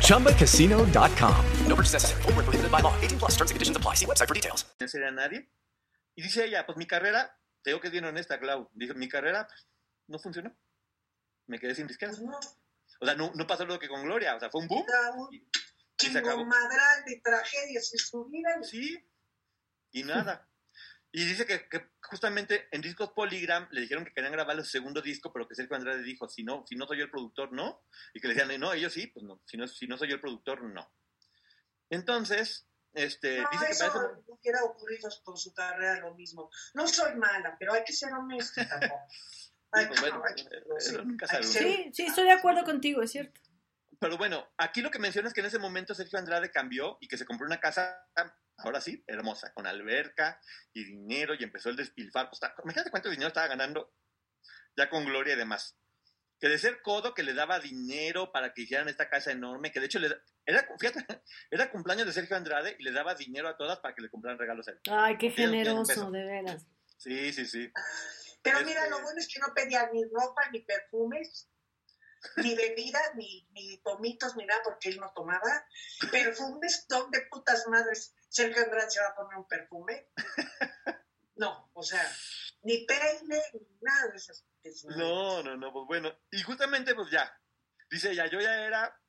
ChumbaCasino.com. 0.00 1.44
No 1.66 1.74
purchase 1.76 1.92
necessary. 1.94 2.22
Void 2.22 2.34
where 2.36 2.44
prohibited 2.44 2.70
by 2.70 2.80
law. 2.80 2.94
18 3.02 3.18
plus 3.18 3.32
terms 3.36 3.50
and 3.50 3.56
conditions 3.56 3.76
apply. 3.76 3.94
See 3.94 4.06
website 4.06 4.28
for 4.28 4.34
details. 4.34 4.64
no 4.80 4.86
sería 4.86 5.10
nadie. 5.10 5.48
Y 6.16 6.22
dice 6.22 6.44
ella, 6.44 6.64
pues 6.64 6.78
mi 6.78 6.86
carrera, 6.86 7.36
te 7.62 7.70
digo 7.70 7.80
que 7.80 7.88
es 7.88 7.92
bien 7.92 8.04
honesta, 8.04 8.38
Clau, 8.38 8.70
dice, 8.74 8.94
mi 8.94 9.08
carrera 9.08 9.46
pues, 9.48 9.66
no 10.06 10.18
funcionó. 10.20 10.52
Me 11.48 11.58
quedé 11.58 11.74
sin 11.74 11.88
disquera. 11.88 12.12
Pues 12.12 12.22
no, 12.22 12.38
O 13.00 13.04
sea, 13.06 13.16
no, 13.16 13.32
no 13.34 13.46
pasó 13.48 13.64
lo 13.66 13.78
que 13.80 13.88
con 13.88 14.02
Gloria, 14.04 14.36
o 14.36 14.40
sea, 14.40 14.48
fue 14.48 14.60
un 14.60 14.68
boom. 14.68 14.84
era 14.88 15.10
un 15.12 15.28
y 15.34 15.40
se 16.06 16.18
acabó. 16.18 16.36
chingomadral 16.42 17.04
de 17.06 17.20
tragedias 17.24 17.90
en 17.92 17.98
su 17.98 18.24
vida. 18.26 18.50
Sí, 18.62 18.96
y 19.94 20.02
nada. 20.04 20.48
Y 21.12 21.24
dice 21.24 21.46
que, 21.46 21.68
que 21.68 21.90
justamente 22.02 22.66
en 22.72 22.80
discos 22.82 23.12
Polygram 23.12 23.68
le 23.70 23.82
dijeron 23.82 24.04
que 24.04 24.12
querían 24.12 24.32
grabar 24.32 24.56
el 24.56 24.64
segundo 24.64 25.00
disco, 25.00 25.32
pero 25.32 25.46
que 25.46 25.54
Sergio 25.54 25.76
Andrade 25.76 26.02
dijo, 26.02 26.28
si 26.28 26.42
no, 26.42 26.64
si 26.66 26.74
no 26.74 26.86
soy 26.86 26.98
yo 26.98 27.04
el 27.04 27.10
productor, 27.10 27.52
no. 27.52 27.84
Y 28.12 28.20
que 28.20 28.26
le 28.26 28.34
decían, 28.34 28.60
no, 28.60 28.72
ellos 28.72 28.92
sí, 28.92 29.06
pues 29.06 29.24
no, 29.24 29.40
si 29.46 29.56
no, 29.56 29.68
si 29.68 29.86
no 29.86 29.96
soy 29.96 30.08
yo 30.08 30.16
el 30.16 30.20
productor, 30.20 30.62
no. 30.64 30.92
Entonces, 31.90 32.66
este, 32.92 33.42
No, 33.42 33.48
dice 33.52 33.66
que 33.66 33.72
eso 33.72 33.92
para 33.92 34.06
ese- 34.12 34.22
hubiera 34.26 34.64
ocurrido 34.64 35.08
con 35.22 35.36
su 35.36 35.54
carrera 35.54 36.00
lo 36.00 36.14
mismo. 36.14 36.50
No 36.74 36.88
soy 36.88 37.14
mala, 37.14 37.56
pero 37.58 37.72
hay 37.74 37.84
que 37.84 37.92
ser 37.92 38.12
honesto 38.12 38.60
tampoco. 38.68 39.06
No, 39.72 39.80
que- 39.90 40.10
no, 40.10 40.22
que 41.16 41.42
Sí, 41.42 41.90
sí, 41.92 42.06
estoy 42.06 42.24
de 42.24 42.32
acuerdo 42.32 42.64
contigo, 42.64 43.02
es 43.02 43.10
cierto. 43.12 43.40
Pero 44.04 44.18
bueno, 44.18 44.46
aquí 44.58 44.82
lo 44.82 44.90
que 44.90 44.98
menciona 44.98 45.28
es 45.28 45.34
que 45.34 45.40
en 45.40 45.46
ese 45.46 45.58
momento 45.58 45.94
Sergio 45.94 46.18
Andrade 46.18 46.50
cambió 46.50 46.98
y 47.00 47.08
que 47.08 47.16
se 47.16 47.24
compró 47.24 47.46
una 47.46 47.58
casa 47.58 48.06
ahora 48.58 48.82
sí, 48.82 49.02
hermosa, 49.06 49.54
con 49.54 49.66
alberca 49.66 50.38
y 50.74 50.84
dinero, 50.84 51.32
y 51.32 51.42
empezó 51.42 51.70
el 51.70 51.76
despilfarro. 51.76 52.28
Pues, 52.28 52.42
imagínate 52.62 52.90
cuánto 52.90 53.08
dinero 53.08 53.28
estaba 53.28 53.48
ganando 53.48 53.94
ya 54.76 54.90
con 54.90 55.06
Gloria 55.06 55.32
y 55.32 55.38
demás. 55.38 55.78
Que 56.38 56.50
de 56.50 56.58
ser 56.58 56.82
codo 56.82 57.14
que 57.14 57.22
le 57.22 57.32
daba 57.32 57.60
dinero 57.60 58.30
para 58.30 58.52
que 58.52 58.60
hicieran 58.60 58.90
esta 58.90 59.08
casa 59.08 59.32
enorme, 59.32 59.72
que 59.72 59.80
de 59.80 59.86
hecho 59.86 59.98
le, 59.98 60.14
era, 60.44 60.68
fíjate, 60.78 61.06
era 61.50 61.70
cumpleaños 61.70 62.06
de 62.06 62.12
Sergio 62.12 62.36
Andrade 62.36 62.76
y 62.78 62.82
le 62.82 62.92
daba 62.92 63.14
dinero 63.14 63.48
a 63.48 63.56
todas 63.56 63.78
para 63.78 63.94
que 63.94 64.02
le 64.02 64.10
compraran 64.10 64.38
regalos 64.38 64.68
a 64.68 64.72
él. 64.72 64.80
Ay, 64.90 65.16
qué 65.16 65.30
generoso, 65.30 66.10
de 66.10 66.24
veras. 66.24 66.66
Sí, 66.98 67.32
sí, 67.32 67.46
sí. 67.46 67.72
Pero 68.42 68.60
mira, 68.66 68.86
lo 68.90 68.96
este 68.96 69.02
bueno 69.02 69.18
es 69.18 69.28
que 69.32 69.40
no 69.40 69.46
pedía 69.54 69.88
ni 69.90 70.04
ropa, 70.04 70.50
ni 70.52 70.60
perfumes, 70.60 71.48
ni 72.36 72.54
bebidas, 72.54 73.14
ni, 73.16 73.46
ni 73.52 73.78
tomitos, 73.78 74.36
ni 74.36 74.44
nada, 74.46 74.62
porque 74.64 74.90
él 74.90 75.00
no 75.00 75.12
tomaba. 75.14 75.66
Perfumes, 76.10 76.86
¿dónde 76.88 77.26
putas 77.30 77.66
madres 77.68 78.14
Sergio 78.28 78.62
Andrade 78.62 78.90
se 78.90 79.00
va 79.00 79.08
a 79.08 79.14
poner 79.14 79.38
un 79.38 79.48
perfume? 79.48 80.08
No, 81.36 81.68
o 81.74 81.82
sea, 81.82 82.00
ni 82.62 82.86
peine, 82.86 83.42
ni 83.54 83.78
nada 83.80 84.06
de 84.08 84.16
esas. 84.16 84.44
No, 84.84 85.42
no, 85.42 85.56
no, 85.56 85.72
pues 85.72 85.84
bueno. 85.86 86.16
Y 86.30 86.40
justamente, 86.42 86.94
pues 86.94 87.10
ya, 87.10 87.28
dice 87.90 88.12
ella, 88.12 88.26
yo 88.26 88.40
ya 88.40 88.64
era 88.64 89.00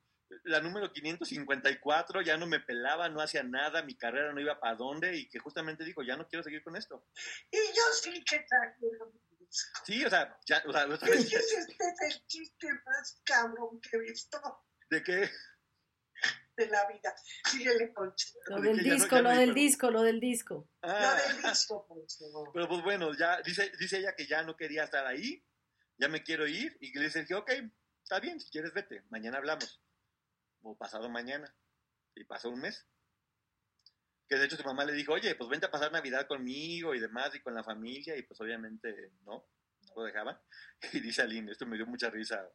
la 0.44 0.60
número 0.60 0.92
554, 0.92 2.22
ya 2.22 2.36
no 2.36 2.46
me 2.46 2.60
pelaba, 2.60 3.08
no 3.08 3.20
hacía 3.20 3.42
nada, 3.42 3.82
mi 3.82 3.96
carrera 3.96 4.32
no 4.32 4.40
iba 4.40 4.58
para 4.58 4.74
dónde, 4.74 5.16
y 5.16 5.28
que 5.28 5.38
justamente 5.38 5.84
dijo, 5.84 6.02
ya 6.02 6.16
no 6.16 6.26
quiero 6.26 6.42
seguir 6.42 6.62
con 6.62 6.76
esto. 6.76 7.06
Y 7.50 7.56
yo 7.56 7.82
sí 7.92 8.24
que 8.24 8.44
Sí, 9.84 10.04
o 10.04 10.10
sea, 10.10 10.38
ya, 10.46 10.62
o 10.66 10.72
sea, 10.72 10.84
es 10.84 11.00
que 11.00 11.36
este 11.36 11.60
es 11.60 12.14
el 12.14 12.26
chiste 12.26 12.68
más 12.84 13.20
cabrón 13.24 13.80
que 13.80 13.96
he 13.96 14.00
visto. 14.00 14.38
¿De 14.90 15.02
qué? 15.02 15.30
De 16.56 16.66
la 16.68 16.86
vida. 16.88 17.14
Síguele, 17.50 17.88
Poncho. 17.88 18.28
Lo 18.46 18.60
del 18.60 18.82
disco, 18.82 19.20
lo 19.20 19.30
del 19.30 19.54
disco, 19.54 19.90
lo 19.90 20.02
del 20.02 20.20
disco. 20.20 20.70
Ah. 20.82 21.18
Lo 21.18 21.34
del 21.34 21.42
disco, 21.42 21.86
Poncho. 21.86 22.50
Pero 22.52 22.68
pues 22.68 22.82
bueno, 22.82 23.14
ya 23.14 23.40
dice, 23.42 23.72
dice 23.78 23.98
ella 23.98 24.14
que 24.14 24.26
ya 24.26 24.42
no 24.42 24.56
quería 24.56 24.84
estar 24.84 25.06
ahí, 25.06 25.44
ya 25.98 26.08
me 26.08 26.22
quiero 26.22 26.46
ir, 26.46 26.76
y 26.80 26.92
le 26.98 27.04
dice, 27.04 27.26
ok, 27.34 27.50
está 28.02 28.20
bien, 28.20 28.40
si 28.40 28.50
quieres 28.50 28.72
vete, 28.72 29.04
mañana 29.10 29.38
hablamos. 29.38 29.82
O 30.62 30.76
pasado 30.76 31.08
mañana. 31.08 31.54
Y 32.14 32.24
pasó 32.24 32.48
un 32.48 32.60
mes 32.60 32.86
que 34.28 34.36
de 34.36 34.46
hecho 34.46 34.56
su 34.56 34.64
mamá 34.64 34.84
le 34.84 34.92
dijo, 34.92 35.12
oye, 35.12 35.34
pues 35.34 35.48
vente 35.48 35.66
a 35.66 35.70
pasar 35.70 35.92
Navidad 35.92 36.26
conmigo 36.26 36.94
y 36.94 37.00
demás, 37.00 37.34
y 37.34 37.40
con 37.40 37.54
la 37.54 37.64
familia, 37.64 38.16
y 38.16 38.22
pues 38.22 38.40
obviamente 38.40 39.12
no, 39.24 39.46
no 39.88 39.94
lo 39.96 40.02
dejaban. 40.04 40.38
Y 40.92 41.00
dice 41.00 41.22
Aline, 41.22 41.52
esto 41.52 41.66
me 41.66 41.76
dio 41.76 41.86
mucha 41.86 42.10
risa. 42.10 42.48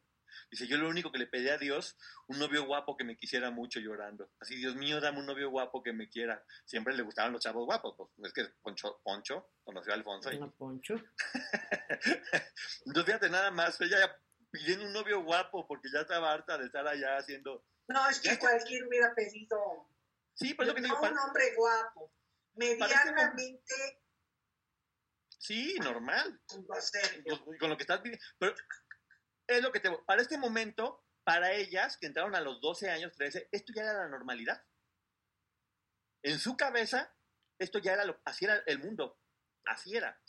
Dice, 0.50 0.66
yo 0.66 0.78
lo 0.78 0.88
único 0.88 1.12
que 1.12 1.18
le 1.18 1.26
pedí 1.26 1.48
a 1.48 1.58
Dios, 1.58 1.96
un 2.26 2.38
novio 2.38 2.64
guapo 2.64 2.96
que 2.96 3.04
me 3.04 3.16
quisiera 3.16 3.50
mucho 3.50 3.80
llorando. 3.80 4.30
Así, 4.40 4.56
Dios 4.56 4.76
mío, 4.76 5.00
dame 5.00 5.18
un 5.18 5.26
novio 5.26 5.50
guapo 5.50 5.82
que 5.82 5.92
me 5.92 6.08
quiera. 6.08 6.44
Siempre 6.64 6.94
le 6.94 7.02
gustaban 7.02 7.32
los 7.32 7.42
chavos 7.42 7.66
guapos, 7.66 7.94
pues 7.96 8.10
es 8.28 8.32
que 8.32 8.44
Poncho, 8.62 9.00
Poncho 9.02 9.50
conoció 9.62 9.92
a 9.92 9.96
Alfonso. 9.96 10.32
Y... 10.32 10.38
Poncho. 10.58 10.94
Entonces, 12.86 13.04
fíjate, 13.04 13.30
nada 13.30 13.50
más, 13.50 13.80
ella 13.80 13.98
ya 13.98 14.18
pidiendo 14.50 14.86
un 14.86 14.92
novio 14.92 15.22
guapo 15.22 15.66
porque 15.66 15.88
ya 15.92 16.00
estaba 16.00 16.32
harta 16.32 16.58
de 16.58 16.66
estar 16.66 16.86
allá 16.86 17.16
haciendo... 17.16 17.64
No, 17.88 18.08
es 18.08 18.20
que 18.20 18.38
cualquier 18.38 18.86
hubiera 18.86 19.14
pedido 19.14 19.88
Sí, 20.34 20.54
por 20.54 20.64
eso 20.64 20.74
que 20.74 20.82
digo. 20.82 20.98
un 21.00 21.18
hombre 21.18 21.54
guapo, 21.54 22.12
medianamente. 22.54 24.02
Sí, 25.38 25.74
normal. 25.82 26.40
Con 27.58 27.68
lo 27.68 27.76
que 27.76 27.82
estás 27.82 28.02
viviendo. 28.02 28.24
Pero 28.38 28.54
es 29.48 29.62
lo 29.62 29.72
que 29.72 29.80
te. 29.80 29.90
Para 30.06 30.22
este 30.22 30.38
momento, 30.38 31.04
para 31.24 31.52
ellas, 31.52 31.98
que 31.98 32.06
entraron 32.06 32.34
a 32.34 32.40
los 32.40 32.60
12 32.60 32.90
años, 32.90 33.12
13, 33.12 33.48
esto 33.50 33.72
ya 33.74 33.82
era 33.82 33.94
la 33.94 34.08
normalidad. 34.08 34.64
En 36.22 36.38
su 36.38 36.56
cabeza, 36.56 37.12
esto 37.58 37.78
ya 37.78 37.94
era 37.94 38.04
lo. 38.04 38.20
Así 38.24 38.44
era 38.44 38.62
el 38.66 38.78
mundo. 38.78 39.18
Así 39.64 39.96
era. 39.96 40.20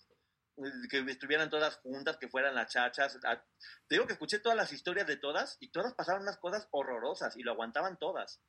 Que 0.89 0.99
estuvieran 0.99 1.49
todas 1.49 1.77
juntas, 1.77 2.17
que 2.17 2.27
fueran 2.27 2.55
las 2.55 2.71
chachas. 2.71 3.19
Te 3.21 3.95
digo 3.95 4.07
que 4.07 4.13
escuché 4.13 4.39
todas 4.39 4.57
las 4.57 4.71
historias 4.71 5.07
de 5.07 5.17
todas 5.17 5.57
y 5.59 5.71
todas 5.71 5.93
pasaron 5.93 6.23
unas 6.23 6.38
cosas 6.38 6.67
horrorosas 6.71 7.38
y 7.38 7.43
lo 7.43 7.51
aguantaban 7.51 7.97
todas. 7.97 8.41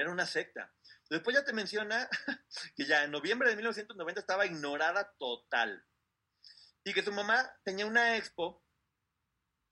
Era 0.00 0.10
una 0.10 0.26
secta. 0.26 0.72
Después 1.10 1.36
ya 1.36 1.44
te 1.44 1.52
menciona 1.52 2.08
que 2.76 2.86
ya 2.86 3.04
en 3.04 3.10
noviembre 3.10 3.50
de 3.50 3.56
1990 3.56 4.20
estaba 4.20 4.46
ignorada 4.46 5.12
total. 5.18 5.84
Y 6.84 6.94
que 6.94 7.02
su 7.02 7.12
mamá 7.12 7.52
tenía 7.64 7.84
una 7.84 8.16
expo 8.16 8.64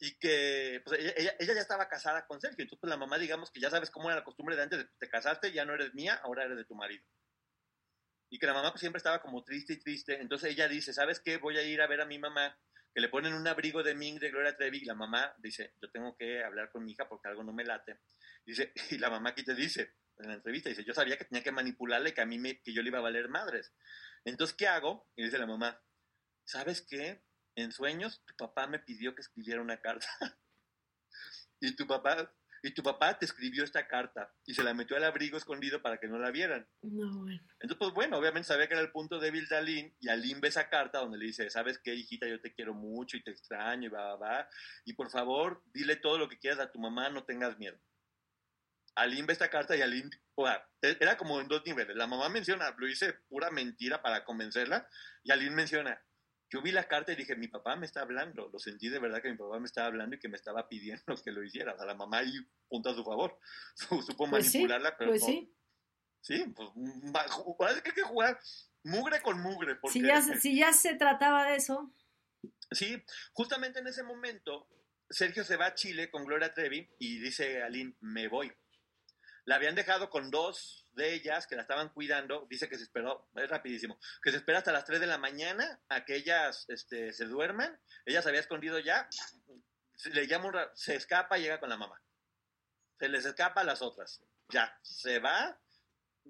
y 0.00 0.18
que 0.18 0.82
pues, 0.84 1.00
ella, 1.16 1.34
ya 1.38 1.52
estaba 1.54 1.88
casada 1.88 2.26
con 2.26 2.40
Sergio. 2.40 2.62
Entonces 2.62 2.80
pues, 2.80 2.90
la 2.90 2.96
mamá, 2.96 3.18
digamos 3.18 3.50
que 3.50 3.60
ya 3.60 3.70
sabes 3.70 3.90
cómo 3.90 4.08
era 4.08 4.18
la 4.18 4.24
costumbre 4.24 4.56
de 4.56 4.62
antes, 4.62 4.78
de, 4.78 4.84
te 4.98 5.08
casaste, 5.08 5.52
ya 5.52 5.64
no 5.64 5.74
eres 5.74 5.94
mía, 5.94 6.20
ahora 6.22 6.44
eres 6.44 6.56
de 6.56 6.64
tu 6.64 6.74
marido. 6.74 7.04
Y 8.30 8.38
que 8.38 8.46
la 8.46 8.54
mamá 8.54 8.70
pues, 8.70 8.80
siempre 8.80 8.98
estaba 8.98 9.20
como 9.20 9.42
triste 9.42 9.72
y 9.72 9.78
triste. 9.78 10.20
Entonces 10.20 10.50
ella 10.50 10.68
dice, 10.68 10.92
¿sabes 10.92 11.20
qué? 11.20 11.38
Voy 11.38 11.56
a 11.56 11.62
ir 11.62 11.80
a 11.80 11.86
ver 11.86 12.00
a 12.00 12.06
mi 12.06 12.18
mamá, 12.18 12.58
que 12.94 13.00
le 13.00 13.08
ponen 13.08 13.34
un 13.34 13.46
abrigo 13.48 13.82
de 13.82 13.94
Ming 13.94 14.18
de 14.18 14.30
Gloria 14.30 14.56
Trevi. 14.56 14.78
Y 14.78 14.84
la 14.84 14.94
mamá 14.94 15.34
dice, 15.38 15.74
yo 15.80 15.90
tengo 15.90 16.16
que 16.16 16.44
hablar 16.44 16.70
con 16.70 16.84
mi 16.84 16.92
hija 16.92 17.08
porque 17.08 17.28
algo 17.28 17.42
no 17.42 17.52
me 17.52 17.64
late. 17.64 18.00
Dice, 18.44 18.72
y 18.90 18.98
la 18.98 19.10
mamá 19.10 19.30
aquí 19.30 19.42
te 19.42 19.54
dice, 19.54 19.94
en 20.20 20.28
la 20.28 20.34
entrevista. 20.34 20.68
Dice, 20.68 20.84
yo 20.84 20.94
sabía 20.94 21.16
que 21.16 21.24
tenía 21.24 21.42
que 21.42 21.52
manipularle, 21.52 22.14
que 22.14 22.20
a 22.20 22.26
mí 22.26 22.38
me, 22.38 22.60
que 22.60 22.72
yo 22.72 22.82
le 22.82 22.88
iba 22.88 22.98
a 22.98 23.02
valer 23.02 23.28
madres. 23.28 23.72
Entonces, 24.24 24.56
¿qué 24.56 24.66
hago? 24.66 25.08
Y 25.16 25.24
dice 25.24 25.38
la 25.38 25.46
mamá, 25.46 25.80
¿sabes 26.44 26.82
qué? 26.82 27.22
En 27.54 27.72
sueños, 27.72 28.22
tu 28.24 28.34
papá 28.36 28.66
me 28.66 28.78
pidió 28.78 29.14
que 29.14 29.22
escribiera 29.22 29.60
una 29.60 29.80
carta. 29.80 30.06
y 31.60 31.74
tu 31.74 31.86
papá, 31.86 32.32
y 32.62 32.72
tu 32.72 32.82
papá 32.82 33.18
te 33.18 33.24
escribió 33.24 33.64
esta 33.64 33.86
carta 33.86 34.32
y 34.44 34.54
se 34.54 34.62
la 34.62 34.74
metió 34.74 34.96
al 34.96 35.04
abrigo 35.04 35.36
escondido 35.36 35.80
para 35.82 35.98
que 35.98 36.08
no 36.08 36.18
la 36.18 36.30
vieran. 36.30 36.68
No, 36.82 37.18
bueno. 37.18 37.40
Entonces, 37.60 37.78
pues 37.78 37.92
bueno, 37.92 38.18
obviamente 38.18 38.48
sabía 38.48 38.66
que 38.66 38.74
era 38.74 38.82
el 38.82 38.90
punto 38.90 39.18
débil 39.18 39.46
de 39.48 39.56
Aline 39.56 39.96
y 40.00 40.08
Aline 40.08 40.40
ve 40.40 40.48
esa 40.48 40.68
carta 40.68 40.98
donde 40.98 41.18
le 41.18 41.26
dice, 41.26 41.50
¿sabes 41.50 41.78
qué, 41.78 41.94
hijita? 41.94 42.26
Yo 42.28 42.40
te 42.40 42.52
quiero 42.52 42.74
mucho 42.74 43.16
y 43.16 43.22
te 43.22 43.30
extraño 43.30 43.86
y 43.86 43.90
va, 43.90 44.14
va, 44.14 44.16
va. 44.16 44.48
Y 44.84 44.94
por 44.94 45.10
favor, 45.10 45.62
dile 45.72 45.96
todo 45.96 46.18
lo 46.18 46.28
que 46.28 46.38
quieras 46.38 46.60
a 46.60 46.72
tu 46.72 46.78
mamá, 46.78 47.08
no 47.10 47.24
tengas 47.24 47.58
miedo. 47.58 47.78
Aline 48.98 49.26
ve 49.26 49.32
esta 49.32 49.50
carta 49.50 49.76
y 49.76 49.82
Aline, 49.82 50.10
e, 50.82 50.96
era 51.00 51.16
como 51.16 51.40
en 51.40 51.48
dos 51.48 51.62
niveles. 51.64 51.96
La 51.96 52.06
mamá 52.06 52.28
menciona, 52.28 52.74
lo 52.76 52.88
hice 52.88 53.12
pura 53.28 53.50
mentira 53.50 54.02
para 54.02 54.24
convencerla, 54.24 54.88
y 55.22 55.30
Aline 55.30 55.54
menciona, 55.54 56.02
yo 56.50 56.62
vi 56.62 56.72
la 56.72 56.88
carta 56.88 57.12
y 57.12 57.16
dije, 57.16 57.36
mi 57.36 57.48
papá 57.48 57.76
me 57.76 57.86
está 57.86 58.00
hablando, 58.00 58.48
lo 58.48 58.58
sentí 58.58 58.88
de 58.88 58.98
verdad 58.98 59.20
que 59.20 59.30
mi 59.30 59.36
papá 59.36 59.58
me 59.58 59.66
estaba 59.66 59.88
hablando 59.88 60.16
y 60.16 60.18
que 60.18 60.28
me 60.28 60.36
estaba 60.36 60.68
pidiendo 60.68 61.04
que 61.24 61.32
lo 61.32 61.44
hiciera. 61.44 61.74
O 61.74 61.76
sea, 61.76 61.86
la 61.86 61.94
mamá 61.94 62.18
ahí 62.18 62.32
punto 62.68 62.90
a 62.90 62.94
su 62.94 63.04
favor, 63.04 63.38
supo 63.74 64.28
pues 64.28 64.54
manipularla, 64.54 64.96
pero 64.96 65.10
pues 65.10 65.24
sí. 65.24 65.54
Sí, 66.20 66.44
pues 66.54 66.68
parece 67.56 67.80
que 67.80 67.90
hay 67.90 67.94
que 67.94 68.02
jugar 68.02 68.38
mugre 68.82 69.22
con 69.22 69.40
mugre. 69.40 69.76
Porque, 69.76 70.00
si, 70.00 70.06
ya, 70.06 70.20
si 70.22 70.56
ya 70.56 70.72
se 70.72 70.94
trataba 70.94 71.46
de 71.48 71.56
eso. 71.56 71.92
Sí, 72.70 73.02
justamente 73.32 73.78
en 73.78 73.86
ese 73.86 74.02
momento, 74.02 74.68
Sergio 75.08 75.44
se 75.44 75.56
va 75.56 75.66
a 75.66 75.74
Chile 75.74 76.10
con 76.10 76.24
Gloria 76.24 76.52
Trevi 76.52 76.88
y 76.98 77.18
dice 77.20 77.62
Aline, 77.62 77.94
me 78.00 78.28
voy. 78.28 78.52
La 79.48 79.56
habían 79.56 79.74
dejado 79.74 80.10
con 80.10 80.30
dos 80.30 80.86
de 80.92 81.14
ellas 81.14 81.46
que 81.46 81.56
la 81.56 81.62
estaban 81.62 81.88
cuidando. 81.88 82.46
Dice 82.50 82.68
que 82.68 82.76
se 82.76 82.82
esperó, 82.82 83.30
es 83.34 83.48
rapidísimo, 83.48 83.98
que 84.22 84.30
se 84.30 84.36
espera 84.36 84.58
hasta 84.58 84.72
las 84.72 84.84
3 84.84 85.00
de 85.00 85.06
la 85.06 85.16
mañana 85.16 85.80
a 85.88 86.04
que 86.04 86.16
ellas 86.16 86.66
este, 86.68 87.14
se 87.14 87.24
duerman. 87.24 87.80
Ella 88.04 88.20
se 88.20 88.28
había 88.28 88.42
escondido 88.42 88.78
ya. 88.78 89.08
Le 90.12 90.26
llama 90.26 90.52
se 90.74 90.96
escapa 90.96 91.38
y 91.38 91.44
llega 91.44 91.60
con 91.60 91.70
la 91.70 91.78
mamá. 91.78 91.98
Se 92.98 93.08
les 93.08 93.24
escapa 93.24 93.62
a 93.62 93.64
las 93.64 93.80
otras. 93.80 94.22
Ya, 94.50 94.78
se 94.82 95.18
va. 95.18 95.58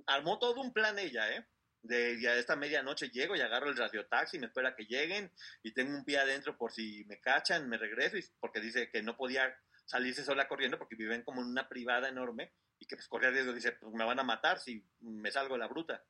Armó 0.06 0.38
todo 0.38 0.60
un 0.60 0.72
plan 0.72 0.96
ella, 1.00 1.28
¿eh? 1.32 1.44
de 1.82 2.20
ya 2.20 2.36
esta 2.36 2.54
medianoche 2.54 3.10
llego 3.10 3.34
y 3.34 3.40
agarro 3.40 3.68
el 3.68 3.76
radiotaxi, 3.76 4.38
me 4.38 4.46
espera 4.46 4.76
que 4.76 4.84
lleguen 4.84 5.32
y 5.64 5.72
tengo 5.72 5.96
un 5.96 6.04
pie 6.04 6.18
adentro 6.18 6.56
por 6.56 6.70
si 6.70 7.04
me 7.06 7.20
cachan, 7.20 7.68
me 7.68 7.78
regreso, 7.78 8.16
porque 8.38 8.60
dice 8.60 8.90
que 8.90 9.02
no 9.02 9.16
podía 9.16 9.56
salirse 9.86 10.24
sola 10.24 10.46
corriendo 10.46 10.78
porque 10.78 10.94
viven 10.94 11.22
como 11.24 11.40
en 11.40 11.48
una 11.48 11.68
privada 11.68 12.08
enorme 12.08 12.52
y 12.78 12.86
que 12.86 12.96
pues 12.96 13.08
corría 13.08 13.30
riesgo, 13.30 13.52
dice, 13.52 13.72
pues 13.72 13.92
me 13.92 14.04
van 14.04 14.20
a 14.20 14.24
matar 14.24 14.58
si 14.58 14.86
me 15.00 15.30
salgo 15.30 15.54
de 15.54 15.60
la 15.60 15.68
bruta. 15.68 16.04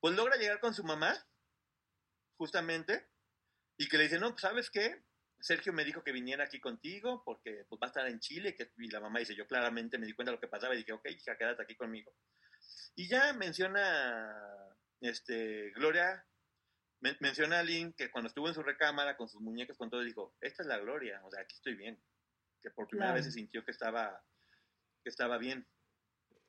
Pues 0.00 0.14
logra 0.14 0.36
llegar 0.36 0.60
con 0.60 0.74
su 0.74 0.84
mamá, 0.84 1.14
justamente, 2.36 3.08
y 3.76 3.88
que 3.88 3.96
le 3.96 4.04
dice, 4.04 4.18
no, 4.18 4.30
pues 4.30 4.42
sabes 4.42 4.70
qué, 4.70 5.02
Sergio 5.40 5.72
me 5.72 5.84
dijo 5.84 6.02
que 6.02 6.12
viniera 6.12 6.44
aquí 6.44 6.58
contigo 6.60 7.22
porque 7.24 7.66
pues, 7.68 7.78
va 7.80 7.86
a 7.86 7.88
estar 7.88 8.08
en 8.08 8.20
Chile, 8.20 8.54
que, 8.54 8.72
y 8.78 8.88
la 8.88 9.00
mamá 9.00 9.18
dice, 9.18 9.34
yo 9.34 9.46
claramente 9.46 9.98
me 9.98 10.06
di 10.06 10.14
cuenta 10.14 10.30
de 10.30 10.36
lo 10.36 10.40
que 10.40 10.48
pasaba 10.48 10.74
y 10.74 10.78
dije, 10.78 10.92
ok, 10.92 11.06
hija, 11.10 11.36
quédate 11.36 11.62
aquí 11.62 11.76
conmigo. 11.76 12.14
Y 12.94 13.08
ya 13.08 13.32
menciona, 13.32 14.34
este, 15.00 15.70
Gloria, 15.72 16.24
menciona 17.20 17.58
a 17.58 17.62
Lynn 17.62 17.92
que 17.92 18.10
cuando 18.10 18.28
estuvo 18.28 18.48
en 18.48 18.54
su 18.54 18.62
recámara 18.62 19.16
con 19.16 19.28
sus 19.28 19.40
muñecas, 19.42 19.76
con 19.76 19.90
todo, 19.90 20.00
dijo, 20.00 20.34
esta 20.40 20.62
es 20.62 20.66
la 20.66 20.78
Gloria, 20.78 21.20
o 21.24 21.30
sea, 21.30 21.42
aquí 21.42 21.56
estoy 21.56 21.74
bien. 21.74 22.00
Que 22.62 22.70
por 22.70 22.88
primera 22.88 23.12
vez 23.12 23.26
se 23.26 23.32
sintió 23.32 23.62
que 23.64 23.72
estaba, 23.72 24.24
que 25.02 25.10
estaba 25.10 25.36
bien. 25.36 25.66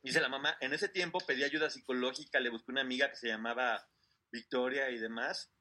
Dice 0.06 0.22
la 0.22 0.30
mamá, 0.30 0.56
en 0.62 0.72
ese 0.72 0.88
tiempo 0.88 1.18
pedí 1.18 1.44
ayuda 1.44 1.72
psicológica, 1.72 2.40
le 2.40 2.52
busqué 2.52 2.72
una 2.72 2.82
amiga 2.82 3.10
que 3.10 3.16
se 3.16 3.28
llamaba 3.28 3.90
Victoria 4.32 4.92
y 4.92 5.00
demás, 5.00 5.52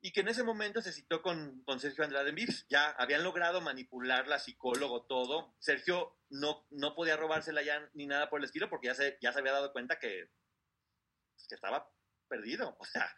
y 0.00 0.10
que 0.10 0.20
en 0.20 0.28
ese 0.28 0.42
momento 0.42 0.80
se 0.80 0.90
citó 0.90 1.20
con, 1.20 1.62
con 1.64 1.78
Sergio 1.78 2.02
Andrade 2.02 2.32
Vips. 2.32 2.66
Ya 2.70 2.88
habían 2.92 3.22
logrado 3.22 3.60
manipularla, 3.60 4.38
psicólogo, 4.38 5.04
todo. 5.04 5.54
Sergio 5.58 6.16
no, 6.30 6.66
no 6.70 6.94
podía 6.94 7.18
robársela 7.18 7.60
ya 7.60 7.90
ni 7.92 8.06
nada 8.06 8.30
por 8.30 8.40
el 8.40 8.46
estilo 8.46 8.70
porque 8.70 8.86
ya 8.86 8.94
se, 8.94 9.18
ya 9.20 9.34
se 9.34 9.40
había 9.40 9.52
dado 9.52 9.70
cuenta 9.70 9.98
que 9.98 10.30
que 11.46 11.54
estaba 11.54 11.92
perdido. 12.28 12.74
O 12.78 12.84
sea, 12.86 13.14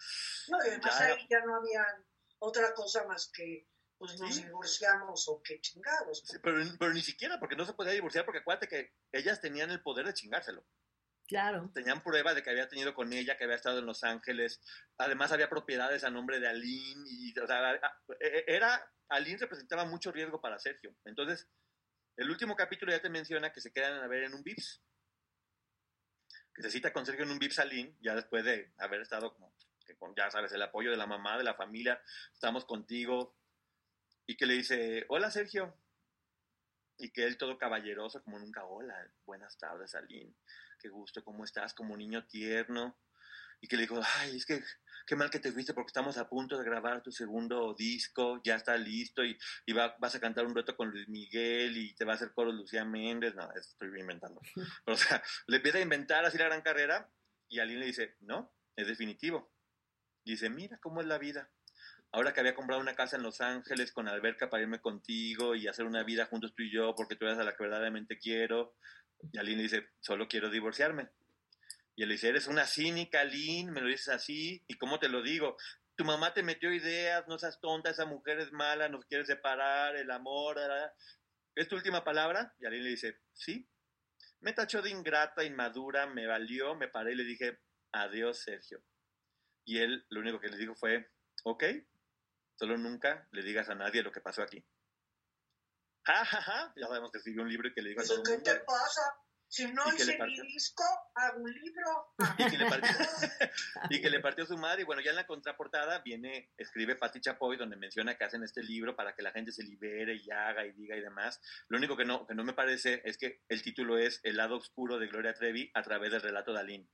no, 0.48 0.59
y 0.66 0.69
además 0.69 1.01
ahí 1.01 1.27
ya 1.31 1.40
no 1.44 1.55
había 1.55 1.86
otra 2.40 2.74
cosa 2.74 3.06
más 3.06 3.31
que 3.32 3.69
pues 4.06 4.20
nos 4.20 4.36
divorciamos 4.36 5.28
o 5.28 5.43
qué 5.43 5.60
chingados. 5.60 6.22
pero, 6.43 6.62
pero, 6.78 6.93
ni 6.93 7.02
siquiera, 7.02 7.39
porque 7.39 7.56
no 7.56 7.64
se 7.64 7.74
podía 7.74 7.93
divorciar, 7.93 8.24
porque 8.24 8.40
acuérdate 8.40 8.68
que 8.68 8.93
ellas 9.12 9.40
tenían 9.40 9.70
el 9.70 9.82
poder 9.82 10.06
de 10.06 10.14
chingárselo. 10.14 10.64
Claro. 11.26 11.70
Tenían 11.72 12.02
prueba 12.02 12.35
de 12.35 12.43
que 12.43 12.51
había 12.51 12.68
tenido 12.68 12.94
con 12.94 13.12
ella, 13.12 13.36
que 13.36 13.44
había 13.44 13.56
estado 13.56 13.78
en 13.78 13.86
Los 13.86 14.05
Ángeles. 14.05 14.60
Además, 14.98 15.32
había 15.32 15.48
propiedades 15.48 16.05
a 16.05 16.10
nombre 16.10 16.39
de 16.39 16.48
Aline. 16.48 17.02
Y, 17.06 17.39
o 17.39 17.47
sea, 17.47 17.74
e, 17.74 17.81
e, 18.20 18.44
era, 18.47 18.93
Aline 19.09 19.39
representaba 19.39 19.85
mucho 19.86 20.12
riesgo 20.12 20.40
para 20.40 20.59
Sergio. 20.59 20.94
Entonces, 21.05 21.48
el 22.16 22.31
último 22.31 22.55
capítulo 22.56 22.93
ya 22.93 23.01
te 23.01 23.09
menciona 23.09 23.52
que 23.52 23.60
se 23.60 23.72
quedan 23.72 24.02
a 24.02 24.06
ver 24.06 24.24
en 24.24 24.35
un 24.35 24.43
VIPS. 24.43 24.82
Que 26.55 26.62
se 26.62 26.70
cita 26.70 26.93
con 26.93 27.06
Sergio 27.06 27.24
en 27.24 27.31
un 27.31 27.39
VIPS 27.39 27.59
Aline, 27.59 27.97
ya 28.01 28.14
después 28.14 28.44
de 28.44 28.72
haber 28.78 29.01
estado 29.01 29.32
como, 29.32 29.52
con, 29.98 30.14
ya 30.14 30.31
sabes, 30.31 30.52
el 30.52 30.62
apoyo 30.62 30.90
de 30.90 30.97
la 30.97 31.06
mamá, 31.06 31.39
de 31.39 31.44
la 31.44 31.55
familia. 31.55 32.01
Estamos 32.32 32.64
contigo. 32.66 33.36
Y 34.27 34.37
que 34.37 34.47
le 34.47 34.55
dice, 34.55 35.05
hola 35.09 35.31
Sergio. 35.31 35.77
Y 36.97 37.11
que 37.11 37.25
él 37.25 37.37
todo 37.37 37.59
caballeroso, 37.59 38.23
como 38.23 38.39
nunca, 38.39 38.65
hola, 38.65 38.95
buenas 39.27 39.59
tardes 39.59 39.95
Aline 39.95 40.35
qué 40.85 40.91
gusto, 40.91 41.25
¿cómo 41.25 41.45
estás? 41.45 41.73
Como 41.73 41.97
niño 41.97 42.27
tierno. 42.27 43.01
Y 43.63 43.69
que 43.69 43.77
le 43.77 43.83
digo, 43.85 43.99
ay, 44.19 44.37
es 44.37 44.45
que 44.45 44.63
qué 45.07 45.17
mal 45.17 45.31
que 45.31 45.39
te 45.39 45.51
fuiste 45.51 45.73
porque 45.73 45.89
estamos 45.89 46.19
a 46.19 46.29
punto 46.29 46.59
de 46.59 46.65
grabar 46.65 47.03
tu 47.03 47.11
segundo 47.11 47.75
disco, 47.75 48.41
ya 48.45 48.57
está 48.57 48.77
listo 48.77 49.25
y, 49.25 49.39
y 49.65 49.73
vas 49.73 50.15
a 50.15 50.21
cantar 50.21 50.45
un 50.45 50.55
reto 50.55 50.77
con 50.77 50.91
Luis 50.91 51.09
Miguel 51.09 51.77
y 51.79 51.95
te 51.95 52.05
va 52.05 52.13
a 52.13 52.17
hacer 52.17 52.33
coro 52.35 52.53
Lucía 52.53 52.85
Méndez. 52.85 53.35
No, 53.35 53.51
estoy 53.53 53.89
inventando. 53.99 54.43
o 54.87 54.97
sea, 54.97 55.23
le 55.47 55.57
empieza 55.57 55.79
a 55.79 55.83
inventar 55.83 56.27
así 56.27 56.37
la 56.37 56.45
gran 56.45 56.61
carrera 56.61 57.11
y 57.49 57.61
alguien 57.61 57.81
le 57.81 57.87
dice, 57.87 58.17
no, 58.21 58.55
es 58.77 58.87
definitivo. 58.87 59.51
dice, 60.23 60.51
mira 60.51 60.79
cómo 60.83 61.01
es 61.01 61.07
la 61.07 61.17
vida. 61.17 61.51
Ahora 62.15 62.32
que 62.32 62.39
había 62.39 62.55
comprado 62.55 62.81
una 62.81 62.95
casa 62.95 63.16
en 63.16 63.24
Los 63.24 63.41
Ángeles 63.41 63.91
con 63.91 64.07
alberca 64.07 64.49
para 64.49 64.62
irme 64.62 64.81
contigo 64.81 65.57
y 65.57 65.66
hacer 65.66 65.85
una 65.85 66.05
vida 66.05 66.27
juntos 66.27 66.55
tú 66.55 66.62
y 66.62 66.73
yo 66.73 66.95
porque 66.95 67.16
tú 67.16 67.24
eres 67.24 67.39
a 67.39 67.43
la 67.43 67.57
que 67.57 67.65
verdaderamente 67.65 68.19
quiero, 68.19 68.77
y 69.32 69.36
Aline 69.36 69.62
dice, 69.62 69.89
solo 69.99 70.28
quiero 70.28 70.49
divorciarme. 70.49 71.09
Y 71.97 72.05
él 72.05 72.11
dice, 72.11 72.28
eres 72.28 72.47
una 72.47 72.66
cínica, 72.66 73.23
Aline, 73.23 73.73
me 73.73 73.81
lo 73.81 73.89
dices 73.89 74.11
así, 74.11 74.62
¿y 74.69 74.74
cómo 74.74 75.01
te 75.01 75.09
lo 75.09 75.23
digo? 75.23 75.57
Tu 75.97 76.05
mamá 76.05 76.32
te 76.32 76.45
metió 76.45 76.73
ideas, 76.73 77.27
no 77.27 77.36
seas 77.36 77.61
tonta, 77.61 77.91
esa 77.91 78.07
mujer 78.07 78.39
es 78.39 78.53
mala, 78.53 78.89
nos 78.89 79.07
quiere 79.07 79.27
separar, 79.27 79.97
el 79.97 80.12
amor, 80.12 80.61
¿es 81.57 81.66
tu 81.66 81.74
última 81.74 82.05
palabra? 82.05 82.55
Y 82.61 82.66
Aline 82.66 82.85
le 82.85 82.91
dice, 82.91 83.23
sí. 83.32 83.69
Me 84.39 84.53
tachó 84.53 84.82
de 84.82 84.91
ingrata, 84.91 85.43
inmadura, 85.43 86.07
me 86.07 86.28
valió, 86.28 86.77
me 86.77 86.86
paré 86.86 87.15
y 87.15 87.16
le 87.16 87.24
dije, 87.24 87.59
adiós, 87.91 88.39
Sergio. 88.39 88.85
Y 89.65 89.78
él 89.78 90.07
lo 90.11 90.20
único 90.20 90.39
que 90.39 90.47
le 90.49 90.59
dijo 90.59 90.77
fue, 90.77 91.11
ok, 91.43 91.65
solo 92.56 92.76
nunca 92.76 93.28
le 93.32 93.43
digas 93.43 93.68
a 93.68 93.74
nadie 93.74 94.02
lo 94.02 94.12
que 94.12 94.20
pasó 94.20 94.43
aquí. 94.43 94.64
Ja, 96.05 96.24
ja, 96.24 96.43
ja. 96.43 96.72
Ya 96.76 96.86
sabemos 96.86 97.10
que 97.10 97.18
escribió 97.18 97.43
un 97.43 97.48
libro 97.48 97.68
y 97.68 97.72
que 97.72 97.82
le 97.82 97.90
dijo 97.90 98.02
a 98.02 98.05
todo 98.05 98.22
¿Qué 98.22 98.39
te 98.39 98.55
pasa? 98.60 99.02
Si 99.48 99.70
no 99.72 99.82
hice 99.94 100.18
mi 100.18 100.40
disco, 100.48 100.82
hago 101.14 101.43
un 101.43 101.52
libro. 101.52 102.14
y, 102.39 102.51
que 102.51 102.59
le 102.59 102.66
partió, 102.68 102.90
y 103.90 104.01
que 104.01 104.10
le 104.10 104.20
partió 104.20 104.47
su 104.47 104.56
madre. 104.56 104.82
Y 104.82 104.85
bueno, 104.85 105.01
ya 105.01 105.10
en 105.10 105.16
la 105.16 105.26
contraportada 105.26 106.01
viene, 106.01 106.51
escribe 106.56 106.97
Patti 106.97 107.20
Chapoy, 107.20 107.56
donde 107.56 107.76
menciona 107.76 108.16
que 108.16 108.24
hacen 108.24 108.43
este 108.43 108.62
libro 108.62 108.97
para 108.97 109.14
que 109.14 109.22
la 109.22 109.31
gente 109.31 109.52
se 109.52 109.62
libere 109.62 110.16
y 110.16 110.31
haga 110.31 110.66
y 110.66 110.72
diga 110.72 110.97
y 110.97 111.01
demás. 111.01 111.40
Lo 111.68 111.78
único 111.78 111.97
que 111.97 112.05
no, 112.05 112.26
que 112.26 112.35
no 112.35 112.43
me 112.43 112.52
parece 112.52 113.01
es 113.05 113.16
que 113.16 113.44
el 113.48 113.62
título 113.62 113.97
es 113.97 114.20
El 114.24 114.39
lado 114.39 114.56
oscuro 114.56 114.98
de 114.98 115.06
Gloria 115.06 115.35
Trevi 115.35 115.70
a 115.72 115.82
través 115.82 116.10
del 116.10 116.22
relato 116.22 116.52
de 116.52 116.60
Aline 116.60 116.90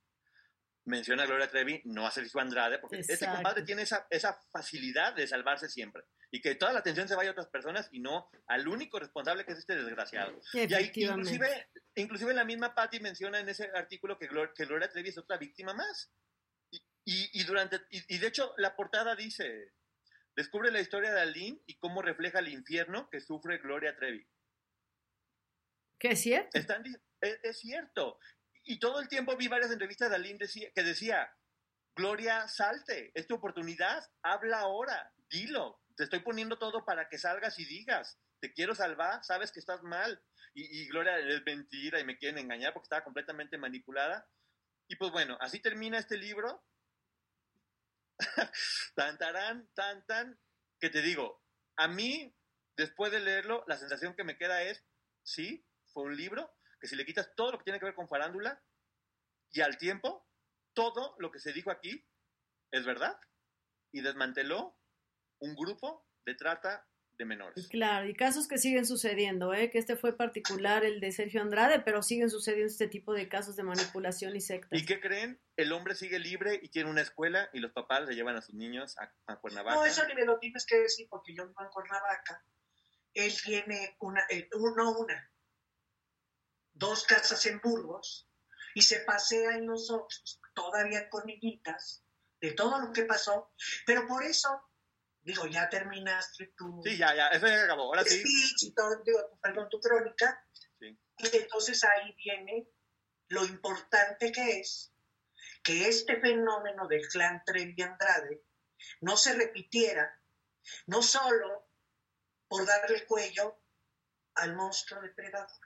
menciona 0.85 1.25
a 1.25 1.27
Gloria 1.27 1.49
Trevi, 1.49 1.83
no 1.85 2.07
a 2.07 2.11
Sergio 2.11 2.41
Andrade, 2.41 2.79
porque 2.79 3.01
ese 3.01 3.27
compadre 3.27 3.63
tiene 3.63 3.83
esa, 3.83 4.07
esa 4.11 4.41
facilidad 4.53 5.15
de 5.15 5.27
salvarse 5.27 5.69
siempre. 5.69 6.05
Y 6.31 6.41
que 6.41 6.55
toda 6.55 6.73
la 6.73 6.81
atención 6.81 7.09
se 7.09 7.15
vaya 7.15 7.31
a 7.31 7.33
otras 7.33 7.49
personas 7.49 7.89
y 7.93 8.01
no 8.01 8.31
al 8.47 8.67
único 8.69 8.99
responsable 8.99 9.45
que 9.45 9.53
es 9.53 9.59
este 9.59 9.77
desgraciado. 9.77 10.41
Y 10.53 10.73
ahí, 10.75 10.91
inclusive, 10.95 11.69
inclusive 11.97 12.35
la 12.35 12.45
misma 12.45 12.75
Patty 12.75 13.01
menciona 13.01 13.41
en 13.41 13.49
ese 13.49 13.71
artículo 13.75 14.19
que, 14.19 14.29
que 14.29 14.67
Gloria 14.67 14.89
Trevi 14.89 15.09
es 15.09 15.19
otra 15.19 15.37
víctima 15.37 15.75
más. 15.75 16.13
Y, 17.05 17.41
y, 17.41 17.45
durante, 17.45 17.81
y, 17.91 18.19
de 18.19 18.27
hecho 18.27 18.55
la 18.59 18.77
portada 18.77 19.17
dice, 19.17 19.73
descubre 20.37 20.71
la 20.71 20.81
historia 20.81 21.13
de 21.13 21.21
Aline 21.21 21.61
y 21.67 21.77
cómo 21.79 22.03
refleja 22.03 22.39
el 22.39 22.49
infierno 22.49 23.09
que 23.11 23.21
sufre 23.21 23.59
Gloria 23.59 23.97
Trevi. 23.97 24.27
¿Qué 25.99 26.13
es 26.13 26.21
cierto? 26.21 26.59
es, 26.59 26.67
es, 27.43 27.59
cierto 27.59 28.19
y 28.71 28.79
todo 28.79 29.01
el 29.01 29.09
tiempo 29.09 29.37
vi 29.37 29.49
varias 29.49 29.73
entrevistas 29.73 30.11
de 30.11 30.15
Aline 30.15 30.39
que 30.73 30.83
decía, 30.85 31.29
Gloria, 31.97 32.47
salte, 32.47 33.11
es 33.15 33.27
tu 33.27 33.35
oportunidad, 33.35 34.09
habla 34.23 34.61
ahora, 34.61 35.13
dilo, 35.29 35.83
te 35.97 36.05
estoy 36.05 36.21
poniendo 36.21 36.57
todo 36.57 36.85
para 36.85 37.09
que 37.09 37.19
salgas 37.19 37.59
y 37.59 37.65
digas, 37.65 38.21
te 38.39 38.53
quiero 38.53 38.77
salvar, 38.77 39.25
sabes 39.25 39.51
que 39.51 39.59
estás 39.59 39.83
mal. 39.83 40.23
Y, 40.55 40.87
Gloria 40.87 41.19
es 41.19 41.43
mentira 41.45 41.99
y 41.99 42.05
me 42.05 42.17
quieren 42.17 42.39
engañar 42.39 42.73
porque 42.73 42.85
estaba 42.85 43.03
completamente 43.03 43.59
manipulada. 43.59 44.29
Y 44.87 44.95
pues 44.95 45.11
bueno, 45.11 45.37
así 45.41 45.59
termina 45.59 45.99
este 45.99 46.17
libro. 46.17 46.65
tan, 48.95 49.19
tan, 49.19 49.69
tan, 49.75 50.07
tan, 50.07 50.41
que 50.79 50.91
te 50.91 51.03
digo, 51.03 51.43
a 51.75 51.89
mí, 51.89 52.33
después 52.77 53.11
de 53.11 53.19
leerlo, 53.19 53.65
la 53.67 53.79
sensación 53.79 54.15
que 54.15 54.23
me 54.23 54.37
queda 54.37 54.63
es, 54.63 54.85
sí, 55.25 55.67
fue 55.93 56.05
un 56.05 56.17
libro, 56.17 56.55
que 56.81 56.89
si 56.89 56.97
le 56.97 57.05
quitas 57.05 57.35
todo 57.37 57.53
lo 57.53 57.59
que 57.59 57.65
tiene 57.65 57.79
que 57.79 57.85
ver 57.85 57.95
con 57.95 58.09
farándula 58.09 58.63
y 59.53 59.61
al 59.61 59.77
tiempo, 59.79 60.27
todo 60.73 61.15
lo 61.19 61.31
que 61.31 61.41
se 61.41 61.53
dijo 61.53 61.71
aquí 61.71 62.07
es 62.71 62.85
verdad 62.85 63.19
y 63.93 64.01
desmanteló 64.01 64.77
un 65.41 65.55
grupo 65.55 66.07
de 66.25 66.35
trata 66.35 66.87
de 67.21 67.25
menores. 67.27 67.69
Claro, 67.69 68.09
y 68.09 68.15
casos 68.15 68.49
que 68.49 68.57
siguen 68.57 68.87
sucediendo, 68.87 69.53
¿eh? 69.53 69.71
que 69.71 69.79
este 69.79 69.97
fue 69.97 70.17
particular 70.17 70.85
el 70.85 71.01
de 71.01 71.13
Sergio 71.13 71.43
Andrade, 71.43 71.81
pero 71.81 72.03
siguen 72.03 72.31
sucediendo 72.31 72.71
este 72.71 72.89
tipo 72.89 73.13
de 73.13 73.29
casos 73.29 73.57
de 73.57 73.63
manipulación 73.63 74.35
y 74.35 74.41
sectas. 74.41 74.81
¿Y 74.81 74.87
qué 74.87 75.01
creen? 75.01 75.39
El 75.57 75.73
hombre 75.73 75.95
sigue 75.95 76.19
libre 76.19 76.59
y 76.63 76.71
tiene 76.71 76.89
una 76.89 77.03
escuela 77.03 77.51
y 77.53 77.59
los 77.59 77.73
papás 77.73 78.09
le 78.09 78.15
llevan 78.15 78.37
a 78.37 78.43
sus 78.43 78.55
niños 78.55 78.97
a, 79.27 79.37
Cuernavaca. 79.37 79.77
No, 79.77 79.85
eso 79.85 80.07
ni 80.07 80.15
me 80.15 80.25
lo 80.25 80.39
tienes 80.39 80.65
que 80.65 80.79
decir 80.79 81.09
porque 81.11 81.35
yo 81.35 81.45
no 81.45 81.51
en 81.59 81.71
Cuernavaca. 81.71 82.43
Él 83.13 83.33
tiene 83.45 83.97
una, 84.01 84.23
eh, 84.31 84.49
uno, 84.55 84.99
una, 84.99 85.30
dos 86.81 87.05
casas 87.05 87.45
en 87.47 87.61
Burgos 87.61 88.27
y 88.75 88.83
se 88.83 89.01
pasea 89.01 89.57
en 89.57 89.67
los 89.67 89.91
ojos, 89.91 90.41
todavía 90.55 91.09
con 91.11 91.27
niñitas, 91.27 92.03
de 92.41 92.53
todo 92.53 92.81
lo 92.81 92.93
que 92.93 93.05
pasó, 93.05 93.53
pero 93.85 94.07
por 94.07 94.25
eso, 94.25 94.49
digo, 95.21 95.47
ya 95.47 95.69
terminaste 95.69 96.55
tu... 96.57 96.81
Sí, 96.83 96.97
ya, 96.97 97.15
ya, 97.15 97.29
eso 97.29 97.47
ya 97.47 97.65
acabó, 97.65 97.83
ahora 97.83 98.03
sí. 98.05 98.23
y 98.63 98.73
todo, 98.73 99.03
digo, 99.05 99.39
perdón, 99.43 99.69
tu 99.69 99.79
crónica, 99.79 100.43
sí. 100.79 100.99
y 101.19 101.37
entonces 101.37 101.85
ahí 101.85 102.15
viene 102.15 102.67
lo 103.29 103.45
importante 103.45 104.33
que 104.33 104.61
es 104.61 104.95
que 105.63 105.87
este 105.87 106.19
fenómeno 106.19 106.89
del 106.89 107.07
clan 107.09 107.43
Trevi 107.45 107.83
Andrade 107.83 108.43
no 109.03 109.19
se 109.19 109.35
repitiera, 109.35 110.19
no 110.87 111.03
solo 111.03 111.69
por 112.49 112.65
darle 112.65 113.05
cuello 113.05 113.61
al 114.37 114.57
monstruo 114.57 115.03
depredador, 115.03 115.61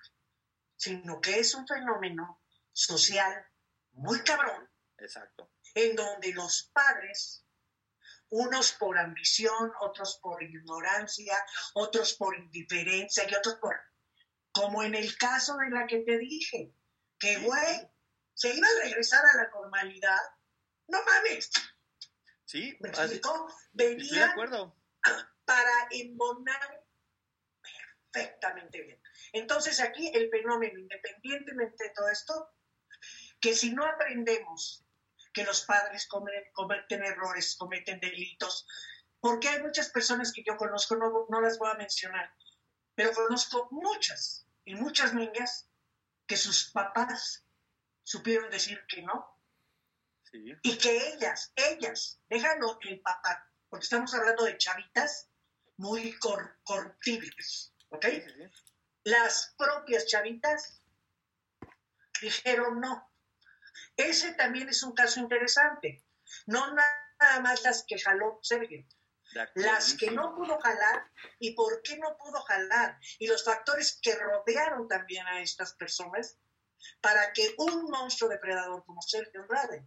sino 0.85 1.19
que 1.19 1.39
es 1.39 1.55
un 1.55 1.67
fenómeno 1.67 2.43
social 2.71 3.47
muy 3.93 4.21
cabrón. 4.23 4.71
Exacto. 4.99 5.51
En 5.75 5.97
donde 5.97 6.35
los 6.35 6.71
padres, 6.75 7.47
unos 8.29 8.73
por 8.73 8.99
ambición, 8.99 9.73
otros 9.81 10.19
por 10.21 10.43
ignorancia, 10.43 11.43
otros 11.73 12.13
por 12.15 12.37
indiferencia 12.37 13.25
y 13.27 13.35
otros 13.35 13.55
por, 13.55 13.81
como 14.53 14.83
en 14.83 14.95
el 14.95 15.17
caso 15.17 15.57
de 15.57 15.71
la 15.71 15.87
que 15.87 16.01
te 16.01 16.19
dije, 16.19 16.75
que 17.19 17.39
güey, 17.39 17.91
se 18.35 18.55
iba 18.55 18.69
a 18.69 18.85
regresar 18.85 19.25
a 19.25 19.37
la 19.39 19.49
normalidad. 19.49 20.21
No 20.89 21.03
mames. 21.03 21.51
Sí, 22.45 22.77
¿Me 22.81 22.91
explico? 22.91 23.51
Venía 23.73 24.27
de 24.27 24.33
acuerdo. 24.33 24.77
para 25.47 25.89
embonar 25.91 26.84
perfectamente 28.15 28.81
bien. 28.81 29.01
Entonces 29.33 29.81
aquí 29.81 30.11
el 30.15 30.31
fenómeno, 30.31 30.79
independientemente 30.79 31.85
de 31.85 31.91
todo 31.91 32.09
esto, 32.09 32.51
que 33.41 33.55
si 33.55 33.73
no 33.73 33.85
aprendemos 33.85 34.85
que 35.33 35.45
los 35.45 35.63
padres 35.65 36.07
cometen, 36.07 37.05
errores, 37.05 37.57
cometen 37.57 37.99
delitos, 37.99 38.67
porque 39.21 39.49
hay 39.49 39.63
muchas 39.63 39.91
personas 39.91 40.33
que 40.33 40.45
yo 40.45 40.57
conozco, 40.57 40.97
no, 40.97 41.27
no 41.29 41.41
las 41.41 41.59
voy 41.59 41.71
a 41.71 41.75
mencionar, 41.75 42.33
pero 42.95 43.13
conozco 43.13 43.69
muchas 43.73 44.47
y 44.65 44.77
muchas 44.77 45.13
niñas 45.13 45.69
que 46.27 46.37
sus 46.37 46.71
papás 46.71 47.45
supieron 48.05 48.51
decir 48.51 48.81
que 48.89 49.03
no. 49.03 49.31
Y 50.63 50.79
que 50.79 51.15
ellas, 51.15 51.53
ellas, 51.55 52.21
déjalo 52.29 52.79
el 52.83 53.01
papá, 53.01 53.49
porque 53.69 53.85
estamos 53.85 54.13
hablando 54.15 54.45
de 54.45 54.59
chavitas 54.59 55.31
muy 55.77 56.17
cortibles, 56.65 57.74
¿ok? 57.95 58.07
las 59.05 59.55
propias 59.59 60.07
chavitas 60.07 60.83
dijeron 62.21 62.81
no. 62.81 63.11
Ese 63.97 64.33
también 64.33 64.69
es 64.69 64.83
un 64.83 64.95
caso 64.95 65.21
interesante. 65.21 66.05
No 66.47 66.75
nada 66.75 67.41
más 67.41 67.63
las 67.63 67.85
que 67.87 67.99
jaló 67.99 68.39
Sergio, 68.43 68.87
las 69.55 69.95
que 69.95 70.11
no 70.11 70.35
pudo 70.35 70.59
jalar 70.59 71.11
y 71.39 71.55
por 71.55 71.83
qué 71.83 71.99
no 71.99 72.17
pudo 72.17 72.41
jalar 72.43 72.99
y 73.19 73.27
los 73.27 73.45
factores 73.45 73.99
que 74.01 74.15
rodearon 74.15 74.89
también 74.89 75.27
a 75.27 75.43
estas 75.43 75.75
personas 75.75 76.39
para 77.01 77.33
que 77.33 77.55
un 77.59 77.91
monstruo 77.91 78.31
depredador 78.31 78.85
como 78.85 79.03
Sergio 79.03 79.43
Andrade 79.43 79.87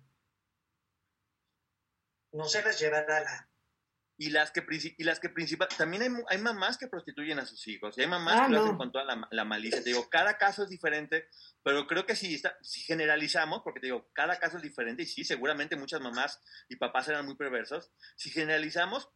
no 2.31 2.45
se 2.45 2.61
las 2.61 2.79
llevara 2.79 3.17
a 3.17 3.21
la 3.21 3.46
y 4.17 4.29
las 4.31 4.51
que 4.51 4.65
y 4.97 5.03
las 5.03 5.19
que 5.19 5.29
principal 5.29 5.67
también 5.77 6.01
hay, 6.01 6.09
hay, 6.29 6.37
mamás 6.39 6.77
que 6.77 6.87
prostituyen 6.87 7.37
a 7.39 7.45
sus 7.45 7.67
hijos 7.67 7.97
y 7.97 8.01
hay 8.01 8.07
mamás 8.07 8.35
ah, 8.41 8.45
que 8.47 8.53
lo 8.53 8.63
hacen 8.63 8.77
con 8.77 8.91
toda 8.91 9.05
la, 9.05 9.27
la, 9.29 9.45
malicia 9.45 9.83
te 9.83 9.89
digo 9.89 10.09
cada 10.09 10.37
caso 10.37 10.63
es 10.63 10.69
diferente 10.69 11.27
pero 11.63 11.85
creo 11.85 12.05
que 12.05 12.15
si, 12.15 12.41
si 12.61 12.81
generalizamos 12.81 13.61
porque 13.63 13.79
te 13.79 13.87
digo 13.87 14.09
cada 14.13 14.39
caso 14.39 14.57
es 14.57 14.63
diferente 14.63 15.03
y 15.03 15.05
sí 15.05 15.23
seguramente 15.23 15.75
muchas 15.75 16.01
mamás 16.01 16.41
y 16.67 16.77
papás 16.77 17.07
eran 17.09 17.25
muy 17.25 17.35
perversos 17.35 17.91
si 18.15 18.31
generalizamos 18.31 19.09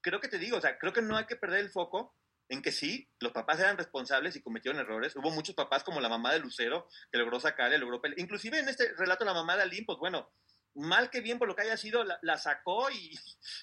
creo 0.00 0.20
que 0.20 0.28
te 0.28 0.38
digo 0.38 0.58
o 0.58 0.60
sea 0.60 0.78
creo 0.78 0.92
que 0.92 1.02
no 1.02 1.16
hay 1.16 1.26
que 1.26 1.36
perder 1.36 1.60
el 1.60 1.70
foco 1.70 2.14
en 2.48 2.62
que 2.62 2.72
sí, 2.72 3.10
los 3.18 3.32
papás 3.32 3.58
eran 3.58 3.76
responsables 3.76 4.36
y 4.36 4.42
cometieron 4.42 4.80
errores. 4.80 5.16
Hubo 5.16 5.30
muchos 5.30 5.54
papás 5.54 5.82
como 5.82 6.00
la 6.00 6.08
mamá 6.08 6.32
de 6.32 6.38
Lucero 6.38 6.88
que 7.10 7.18
logró 7.18 7.40
sacarle, 7.40 7.78
logró 7.78 8.00
pelear. 8.00 8.20
Inclusive 8.20 8.58
en 8.58 8.68
este 8.68 8.92
relato 8.94 9.24
la 9.24 9.34
mamá 9.34 9.56
de 9.56 9.62
Aline, 9.62 9.84
pues 9.84 9.98
bueno, 9.98 10.30
mal 10.76 11.10
que 11.10 11.20
bien 11.20 11.38
por 11.38 11.48
lo 11.48 11.56
que 11.56 11.62
haya 11.62 11.76
sido, 11.76 12.04
la, 12.04 12.38
sacó 12.38 12.90
y, 12.90 13.18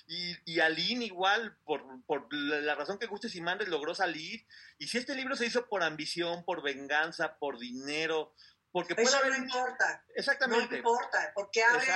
y, 0.08 0.36
y, 0.46 0.60
Aline 0.60 1.06
igual, 1.06 1.58
por, 1.64 1.84
por, 2.06 2.28
la 2.34 2.76
razón 2.76 2.98
que 2.98 3.08
gustes 3.08 3.36
y 3.36 3.42
mandes, 3.42 3.68
logró 3.68 3.96
salir. 3.96 4.46
Y 4.78 4.88
si 4.88 4.98
este 4.98 5.16
libro 5.16 5.36
se 5.36 5.46
hizo 5.46 5.68
por 5.68 5.84
ambición, 5.84 6.44
por 6.44 6.64
venganza, 6.64 7.38
por 7.38 7.60
dinero, 7.60 8.34
porque 8.72 8.96
puede 8.96 9.08
Eso 9.08 9.24
no 9.24 9.36
importa. 9.36 10.06
Exactamente. 10.16 10.72
No 10.72 10.78
importa, 10.78 11.32
porque 11.36 11.64
abre, 11.64 11.88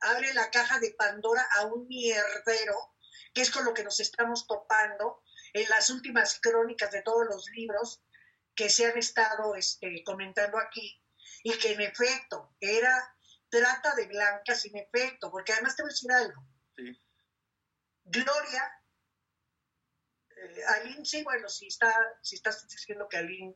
abre 0.00 0.34
la 0.34 0.50
caja 0.50 0.80
de 0.80 0.92
Pandora 0.92 1.46
a 1.58 1.66
un 1.66 1.86
mierdero, 1.86 2.94
que 3.34 3.42
es 3.42 3.50
con 3.50 3.64
lo 3.64 3.74
que 3.74 3.84
nos 3.84 4.00
estamos 4.00 4.46
topando 4.46 5.22
en 5.52 5.68
las 5.68 5.90
últimas 5.90 6.40
crónicas 6.40 6.90
de 6.90 7.02
todos 7.02 7.26
los 7.26 7.48
libros 7.50 8.02
que 8.54 8.70
se 8.70 8.86
han 8.86 8.96
estado 8.96 9.54
este, 9.56 10.02
comentando 10.04 10.58
aquí, 10.58 11.00
y 11.42 11.52
que 11.58 11.72
en 11.72 11.82
efecto 11.82 12.56
era 12.60 13.14
trata 13.54 13.94
de 13.94 14.06
blancas 14.06 14.62
sin 14.62 14.76
efecto, 14.76 15.30
porque 15.30 15.52
además 15.52 15.76
te 15.76 15.82
voy 15.82 15.90
a 15.90 15.94
decir 15.94 16.12
algo. 16.12 16.44
Sí. 16.76 17.00
Gloria, 18.04 18.82
eh, 20.36 20.64
Aline, 20.66 21.04
sí, 21.04 21.22
bueno, 21.22 21.48
si, 21.48 21.68
está, 21.68 21.94
si 22.20 22.34
estás 22.34 22.66
diciendo 22.66 23.08
que 23.08 23.18
Aline 23.18 23.54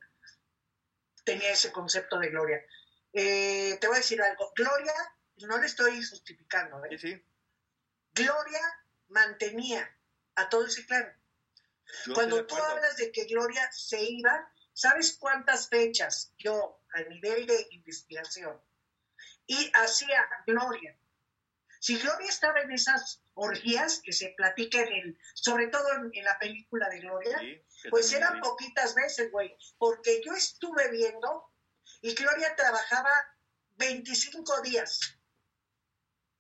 tenía 1.25 1.51
ese 1.51 1.73
concepto 1.73 2.19
de 2.21 2.29
Gloria, 2.29 2.65
eh, 3.13 3.77
te 3.81 3.87
voy 3.89 3.97
a 3.97 4.01
decir 4.01 4.23
algo. 4.23 4.53
Gloria, 4.55 4.95
no 5.39 5.59
le 5.59 5.67
estoy 5.67 5.97
justificando, 6.05 6.85
¿eh? 6.85 6.97
Sí, 6.97 7.21
Gloria 8.13 8.63
mantenía 9.09 9.99
a 10.37 10.49
todo 10.49 10.67
ese 10.67 10.87
clan. 10.87 11.13
Cuando 12.15 12.47
tú 12.47 12.55
hablas 12.55 12.97
de 12.97 13.11
que 13.11 13.25
Gloria 13.25 13.69
se 13.73 14.01
iba, 14.01 14.53
¿sabes 14.73 15.17
cuántas 15.19 15.69
fechas 15.69 16.33
yo, 16.39 16.83
a 16.93 17.01
nivel 17.03 17.47
de 17.47 17.67
investigación, 17.71 18.61
y 19.49 19.71
hacía 19.75 20.29
Gloria. 20.47 20.97
Si 21.81 21.97
Gloria 21.97 22.29
estaba 22.29 22.61
en 22.61 22.71
esas 22.71 23.23
orgías 23.35 24.01
que 24.05 24.13
se 24.13 24.35
platican, 24.37 24.87
en 24.89 25.19
sobre 25.35 25.69
todo 25.69 25.87
en, 25.95 26.25
la 26.25 26.39
película 26.39 26.89
de 26.89 27.01
Gloria, 27.01 27.41
pues 27.91 28.13
eran 28.13 28.41
poquitas 28.41 28.95
veces, 28.95 29.33
güey, 29.33 29.57
porque 29.79 30.21
yo 30.25 30.33
estuve 30.35 30.91
viendo 30.91 31.51
y 32.03 32.15
Gloria 32.15 32.55
trabajaba 32.57 33.11
25 33.77 34.63
días 34.63 35.01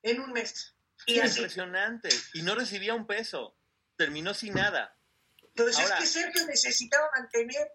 en 0.02 0.20
un 0.20 0.32
mes. 0.32 0.74
Y 1.06 1.20
Impresionante. 1.20 2.08
Y 2.34 2.42
no 2.42 2.54
recibía 2.54 2.94
un 2.94 3.06
peso. 3.06 3.56
Terminó 3.96 4.34
sin 4.34 4.54
nada. 4.54 4.96
Pues 5.54 5.78
es 5.78 5.90
que 5.92 6.06
Sergio 6.06 6.46
necesitaba 6.46 7.08
mantener 7.16 7.72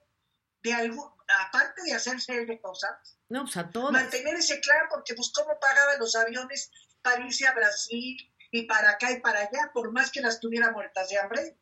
de 0.64 0.74
algo, 0.74 1.16
aparte 1.46 1.84
de 1.84 1.94
hacerse 1.94 2.46
de 2.46 2.62
cosas, 2.62 3.18
no, 3.30 3.44
pues 3.44 3.58
a 3.58 3.70
todos. 3.70 3.92
Mantener 3.92 4.36
ese 4.36 4.60
claro, 4.62 4.88
porque 4.90 5.14
pues 5.14 5.32
cómo 5.34 5.60
pagaban 5.60 6.00
los 6.00 6.16
aviones 6.16 6.72
para 7.02 7.26
irse 7.26 7.46
a 7.46 7.54
Brasil 7.54 8.18
y 8.52 8.64
para 8.64 8.92
acá 8.92 9.12
y 9.12 9.20
para 9.20 9.40
allá, 9.40 9.72
por 9.74 9.92
más 9.92 10.12
que 10.12 10.22
las 10.22 10.40
tuviera 10.40 10.72
muertas 10.72 11.10
de 11.10 11.20
hambre. 11.20 11.58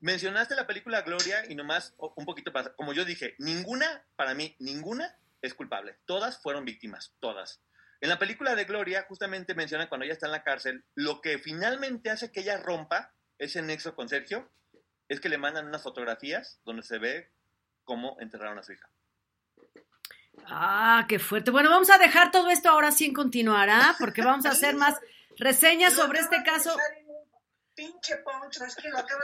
Mencionaste 0.00 0.54
la 0.54 0.66
película 0.66 1.02
Gloria 1.02 1.44
y 1.48 1.54
nomás 1.54 1.94
un 1.96 2.24
poquito, 2.24 2.52
para, 2.52 2.74
como 2.74 2.92
yo 2.92 3.04
dije, 3.04 3.34
ninguna, 3.38 4.04
para 4.16 4.34
mí, 4.34 4.56
ninguna 4.58 5.16
es 5.40 5.54
culpable. 5.54 5.98
Todas 6.06 6.40
fueron 6.40 6.64
víctimas, 6.64 7.14
todas. 7.20 7.60
En 8.00 8.08
la 8.08 8.18
película 8.18 8.56
de 8.56 8.64
Gloria, 8.64 9.06
justamente 9.08 9.54
menciona 9.54 9.88
cuando 9.88 10.04
ella 10.04 10.14
está 10.14 10.26
en 10.26 10.32
la 10.32 10.42
cárcel, 10.42 10.84
lo 10.94 11.20
que 11.20 11.38
finalmente 11.38 12.10
hace 12.10 12.32
que 12.32 12.40
ella 12.40 12.56
rompa 12.56 13.14
ese 13.38 13.62
nexo 13.62 13.94
con 13.94 14.08
Sergio 14.08 14.50
es 15.12 15.20
que 15.20 15.28
le 15.28 15.38
mandan 15.38 15.66
unas 15.66 15.82
fotografías 15.82 16.60
donde 16.64 16.82
se 16.82 16.98
ve 16.98 17.30
cómo 17.84 18.16
enterraron 18.20 18.58
a 18.58 18.62
su 18.62 18.72
hija. 18.72 18.88
Ah, 20.46 21.04
qué 21.08 21.18
fuerte. 21.18 21.50
Bueno, 21.50 21.70
vamos 21.70 21.90
a 21.90 21.98
dejar 21.98 22.30
todo 22.30 22.48
esto 22.48 22.70
ahora 22.70 22.90
sin 22.90 23.12
continuar, 23.12 23.68
¿ah? 23.70 23.94
Porque 23.98 24.22
vamos 24.22 24.46
a 24.46 24.50
hacer 24.50 24.74
más 24.74 24.98
reseñas 25.38 25.94
sobre 25.94 26.20
este 26.20 26.42
caso. 26.42 26.74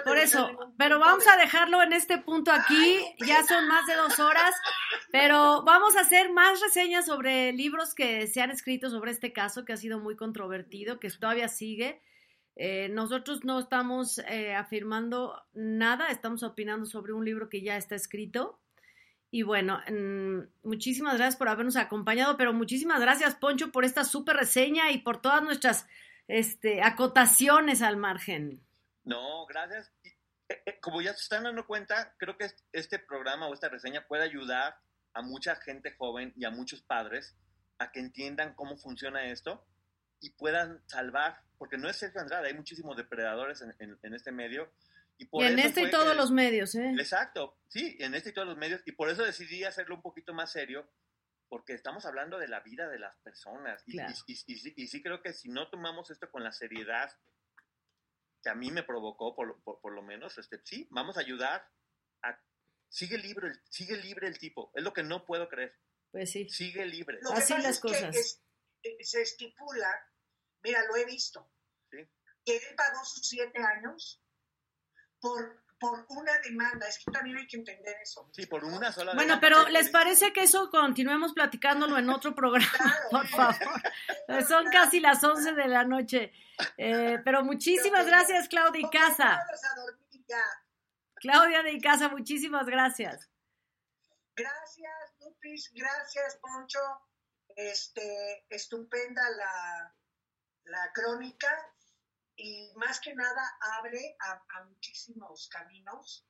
Por 0.05 0.17
eso, 0.17 0.49
pero 0.79 0.99
vamos 0.99 1.27
a 1.27 1.37
dejarlo 1.37 1.83
en 1.83 1.93
este 1.93 2.19
punto 2.19 2.51
aquí. 2.51 3.01
Ya 3.19 3.45
son 3.45 3.69
más 3.69 3.87
de 3.87 3.95
dos 3.95 4.19
horas, 4.19 4.55
pero 5.13 5.63
vamos 5.65 5.97
a 5.97 6.01
hacer 6.01 6.31
más 6.31 6.61
reseñas 6.61 7.07
sobre 7.07 7.53
libros 7.53 7.95
que 7.95 8.27
se 8.27 8.41
han 8.41 8.51
escrito 8.51 8.91
sobre 8.91 9.11
este 9.11 9.33
caso, 9.33 9.65
que 9.65 9.75
ha 9.75 9.77
sido 9.77 9.99
muy 9.99 10.17
controvertido, 10.17 10.99
que 10.99 11.11
todavía 11.11 11.49
sigue. 11.49 12.01
Eh, 12.61 12.89
nosotros 12.91 13.45
no 13.45 13.59
estamos 13.59 14.19
eh, 14.19 14.55
afirmando 14.55 15.43
nada, 15.55 16.09
estamos 16.09 16.43
opinando 16.43 16.85
sobre 16.85 17.15
un 17.15 17.25
libro 17.25 17.49
que 17.49 17.63
ya 17.63 17.77
está 17.77 17.95
escrito. 17.95 18.61
Y 19.31 19.43
bueno, 19.43 19.81
mm, 19.89 20.67
muchísimas 20.69 21.17
gracias 21.17 21.37
por 21.37 21.49
habernos 21.49 21.77
acompañado, 21.77 22.37
pero 22.37 22.53
muchísimas 22.53 23.01
gracias, 23.01 23.35
Poncho, 23.37 23.71
por 23.71 23.85
esta 23.85 24.05
súper 24.05 24.37
reseña 24.37 24.91
y 24.91 24.99
por 24.99 25.23
todas 25.23 25.43
nuestras 25.43 25.87
este, 26.27 26.83
acotaciones 26.83 27.81
al 27.81 27.97
margen. 27.97 28.61
No, 29.05 29.47
gracias. 29.47 29.91
Eh, 30.49 30.63
eh, 30.67 30.81
como 30.81 31.03
ya 31.03 31.13
se 31.13 31.23
están 31.23 31.45
dando 31.45 31.67
cuenta, 31.67 32.15
creo 32.19 32.37
que 32.37 32.51
este 32.73 32.99
programa 32.99 33.49
o 33.49 33.55
esta 33.55 33.69
reseña 33.69 34.07
puede 34.07 34.25
ayudar 34.25 34.79
a 35.15 35.23
mucha 35.23 35.57
gente 35.57 35.95
joven 35.97 36.33
y 36.37 36.45
a 36.45 36.51
muchos 36.51 36.83
padres 36.83 37.37
a 37.79 37.91
que 37.91 38.01
entiendan 38.01 38.55
cómo 38.55 38.77
funciona 38.77 39.27
esto 39.27 39.67
y 40.21 40.31
puedan 40.31 40.83
salvar, 40.87 41.41
porque 41.59 41.77
no 41.77 41.89
es 41.89 41.97
Sergio 41.97 42.21
Andrade, 42.21 42.49
hay 42.49 42.55
muchísimos 42.55 42.97
depredadores 42.97 43.61
en 43.61 44.15
este 44.15 44.33
medio 44.33 44.71
y, 45.19 45.29
en 45.45 45.59
este 45.59 45.83
y 45.83 45.91
todos 45.91 46.17
los 46.17 46.31
medios, 46.31 46.77
¿eh? 46.77 46.95
Exacto, 46.97 47.59
sí, 47.67 47.97
en 47.99 48.15
este 48.15 48.31
y 48.31 48.33
todos 48.33 48.47
los 48.47 48.57
medios. 48.57 48.81
Y 48.87 48.93
por 48.93 49.11
eso 49.11 49.25
decidí 49.25 49.65
hacerlo 49.65 49.97
un 49.97 50.03
poquito 50.03 50.33
más 50.33 50.53
serio, 50.53 50.89
porque 51.49 51.73
estamos 51.73 52.07
hablando 52.07 52.39
de 52.39 52.47
la 52.47 52.61
vida 52.61 52.89
de 52.89 53.01
las 53.01 53.17
personas. 53.19 53.83
Y, 53.87 53.99
y, 54.27 54.87
sí 54.87 55.03
creo 55.03 55.21
que 55.21 55.33
si 55.33 55.49
no 55.49 55.69
tomamos 55.71 56.11
esto 56.11 56.31
con 56.31 56.45
la 56.45 56.53
seriedad 56.53 57.11
que 58.43 58.49
a 58.49 58.55
mí 58.55 58.71
me 58.71 58.85
provocó, 58.85 59.35
por, 59.35 59.61
por, 59.65 59.93
lo 59.93 60.03
menos, 60.03 60.39
este, 60.39 60.61
sí, 60.63 60.87
vamos 60.91 61.17
a 61.17 61.21
ayudar 61.21 61.69
a... 62.23 62.39
Sigue 62.89 63.19
libre, 63.19 63.53
sigue 63.69 63.97
libre 63.97 64.29
el 64.29 64.39
tipo, 64.39 64.71
es 64.75 64.85
lo 64.85 64.93
que 64.93 65.03
no 65.03 65.27
puedo 65.27 65.49
creer. 65.49 65.75
Pues 66.13 66.31
sí. 66.31 66.49
Sigue 66.49 66.87
libre. 66.87 67.19
Así 67.33 67.55
las 67.55 67.81
cosas. 67.81 68.41
Que 68.81 69.05
se 69.05 69.23
estipula, 69.23 69.91
mira, 70.63 70.85
lo 70.87 70.97
he 70.97 71.05
visto, 71.05 71.51
que 71.91 72.57
él 72.57 72.63
pagó 72.77 73.05
sus 73.05 73.29
siete 73.29 73.59
años 73.63 74.23
por, 75.21 75.63
por 75.79 76.07
una 76.09 76.39
demanda. 76.39 76.89
Es 76.89 76.99
que 76.99 77.11
también 77.11 77.37
hay 77.37 77.47
que 77.47 77.57
entender 77.57 77.97
eso. 78.03 78.29
Sí, 78.33 78.47
por 78.47 78.65
una 78.65 78.93
sola 78.93 79.15
Bueno, 79.15 79.39
pero 79.41 79.69
¿les 79.69 79.91
parece 79.91 80.33
que 80.33 80.45
eso 80.45 80.71
continuemos 80.71 81.33
platicándolo 81.33 81.99
en 81.99 82.09
otro 82.11 82.35
programa? 82.35 82.69
por 83.11 83.27
favor. 83.29 83.83
Son 84.47 84.67
casi 84.71 85.01
las 85.01 85.23
11 85.23 85.53
de 85.53 85.69
la 85.69 85.85
noche. 85.85 86.33
Eh, 86.77 87.19
pero 87.25 87.45
muchísimas 87.45 88.07
gracias, 88.07 88.49
Claudia 88.49 88.81
y 88.81 88.91
Casa. 88.91 89.47
Claudia 91.17 91.63
de 91.63 91.81
Casa, 91.81 92.09
muchísimas 92.09 92.67
gracias. 92.67 93.29
Gracias, 94.35 95.15
Lupis. 95.21 95.71
Gracias, 95.75 96.37
Poncho. 96.37 96.79
Este, 97.57 98.47
estupenda 98.51 99.29
la, 99.31 99.95
la 100.69 100.93
crónica 100.93 101.49
y 102.37 102.73
más 102.77 103.01
que 103.01 103.15
nada 103.15 103.43
abre 103.79 104.17
a, 104.21 104.65
muchísimos 104.65 105.49
caminos 105.49 106.25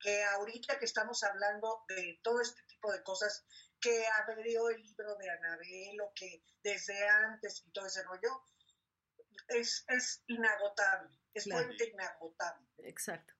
que 0.00 0.24
ahorita 0.24 0.78
que 0.78 0.86
estamos 0.86 1.22
hablando 1.24 1.84
de 1.88 2.18
todo 2.22 2.40
este 2.40 2.62
tipo 2.62 2.90
de 2.90 3.02
cosas 3.02 3.44
que 3.80 4.06
abrió 4.06 4.70
el 4.70 4.82
libro 4.82 5.16
de 5.16 5.28
Anabel 5.28 6.00
o 6.00 6.12
que 6.14 6.42
desde 6.62 7.06
antes 7.06 7.62
y 7.66 7.70
todo 7.70 7.86
ese 7.86 8.02
rollo, 8.04 8.42
es, 9.48 9.84
es 9.88 10.22
inagotable, 10.26 11.18
es 11.34 11.44
fuente 11.44 11.90
inagotable. 11.90 12.66
Exacto. 12.78 13.34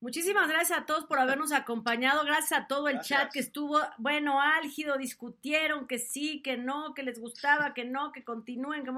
Muchísimas 0.00 0.48
gracias 0.48 0.78
a 0.78 0.86
todos 0.86 1.04
por 1.04 1.18
habernos 1.18 1.52
acompañado. 1.52 2.24
Gracias 2.24 2.58
a 2.58 2.66
todo 2.66 2.88
el 2.88 3.00
chat 3.00 3.30
que 3.30 3.40
estuvo, 3.40 3.78
bueno, 3.98 4.40
álgido, 4.40 4.96
discutieron 4.96 5.86
que 5.86 5.98
sí, 5.98 6.40
que 6.42 6.56
no, 6.56 6.94
que 6.94 7.02
les 7.02 7.20
gustaba, 7.20 7.74
que 7.74 7.84
no, 7.84 8.10
que 8.10 8.24
continúen. 8.24 8.82
Que... 8.82 8.90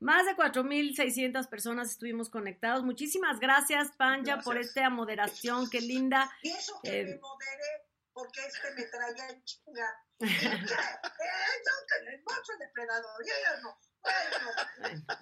Más 0.00 0.26
de 0.26 0.36
4.600 0.36 1.48
personas 1.48 1.90
estuvimos 1.90 2.30
conectados. 2.30 2.84
Muchísimas 2.84 3.40
gracias, 3.40 3.90
Panja, 3.96 4.40
por 4.40 4.56
esta 4.56 4.88
moderación. 4.90 5.68
Qué 5.68 5.80
linda. 5.80 6.30
Y 6.42 6.50
eso 6.50 6.78
que 6.82 7.00
eh, 7.00 7.04
me 7.04 7.18
moderé 7.18 7.88
porque 8.12 8.40
este 8.46 8.70
me 8.74 8.84
traía 8.84 9.30
en 9.30 9.42
chinga. 9.44 10.04
no. 13.62 13.78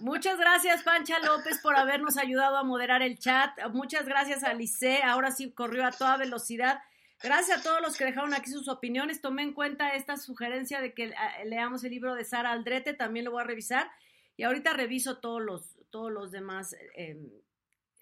Muchas 0.01 0.39
gracias, 0.39 0.83
Pancha 0.83 1.19
López, 1.21 1.59
por 1.59 1.77
habernos 1.77 2.17
ayudado 2.17 2.57
a 2.57 2.63
moderar 2.63 3.03
el 3.03 3.19
chat. 3.19 3.51
Muchas 3.73 4.07
gracias 4.07 4.45
a 4.45 4.55
Lice, 4.55 5.03
ahora 5.03 5.31
sí 5.31 5.53
corrió 5.53 5.85
a 5.85 5.93
toda 5.93 6.17
velocidad. 6.17 6.81
Gracias 7.23 7.61
a 7.61 7.63
todos 7.63 7.81
los 7.81 7.97
que 7.97 8.05
dejaron 8.05 8.35
aquí 8.35 8.51
sus 8.51 8.69
opiniones. 8.69 9.21
Tomé 9.21 9.43
en 9.43 9.55
cuenta 9.55 9.95
esta 9.95 10.17
sugerencia 10.17 10.81
de 10.81 10.95
que 10.95 11.05
eh, 11.05 11.15
leamos 11.47 11.83
el 11.85 11.91
libro 11.91 12.15
de 12.15 12.25
Sara 12.25 12.53
Aldrete, 12.53 12.95
también 12.95 13.25
lo 13.25 13.33
voy 13.33 13.43
a 13.43 13.47
revisar. 13.47 13.91
Y 14.37 14.43
ahorita 14.43 14.75
reviso 14.75 15.19
todos 15.19 15.43
los, 15.43 15.77
todos 15.91 16.13
los 16.13 16.31
demás 16.31 16.75
eh, 16.75 17.17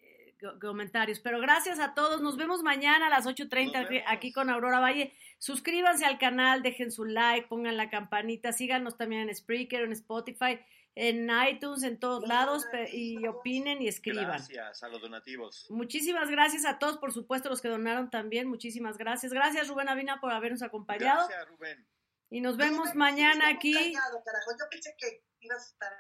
eh, 0.03 0.37
comentarios. 0.61 1.21
Pero 1.21 1.41
gracias 1.41 1.79
a 1.79 1.95
todos. 1.95 2.21
Nos 2.21 2.37
vemos 2.37 2.63
mañana 2.63 3.07
a 3.07 3.11
las 3.11 3.27
8.30 3.27 4.05
aquí 4.07 4.33
con 4.33 4.51
Aurora 4.51 4.81
Valle. 4.81 5.13
Suscríbanse 5.39 6.05
al 6.05 6.19
canal, 6.19 6.63
dejen 6.63 6.91
su 6.91 7.05
like, 7.05 7.49
pongan 7.49 7.77
la 7.77 7.91
campanita, 7.91 8.53
síganos 8.53 8.97
también 8.97 9.29
en 9.29 9.35
Spreaker, 9.35 9.83
en 9.83 9.93
Spotify, 9.93 10.59
en 10.95 11.29
iTunes, 11.49 11.83
en 11.83 11.99
todos 11.99 12.27
lados 12.27 12.65
y 12.93 13.27
opinen 13.27 13.83
y 13.83 13.89
escriban. 13.89 14.27
Gracias 14.27 14.83
a 14.83 14.89
los 14.89 15.01
donativos. 15.01 15.67
Muchísimas 15.71 16.31
gracias 16.31 16.65
a 16.65 16.79
todos, 16.79 16.99
por 16.99 17.13
supuesto, 17.13 17.49
los 17.49 17.61
que 17.61 17.69
donaron 17.69 18.11
también. 18.11 18.49
Muchísimas 18.49 18.97
gracias. 18.97 19.33
Gracias, 19.33 19.69
Rubén 19.69 19.89
Avina, 19.89 20.21
por 20.21 20.33
habernos 20.33 20.63
acompañado. 20.63 21.29
Gracias, 21.29 21.49
Rubén. 21.49 21.87
Y 22.31 22.41
nos 22.41 22.57
vemos 22.57 22.95
mañana 22.95 23.49
aquí. 23.49 23.93
Yo 23.93 24.69
pensé 24.71 24.95
que 24.99 25.23
ibas 25.45 25.63
a 25.63 25.71
estar 25.71 25.93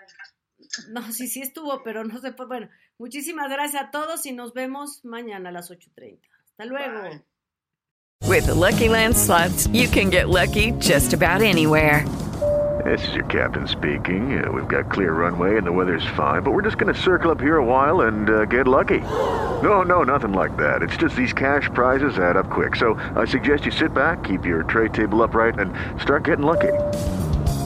no, 0.91 1.13
sí, 1.13 1.27
sí 1.27 1.43
estuvo, 1.43 1.83
pero 1.83 2.05
no 2.05 2.19
se 2.21 2.33
fue. 2.33 2.47
Bueno, 2.47 2.69
muchísimas 2.99 3.51
gracias 3.51 3.83
a 3.83 3.91
todos 3.91 4.25
y 4.27 4.33
nos 4.33 4.55
vemos 4.55 5.05
mañana 5.05 5.51
a 5.51 5.53
las 5.53 5.71
8.30. 5.71 6.21
Hasta 6.51 6.65
luego. 6.65 7.25
With 8.27 8.47
the 8.47 8.55
Lucky 8.55 8.89
Land 8.89 9.17
slots, 9.17 9.69
you 9.69 9.89
can 9.89 10.11
get 10.11 10.29
lucky 10.29 10.73
just 10.79 11.13
about 11.13 11.43
anywhere. 11.43 12.05
This 12.85 13.07
is 13.09 13.15
your 13.15 13.25
captain 13.27 13.67
speaking. 13.67 14.45
Uh, 14.45 14.51
we've 14.51 14.69
got 14.69 14.91
clear 14.91 15.13
runway 15.13 15.57
and 15.57 15.67
the 15.67 15.73
weather's 15.73 16.05
fine, 16.17 16.43
but 16.43 16.53
we're 16.53 16.63
just 16.63 16.77
going 16.77 16.93
to 16.93 17.01
circle 17.01 17.31
up 17.31 17.41
here 17.41 17.57
a 17.57 17.65
while 17.65 18.03
and 18.03 18.29
uh, 18.29 18.45
get 18.47 18.67
lucky. 18.67 19.01
No, 19.63 19.83
no, 19.83 20.03
nothing 20.03 20.33
like 20.33 20.57
that. 20.57 20.83
It's 20.83 20.97
just 20.97 21.17
these 21.17 21.33
cash 21.33 21.71
prizes 21.73 22.19
add 22.19 22.37
up 22.37 22.51
quick. 22.51 22.77
So 22.77 22.95
I 23.17 23.25
suggest 23.25 23.65
you 23.65 23.73
sit 23.73 23.95
back, 23.95 24.25
keep 24.25 24.45
your 24.45 24.65
tray 24.65 24.89
table 24.89 25.23
upright, 25.23 25.59
and 25.59 25.73
start 26.01 26.25
getting 26.25 26.45
lucky. 26.45 26.73